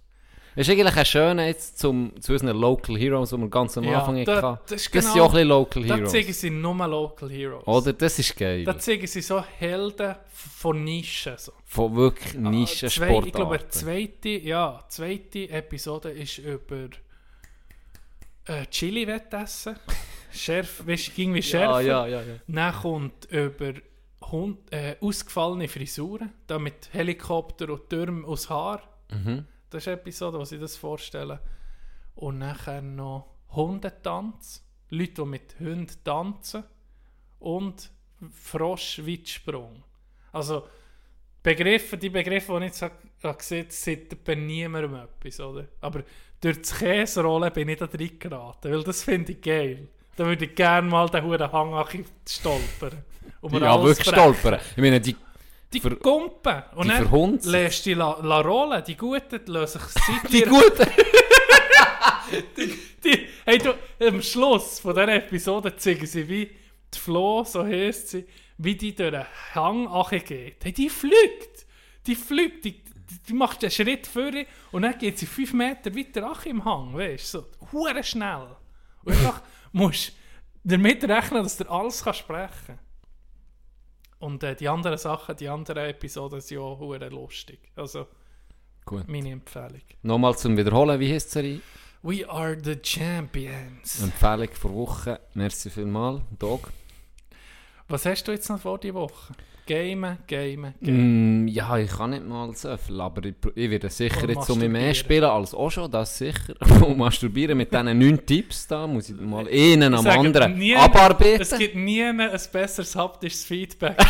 Das 0.56 0.68
ist 0.68 0.74
eigentlich 0.74 0.98
ein 0.98 1.06
schöner 1.06 1.46
jetzt 1.46 1.78
zum, 1.78 2.20
zu 2.20 2.34
unseren 2.34 2.58
Local 2.58 2.98
Heroes, 2.98 3.30
die 3.30 3.38
wir 3.38 3.48
ganz 3.48 3.78
am 3.78 3.84
Ja, 3.84 4.00
Anfang 4.00 4.26
da- 4.26 4.42
hatten. 4.42 4.60
das 4.68 4.82
ist 4.82 4.86
Das 4.88 4.92
genau- 5.04 5.14
sind 5.14 5.22
auch 5.22 5.34
ein 5.36 5.48
Local 5.48 5.84
Da 5.86 5.96
Heroes. 5.98 6.12
zeigen 6.12 6.34
sie 6.34 6.50
nur 6.50 6.88
Local 6.88 7.30
Heroes. 7.30 7.68
Oder? 7.68 7.94
Das 7.94 8.18
ist 8.18 8.36
geil. 8.36 8.64
Da 8.64 8.76
zeigen 8.80 9.06
sie 9.06 9.22
so 9.22 9.40
Helden 9.44 10.16
von 10.34 10.84
Nischen. 10.84 11.38
So. 11.38 11.52
Von 11.64 11.96
wirklich 11.96 12.36
Ah, 12.36 12.40
Nischensportarten. 12.50 13.28
ich 13.28 13.34
glaube, 13.34 13.60
die 13.60 13.68
zweite, 13.70 14.30
ja, 14.30 14.84
zweite 14.90 15.48
Episode 15.52 16.10
ist 16.10 16.40
über 16.40 16.90
äh, 18.46 18.66
Chili-Wettessen. 18.66 19.76
Schärf, 20.38 20.86
weißt 20.86 21.10
du, 21.10 21.12
ging 21.12 21.34
wie 21.34 21.42
schärfer. 21.42 21.82
ja, 21.82 22.08
ja, 22.08 22.22
ja, 22.22 22.22
ja. 22.22 22.36
Dann 22.48 22.74
kommt 22.74 23.26
über 23.32 23.74
Hund, 24.22 24.72
äh, 24.72 24.96
ausgefallene 25.00 25.68
Frisuren, 25.68 26.34
da 26.48 26.60
mit 26.60 26.90
Helikopter 26.94 27.70
und 27.70 27.90
Türmen 27.90 28.26
aus 28.26 28.50
Haar. 28.50 28.82
Mhm. 29.12 29.46
Das 29.70 29.84
ist 29.84 29.88
eine 29.88 29.98
Episode, 29.98 30.40
wo 30.40 30.46
sie 30.46 30.60
das 30.60 30.76
vorstellen. 30.76 31.40
Und 32.16 32.40
nachher 32.40 32.82
noch 32.82 33.28
Hundetanz, 33.52 34.66
Leute, 34.90 35.22
die 35.22 35.26
mit 35.26 35.60
Hunden 35.60 35.88
tanzen 36.04 36.64
und 37.40 37.92
Froschweitsprung. 38.32 39.84
Also 40.32 40.68
Begriffe, 41.44 41.98
die 41.98 42.10
Begriffe, 42.10 42.54
die 42.54 42.66
ich 42.66 42.72
jetzt 42.72 42.82
habe, 42.82 42.96
habe 43.24 43.38
gesehen 43.38 43.68
sind 43.70 44.24
bei 44.24 44.36
niemandem 44.36 44.96
etwas, 44.96 45.40
oder? 45.40 45.68
Aber 45.82 46.04
durch 46.42 46.62
das 46.62 46.78
Käserollen 46.78 47.54
bin 47.54 47.70
ich 47.70 47.78
da 47.78 47.88
drin 47.88 48.20
geraten, 48.20 48.72
weil 48.72 48.84
das 48.84 49.04
finde 49.04 49.32
ich 49.32 49.42
geil. 49.42 49.88
Da 50.18 50.26
würde 50.26 50.46
ich 50.46 50.56
gerne 50.56 50.90
mal 50.90 51.08
den 51.10 51.24
hohen 51.24 51.52
Hang 51.52 51.74
an 51.76 52.06
stolpern. 52.28 53.04
Und 53.40 53.54
Ja, 53.54 53.82
wirklich 53.82 54.00
brechen. 54.00 54.14
stolpern. 54.14 54.60
Ich 54.76 54.82
meine, 54.82 55.00
die, 55.00 55.16
Die 55.72 55.80
Ver- 55.80 55.96
Gumpen. 55.96 56.64
Und 56.76 56.88
die 56.92 56.96
dann 56.96 57.40
lässt 57.44 57.86
die 57.86 57.94
la, 57.94 58.20
la 58.22 58.42
rollen. 58.42 58.84
Die 58.84 58.98
Guten 58.98 59.40
die 59.46 59.52
lassen 59.52 59.80
sich 59.80 60.30
die 60.32 60.42
guten. 60.42 60.88
die, 63.04 63.28
hey, 63.46 63.58
du, 63.60 63.74
am 64.06 64.22
Schluss 64.22 64.80
von 64.80 64.94
dieser 64.96 65.14
Episode 65.14 65.76
zeigen 65.78 66.06
sie, 66.06 66.28
wie 66.28 66.50
die 66.94 67.00
Flo, 67.00 67.44
so 67.44 67.64
heisst 67.64 68.10
sie, 68.10 68.26
wie 68.58 68.76
die 68.76 68.96
durch 68.96 69.12
den 69.12 69.26
Hang 69.54 69.88
geht. 70.26 70.64
Hey, 70.64 70.72
die 70.72 70.90
fliegt! 70.90 71.66
Die 72.08 72.16
fliegt! 72.16 72.66
Die, 72.66 72.72
die, 72.82 73.20
die 73.28 73.34
macht 73.34 73.64
einen 73.64 73.72
Schritt 73.72 74.08
vor 74.08 74.32
und 74.72 74.82
dann 74.82 74.98
geht 74.98 75.20
sie 75.20 75.28
fünf 75.28 75.54
Meter 75.54 75.96
weiter 75.96 76.28
ach 76.32 76.46
im 76.48 76.66
Hang, 76.66 76.96
weißt 76.96 77.36
du? 77.36 77.44
So, 77.72 78.04
schnell. 78.04 78.48
Und 79.04 79.14
einfach 79.14 79.42
musst 79.72 80.14
damit 80.64 81.04
rechnen, 81.04 81.44
dass 81.44 81.58
du 81.58 81.70
alles 81.70 82.04
kannst 82.04 82.20
sprechen 82.20 82.80
Und 84.20 84.44
äh, 84.44 84.56
die 84.56 84.68
anderen 84.68 84.98
Sachen, 84.98 85.36
die 85.36 85.48
anderen 85.48 85.86
Episoden 85.86 86.42
sind 86.42 86.58
auch 86.60 86.80
hure 86.80 87.10
lustig. 87.10 87.72
Also, 87.76 88.08
Gut. 88.86 89.08
meine 89.08 89.32
Empfehlung. 89.32 89.82
Nochmal 90.02 90.38
zum 90.38 90.58
Wiederholen, 90.58 91.00
wie 91.00 91.14
heisst 91.14 91.30
die 91.30 91.34
Serie? 91.34 91.62
We 92.04 92.30
are 92.30 92.58
the 92.62 92.78
champions. 92.82 94.02
Empfehlung 94.02 94.50
vor 94.54 94.74
Woche. 94.74 95.20
Merci 95.34 95.70
vielmals, 95.70 96.22
Dog. 96.38 96.72
Was 97.88 98.06
hast 98.06 98.24
du 98.28 98.32
jetzt 98.32 98.50
noch 98.50 98.60
vor 98.60 98.78
die 98.80 98.94
Woche? 98.94 99.34
Gamen, 99.68 100.18
gamen, 100.28 100.74
gamen. 100.82 101.44
Mm, 101.44 101.48
ja, 101.50 101.78
ich 101.78 101.92
kann 101.92 102.12
nicht 102.12 102.26
mal 102.26 102.54
so 102.56 102.76
viel, 102.78 103.02
aber 103.02 103.26
ich, 103.26 103.36
ich 103.54 103.70
werde 103.70 103.90
sicher 103.90 104.28
jetzt 104.30 104.50
um 104.50 104.60
mehr 104.60 104.94
spielen 104.94 105.26
als 105.26 105.54
auch 105.54 105.70
schon, 105.70 105.92
das 105.92 106.18
sicher. 106.18 106.56
Und 106.86 106.98
masturbieren 106.98 107.58
mit 107.58 107.72
diesen 107.72 108.00
neun 108.00 108.26
Tipps 108.26 108.66
da, 108.66 108.88
muss 108.88 109.10
ich 109.10 109.20
mal 109.20 109.48
einen 109.48 109.94
am 109.94 110.04
sage, 110.04 110.20
anderen 110.20 110.58
nie- 110.58 110.76
abarbeiten. 110.76 111.42
Es 111.42 111.58
gibt 111.58 111.76
nie 111.76 112.02
ein 112.04 112.18
besseres 112.52 112.96
haptisches 112.96 113.44
Feedback. 113.46 113.98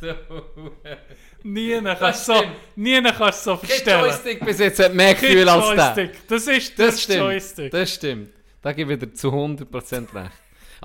nie 1.42 1.80
kannst 1.98 2.28
du 2.28 2.34
so, 2.34 2.42
nie 2.76 3.02
kannst 3.02 3.46
du 3.46 3.50
so 3.50 3.56
Kein 3.56 3.66
verstellen. 3.68 4.00
Joystick 4.04 4.44
bis 4.44 4.58
jetzt 4.58 4.78
hat 4.78 4.94
mehr 4.94 5.14
Kein 5.14 5.30
Gefühl 5.30 5.48
als 5.48 5.94
der. 5.94 6.10
Das 6.28 6.46
ist 6.46 6.78
Das 6.78 6.86
das, 6.94 7.02
stimmt. 7.02 7.18
Joystick. 7.18 7.70
Das 7.70 7.94
stimmt. 7.94 8.28
Da 8.62 8.72
gebe 8.72 8.94
ich 8.94 8.98
dir 8.98 9.12
zu 9.12 9.28
100% 9.30 10.14
recht. 10.14 10.30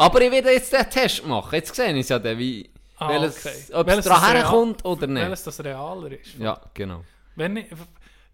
Aber 0.01 0.21
ich 0.21 0.31
werde 0.31 0.51
jetzt 0.51 0.73
den 0.73 0.89
Test 0.89 1.25
machen. 1.25 1.53
Jetzt 1.55 1.75
sehe 1.75 1.93
ich 1.93 2.09
ja, 2.09 2.19
dann, 2.19 2.37
wie, 2.37 2.69
Ah, 2.97 3.09
welches, 3.09 3.45
okay. 3.45 3.55
ob 3.73 3.87
Welches 3.87 4.05
es 4.05 4.11
daran 4.11 4.31
real- 4.31 4.43
herkommt 4.43 4.85
oder 4.85 5.07
nicht. 5.07 5.23
Welches 5.23 5.43
das 5.43 5.63
realer 5.63 6.11
ist. 6.11 6.37
Ja, 6.39 6.59
genau. 6.73 7.03
Wenn 7.35 7.57
ich, 7.57 7.65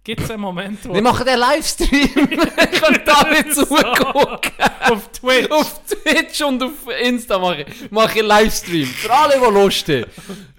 gibt 0.04 0.22
es 0.22 0.30
einen 0.32 0.42
Moment, 0.42 0.80
wo 0.88 0.94
Wir 0.94 1.02
machen 1.02 1.26
den 1.26 1.40
Livestream. 1.40 1.90
ich 2.32 2.82
kann 2.82 3.02
da 3.06 3.30
nicht 3.30 3.54
zugucken. 3.56 4.52
auf 4.90 5.10
Twitch 5.12 5.50
auf 5.52 5.82
Twitch 5.86 6.42
und 6.42 6.64
auf 6.64 6.72
Insta 7.02 7.40
mache 7.40 7.62
ich, 7.64 7.92
mache 7.92 8.20
ich 8.20 8.26
Livestream. 8.26 8.86
Für 8.88 9.14
alle, 9.14 9.36
die 9.40 9.54
Lust 9.54 9.88
haben. 9.88 10.06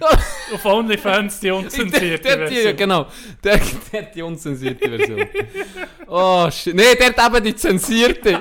auf 0.55 0.65
OnlyFans 0.65 1.41
die 1.41 1.47
Der, 1.49 1.57
unzensierte 1.57 2.23
der, 2.23 2.49
die, 2.49 2.55
Version. 2.55 2.77
genau. 2.77 3.07
Der, 3.45 3.61
der 3.93 4.03
hat 4.03 4.15
die 4.15 4.23
unzensierte 4.23 4.89
Version. 4.89 5.27
Oh, 6.07 6.51
shit. 6.51 6.75
Nee, 6.75 6.95
der 6.95 7.15
hat 7.15 7.35
eben 7.35 7.45
die 7.45 7.57
zensierte. 7.57 8.41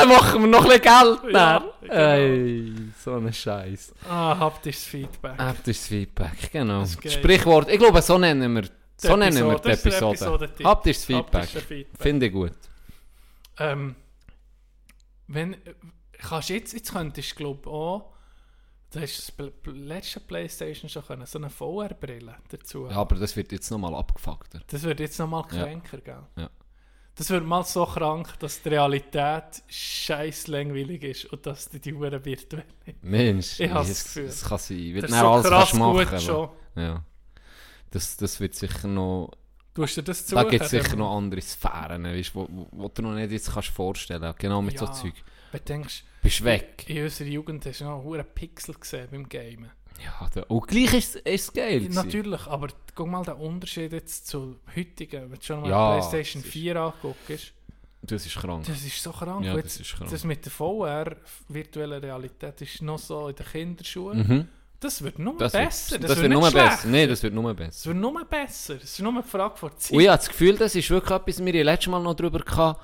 Dann 0.00 0.08
machen 0.08 0.40
wir 0.42 0.48
noch 0.48 0.64
ein 0.64 0.78
bisschen 0.78 0.82
Geld. 0.82 1.32
Ja, 1.34 1.58
dann. 1.58 1.62
genau. 1.80 1.94
Ey, 1.94 2.72
so 3.02 3.14
ein 3.16 3.32
Scheiß. 3.32 3.94
Ah, 4.08 4.38
haptisches 4.38 4.84
Feedback. 4.86 5.38
Haptisches 5.38 5.86
Feedback, 5.86 6.50
genau. 6.52 6.80
Das. 6.80 7.12
Sprichwort, 7.12 7.68
ich 7.70 7.78
glaube, 7.78 8.00
so 8.02 8.18
nennen 8.18 8.54
wir, 8.54 8.68
so 8.96 9.16
nennen 9.16 9.46
wir 9.46 9.58
die 9.58 9.68
Episode. 9.70 10.14
Episode. 10.16 10.50
Haptisches 10.64 11.04
Feedback. 11.04 11.44
Feedback. 11.48 11.86
Finde 11.98 12.26
ich 12.26 12.32
gut. 12.32 12.52
Ähm, 13.58 13.94
wenn, 15.26 15.56
kannst 16.18 16.48
jetzt, 16.48 16.72
jetzt 16.72 16.92
könntest 16.92 17.32
du 17.32 17.36
glaube 17.36 17.68
auch, 17.70 18.12
du 18.92 19.00
hast 19.00 19.32
das 19.38 19.50
letzte 19.66 20.20
Playstation 20.20 20.88
schon 20.88 21.04
können, 21.04 21.26
so 21.26 21.38
eine 21.38 21.50
VR-Brille 21.50 22.36
dazu. 22.48 22.86
Ja, 22.88 22.96
aber 22.96 23.16
das 23.16 23.36
wird 23.36 23.52
jetzt 23.52 23.70
nochmal 23.70 23.94
abgefuckter. 23.94 24.60
Das 24.66 24.82
wird 24.82 25.00
jetzt 25.00 25.18
nochmal 25.18 25.44
Ja. 25.52 25.62
kränker, 25.64 25.98
gell? 25.98 26.22
Ja. 26.36 26.50
Das 27.20 27.28
wird 27.28 27.44
mal 27.44 27.62
so 27.64 27.84
krank, 27.84 28.38
dass 28.38 28.62
die 28.62 28.70
Realität 28.70 29.62
scheiß 29.68 30.46
langweilig 30.46 31.02
ist 31.02 31.24
und 31.26 31.44
dass 31.44 31.68
die 31.68 31.78
die 31.78 31.92
Uhren 31.92 32.24
virtuell 32.24 32.64
Mensch, 33.02 33.60
Ich 33.60 33.70
habe 33.70 33.86
das 33.86 34.04
Gefühl. 34.04 34.24
Es 34.24 34.42
kann 34.42 34.56
sein. 34.56 34.94
Weil 34.94 35.02
Das 35.02 35.10
ist 35.10 35.18
so 35.18 35.28
alles 35.28 35.46
krass 35.46 35.70
kannst 35.70 35.74
machen 35.78 36.08
gut 36.08 36.22
schon. 36.22 36.48
Ja. 36.76 37.04
Das, 37.90 38.16
das 38.16 38.40
wird 38.40 38.54
sicher 38.54 38.88
noch... 38.88 39.32
Du 39.74 39.82
hast 39.82 39.96
dir 39.98 40.02
das 40.02 40.24
Da 40.24 40.38
suchen, 40.40 40.50
gibt 40.50 40.64
es 40.64 40.70
sicher 40.70 40.96
noch 40.96 41.14
andere 41.14 41.42
Sphären, 41.42 42.04
weißt, 42.04 42.34
wo, 42.34 42.48
wo, 42.50 42.68
wo 42.72 42.88
du 42.88 43.02
noch 43.02 43.12
nicht 43.14 43.32
jetzt 43.32 43.52
kannst 43.52 43.68
vorstellen 43.68 44.34
Genau 44.38 44.62
mit 44.62 44.78
so 44.78 44.86
Ja. 44.86 44.92
Zeug. 44.92 45.12
Wenn 45.52 45.58
du 45.58 45.64
denkst, 45.66 46.04
Bist 46.22 46.42
weg. 46.42 46.86
in 46.88 47.04
unserer 47.04 47.28
Jugend 47.28 47.66
hast 47.66 47.82
du 47.82 47.84
noch 47.84 48.02
einen 48.02 48.24
Pixel 48.34 48.74
gesehen 48.76 49.08
beim 49.10 49.28
Gamen. 49.28 49.70
Ja, 50.04 50.28
da, 50.34 50.42
und 50.48 50.66
gleich 50.66 50.94
ist 50.94 51.20
es 51.24 51.52
geil. 51.52 51.80
gewesen. 51.80 51.94
Natürlich, 51.94 52.46
aber 52.46 52.68
guck 52.94 53.08
mal 53.08 53.24
den 53.24 53.34
Unterschied 53.34 53.92
jetzt 53.92 54.26
zu 54.26 54.56
heutigen, 54.74 55.30
wenn 55.30 55.38
du 55.38 55.44
schon 55.44 55.60
mal 55.60 55.68
Ja, 55.70 55.90
PlayStation 55.98 56.42
das 56.42 56.46
ist- 56.48 56.52
4 56.52 56.76
anguckst. 56.76 57.52
Das 58.02 58.24
ist 58.24 58.34
krank. 58.36 58.64
Das 58.66 58.82
ist 58.82 59.02
so 59.02 59.12
krank. 59.12 59.44
Ja, 59.44 59.54
das 59.60 59.78
ist 59.78 59.94
krank. 59.94 60.10
das 60.10 60.24
mit 60.24 60.42
der 60.44 60.50
VR, 60.52 61.16
virtuellen 61.48 62.02
Realität, 62.02 62.60
ist 62.62 62.80
noch 62.80 62.98
so 62.98 63.28
in 63.28 63.34
den 63.36 63.44
Kinderschuhen. 63.46 64.18
Mhm. 64.26 64.48
Das 64.80 65.02
wird 65.02 65.18
nur 65.18 65.36
Das 65.36 65.52
besser. 65.52 65.92
wird, 65.92 66.04
das, 66.04 66.08
das 66.12 66.18
wird 66.22 66.30
wird 66.30 66.40
nur 66.40 66.50
besser. 66.50 66.88
Nein, 66.88 67.08
das 67.10 67.22
wird 67.22 67.34
nur 67.34 67.50
Es 67.50 67.56
besser. 67.58 67.90
wird 67.90 67.98
nur 67.98 68.24
besser. 68.24 68.76
Es 68.76 68.84
ist 68.84 69.00
nur 69.00 69.12
eine 69.12 69.22
Frage 69.22 69.56
von 69.58 69.70
Zeit. 69.76 69.92
Und 69.92 70.00
ich 70.00 70.08
habe 70.08 70.16
das 70.16 70.28
Gefühl, 70.30 70.56
das 70.56 70.74
ist 70.74 70.88
wirklich 70.88 71.14
etwas, 71.14 71.44
wir 71.44 71.52
haben 71.52 71.62
letztes 71.64 71.88
Mal 71.88 72.02
noch 72.02 72.14
drüber 72.14 72.38
gehabt, 72.38 72.80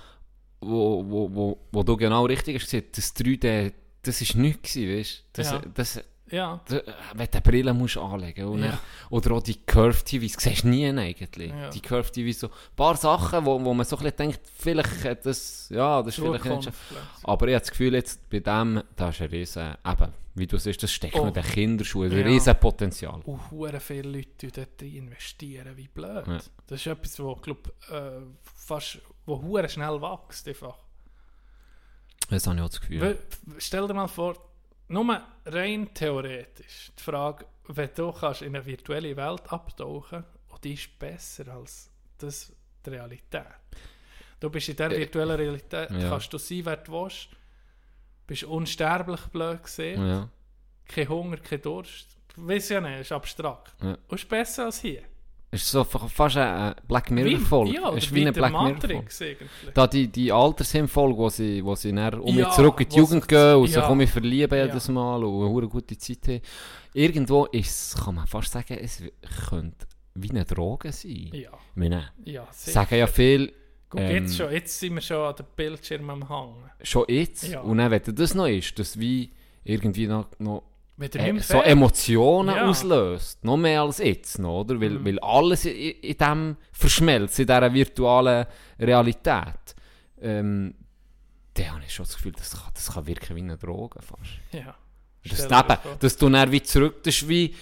wo, 0.61 1.03
wo, 1.09 1.35
wo, 1.35 1.59
wo 1.73 1.83
du 1.83 1.97
genau 1.97 2.27
richtig 2.27 2.57
hast 2.57 2.71
gesagt, 2.71 2.99
das 2.99 3.17
3D, 3.17 3.73
das 4.03 4.21
ist 4.21 4.35
nichts 4.35 4.75
gewesen, 4.75 4.99
weißt 4.99 5.19
du? 5.19 5.23
Das, 5.33 5.51
Ja. 5.51 5.63
das, 5.75 6.01
Ja, 6.31 6.61
das, 6.67 6.83
wenn 7.15 7.29
du 7.31 7.41
Brille 7.41 7.73
musst 7.73 7.97
anlegen 7.97 8.47
und 8.47 8.65
Ja. 8.65 8.79
Oder 9.11 9.33
auch 9.33 9.43
die 9.43 9.55
Curve 9.65 10.03
TVs, 10.05 10.35
siehst 10.39 10.65
du 10.65 10.69
nie 10.69 10.87
eigentlich. 10.89 11.51
Ja. 11.53 11.71
Die 11.71 11.81
Curve 11.81 12.11
TVs, 12.11 12.41
so 12.41 12.49
ein 12.49 12.53
paar 12.75 12.97
Sachen, 12.97 13.45
wo, 13.47 13.63
wo 13.65 13.73
man 13.73 13.87
so 13.87 13.97
ein 13.97 14.03
bisschen 14.03 14.17
denkt, 14.17 14.41
vielleicht 14.59 15.05
hat 15.05 15.25
das, 15.25 15.69
ja, 15.71 16.03
das 16.03 16.19
ist 16.19 16.25
vielleicht 16.25 16.45
nicht. 16.45 16.73
Aber 17.23 17.47
ich 17.47 17.55
habe 17.55 17.61
das 17.61 17.71
Gefühl, 17.71 17.95
jetzt 17.95 18.29
bei 18.29 18.41
dem, 18.41 18.83
da 18.97 19.11
ist 19.11 19.21
ein 19.23 19.29
riesen, 19.29 19.75
eben, 19.87 20.13
wie 20.35 20.47
du 20.49 20.59
siehst, 20.59 20.83
das 20.83 20.93
steckt 20.93 21.15
Oh. 21.15 21.27
in 21.29 21.33
den 21.33 21.45
Kinderschuhen, 21.45 22.11
ein 22.11 22.19
Ja. 22.19 22.27
riesen 22.27 22.57
Potenzial. 22.57 23.21
Und 23.25 23.51
hure 23.53 23.79
viele 23.79 24.11
Leute 24.11 24.49
dort 24.51 24.83
investieren, 24.83 25.77
wie 25.77 25.87
blöd. 25.89 26.27
Ja. 26.27 26.39
Das 26.67 26.81
ist 26.81 26.87
etwas, 26.89 27.21
wo, 27.21 27.37
glaub, 27.37 27.69
äh, 27.91 28.21
fast, 28.55 28.99
wo 29.27 29.41
hure 29.41 29.69
schnell 29.69 30.01
wächst. 30.03 30.49
Einfach. 30.49 30.77
Das 32.29 32.47
habe 32.49 32.57
ich 32.57 32.63
auch 32.63 32.69
das 32.69 32.81
Gefühl. 32.81 33.01
Weil, 33.01 33.19
Stell 33.59 33.87
dir 33.87 33.95
mal 33.95 34.09
vor, 34.09 34.37
nur 34.89 35.21
rein 35.47 35.93
theoretisch, 35.95 36.93
die 36.99 37.03
Frage, 37.03 37.47
wenn 37.69 37.91
du 37.95 38.13
kannst 38.13 38.43
in 38.43 38.55
eine 38.55 38.65
virtuelle 38.65 39.17
Welt 39.17 39.43
abtauchen 39.53 40.25
und 40.49 40.65
die 40.65 40.75
ist 40.75 40.99
besser 40.99 41.49
als 41.55 41.91
das 42.19 42.53
die 42.85 42.91
Realität. 42.91 43.43
Du 44.39 44.51
bist 44.51 44.69
in 44.69 44.77
dieser 44.77 44.93
Äh, 44.93 44.99
virtuellen 44.99 45.37
Realität, 45.37 45.91
ja. 45.91 46.09
kannst 46.11 46.33
du 46.33 46.39
sein, 46.39 46.65
wer 46.65 46.77
du 46.77 46.93
willst, 46.93 47.29
bist 48.27 48.45
unsterblich 48.45 49.21
blöd 49.27 49.63
gesehen, 49.63 50.07
Ja. 50.09 50.29
kein 50.87 51.09
Hunger, 51.09 51.39
kein 51.39 51.63
Durst. 51.63 52.17
Weiß 52.37 52.69
ja 52.69 52.81
nicht, 52.81 53.01
ist 53.01 53.13
abstrakt. 53.13 53.75
Ja. 53.83 53.97
Und 54.09 54.21
ist 54.21 54.29
besser 54.29 54.67
als 54.67 54.81
hier. 54.81 55.03
Ist 55.51 55.69
so 55.71 55.85
fa- 55.85 56.09
fast 56.09 56.37
eine 56.37 56.75
Black 56.89 57.11
Mirror-Folge. 57.11 57.75
Ja, 57.75 57.91
ist 57.95 58.13
wie 58.13 58.23
eine 58.23 58.33
Black 58.33 58.53
Mirror-Folge. 58.53 59.37
Da 59.75 59.87
die, 59.87 60.09
die 60.09 60.31
Altersheim-Folge, 60.33 61.17
wo 61.19 61.29
sie, 61.29 61.65
wo 61.65 61.75
sie 61.75 61.93
dann 61.93 62.15
um 62.21 62.37
Ja, 62.37 62.51
zurück 62.51 62.81
in 62.81 62.89
die 62.89 62.97
Jugend 62.97 63.23
sich- 63.23 63.29
gehen 63.29 63.55
und 63.57 63.67
sich 63.69 63.77
ja. 63.77 63.89
um 63.89 63.99
mich 63.99 64.11
verlieben 64.11 64.59
jedes 64.59 64.89
Mal 64.89 65.23
und 65.25 65.59
eine 65.59 65.69
gute 65.69 65.97
Zeit 65.97 66.19
haben. 66.29 66.41
Irgendwo 66.93 67.45
ist 67.47 67.97
kann 68.03 68.15
man 68.17 68.27
fast 68.27 68.53
sagen, 68.53 68.79
es 68.81 69.03
könnte 69.49 69.87
wie 70.15 70.31
eine 70.31 70.45
Droge 70.45 70.93
sein. 70.93 71.31
Ja, 71.33 71.51
Ich 71.53 71.77
meine, 71.77 72.11
ja, 72.25 72.47
sagen 72.51 72.97
ja 72.97 73.07
viel, 73.07 73.53
Guck, 73.89 74.01
ähm, 74.01 74.11
jetzt, 74.25 74.37
schon, 74.37 74.51
jetzt 74.51 74.81
sind 74.81 74.95
wir 74.95 75.01
schon 75.01 75.19
an 75.19 75.37
den 75.37 75.47
Bildschirm 75.55 76.11
am 76.11 76.27
Hängen. 76.29 76.71
schon 76.83 77.05
jetzt. 77.09 77.49
Ja. 77.49 77.61
Und 77.61 77.79
dann, 77.79 77.91
wenn 77.91 78.03
das 78.15 78.35
noch 78.35 78.47
ist, 78.49 78.79
dass 78.79 78.99
wie 78.99 79.31
irgendwie 79.63 80.07
noch, 80.09 80.27
noch 80.39 80.63
äh, 80.99 81.39
so. 81.41 81.63
Emotionen 81.63 82.55
Ja. 82.57 82.67
auslöst. 82.69 83.45
Noch 83.45 83.57
mehr 83.57 83.83
als 83.83 83.99
jetzt, 83.99 84.39
noch, 84.39 84.61
oder? 84.61 84.81
Weil, 84.81 84.91
Mhm. 84.91 85.05
weil 85.05 85.19
alles 85.21 85.65
in, 85.67 85.75
in 85.77 86.17
dem 86.17 86.57
verschmelzt, 86.73 87.39
in 87.39 87.47
dieser 87.47 87.73
virtuellen 87.75 88.47
Realität. 88.81 89.75
Ähm, 90.21 90.75
dann 91.55 91.71
habe 91.73 91.83
ich 91.87 91.93
schon 91.95 92.05
das 92.07 92.17
Gefühl, 92.17 92.33
das 92.33 92.51
kann, 92.53 92.71
das 92.75 92.93
kann 92.93 93.07
wirken 93.07 93.37
wie 93.37 93.41
eine 93.41 93.57
Droge 93.57 94.01
fast. 94.03 94.23
Ja. 94.53 94.75
Das, 95.29 95.39
Stell 95.45 95.49
dir 95.49 95.59
eben, 95.61 95.77
vor. 95.83 95.97
dass 95.99 96.17
du 96.17 96.29
dann 96.29 96.53
wie 96.53 96.63
zurück, 96.63 97.03
das 97.03 97.15
ist 97.17 97.29
wie, 97.29 97.55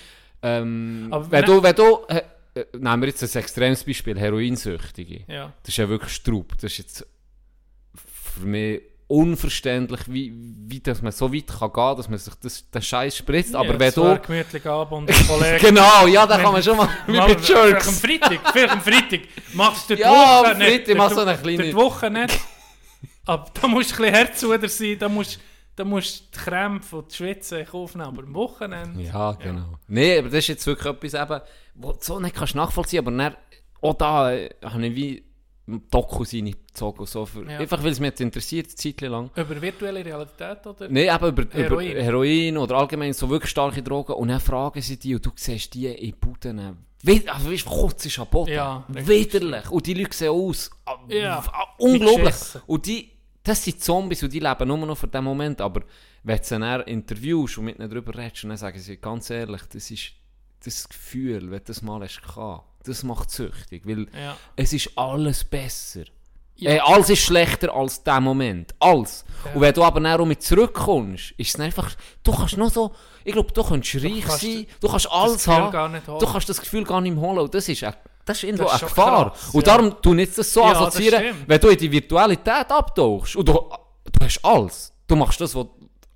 ähm, 0.42 1.08
wenn- 1.30 1.44
du, 1.44 1.62
wenn 1.62 1.74
du, 1.74 1.98
äh, 2.08 2.22
äh, 2.54 2.66
nehmen 2.76 3.02
wir 3.02 3.08
jetzt 3.08 3.22
ein 3.22 3.40
extremes 3.40 3.82
Beispiel, 3.84 4.18
Heroinsüchtige. 4.18 5.24
Ja. 5.26 5.52
Das 5.62 5.70
ist 5.70 5.76
ja 5.78 5.88
wirklich 5.88 6.12
Straub. 6.12 6.52
Das 6.52 6.64
ist 6.72 6.78
jetzt 6.78 7.06
für 7.94 8.46
mich 8.46 8.82
unverständlich, 9.06 10.00
wie, 10.06 10.32
wie 10.66 10.80
dass 10.80 11.02
man 11.02 11.12
so 11.12 11.32
weit 11.32 11.46
kann 11.46 11.72
gehen, 11.72 11.96
dass 11.96 12.08
man 12.08 12.18
sich 12.18 12.34
das, 12.36 12.70
den 12.70 12.82
Scheiß 12.82 13.16
spritzt. 13.16 13.54
Aber 13.54 13.72
ja, 13.74 13.78
wenn 13.80 13.88
es 13.88 13.96
war 13.96 14.16
du... 14.18 14.26
gemütlich 14.26 14.66
Abend 14.66 14.92
und 15.10 15.28
Kollegen. 15.28 15.58
Genau, 15.66 16.06
ja, 16.06 16.26
da 16.26 16.38
kann 16.38 16.52
man 16.52 16.62
schon 16.62 16.76
mal 16.76 16.88
wie 17.06 17.12
bei 17.18 17.28
Vielleicht 17.36 17.50
am 17.54 17.68
Jerks. 17.70 18.00
Freitag, 18.00 18.52
vielleicht 18.52 18.72
am 18.72 18.80
Freitag. 18.80 19.20
Machst 19.54 19.90
du 19.90 19.94
die 19.96 20.02
Ja, 20.02 20.10
Woche 20.40 20.50
am 20.52 20.58
nicht. 20.58 20.94
Mach 20.96 21.10
so 21.10 21.20
eine 21.20 21.36
kleine- 21.36 21.62
Die 21.64 21.74
Woche 21.74 22.10
nicht. 22.10 22.38
Aber 23.26 23.46
da 23.60 23.68
musst 23.68 23.90
du 23.90 23.94
ein 23.94 23.98
bisschen 24.10 24.14
Herzuder 24.14 24.68
sein, 24.68 24.98
da 24.98 25.08
musst, 25.08 25.40
da 25.76 25.84
musst 25.84 26.20
du 26.20 26.24
die 26.38 26.44
Krämpfe 26.44 26.96
und 26.96 27.10
die 27.10 27.16
Schwitze 27.16 27.60
in 27.60 27.66
Kauf 27.66 27.94
nehmen. 27.94 28.08
Aber 28.08 28.22
am 28.22 28.34
Wochenende... 28.34 29.02
Ja, 29.02 29.32
genau. 29.32 29.78
Nee, 29.88 30.18
aber 30.18 30.28
das 30.28 30.38
ist 30.40 30.48
jetzt 30.48 30.66
wirklich 30.66 30.92
etwas 30.92 31.14
eben, 31.14 31.40
wo 31.74 31.92
du 31.92 31.98
so 32.00 32.20
nicht 32.20 32.34
kannst 32.36 32.54
nachvollziehen 32.54 33.00
aber 33.00 33.10
dann, 33.16 33.36
auch 33.80 33.94
da 33.94 34.32
äh, 34.32 34.50
habe 34.62 34.86
ich 34.86 34.94
wie 34.94 35.24
Dokus 35.66 36.34
reingezogen 36.34 37.06
so. 37.06 37.24
Für, 37.24 37.50
Ja. 37.50 37.58
Einfach 37.58 37.82
weil 37.82 37.92
es 37.92 38.00
mich 38.00 38.10
jetzt 38.10 38.20
interessiert, 38.20 38.66
eine 38.66 38.74
Zeit 38.74 39.00
lang. 39.00 39.30
Über 39.34 39.62
virtuelle 39.62 40.04
Realität, 40.04 40.66
oder? 40.66 40.88
Nein, 40.88 41.08
eben 41.14 41.28
über 41.28 41.44
Heroin. 41.50 41.90
Über 41.92 42.02
Heroin 42.02 42.58
oder 42.58 42.76
allgemein 42.76 43.12
so 43.14 43.30
wirklich 43.30 43.50
starke 43.50 43.82
Drogen 43.82 44.12
und 44.12 44.28
dann 44.28 44.40
fragen 44.40 44.82
sie 44.82 44.98
die 44.98 45.14
und 45.14 45.24
du 45.24 45.30
siehst 45.34 45.72
die 45.74 45.86
in 45.86 46.14
Buden. 46.16 46.58
Also 47.26 47.50
weißt 47.50 47.66
du, 47.66 47.70
kurz 47.70 48.06
ist 48.06 48.18
am 48.18 48.26
Boden. 48.28 48.52
Ja. 48.52 48.84
Widerlich. 48.88 49.70
Und 49.70 49.86
die 49.86 49.94
Leute 49.94 50.16
sehen 50.16 50.30
aus. 50.30 50.70
ah, 50.86 50.96
Ja, 51.08 51.42
ah, 51.52 51.66
unglaublich. 51.78 52.34
Und 52.66 52.86
die, 52.86 53.10
das 53.42 53.64
sind 53.64 53.82
Zombies 53.82 54.22
und 54.22 54.32
die 54.32 54.40
leben 54.40 54.68
nur 54.68 54.78
noch 54.78 54.96
für 54.96 55.08
den 55.08 55.24
Moment. 55.24 55.60
Aber 55.60 55.82
wenn 56.22 56.38
du 56.38 56.44
sie 56.44 56.58
dann 56.58 56.80
interviewst 56.82 57.58
und 57.58 57.64
mit 57.66 57.78
ihnen 57.78 57.88
darüber 57.90 58.16
redest, 58.16 58.44
dann 58.44 58.56
sagen 58.56 58.78
sie 58.78 58.96
ganz 58.96 59.28
ehrlich, 59.30 59.62
das 59.72 59.90
ist 59.90 60.12
das 60.64 60.88
Gefühl, 60.88 61.50
wenn 61.50 61.58
du 61.58 61.64
das 61.66 61.82
mal 61.82 62.00
hast 62.00 62.22
gehabt, 62.22 62.64
das 62.84 63.02
macht 63.02 63.30
süchtig. 63.30 63.82
Weil 63.86 64.06
Ja. 64.14 64.36
es 64.56 64.72
ist 64.72 64.90
alles 64.96 65.44
besser. 65.44 66.04
Ja. 66.56 66.70
Äh, 66.70 66.78
alles 66.80 67.10
ist 67.10 67.18
schlechter 67.20 67.74
als 67.74 68.02
der 68.04 68.20
Moment. 68.20 68.74
Alles. 68.78 69.24
Ja. 69.44 69.52
Und 69.54 69.60
wenn 69.60 69.74
du 69.74 69.82
aber 69.82 70.00
dann 70.00 70.28
mit 70.28 70.40
zurückkommst, 70.42 71.32
ist 71.36 71.54
es 71.54 71.60
einfach, 71.60 71.90
du 72.22 72.32
kannst 72.32 72.56
noch 72.56 72.70
so, 72.70 72.92
ich 73.24 73.32
glaube, 73.32 73.52
du 73.52 73.62
kannst 73.64 73.94
reich 73.96 74.22
kannst 74.24 74.40
sein, 74.42 74.66
du 74.80 74.88
kannst 74.88 75.10
alles 75.10 75.46
haben, 75.48 75.72
gar 75.72 75.88
nicht 75.88 76.06
holen. 76.06 76.20
du 76.20 76.26
kannst 76.26 76.48
das 76.48 76.60
Gefühl 76.60 76.84
gar 76.84 77.00
nicht 77.00 77.14
mehr 77.14 77.22
holen. 77.22 77.38
Und 77.38 77.52
das 77.54 77.68
ist, 77.68 77.82
eine- 77.82 77.96
das 78.24 78.36
ist 78.38 78.44
irgendwo 78.44 78.64
Das 78.64 78.74
ist 78.74 78.82
eine 78.82 78.88
Gefahr. 78.90 79.30
krass, 79.32 79.50
und 79.54 79.66
darum 79.66 79.96
tu 80.00 80.14
nicht 80.14 80.38
das 80.38 80.52
so 80.52 80.60
Ja, 80.60 80.68
das 80.74 80.78
assoziieren, 80.82 81.20
stimmt. 81.24 81.48
wenn 81.48 81.60
du 81.60 81.68
in 81.68 81.76
die 81.78 81.90
Virtualität 81.92 82.70
abtauchst 82.70 83.34
und 83.36 83.48
du, 83.48 83.52
du 83.52 84.24
hast 84.24 84.44
alles. 84.44 84.92
Du 85.08 85.16
machst 85.16 85.40
das, 85.40 85.54
was 85.56 85.66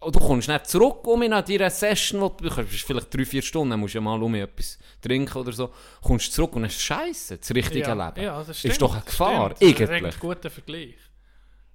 und 0.09 0.17
du 0.17 0.21
kommst 0.21 0.49
nicht 0.49 0.67
zurück 0.67 1.07
um 1.07 1.21
in 1.21 1.33
deiner 1.33 1.69
Session, 1.69 2.23
wo 2.23 2.31
du, 2.31 2.49
du 2.49 2.55
kannst 2.55 2.81
vielleicht 2.81 3.15
drei, 3.15 3.27
vier 3.27 3.43
Stunden, 3.43 3.73
dann 3.73 3.81
musst 3.81 3.93
du 3.93 3.99
ja 3.99 4.03
mal 4.03 4.23
um 4.23 4.35
etwas 4.35 4.79
trinken 5.03 5.37
oder 5.37 5.53
so, 5.53 5.71
kommst 6.01 6.33
zurück 6.33 6.57
und 6.57 6.65
hast 6.65 6.81
Scheiße, 6.81 7.37
das 7.37 7.55
richtige 7.55 7.81
ja. 7.81 7.93
Leben. 7.93 8.23
Ja, 8.25 8.39
das 8.39 8.49
ist 8.49 8.61
stimmt, 8.61 8.81
doch 8.81 8.93
eine 8.93 9.03
das 9.03 9.11
Gefahr, 9.11 9.55
stimmt. 9.55 9.75
Das 9.75 9.81
ist 9.81 9.91
eigentlich. 9.91 10.15
ein 10.15 10.21
guter 10.21 10.49
Vergleich. 10.49 10.95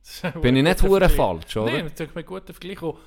Das 0.01 0.15
ist 0.15 0.25
ein 0.25 0.41
Bin 0.41 0.55
ich 0.55 0.63
nicht 0.63 0.81
hure 0.81 1.09
falsch, 1.09 1.57
oder? 1.57 1.73
Nein, 1.73 1.85
natürlich 1.85 2.15
ein 2.15 2.25
guter 2.25 2.53
Vergleich. 2.53 2.81
Und 2.81 2.97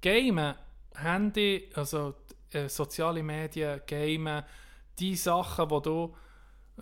Gamen, 0.00 0.54
Handy, 0.96 1.70
also 1.74 2.16
äh, 2.50 2.68
soziale 2.68 3.22
Medien, 3.22 3.82
Gamen, 3.86 4.42
die 4.98 5.14
Sachen, 5.14 5.68
die 5.68 5.80
du, 5.80 6.12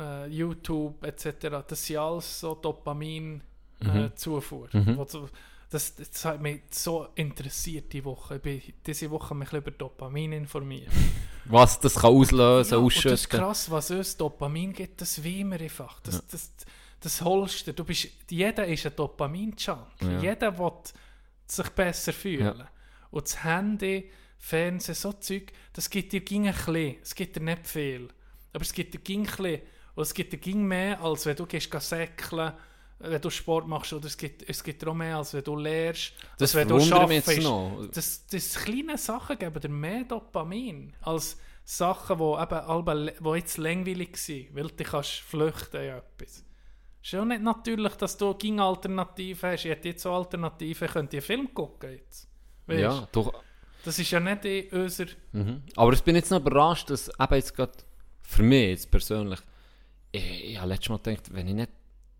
äh, 0.00 0.26
YouTube 0.28 1.04
etc., 1.04 1.62
das 1.68 1.84
sind 1.84 1.98
alles 1.98 2.40
so 2.40 2.54
Dopamin-Zufuhr. 2.54 4.70
Mhm. 4.72 4.98
Das, 5.74 5.94
das 5.96 6.24
hat 6.24 6.40
mich 6.40 6.62
so 6.70 7.08
interessiert 7.16 7.92
die 7.92 8.04
Woche. 8.04 8.36
Ich 8.36 8.42
bin 8.42 8.62
diese 8.86 9.10
Woche 9.10 9.34
mich 9.34 9.52
über 9.52 9.72
Dopamin 9.72 10.32
informiert. 10.32 10.92
Was 11.46 11.80
das 11.80 11.96
kann 11.96 12.12
auslösen, 12.14 12.72
Ja, 12.72 12.78
und 12.78 12.94
das 12.94 13.04
ist 13.04 13.06
ausschütten. 13.06 13.38
krass, 13.40 13.70
was 13.70 13.90
uns 13.90 14.16
Dopamin 14.16 14.72
gibt, 14.72 15.00
das 15.00 15.22
wollen 15.22 15.50
wir 15.50 15.60
einfach. 15.60 16.00
Das, 16.00 16.26
das, 16.28 16.52
das 17.00 17.20
holst 17.20 17.66
du. 17.66 17.74
du 17.74 17.84
bist, 17.84 18.08
jeder 18.30 18.66
ist 18.66 18.86
ein 18.86 18.96
Dopamin-Junkie. 18.96 20.06
Ja. 20.06 20.20
Jeder 20.20 20.58
will 20.58 20.72
sich 21.46 21.68
besser 21.70 22.14
fühlen. 22.14 22.56
Ja. 22.58 22.68
Und 23.10 23.26
das 23.26 23.44
Handy, 23.44 24.10
Fernsehen, 24.38 24.94
so 24.94 25.12
Zeug, 25.12 25.52
das 25.74 25.90
gibt 25.90 26.12
dir 26.12 26.20
ging 26.20 26.46
ein 26.48 26.54
bisschen. 26.54 26.96
Es 27.02 27.14
gibt 27.14 27.36
dir 27.36 27.42
nicht 27.42 27.66
viel. 27.66 28.08
Aber 28.54 28.62
es 28.62 28.72
gibt 28.72 28.94
dir 28.94 29.00
ging 29.00 29.26
ein 29.26 29.36
bisschen. 29.36 29.60
Und 29.96 30.02
es 30.02 30.14
gibt 30.14 30.32
dir 30.32 30.38
ging 30.38 30.64
mehr, 30.64 31.00
als 31.02 31.26
wenn 31.26 31.36
du 31.36 31.44
gehst 31.46 31.70
geh 31.70 31.78
säckeln, 31.78 32.52
wenn 33.10 33.20
du 33.20 33.30
Sport 33.30 33.66
machst. 33.66 33.92
Oder 33.92 34.06
es 34.06 34.16
gibt, 34.16 34.48
es 34.48 34.62
gibt 34.62 34.86
auch 34.86 34.94
mehr, 34.94 35.18
als 35.18 35.34
wenn 35.34 35.44
du 35.44 35.56
lehrst. 35.56 36.12
Das 36.38 36.54
als 36.54 36.54
wenn 36.54 36.68
du 36.68 36.80
schaffst. 36.80 37.42
noch. 37.42 37.86
Das, 37.92 38.26
das 38.26 38.54
kleine 38.54 38.98
Sachen 38.98 39.38
geben 39.38 39.60
dir 39.60 39.68
mehr 39.68 40.04
Dopamin 40.04 40.92
als 41.02 41.38
Sachen, 41.64 42.18
die 42.18 42.24
eben 42.24 43.12
wo 43.20 43.34
jetzt 43.34 43.56
langweilig 43.56 44.16
sind, 44.16 44.54
weil 44.54 44.68
du 44.68 44.84
kannst 44.84 45.20
flüchten 45.20 45.80
in 45.80 45.90
etwas. 45.90 46.44
Es 47.00 47.08
ist 47.08 47.12
ja 47.12 47.24
nicht 47.24 47.42
natürlich, 47.42 47.94
dass 47.96 48.16
du 48.16 48.34
ging 48.34 48.60
Alternativen 48.60 49.50
hast. 49.50 49.64
Ich 49.64 49.70
hätte 49.70 49.88
jetzt 49.88 50.02
so 50.02 50.12
Alternativen, 50.12 50.88
könnt 50.88 51.12
ihr 51.12 51.22
Film 51.22 51.52
gucken 51.52 51.92
jetzt. 51.92 52.28
Weisst? 52.66 52.80
Ja, 52.80 53.08
doch. 53.12 53.42
Das 53.84 53.98
ist 53.98 54.10
ja 54.10 54.20
nicht 54.20 54.44
in 54.46 54.70
unserer... 54.70 55.10
Mhm. 55.32 55.62
Aber 55.76 55.92
ich 55.92 56.02
bin 56.02 56.16
jetzt 56.16 56.30
noch 56.30 56.40
überrascht, 56.40 56.88
dass 56.88 57.08
eben 57.08 57.34
jetzt 57.34 57.54
gerade 57.54 57.72
für 58.22 58.42
mich 58.42 58.68
jetzt 58.70 58.90
persönlich 58.90 59.40
ich, 60.14 60.44
ich 60.50 60.58
habe 60.58 60.68
letztes 60.68 60.88
Mal 60.90 60.98
gedacht, 60.98 61.34
wenn 61.34 61.48
ich 61.48 61.54
nicht, 61.54 61.70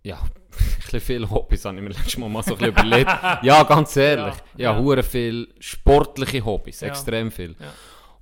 ja, 0.05 0.23
ein 0.93 1.01
viele 1.01 1.29
Hobbys 1.29 1.65
habe 1.65 1.77
ich 1.77 1.83
mir 1.83 1.89
letztes 1.89 2.17
Mal 2.19 2.29
mal 2.29 2.43
so 2.45 2.55
ein 2.57 2.65
überlegt. 2.65 3.11
Ja, 3.43 3.65
ganz 3.65 3.97
ehrlich, 3.97 4.35
Ja, 4.57 4.73
ja, 4.73 4.73
ja. 4.73 4.79
hure 4.79 5.03
viel 5.03 5.49
sportliche 5.59 6.45
Hobbys, 6.45 6.81
Ja. 6.81 6.89
extrem 6.89 7.31
viel. 7.33 7.57
Ja. 7.59 7.73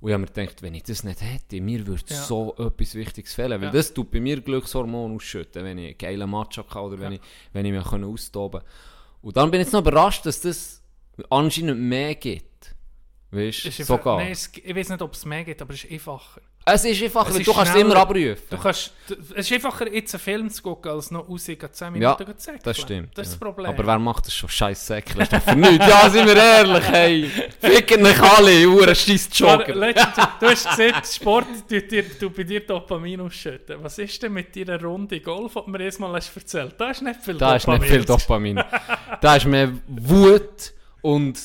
Und 0.01 0.09
ich 0.09 0.13
habe 0.15 0.21
mir 0.21 0.27
gedacht, 0.27 0.61
wenn 0.61 0.73
ich 0.73 0.83
das 0.83 1.03
nicht 1.05 1.21
hätte, 1.21 1.61
mir 1.61 1.85
würde 1.87 2.03
Ja. 2.07 2.15
so 2.15 2.55
etwas 2.57 2.95
Wichtiges 2.95 3.33
fehlen. 3.35 3.61
Weil 3.61 3.71
das 3.71 3.93
tut 3.93 4.11
bei 4.11 4.19
mir 4.19 4.41
Glückshormone 4.41 5.15
ausschütten, 5.15 5.63
wenn 5.63 5.77
ich 5.77 5.85
einen 5.89 5.97
geilen 5.97 6.29
Match 6.29 6.57
hatte 6.57 6.79
oder 6.79 6.99
wenn, 6.99 7.13
ich, 7.13 7.21
wenn 7.53 7.65
ich 7.65 7.71
mich 7.71 7.85
austoben 7.85 8.59
kann. 8.61 8.69
Und 9.21 9.37
dann 9.37 9.49
bin 9.51 9.61
ich 9.61 9.67
jetzt 9.67 9.73
noch 9.73 9.79
überrascht, 9.81 10.25
dass 10.25 10.41
das 10.41 10.81
anscheinend 11.29 11.79
mehr 11.79 12.15
gibt. 12.15 12.72
Weißt 13.33 13.65
du, 13.65 13.83
sogar. 13.83 14.17
Nein, 14.17 14.31
es, 14.31 14.51
ich 14.63 14.75
weiß 14.75 14.89
nicht, 14.89 15.01
ob 15.01 15.13
es 15.13 15.25
mehr 15.25 15.43
gibt, 15.43 15.61
aber 15.61 15.73
es 15.73 15.83
ist 15.83 15.91
einfacher. 15.91 16.41
es 16.65 16.85
ist 16.85 17.01
einfach, 17.03 17.27
Es 17.29 17.35
ist 17.37 17.47
du 17.47 17.53
kannst 17.53 17.75
es 17.75 17.81
immer 17.81 17.95
abrufen. 17.97 18.37
Du 18.49 18.57
kannst, 18.57 18.93
du, 19.07 19.15
es 19.35 19.45
ist 19.49 19.51
einfacher, 19.51 19.91
jetzt 19.91 20.13
einen 20.13 20.21
Film 20.21 20.49
zu 20.49 20.61
gucken, 20.61 20.91
als 20.91 21.09
noch 21.11 21.27
rausgehen, 21.27 21.59
10 21.71 21.95
Ja, 21.95 22.15
Minuten 22.17 22.37
zu 22.37 22.51
Das 22.63 22.77
stimmt. 22.77 23.17
Das 23.17 23.27
ist 23.27 23.33
ja. 23.33 23.39
das 23.39 23.39
Problem. 23.39 23.71
Aber 23.71 23.85
wer 23.87 23.99
macht 23.99 24.27
das 24.27 24.35
schon? 24.35 24.49
Scheiß 24.49 24.85
Säckchen. 24.85 25.21
ist 25.21 25.33
doch 25.33 25.41
für 25.41 25.55
nichts. 25.55 25.87
Ja, 25.87 26.09
sind 26.09 26.27
wir 26.27 26.35
ehrlich, 26.37 26.83
hey. 26.89 27.31
Ficken 27.59 28.05
euch 28.05 28.21
alle, 28.21 28.67
Uhren 28.69 28.95
scheiß 28.95 29.29
Jogger. 29.33 29.73
letztens, 29.75 30.27
du 30.39 30.47
hast 30.47 30.69
gesehen, 30.69 30.95
Sport 31.03 31.47
tut 31.67 31.91
dir, 31.91 32.19
tut 32.19 32.35
bei 32.35 32.43
dir 32.43 32.59
Dopamin 32.65 33.21
ausschütten. 33.21 33.77
Was 33.83 33.97
ist 33.97 34.21
denn 34.21 34.33
mit 34.33 34.55
deiner 34.55 34.81
Runde 34.81 35.19
Golf, 35.21 35.53
die 35.53 35.59
du 35.65 35.69
mir 35.71 35.81
erstmal 35.81 36.13
hast 36.15 36.35
erzählt 36.35 36.75
Da 36.77 36.91
ist 36.91 37.01
nicht 37.01 37.19
viel 37.21 37.37
Da 37.37 37.55
ist 37.55 37.67
nicht 37.67 37.83
viel 37.83 38.05
Dopamin. 38.05 38.57
Dopamin. 38.57 39.17
da 39.21 39.35
ist 39.35 39.45
mehr 39.45 39.71
Wut 39.87 40.73
und 41.01 41.39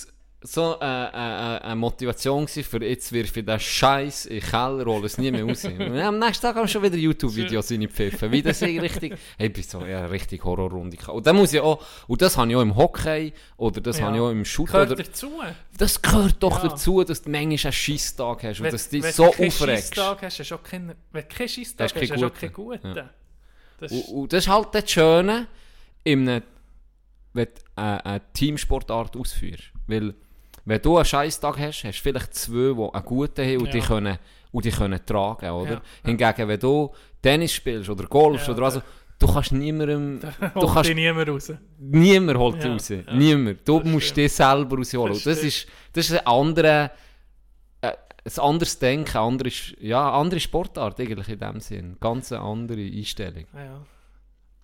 so 0.53 0.77
äh, 0.81 0.85
äh, 0.85 1.09
äh, 1.09 1.61
eine 1.61 1.77
Motivation 1.77 2.47
für 2.49 2.83
jetzt 2.85 3.13
wirf 3.13 3.37
ich 3.37 3.45
den 3.45 3.61
Scheiß 3.61 4.27
in 4.27 4.41
den 4.41 4.49
Keller, 4.49 4.85
hole 4.87 5.07
es 5.07 5.19
nie 5.19 5.31
mehr 5.31 5.45
raus. 5.45 5.65
Am 5.67 6.19
nächsten 6.19 6.43
Tag 6.43 6.57
haben 6.57 6.65
wir 6.65 6.69
schon 6.69 6.83
wieder 6.83 6.97
YouTube-Videos 6.97 7.71
reingepfiffen. 7.71 8.31
Wie 8.33 8.43
das 8.43 8.63
ich 8.63 8.81
richtig, 8.81 9.15
hey, 9.37 9.49
bin 9.49 9.63
so 9.63 9.85
ja, 9.85 10.07
richtig 10.07 10.45
Horrorrunde. 10.45 10.97
Und 11.13 11.27
dann 11.27 11.37
muss 11.37 11.53
ich 11.53 11.61
auch, 11.61 11.83
und 12.07 12.23
das 12.23 12.37
habe 12.37 12.51
ich 12.51 12.57
auch 12.57 12.63
im 12.63 12.75
Hockey, 12.77 13.33
oder 13.57 13.81
das 13.81 13.99
Ja. 13.99 14.07
habe 14.07 14.17
ich 14.17 14.23
auch 14.23 14.31
im 14.31 14.45
Shooter, 14.45 14.73
Gehört 14.73 14.91
oder, 14.93 15.03
dazu. 15.03 15.33
das 15.77 16.01
gehört 16.03 16.37
doch 16.41 16.63
Ja. 16.63 16.69
dazu, 16.71 17.05
dass 17.05 17.23
du 17.23 17.31
manchmal 17.31 17.53
einen 17.67 17.73
Scheisstag 17.73 18.43
hast 18.45 18.59
und 18.61 18.65
Wenn, 18.65 18.73
dass 18.73 18.89
du 18.89 18.97
dich 18.97 19.05
wenn 19.05 19.13
so 19.13 19.25
du 19.27 19.31
keinen 19.33 19.49
aufregst. 19.49 19.95
Scheisstag 19.95 20.23
hast, 20.23 20.39
hast 20.41 20.51
du 20.51 20.55
auch 20.55 20.63
keinen, 20.63 20.95
wenn 21.13 21.23
du 21.23 21.29
keinen 21.29 21.49
Scheisstag 21.49 21.87
Das 21.89 21.95
hast, 21.95 22.03
ist 22.03 22.11
hast 22.11 22.21
kein 22.21 22.21
du 22.21 22.27
auch 22.27 22.35
keinen 22.41 22.53
guten. 22.53 23.09
Das 23.81 23.93
Und, 23.93 24.03
und 24.09 24.33
das 24.33 24.45
ist 24.45 24.49
halt 24.51 24.69
das 24.73 24.91
Schöne, 24.91 25.47
in 26.05 26.29
einem, 26.29 26.43
wenn 27.33 27.45
du 27.47 27.51
eine, 27.77 28.05
eine 28.07 28.21
Teamsportart 28.33 29.17
ausführst. 29.17 29.65
Weil, 29.87 30.15
wenn 30.69 30.83
du 30.83 30.97
einen 30.97 31.05
Scheißtag 31.05 31.59
hast, 31.59 31.85
hast 31.85 31.99
du 31.99 32.03
vielleicht 32.03 32.35
zwei, 32.35 32.75
die 32.75 32.95
einen 32.95 33.05
guten 33.05 33.45
haben 33.45 33.57
und, 33.59 33.67
Ja. 33.67 33.73
die, 33.73 33.81
können, 33.81 34.19
und 34.53 34.65
die 34.65 34.71
können 34.71 35.01
tragen, 35.07 35.51
oder? 35.51 35.73
Ja. 35.75 35.83
Hingegen, 36.05 36.49
wenn 36.49 36.61
du 36.61 36.93
Tennis 37.23 37.53
spielst 37.53 37.89
oder 37.91 38.05
Golf 38.07 38.47
Ja, 38.47 38.53
oder 38.53 38.63
was, 38.63 38.81
du 39.19 39.27
kannst 39.27 39.53
niemandem, 39.53 40.21
du 40.55 40.67
kannst, 40.73 40.95
niemand 40.95 41.29
raus. 41.29 41.53
niemand 41.79 42.39
holt 42.39 42.57
dich 42.57 42.65
Ja, 42.65 42.73
raus. 42.73 42.89
ja. 42.89 43.15
Niemand. 43.15 43.67
Du 43.69 43.81
Das 43.81 43.89
musst 43.89 44.17
dich 44.17 44.33
selber 44.33 44.77
rausholen. 44.77 45.15
Das 45.15 45.25
Das 45.25 45.43
ist, 45.43 45.67
das 45.93 46.11
ist 46.11 46.19
ein 46.19 46.27
anderer, 46.27 46.91
äh, 47.81 47.93
ein 48.25 48.39
anderes 48.41 48.79
Denken, 48.79 49.11
eine 49.17 49.21
andere, 49.27 49.51
ja, 49.81 50.13
andere 50.13 50.39
Sportart 50.41 51.01
eigentlich 51.01 51.29
in 51.29 51.39
dem 51.39 51.61
Sinn. 51.61 51.97
Ganz 52.01 52.31
eine 52.33 52.43
andere 52.43 52.81
Einstellung. 52.83 53.47
Ja. 53.55 53.81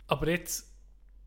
Aber 0.06 0.28
jetzt 0.28 0.70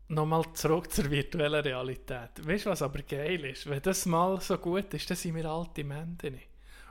nochmal 0.08 0.44
zurück 0.54 0.90
zur 0.92 1.10
virtuellen 1.10 1.62
Realität. 1.62 2.30
Weißt 2.42 2.66
du, 2.66 2.70
was 2.70 2.82
aber 2.82 3.00
geil 3.02 3.44
ist? 3.44 3.68
Wenn 3.68 3.82
das 3.82 4.06
mal 4.06 4.40
so 4.40 4.56
gut 4.58 4.92
ist, 4.94 5.08
dann 5.10 5.16
sind 5.16 5.34
wir 5.34 5.44
alte 5.46 5.84
Menschen. 5.84 6.38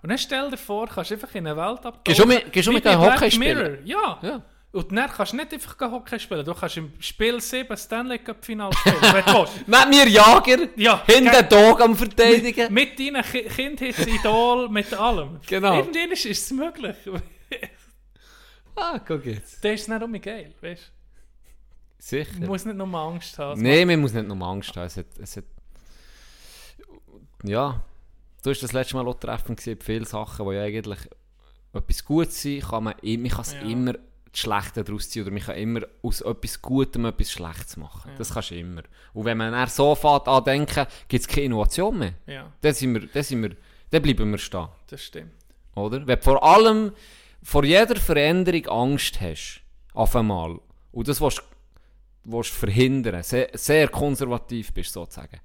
Und 0.03 0.09
dann 0.09 0.17
stell 0.17 0.49
dir 0.51 0.57
vor, 0.57 0.87
kannst 0.87 1.11
du 1.11 1.15
einfach 1.15 1.33
in 1.35 1.47
eine 1.47 1.57
Welt 1.57 1.85
abtauchen. 1.85 2.01
Gehst 2.03 2.19
du 2.19 2.25
mit- 2.25 2.51
gehst 2.53 2.67
du 2.67 2.71
mit 2.71 2.85
einem 2.85 3.01
Hockey 3.01 3.31
spielen? 3.31 3.79
Ja. 3.85 4.19
Ja. 4.21 4.41
Und 4.71 4.91
dann 4.95 5.09
kannst 5.09 5.31
du 5.33 5.37
nicht 5.37 5.51
einfach 5.53 5.91
Hockey 5.91 6.19
spielen. 6.19 6.45
Du 6.45 6.53
kannst 6.53 6.77
im 6.77 6.91
Spiel 6.99 7.41
7 7.41 7.75
Stanley 7.75 8.19
Cup 8.19 8.45
Final 8.45 8.71
spielen, 8.73 8.95
wenn 9.01 9.25
du 9.25 9.33
willst. 9.39 9.67
Mit 9.67 9.89
mir 9.89 10.07
Jager, 10.07 10.67
Ja, 10.75 11.03
hinten 11.07 11.31
ge- 11.31 11.43
Dog 11.49 11.81
am 11.81 11.95
Verteidigen. 11.95 12.71
Mit 12.71 12.99
deinen 12.99 13.23
Ki 13.23 13.43
Kindheitsidol, 13.43 14.69
mit 14.69 14.93
allem. 14.93 15.39
Genau. 15.47 15.77
Irgendwann 15.77 16.11
ist 16.11 16.25
es 16.25 16.51
möglich. 16.51 16.95
ah, 18.75 18.99
guck 18.99 19.25
jetzt. 19.25 19.63
das 19.63 19.71
ist 19.81 19.89
nicht 19.89 20.03
um 20.03 20.21
geil, 20.21 20.53
weißt 20.61 20.91
Sicher. 21.99 22.31
du? 22.33 22.41
Du 22.41 22.47
musst 22.47 22.65
nicht 22.65 22.75
nur 22.77 22.93
Angst 22.93 23.37
haben. 23.39 23.61
Nein, 23.61 23.87
man 23.87 23.99
muss 24.01 24.13
nicht 24.13 24.27
nur 24.27 24.41
Angst 24.47 24.75
haben. 24.75 24.85
Es 24.85 24.97
hat, 24.97 25.05
es 25.19 25.37
hat, 25.37 25.43
ja, 27.43 27.81
du 28.43 28.49
hast 28.49 28.63
das 28.63 28.73
letzte 28.73 28.95
Mal 28.95 29.07
auch 29.07 29.19
treffen 29.19 29.55
gesehen, 29.55 29.79
viele 29.81 30.05
Sachen, 30.05 30.47
die 30.47 30.55
ja 30.55 30.63
eigentlich 30.63 30.99
etwas 31.73 32.05
Gutes 32.05 32.41
sind, 32.41 32.63
kann 32.67 32.83
man, 32.85 32.95
man 33.01 33.27
kann 33.29 33.41
es 33.41 33.53
Ja. 33.53 33.61
immer 33.61 33.93
das 33.93 34.41
Schlechte 34.41 34.83
daraus 34.83 35.09
ziehen 35.09 35.23
oder 35.23 35.31
man 35.31 35.41
kann 35.41 35.55
immer 35.55 35.81
aus 36.03 36.21
etwas 36.21 36.61
Gutem 36.61 37.05
etwas 37.05 37.31
Schlechtes 37.31 37.77
machen. 37.77 38.11
Das 38.17 38.33
kannst 38.33 38.51
du 38.51 38.55
immer. 38.55 38.83
Und 39.13 39.25
wenn 39.25 39.37
man 39.37 39.51
dann 39.51 39.67
so 39.67 39.95
fährt 39.95 40.27
an 40.27 40.43
denken, 40.43 40.85
gibt 41.07 41.21
es 41.21 41.27
keine 41.27 41.45
Innovation 41.45 41.97
mehr. 41.97 42.13
Ja, 42.25 42.51
Dann, 42.61 42.73
sind 42.73 42.93
wir, 42.93 43.07
dann, 43.07 43.23
sind 43.23 43.41
wir, 43.43 43.55
dann 43.89 44.01
bleiben 44.01 44.29
wir 44.31 44.37
stehen. 44.37 44.67
das 44.87 45.01
stimmt. 45.03 45.31
Oder? 45.75 46.05
Wenn 46.05 46.17
du 46.17 46.23
vor 46.23 46.43
allem 46.43 46.91
vor 47.43 47.63
jeder 47.63 47.95
Veränderung 47.95 48.65
Angst 48.67 49.21
hast, 49.21 49.61
auf 49.93 50.15
einmal, 50.15 50.59
und 50.91 51.07
das 51.07 51.21
willst, 51.21 51.41
willst 52.27 52.51
verhindern, 52.51 53.23
sehr, 53.23 53.49
sehr 53.53 53.87
konservativ 53.87 54.73
bist 54.73 54.93
sozusagen, 54.93 55.39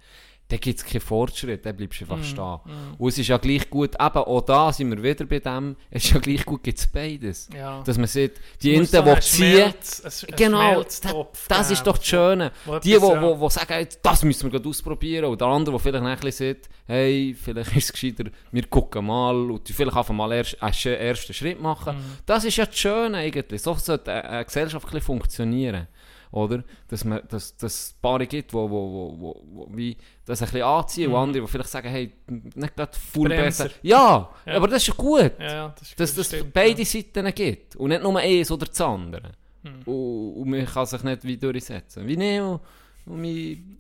dann 0.53 0.61
gibt 0.61 0.79
es 0.81 0.85
keinen 0.85 1.01
Fortschritt, 1.01 1.65
dann 1.65 1.75
bleibst 1.75 2.03
du 2.03 2.05
Mm, 2.05 2.13
einfach 2.13 2.27
stehen. 2.27 2.95
Und 2.99 3.09
es 3.09 3.19
ist 3.19 3.29
ja 3.29 3.39
gleich 3.39 3.71
gut, 3.71 3.95
eben 3.95 4.19
auch 4.19 4.41
da 4.43 4.71
sind 4.71 4.91
wir 4.91 5.03
wieder 5.03 5.25
bei 5.25 5.39
dem, 5.39 5.77
es 5.91 6.05
ist 6.05 6.13
ja 6.13 6.21
gleich 6.21 6.45
gut, 6.45 6.63
gibt 6.63 6.79
es 6.79 6.87
beides. 6.87 7.49
Ja. 7.57 7.83
Dass 7.83 7.97
man 7.97 8.07
sieht, 8.07 8.33
die 8.61 8.85
so 8.85 9.03
die 9.03 9.11
einen 9.11 9.23
ziehen, 9.23 9.63
einen 9.63 10.37
Genau, 10.37 10.83
das, 10.83 11.01
das 11.49 11.71
ist 11.71 11.79
geben, 11.79 11.85
doch 11.85 11.97
das 11.97 12.07
Schöne. 12.07 12.53
wo 12.67 12.79
Die, 12.79 12.91
die, 12.91 12.91
ja. 12.91 13.41
wo 13.41 13.49
sagen, 13.49 13.87
das 14.03 14.23
müssen 14.25 14.45
wir 14.45 14.51
gerade 14.51 14.69
ausprobieren. 14.69 15.25
Und 15.25 15.41
der 15.41 15.49
andere, 15.49 15.73
der 15.73 15.81
vielleicht 15.81 16.05
ein 16.05 16.21
bisschen 16.21 16.55
sieht, 16.55 16.69
hey, 16.87 17.35
vielleicht 17.41 17.75
ist 17.75 17.85
es 17.85 17.93
gescheiter, 17.93 18.25
wir 18.51 18.67
gucken 18.67 19.07
mal 19.07 19.51
und 19.51 19.67
die 19.67 19.73
vielleicht 19.73 19.97
einfach 19.97 20.15
mal 20.15 20.33
erst, 20.33 20.63
einen 20.63 20.75
ersten 20.75 21.33
Schritt 21.33 21.63
machen. 21.63 21.97
Mhm. 21.97 22.19
Das 22.27 22.45
ist 22.45 22.57
ja 22.57 22.67
das 22.67 22.77
Schöne 22.77 23.17
eigentlich. 23.17 23.63
So 23.63 23.75
sollte 23.75 24.13
eine, 24.13 24.45
Gesellschaft 24.45 24.85
ein 24.85 24.91
bisschen 24.91 25.07
funktionieren. 25.07 25.87
Oder? 26.33 26.65
Dass 26.89 27.05
man, 27.05 27.21
dass, 27.29 27.57
dass 27.57 27.75
es 27.75 27.95
Paare 28.01 28.27
gibt, 28.27 28.53
wo, 28.55 28.69
wo, 28.69 29.17
wo, 29.21 29.43
wo, 29.53 29.69
wie 29.77 29.97
das 30.25 30.41
ein 30.43 30.47
bisschen 30.47 30.63
anziehen 30.63 31.11
und 31.13 31.17
andere, 31.17 31.45
die 31.45 31.49
vielleicht 31.51 31.69
sagen, 31.71 31.89
hey, 31.89 32.11
nicht 32.27 32.75
gerade 32.75 32.91
Mhm. 33.15 33.23
Bremser. 33.25 33.65
besser. 33.65 33.71
Ja, 33.83 34.31
Ja. 34.47 34.55
aber 34.57 34.67
das 34.69 34.89
ist 34.89 34.97
gut 34.97 35.33
Ja, 35.39 35.69
das, 35.79 35.89
ist- 35.91 36.01
dass 36.01 36.15
das 36.15 36.27
stimmt, 36.27 36.53
beide. 36.55 36.85
Seiten 36.85 37.33
gibt 37.35 37.77
und 37.77 37.91
nicht 37.91 38.03
nur 38.03 38.19
eins 38.19 38.51
oder 38.51 38.67
das 38.67 38.81
andere. 38.81 39.33
Hm. 39.63 39.83
Und, 39.85 40.33
und 40.43 40.49
man 40.51 40.65
kann 40.67 40.87
sich 40.87 41.03
nicht 41.05 41.23
wie 41.25 41.37
durchsetzen. 41.37 42.07
Wie 42.09 42.17
Neo 42.17 42.61
und 43.07 43.21
mein... 43.21 43.79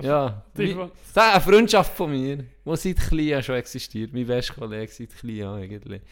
ja, 0.00 0.42
wie, 0.54 0.74
das 0.74 0.88
ist 1.08 1.18
eine 1.18 1.40
Freundschaft 1.40 1.96
von 1.96 2.10
mir, 2.10 2.38
die 2.38 2.76
seit 2.76 2.96
klein 2.96 3.42
schon 3.42 3.54
existiert. 3.56 4.12
Mein 4.12 4.26
bester 4.26 4.54
Kollege 4.54 4.90
seit 4.90 5.14
klein 5.16 5.44
eigentlich. 5.46 6.02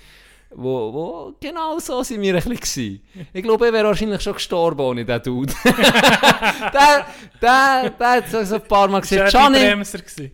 Wo, 0.56 0.93
wo 0.93 1.35
genau 1.40 1.78
so 1.78 2.02
sind 2.02 2.20
wir 2.22 2.35
ein 2.35 2.43
bisschen 2.43 2.56
gewesen. 2.56 3.28
Ich 3.32 3.43
glaube, 3.43 3.66
ich 3.66 3.72
wäre 3.72 3.86
wahrscheinlich 3.86 4.20
schon 4.22 4.35
gestorben 4.35 4.81
ohne 4.81 5.05
diesen 5.05 5.22
Dude. 5.22 5.52
der, 6.72 7.06
der, 7.43 7.90
der 7.90 8.09
hat 8.09 8.28
so 8.31 8.55
ein 8.55 8.62
paar 8.62 8.89
Mal 8.89 9.01
gesagt, 9.01 9.31
Gianni. 9.31 9.82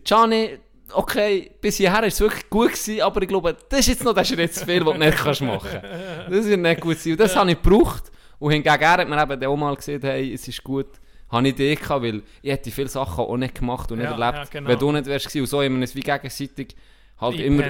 Gianni, 0.03 0.57
okay, 0.93 1.51
bis 1.59 1.77
hierher 1.77 2.01
war 2.01 2.03
es 2.03 2.19
wirklich 2.19 2.49
gut, 2.49 2.71
gewesen, 2.71 3.01
aber 3.01 3.21
ich 3.21 3.27
glaube, 3.27 3.55
das 3.69 3.79
ist 3.79 3.87
jetzt 3.87 4.03
noch 4.03 4.13
der 4.13 4.23
Schritt 4.23 4.53
zu 4.53 4.65
viel, 4.65 4.83
den 4.83 4.85
du 4.85 4.97
nicht 4.97 5.17
kannst 5.17 5.41
machen 5.41 5.69
kannst. 5.71 6.31
Das 6.31 6.45
wird 6.45 6.59
nicht 6.59 6.81
gut 6.81 6.97
sein. 6.99 7.13
Und 7.13 7.19
das 7.19 7.35
habe 7.35 7.51
ich 7.51 7.61
gebraucht. 7.61 8.11
Und 8.39 8.51
hingegen 8.51 8.81
er 8.81 8.91
hat 8.91 9.07
mir 9.07 9.21
eben 9.21 9.45
auch 9.45 9.55
mal 9.57 9.75
gesagt, 9.75 10.03
hey, 10.03 10.33
es 10.33 10.47
ist 10.47 10.63
gut. 10.63 10.87
Habe 11.29 11.47
ich 11.47 11.53
Idee 11.53 11.75
gehabt, 11.75 12.03
weil 12.03 12.23
ich 12.41 12.51
hätte 12.51 12.71
viele 12.71 12.89
Sachen 12.89 13.23
auch 13.23 13.37
nicht 13.37 13.55
gemacht 13.55 13.91
und 13.91 13.99
nicht 13.99 14.09
Ja, 14.09 14.11
erlebt, 14.11 14.37
ja, 14.37 14.59
genau. 14.59 14.69
wenn 14.69 14.79
du 14.79 14.91
nicht 14.91 15.05
wärst 15.05 15.27
gewesen. 15.27 15.41
Und 15.41 15.47
so 15.47 15.63
haben 15.63 15.77
wir 15.77 15.83
es 15.83 15.95
wie 15.95 16.01
gegenseitig 16.01 16.75
halt 17.21 17.39
immer 17.39 17.63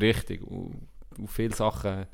richtig 0.00 0.42
und 0.42 0.88
viele 1.26 1.54
Sachen 1.54 2.06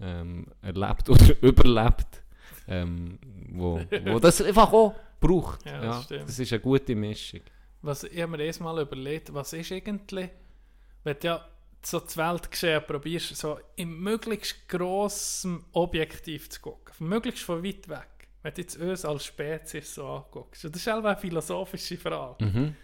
ähm, 0.00 0.46
erlebt 0.60 1.08
oder 1.08 1.24
überlebt, 1.42 2.22
ähm, 2.68 3.18
wo, 3.50 3.80
wo 4.04 4.18
das 4.18 4.40
einfach 4.42 4.72
auch 4.72 4.94
braucht. 5.20 5.64
Ja, 5.64 5.72
Ja, 5.72 5.80
das 5.80 5.96
das, 5.96 6.04
stimmt. 6.04 6.28
ist 6.38 6.52
eine 6.52 6.60
gute 6.60 6.94
Mischung. 6.94 7.40
Was, 7.82 8.04
ich 8.04 8.20
habe 8.20 8.32
mir 8.36 8.44
erst 8.44 8.60
mal 8.60 8.80
überlegt, 8.80 9.32
was 9.34 9.52
ist 9.52 9.72
eigentlich, 9.72 10.30
wenn 11.04 11.16
du 11.20 11.26
ja 11.26 11.44
so 11.84 11.98
das 11.98 12.16
Weltgeschehen 12.16 12.82
probierst, 12.86 13.36
so 13.36 13.58
im 13.76 14.00
möglichst 14.00 14.68
grossen 14.68 15.64
Objektiv 15.72 16.48
zu 16.48 16.60
gucken, 16.60 16.94
möglichst 17.00 17.42
von 17.42 17.64
weit 17.64 17.88
weg, 17.88 18.28
wenn 18.42 18.54
du 18.54 18.60
jetzt 18.60 18.76
uns 18.76 19.04
als 19.04 19.24
Spezies 19.24 19.94
so 19.94 20.06
anguckst. 20.06 20.64
Das 20.64 20.72
ist 20.72 20.88
auch 20.88 21.02
eine 21.02 21.16
philosophische 21.16 21.96
Frage. 21.96 22.44
Mhm. 22.44 22.76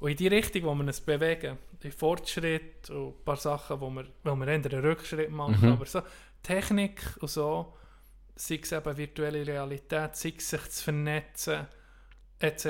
Und 0.00 0.10
in 0.10 0.16
die 0.16 0.28
Richtung, 0.28 0.62
wo 0.64 0.74
wir 0.74 0.84
uns 0.86 1.00
bewegen, 1.00 1.58
die 1.82 1.90
Fortschritt 1.90 2.88
und 2.90 3.08
ein 3.18 3.24
paar 3.24 3.36
Sachen, 3.36 3.80
wo 3.80 3.90
wir, 3.90 4.06
wo 4.24 4.34
wir 4.34 4.46
eher 4.48 4.54
einen 4.54 4.80
Rückschritt 4.84 5.30
machen, 5.30 5.60
Mhm. 5.60 5.72
aber 5.72 5.86
so 5.86 6.02
Technik 6.42 7.02
und 7.20 7.28
so, 7.28 7.76
sei 8.34 8.58
es 8.62 8.72
eben 8.72 8.96
virtuelle 8.96 9.46
Realität, 9.46 10.16
sei 10.16 10.32
es 10.36 10.48
sich 10.48 10.70
zu 10.70 10.84
vernetzen, 10.84 11.66
etc. 12.38 12.64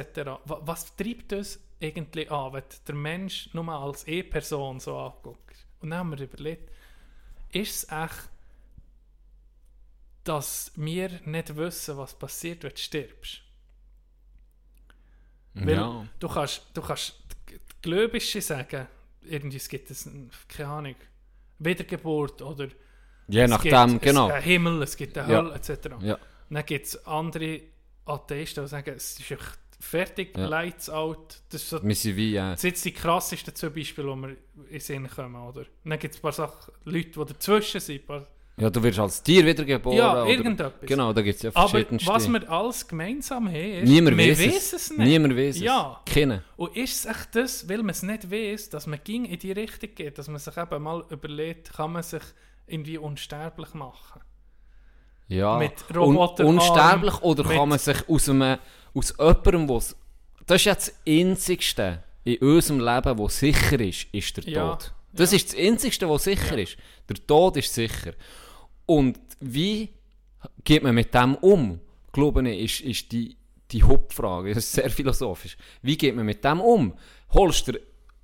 Wa- 0.44 0.60
Was 0.62 0.96
treibt 0.96 1.32
uns 1.32 1.60
eigentlich 1.80 2.30
an, 2.32 2.52
wenn 2.52 2.64
der 2.88 2.94
Mensch 2.96 3.48
nur 3.54 3.62
mal 3.62 3.78
als 3.80 4.06
E-Person 4.08 4.80
so 4.80 4.98
anguckt? 4.98 5.54
Und 5.80 5.90
dann 5.90 6.00
haben 6.00 6.10
wir 6.18 6.20
überlegt, 6.24 6.68
ist 7.52 7.84
es 7.84 7.92
echt 7.92 8.28
dass 10.24 10.70
wir 10.76 11.08
nicht 11.24 11.56
wissen, 11.56 11.96
was 11.96 12.14
passiert, 12.14 12.62
wenn 12.62 12.70
du 12.70 12.76
stirbst. 12.76 13.40
Weil 15.54 15.74
Ja. 15.76 16.06
du 16.18 16.28
kannst, 16.28 16.66
du 16.74 16.82
kannst 16.82 17.19
die 17.84 17.88
Gläubische 17.90 18.40
sagen, 18.40 18.86
irgendwie 19.22 19.56
es 19.56 19.68
gibt 19.68 19.90
es, 19.90 20.08
keine 20.48 20.68
Ahnung, 20.68 20.94
Wiedergeburt 21.58 22.40
oder 22.42 22.68
Je 23.28 23.42
es 23.42 23.50
nachdem, 23.50 23.92
gibt 23.92 24.02
genau. 24.02 24.28
einen 24.28 24.42
Himmel, 24.42 24.82
es 24.82 24.96
gibt 24.96 25.16
eine 25.18 25.32
Ja. 25.32 25.38
Hölle, 25.42 25.54
etc. 25.54 25.70
Ja. 26.00 26.18
Dann 26.48 26.66
gibt 26.66 26.86
es 26.86 27.06
andere 27.06 27.60
Atheisten, 28.06 28.64
die 28.64 28.68
sagen, 28.68 28.94
es 28.96 29.18
ist 29.20 29.30
echt 29.30 29.58
fertig, 29.78 30.36
Ja. 30.36 30.46
lights 30.46 30.90
out. 30.90 31.40
Das 31.50 31.62
ist 31.62 31.70
so 31.70 31.82
Wir 31.82 31.94
sind 31.94 32.16
wie, 32.16 32.34
äh, 32.34 32.50
das 32.52 32.60
sind 32.62 32.84
die 32.84 32.92
krassesten 32.92 33.54
zwei 33.54 33.68
Beispiele, 33.68 34.08
die 34.10 34.16
mir 34.16 34.28
in 34.30 34.38
den 34.68 34.80
Sinn 34.80 35.08
kommen, 35.08 35.36
oder? 35.36 35.64
Dann 35.84 35.98
gibt 35.98 36.14
es 36.14 36.18
ein 36.18 36.22
paar 36.22 36.32
Sachen, 36.32 36.72
Leute, 36.84 37.10
die 37.10 37.24
dazwischen 37.32 37.80
sind. 37.80 38.00
ein 38.02 38.06
Paar, 38.06 38.26
ja, 38.60 38.70
du 38.70 38.82
wirst 38.82 38.98
als 38.98 39.22
Tier 39.22 39.44
wiedergeboren. 39.46 39.96
ja, 39.98 40.12
oder, 40.22 40.26
irgendetwas. 40.30 40.72
Genau, 40.88 41.12
da 41.12 41.22
gibt 41.22 41.36
es 41.36 41.42
ja 41.42 41.50
Aber 41.54 41.68
verschiedenste. 41.68 42.08
was 42.12 42.28
wir 42.28 42.50
alles 42.50 42.86
gemeinsam 42.86 43.48
haben, 43.48 43.54
ist, 43.56 43.88
Niemand 43.88 44.16
wir 44.18 44.32
es. 44.32 44.38
wissen 44.38 44.76
es 44.76 44.90
nicht. 44.90 44.98
Niemand 45.08 45.36
weiß 45.36 45.56
es. 45.56 45.62
Ja. 45.62 46.00
Keiner. 46.06 46.42
Und 46.56 46.76
ist 46.76 47.04
es 47.04 47.06
echt 47.06 47.28
das, 47.34 47.68
weil 47.68 47.78
man 47.78 47.90
es 47.90 48.02
nicht 48.02 48.30
weiß, 48.30 48.70
dass 48.70 48.86
man 48.86 49.00
ging 49.02 49.24
in 49.24 49.38
die 49.38 49.52
Richtung 49.52 49.90
geht, 49.94 50.18
dass 50.18 50.28
man 50.28 50.38
sich 50.38 50.56
eben 50.56 50.82
mal 50.82 51.04
überlegt, 51.10 51.72
kann 51.72 51.92
man 51.92 52.02
sich 52.02 52.22
irgendwie 52.66 52.98
unsterblich 52.98 53.72
machen? 53.74 54.20
Ja. 55.28 55.58
Mit 55.58 55.72
Un 55.90 56.16
Roboterarm, 56.16 56.48
unsterblich 56.54 57.22
oder 57.22 57.44
kann 57.44 57.68
man 57.68 57.78
sich 57.78 58.08
aus, 58.08 58.28
einem, 58.28 58.58
aus 58.94 59.14
jemandem, 59.16 59.68
was 59.68 59.96
Das 60.46 60.56
ist 60.56 60.64
ja 60.64 60.74
das 60.74 60.92
Einzigste 61.06 62.02
in 62.24 62.36
unserem 62.38 62.80
Leben, 62.80 63.18
was 63.18 63.38
sicher 63.38 63.78
ist, 63.80 64.06
ist 64.12 64.36
der 64.36 64.44
Ja, 64.48 64.70
Tod. 64.74 64.92
Das 65.12 65.32
ist 65.32 65.52
das 65.52 65.58
Einzigste, 65.58 66.08
was 66.08 66.24
sicher 66.24 66.58
ist. 66.58 66.76
Der 67.08 67.16
Tod 67.26 67.56
ist 67.56 67.72
sicher. 67.72 68.12
Und 68.90 69.20
wie 69.38 69.88
geht 70.64 70.82
man 70.82 70.96
mit 70.96 71.14
dem 71.14 71.36
um? 71.36 71.78
Glaube 72.12 72.48
ich, 72.50 72.80
ist, 72.80 72.88
ist 72.88 73.12
die, 73.12 73.36
die 73.70 73.84
Hauptfrage. 73.84 74.48
Das 74.52 74.64
ist 74.64 74.72
sehr 74.72 74.90
philosophisch. 74.90 75.56
Wie 75.80 75.96
geht 75.96 76.16
man 76.16 76.26
mit 76.26 76.42
dem 76.44 76.60
um? 76.60 76.94
Holst 77.32 77.68
du 77.68 77.78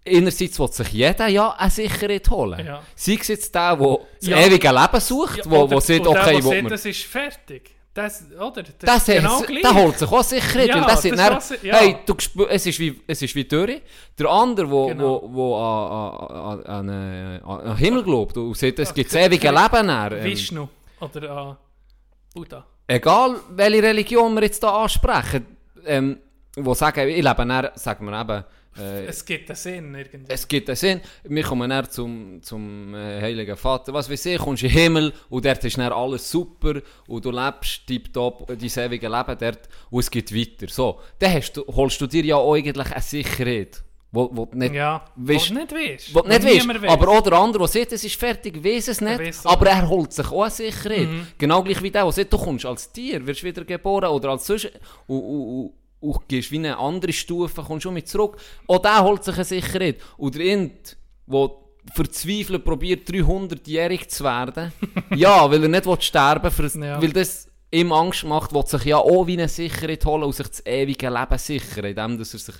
Einerseits 0.04 0.58
will 0.58 0.72
sich 0.72 0.88
jeder 0.88 1.28
ja 1.28 1.50
eine 1.52 1.70
Sicherheit 1.70 2.28
holen. 2.30 2.66
Ja. 2.66 2.82
Sei 2.96 3.16
es 3.20 3.28
jetzt 3.28 3.54
der, 3.54 3.76
der 3.76 3.98
das 4.20 4.28
Ja. 4.28 4.38
ewige 4.38 4.70
Leben 4.70 5.00
sucht, 5.00 5.38
Ja, 5.38 5.44
wo, 5.46 5.70
wo 5.70 5.78
der, 5.80 6.00
okay, 6.00 6.00
der 6.00 6.34
will 6.34 6.42
sagt, 6.42 6.62
man... 6.62 6.70
das 6.70 6.84
ist 6.84 7.02
fertig. 7.02 7.75
Das, 7.96 8.24
oder? 8.38 8.62
Das, 8.62 9.04
Das 9.04 9.06
genau 9.06 9.40
gleich. 9.40 9.62
der 9.62 9.74
holt 9.74 9.98
sich 9.98 10.12
auch 10.12 10.22
Sicherheit, 10.22 10.68
Ja, 10.68 10.74
weil 10.74 10.82
das 10.82 11.00
das 11.02 11.16
dann, 11.16 11.36
was 11.36 11.62
ja. 11.62 11.76
hey, 11.76 11.96
du, 12.04 12.14
es 12.46 12.66
ist 12.66 12.78
wie, 12.78 13.00
es 13.06 13.22
ist 13.22 13.34
wie 13.34 13.44
Dürre. 13.44 13.80
Der 14.18 14.28
andere, 14.28 14.70
wo, 14.70 14.86
Genau. 14.88 15.22
wo, 15.24 15.34
wo 15.34 15.56
an, 15.56 16.60
an, 16.66 16.90
an, 16.90 17.40
an, 17.42 17.60
an 17.70 17.76
Himmel 17.78 18.02
glaubt 18.02 18.36
und 18.36 18.54
sagt, 18.56 18.78
es 18.80 18.92
gibt 18.92 19.06
das 19.08 19.14
der- 19.14 19.26
ewige 19.26 19.48
Leben 19.50 19.88
dann, 19.88 20.12
ähm, 20.12 20.24
Vishnu 20.24 20.68
oder 21.00 21.22
äh, 21.50 22.34
Buddha. 22.34 22.66
Egal, 22.86 23.36
welche 23.50 23.82
Religion 23.82 24.34
wir 24.34 24.42
jetzt 24.42 24.62
hier 24.62 24.72
ansprechen, 24.72 25.46
ähm, 25.86 26.18
wo 26.56 26.74
sagen, 26.74 27.08
ich 27.08 27.22
lebe 27.24 27.46
dann, 27.46 27.68
sagen 27.76 28.06
wir 28.10 28.20
eben, 28.20 28.44
äh, 28.78 29.06
Es 29.06 29.24
gibt 29.24 29.48
einen 29.50 29.56
Sinn 29.56 29.94
irgendwie. 29.94 30.32
es 30.32 30.46
gibt 30.46 30.68
einen 30.68 30.76
Sinn. 30.76 31.00
Wir 31.24 31.42
kommen 31.42 31.70
dann 31.70 31.90
zum, 31.90 32.42
zum 32.42 32.94
äh, 32.94 33.20
Heiligen 33.20 33.56
Vater. 33.56 33.92
Was 33.92 34.10
weiß 34.10 34.26
ich, 34.26 34.38
kommst 34.38 34.62
in 34.62 34.68
den 34.68 34.78
Himmel 34.78 35.12
und 35.28 35.44
dort 35.44 35.64
ist 35.64 35.78
dann 35.78 35.92
alles 35.92 36.30
super 36.30 36.80
und 37.06 37.24
du 37.24 37.30
lebst 37.30 37.86
tiptop 37.86 38.46
dein 38.46 38.58
ewige 38.58 39.08
Leben 39.08 39.36
dort 39.38 39.68
und 39.90 40.00
es 40.00 40.10
geht 40.10 40.34
weiter. 40.34 40.66
So, 40.72 41.00
dann 41.18 41.32
hast 41.34 41.52
du, 41.56 41.64
holst 41.66 42.00
du 42.00 42.06
dir 42.06 42.24
ja 42.24 42.38
eigentlich 42.38 42.90
eine 42.90 43.02
Sicherheit, 43.02 43.82
wo, 44.12 44.30
wo 44.32 44.46
du 44.46 44.56
nicht, 44.56 44.74
ja, 44.74 45.04
du 45.16 45.32
nicht 45.32 45.50
weißt. 45.52 46.14
wo 46.14 46.20
nicht 46.20 46.44
weißt. 46.44 46.88
Aber 46.88 47.08
auch 47.08 47.20
der 47.20 47.32
andere, 47.34 47.64
der 47.64 47.68
sagt, 47.68 47.92
es 47.92 48.04
ist 48.04 48.16
fertig, 48.16 48.62
weiß 48.62 48.88
es 48.88 49.00
nicht, 49.00 49.18
weiss 49.18 49.44
aber 49.44 49.66
er 49.68 49.88
holt 49.88 50.12
sich 50.12 50.26
auch 50.30 50.42
eine 50.42 50.50
Sicherheit. 50.50 51.08
Mhm. 51.08 51.26
Genau 51.38 51.62
gleich 51.62 51.82
wie 51.82 51.90
der, 51.90 52.04
der 52.04 52.12
sagt, 52.12 52.32
du 52.32 52.38
kommst 52.38 52.64
als 52.66 52.90
Tier, 52.92 53.26
wirst 53.26 53.44
wieder 53.44 53.64
geboren 53.64 54.10
oder 54.10 54.30
als 54.30 54.46
sonst 54.46 54.70
und, 55.06 55.20
und, 55.20 55.62
und, 55.64 55.72
und 56.00 56.28
gehst 56.28 56.50
wie 56.52 56.58
eine 56.58 56.78
andere 56.78 57.12
Stufe, 57.12 57.62
kommst 57.62 57.82
schon 57.84 57.94
mit 57.94 58.08
zurück. 58.08 58.36
Auch 58.66 58.78
der 58.78 59.02
holt 59.02 59.24
sich 59.24 59.34
eine 59.34 59.44
Sicherheit. 59.44 59.96
Und 60.16 60.34
der 60.34 60.44
Int, 60.46 60.96
der 61.26 61.50
verzweifelt 61.94 62.64
probiert, 62.64 63.08
300-jährig 63.08 64.08
zu 64.08 64.24
werden, 64.24 64.72
ja, 65.14 65.50
weil 65.50 65.62
er 65.62 65.68
nicht 65.68 66.04
sterben 66.04 66.50
will, 66.58 66.84
Ja. 66.84 67.00
weil 67.00 67.12
das 67.12 67.48
ihm 67.70 67.92
Angst 67.92 68.24
macht, 68.24 68.52
will 68.54 68.66
sich 68.66 68.84
ja 68.84 68.96
auch 68.98 69.26
wie 69.26 69.34
eine 69.34 69.48
Sicherheit 69.48 70.04
holen 70.04 70.24
und 70.24 70.34
sich 70.34 70.48
das 70.48 70.64
ewige 70.66 71.08
Leben 71.08 71.38
sichern, 71.38 71.84
indem 71.84 72.18
dass 72.18 72.34
er 72.34 72.38
sich 72.40 72.54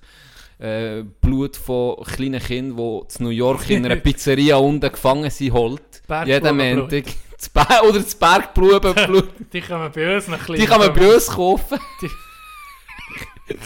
äh, 0.59 1.03
Blut 1.21 1.57
von 1.57 1.97
kleinen 2.05 2.41
Kindern, 2.41 2.77
die 3.11 3.19
in 3.19 3.25
New 3.25 3.31
York 3.31 3.69
in 3.71 3.85
einer 3.85 3.97
Pizzeria 4.07 4.57
unten 4.57 4.91
gefangen 4.91 5.31
sind, 5.31 5.53
holt. 5.53 5.83
Jeden. 6.25 6.57
Montag. 6.57 7.05
Oder 7.89 8.01
das 8.01 8.15
Bergblumenblut. 8.15 9.29
Die 9.53 9.61
kommen 9.61 9.91
bei 9.95 10.17
uns 10.17 10.27
noch 10.29 10.47
Die 10.47 10.65
kann 10.65 10.81
man 10.81 10.95
bei 10.95 11.15
uns 11.15 11.27
kaufen. 11.27 11.79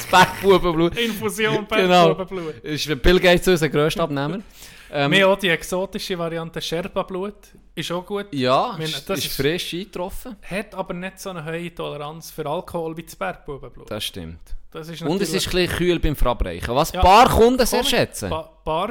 das 0.11 0.27
Bergbubenblut. 0.27 0.97
Infusion 0.99 1.67
Genau. 1.69 2.15
Bergblumenblut. 2.15 2.65
Ist 2.65 3.03
Bill 3.03 3.21
Gates 3.21 3.49
unser 3.49 3.69
grösster 3.69 4.03
Abnehmer. 4.05 4.39
Ähm, 4.93 5.11
Wir 5.13 5.29
auch 5.29 5.39
die 5.39 5.49
exotische 5.49 6.19
Variante 6.19 6.61
Sherpa-Blut. 6.61 7.35
Ist 7.77 7.93
auch 7.93 8.05
gut. 8.05 8.27
ja, 8.33 8.75
meine, 8.77 8.91
das 8.91 9.19
ist 9.19 9.27
ist- 9.27 9.37
frisch 9.37 9.73
eingetroffen. 9.75 10.37
Hat 10.43 10.75
aber 10.75 10.95
nicht 10.95 11.21
so 11.21 11.31
eine 11.31 11.45
hohe 11.45 11.73
Toleranz 11.75 12.31
für 12.33 12.45
Alkohol 12.47 12.97
wie 12.97 13.05
das 13.05 13.15
Bergbubenblut. 13.15 13.91
Das 13.91 14.05
stimmt. 14.05 14.41
Das 14.73 14.89
Und 14.89 15.21
es 15.21 15.33
ist 15.33 15.47
ein 15.49 15.53
bisschen 15.53 15.69
kühl 15.77 15.99
beim 15.99 16.15
Verabreichen. 16.15 16.75
Was 16.75 16.93
Ja. 16.93 17.01
paar 17.01 17.29
Kunden 17.29 17.65
sehr 17.67 17.83
schätzen. 17.85 18.31
Ba 18.31 18.51
Paar 18.65 18.91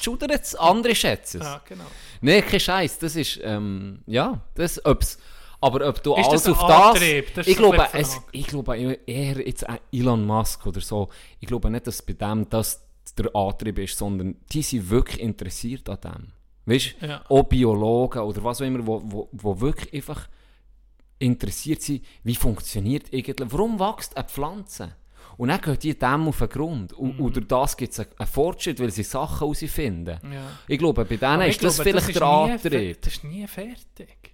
schudern 0.00 0.30
es, 0.30 0.54
andere 0.54 0.94
schätzen 0.94 1.40
es. 1.42 1.46
Ja, 1.46 1.60
genau. 1.68 1.84
Nein, 2.22 2.42
kein 2.46 2.60
Scheiß. 2.60 2.98
Das 2.98 3.14
ist, 3.16 3.38
ähm, 3.42 3.98
ja, 4.06 4.40
das, 4.54 4.82
ob's, 4.86 5.18
aber 5.62 5.88
ob 5.88 6.02
du 6.02 6.14
Ist 6.16 6.28
alles 6.28 6.42
das 6.42 6.52
auf 6.52 6.66
das, 6.66 6.86
Antrieb? 6.96 7.34
Das 7.34 7.46
ich 7.46 7.56
glaube, 7.56 7.88
es, 7.94 8.20
ich 8.32 8.46
glaube 8.46 8.76
eher 9.06 9.46
jetzt 9.46 9.64
Elon 9.92 10.26
Musk 10.26 10.66
oder 10.66 10.80
so, 10.80 11.08
ich 11.40 11.46
glaube 11.48 11.70
nicht, 11.70 11.86
dass 11.86 12.02
bei 12.02 12.12
dem 12.12 12.48
das 12.50 12.82
der 13.16 13.34
Antrieb 13.34 13.78
ist, 13.78 13.96
sondern 13.98 14.36
die 14.52 14.62
sind 14.62 14.88
wirklich 14.90 15.20
interessiert 15.20 15.88
an 15.88 15.98
dem. 16.04 16.32
Weißt 16.66 16.94
du, 17.00 17.06
Ja. 17.06 17.24
auch 17.28 17.42
Biologen 17.44 18.22
oder 18.22 18.44
was 18.44 18.60
auch 18.60 18.66
immer, 18.66 18.86
wo, 18.86 19.02
wo, 19.04 19.28
wo 19.32 19.60
wirklich 19.60 19.92
einfach 19.94 20.28
interessiert 21.18 21.82
sind, 21.82 22.04
wie 22.24 22.34
funktioniert 22.34 23.12
eigentlich, 23.12 23.36
warum 23.52 23.78
wächst 23.78 24.16
eine 24.16 24.26
Pflanze? 24.28 24.92
Und 25.38 25.48
dann 25.48 25.60
gehen 25.60 25.78
die 25.78 25.98
dem 25.98 26.28
auf 26.28 26.38
den 26.38 26.48
Grund. 26.48 26.92
Und, 26.92 27.18
Mhm. 27.18 27.24
und 27.24 27.36
durch 27.36 27.48
das 27.48 27.76
gibt 27.76 27.92
es 27.92 28.00
einen 28.00 28.28
Fortschritt, 28.30 28.78
weil 28.80 28.90
sie 28.90 29.02
Sachen 29.02 29.38
herausfinden. 29.38 30.18
Ja. 30.32 30.50
Ich 30.68 30.78
glaube, 30.78 31.04
bei 31.04 31.16
denen 31.16 31.42
ist 31.42 31.56
ich 31.56 31.58
das 31.58 31.76
glaube, 31.76 31.90
vielleicht 31.90 32.08
ist 32.08 32.16
der 32.20 32.26
Antrieb. 32.28 33.02
Das 33.02 33.12
ist 33.14 33.24
nie 33.24 33.46
fertig. 33.46 34.31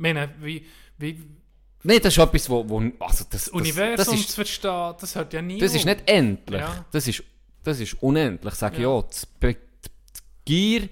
Ich 0.00 0.02
meine, 0.02 0.30
wie, 0.40 0.64
wie 0.96 1.22
Nein, 1.82 2.00
das 2.02 2.16
ist 2.16 2.18
etwas, 2.22 2.48
wo, 2.48 2.66
wo 2.66 2.78
also 2.78 2.94
das, 3.00 3.26
das, 3.28 3.48
Universum 3.48 3.96
das 3.98 4.08
zu 4.08 4.14
ist, 4.14 4.34
verstehen, 4.34 4.94
das 4.98 5.14
hört 5.14 5.30
ja 5.34 5.42
nie 5.42 5.58
das 5.58 5.74
ist 5.74 5.80
auf. 5.80 5.84
nicht 5.94 6.08
endlich. 6.08 6.58
Ja. 6.60 6.86
Das, 6.90 7.06
ist, 7.06 7.22
das 7.62 7.80
ist 7.80 8.02
unendlich, 8.02 8.54
sage 8.54 8.76
ich 8.76 8.82
Ja. 8.84 8.88
auch. 8.88 9.02
Die, 9.10 9.26
Be- 9.38 9.54
die 9.56 10.20
Gier, 10.46 10.88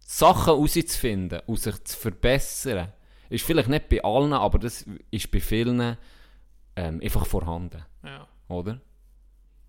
Sachen 0.00 0.44
herauszufinden 0.54 1.40
und 1.46 1.60
sich 1.60 1.82
zu 1.84 1.96
verbessern, 1.96 2.92
ist 3.30 3.42
vielleicht 3.46 3.70
nicht 3.70 3.88
bei 3.88 4.04
allen, 4.04 4.34
aber 4.34 4.58
das 4.58 4.84
ist 5.10 5.30
bei 5.30 5.40
vielen 5.40 5.96
ähm, 6.76 7.00
einfach 7.02 7.24
vorhanden. 7.24 7.82
Ja. 8.04 8.28
Oder? 8.48 8.82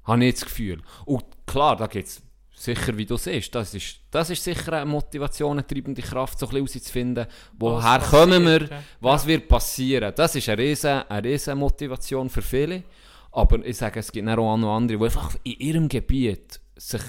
Habe 0.04 0.20
ich 0.26 0.28
jetzt 0.32 0.42
das 0.42 0.50
Gefühl. 0.50 0.82
Und 1.06 1.24
klar, 1.48 1.78
da 1.78 1.88
gibt 1.88 2.10
es 2.10 2.22
sicher, 2.64 2.98
wie 2.98 3.06
du 3.06 3.18
siehst, 3.18 3.54
das 3.54 3.74
ist, 3.74 3.98
das 4.12 4.30
ist 4.30 4.44
sicher 4.44 4.74
eine 4.74 4.86
Motivation, 4.86 5.52
eine 5.58 5.68
treibende 5.68 6.02
Kraft, 6.02 6.40
so 6.40 6.46
ein 6.48 6.50
bisschen 6.52 6.68
herauszufinden, 6.68 7.28
woher 7.60 8.02
Was 8.02 8.10
kommen 8.10 8.46
wir, 8.46 8.60
passiert, 8.60 8.72
ja. 8.72 8.84
was 9.02 9.28
wird 9.28 9.48
passieren. 9.48 10.14
Das 10.16 10.36
ist 10.36 10.50
eine 10.50 10.62
riesen, 10.62 11.04
eine 11.10 11.28
riesen 11.28 11.58
Motivation 11.58 12.30
für 12.30 12.42
viele. 12.42 12.84
Aber 13.32 13.66
ich 13.66 13.78
sage, 13.78 14.00
es 14.00 14.12
gibt 14.12 14.28
auch 14.30 14.58
noch 14.58 14.76
andere, 14.76 14.98
die 15.00 15.04
einfach 15.06 15.36
in 15.44 15.54
ihrem 15.54 15.90
Gebiet 15.90 16.60
sich 16.76 17.02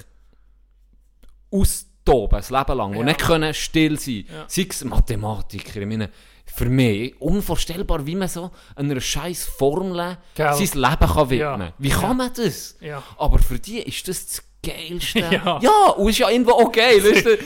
austoben, 1.51 2.39
ein 2.39 2.43
Leben 2.49 2.77
lang, 2.77 2.89
und 2.91 2.97
Ja. 2.97 3.03
nicht 3.03 3.19
können 3.21 3.53
still 3.53 3.99
sein 3.99 4.25
Ja. 4.31 4.45
Sei 4.47 4.67
es 4.69 4.83
Mathematiker, 4.83 5.81
ich 5.81 5.87
meine, 5.87 6.09
für 6.45 6.65
mich 6.69 7.19
unvorstellbar, 7.21 8.05
wie 8.05 8.15
man 8.15 8.27
so 8.27 8.51
einer 8.75 8.99
scheiß 9.01 9.45
Formel 9.45 10.17
Gell. 10.35 10.53
sein 10.53 10.81
Leben 10.81 11.11
kann 11.13 11.29
widmen 11.29 11.39
Ja. 11.39 11.57
kann. 11.57 11.73
Wie 11.77 11.89
kann 11.89 12.01
Ja. 12.01 12.13
man 12.13 12.31
das? 12.35 12.77
Ja. 12.81 13.03
Aber 13.17 13.39
für 13.39 13.59
die 13.59 13.79
ist 13.79 14.07
das 14.07 14.25
das 14.27 14.43
Geilste. 14.65 15.19
Ja. 15.19 15.59
ja 15.61 15.85
und 15.95 16.09
ist 16.09 16.17
ja 16.17 16.29
irgendwo 16.29 16.51
auch 16.51 16.71
geil. 16.71 17.03
Weißt 17.03 17.25
du? 17.25 17.37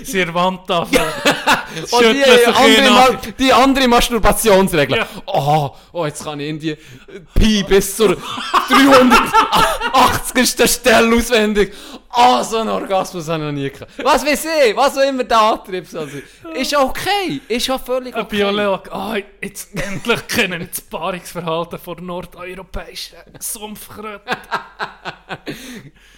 Und 1.92 2.14
die, 2.14 2.24
andere, 2.24 2.90
Ma 2.90 3.10
die 3.38 3.54
andere 3.54 3.88
Masturbationsregel. 3.88 4.98
Ja. 4.98 5.08
Oh, 5.26 5.70
oh, 5.92 6.06
jetzt 6.06 6.24
kann 6.24 6.40
ich 6.40 6.50
in 6.50 6.60
die 6.60 6.76
Pi 7.36 7.64
bis 7.64 7.96
zur 7.96 8.18
380. 8.70 10.70
Stelle 10.70 11.16
auswendig. 11.16 11.74
Ah, 12.12 12.44
so 12.44 12.58
einen 12.58 12.70
Orgasmus 12.70 13.30
habe 13.30 13.44
ich 13.44 13.46
noch 13.46 13.52
nie 13.52 13.70
gehabt. 13.70 13.92
Was 14.04 14.26
weiß 14.26 14.48
ich, 14.66 14.76
was 14.76 14.98
auch 14.98 15.08
immer 15.08 15.24
der 15.24 15.40
Antrieb 15.40 15.86
soll 15.86 16.10
sein. 16.10 16.24
Ist 16.56 16.72
ja 16.72 16.82
okay, 16.82 17.40
ist 17.48 17.68
ja 17.68 17.78
völlig 17.78 18.16
Ein 18.16 18.24
okay. 18.24 18.38
Biologe, 18.38 18.92
ah, 18.92 19.16
jetzt 19.42 19.70
endlich 19.80 20.28
kennen 20.28 20.60
wir 20.60 20.68
das 20.68 20.82
Paarungsverhalten 20.82 21.78
von 21.78 22.04
nordeuropäischen 22.06 23.20
Sumpfkröten. 23.40 24.22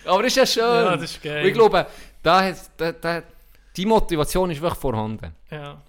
Aber 0.06 0.24
ist 0.24 0.38
ja 0.38 0.46
schön. 0.46 0.64
Ja, 0.64 0.96
das 0.96 1.12
ist 1.12 1.22
geil. 1.22 1.42
Und 1.42 1.48
ich 1.50 1.54
glaube, 1.54 1.86
da, 2.24 2.54
da, 2.78 2.92
da, 2.94 3.24
die 3.76 3.86
Motivation 3.86 4.50
ist 4.50 4.62
wirklich 4.62 4.80
vorhanden. 4.80 5.36
Ja. 5.50 5.82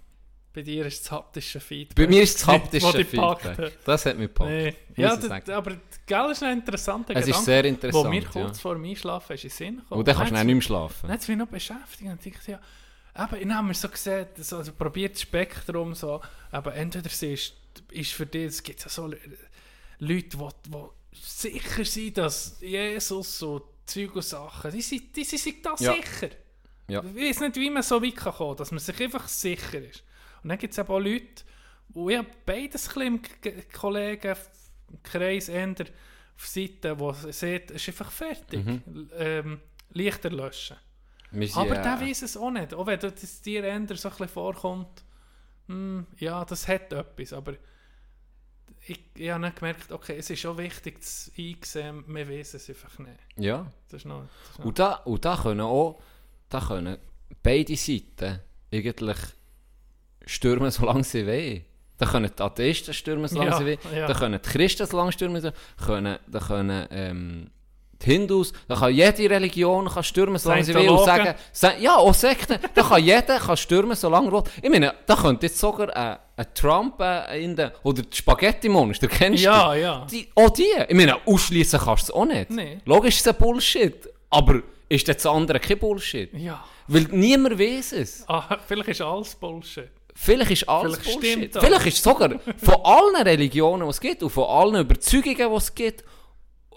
Bei 0.54 0.60
dir 0.62 0.84
ist 0.84 1.04
das 1.04 1.10
haptische 1.12 1.60
Feedback. 1.60 1.96
Bei 1.96 2.10
mir 2.10 2.22
ist 2.22 2.34
das 2.40 2.46
haptische 2.46 3.04
gepackt 3.04 3.42
Feedback. 3.42 3.78
Das 3.86 4.04
hat 4.04 4.18
mich 4.18 4.28
gepackt. 4.28 4.50
Nee. 4.50 4.74
Ja, 4.96 5.16
das, 5.16 5.48
aber 5.48 5.76
gell, 6.04 6.30
ist 6.30 6.42
ein 6.42 6.58
interessanter 6.58 7.14
Es 7.16 7.20
ist 7.20 7.26
Gedanke, 7.26 7.44
sehr 7.46 7.64
interessant, 7.64 8.04
wo 8.04 8.08
mir 8.10 8.22
ja. 8.22 8.28
kurz 8.28 8.60
vor 8.60 8.74
dem 8.74 8.84
Einschlafen 8.84 9.32
ist 9.32 9.44
in 9.44 9.50
Sinn 9.50 9.76
gekommen. 9.78 9.98
Und 10.00 10.08
dann 10.08 10.16
kannst 10.16 10.30
du 10.32 10.34
dann 10.36 10.46
nicht 10.46 10.54
mehr 10.54 10.62
schlafen. 10.62 10.98
Dann 11.02 11.12
hat 11.12 11.20
es 11.20 11.28
mich 11.28 11.36
noch 11.38 11.46
beschäftigt 11.48 12.10
und 12.10 12.26
ich 12.26 12.34
dachte, 12.34 12.50
ja, 12.52 12.60
eben, 13.24 13.48
ich 13.48 13.54
habe 13.54 13.66
mir 13.66 13.74
so 13.74 13.88
gesehen, 13.88 14.26
so, 14.36 14.56
also 14.58 14.72
probiert 14.72 15.14
das 15.14 15.22
Spektrum 15.22 15.94
so, 15.94 16.20
aber 16.50 16.74
entweder 16.74 17.08
sie 17.08 17.32
ist, 17.32 17.54
ist 17.90 18.12
für 18.12 18.26
dich, 18.26 18.44
es 18.48 18.62
gibt 18.62 18.80
ja 18.82 18.90
so 18.90 19.06
Le- 19.06 19.18
Leute, 20.00 20.36
die, 20.36 20.70
die 20.70 21.18
sicher 21.18 21.84
sind, 21.86 22.18
dass 22.18 22.58
Jesus 22.60 23.38
so 23.38 23.68
Zeug 23.86 24.14
und 24.16 24.22
Sachen, 24.22 24.70
die 24.70 24.82
sind, 24.82 25.16
die 25.16 25.24
sind 25.24 25.64
da 25.64 25.74
Ja. 25.78 25.94
sicher. 25.94 26.28
Ja. 26.88 27.02
Ich 27.14 27.30
weiß 27.30 27.40
nicht, 27.40 27.56
wie 27.56 27.70
man 27.70 27.82
so 27.82 28.02
weit 28.02 28.16
kann 28.16 28.34
kommen 28.34 28.56
dass 28.56 28.70
man 28.70 28.80
sich 28.80 29.00
einfach 29.00 29.26
sicher 29.28 29.78
ist. 29.80 30.02
Und 30.42 30.48
dann 30.48 30.58
gibt 30.58 30.72
es 30.72 30.78
aber 30.78 30.94
auch 30.94 31.00
Leute, 31.00 31.44
wo 31.88 32.08
ich 32.08 32.20
beides 32.46 32.96
ein 32.96 33.20
bisschen 33.20 33.54
im 33.54 33.72
Kollegen 33.72 34.36
im 34.90 35.02
Kreis 35.02 35.48
ändern 35.48 35.88
auf 36.36 36.46
Seite, 36.46 36.98
wo 36.98 37.12
sie 37.12 37.32
sieht, 37.32 37.70
es 37.70 37.82
ist 37.82 37.88
einfach 37.88 38.10
fertig. 38.10 38.64
Ähm, 39.16 39.60
Lichter 39.92 40.30
löschen. 40.30 40.76
Sind, 41.30 41.56
Aber 41.56 41.78
äh, 41.78 41.82
der 41.82 42.00
weiß 42.00 42.22
es 42.22 42.36
auch 42.36 42.50
nicht. 42.50 42.74
Auch 42.74 42.86
wenn 42.86 42.98
das 42.98 43.40
dir 43.42 43.64
ändert 43.64 43.98
so 43.98 44.08
ein 44.08 44.12
bisschen 44.12 44.28
vorkommt, 44.28 45.04
hm, 45.66 46.06
ja, 46.18 46.44
das 46.44 46.66
hat 46.68 46.92
etwas. 46.92 47.32
Aber 47.32 47.54
ich, 48.86 49.00
ich 49.14 49.30
habe 49.30 49.42
dann 49.42 49.54
gemerkt, 49.54 49.92
okay, 49.92 50.16
es 50.18 50.28
ist 50.30 50.40
schon 50.40 50.58
wichtig 50.58 51.02
zu 51.02 51.30
einsehen, 51.38 52.04
wir 52.06 52.28
wissen 52.28 52.56
es 52.56 52.68
einfach 52.68 52.98
nicht. 52.98 53.20
Ja. 53.36 53.70
Das 53.88 54.00
ist 54.00 54.06
noch, 54.06 54.22
das 54.22 54.50
ist 54.50 54.58
noch 54.58 54.66
Und 54.66 54.78
da, 54.78 54.94
und 54.94 55.24
da 55.24 55.36
können 55.36 55.60
auch 55.60 56.00
da 56.52 56.60
können 56.60 56.98
beide 57.42 57.76
Seiten 57.76 58.40
eigentlich 58.70 59.18
stürmen, 60.26 60.70
solange 60.70 61.04
sie 61.04 61.26
wollen. 61.26 61.64
Da 61.98 62.06
können 62.06 62.30
die 62.36 62.42
Atheisten 62.42 62.92
stürmen, 62.94 63.28
solange 63.28 63.50
Ja, 63.50 63.58
sie 63.58 63.64
wollen. 63.66 63.78
ja. 63.94 64.06
Da 64.06 64.14
können 64.14 64.40
die 64.42 64.48
Christen 64.50 64.86
solange 64.86 65.12
stürmen, 65.12 65.40
da 65.42 65.52
können, 65.84 66.18
da 66.26 66.38
können 66.40 66.86
ähm, 66.90 67.50
die 68.04 68.10
Hindus, 68.10 68.52
da 68.66 68.74
kann 68.74 68.92
jede 68.92 69.30
Religion 69.30 69.86
kann 69.88 70.02
stürmen, 70.02 70.36
solange 70.36 70.64
sie 70.64 70.74
will. 70.74 70.88
Und 70.88 71.04
sagen, 71.04 71.34
sa- 71.52 71.76
ja, 71.78 71.94
auch 71.96 72.12
Sekten, 72.14 72.58
da 72.74 72.82
kann 72.82 73.04
jeder 73.04 73.38
kann 73.38 73.56
stürmen, 73.56 73.94
solange 73.94 74.26
er 74.28 74.32
will. 74.32 74.42
Ich 74.60 74.68
meine, 74.70 74.92
da 75.06 75.14
könnte 75.14 75.46
jetzt 75.46 75.58
sogar 75.58 75.88
äh, 75.90 76.16
ein 76.36 76.46
Trump 76.54 77.00
äh, 77.00 77.44
in 77.44 77.54
der, 77.54 77.72
oder 77.84 78.02
die 78.02 78.16
Spaghetti-Monster, 78.16 79.06
kennst 79.06 79.44
Ja, 79.44 79.72
du? 79.72 79.80
ja. 79.80 80.06
Die, 80.10 80.28
auch 80.34 80.50
die. 80.50 80.66
Ich 80.88 80.96
meine, 80.96 81.24
ausschließen 81.24 81.78
kannst 81.78 82.08
du 82.08 82.12
es 82.12 82.16
auch 82.18 82.24
nicht. 82.24 82.50
Nee. 82.50 82.78
Logisch 82.84 83.16
ist 83.18 83.26
es 83.26 83.32
ein 83.32 83.38
Bullshit. 83.38 84.08
Aber 84.30 84.62
ist 84.88 85.06
das 85.06 85.24
andere 85.24 85.60
kein 85.60 85.78
Bullshit? 85.78 86.32
Ja. 86.34 86.64
Weil 86.88 87.02
niemand 87.12 87.56
weiß 87.56 87.92
es. 87.92 88.24
Ah, 88.28 88.58
vielleicht 88.66 88.88
ist 88.88 89.00
alles 89.00 89.36
Bullshit. 89.36 89.88
Vielleicht 90.14 90.50
ist 90.50 90.68
alles 90.68 90.96
Vielleicht 90.98 91.04
Bullshit. 91.20 91.32
stimmt 91.32 91.56
das. 91.56 91.64
Vielleicht 91.64 91.86
ist 91.86 92.02
sogar 92.02 92.30
von 92.58 92.74
allen 92.84 93.16
Religionen, 93.26 93.84
die 93.84 93.90
es 93.90 94.00
gibt, 94.00 94.22
und 94.22 94.30
von 94.30 94.44
allen 94.44 94.76
Überzeugungen, 94.82 95.36
die 95.50 95.56
es 95.56 95.74
gibt, 95.74 96.04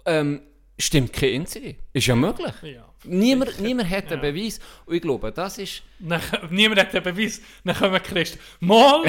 ähm, 0.05 0.41
stimmt 0.79 1.13
kein 1.13 1.41
einzige. 1.41 1.75
Ist 1.93 2.07
ja 2.07 2.15
möglich. 2.15 2.53
Ja. 2.63 2.85
Niemand, 3.03 3.59
niemand 3.59 3.89
hat 3.89 4.11
einen 4.11 4.21
Beweis. 4.21 4.59
Und 4.85 4.95
ich 4.95 5.01
glaube, 5.01 5.31
das 5.31 5.57
ist... 5.59 5.83
Dann, 5.99 6.19
niemand 6.49 6.79
hat 6.81 6.93
den 6.93 7.03
Beweis. 7.03 7.39
Dann 7.63 7.75
kommen 7.75 8.01
Christen. 8.01 8.39
Mal, 8.61 9.03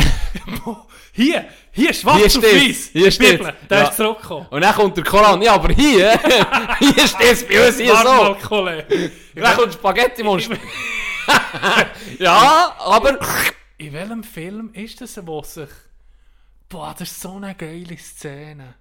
hier, 1.13 1.47
hier 1.73 1.95
schwarz 1.95 2.33
Hier 2.33 2.39
auf 2.41 2.45
weiß. 2.45 2.91
Hier 2.93 3.05
Die 3.07 3.13
steht's. 3.13 3.39
Bibel, 3.39 3.55
Da 3.69 3.79
Ja. 3.83 3.89
ist 3.89 3.97
zurückgekommen. 3.97 4.47
Und 4.51 4.61
dann 4.61 4.75
kommt 4.75 4.97
der 4.97 5.05
Koran. 5.05 5.41
Ja, 5.41 5.55
aber 5.55 5.73
hier, 5.73 6.19
hier 6.79 7.07
steht 7.09 7.33
es 7.33 7.47
bei 7.47 7.67
uns 7.67 7.79
hier 7.79 7.93
Warte 7.95 8.39
so. 8.49 8.63
mal. 8.63 8.87
Dann 9.35 9.57
kommt 9.57 9.73
Spaghetti-Monster. 9.73 10.57
ja, 12.19 12.75
aber... 12.79 13.19
In 13.79 13.93
welchem 13.93 14.25
Film 14.25 14.71
ist 14.73 15.01
das, 15.01 15.25
wo 15.27 15.43
sich... 15.43 15.69
Boah, 16.69 16.95
das 16.99 17.11
ist 17.11 17.21
so 17.21 17.37
eine 17.37 17.55
geile 17.55 17.97
Szene. 17.99 18.75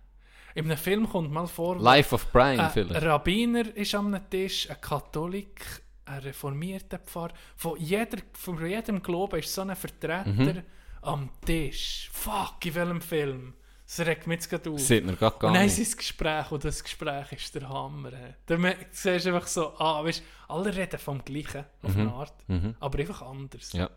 In 0.56 0.66
einem 0.66 0.78
Film 0.78 1.08
kommt 1.10 1.32
mal 1.32 1.48
vor... 1.48 1.78
Life 1.78 2.16
of 2.16 2.32
Brian 2.32 2.60
Ein 2.62 2.72
vielleicht. 2.72 3.04
Rabbiner 3.06 3.76
ist 3.76 3.94
am 3.94 4.18
Tisch, 4.30 4.70
ein 4.70 4.80
Katholik, 4.80 5.62
ein 6.06 6.20
reformierter 6.20 7.00
Pfarrer. 7.00 7.34
Von, 7.58 7.80
jeder, 7.80 8.18
von 8.34 8.66
jedem 8.66 9.04
Glauben 9.04 9.40
ist 9.40 9.54
so 9.54 9.62
ein 9.62 9.76
Vertreter 9.76 10.26
Mhm. 10.30 10.64
am 11.02 11.30
Tisch. 11.46 12.10
Fuck, 12.14 12.66
in 12.66 12.76
welchem 12.76 13.02
Film? 13.02 13.54
Das 13.86 14.00
regt 14.00 14.26
mich 14.26 14.38
jetzt 14.38 14.50
gerade 14.50 14.70
auf. 14.72 14.80
Sieht 14.80 15.06
mir 15.06 15.16
gerade 15.16 15.38
gar 15.38 15.54
dann 15.54 15.62
nicht. 15.64 15.78
ist 15.78 15.92
das 15.92 15.98
Gespräch 15.98 16.52
und 16.52 16.64
das 16.66 16.84
Gespräch 16.84 17.32
ist 17.34 17.54
der 17.54 17.70
Hammer. 17.70 18.12
Da 18.48 18.58
siehst 18.90 19.26
du 19.28 19.36
einfach 19.36 19.46
so, 19.48 19.78
ah, 19.78 20.04
weißt, 20.04 20.24
alle 20.48 20.76
reden 20.76 20.98
vom 20.98 21.24
Gleichen 21.24 21.66
auf 21.84 21.96
eine 21.96 22.12
Art, 22.12 22.34
aber 22.80 22.98
einfach 23.00 23.22
anders. 23.22 23.74
Mhm. 23.74 23.80
Ja, 23.82 23.90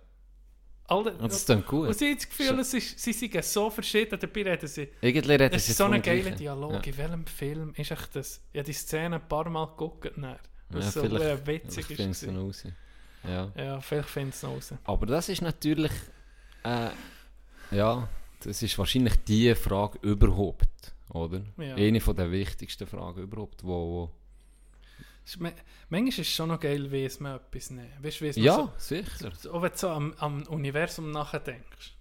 Alle, 0.90 1.12
und 1.12 1.30
das 1.30 1.44
klingt 1.44 1.66
gut. 1.66 1.88
und 1.88 1.96
sie 1.98 2.06
haben 2.08 2.16
das 2.16 2.28
Gefühl, 2.28 2.58
es 2.60 2.72
ist, 2.74 2.98
sie 2.98 3.12
sind 3.12 3.44
so 3.44 3.68
verschieden, 3.70 4.18
dabei 4.18 4.42
reden 4.42 4.66
sie. 4.66 4.88
Irgendwie 5.02 5.32
reden 5.32 5.54
Es 5.54 5.66
sie 5.66 5.72
ist 5.72 5.78
so 5.78 5.84
ein 5.84 6.00
geiler. 6.00 6.30
Dialog. 6.30 6.72
Ja. 6.72 6.80
In 6.92 6.96
welchem 6.96 7.26
Film 7.26 7.72
ist 7.76 7.90
echt 7.90 8.16
das? 8.16 8.40
Ich 8.52 8.58
habe 8.58 8.66
die 8.66 8.72
Szene 8.72 9.16
ein 9.16 9.28
paar 9.28 9.48
Mal 9.50 9.66
geguckt. 9.66 10.10
Dann, 10.16 10.22
Ja, 10.24 10.38
was 10.70 10.94
so 10.94 11.02
vielleicht, 11.02 11.24
äh, 11.24 11.46
witzig 11.46 11.84
vielleicht 11.86 12.10
ist. 12.10 12.26
noch 12.26 12.40
raus. 12.42 12.64
Ja. 13.24 13.52
Ja, 13.56 13.80
vielleicht 13.80 14.08
findet 14.08 14.34
es 14.34 14.42
noch 14.42 14.50
raus. 14.52 14.72
Aber 14.84 15.06
das 15.06 15.28
ist 15.28 15.42
natürlich, 15.42 15.92
äh, 16.64 16.88
ja, 17.70 18.08
das 18.40 18.62
ist 18.62 18.78
wahrscheinlich 18.78 19.14
die 19.24 19.54
Frage 19.54 19.98
überhaupt, 20.02 20.94
oder? 21.10 21.42
Ja. 21.58 21.74
Eine 21.74 22.00
von 22.00 22.16
der 22.16 22.30
wichtigsten 22.30 22.86
Fragen 22.86 23.22
überhaupt, 23.22 23.62
wo, 23.64 23.68
wo 23.68 24.04
ist 24.04 24.27
Manchmal 25.90 26.08
ist 26.08 26.18
es 26.20 26.28
schon 26.28 26.48
noch 26.48 26.60
geil, 26.60 26.90
wie 26.90 27.04
es 27.04 27.20
man 27.20 27.36
etwas 27.36 27.70
nimmt. 27.70 28.02
Weißt 28.02 28.20
wie 28.22 28.28
es 28.28 28.36
ja, 28.36 28.72
sicher. 28.78 29.30
so, 29.38 29.52
auch 29.52 29.62
wenn 29.62 29.70
du 29.72 29.76
so 29.78 29.88
am, 29.90 30.14
am 30.18 30.42
Universum 30.44 31.10
nachdenkst. 31.10 31.94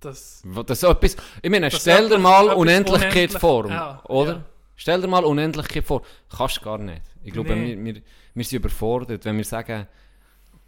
Das, 0.00 0.42
Das 0.66 0.80
so 0.80 0.88
etwas, 0.90 1.16
ich 1.42 1.50
meine, 1.50 1.70
stell 1.70 2.08
dir 2.08 2.18
mal 2.18 2.50
Unendlichkeit 2.50 3.12
unendlich- 3.30 3.40
vor, 3.40 3.68
ja, 3.68 4.02
oder? 4.04 4.32
ja. 4.32 4.44
Stell 4.76 5.00
dir 5.00 5.06
mal 5.08 5.24
Unendlichkeit 5.24 5.84
vor. 5.84 6.02
Kannst 6.28 6.58
du 6.58 6.60
gar 6.62 6.78
nicht. 6.78 7.02
Ich 7.22 7.32
glaube, 7.32 7.54
Nee. 7.56 7.76
wir, 7.76 7.94
wir, 7.94 8.02
wir 8.34 8.44
sind 8.44 8.58
überfordert, 8.58 9.24
wenn 9.24 9.36
wir 9.36 9.44
sagen, 9.44 9.86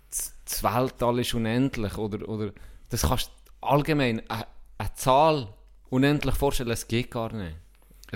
das 0.08 0.32
das 0.44 0.62
Weltall 0.62 1.18
ist 1.18 1.34
unendlich, 1.34 1.98
oder, 1.98 2.26
oder 2.28 2.52
das 2.88 3.02
kannst 3.02 3.28
du 3.60 3.66
allgemein, 3.66 4.22
eine, 4.30 4.46
eine 4.78 4.94
Zahl 4.94 5.48
unendlich 5.90 6.34
vorstellen, 6.36 6.70
es 6.70 6.86
geht 6.88 7.10
gar 7.10 7.32
nicht. 7.32 7.56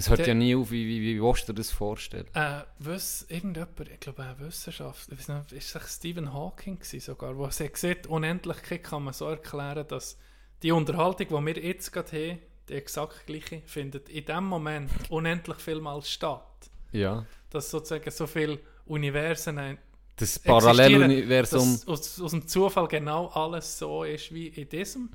Es 0.01 0.09
hört 0.09 0.21
Der- 0.21 0.29
ja 0.29 0.35
nie 0.35 0.55
auf, 0.55 0.71
wie, 0.71 0.87
wie, 0.87 1.03
wie 1.03 1.23
willst 1.23 1.47
du 1.47 1.53
dir 1.53 1.59
das 1.59 1.71
vorstellen? 1.71 2.27
äh, 2.33 2.63
was, 2.79 3.27
irgendjemand, 3.29 3.81
ich 3.93 4.01
glaube, 4.01 4.23
eine 4.23 4.39
Wissenschaft, 4.41 5.13
ich 5.13 5.19
weiß 5.19 5.29
nicht, 5.29 5.53
ist 5.53 5.75
es 5.77 5.97
Stephen 5.97 6.33
Hawking 6.33 6.79
gewesen 6.79 7.01
sogar, 7.01 7.37
wo 7.37 7.45
er 7.45 7.69
gesagt 7.69 8.07
Unendlichkeit 8.07 8.83
kann 8.83 9.05
man 9.05 9.13
so 9.13 9.27
erklären, 9.27 9.87
dass 9.89 10.17
die 10.63 10.73
Unterhaltung, 10.73 11.29
die 11.29 11.55
wir 11.55 11.63
jetzt 11.63 11.93
gerade 11.93 12.11
haben, 12.31 12.39
die 12.71 12.73
exakt 12.73 13.27
gleiche, 13.27 13.61
findet 13.67 14.09
in 14.09 14.25
dem 14.25 14.45
Moment 14.45 14.91
unendlich 15.11 15.59
vielmal 15.59 16.01
statt. 16.03 16.47
Ja. 16.93 17.27
Dass 17.51 17.71
sozusagen 17.71 18.11
so 18.11 18.27
viele 18.27 18.59
Universen 18.87 19.77
Das 20.21 20.39
Paralleluniversum. 20.39 21.81
aus, 21.87 22.21
aus 22.21 22.31
dem 22.31 22.47
Zufall 22.47 22.87
genau 22.89 23.29
alles 23.29 23.79
so 23.79 24.05
ist 24.05 24.33
wie 24.33 24.49
in 24.49 24.69
diesem. 24.69 25.09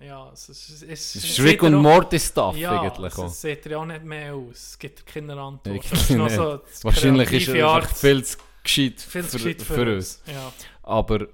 Ja, 0.00 0.30
es, 0.32 0.48
es, 0.48 0.68
es, 0.68 0.82
es, 0.82 1.12
Das 1.14 1.24
ist 1.24 1.40
Rick 1.40 1.62
und 1.62 1.74
Morty 1.74 2.18
Stuff 2.18 2.56
ja, 2.56 2.80
eigentlich 2.80 3.12
es, 3.12 3.18
auch. 3.18 3.26
es 3.26 3.40
sieht 3.40 3.66
ja 3.66 3.78
auch 3.78 3.84
nicht 3.84 4.04
mehr 4.04 4.34
aus. 4.34 4.54
Es 4.54 4.78
gibt 4.78 5.04
keine 5.06 5.32
Antwort. 5.38 5.92
Ist 5.92 6.08
so 6.08 6.60
Wahrscheinlich 6.82 7.32
ist 7.32 7.48
er 7.48 7.74
einfach 7.74 7.94
viel 7.94 8.24
zu 8.24 8.38
gescheit, 8.62 9.00
viel 9.00 9.24
zu 9.24 9.38
für, 9.38 9.54
gescheit 9.54 9.62
für, 9.62 9.96
uns. 9.96 10.22
Ja. 10.26 10.52
Aber 10.82 11.26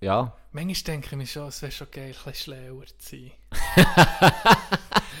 ja, 0.00 0.34
Manchmal 0.50 0.94
denke 0.94 1.08
ich 1.10 1.16
mir 1.16 1.26
schon, 1.26 1.48
es 1.48 1.60
wäre 1.60 1.72
schon 1.72 1.88
geil, 1.90 2.14
ein 2.24 2.32
bisschen 2.32 2.56
schlauer 2.56 2.86
zu 2.98 3.16
sein. 3.16 3.32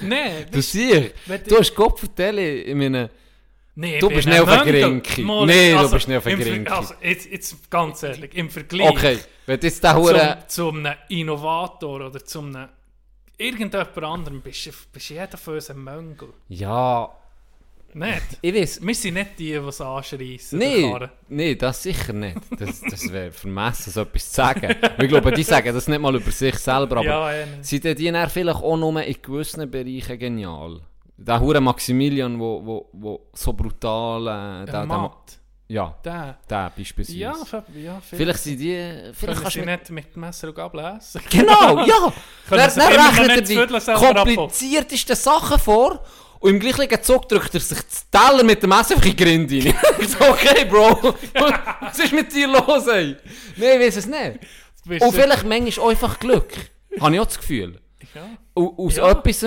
Nein, 0.00 0.46
du 0.50 0.62
siehst, 0.62 1.14
du 1.46 1.58
hast 1.58 1.74
Gott 1.74 1.98
vertellen, 1.98 2.66
ich 2.66 2.74
meine, 2.74 3.10
nee, 3.80 3.98
du 4.00 4.08
bist 4.08 4.26
nicht 4.26 4.40
auf. 4.40 4.48
Mal, 4.48 5.46
Nee, 5.46 5.72
du 5.72 5.90
bist 5.90 6.08
nicht 6.08 6.16
auf. 6.18 6.26
Also, 6.78 6.94
jetzt, 7.02 7.30
jetzt 7.30 7.70
ganz 7.70 8.02
ehrlich, 8.02 8.34
im 8.34 8.50
Vergleich 8.50 8.90
okay, 8.90 9.18
wenn 9.46 9.60
du 9.60 9.66
jetzt 9.66 9.82
der 9.82 9.96
Hure, 9.96 10.38
zum, 10.48 10.74
zum 10.74 10.86
einem 10.86 10.94
Innovator 11.08 12.06
oder 12.06 12.24
zum 12.24 12.54
einem 12.54 12.68
irgendjemand 13.38 13.96
anderem 14.02 14.40
bist 14.42 14.66
du 14.66 14.70
bist 14.92 15.10
jeder 15.10 15.38
von 15.38 15.54
uns 15.54 15.70
ein 15.70 15.78
Mönkel. 15.78 16.28
ja, 16.48 17.08
Nicht? 17.94 18.22
ich 18.42 18.54
weiß, 18.54 18.80
Wir 18.82 18.94
sind 18.94 19.14
nicht 19.14 19.38
die, 19.38 19.44
die 19.52 19.52
es 19.54 19.80
anschreissen. 19.80 20.58
nee, 20.58 20.92
nee, 21.28 21.54
das 21.54 21.82
sicher 21.84 22.12
nicht. 22.12 22.36
Das, 22.58 22.80
das 22.80 23.10
wäre 23.12 23.30
vermessen, 23.32 23.92
so 23.92 24.02
etwas 24.02 24.28
zu 24.28 24.34
sagen. 24.34 24.74
Ich 24.98 25.08
glaube, 25.08 25.32
die 25.32 25.42
sagen 25.44 25.72
das 25.72 25.86
nicht 25.88 26.00
mal 26.00 26.14
über 26.16 26.30
sich 26.30 26.56
selber, 26.56 26.96
aber 26.98 27.04
Ja, 27.04 27.32
eh 27.32 27.46
nicht. 27.46 27.64
sind 27.64 27.84
die 27.84 28.10
dann 28.10 28.28
vielleicht 28.28 28.58
auch 28.62 28.76
nur 28.76 29.02
in 29.02 29.16
gewissen 29.22 29.70
Bereichen 29.70 30.18
genial? 30.18 30.80
Der 31.20 31.40
Hure 31.40 31.60
Maximilian, 31.60 32.38
wo, 32.38 32.64
wo, 32.64 32.88
wo 32.92 33.28
so 33.32 33.52
brutal, 33.52 34.22
äh, 34.22 34.66
der, 34.66 34.86
der, 34.86 34.86
Matt. 34.86 35.38
ja, 35.66 35.98
Der. 36.04 36.38
der 36.48 36.72
beispielsweise. 36.76 37.18
Ja, 37.18 37.34
ja 37.74 38.00
Vielleicht 38.00 38.38
sind 38.38 38.58
die, 38.58 39.10
vielleicht 39.12 39.42
kannst 39.42 39.56
du 39.56 39.64
nicht 39.64 39.90
mit 39.90 40.16
Messer 40.16 40.48
und 40.48 40.54
Gabel 40.54 40.96
essen. 40.96 41.20
Genau, 41.30 41.84
ja! 41.84 42.12
Dann, 42.48 42.70
dann 42.76 42.92
rechnet 42.92 43.30
er 43.30 43.42
die 43.42 43.94
kompliziertesten 43.94 45.16
Sachen 45.16 45.58
vor 45.58 46.04
und 46.38 46.50
im 46.50 46.60
gleichen 46.60 47.02
Zug 47.02 47.28
drückt 47.28 47.52
er 47.52 47.60
sich 47.60 47.82
das 47.82 48.08
Teller 48.08 48.44
mit 48.44 48.62
dem 48.62 48.70
Messer 48.70 48.94
einfach 48.94 49.06
in 49.06 49.16
die 49.16 49.24
Grinde 49.24 49.64
rein. 49.64 49.74
Ich 49.98 50.08
so, 50.10 50.24
okay, 50.24 50.64
Bro, 50.66 51.14
was 51.80 51.98
ist 51.98 52.12
mit 52.12 52.32
dir 52.32 52.46
los, 52.46 52.86
ey? 52.86 53.16
Nein, 53.56 53.80
ich 53.80 53.86
weiß 53.86 53.96
es 53.96 54.06
nicht. 54.06 55.02
Und 55.02 55.12
vielleicht 55.12 55.44
manchmal 55.44 55.84
auch 55.84 55.90
einfach 55.90 56.18
Glück. 56.20 56.52
Habe 57.00 57.14
ich 57.14 57.20
auch 57.20 57.26
das 57.26 57.38
Gefühl. 57.38 57.80
Ja, 58.14 58.38
aus 58.54 58.96
Ja. 58.96 59.10
etwas, 59.10 59.46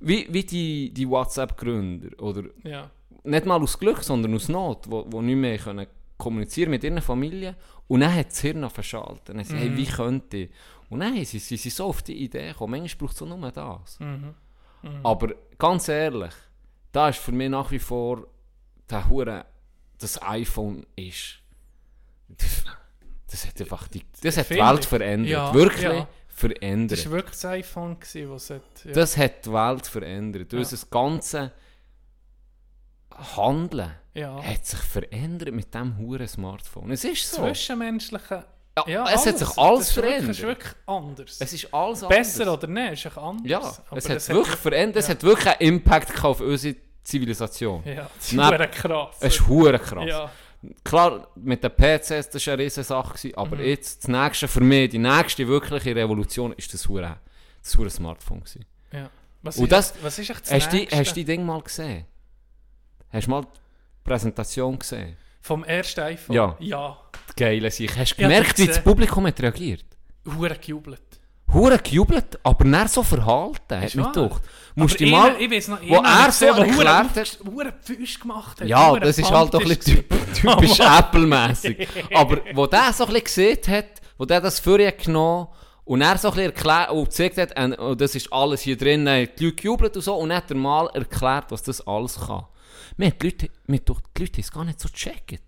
wie, 0.00 0.26
wie 0.30 0.44
die, 0.44 0.92
die 0.92 1.08
WhatsApp-Gründer, 1.08 2.20
oder 2.22 2.44
ja. 2.64 2.90
nicht 3.24 3.46
mal 3.46 3.60
aus 3.62 3.78
Glück, 3.78 4.02
sondern 4.02 4.34
aus 4.34 4.48
Not, 4.48 4.90
wo, 4.90 5.06
wo 5.08 5.22
nicht 5.22 5.36
mehr 5.36 5.58
können 5.58 5.86
kommunizieren 6.16 6.70
mit 6.70 6.84
ihren 6.84 7.00
Familien. 7.00 7.56
Und 7.88 8.00
dann 8.00 8.14
hat 8.14 8.30
das 8.30 8.40
Hirn 8.40 8.68
verschaltet. 8.70 9.30
Dann 9.30 9.42
sie, 9.42 9.56
hey, 9.56 9.76
wie 9.76 9.86
könnte 9.86 10.36
ich? 10.36 10.50
Und 10.90 11.00
dann 11.00 11.14
sie, 11.24 11.38
sie 11.38 11.56
sind 11.56 11.72
so 11.72 11.86
auf 11.86 12.02
die 12.02 12.22
Idee 12.22 12.48
gekommen. 12.48 12.78
Manchmal 12.80 13.08
braucht 13.08 13.20
es 13.20 13.26
nur 13.26 13.50
das. 13.50 13.98
Aber 15.02 15.34
ganz 15.58 15.88
ehrlich, 15.88 16.32
da 16.92 17.08
ist 17.08 17.18
für 17.18 17.32
mich 17.32 17.48
nach 17.48 17.70
wie 17.70 17.78
vor 17.78 18.26
der 18.88 19.08
Hure, 19.08 19.44
das 19.98 20.20
iPhone 20.22 20.86
ist. 20.96 21.40
Das 23.30 23.46
hat 23.46 23.60
einfach 23.60 23.88
die, 23.88 24.02
das 24.22 24.36
hat 24.36 24.50
die. 24.50 24.56
Welt 24.56 24.84
verändert. 24.84 25.30
Ja, 25.30 25.54
Wirklich 25.54 25.82
ja. 25.82 26.08
Verändert. 26.40 26.98
Das 26.98 27.06
war 27.06 27.12
wirklich 27.12 27.34
das 27.34 27.44
iPhone, 27.44 27.96
was 28.00 28.50
hat... 28.50 28.62
Ja. 28.84 28.92
Das 28.92 29.16
hat 29.16 29.44
die 29.46 29.52
Welt 29.52 29.86
verändert. 29.86 30.52
Ja. 30.52 30.58
Unser 30.58 30.86
ganze 30.90 31.52
Handeln 33.36 33.92
ja. 34.14 34.42
hat 34.42 34.66
sich 34.66 34.78
verändert 34.78 35.52
mit 35.52 35.72
diesem 35.72 35.98
huren 35.98 36.26
Smartphone. 36.28 36.90
Es 36.90 37.04
ist 37.04 37.30
so. 37.30 37.42
Zwischenmenschliche... 37.42 38.44
Ja, 38.78 38.84
Ja, 38.86 39.04
es 39.12 39.26
hat 39.26 39.36
sich 39.38 39.48
Das 39.48 39.58
alles 39.58 39.96
wirklich- 39.96 40.10
verändert. 40.12 40.28
Das 40.30 40.38
ist 40.38 40.42
wirklich 40.46 40.72
anders. 40.86 41.36
Es 41.40 41.52
ist 41.52 41.74
alles 41.74 42.00
Besser 42.08 42.42
anders. 42.42 42.58
oder 42.58 42.66
nicht, 42.68 43.04
ist 43.06 43.18
anders. 43.18 43.46
Ja, 43.50 43.58
Aber 43.58 43.96
es 43.98 44.04
das 44.04 44.28
hat 44.28 44.34
wirklich 44.36 44.56
verändert. 44.56 44.96
Es 44.96 45.08
hat 45.08 45.22
wirklich 45.22 45.46
einen 45.48 45.60
Impact 45.74 46.24
auf 46.24 46.40
unsere 46.40 46.76
Zivilisation. 47.02 47.82
Ja, 47.84 48.08
das 48.16 48.26
ist 48.26 48.32
Neb- 48.32 48.48
verdammt 48.48 48.72
krass. 48.72 49.16
Es 49.20 49.34
ist 49.36 49.44
krass. 49.82 50.04
Ja, 50.06 50.30
Klar, 50.84 51.28
mit 51.36 51.64
den 51.64 51.70
PCs, 51.70 52.28
das 52.30 52.46
war 52.46 52.54
eine 52.54 52.62
riesige 52.64 52.84
Sache, 52.84 53.14
gewesen, 53.14 53.34
aber 53.36 53.56
Mhm. 53.56 53.62
jetzt, 53.64 54.02
das 54.04 54.08
nächste 54.08 54.46
für 54.48 54.60
mich, 54.60 54.90
die 54.90 54.98
nächste 54.98 55.48
wirkliche 55.48 55.96
Revolution, 55.96 56.52
ist 56.52 56.72
das 56.74 56.86
hure, 56.86 57.16
das 57.62 57.76
hure 57.78 57.88
Smartphone 57.90 58.40
gewesen. 58.40 58.64
ja. 58.92 59.08
Was 59.42 59.56
Und 59.56 59.64
ist, 59.64 59.72
das- 59.72 59.94
was 60.02 60.18
ist 60.18 60.28
echt 60.28 60.42
das 60.42 60.52
Hast 60.52 60.66
du 60.66 60.70
die, 60.76 60.82
Nächste? 60.82 60.98
hast 60.98 61.10
du 61.12 61.14
die 61.14 61.24
Ding 61.24 61.46
mal 61.46 61.62
gesehen? 61.62 62.04
Hast 63.10 63.26
du 63.26 63.30
mal 63.30 63.40
die 63.40 63.48
Präsentation 64.04 64.78
gesehen? 64.78 65.16
Vom 65.40 65.64
ersten 65.64 66.00
iPhone? 66.00 66.36
Ja. 66.36 66.56
Ja. 66.58 66.98
Geile 67.36 67.70
sich. 67.70 67.96
Hast 67.96 68.16
du 68.18 68.22
Ja, 68.22 68.28
gemerkt, 68.28 68.58
wie 68.58 68.66
das. 68.66 68.84
Publikum 68.84 69.26
hat 69.26 69.40
reagiert? 69.40 69.86
Hure 70.26 70.56
gejubelt. 70.56 71.00
Hure 71.52 71.78
gejubelt, 71.78 72.38
aber 72.42 72.64
nicht 72.64 72.90
so 72.90 73.02
verhalten, 73.02 73.80
hat 73.80 73.94
mich 73.94 74.12
gedacht. 74.12 74.42
Musst 74.74 75.00
du 75.00 75.06
mal... 75.06 75.34
ich 75.38 75.50
weiss 75.50 75.68
noch, 75.68 75.80
wo 75.82 75.96
er 75.96 76.32
so 76.32 76.46
erklärt 76.46 77.16
hat- 77.16 77.38
hure 77.44 77.72
Füße 77.82 78.18
gemacht 78.20 78.60
hat. 78.60 78.68
Ja, 78.68 78.98
das 78.98 79.18
ist 79.18 79.30
halt 79.30 79.52
doch 79.52 79.60
ein 79.60 79.68
bisschen 79.68 80.04
typisch 80.34 80.78
Apple-mässig. 80.98 81.88
Aber 82.14 82.38
wo 82.54 82.66
der 82.66 82.92
so 82.92 83.04
ein 83.04 83.12
bisschen 83.12 83.24
gesehen 83.24 83.76
hat, 83.76 84.00
wo 84.16 84.24
der 84.24 84.40
das 84.40 84.60
für 84.60 84.78
ihn 84.78 84.92
genommen 85.02 85.48
und 85.84 86.02
er 86.02 86.18
so 86.18 86.28
ein 86.28 86.34
bisschen 86.34 86.52
erklärt 86.52 86.90
und 86.90 87.04
gezeigt 87.04 87.36
hat, 87.38 87.58
und, 87.58 87.74
und 87.74 88.00
das 88.00 88.14
ist 88.14 88.32
alles 88.32 88.60
hier 88.60 88.76
drin, 88.76 89.04
die 89.04 89.44
Leute 89.44 89.52
gejubelt 89.52 89.96
und 89.96 90.02
so, 90.02 90.14
und 90.14 90.32
hat 90.32 90.50
er 90.50 90.56
mal 90.56 90.86
erklärt, 90.94 91.46
was 91.50 91.62
das 91.62 91.84
alles 91.86 92.18
kann. 92.26 92.44
Mir 92.96 93.10
die 93.10 93.26
Leute, 93.26 93.50
mir 93.66 93.80
die 93.80 93.92
Leute 93.92 94.32
haben 94.32 94.40
es 94.40 94.52
gar 94.52 94.64
nicht 94.64 94.80
so 94.80 94.88
gecheckt. 94.88 95.42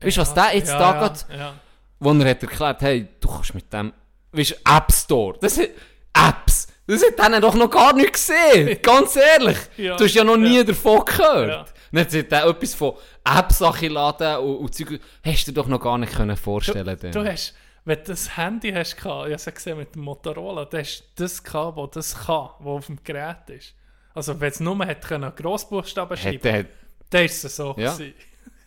Weißt 0.00 0.16
du, 0.16 0.20
was 0.20 0.34
der 0.34 0.56
jetzt 0.56 0.68
ja, 0.68 0.78
da 0.78 1.00
ja, 1.00 1.08
geht, 1.08 1.26
ja. 1.36 1.54
wo 1.98 2.12
er 2.12 2.30
hat 2.30 2.42
erklärt, 2.42 2.82
hey, 2.82 3.08
du 3.20 3.28
kannst 3.28 3.54
mit 3.54 3.72
dem, 3.72 3.92
weißt 4.32 4.50
du, 4.52 4.54
App 4.76 4.92
Store, 4.92 5.38
das 5.40 5.54
sind 5.56 5.70
Apps, 6.12 6.68
das 6.86 7.02
hat 7.04 7.18
denen 7.18 7.40
doch 7.40 7.54
noch 7.54 7.70
gar 7.70 7.92
nicht 7.94 8.12
gesehen, 8.12 8.78
ganz 8.82 9.16
ehrlich. 9.16 9.58
Ja, 9.76 9.96
Du 9.96 10.04
hast 10.04 10.14
ja 10.14 10.24
noch 10.24 10.36
nie 10.36 10.58
ja. 10.58 10.64
davon 10.64 11.04
gehört. 11.04 11.48
Ja. 11.48 11.64
Dann 11.92 12.00
hat 12.04 12.32
er 12.32 12.46
etwas 12.46 12.74
von 12.74 12.94
Apps-Sachen 13.24 13.90
laden 13.90 14.36
und, 14.38 14.56
und 14.56 14.74
Zeug, 14.74 15.00
hast 15.24 15.46
du 15.46 15.52
dir 15.52 15.54
doch 15.60 15.68
noch 15.68 15.80
gar 15.80 15.96
nicht 15.98 16.12
können 16.14 16.36
vorstellen 16.36 16.84
Du, 16.86 16.96
können. 16.96 17.12
du 17.12 17.24
hast, 17.32 17.54
wenn 17.84 17.98
du 17.98 18.04
das 18.04 18.36
Handy 18.36 18.72
hast, 18.72 18.96
ich 18.98 19.04
habe 19.04 19.32
es 19.32 19.44
gesehen 19.46 19.78
mit 19.78 19.94
dem 19.94 20.02
Motorola, 20.02 20.64
du 20.66 20.78
hast 20.78 21.04
das 21.16 21.42
gehabt, 21.42 21.76
wo 21.76 21.86
das 21.86 22.14
kann, 22.26 22.50
wo 22.58 22.72
auf 22.76 22.86
dem 22.86 23.02
Gerät 23.02 23.48
ist. 23.48 23.74
Also 24.14 24.38
wenn 24.40 24.50
es 24.50 24.60
nur 24.60 24.78
hat 24.84 25.00
können, 25.06 25.32
Grossbuchstaben 25.34 26.16
schreiben, 26.16 26.36
Hätte, 26.42 26.52
hätte, 26.52 26.70
dann 27.10 27.24
ist 27.24 27.44
es 27.44 27.56
so 27.56 27.74
Ja. 27.78 27.92
gewesen. 27.94 28.14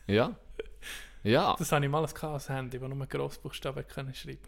ja. 0.08 0.32
Ja. 1.24 1.56
Das 1.60 1.72
habe 1.72 1.86
ich 1.86 1.92
mal 1.92 2.04
als 2.04 2.50
Handy, 2.50 2.80
das 2.80 2.90
nur 2.90 3.06
Grossbuchstaben 3.06 3.86
können 3.88 4.16
schreiben 4.16 4.40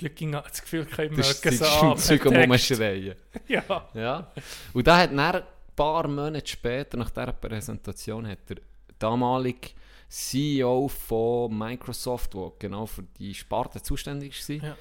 Die 0.00 0.04
Leute 0.06 0.14
gingen 0.14 0.32
das 0.32 0.62
Gefühl, 0.62 0.86
Das 0.86 1.28
ist 1.30 1.44
mögen 1.44 1.56
so 1.58 1.64
das 1.64 1.82
an, 1.82 1.96
Zeug 1.98 2.26
am 2.26 2.32
per 2.32 2.48
Text. 2.48 2.70
Rumschreien. 2.70 3.14
Ja. 3.48 3.88
Ja. 3.94 4.32
Und 4.72 4.86
da 4.86 4.96
hat 4.98 5.10
dann 5.10 5.20
ein 5.20 5.42
paar 5.76 6.08
Monate 6.08 6.46
später, 6.46 6.96
nach 6.96 7.10
dieser 7.10 7.32
Präsentation, 7.32 8.26
hat 8.26 8.38
der 8.48 8.56
damalige 8.98 9.68
CEO 10.08 10.88
von 10.88 11.56
Microsoft, 11.56 12.34
der 12.34 12.52
genau 12.58 12.86
für 12.86 13.04
die 13.18 13.34
Sparte 13.34 13.82
zuständig 13.82 14.48
war, 14.48 14.56
Ja. 14.56 14.76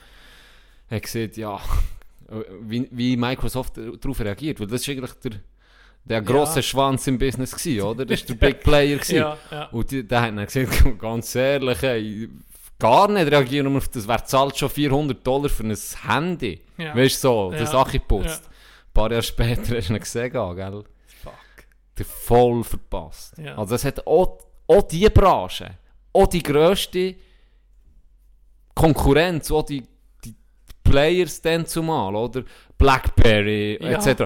hat 0.89 1.01
gesagt, 1.03 1.37
ja, 1.37 1.59
wie, 2.61 2.87
wie 2.91 3.17
Microsoft 3.17 3.73
darauf 3.77 4.19
reagiert. 4.19 4.59
Weil 4.59 4.67
das 4.67 4.81
ist 4.81 4.89
eigentlich 4.89 5.13
der, 5.23 5.31
der 6.05 6.21
grosse 6.21 6.57
Ja. 6.59 6.63
Schwanz 6.63 7.07
im 7.07 7.17
Business 7.17 7.51
gewesen, 7.55 7.81
oder? 7.81 8.05
Das 8.05 8.21
war 8.27 8.35
der 8.35 8.47
Big 8.47 8.59
Player. 8.63 8.97
Gewesen. 8.97 9.15
Ja, 9.17 9.37
ja. 9.51 9.65
Und 9.65 9.91
die, 9.91 10.07
der 10.07 10.21
hat 10.21 10.29
dann 10.37 10.45
gesagt, 10.45 10.99
ganz 10.99 11.35
ehrlich, 11.35 11.83
ey, 11.83 12.29
gar 12.79 13.07
nicht 13.09 13.29
reagieren 13.31 13.75
auf 13.75 13.87
das. 13.89 14.07
Wer 14.07 14.23
zahlt 14.25 14.57
schon 14.57 14.69
400 14.69 15.25
Dollar 15.25 15.49
für 15.49 15.63
ein 15.63 15.77
Handy? 16.07 16.61
Ja. 16.77 16.95
Weißt 16.95 17.23
du, 17.23 17.27
so, 17.27 17.51
Ja. 17.53 17.59
das 17.59 17.71
Sache 17.71 17.99
putzt. 17.99 18.43
Ja. 18.43 18.49
Ein 18.49 18.93
paar 18.93 19.11
Jahre 19.11 19.23
später 19.23 19.77
hast 19.77 19.89
du 19.89 19.93
ihn 19.93 19.99
gesehen, 19.99 20.31
gell? 20.31 20.83
Fuck. 21.23 21.33
Der 21.97 22.05
voll 22.05 22.63
verpasst. 22.63 23.37
Ja. 23.37 23.57
Also 23.57 23.75
es 23.75 23.83
hat 23.85 24.05
auch, 24.07 24.39
auch 24.67 24.81
die 24.83 25.09
Branche, 25.09 25.77
auch 26.13 26.27
die 26.27 26.41
grösste 26.41 27.15
Konkurrenz, 28.73 29.51
auch 29.51 29.63
die, 29.65 29.83
die 30.23 30.33
Players 30.83 31.41
dann 31.41 31.65
zumal, 31.65 32.15
oder? 32.15 32.43
Blackberry 32.77 33.75
etc. 33.75 34.23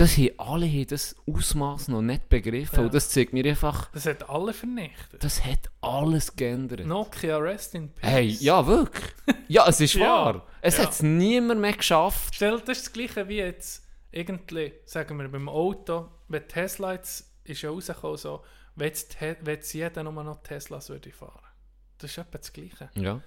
Das 0.00 0.16
haben 0.16 0.30
alle 0.38 0.66
haben 0.66 0.86
das 0.86 1.14
Ausmaß 1.30 1.88
noch 1.88 2.00
nicht 2.02 2.28
begriffen. 2.28 2.76
Ja. 2.78 2.82
Und 2.86 2.94
das 2.94 3.10
zeigt 3.10 3.32
mir 3.32 3.44
einfach, 3.44 3.90
Das 3.92 4.06
hat 4.06 4.28
alle 4.30 4.52
vernichtet. 4.52 5.22
das 5.22 5.44
hat 5.44 5.70
alles 5.80 6.34
geändert. 6.34 6.86
Nokia 6.86 7.36
Rest 7.36 7.74
in 7.74 7.90
Peace. 7.92 8.10
Hey, 8.10 8.26
ja, 8.40 8.66
wirklich. 8.66 9.12
Ja, 9.48 9.66
es 9.68 9.80
ist 9.80 9.94
Ja, 9.94 10.06
wahr. 10.24 10.46
Es 10.62 10.78
ja. 10.78 10.84
hat 10.84 10.92
es 10.92 11.02
niemand 11.02 11.60
mehr 11.60 11.74
geschafft. 11.74 12.34
Stell, 12.34 12.58
das 12.60 12.78
ist 12.78 12.86
das 12.86 12.92
gleiche 12.92 13.28
wie 13.28 13.36
jetzt 13.38 13.84
irgendwie, 14.10 14.72
sagen 14.86 15.18
wir 15.18 15.28
beim 15.28 15.48
Auto, 15.48 16.08
wenn 16.28 16.48
Tesla 16.48 16.94
jetzt 16.94 17.30
ist 17.44 17.62
ja 17.62 17.70
rausgekommen, 17.70 18.16
so, 18.16 18.42
wenn 18.76 18.88
jetzt, 18.88 19.18
Te- 19.18 19.36
wenn 19.42 19.54
jetzt 19.56 19.72
jeder 19.72 20.02
nur 20.02 20.12
noch 20.24 20.42
Teslas 20.42 20.88
würde 20.88 21.10
fahren. 21.12 21.42
Das 21.98 22.10
ist 22.10 22.18
etwa 22.18 22.38
das 22.38 22.52
gleiche. 22.52 22.88
Ja. 22.94 23.20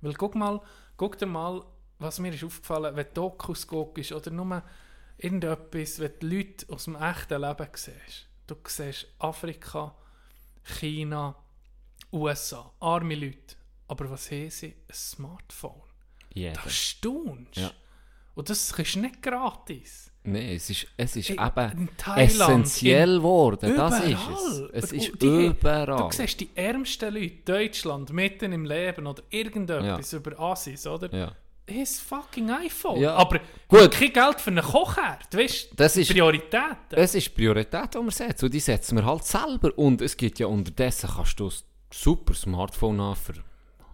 Weil 0.00 0.14
guck 0.14 0.34
mal, 0.34 0.60
guck 0.96 1.18
dir 1.18 1.26
mal, 1.26 1.62
was 1.98 2.18
mir 2.18 2.32
ist 2.32 2.42
aufgefallen, 2.44 2.96
wenn 2.96 3.06
Dokus 3.14 3.66
guckst 3.66 4.12
oder 4.12 4.30
nur 4.30 4.62
irgendetwas, 5.24 5.98
wenn 6.00 6.12
du 6.20 6.26
Leute 6.28 6.66
aus 6.72 6.84
dem 6.84 6.96
echten 6.96 7.40
Leben 7.40 7.68
siehst. 7.74 8.26
Du 8.46 8.54
siehst 8.66 9.06
Afrika, 9.18 9.94
China, 10.62 11.34
USA, 12.12 12.72
arme 12.80 13.14
Leute. 13.14 13.56
Aber 13.88 14.10
was 14.10 14.30
haben 14.30 14.50
sie? 14.50 14.74
Ein 14.88 14.94
Smartphone. 14.94 15.82
Jeder. 16.32 16.60
Da 16.62 16.68
staunst. 16.70 17.56
Ja. 17.56 17.70
Und 18.34 18.50
das 18.50 18.70
ist 18.70 18.96
nicht 18.96 19.22
gratis. 19.22 20.10
Nein, 20.24 20.56
es 20.56 20.70
ist, 20.70 20.86
es 20.96 21.16
ist 21.16 21.30
In- 21.30 21.38
eben 21.38 21.70
in 21.78 21.96
Thailand, 21.96 22.30
essentiell 22.66 23.16
geworden. 23.18 23.76
Das 23.76 24.00
ist 24.04 24.18
es. 24.30 24.58
Es 24.72 24.92
Und 24.92 24.98
ist 24.98 25.22
die 25.22 25.46
überall. 25.46 26.08
Du 26.08 26.10
siehst 26.10 26.40
die 26.40 26.48
ärmsten 26.54 27.12
Leute, 27.14 27.36
Deutschland, 27.44 28.10
mitten 28.12 28.52
im 28.52 28.64
Leben 28.64 29.06
oder 29.06 29.22
irgendetwas 29.30 30.12
über 30.14 30.38
Asis, 30.40 30.86
oder? 30.86 31.14
ja. 31.14 31.32
Ist 31.66 32.00
fucking 32.02 32.50
iPhone. 32.50 33.00
Ja. 33.00 33.14
Aber 33.14 33.40
Gut. 33.68 33.90
kein 33.92 34.12
Geld 34.12 34.40
für 34.40 34.50
einen 34.50 34.62
Kochherd, 34.62 35.34
weißt 35.34 35.72
du? 35.72 35.76
Das 35.76 35.96
ist- 35.96 36.10
Prioritäten. 36.10 36.76
Es 36.90 37.14
ist 37.14 37.34
Priorität, 37.34 37.94
die 37.94 37.98
wir 37.98 38.10
setzen. 38.10 38.44
Und 38.46 38.54
die 38.54 38.60
setzen 38.60 38.96
wir 38.98 39.04
halt 39.06 39.24
selber. 39.24 39.70
Und 39.78 40.02
es 40.02 40.14
gibt 40.16 40.38
ja 40.38 40.46
unterdessen, 40.46 41.08
kannst 41.14 41.40
du 41.40 41.48
ein 41.48 41.52
super 41.92 42.34
Smartphone 42.34 43.00
haben 43.00 43.16
für 43.16 43.32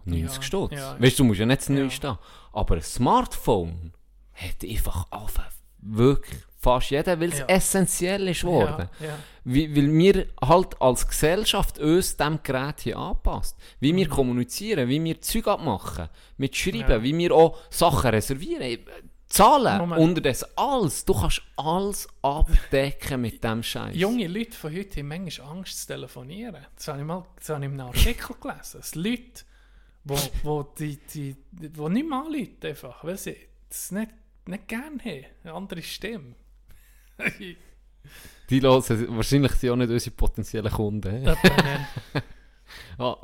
90 0.03 0.35
Ja, 0.37 0.41
Stutz. 0.43 0.73
ja, 0.73 0.95
Weißt 0.99 1.17
du, 1.19 1.23
du 1.23 1.27
musst 1.27 1.39
ja 1.39 1.45
nicht 1.45 1.61
das 1.61 1.67
Ja. 1.69 1.75
Neueste 1.75 2.07
haben. 2.09 2.19
Aber 2.51 2.75
ein 2.75 2.81
Smartphone 2.81 3.93
hat 4.33 4.63
einfach 4.69 5.09
einfach 5.11 5.49
wirklich 5.79 6.41
fast 6.61 6.91
jeder, 6.91 7.19
weil 7.19 7.29
es 7.29 7.39
Ja. 7.39 7.45
essentiell 7.47 8.27
ist 8.27 8.41
geworden. 8.41 8.87
Ja, 8.99 9.07
ja. 9.07 9.17
Wie, 9.43 9.75
weil 9.75 9.91
wir 9.91 10.27
halt 10.47 10.79
als 10.79 11.07
Gesellschaft 11.07 11.79
uns 11.79 12.15
diesem 12.15 12.39
Gerät 12.43 12.81
hier 12.81 12.97
anpasst. 12.97 13.57
Wie 13.79 13.95
wir 13.95 14.07
kommunizieren, 14.07 14.87
wie 14.87 15.03
wir 15.03 15.19
Zeug 15.19 15.47
abmachen, 15.47 16.07
mit 16.37 16.55
Schreiben, 16.55 16.99
Mhm. 16.99 17.03
Wie 17.03 17.17
wir 17.17 17.31
auch 17.33 17.57
Sachen 17.71 18.11
reservieren, 18.11 18.61
äh, 18.61 18.77
zahlen, 19.27 19.79
Moment. 19.79 20.01
unterdessen 20.01 20.49
alles. 20.55 21.03
Du 21.05 21.13
kannst 21.19 21.41
alles 21.57 22.07
abdecken 22.21 23.21
mit 23.21 23.43
dem 23.43 23.63
Scheiß. 23.63 23.95
Junge 23.95 24.27
Leute 24.27 24.51
von 24.55 24.71
heute 24.75 24.99
haben 24.99 25.07
manchmal 25.07 25.47
Angst 25.57 25.81
zu 25.81 25.87
telefonieren. 25.87 26.65
Das 26.75 26.87
habe 26.89 26.99
ich 26.99 27.05
mal 27.05 27.25
das 27.37 27.49
habe 27.49 27.65
ich 27.65 27.71
in 27.71 27.79
einem 27.79 27.87
Artikel 27.87 28.35
gelesen. 28.39 28.77
Dass 28.81 28.93
Leute, 28.95 29.43
wo, 30.03 30.17
wo, 30.43 30.63
die, 30.63 30.97
die, 31.13 31.35
die, 31.51 31.75
wo 31.77 31.89
nicht 31.89 32.07
mehr 32.07 32.19
anrufen, 32.19 32.57
einfach, 32.63 33.03
weil 33.03 33.17
sie 33.17 33.37
das 33.69 33.91
nicht, 33.91 34.11
nicht 34.45 34.67
gerne 34.67 34.99
haben. 35.03 35.25
Eine 35.43 35.53
andere 35.53 35.81
Stimme. 35.81 36.35
Die 38.49 38.61
hören 38.61 39.15
wahrscheinlich 39.15 39.53
sind 39.53 39.69
auch 39.69 39.75
nicht 39.77 39.89
unsere 39.89 40.15
potenziellen 40.15 40.71
Kunden. 40.71 41.35
Ah, 42.97 43.17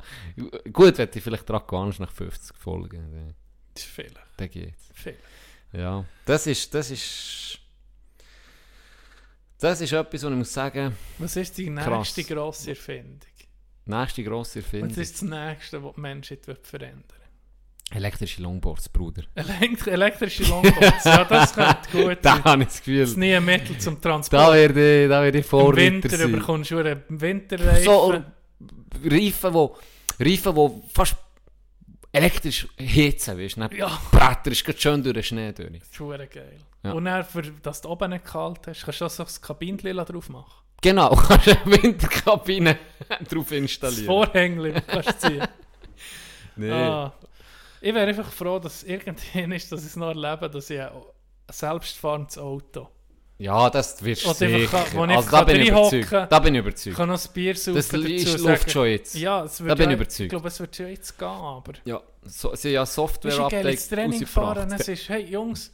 gut, 0.73 0.97
hätte 0.97 1.19
ich 1.19 1.23
vielleicht 1.23 1.49
daran 1.49 1.65
gewarnt 1.65 1.99
nach 2.01 2.11
50 2.11 2.57
Folgen. 2.57 3.33
Vielleicht. 3.75 4.17
Dann 4.35 4.49
geht's. 4.49 4.89
Vielleicht. 4.93 5.19
Ja. 5.71 6.03
Das 6.25 6.47
ist, 6.47 6.73
das 6.73 6.91
ist... 6.91 7.59
Das 9.59 9.79
ist 9.79 9.93
etwas, 9.93 10.23
was 10.23 10.31
ich 10.31 10.37
muss 10.37 10.53
sagen, 10.53 10.95
Was 11.17 11.35
ist 11.37 11.57
die 11.57 11.73
Krass. 11.73 11.87
nächste 11.87 12.23
grosse 12.25 12.71
Erfindung? 12.71 13.21
nächste 13.85 14.23
grosse 14.23 14.59
Erfindung. 14.59 14.91
Was 14.91 14.97
ist 14.97 15.13
das 15.15 15.21
nächste, 15.21 15.83
was 15.83 15.95
die 15.95 16.01
Menschheit 16.01 16.45
verändern 16.63 17.16
Elektrische 17.91 18.41
Longboards, 18.41 18.89
Bruder. 18.89 19.23
Elekt 19.33 19.87
elektrische 19.87 20.43
Longboards, 20.43 21.05
ja, 21.05 21.23
das 21.23 21.53
könnte 21.53 21.89
gut 21.91 22.17
Da 22.21 22.43
habe 22.43 22.63
ich 22.63 22.67
das 22.67 22.75
Das 22.75 22.83
Gefühl. 22.83 23.01
ist 23.03 23.17
nie 23.17 23.33
ein 23.33 23.45
Mittel 23.45 23.77
zum 23.77 23.95
Da 24.01 24.09
Transport. 24.09 24.53
werde 24.55 25.03
ich, 25.03 25.09
da 25.09 25.23
werde 25.23 25.39
ich 25.39 25.53
Im 25.53 25.75
Winter 25.75 26.09
sein. 26.17 26.31
bekommst 26.33 26.71
du 26.71 26.79
einen 26.79 27.03
Winterreifen. 27.07 27.83
So 27.85 28.21
Reifen, 29.05 29.53
wo, 29.53 29.77
Reifen, 30.19 30.55
wo 30.55 30.83
fast 30.93 31.15
elektrisch 32.11 32.67
heizen, 32.79 33.37
weißt 33.39 33.57
du? 33.57 33.69
Ja. 33.77 33.97
bretterst 34.11 34.81
schön 34.81 35.01
durch 35.01 35.13
den 35.13 35.23
Schnee 35.23 35.53
durch. 35.53 35.79
Das 35.79 35.87
ist 35.89 36.33
geil. 36.33 36.57
Ja. 36.83 36.91
Und 36.91 37.05
dann, 37.05 37.23
für, 37.23 37.41
dass 37.41 37.81
du 37.81 37.89
oben 37.89 38.09
nicht 38.11 38.25
kalt 38.25 38.67
hast, 38.67 38.83
kannst 38.83 38.99
du 39.01 39.05
auch 39.05 39.09
so 39.09 39.23
das 39.23 39.41
Kabinenlila 39.41 40.03
drauf 40.03 40.27
machen. 40.29 40.51
Genau, 40.81 41.15
kannst 41.15 41.47
du 41.47 41.51
eine 41.51 41.83
Winterkabine 41.83 42.77
drauf 43.29 43.45
Das 43.49 43.51
installieren. 43.51 44.05
Vorhängli 44.05 44.73
kannst 44.87 45.09
du 45.23 45.29
ziehen. 45.29 45.47
Nee. 46.57 46.71
ah. 46.71 47.13
Ich 47.81 47.93
wäre 47.93 48.07
einfach 48.07 48.31
froh, 48.31 48.59
dass 48.59 48.83
irgendwann 48.83 49.51
ist, 49.51 49.71
dass 49.71 49.81
ich 49.81 49.87
es 49.87 49.95
noch 49.95 50.07
erlebe, 50.09 50.49
dass 50.49 50.69
ich 50.69 50.79
ein 50.81 50.91
selbstfahrendes 51.51 52.37
Auto 52.37 52.87
Ja, 53.39 53.69
das 53.69 54.03
wirst 54.03 54.25
du 54.25 54.33
sicher. 54.33 54.67
kann- 54.67 55.09
Also, 55.11 55.29
da 55.29 55.37
kann 55.37 55.45
bin 55.47 55.67
überzeugt. 55.67 56.11
Da 56.31 56.39
bin 56.39 56.55
ich 56.55 56.59
Ich 56.59 56.65
überzeugt. 56.65 56.97
kann 56.97 57.09
noch 57.09 57.23
ein 57.25 57.33
Bier 57.33 57.55
saufen 57.55 57.75
Das 57.75 57.93
ist. 57.93 58.39
Luft 58.39 58.71
schon 58.71 58.87
jetzt. 58.87 59.15
Ja, 59.15 59.43
es 59.43 59.59
wird 59.59 59.69
Da 59.71 59.75
bin 59.75 59.85
ja, 59.85 59.91
ich 59.91 60.01
überzeugt. 60.01 60.19
Ich 60.21 60.29
glaube, 60.29 60.47
es 60.47 60.59
wird 60.59 60.75
schon 60.75 60.87
jetzt 60.87 61.17
gehen, 61.19 61.27
aber... 61.27 61.73
Ja, 61.85 62.01
so, 62.23 62.55
sie 62.55 62.69
haben 62.69 62.73
ja 62.73 62.85
Software-Update 62.85 63.63
geiles 63.63 63.89
Training 63.89 64.23
rausgebracht. 64.23 64.79
es 64.79 64.87
ist, 64.87 65.09
hey 65.09 65.23
Jungs, 65.25 65.71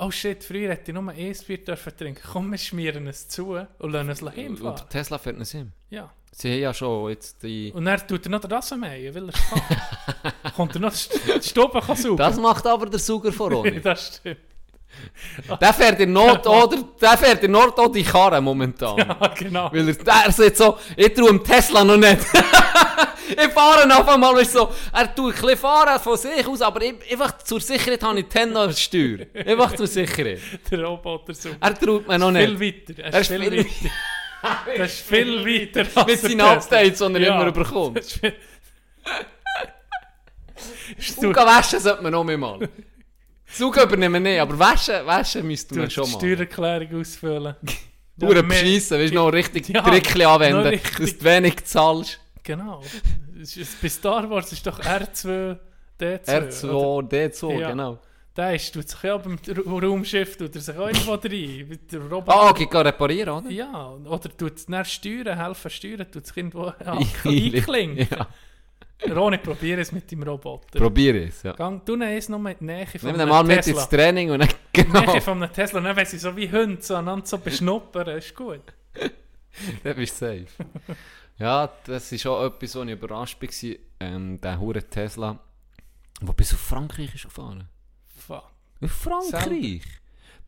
oh 0.00 0.10
shit, 0.10 0.42
früher 0.42 0.70
hätte 0.70 0.90
ich 0.90 0.94
nur 0.94 1.08
ein 1.10 1.36
Bier 1.46 1.58
dürfen 1.64 1.96
trinken. 1.96 2.22
Komm, 2.32 2.50
wir 2.50 2.58
schmieren 2.58 3.06
es 3.06 3.28
zu 3.28 3.54
und 3.78 3.92
lassen 3.92 4.10
es 4.10 4.20
hinfahren. 4.20 4.80
Und 4.80 4.90
Tesla 4.90 5.18
fährt 5.18 5.38
nicht 5.38 5.50
hin. 5.52 5.72
Ja. 5.90 6.10
Sie 6.32 6.52
haben 6.52 6.60
ja 6.60 6.74
schon 6.74 7.10
jetzt 7.10 7.42
die... 7.42 7.72
Und 7.74 7.84
dann 7.84 8.06
tut 8.06 8.24
er 8.26 8.30
noch 8.30 8.40
den 8.40 8.52
Rasenmähen, 8.52 9.14
weil 9.14 9.28
er 9.28 9.34
es 9.34 9.50
kann. 9.50 10.52
Kommt 10.56 10.74
er 10.76 10.80
noch 10.80 10.90
die 10.92 10.96
St- 10.96 11.38
die 11.42 11.48
Stube 11.48 11.80
kann 11.80 11.96
saugen. 11.96 12.16
Das 12.16 12.36
macht 12.38 12.66
aber 12.66 12.86
der 12.86 12.98
Sauger 13.00 13.32
voran. 13.32 13.80
das 13.82 14.16
stimmt. 14.16 14.40
der 15.60 15.72
fährt 15.74 16.00
in 16.00 16.12
Nord 16.12 16.46
oder 16.46 16.78
der 17.00 17.16
fährt 17.18 17.42
in 17.44 17.52
auch 17.78 17.92
die 17.92 18.02
Karre 18.02 18.40
momentan. 18.40 18.98
Ja, 18.98 19.16
genau. 19.36 19.70
Weil 19.72 19.88
er, 19.88 19.94
der 19.94 20.32
sagt 20.32 20.56
so, 20.56 20.78
ich 20.96 21.12
traue 21.14 21.28
dem 21.28 21.44
Tesla 21.44 21.84
noch 21.84 21.96
nicht. 21.96 22.18
ich 23.30 23.52
fahre 23.52 23.98
auf 23.98 24.08
einmal, 24.08 24.34
weißt 24.36 24.52
so, 24.52 24.70
er 24.92 25.14
tut 25.14 25.34
ein 25.34 25.40
bisschen 25.40 25.56
fahren 25.58 26.00
von 26.00 26.16
sich 26.16 26.46
aus, 26.46 26.60
aber 26.62 26.82
ich, 26.82 26.94
einfach 27.12 27.38
zur 27.38 27.60
Sicherheit 27.60 28.02
habe 28.02 28.20
ich 28.20 28.26
auf 28.26 28.66
der 28.68 28.72
Steuer. 28.72 29.18
Einfach 29.46 29.74
zur 29.76 29.86
Sicherheit. 29.86 30.40
Der 30.70 30.84
Roboter 30.84 31.34
saugt. 31.34 31.56
Er 31.60 31.78
traut 31.78 32.06
mir 32.08 32.18
noch 32.18 32.32
Viel 32.32 32.54
nicht. 32.58 32.88
weiter. 32.88 33.02
Er 33.04 33.12
Er 33.14 33.20
ist 33.20 33.28
viel 33.28 33.40
viel- 33.50 33.64
weiter. 33.64 33.90
Das 34.76 34.92
ist 34.92 35.06
viel 35.06 35.44
weiter 35.44 36.04
Mit 36.06 36.18
seinen. 36.20 36.40
Updates, 36.40 36.98
die 36.98 37.04
er 37.04 37.20
Ja. 37.20 37.40
immer 37.40 37.52
bekommt. 37.52 38.04
Viel- 38.04 38.34
du- 41.20 41.34
waschen 41.34 41.78
sollte 41.80 42.02
man 42.02 42.12
noch 42.12 42.24
mal. 42.24 42.68
Saugen 43.52 43.82
übernehmen 43.82 44.14
wir 44.24 44.30
nicht, 44.32 44.40
aber 44.40 44.58
waschen, 44.58 44.94
waschen 45.06 45.46
müssten 45.46 45.74
du 45.74 45.80
wir 45.82 45.90
schon 45.90 46.10
mal. 46.10 46.18
Steuererklärung 46.18 47.00
ausfüllen. 47.00 47.54
Pure 48.18 48.34
wir- 48.36 48.42
beschissen, 48.42 48.98
weißt 49.00 49.10
du, 49.12 49.14
noch 49.16 49.32
richtig 49.32 49.68
Ja, 49.68 49.82
Trickchen 49.82 50.22
anwenden, 50.22 50.66
richtig. 50.66 50.96
dass 50.98 51.18
du 51.18 51.24
wenig 51.24 51.64
zahlst. 51.64 52.20
Genau. 52.42 52.82
Bei 53.82 53.88
Star 53.88 54.28
Wars 54.28 54.52
ist 54.52 54.66
doch 54.66 54.78
R2, 54.80 55.56
D2. 56.00 56.22
oder? 56.22 56.48
R2, 56.48 57.08
D2, 57.10 57.58
Ja. 57.60 57.70
genau. 57.70 57.98
Der 58.36 58.54
ist, 58.54 58.72
tut 58.72 58.88
sich 58.88 59.02
ja 59.02 59.16
beim 59.16 59.38
Ra- 59.48 59.86
Raumschiff, 59.86 60.36
tut 60.36 60.54
er 60.54 60.60
sich 60.60 60.76
auch 60.76 60.86
irgendwo 60.86 61.14
rein. 61.14 61.66
Mit 61.68 61.90
der 61.92 62.00
Roboter. 62.00 62.32
Ah, 62.40 62.50
okay, 62.50 62.68
geh 62.70 62.78
reparieren, 62.78 63.30
oder? 63.30 63.50
Ja, 63.50 63.90
oder 64.04 64.36
tut 64.36 64.52
es 64.56 64.90
steuern, 64.92 65.36
helfen 65.36 65.70
steuern, 65.70 66.06
tut 66.10 66.24
es 66.24 66.36
irgendwo 66.36 66.66
ja, 66.84 66.92
einklinken. 67.24 68.06
Ja. 68.10 68.28
Ronny, 69.08 69.38
probier 69.38 69.78
es 69.78 69.92
mit 69.92 70.10
dem 70.10 70.22
Roboter. 70.22 70.78
Probier 70.78 71.14
es, 71.26 71.42
ja. 71.42 71.52
Gang, 71.52 71.84
du 71.84 71.96
nimmst 71.96 72.18
es 72.18 72.28
noch 72.28 72.38
mit 72.38 72.60
Nähe 72.60 72.86
von 72.86 73.10
Nimm 73.10 73.20
einem 73.20 73.28
mal 73.28 73.42
mit 73.44 73.62
Tesla. 73.62 73.80
ins 73.80 73.88
Training 73.88 74.30
und 74.30 74.40
dann, 74.40 74.48
Nähe 74.48 74.56
genau, 74.84 75.20
von 75.20 75.42
einem 75.42 75.52
Tesla, 75.52 75.80
dann 75.80 75.96
wenn 75.96 76.06
sie 76.06 76.18
so 76.18 76.36
wie 76.36 76.50
Hunde 76.50 76.82
so 76.82 76.96
aneinander 76.96 77.26
so 77.26 77.38
beschnuppern, 77.38 78.08
ist 78.18 78.34
gut. 78.34 78.62
dann 79.84 79.96
bist 79.96 80.20
du 80.20 80.26
safe. 80.26 80.46
ja, 81.38 81.68
das 81.84 82.12
ist 82.12 82.26
auch 82.26 82.44
etwas, 82.44 82.76
wo 82.76 82.82
ich 82.82 82.90
überrascht 82.90 83.40
war, 83.40 83.74
ähm, 84.00 84.40
der 84.40 84.60
hure 84.60 84.82
Tesla, 84.82 85.38
der 86.20 86.32
bis 86.34 86.52
auf 86.52 86.60
Frankreich 86.60 87.14
ist 87.14 87.24
gefahren. 87.24 87.68
Fuck. 88.26 88.44
Auf 88.82 88.90
Frankreich? 88.90 89.82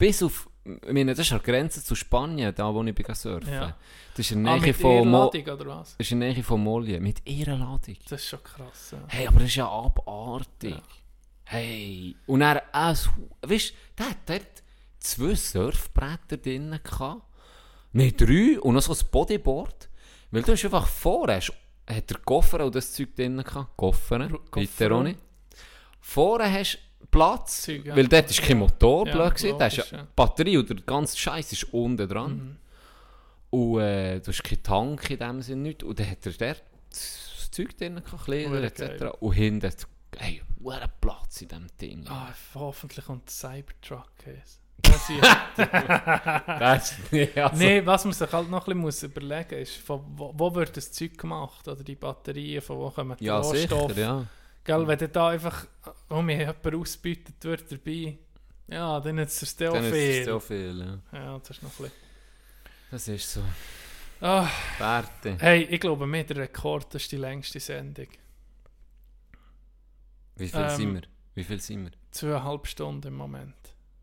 Bis 0.03 0.21
auf, 0.21 0.49
ich 0.65 0.93
meine, 0.93 1.15
das 1.15 1.25
ist 1.25 1.33
an 1.33 1.41
der 1.45 1.55
Grenze 1.55 1.81
zu 1.81 1.95
Spanien, 1.95 2.53
da 2.53 2.75
wo 2.75 2.83
ich 2.83 2.93
bin 2.93 3.15
surfen. 3.15 3.53
Ja. 3.53 3.77
Das 4.17 4.19
ist 4.27 4.33
in 4.33 4.45
Ah, 4.49 4.55
der 4.55 4.61
Nähe 4.61 4.67
mit 4.73 4.77
von, 4.77 5.13
Ladung 5.13 5.43
oder 5.45 5.67
was? 5.67 5.97
das 5.97 6.07
ist 6.09 6.11
in 6.11 6.19
der 6.19 6.33
Nähe 6.33 6.43
von 6.43 6.61
Molje, 6.61 6.99
mit 6.99 7.25
ihrer 7.25 7.57
Ladung. 7.57 7.97
Das 8.09 8.21
ist 8.21 8.29
schon 8.29 8.43
krass. 8.43 8.91
Ja. 8.91 8.99
Hey, 9.07 9.29
aber 9.29 9.39
das 9.39 9.51
ist 9.51 9.55
ja 9.55 9.69
abartig. 9.69 10.75
Ja. 10.75 10.83
Hey, 11.45 12.17
und 12.27 12.41
er, 12.43 12.65
weißt 12.73 13.75
du, 13.97 14.05
der 14.27 14.35
hat 14.35 14.63
zwei 14.99 15.37
Surfbretter 15.37 16.37
drin 16.37 16.81
gehabt. 16.83 17.23
Nein, 17.93 18.13
drei 18.17 18.59
und 18.61 18.75
noch 18.75 18.83
so 18.83 18.93
ein 18.93 19.09
Bodyboard. 19.09 19.89
Weil 20.33 20.43
du 20.43 20.51
hast 20.51 20.65
einfach 20.65 20.89
vorne, 20.89 21.37
hast, 21.37 21.53
hat 21.89 22.11
der 22.11 22.19
Koffer 22.19 22.65
und 22.67 22.75
das 22.75 22.93
Zeug 22.93 23.15
drin 23.15 23.37
gehabt. 23.37 23.77
Koffer, 23.77 24.29
bitte. 24.51 24.89
Ronny. 24.91 25.17
Vorne 26.01 26.53
hast 26.53 26.75
du 26.75 26.79
Platz, 27.11 27.63
Zeug, 27.63 27.85
ja. 27.85 27.97
weil 27.97 28.09
dort 28.09 28.31
ist 28.31 28.43
kein 28.43 28.59
Motor, 28.59 29.07
Ja, 29.07 29.13
blöd 29.15 29.35
gewesen. 29.35 29.59
Da 29.59 29.67
ist 29.67 29.77
logisch, 29.77 29.93
ja. 29.93 30.03
Mhm. 30.03 30.07
Batterie 30.17 30.57
und 30.59 30.69
der 30.71 30.77
ganze 30.79 31.17
Scheiß 31.19 31.53
ist 31.53 31.65
unten 31.73 32.09
dran. 32.09 32.59
Und 33.51 33.81
äh, 33.81 34.19
du 34.21 34.29
hast 34.29 34.43
keinen 34.45 34.63
Tank 34.63 35.11
in 35.11 35.19
dem 35.19 35.43
Sinne 35.43 35.63
nicht. 35.63 35.83
Und 35.83 35.99
dann 35.99 36.11
hat 36.11 36.25
er 36.25 36.33
dort 36.33 36.63
das 36.91 37.51
Zeug 37.51 37.77
drin 37.77 38.03
Kleider 38.25 38.63
etc. 38.63 38.79
geil. 38.81 39.13
Und 39.21 39.33
hinten, 39.33 39.73
hey, 40.17 40.43
wo 40.59 40.71
ein 40.71 40.89
Platz 41.01 41.43
in 41.43 41.49
diesem 41.49 41.67
Ding. 41.81 42.05
Ah, 42.09 42.33
hoffentlich 42.55 43.05
kommt 43.05 43.27
der 43.29 43.33
Cybertruck. 43.33 44.11
jetzt. 44.27 44.61
Das 44.81 45.11
ist- 45.11 45.21
Das, 46.47 46.95
ja, 47.11 47.47
also, 47.49 47.57
nee, 47.57 47.85
was 47.85 48.05
man 48.05 48.15
sich 48.15 48.33
halt 48.33 48.51
noch 48.51 48.67
ein 48.67 48.83
bisschen 48.83 49.11
überlegen 49.11 49.61
muss, 49.61 49.69
ist, 49.69 49.77
von 49.77 50.03
wo, 50.17 50.33
wo 50.35 50.55
wird 50.55 50.77
das 50.77 50.91
Zeug 50.93 51.17
gemacht? 51.19 51.69
Oder 51.69 51.83
die 51.85 51.95
Batterien, 51.95 52.63
von 52.63 52.79
wo 52.79 52.91
kommen 52.91 53.17
die 53.19 53.25
ja, 53.27 53.39
Rohstoffe? 53.39 53.93
sicher, 53.93 54.01
ja. 54.01 54.27
Gell, 54.65 54.87
wenn 54.87 55.13
da 55.13 55.29
einfach, 55.29 55.67
oh, 56.09 56.23
mir 56.23 56.39
jemand 56.39 56.75
ausbeutet 56.75 57.35
wird 57.43 57.71
dabei, 57.73 58.19
ja, 58.69 59.01
dann 59.01 59.19
ist 59.19 59.43
es 59.43 59.57
sehr 59.57 59.71
Dann 59.73 59.85
ist 59.85 59.93
viel. 59.93 60.41
viel, 60.41 61.01
ja. 61.13 61.19
Ja, 61.19 61.39
das 61.39 61.51
ist 61.51 61.63
noch 61.63 61.71
ein 61.71 61.77
bisschen... 61.85 61.93
Das 62.91 63.09
ist 63.09 63.33
so. 63.33 63.43
Ah, 64.21 64.49
Werte. 64.79 65.37
hey, 65.41 65.63
ich 65.65 65.81
glaube, 65.81 66.07
mit 66.07 66.31
der 66.31 66.37
Rekord 66.37 66.95
ist 66.95 67.11
die 67.11 67.17
längste 67.17 67.59
Sendung. 67.59 68.07
Wie 70.37 70.49
viel 70.49 70.61
Ähm, 70.61 70.71
sind 70.71 70.95
wir? 70.95 71.03
Wie 71.35 71.45
viel 71.45 71.61
sind 71.61 71.85
wir? 71.85 71.91
Zweieinhalb 72.11 72.67
Stunden 72.67 73.09
im 73.09 73.15
Moment. 73.15 73.55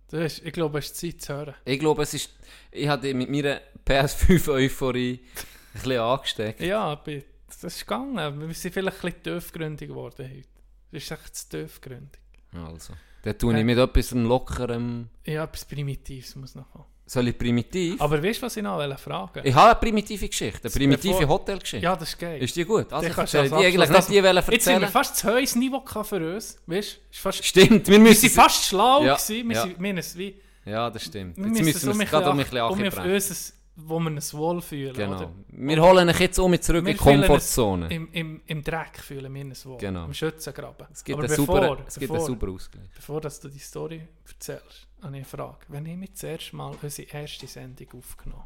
Das 0.10 0.34
ist, 0.34 0.46
ich 0.46 0.52
glaube, 0.54 0.80
es 0.80 0.88
ist 0.88 0.98
Zeit 0.98 1.22
zu 1.22 1.34
hören. 1.34 1.56
Ich 1.66 1.80
glaube, 1.80 2.02
es 2.04 2.14
ist. 2.16 2.32
Ich 2.72 2.88
hatte 2.88 3.14
mit 3.14 3.30
meiner 3.30 3.62
PS5-Euphorie 3.86 5.20
ein 5.24 5.74
bisschen 5.74 6.00
angesteckt. 6.00 6.62
Ja, 6.62 6.96
das 6.96 7.64
ist 7.64 7.80
gegangen. 7.82 8.40
Wir 8.48 8.54
sind 8.56 8.74
vielleicht 8.74 8.98
ein 8.98 9.12
bisschen 9.12 9.24
tiefgründig 9.24 9.88
geworden 9.90 10.28
heute. 10.28 10.49
Das 10.92 11.04
ist 11.04 11.12
echt 11.12 11.36
zu 11.36 11.50
tiefgründig. 11.50 12.20
Also. 12.54 12.94
Dann 13.24 13.38
tue 13.38 13.58
ich 13.60 13.66
mit 13.66 13.78
etwas 13.78 14.12
lockerem. 14.12 15.10
Ja, 15.26 15.44
etwas 15.44 15.66
Primitives 15.66 16.36
muss 16.36 16.56
noch 16.56 16.70
kommen. 16.72 16.86
Soll 17.06 17.28
ich 17.28 17.38
primitiv? 17.38 18.00
Aber 18.00 18.22
weißt 18.22 18.40
du, 18.40 18.46
was 18.46 18.56
ich 18.56 18.62
noch 18.62 19.00
fragen 19.00 19.42
ich 19.44 19.54
habe 19.56 19.72
eine 19.72 19.76
primitive 19.80 20.28
Geschichte. 20.30 20.62
Eine 20.64 20.70
primitive 20.72 21.28
Hotelgeschichte. 21.28 21.84
Ja, 21.84 21.96
das 21.96 22.10
ist 22.10 22.20
geil. 22.20 22.42
Ist 22.42 22.56
die 22.56 22.64
gut? 22.64 22.94
Also, 22.94 23.08
ich 23.10 23.18
erzähle 23.18 23.50
die 23.50 23.56
eigentlich 23.56 23.90
nicht 23.90 24.10
die 24.10 24.24
wollen 24.24 24.36
Jetzt 24.36 24.46
sind 24.46 24.54
erzählen. 24.54 24.82
wir 24.82 24.88
fast 24.90 25.16
zu 25.18 25.28
hohes 25.28 25.56
Niveau 25.56 25.84
für 26.04 26.36
uns. 26.36 26.60
Weißt 26.68 27.00
du? 27.24 27.32
Stimmt, 27.32 27.88
wir 27.88 27.94
Wir 27.94 28.00
müssen. 28.00 28.22
sind 28.22 28.32
fast 28.34 28.64
schlau 28.64 29.04
Ja, 29.04 29.16
gewesen. 29.16 29.50
Wir, 29.50 29.56
ja. 29.56 29.62
sind, 29.64 29.82
wir, 29.82 29.96
wie, 30.18 30.36
Ja, 30.66 30.90
das 30.92 31.04
stimmt. 31.04 31.36
wir 31.38 31.48
Jetzt 31.48 31.64
müssen 31.64 31.98
wir 31.98 32.04
es 32.04 32.10
gerade 32.12 32.30
um 32.30 32.38
ein 32.40 32.46
bisschen 32.46 32.92
bisschen 32.92 33.54
wo 33.86 34.00
wir 34.00 34.12
uns 34.12 34.34
wohlfühlen. 34.34 34.94
Genau. 34.94 35.18
Oder? 35.18 35.32
Wir 35.48 35.82
holen 35.82 36.10
euch 36.10 36.20
jetzt 36.20 36.40
um 36.40 36.60
zurück 36.62 36.86
Wir 36.86 36.92
in 36.92 36.98
die 36.98 37.04
Komfortzone. 37.04 37.88
Im, 37.90 38.12
im, 38.12 38.42
Im 38.46 38.64
Dreck 38.64 38.98
fühlen 39.00 39.34
wir 39.34 39.46
uns 39.46 39.66
wohl. 39.66 39.78
Genau. 39.78 40.06
Im 40.06 40.14
Schützengraben. 40.14 40.88
Es 40.92 41.04
gibt 41.04 41.18
Aber 41.18 41.28
einen 41.28 41.36
bevor, 41.36 41.62
super, 41.62 41.84
es 41.88 42.00
gibt 42.00 42.12
einen 42.12 42.20
bevor, 42.20 42.28
super 42.28 42.48
Ausgleich. 42.50 42.90
bevor 42.96 43.22
dass 43.22 43.40
du 43.40 43.50
die 43.50 43.60
Story 43.60 44.02
erzählst, 44.28 44.88
habe 45.02 45.18
ich 45.18 45.18
eine 45.18 45.26
Frage. 45.26 45.60
Wenn 45.68 45.86
ich 45.86 45.98
mir 45.98 46.14
zuerst 46.14 46.54
mal 46.54 46.76
unsere 46.82 47.10
erste 47.10 47.48
Sendung 47.48 47.88
aufgenommen 47.98 48.46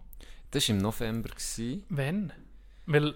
Das 0.52 0.68
war 0.70 0.76
im 0.76 0.82
November. 0.82 1.30
Gewesen. 1.30 1.84
Wenn? 1.90 2.34
Weil 2.86 3.16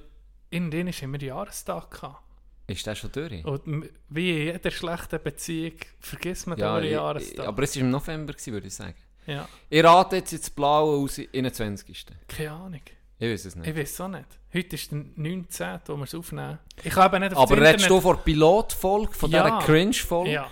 in 0.49 0.71
denen 0.71 0.91
haben 0.91 1.11
wir 1.13 1.27
Jahrestag 1.27 1.91
gehabt. 1.91 2.23
Ist 2.67 2.85
das 2.85 2.97
schon 2.97 3.11
durch? 3.13 3.45
Und 3.45 3.89
wie 4.09 4.31
in 4.31 4.53
jeder 4.53 4.71
schlechten 4.71 5.23
Beziehung 5.23 5.75
vergisst 6.01 6.47
man 6.47 6.59
ja, 6.59 6.79
den 6.79 6.91
Jahrestag. 6.91 7.47
aber 7.47 7.63
es 7.63 7.75
war 7.75 7.81
im 7.81 7.91
November, 7.91 8.33
gewesen, 8.33 8.53
würde 8.53 8.67
ich 8.67 8.75
sagen. 8.75 8.95
Ja, 9.27 9.47
Ich 9.69 9.83
rate 9.83 10.15
jetzt 10.17 10.33
ins 10.33 10.49
Blaue 10.49 11.03
aus 11.03 11.19
21. 11.33 12.05
keine 12.27 12.51
Ahnung. 12.51 12.81
Ich 13.19 13.29
weiß 13.31 13.45
es 13.45 13.55
nicht. 13.55 13.67
Ich 13.67 13.75
weiß 13.75 14.01
auch 14.01 14.07
nicht. 14.09 14.27
Heute 14.53 14.75
ist 14.75 14.91
der 14.91 15.03
19., 15.15 15.79
wo 15.87 15.95
wir 15.97 16.03
es 16.03 16.13
aufnehmen. 16.15 16.59
Ich 16.83 16.95
habe 16.95 17.19
nicht 17.19 17.33
auf 17.35 17.51
Aber 17.51 17.61
redest 17.61 17.89
du 17.89 17.99
von 17.99 18.15
der 18.15 18.23
Pilotfolge, 18.23 19.13
von 19.13 19.31
Ja. 19.31 19.43
dieser 19.43 19.65
Cringe-Folge? 19.65 20.31
Ja. 20.31 20.47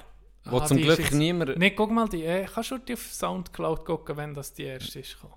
Wo 0.46 0.58
Ah, 0.60 0.66
zum 0.66 0.78
ist 0.78 0.84
Glück 0.84 1.00
jetzt- 1.00 1.14
niemand... 1.14 1.58
Nee, 1.58 1.72
guck 1.72 1.92
mal, 1.92 2.08
die, 2.10 2.24
äh, 2.24 2.46
kannst 2.46 2.72
du 2.72 2.78
die 2.80 2.94
auf 2.94 3.02
Soundcloud 3.12 3.86
gucken, 3.86 4.18
wenn 4.18 4.34
das 4.34 4.54
die 4.54 4.64
erste 4.64 5.00
ist? 5.00 5.16
gekommen? 5.16 5.34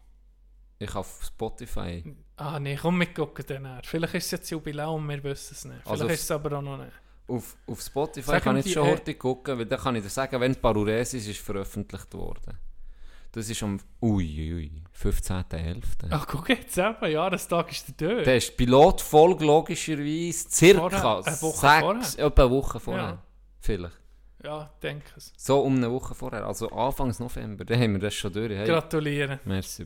Ich 0.79 0.95
auf 0.95 1.21
Spotify. 1.25 2.15
Ah, 2.37 2.59
nee, 2.61 2.77
komm, 2.81 3.01
wir 3.01 3.07
gucken 3.13 3.45
dann. 3.49 3.81
Vielleicht 3.85 4.15
ist 4.15 4.25
es 4.27 4.31
jetzt 4.31 4.51
Jubiläum, 4.51 5.09
wir 5.09 5.23
wissen 5.25 5.55
es 5.55 5.65
nicht. 5.65 5.75
Vielleicht 5.83 5.89
Also 5.91 6.07
ist 6.07 6.23
es 6.23 6.31
aber 6.31 6.57
auch 6.59 6.63
noch 6.63 6.77
nicht. 6.79 6.93
Auf, 7.27 7.57
auf 7.67 7.81
Spotify 7.81 8.31
Sag 8.31 8.43
kann 8.45 8.57
ich 8.59 8.65
jetzt 8.67 8.75
schon 8.75 8.87
äh, 8.87 8.93
heute 8.93 9.15
gucken, 9.17 9.59
weil 9.59 9.67
dann 9.67 9.79
kann 9.81 9.97
ich 9.97 10.03
dir 10.03 10.09
sagen, 10.09 10.41
wenn 10.41 10.55
Paruresis 10.57 11.27
ist 11.27 11.41
veröffentlicht 11.41 12.15
worden. 12.15 12.57
Das 13.33 13.51
ist 13.51 13.63
am 13.63 13.79
ui, 14.01 14.55
ui, 14.55 14.83
15.11. 15.01 15.83
Ach, 16.11 16.27
guck 16.27 16.49
jetzt 16.49 16.79
eben, 16.79 17.11
Jahrestag 17.11 17.71
ist 17.71 18.01
der 18.01 18.09
Död. 18.09 18.27
Der 18.27 18.37
ist 18.37 18.57
Pilotfolge 18.57 19.45
logischerweise 19.45 20.49
circa 20.51 21.23
Vorher, 21.23 21.27
eine 21.27 21.43
Woche 21.43 22.01
sechs, 22.01 22.15
etwa 22.15 22.43
eine 22.43 22.51
Woche 22.51 22.81
vorher. 22.81 23.05
Ja. 23.05 23.23
Vielleicht. 23.61 24.01
Ja, 24.43 24.71
denke 24.83 25.05
es. 25.17 25.33
So 25.37 25.61
um 25.61 25.77
eine 25.77 25.91
Woche 25.91 26.15
vorher, 26.15 26.47
also 26.47 26.71
Anfangs 26.71 27.19
November, 27.19 27.65
dann 27.65 27.81
haben 27.81 27.93
wir 27.93 28.01
das 28.01 28.15
schon 28.15 28.33
durch. 28.33 28.51
Hey, 28.53 28.67
Gratulieren. 28.67 29.41
merci. 29.45 29.85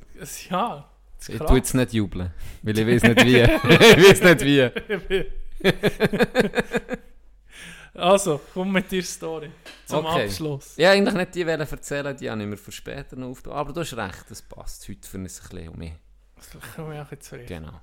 Ja, 0.48 0.88
das 1.18 1.28
Ich 1.28 1.38
tue 1.38 1.56
jetzt 1.56 1.74
nicht 1.74 1.92
jubeln, 1.92 2.32
weil 2.62 2.78
ich 2.78 2.86
weiß 2.86 3.02
nicht 3.02 3.24
wie. 3.24 3.40
ich 3.40 4.08
weiß 4.08 4.22
nicht 4.22 4.44
wie. 4.44 5.26
Also, 7.94 8.40
komm 8.54 8.72
mit 8.72 8.90
deiner 8.90 9.02
Story. 9.02 9.50
Zum 9.84 10.06
Okay. 10.06 10.24
Abschluss. 10.24 10.78
Wollte 10.78 10.90
eigentlich 10.90 11.14
nicht 11.14 11.34
die 11.34 11.46
wollen 11.46 11.60
erzählen, 11.60 12.16
die 12.16 12.30
habe 12.30 12.40
ich 12.40 12.48
mir 12.48 12.56
für 12.56 12.72
später 12.72 13.16
noch 13.16 13.28
aufgetan. 13.28 13.58
Aber 13.58 13.72
du 13.72 13.80
hast 13.80 13.94
recht, 13.96 14.24
das 14.30 14.40
passt 14.42 14.88
heute 14.88 15.06
für 15.06 15.18
ein 15.18 15.24
bisschen 15.24 15.68
um 15.68 15.78
mich. 15.78 15.92
Das 16.36 16.48
kann 16.74 16.92
ich 16.92 17.00
auch 17.00 17.10
jetzt 17.10 17.32
reden. 17.32 17.46
Genau. 17.46 17.80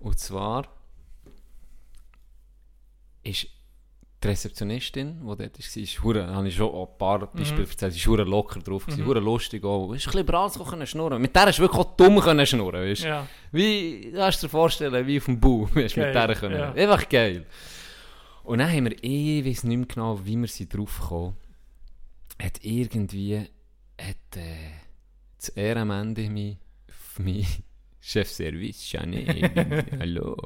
Und 0.00 0.18
zwar 0.18 0.66
ist 3.22 3.46
die 4.22 4.28
Rezeptionistin, 4.28 5.20
die 5.20 5.26
dort 5.26 5.38
war, 5.40 5.82
ist 5.82 6.02
hure, 6.02 6.26
habe 6.26 6.48
ich 6.48 6.54
schon 6.54 6.74
ein 6.74 6.98
paar 6.98 7.26
Beispiele 7.32 7.66
erzählt, 7.66 7.94
ist 7.96 8.06
hure 8.06 8.24
locker 8.24 8.60
drauf, 8.60 8.86
mhm. 8.86 9.06
hure 9.06 9.20
lustig 9.20 9.64
auch. 9.64 9.92
Ist 9.94 10.08
ein 10.08 10.12
bisschen 10.24 10.34
alles 10.34 10.58
können 10.58 10.86
schnurren. 10.86 11.22
Mit 11.22 11.34
der 11.34 11.46
du 11.46 11.58
wirklich 11.58 11.80
auch 11.80 11.96
dumm 11.96 12.20
können 12.20 12.44
schnurren, 12.46 12.82
weißt? 12.82 13.04
Ja. 13.04 13.26
Wie, 13.52 14.10
du 14.10 14.18
kannst 14.18 14.42
dir 14.42 14.48
vorstellen, 14.48 15.06
wie 15.06 15.18
auf 15.18 15.24
dem 15.24 15.40
Bau, 15.40 15.68
weißt, 15.72 15.96
mit 15.96 16.14
der 16.14 16.34
können. 16.34 16.58
ja. 16.58 16.72
Einfach 16.72 17.08
geil. 17.08 17.46
Und 18.50 18.58
dann 18.58 18.72
haben 18.72 18.86
wir, 18.86 18.96
ich 19.04 19.46
weiß 19.46 19.62
nicht 19.62 19.76
mehr 19.76 19.86
genau, 19.86 20.26
wie 20.26 20.36
wir 20.36 20.48
sie 20.48 20.68
drauf 20.68 20.98
gekommen, 20.98 21.36
hat 22.42 22.58
irgendwie, 22.64 23.38
hat 23.96 24.36
äh, 24.36 24.72
das 25.38 25.50
Ehrenmende, 25.50 26.28
mein, 26.28 26.58
mein 27.18 27.46
Chefservice, 28.00 28.90
Janine, 28.90 29.86
hallo, 30.00 30.36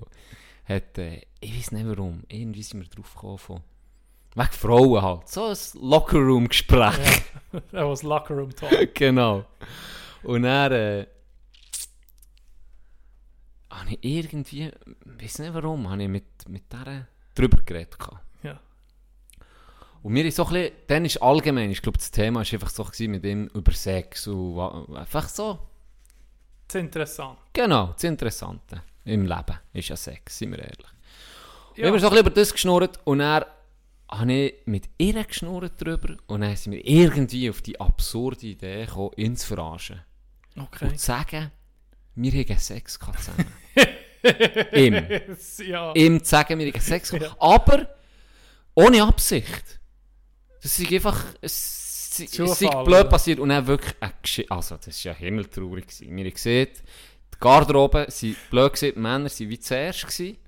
hat, 0.67 0.99
äh, 0.99 1.23
ich 1.41 1.57
weiß 1.57 1.73
nicht 1.73 1.87
warum, 1.87 2.25
irgendwie 2.29 2.63
sind 2.63 2.83
wir 2.83 2.89
drauf 2.91 3.15
gekommen 3.15 3.39
von, 3.39 3.63
wegen 4.35 4.53
Frauen 4.53 5.01
halt, 5.01 5.27
so 5.27 5.47
ein 5.47 5.57
Lockerroom-Gespräch. 5.81 7.23
Das 7.53 7.63
was 7.73 8.03
Locker 8.03 8.35
Room 8.35 8.55
Talk. 8.55 8.95
genau. 8.95 9.47
Und 10.25 10.43
dann 10.43 10.73
äh, 10.73 11.07
habe 13.71 13.95
ich 13.95 13.99
irgendwie, 14.05 14.71
weiß 15.07 15.39
nicht 15.39 15.55
warum, 15.55 15.89
habe 15.89 16.03
ich 16.03 16.09
mit, 16.11 16.47
mit 16.51 16.71
der 16.71 17.09
drüber 17.35 17.63
geredet. 17.63 17.97
Ja. 18.43 18.61
Und 20.03 20.13
mir 20.13 20.25
ist 20.25 20.37
so 20.37 20.45
ein 20.47 20.53
bisschen, 20.53 20.73
dann 20.87 21.05
ist 21.05 21.23
allgemein, 21.23 21.71
ich 21.71 21.83
glaube, 21.83 21.99
das 21.99 22.11
Thema 22.11 22.41
war 22.41 22.53
einfach 22.53 22.71
so 22.71 22.85
gewesen 22.85 23.11
mit 23.11 23.25
ihm 23.25 23.47
über 23.55 23.73
Sex 23.73 24.27
und 24.27 24.97
einfach 24.97 25.29
so, 25.29 25.59
Das 26.69 26.77
ist 26.77 26.81
interessant. 26.83 27.39
genau, 27.53 27.89
das 27.93 28.05
Interessante 28.05 28.83
im 29.05 29.27
Leben 29.27 29.59
ist 29.73 29.89
ja 29.89 29.97
Sex, 29.97 30.39
sind 30.39 30.53
wir 30.53 30.59
ehrlich. 30.61 30.87
Ja. 31.77 31.85
Wir 31.85 31.87
haben 31.89 31.99
so 31.99 32.07
ein 32.07 32.11
bisschen 32.11 32.27
über 32.27 32.35
das 32.35 32.53
geschnurrt 32.53 33.01
und 33.05 33.19
dann 33.19 33.45
habe 34.11 34.33
ich 34.33 34.55
mit 34.67 34.89
ihr 34.99 35.25
geschnurrt 35.25 35.81
drüber 35.83 36.17
und 36.27 36.43
dann 36.43 36.55
sind 36.57 36.73
wir 36.73 36.87
irgendwie 36.87 37.51
auf 37.51 37.63
die 37.63 37.81
absurde 37.81 38.47
Idee 38.47 38.85
gekommen, 38.87 39.11
ihn 39.17 39.37
zu 39.37 39.47
verarschen. 39.49 40.01
Okay. 40.57 40.87
Und 40.89 41.01
zu 41.01 41.07
sagen, 41.07 41.51
wir 42.15 42.33
haben 42.33 42.59
Sex 42.59 42.99
zusammen. 42.99 43.47
Ihm. 44.73 45.07
ja. 45.67 45.93
Ihm 45.95 46.23
zu 46.23 46.31
sagen, 46.31 46.59
wir 46.59 46.67
haben 46.73 46.81
Sex 46.81 47.11
gehabt. 47.11 47.37
Aber 47.41 47.89
ohne 48.75 49.03
Absicht. 49.03 49.81
Das 50.63 50.79
ist 50.79 50.93
einfach... 50.93 51.25
Es, 51.41 52.19
ist 52.21 52.37
blöd 52.85 53.09
passiert 53.11 53.41
und 53.41 53.49
dann 53.49 53.67
wirklich 53.67 53.95
ein 54.01 54.13
Geschi- 54.25 54.47
Also, 54.49 54.77
das 54.77 55.05
war 55.05 55.13
ja 55.13 55.19
himmeltraurig. 55.19 55.87
gewesen. 55.87 56.17
Wir 56.17 56.31
gesehen, 56.31 56.69
die 57.35 57.39
Garderobe 57.41 58.07
sind 58.09 58.37
blöd 58.51 58.73
gesehen, 58.73 58.93
die 58.95 59.01
Männer 59.01 59.25
waren 59.29 59.51
wie 59.51 59.59
zuerst 59.59 60.03
gewesen, 60.03 60.39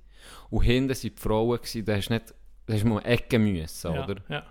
und 0.50 0.62
hinten 0.62 0.90
waren 0.90 1.00
die 1.00 1.12
Frauen. 1.16 1.58
Gewesen. 1.58 1.84
Da 1.84 1.96
hast 1.96 2.08
du 2.08 2.14
nicht... 2.14 2.34
Da 2.66 2.74
hast 2.74 2.82
du 2.82 2.88
mal 2.88 3.00
Ecken 3.04 3.52
müssen, 3.52 3.94
ja. 3.94 4.04
oder? 4.04 4.16
Ja. 4.28 4.46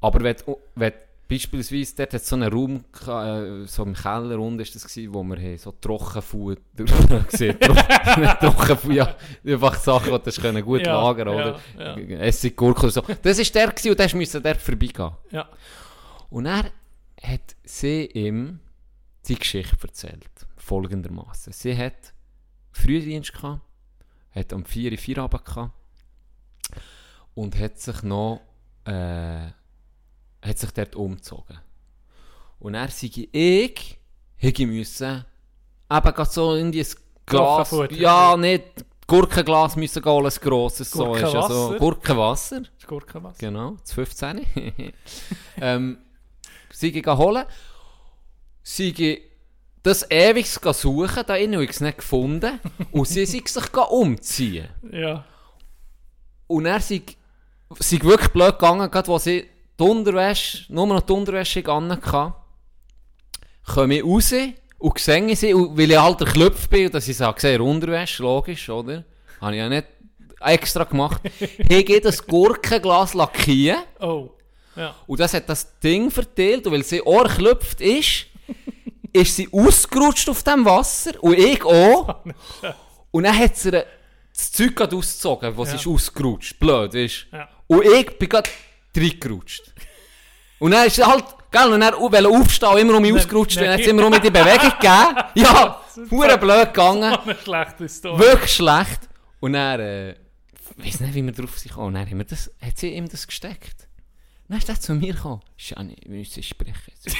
Aber 0.00 0.20
wenn, 0.22 0.36
wenn 0.74 0.92
beispielsweise, 1.28 1.94
dort 1.96 2.14
hat 2.14 2.20
es 2.20 2.28
so 2.28 2.36
einen 2.36 2.52
Raum, 2.52 2.84
äh, 3.06 3.66
so 3.66 3.82
im 3.84 3.94
Keller 3.94 4.38
unten 4.38 4.60
ist 4.60 4.74
das 4.74 4.86
gewesen, 4.86 5.12
wo 5.14 5.22
wir 5.22 5.36
haben 5.36 5.58
so 5.58 5.72
Trockenfutter 5.72 6.60
gesehen 7.30 7.58
Trocken, 7.60 8.20
nicht 8.22 8.40
Trockenfutter, 8.40 8.94
ja, 8.94 9.16
einfach 9.46 9.74
Sachen, 9.76 10.18
die 10.24 10.30
können 10.32 10.64
gut 10.64 10.86
Ja, 10.86 11.00
lagern 11.00 11.28
ja, 11.28 11.34
oder? 11.34 11.60
ja. 11.78 12.18
Essig, 12.18 12.56
Gurke 12.56 12.82
oder 12.82 12.90
so. 12.90 13.00
Das 13.22 13.38
war 13.38 13.44
der 13.44 13.68
gewesen, 13.72 13.90
und 13.90 13.98
der 13.98 14.16
musste 14.16 14.40
dort 14.40 14.60
vorbeigehen. 14.60 15.12
ja. 15.30 15.48
Und 16.30 16.46
er 16.46 16.64
hat 17.22 17.54
sie 17.62 18.06
ihm 18.06 18.58
die 19.28 19.36
Geschichte 19.36 19.76
erzählt. 19.82 20.28
Folgendermaßen. 20.56 21.52
Sie 21.52 21.76
hat 21.76 22.12
Frühdienst 22.72 23.32
gehabt, 23.32 23.60
hat 24.34 24.52
am 24.52 24.64
4 24.64 24.92
Uhr 24.92 24.98
Feierabend 24.98 25.44
gehabt 25.44 25.72
und 27.34 27.58
hat 27.58 27.78
sich 27.78 28.02
noch 28.02 28.40
äh, 28.84 29.48
hat 30.44 30.58
sich 30.58 30.70
dort 30.70 30.94
umgezogen. 30.96 31.58
Und 32.58 32.74
er 32.74 32.88
sei 32.88 33.28
ich, 33.32 33.98
hätte 34.36 34.66
müssen 34.66 35.24
eben 35.90 36.14
gerade 36.14 36.30
so 36.30 36.54
in 36.54 36.72
dieses 36.72 36.96
Glas, 37.26 37.74
ja, 37.90 38.36
nicht 38.36 38.84
Gurkenglas 39.06 39.76
müssen 39.76 40.02
gehen, 40.02 40.24
ein 40.24 40.32
grosses, 40.40 40.90
so 40.90 41.14
ist 41.14 41.32
ja 41.32 41.48
so. 41.48 41.76
Gurkenwasser. 41.78 42.62
Das 42.78 42.86
Gurkenwasser. 42.86 43.38
Genau, 43.38 43.76
zu 43.82 43.94
15. 44.06 44.46
ähm, 45.60 45.98
sie 46.70 46.92
gehen 46.92 47.18
holen. 47.18 47.44
Sie 48.62 48.92
gehen 48.92 49.20
das 49.82 50.10
ewig 50.10 50.48
suchen, 50.48 51.24
da 51.26 51.36
innen 51.36 51.60
ich 51.60 51.70
es 51.70 51.80
nicht 51.80 51.98
gefunden. 51.98 52.58
und 52.92 53.06
sie 53.06 53.26
sind 53.26 53.46
sich 53.46 53.76
umziehen. 53.76 54.68
Ja. 54.90 55.24
Und 56.46 56.64
er 56.64 56.80
sind 56.80 57.16
sie 57.78 58.02
wirklich 58.02 58.30
blöd 58.30 58.58
gegangen, 58.58 58.90
gerade 58.90 59.08
wo 59.08 59.18
sie 59.18 59.46
die 59.78 59.82
Unterwäsche, 59.84 60.72
nur 60.72 60.86
noch 60.86 61.00
die 61.02 61.12
Unterwäsche 61.12 61.66
anhatten. 61.68 62.34
Komme 63.66 63.96
ich 63.96 64.04
raus 64.04 64.34
und 64.78 64.98
sehe 64.98 65.36
sie, 65.36 65.54
und 65.54 65.76
weil 65.78 65.90
ich 65.90 65.98
alter 65.98 66.26
Klopf 66.26 66.68
bin, 66.68 66.86
und 66.86 66.94
dass 66.94 67.08
ich 67.08 67.16
sage, 67.16 67.40
sehe 67.40 67.62
Unterwäsche, 67.62 68.22
logisch, 68.22 68.68
oder? 68.68 69.04
Habe 69.40 69.52
ich 69.52 69.58
ja 69.58 69.68
nicht 69.68 69.86
extra 70.40 70.84
gemacht. 70.84 71.20
Hier 71.68 71.84
geht 71.84 72.04
das 72.04 72.24
Gurkenglas 72.26 73.14
lackieren. 73.14 73.82
Oh. 74.00 74.30
Ja. 74.76 74.94
Und 75.06 75.20
das 75.20 75.32
hat 75.34 75.48
das 75.48 75.78
Ding 75.80 76.10
verteilt, 76.10 76.66
und 76.66 76.72
weil 76.72 76.84
sie 76.84 77.00
Ohr 77.02 77.24
geklopft 77.28 77.80
ist, 77.80 78.26
ist 79.12 79.36
sie 79.36 79.48
ausgerutscht 79.50 80.28
auf 80.28 80.42
dem 80.42 80.64
Wasser 80.64 81.12
und 81.22 81.38
ich 81.38 81.64
auch. 81.64 82.16
Und 83.10 83.22
dann 83.24 83.38
hat 83.38 83.56
sie 83.56 83.70
das 83.70 84.52
Zeug 84.52 84.78
ausgezogen, 84.80 85.54
sie 85.54 85.70
Ja. 85.70 85.74
ist 85.76 85.86
ausgerutscht. 85.86 86.58
Blöd, 86.58 86.92
weißt 86.92 87.26
Ja. 87.32 87.48
Und 87.68 87.84
ich 87.86 88.18
bin 88.18 88.28
gerade 88.28 88.50
reingerutscht. 89.00 89.72
Und 90.58 90.70
dann 90.70 90.86
ist 90.86 91.04
halt, 91.04 91.24
gell, 91.50 91.72
und 91.72 91.80
dann 91.80 91.94
wollte 91.94 92.28
aufstehen, 92.28 92.78
immer 92.78 92.96
um 92.96 93.02
mich 93.02 93.12
ausgerutscht, 93.14 93.56
und 93.56 93.64
dann 93.64 93.74
hat 93.74 93.84
sie 93.84 93.90
immer 93.90 94.04
um 94.06 94.10
mich 94.10 94.20
die 94.20 94.30
Bewegung 94.30 94.70
gegeben. 94.70 95.24
Ja, 95.34 95.80
hure 96.10 96.38
blöd 96.38 96.72
gegangen. 96.72 97.14
Eine 97.14 97.36
schlechte 97.36 97.88
Story. 97.88 98.18
Wirklich 98.18 98.52
schlecht. 98.52 99.08
Und 99.40 99.54
dann, 99.54 99.80
äh, 99.80 100.10
ich 100.12 100.86
weiß 100.86 101.00
nicht, 101.00 101.14
wie 101.14 101.22
wir 101.22 101.32
drauf 101.32 101.58
sind 101.58 101.70
gekommen. 101.70 101.88
Und 101.88 101.94
dann 101.94 102.18
wir 102.18 102.24
das, 102.24 102.50
hat 102.60 102.78
sie 102.78 102.94
ihm 102.94 103.08
das 103.08 103.26
gesteckt. 103.26 103.88
Dann 104.48 104.58
ist 104.58 104.68
er 104.68 104.80
zu 104.80 104.94
mir 104.94 105.14
gekommen. 105.14 105.40
Shani, 105.56 105.96
wir 106.06 106.18
müssen 106.18 106.42
sprechen. 106.42 106.74
jetzt. 106.86 107.16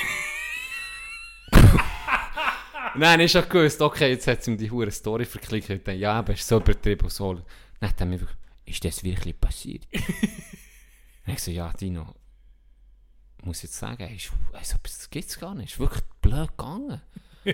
Dann 2.98 3.20
ist 3.20 3.34
er 3.34 3.42
gewusst, 3.42 3.82
okay, 3.82 4.10
jetzt 4.10 4.26
hat 4.26 4.44
sie 4.44 4.52
ihm 4.52 4.58
die 4.58 4.70
hure 4.70 4.90
Story 4.90 5.24
verklickt. 5.24 5.88
Ja, 5.88 6.12
aber 6.12 6.34
ist 6.34 6.46
so 6.46 6.58
übertrieben 6.58 7.02
und 7.02 7.12
so. 7.12 7.34
Dann 7.80 7.88
hat 7.88 8.00
er 8.00 8.06
mir 8.06 8.20
wirklich, 8.20 8.38
ist 8.66 8.84
das 8.84 9.02
wirklich 9.02 9.38
passiert? 9.40 9.86
Und 11.26 11.32
ich 11.32 11.42
so, 11.42 11.50
ja, 11.50 11.72
Dino, 11.72 12.14
muss 13.42 13.62
jetzt 13.62 13.78
sagen, 13.78 14.14
ist, 14.14 14.30
also, 14.52 14.76
das 14.82 15.10
gibt's 15.10 15.38
gar 15.38 15.54
nicht. 15.54 15.72
Ist 15.72 15.78
wirklich 15.78 16.02
blöd 16.20 16.48
gegangen. 16.48 17.00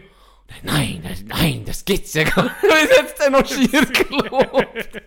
Nein, 0.64 1.00
das, 1.04 1.22
nein, 1.22 1.64
das 1.64 1.84
gibt's 1.84 2.12
ja 2.12 2.24
gar 2.24 2.42
nicht. 2.42 2.56
Was 2.62 2.96
jetzt 2.96 3.20
denn 3.20 3.32
noch 3.32 3.46
schier 3.46 3.86
gelobt? 3.86 5.02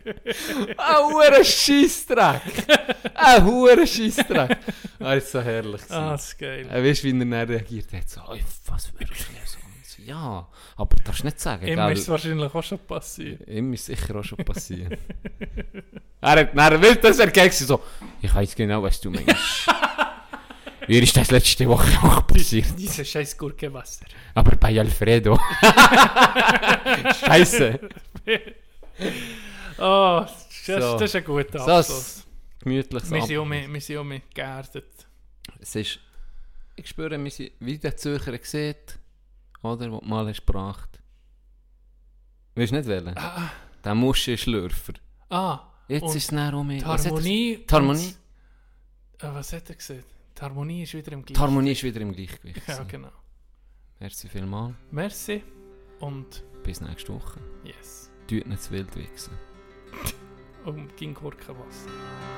Ein 0.78 1.04
hoher 1.04 1.44
Scheissdreck. 1.44 2.66
Ein 3.14 3.46
hoher 3.46 3.86
Scheissdreck. 3.86 4.58
Das 5.00 5.24
ist 5.24 5.32
so 5.34 5.42
herrlich. 5.42 5.82
Ah, 5.90 6.12
das 6.12 6.28
ist 6.30 6.40
geil. 6.40 6.66
Er 6.70 6.82
weißt, 6.82 7.04
wie 7.04 7.12
er 7.12 7.20
dann 7.20 7.34
reagiert 7.34 7.92
hat. 7.92 8.10
So, 8.10 8.22
«Ey, 8.32 8.42
was 8.68 8.94
wirklich? 8.98 9.28
So, 9.46 9.58
ja, 10.06 10.48
aber 10.76 10.96
du 10.96 11.04
darfst 11.04 11.24
nicht 11.24 11.40
sagen, 11.40 11.68
Immer 11.68 11.88
gell? 11.88 11.94
ist 11.94 12.02
es 12.04 12.10
wahrscheinlich 12.10 12.54
auch 12.54 12.64
schon 12.64 12.80
passiert. 12.80 13.48
Ihm 13.48 13.74
ist 13.74 13.86
sicher 13.86 14.16
auch 14.16 14.24
schon 14.24 14.38
passiert. 14.40 14.98
er 16.22 16.46
dann, 16.46 16.82
weil 16.82 16.96
das 16.96 17.18
gewesen, 17.18 17.68
so, 17.68 17.82
ich 18.22 18.34
weiß 18.34 18.56
genau, 18.56 18.84
was 18.84 19.00
du 19.02 19.10
meinst. 19.10 19.68
Mir 20.88 21.02
ist 21.02 21.16
das 21.16 21.32
letzte 21.32 21.68
Woche 21.68 21.98
auch 22.06 22.28
passiert. 22.28 22.68
Dieses 22.78 23.08
scheiß 23.10 23.38
Gurkenwasser. 23.38 24.06
Aber 24.34 24.56
bei 24.58 24.78
Alfredo. 24.78 25.40
Scheiße. 27.26 27.80
Oh, 29.78 30.26
das, 30.26 30.56
So. 30.66 30.94
das 30.94 31.02
ist 31.04 31.16
ein 31.16 31.24
guter 31.24 31.62
Abschluss. 31.62 32.26
Gemütliches 32.60 33.12
Wir 33.12 33.22
sind 33.24 33.48
mit, 33.48 33.74
wir 33.74 33.82
sind 33.82 34.08
mit 34.08 34.36
geerdet. 34.36 35.08
Es 35.60 35.76
ist, 35.76 36.00
ich 36.76 36.88
spüre, 36.88 37.22
wir 37.22 37.32
sind, 37.32 37.52
wie 37.60 37.78
der 37.78 37.96
Zürcher 37.96 38.38
sieht, 38.42 38.98
oder, 39.64 39.92
wo 39.92 40.00
du 40.00 40.06
mal 40.08 40.28
hast 40.28 40.46
gebracht. 40.46 41.00
Willst 42.56 42.72
du 42.72 42.78
nicht 42.78 42.88
wählen? 42.88 43.18
Ah, 43.18 43.50
Der 43.84 43.96
Muschelschlürfer. 43.96 44.94
ah 45.30 45.60
Jetzt 45.88 46.16
ist 46.16 46.26
es 46.26 46.32
näher 46.32 46.54
um 46.54 46.68
mich. 46.68 46.86
Was 46.86 47.06
Harmonie... 47.06 47.66
Die 47.68 47.74
Harmonie, 47.74 48.16
Und, 49.22 49.24
äh, 49.30 49.34
was 49.34 49.52
hat 49.54 49.70
er 49.70 49.76
gesagt? 49.76 50.06
Die 50.38 50.42
Harmonie 50.42 50.84
ist 50.84 50.94
wieder 50.94 51.12
im 51.12 51.20
die 51.20 51.34
Gleichgewicht. 51.34 51.40
Harmonie 51.40 51.72
ist 51.72 51.84
wieder 51.84 52.02
im 52.02 52.14
Gleichgewicht. 52.14 52.68
Ja, 52.68 52.84
genau. 52.84 53.12
Merci 54.00 54.30
vielmals. 54.30 54.76
Merci 54.92 55.44
und 56.00 56.44
Bis 56.64 56.80
nächste 56.82 57.14
Woche. 57.14 57.40
yes. 57.64 58.10
Tut 58.28 58.48
nicht 58.48 58.62
zu 58.62 58.72
wild 58.72 58.96
wichsen. 58.96 59.34
Und 60.66 60.96
ging 60.96 61.14
Gurkenwasser. 61.14 61.90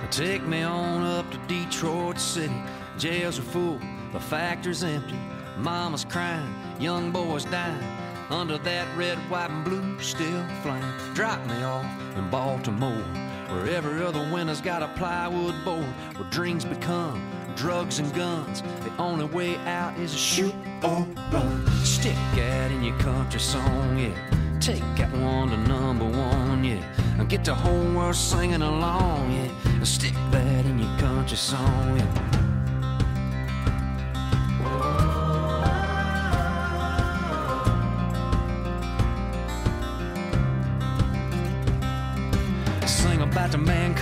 Take 0.10 0.42
me 0.48 0.68
on 0.68 1.04
up 1.04 1.30
to 1.30 1.38
Detroit 1.48 2.20
City. 2.20 2.50
Jails 2.98 3.38
are 3.38 3.46
full, 3.50 3.80
the 4.14 4.20
factory's 4.20 4.82
empty. 4.82 5.14
Mama's 5.58 6.06
crying, 6.06 6.54
young 6.80 7.12
boys 7.12 7.46
dying. 7.46 7.84
Under 8.30 8.58
that 8.58 8.88
red, 8.98 9.18
white, 9.30 9.50
and 9.50 9.64
blue 9.64 10.00
still 10.00 10.46
flying. 10.64 10.84
Drop 11.14 11.40
me 11.48 11.64
off 11.64 11.86
in 12.18 12.30
Baltimore, 12.30 13.06
where 13.50 13.70
every 13.70 14.04
other 14.04 14.28
winter's 14.34 14.62
got 14.62 14.82
a 14.82 14.88
plywood 14.98 15.56
board. 15.64 15.86
Where 16.18 16.30
dreams 16.32 16.66
become 16.66 17.32
drugs 17.56 18.00
and 18.00 18.14
guns. 18.14 18.62
The 18.62 18.92
only 18.98 19.26
way 19.26 19.56
out 19.68 19.98
is 19.98 20.12
to 20.12 20.18
shoot 20.18 20.56
or 20.84 21.08
run. 21.32 21.68
Stick 21.84 22.16
that 22.36 22.72
in 22.72 22.84
your 22.84 22.98
country 23.00 23.40
song, 23.40 23.98
yeah. 23.98 24.60
Take 24.60 24.84
that 24.98 25.12
one 25.18 25.50
to 25.50 25.58
number 25.58 26.06
one, 26.06 26.64
yeah. 26.64 26.84
And 27.20 27.30
get 27.30 27.46
the 27.46 27.54
whole 27.54 27.94
world 27.94 28.16
singing 28.16 28.62
along, 28.62 29.32
yeah. 29.32 29.84
Stick 29.84 30.14
that 30.32 30.66
in 30.66 30.80
your 30.80 30.98
country 30.98 31.38
song, 31.38 31.98
yeah. 31.98 32.35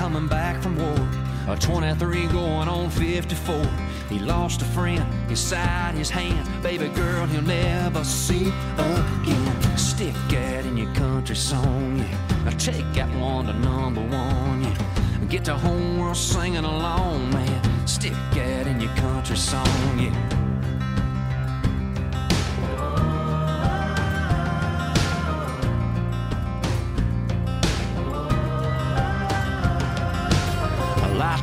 Coming 0.04 0.28
back 0.28 0.62
from 0.62 0.76
war. 0.76 1.08
A 1.48 1.58
23 1.58 2.28
going 2.28 2.68
on 2.68 2.90
54. 2.90 3.56
He 4.10 4.20
lost 4.20 4.62
a 4.62 4.66
friend 4.66 5.02
inside 5.30 5.96
his 5.96 6.10
hand. 6.10 6.46
Baby 6.62 6.90
girl 6.90 7.26
he'll 7.26 7.42
never 7.42 8.04
see 8.04 8.52
again. 8.78 9.78
Stick 9.78 10.14
that 10.28 10.66
in 10.66 10.76
your 10.76 10.94
country 10.94 11.38
song, 11.38 12.00
yeah. 12.00 12.50
Take 12.58 12.92
that 12.96 13.16
one 13.16 13.46
to 13.46 13.54
number 13.54 14.02
one, 14.02 14.64
yeah. 14.64 14.78
Get 15.30 15.46
the 15.46 15.56
whole 15.56 15.98
world 15.98 16.18
singing 16.18 16.66
along, 16.66 17.30
man. 17.30 17.88
Stick 17.88 18.18
that 18.34 18.68
in 18.68 18.82
your 18.82 18.94
country 18.96 19.38
song, 19.38 19.98
yeah. 19.98 20.43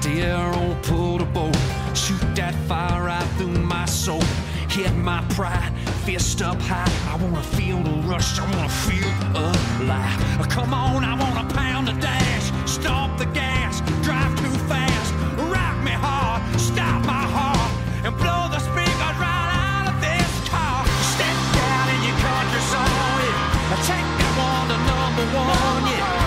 I 0.01 0.03
light 0.03 0.17
the 0.17 0.23
arrow, 0.23 0.77
pull 0.83 1.19
the 1.19 1.25
bow, 1.25 1.53
shoot 1.95 2.21
that 2.35 2.55
fire 2.67 3.05
right 3.05 3.29
through 3.37 3.49
my 3.49 3.85
soul. 3.85 4.23
Hit 4.69 4.95
my 4.95 5.23
pride, 5.31 5.73
fist 6.05 6.43
up 6.43 6.61
high. 6.63 6.91
I 7.13 7.17
wanna 7.17 7.43
feel 7.43 7.83
the 7.83 7.91
rush, 8.09 8.39
I 8.39 8.45
wanna 8.45 8.69
feel 8.69 9.11
alive. 9.35 10.49
Come 10.49 10.73
on, 10.73 11.05
I 11.05 11.15
wanna 11.15 11.53
pound 11.55 11.89
the 11.89 11.93
dash, 12.01 12.51
stomp 12.67 13.19
the 13.19 13.27
gas, 13.27 13.81
drive 14.03 14.35
too 14.39 14.57
fast, 14.69 15.13
rock 15.51 15.77
me 15.85 15.93
hard, 15.93 16.41
stop 16.59 17.05
my 17.05 17.27
heart, 17.37 17.71
and 18.05 18.17
blow 18.17 18.49
the 18.49 18.61
speakers 18.61 19.17
right 19.21 19.53
out 19.53 19.89
of 19.93 20.01
this 20.01 20.49
car. 20.49 20.85
Step 21.15 21.37
down 21.59 21.87
in 21.95 22.01
your 22.09 22.19
country 22.25 22.63
song, 22.73 23.21
yeah. 23.27 23.77
Take 23.91 24.09
that 24.21 24.33
one 24.39 24.67
to 24.71 24.79
number 24.89 25.27
one, 25.37 25.85
yeah. 25.93 26.20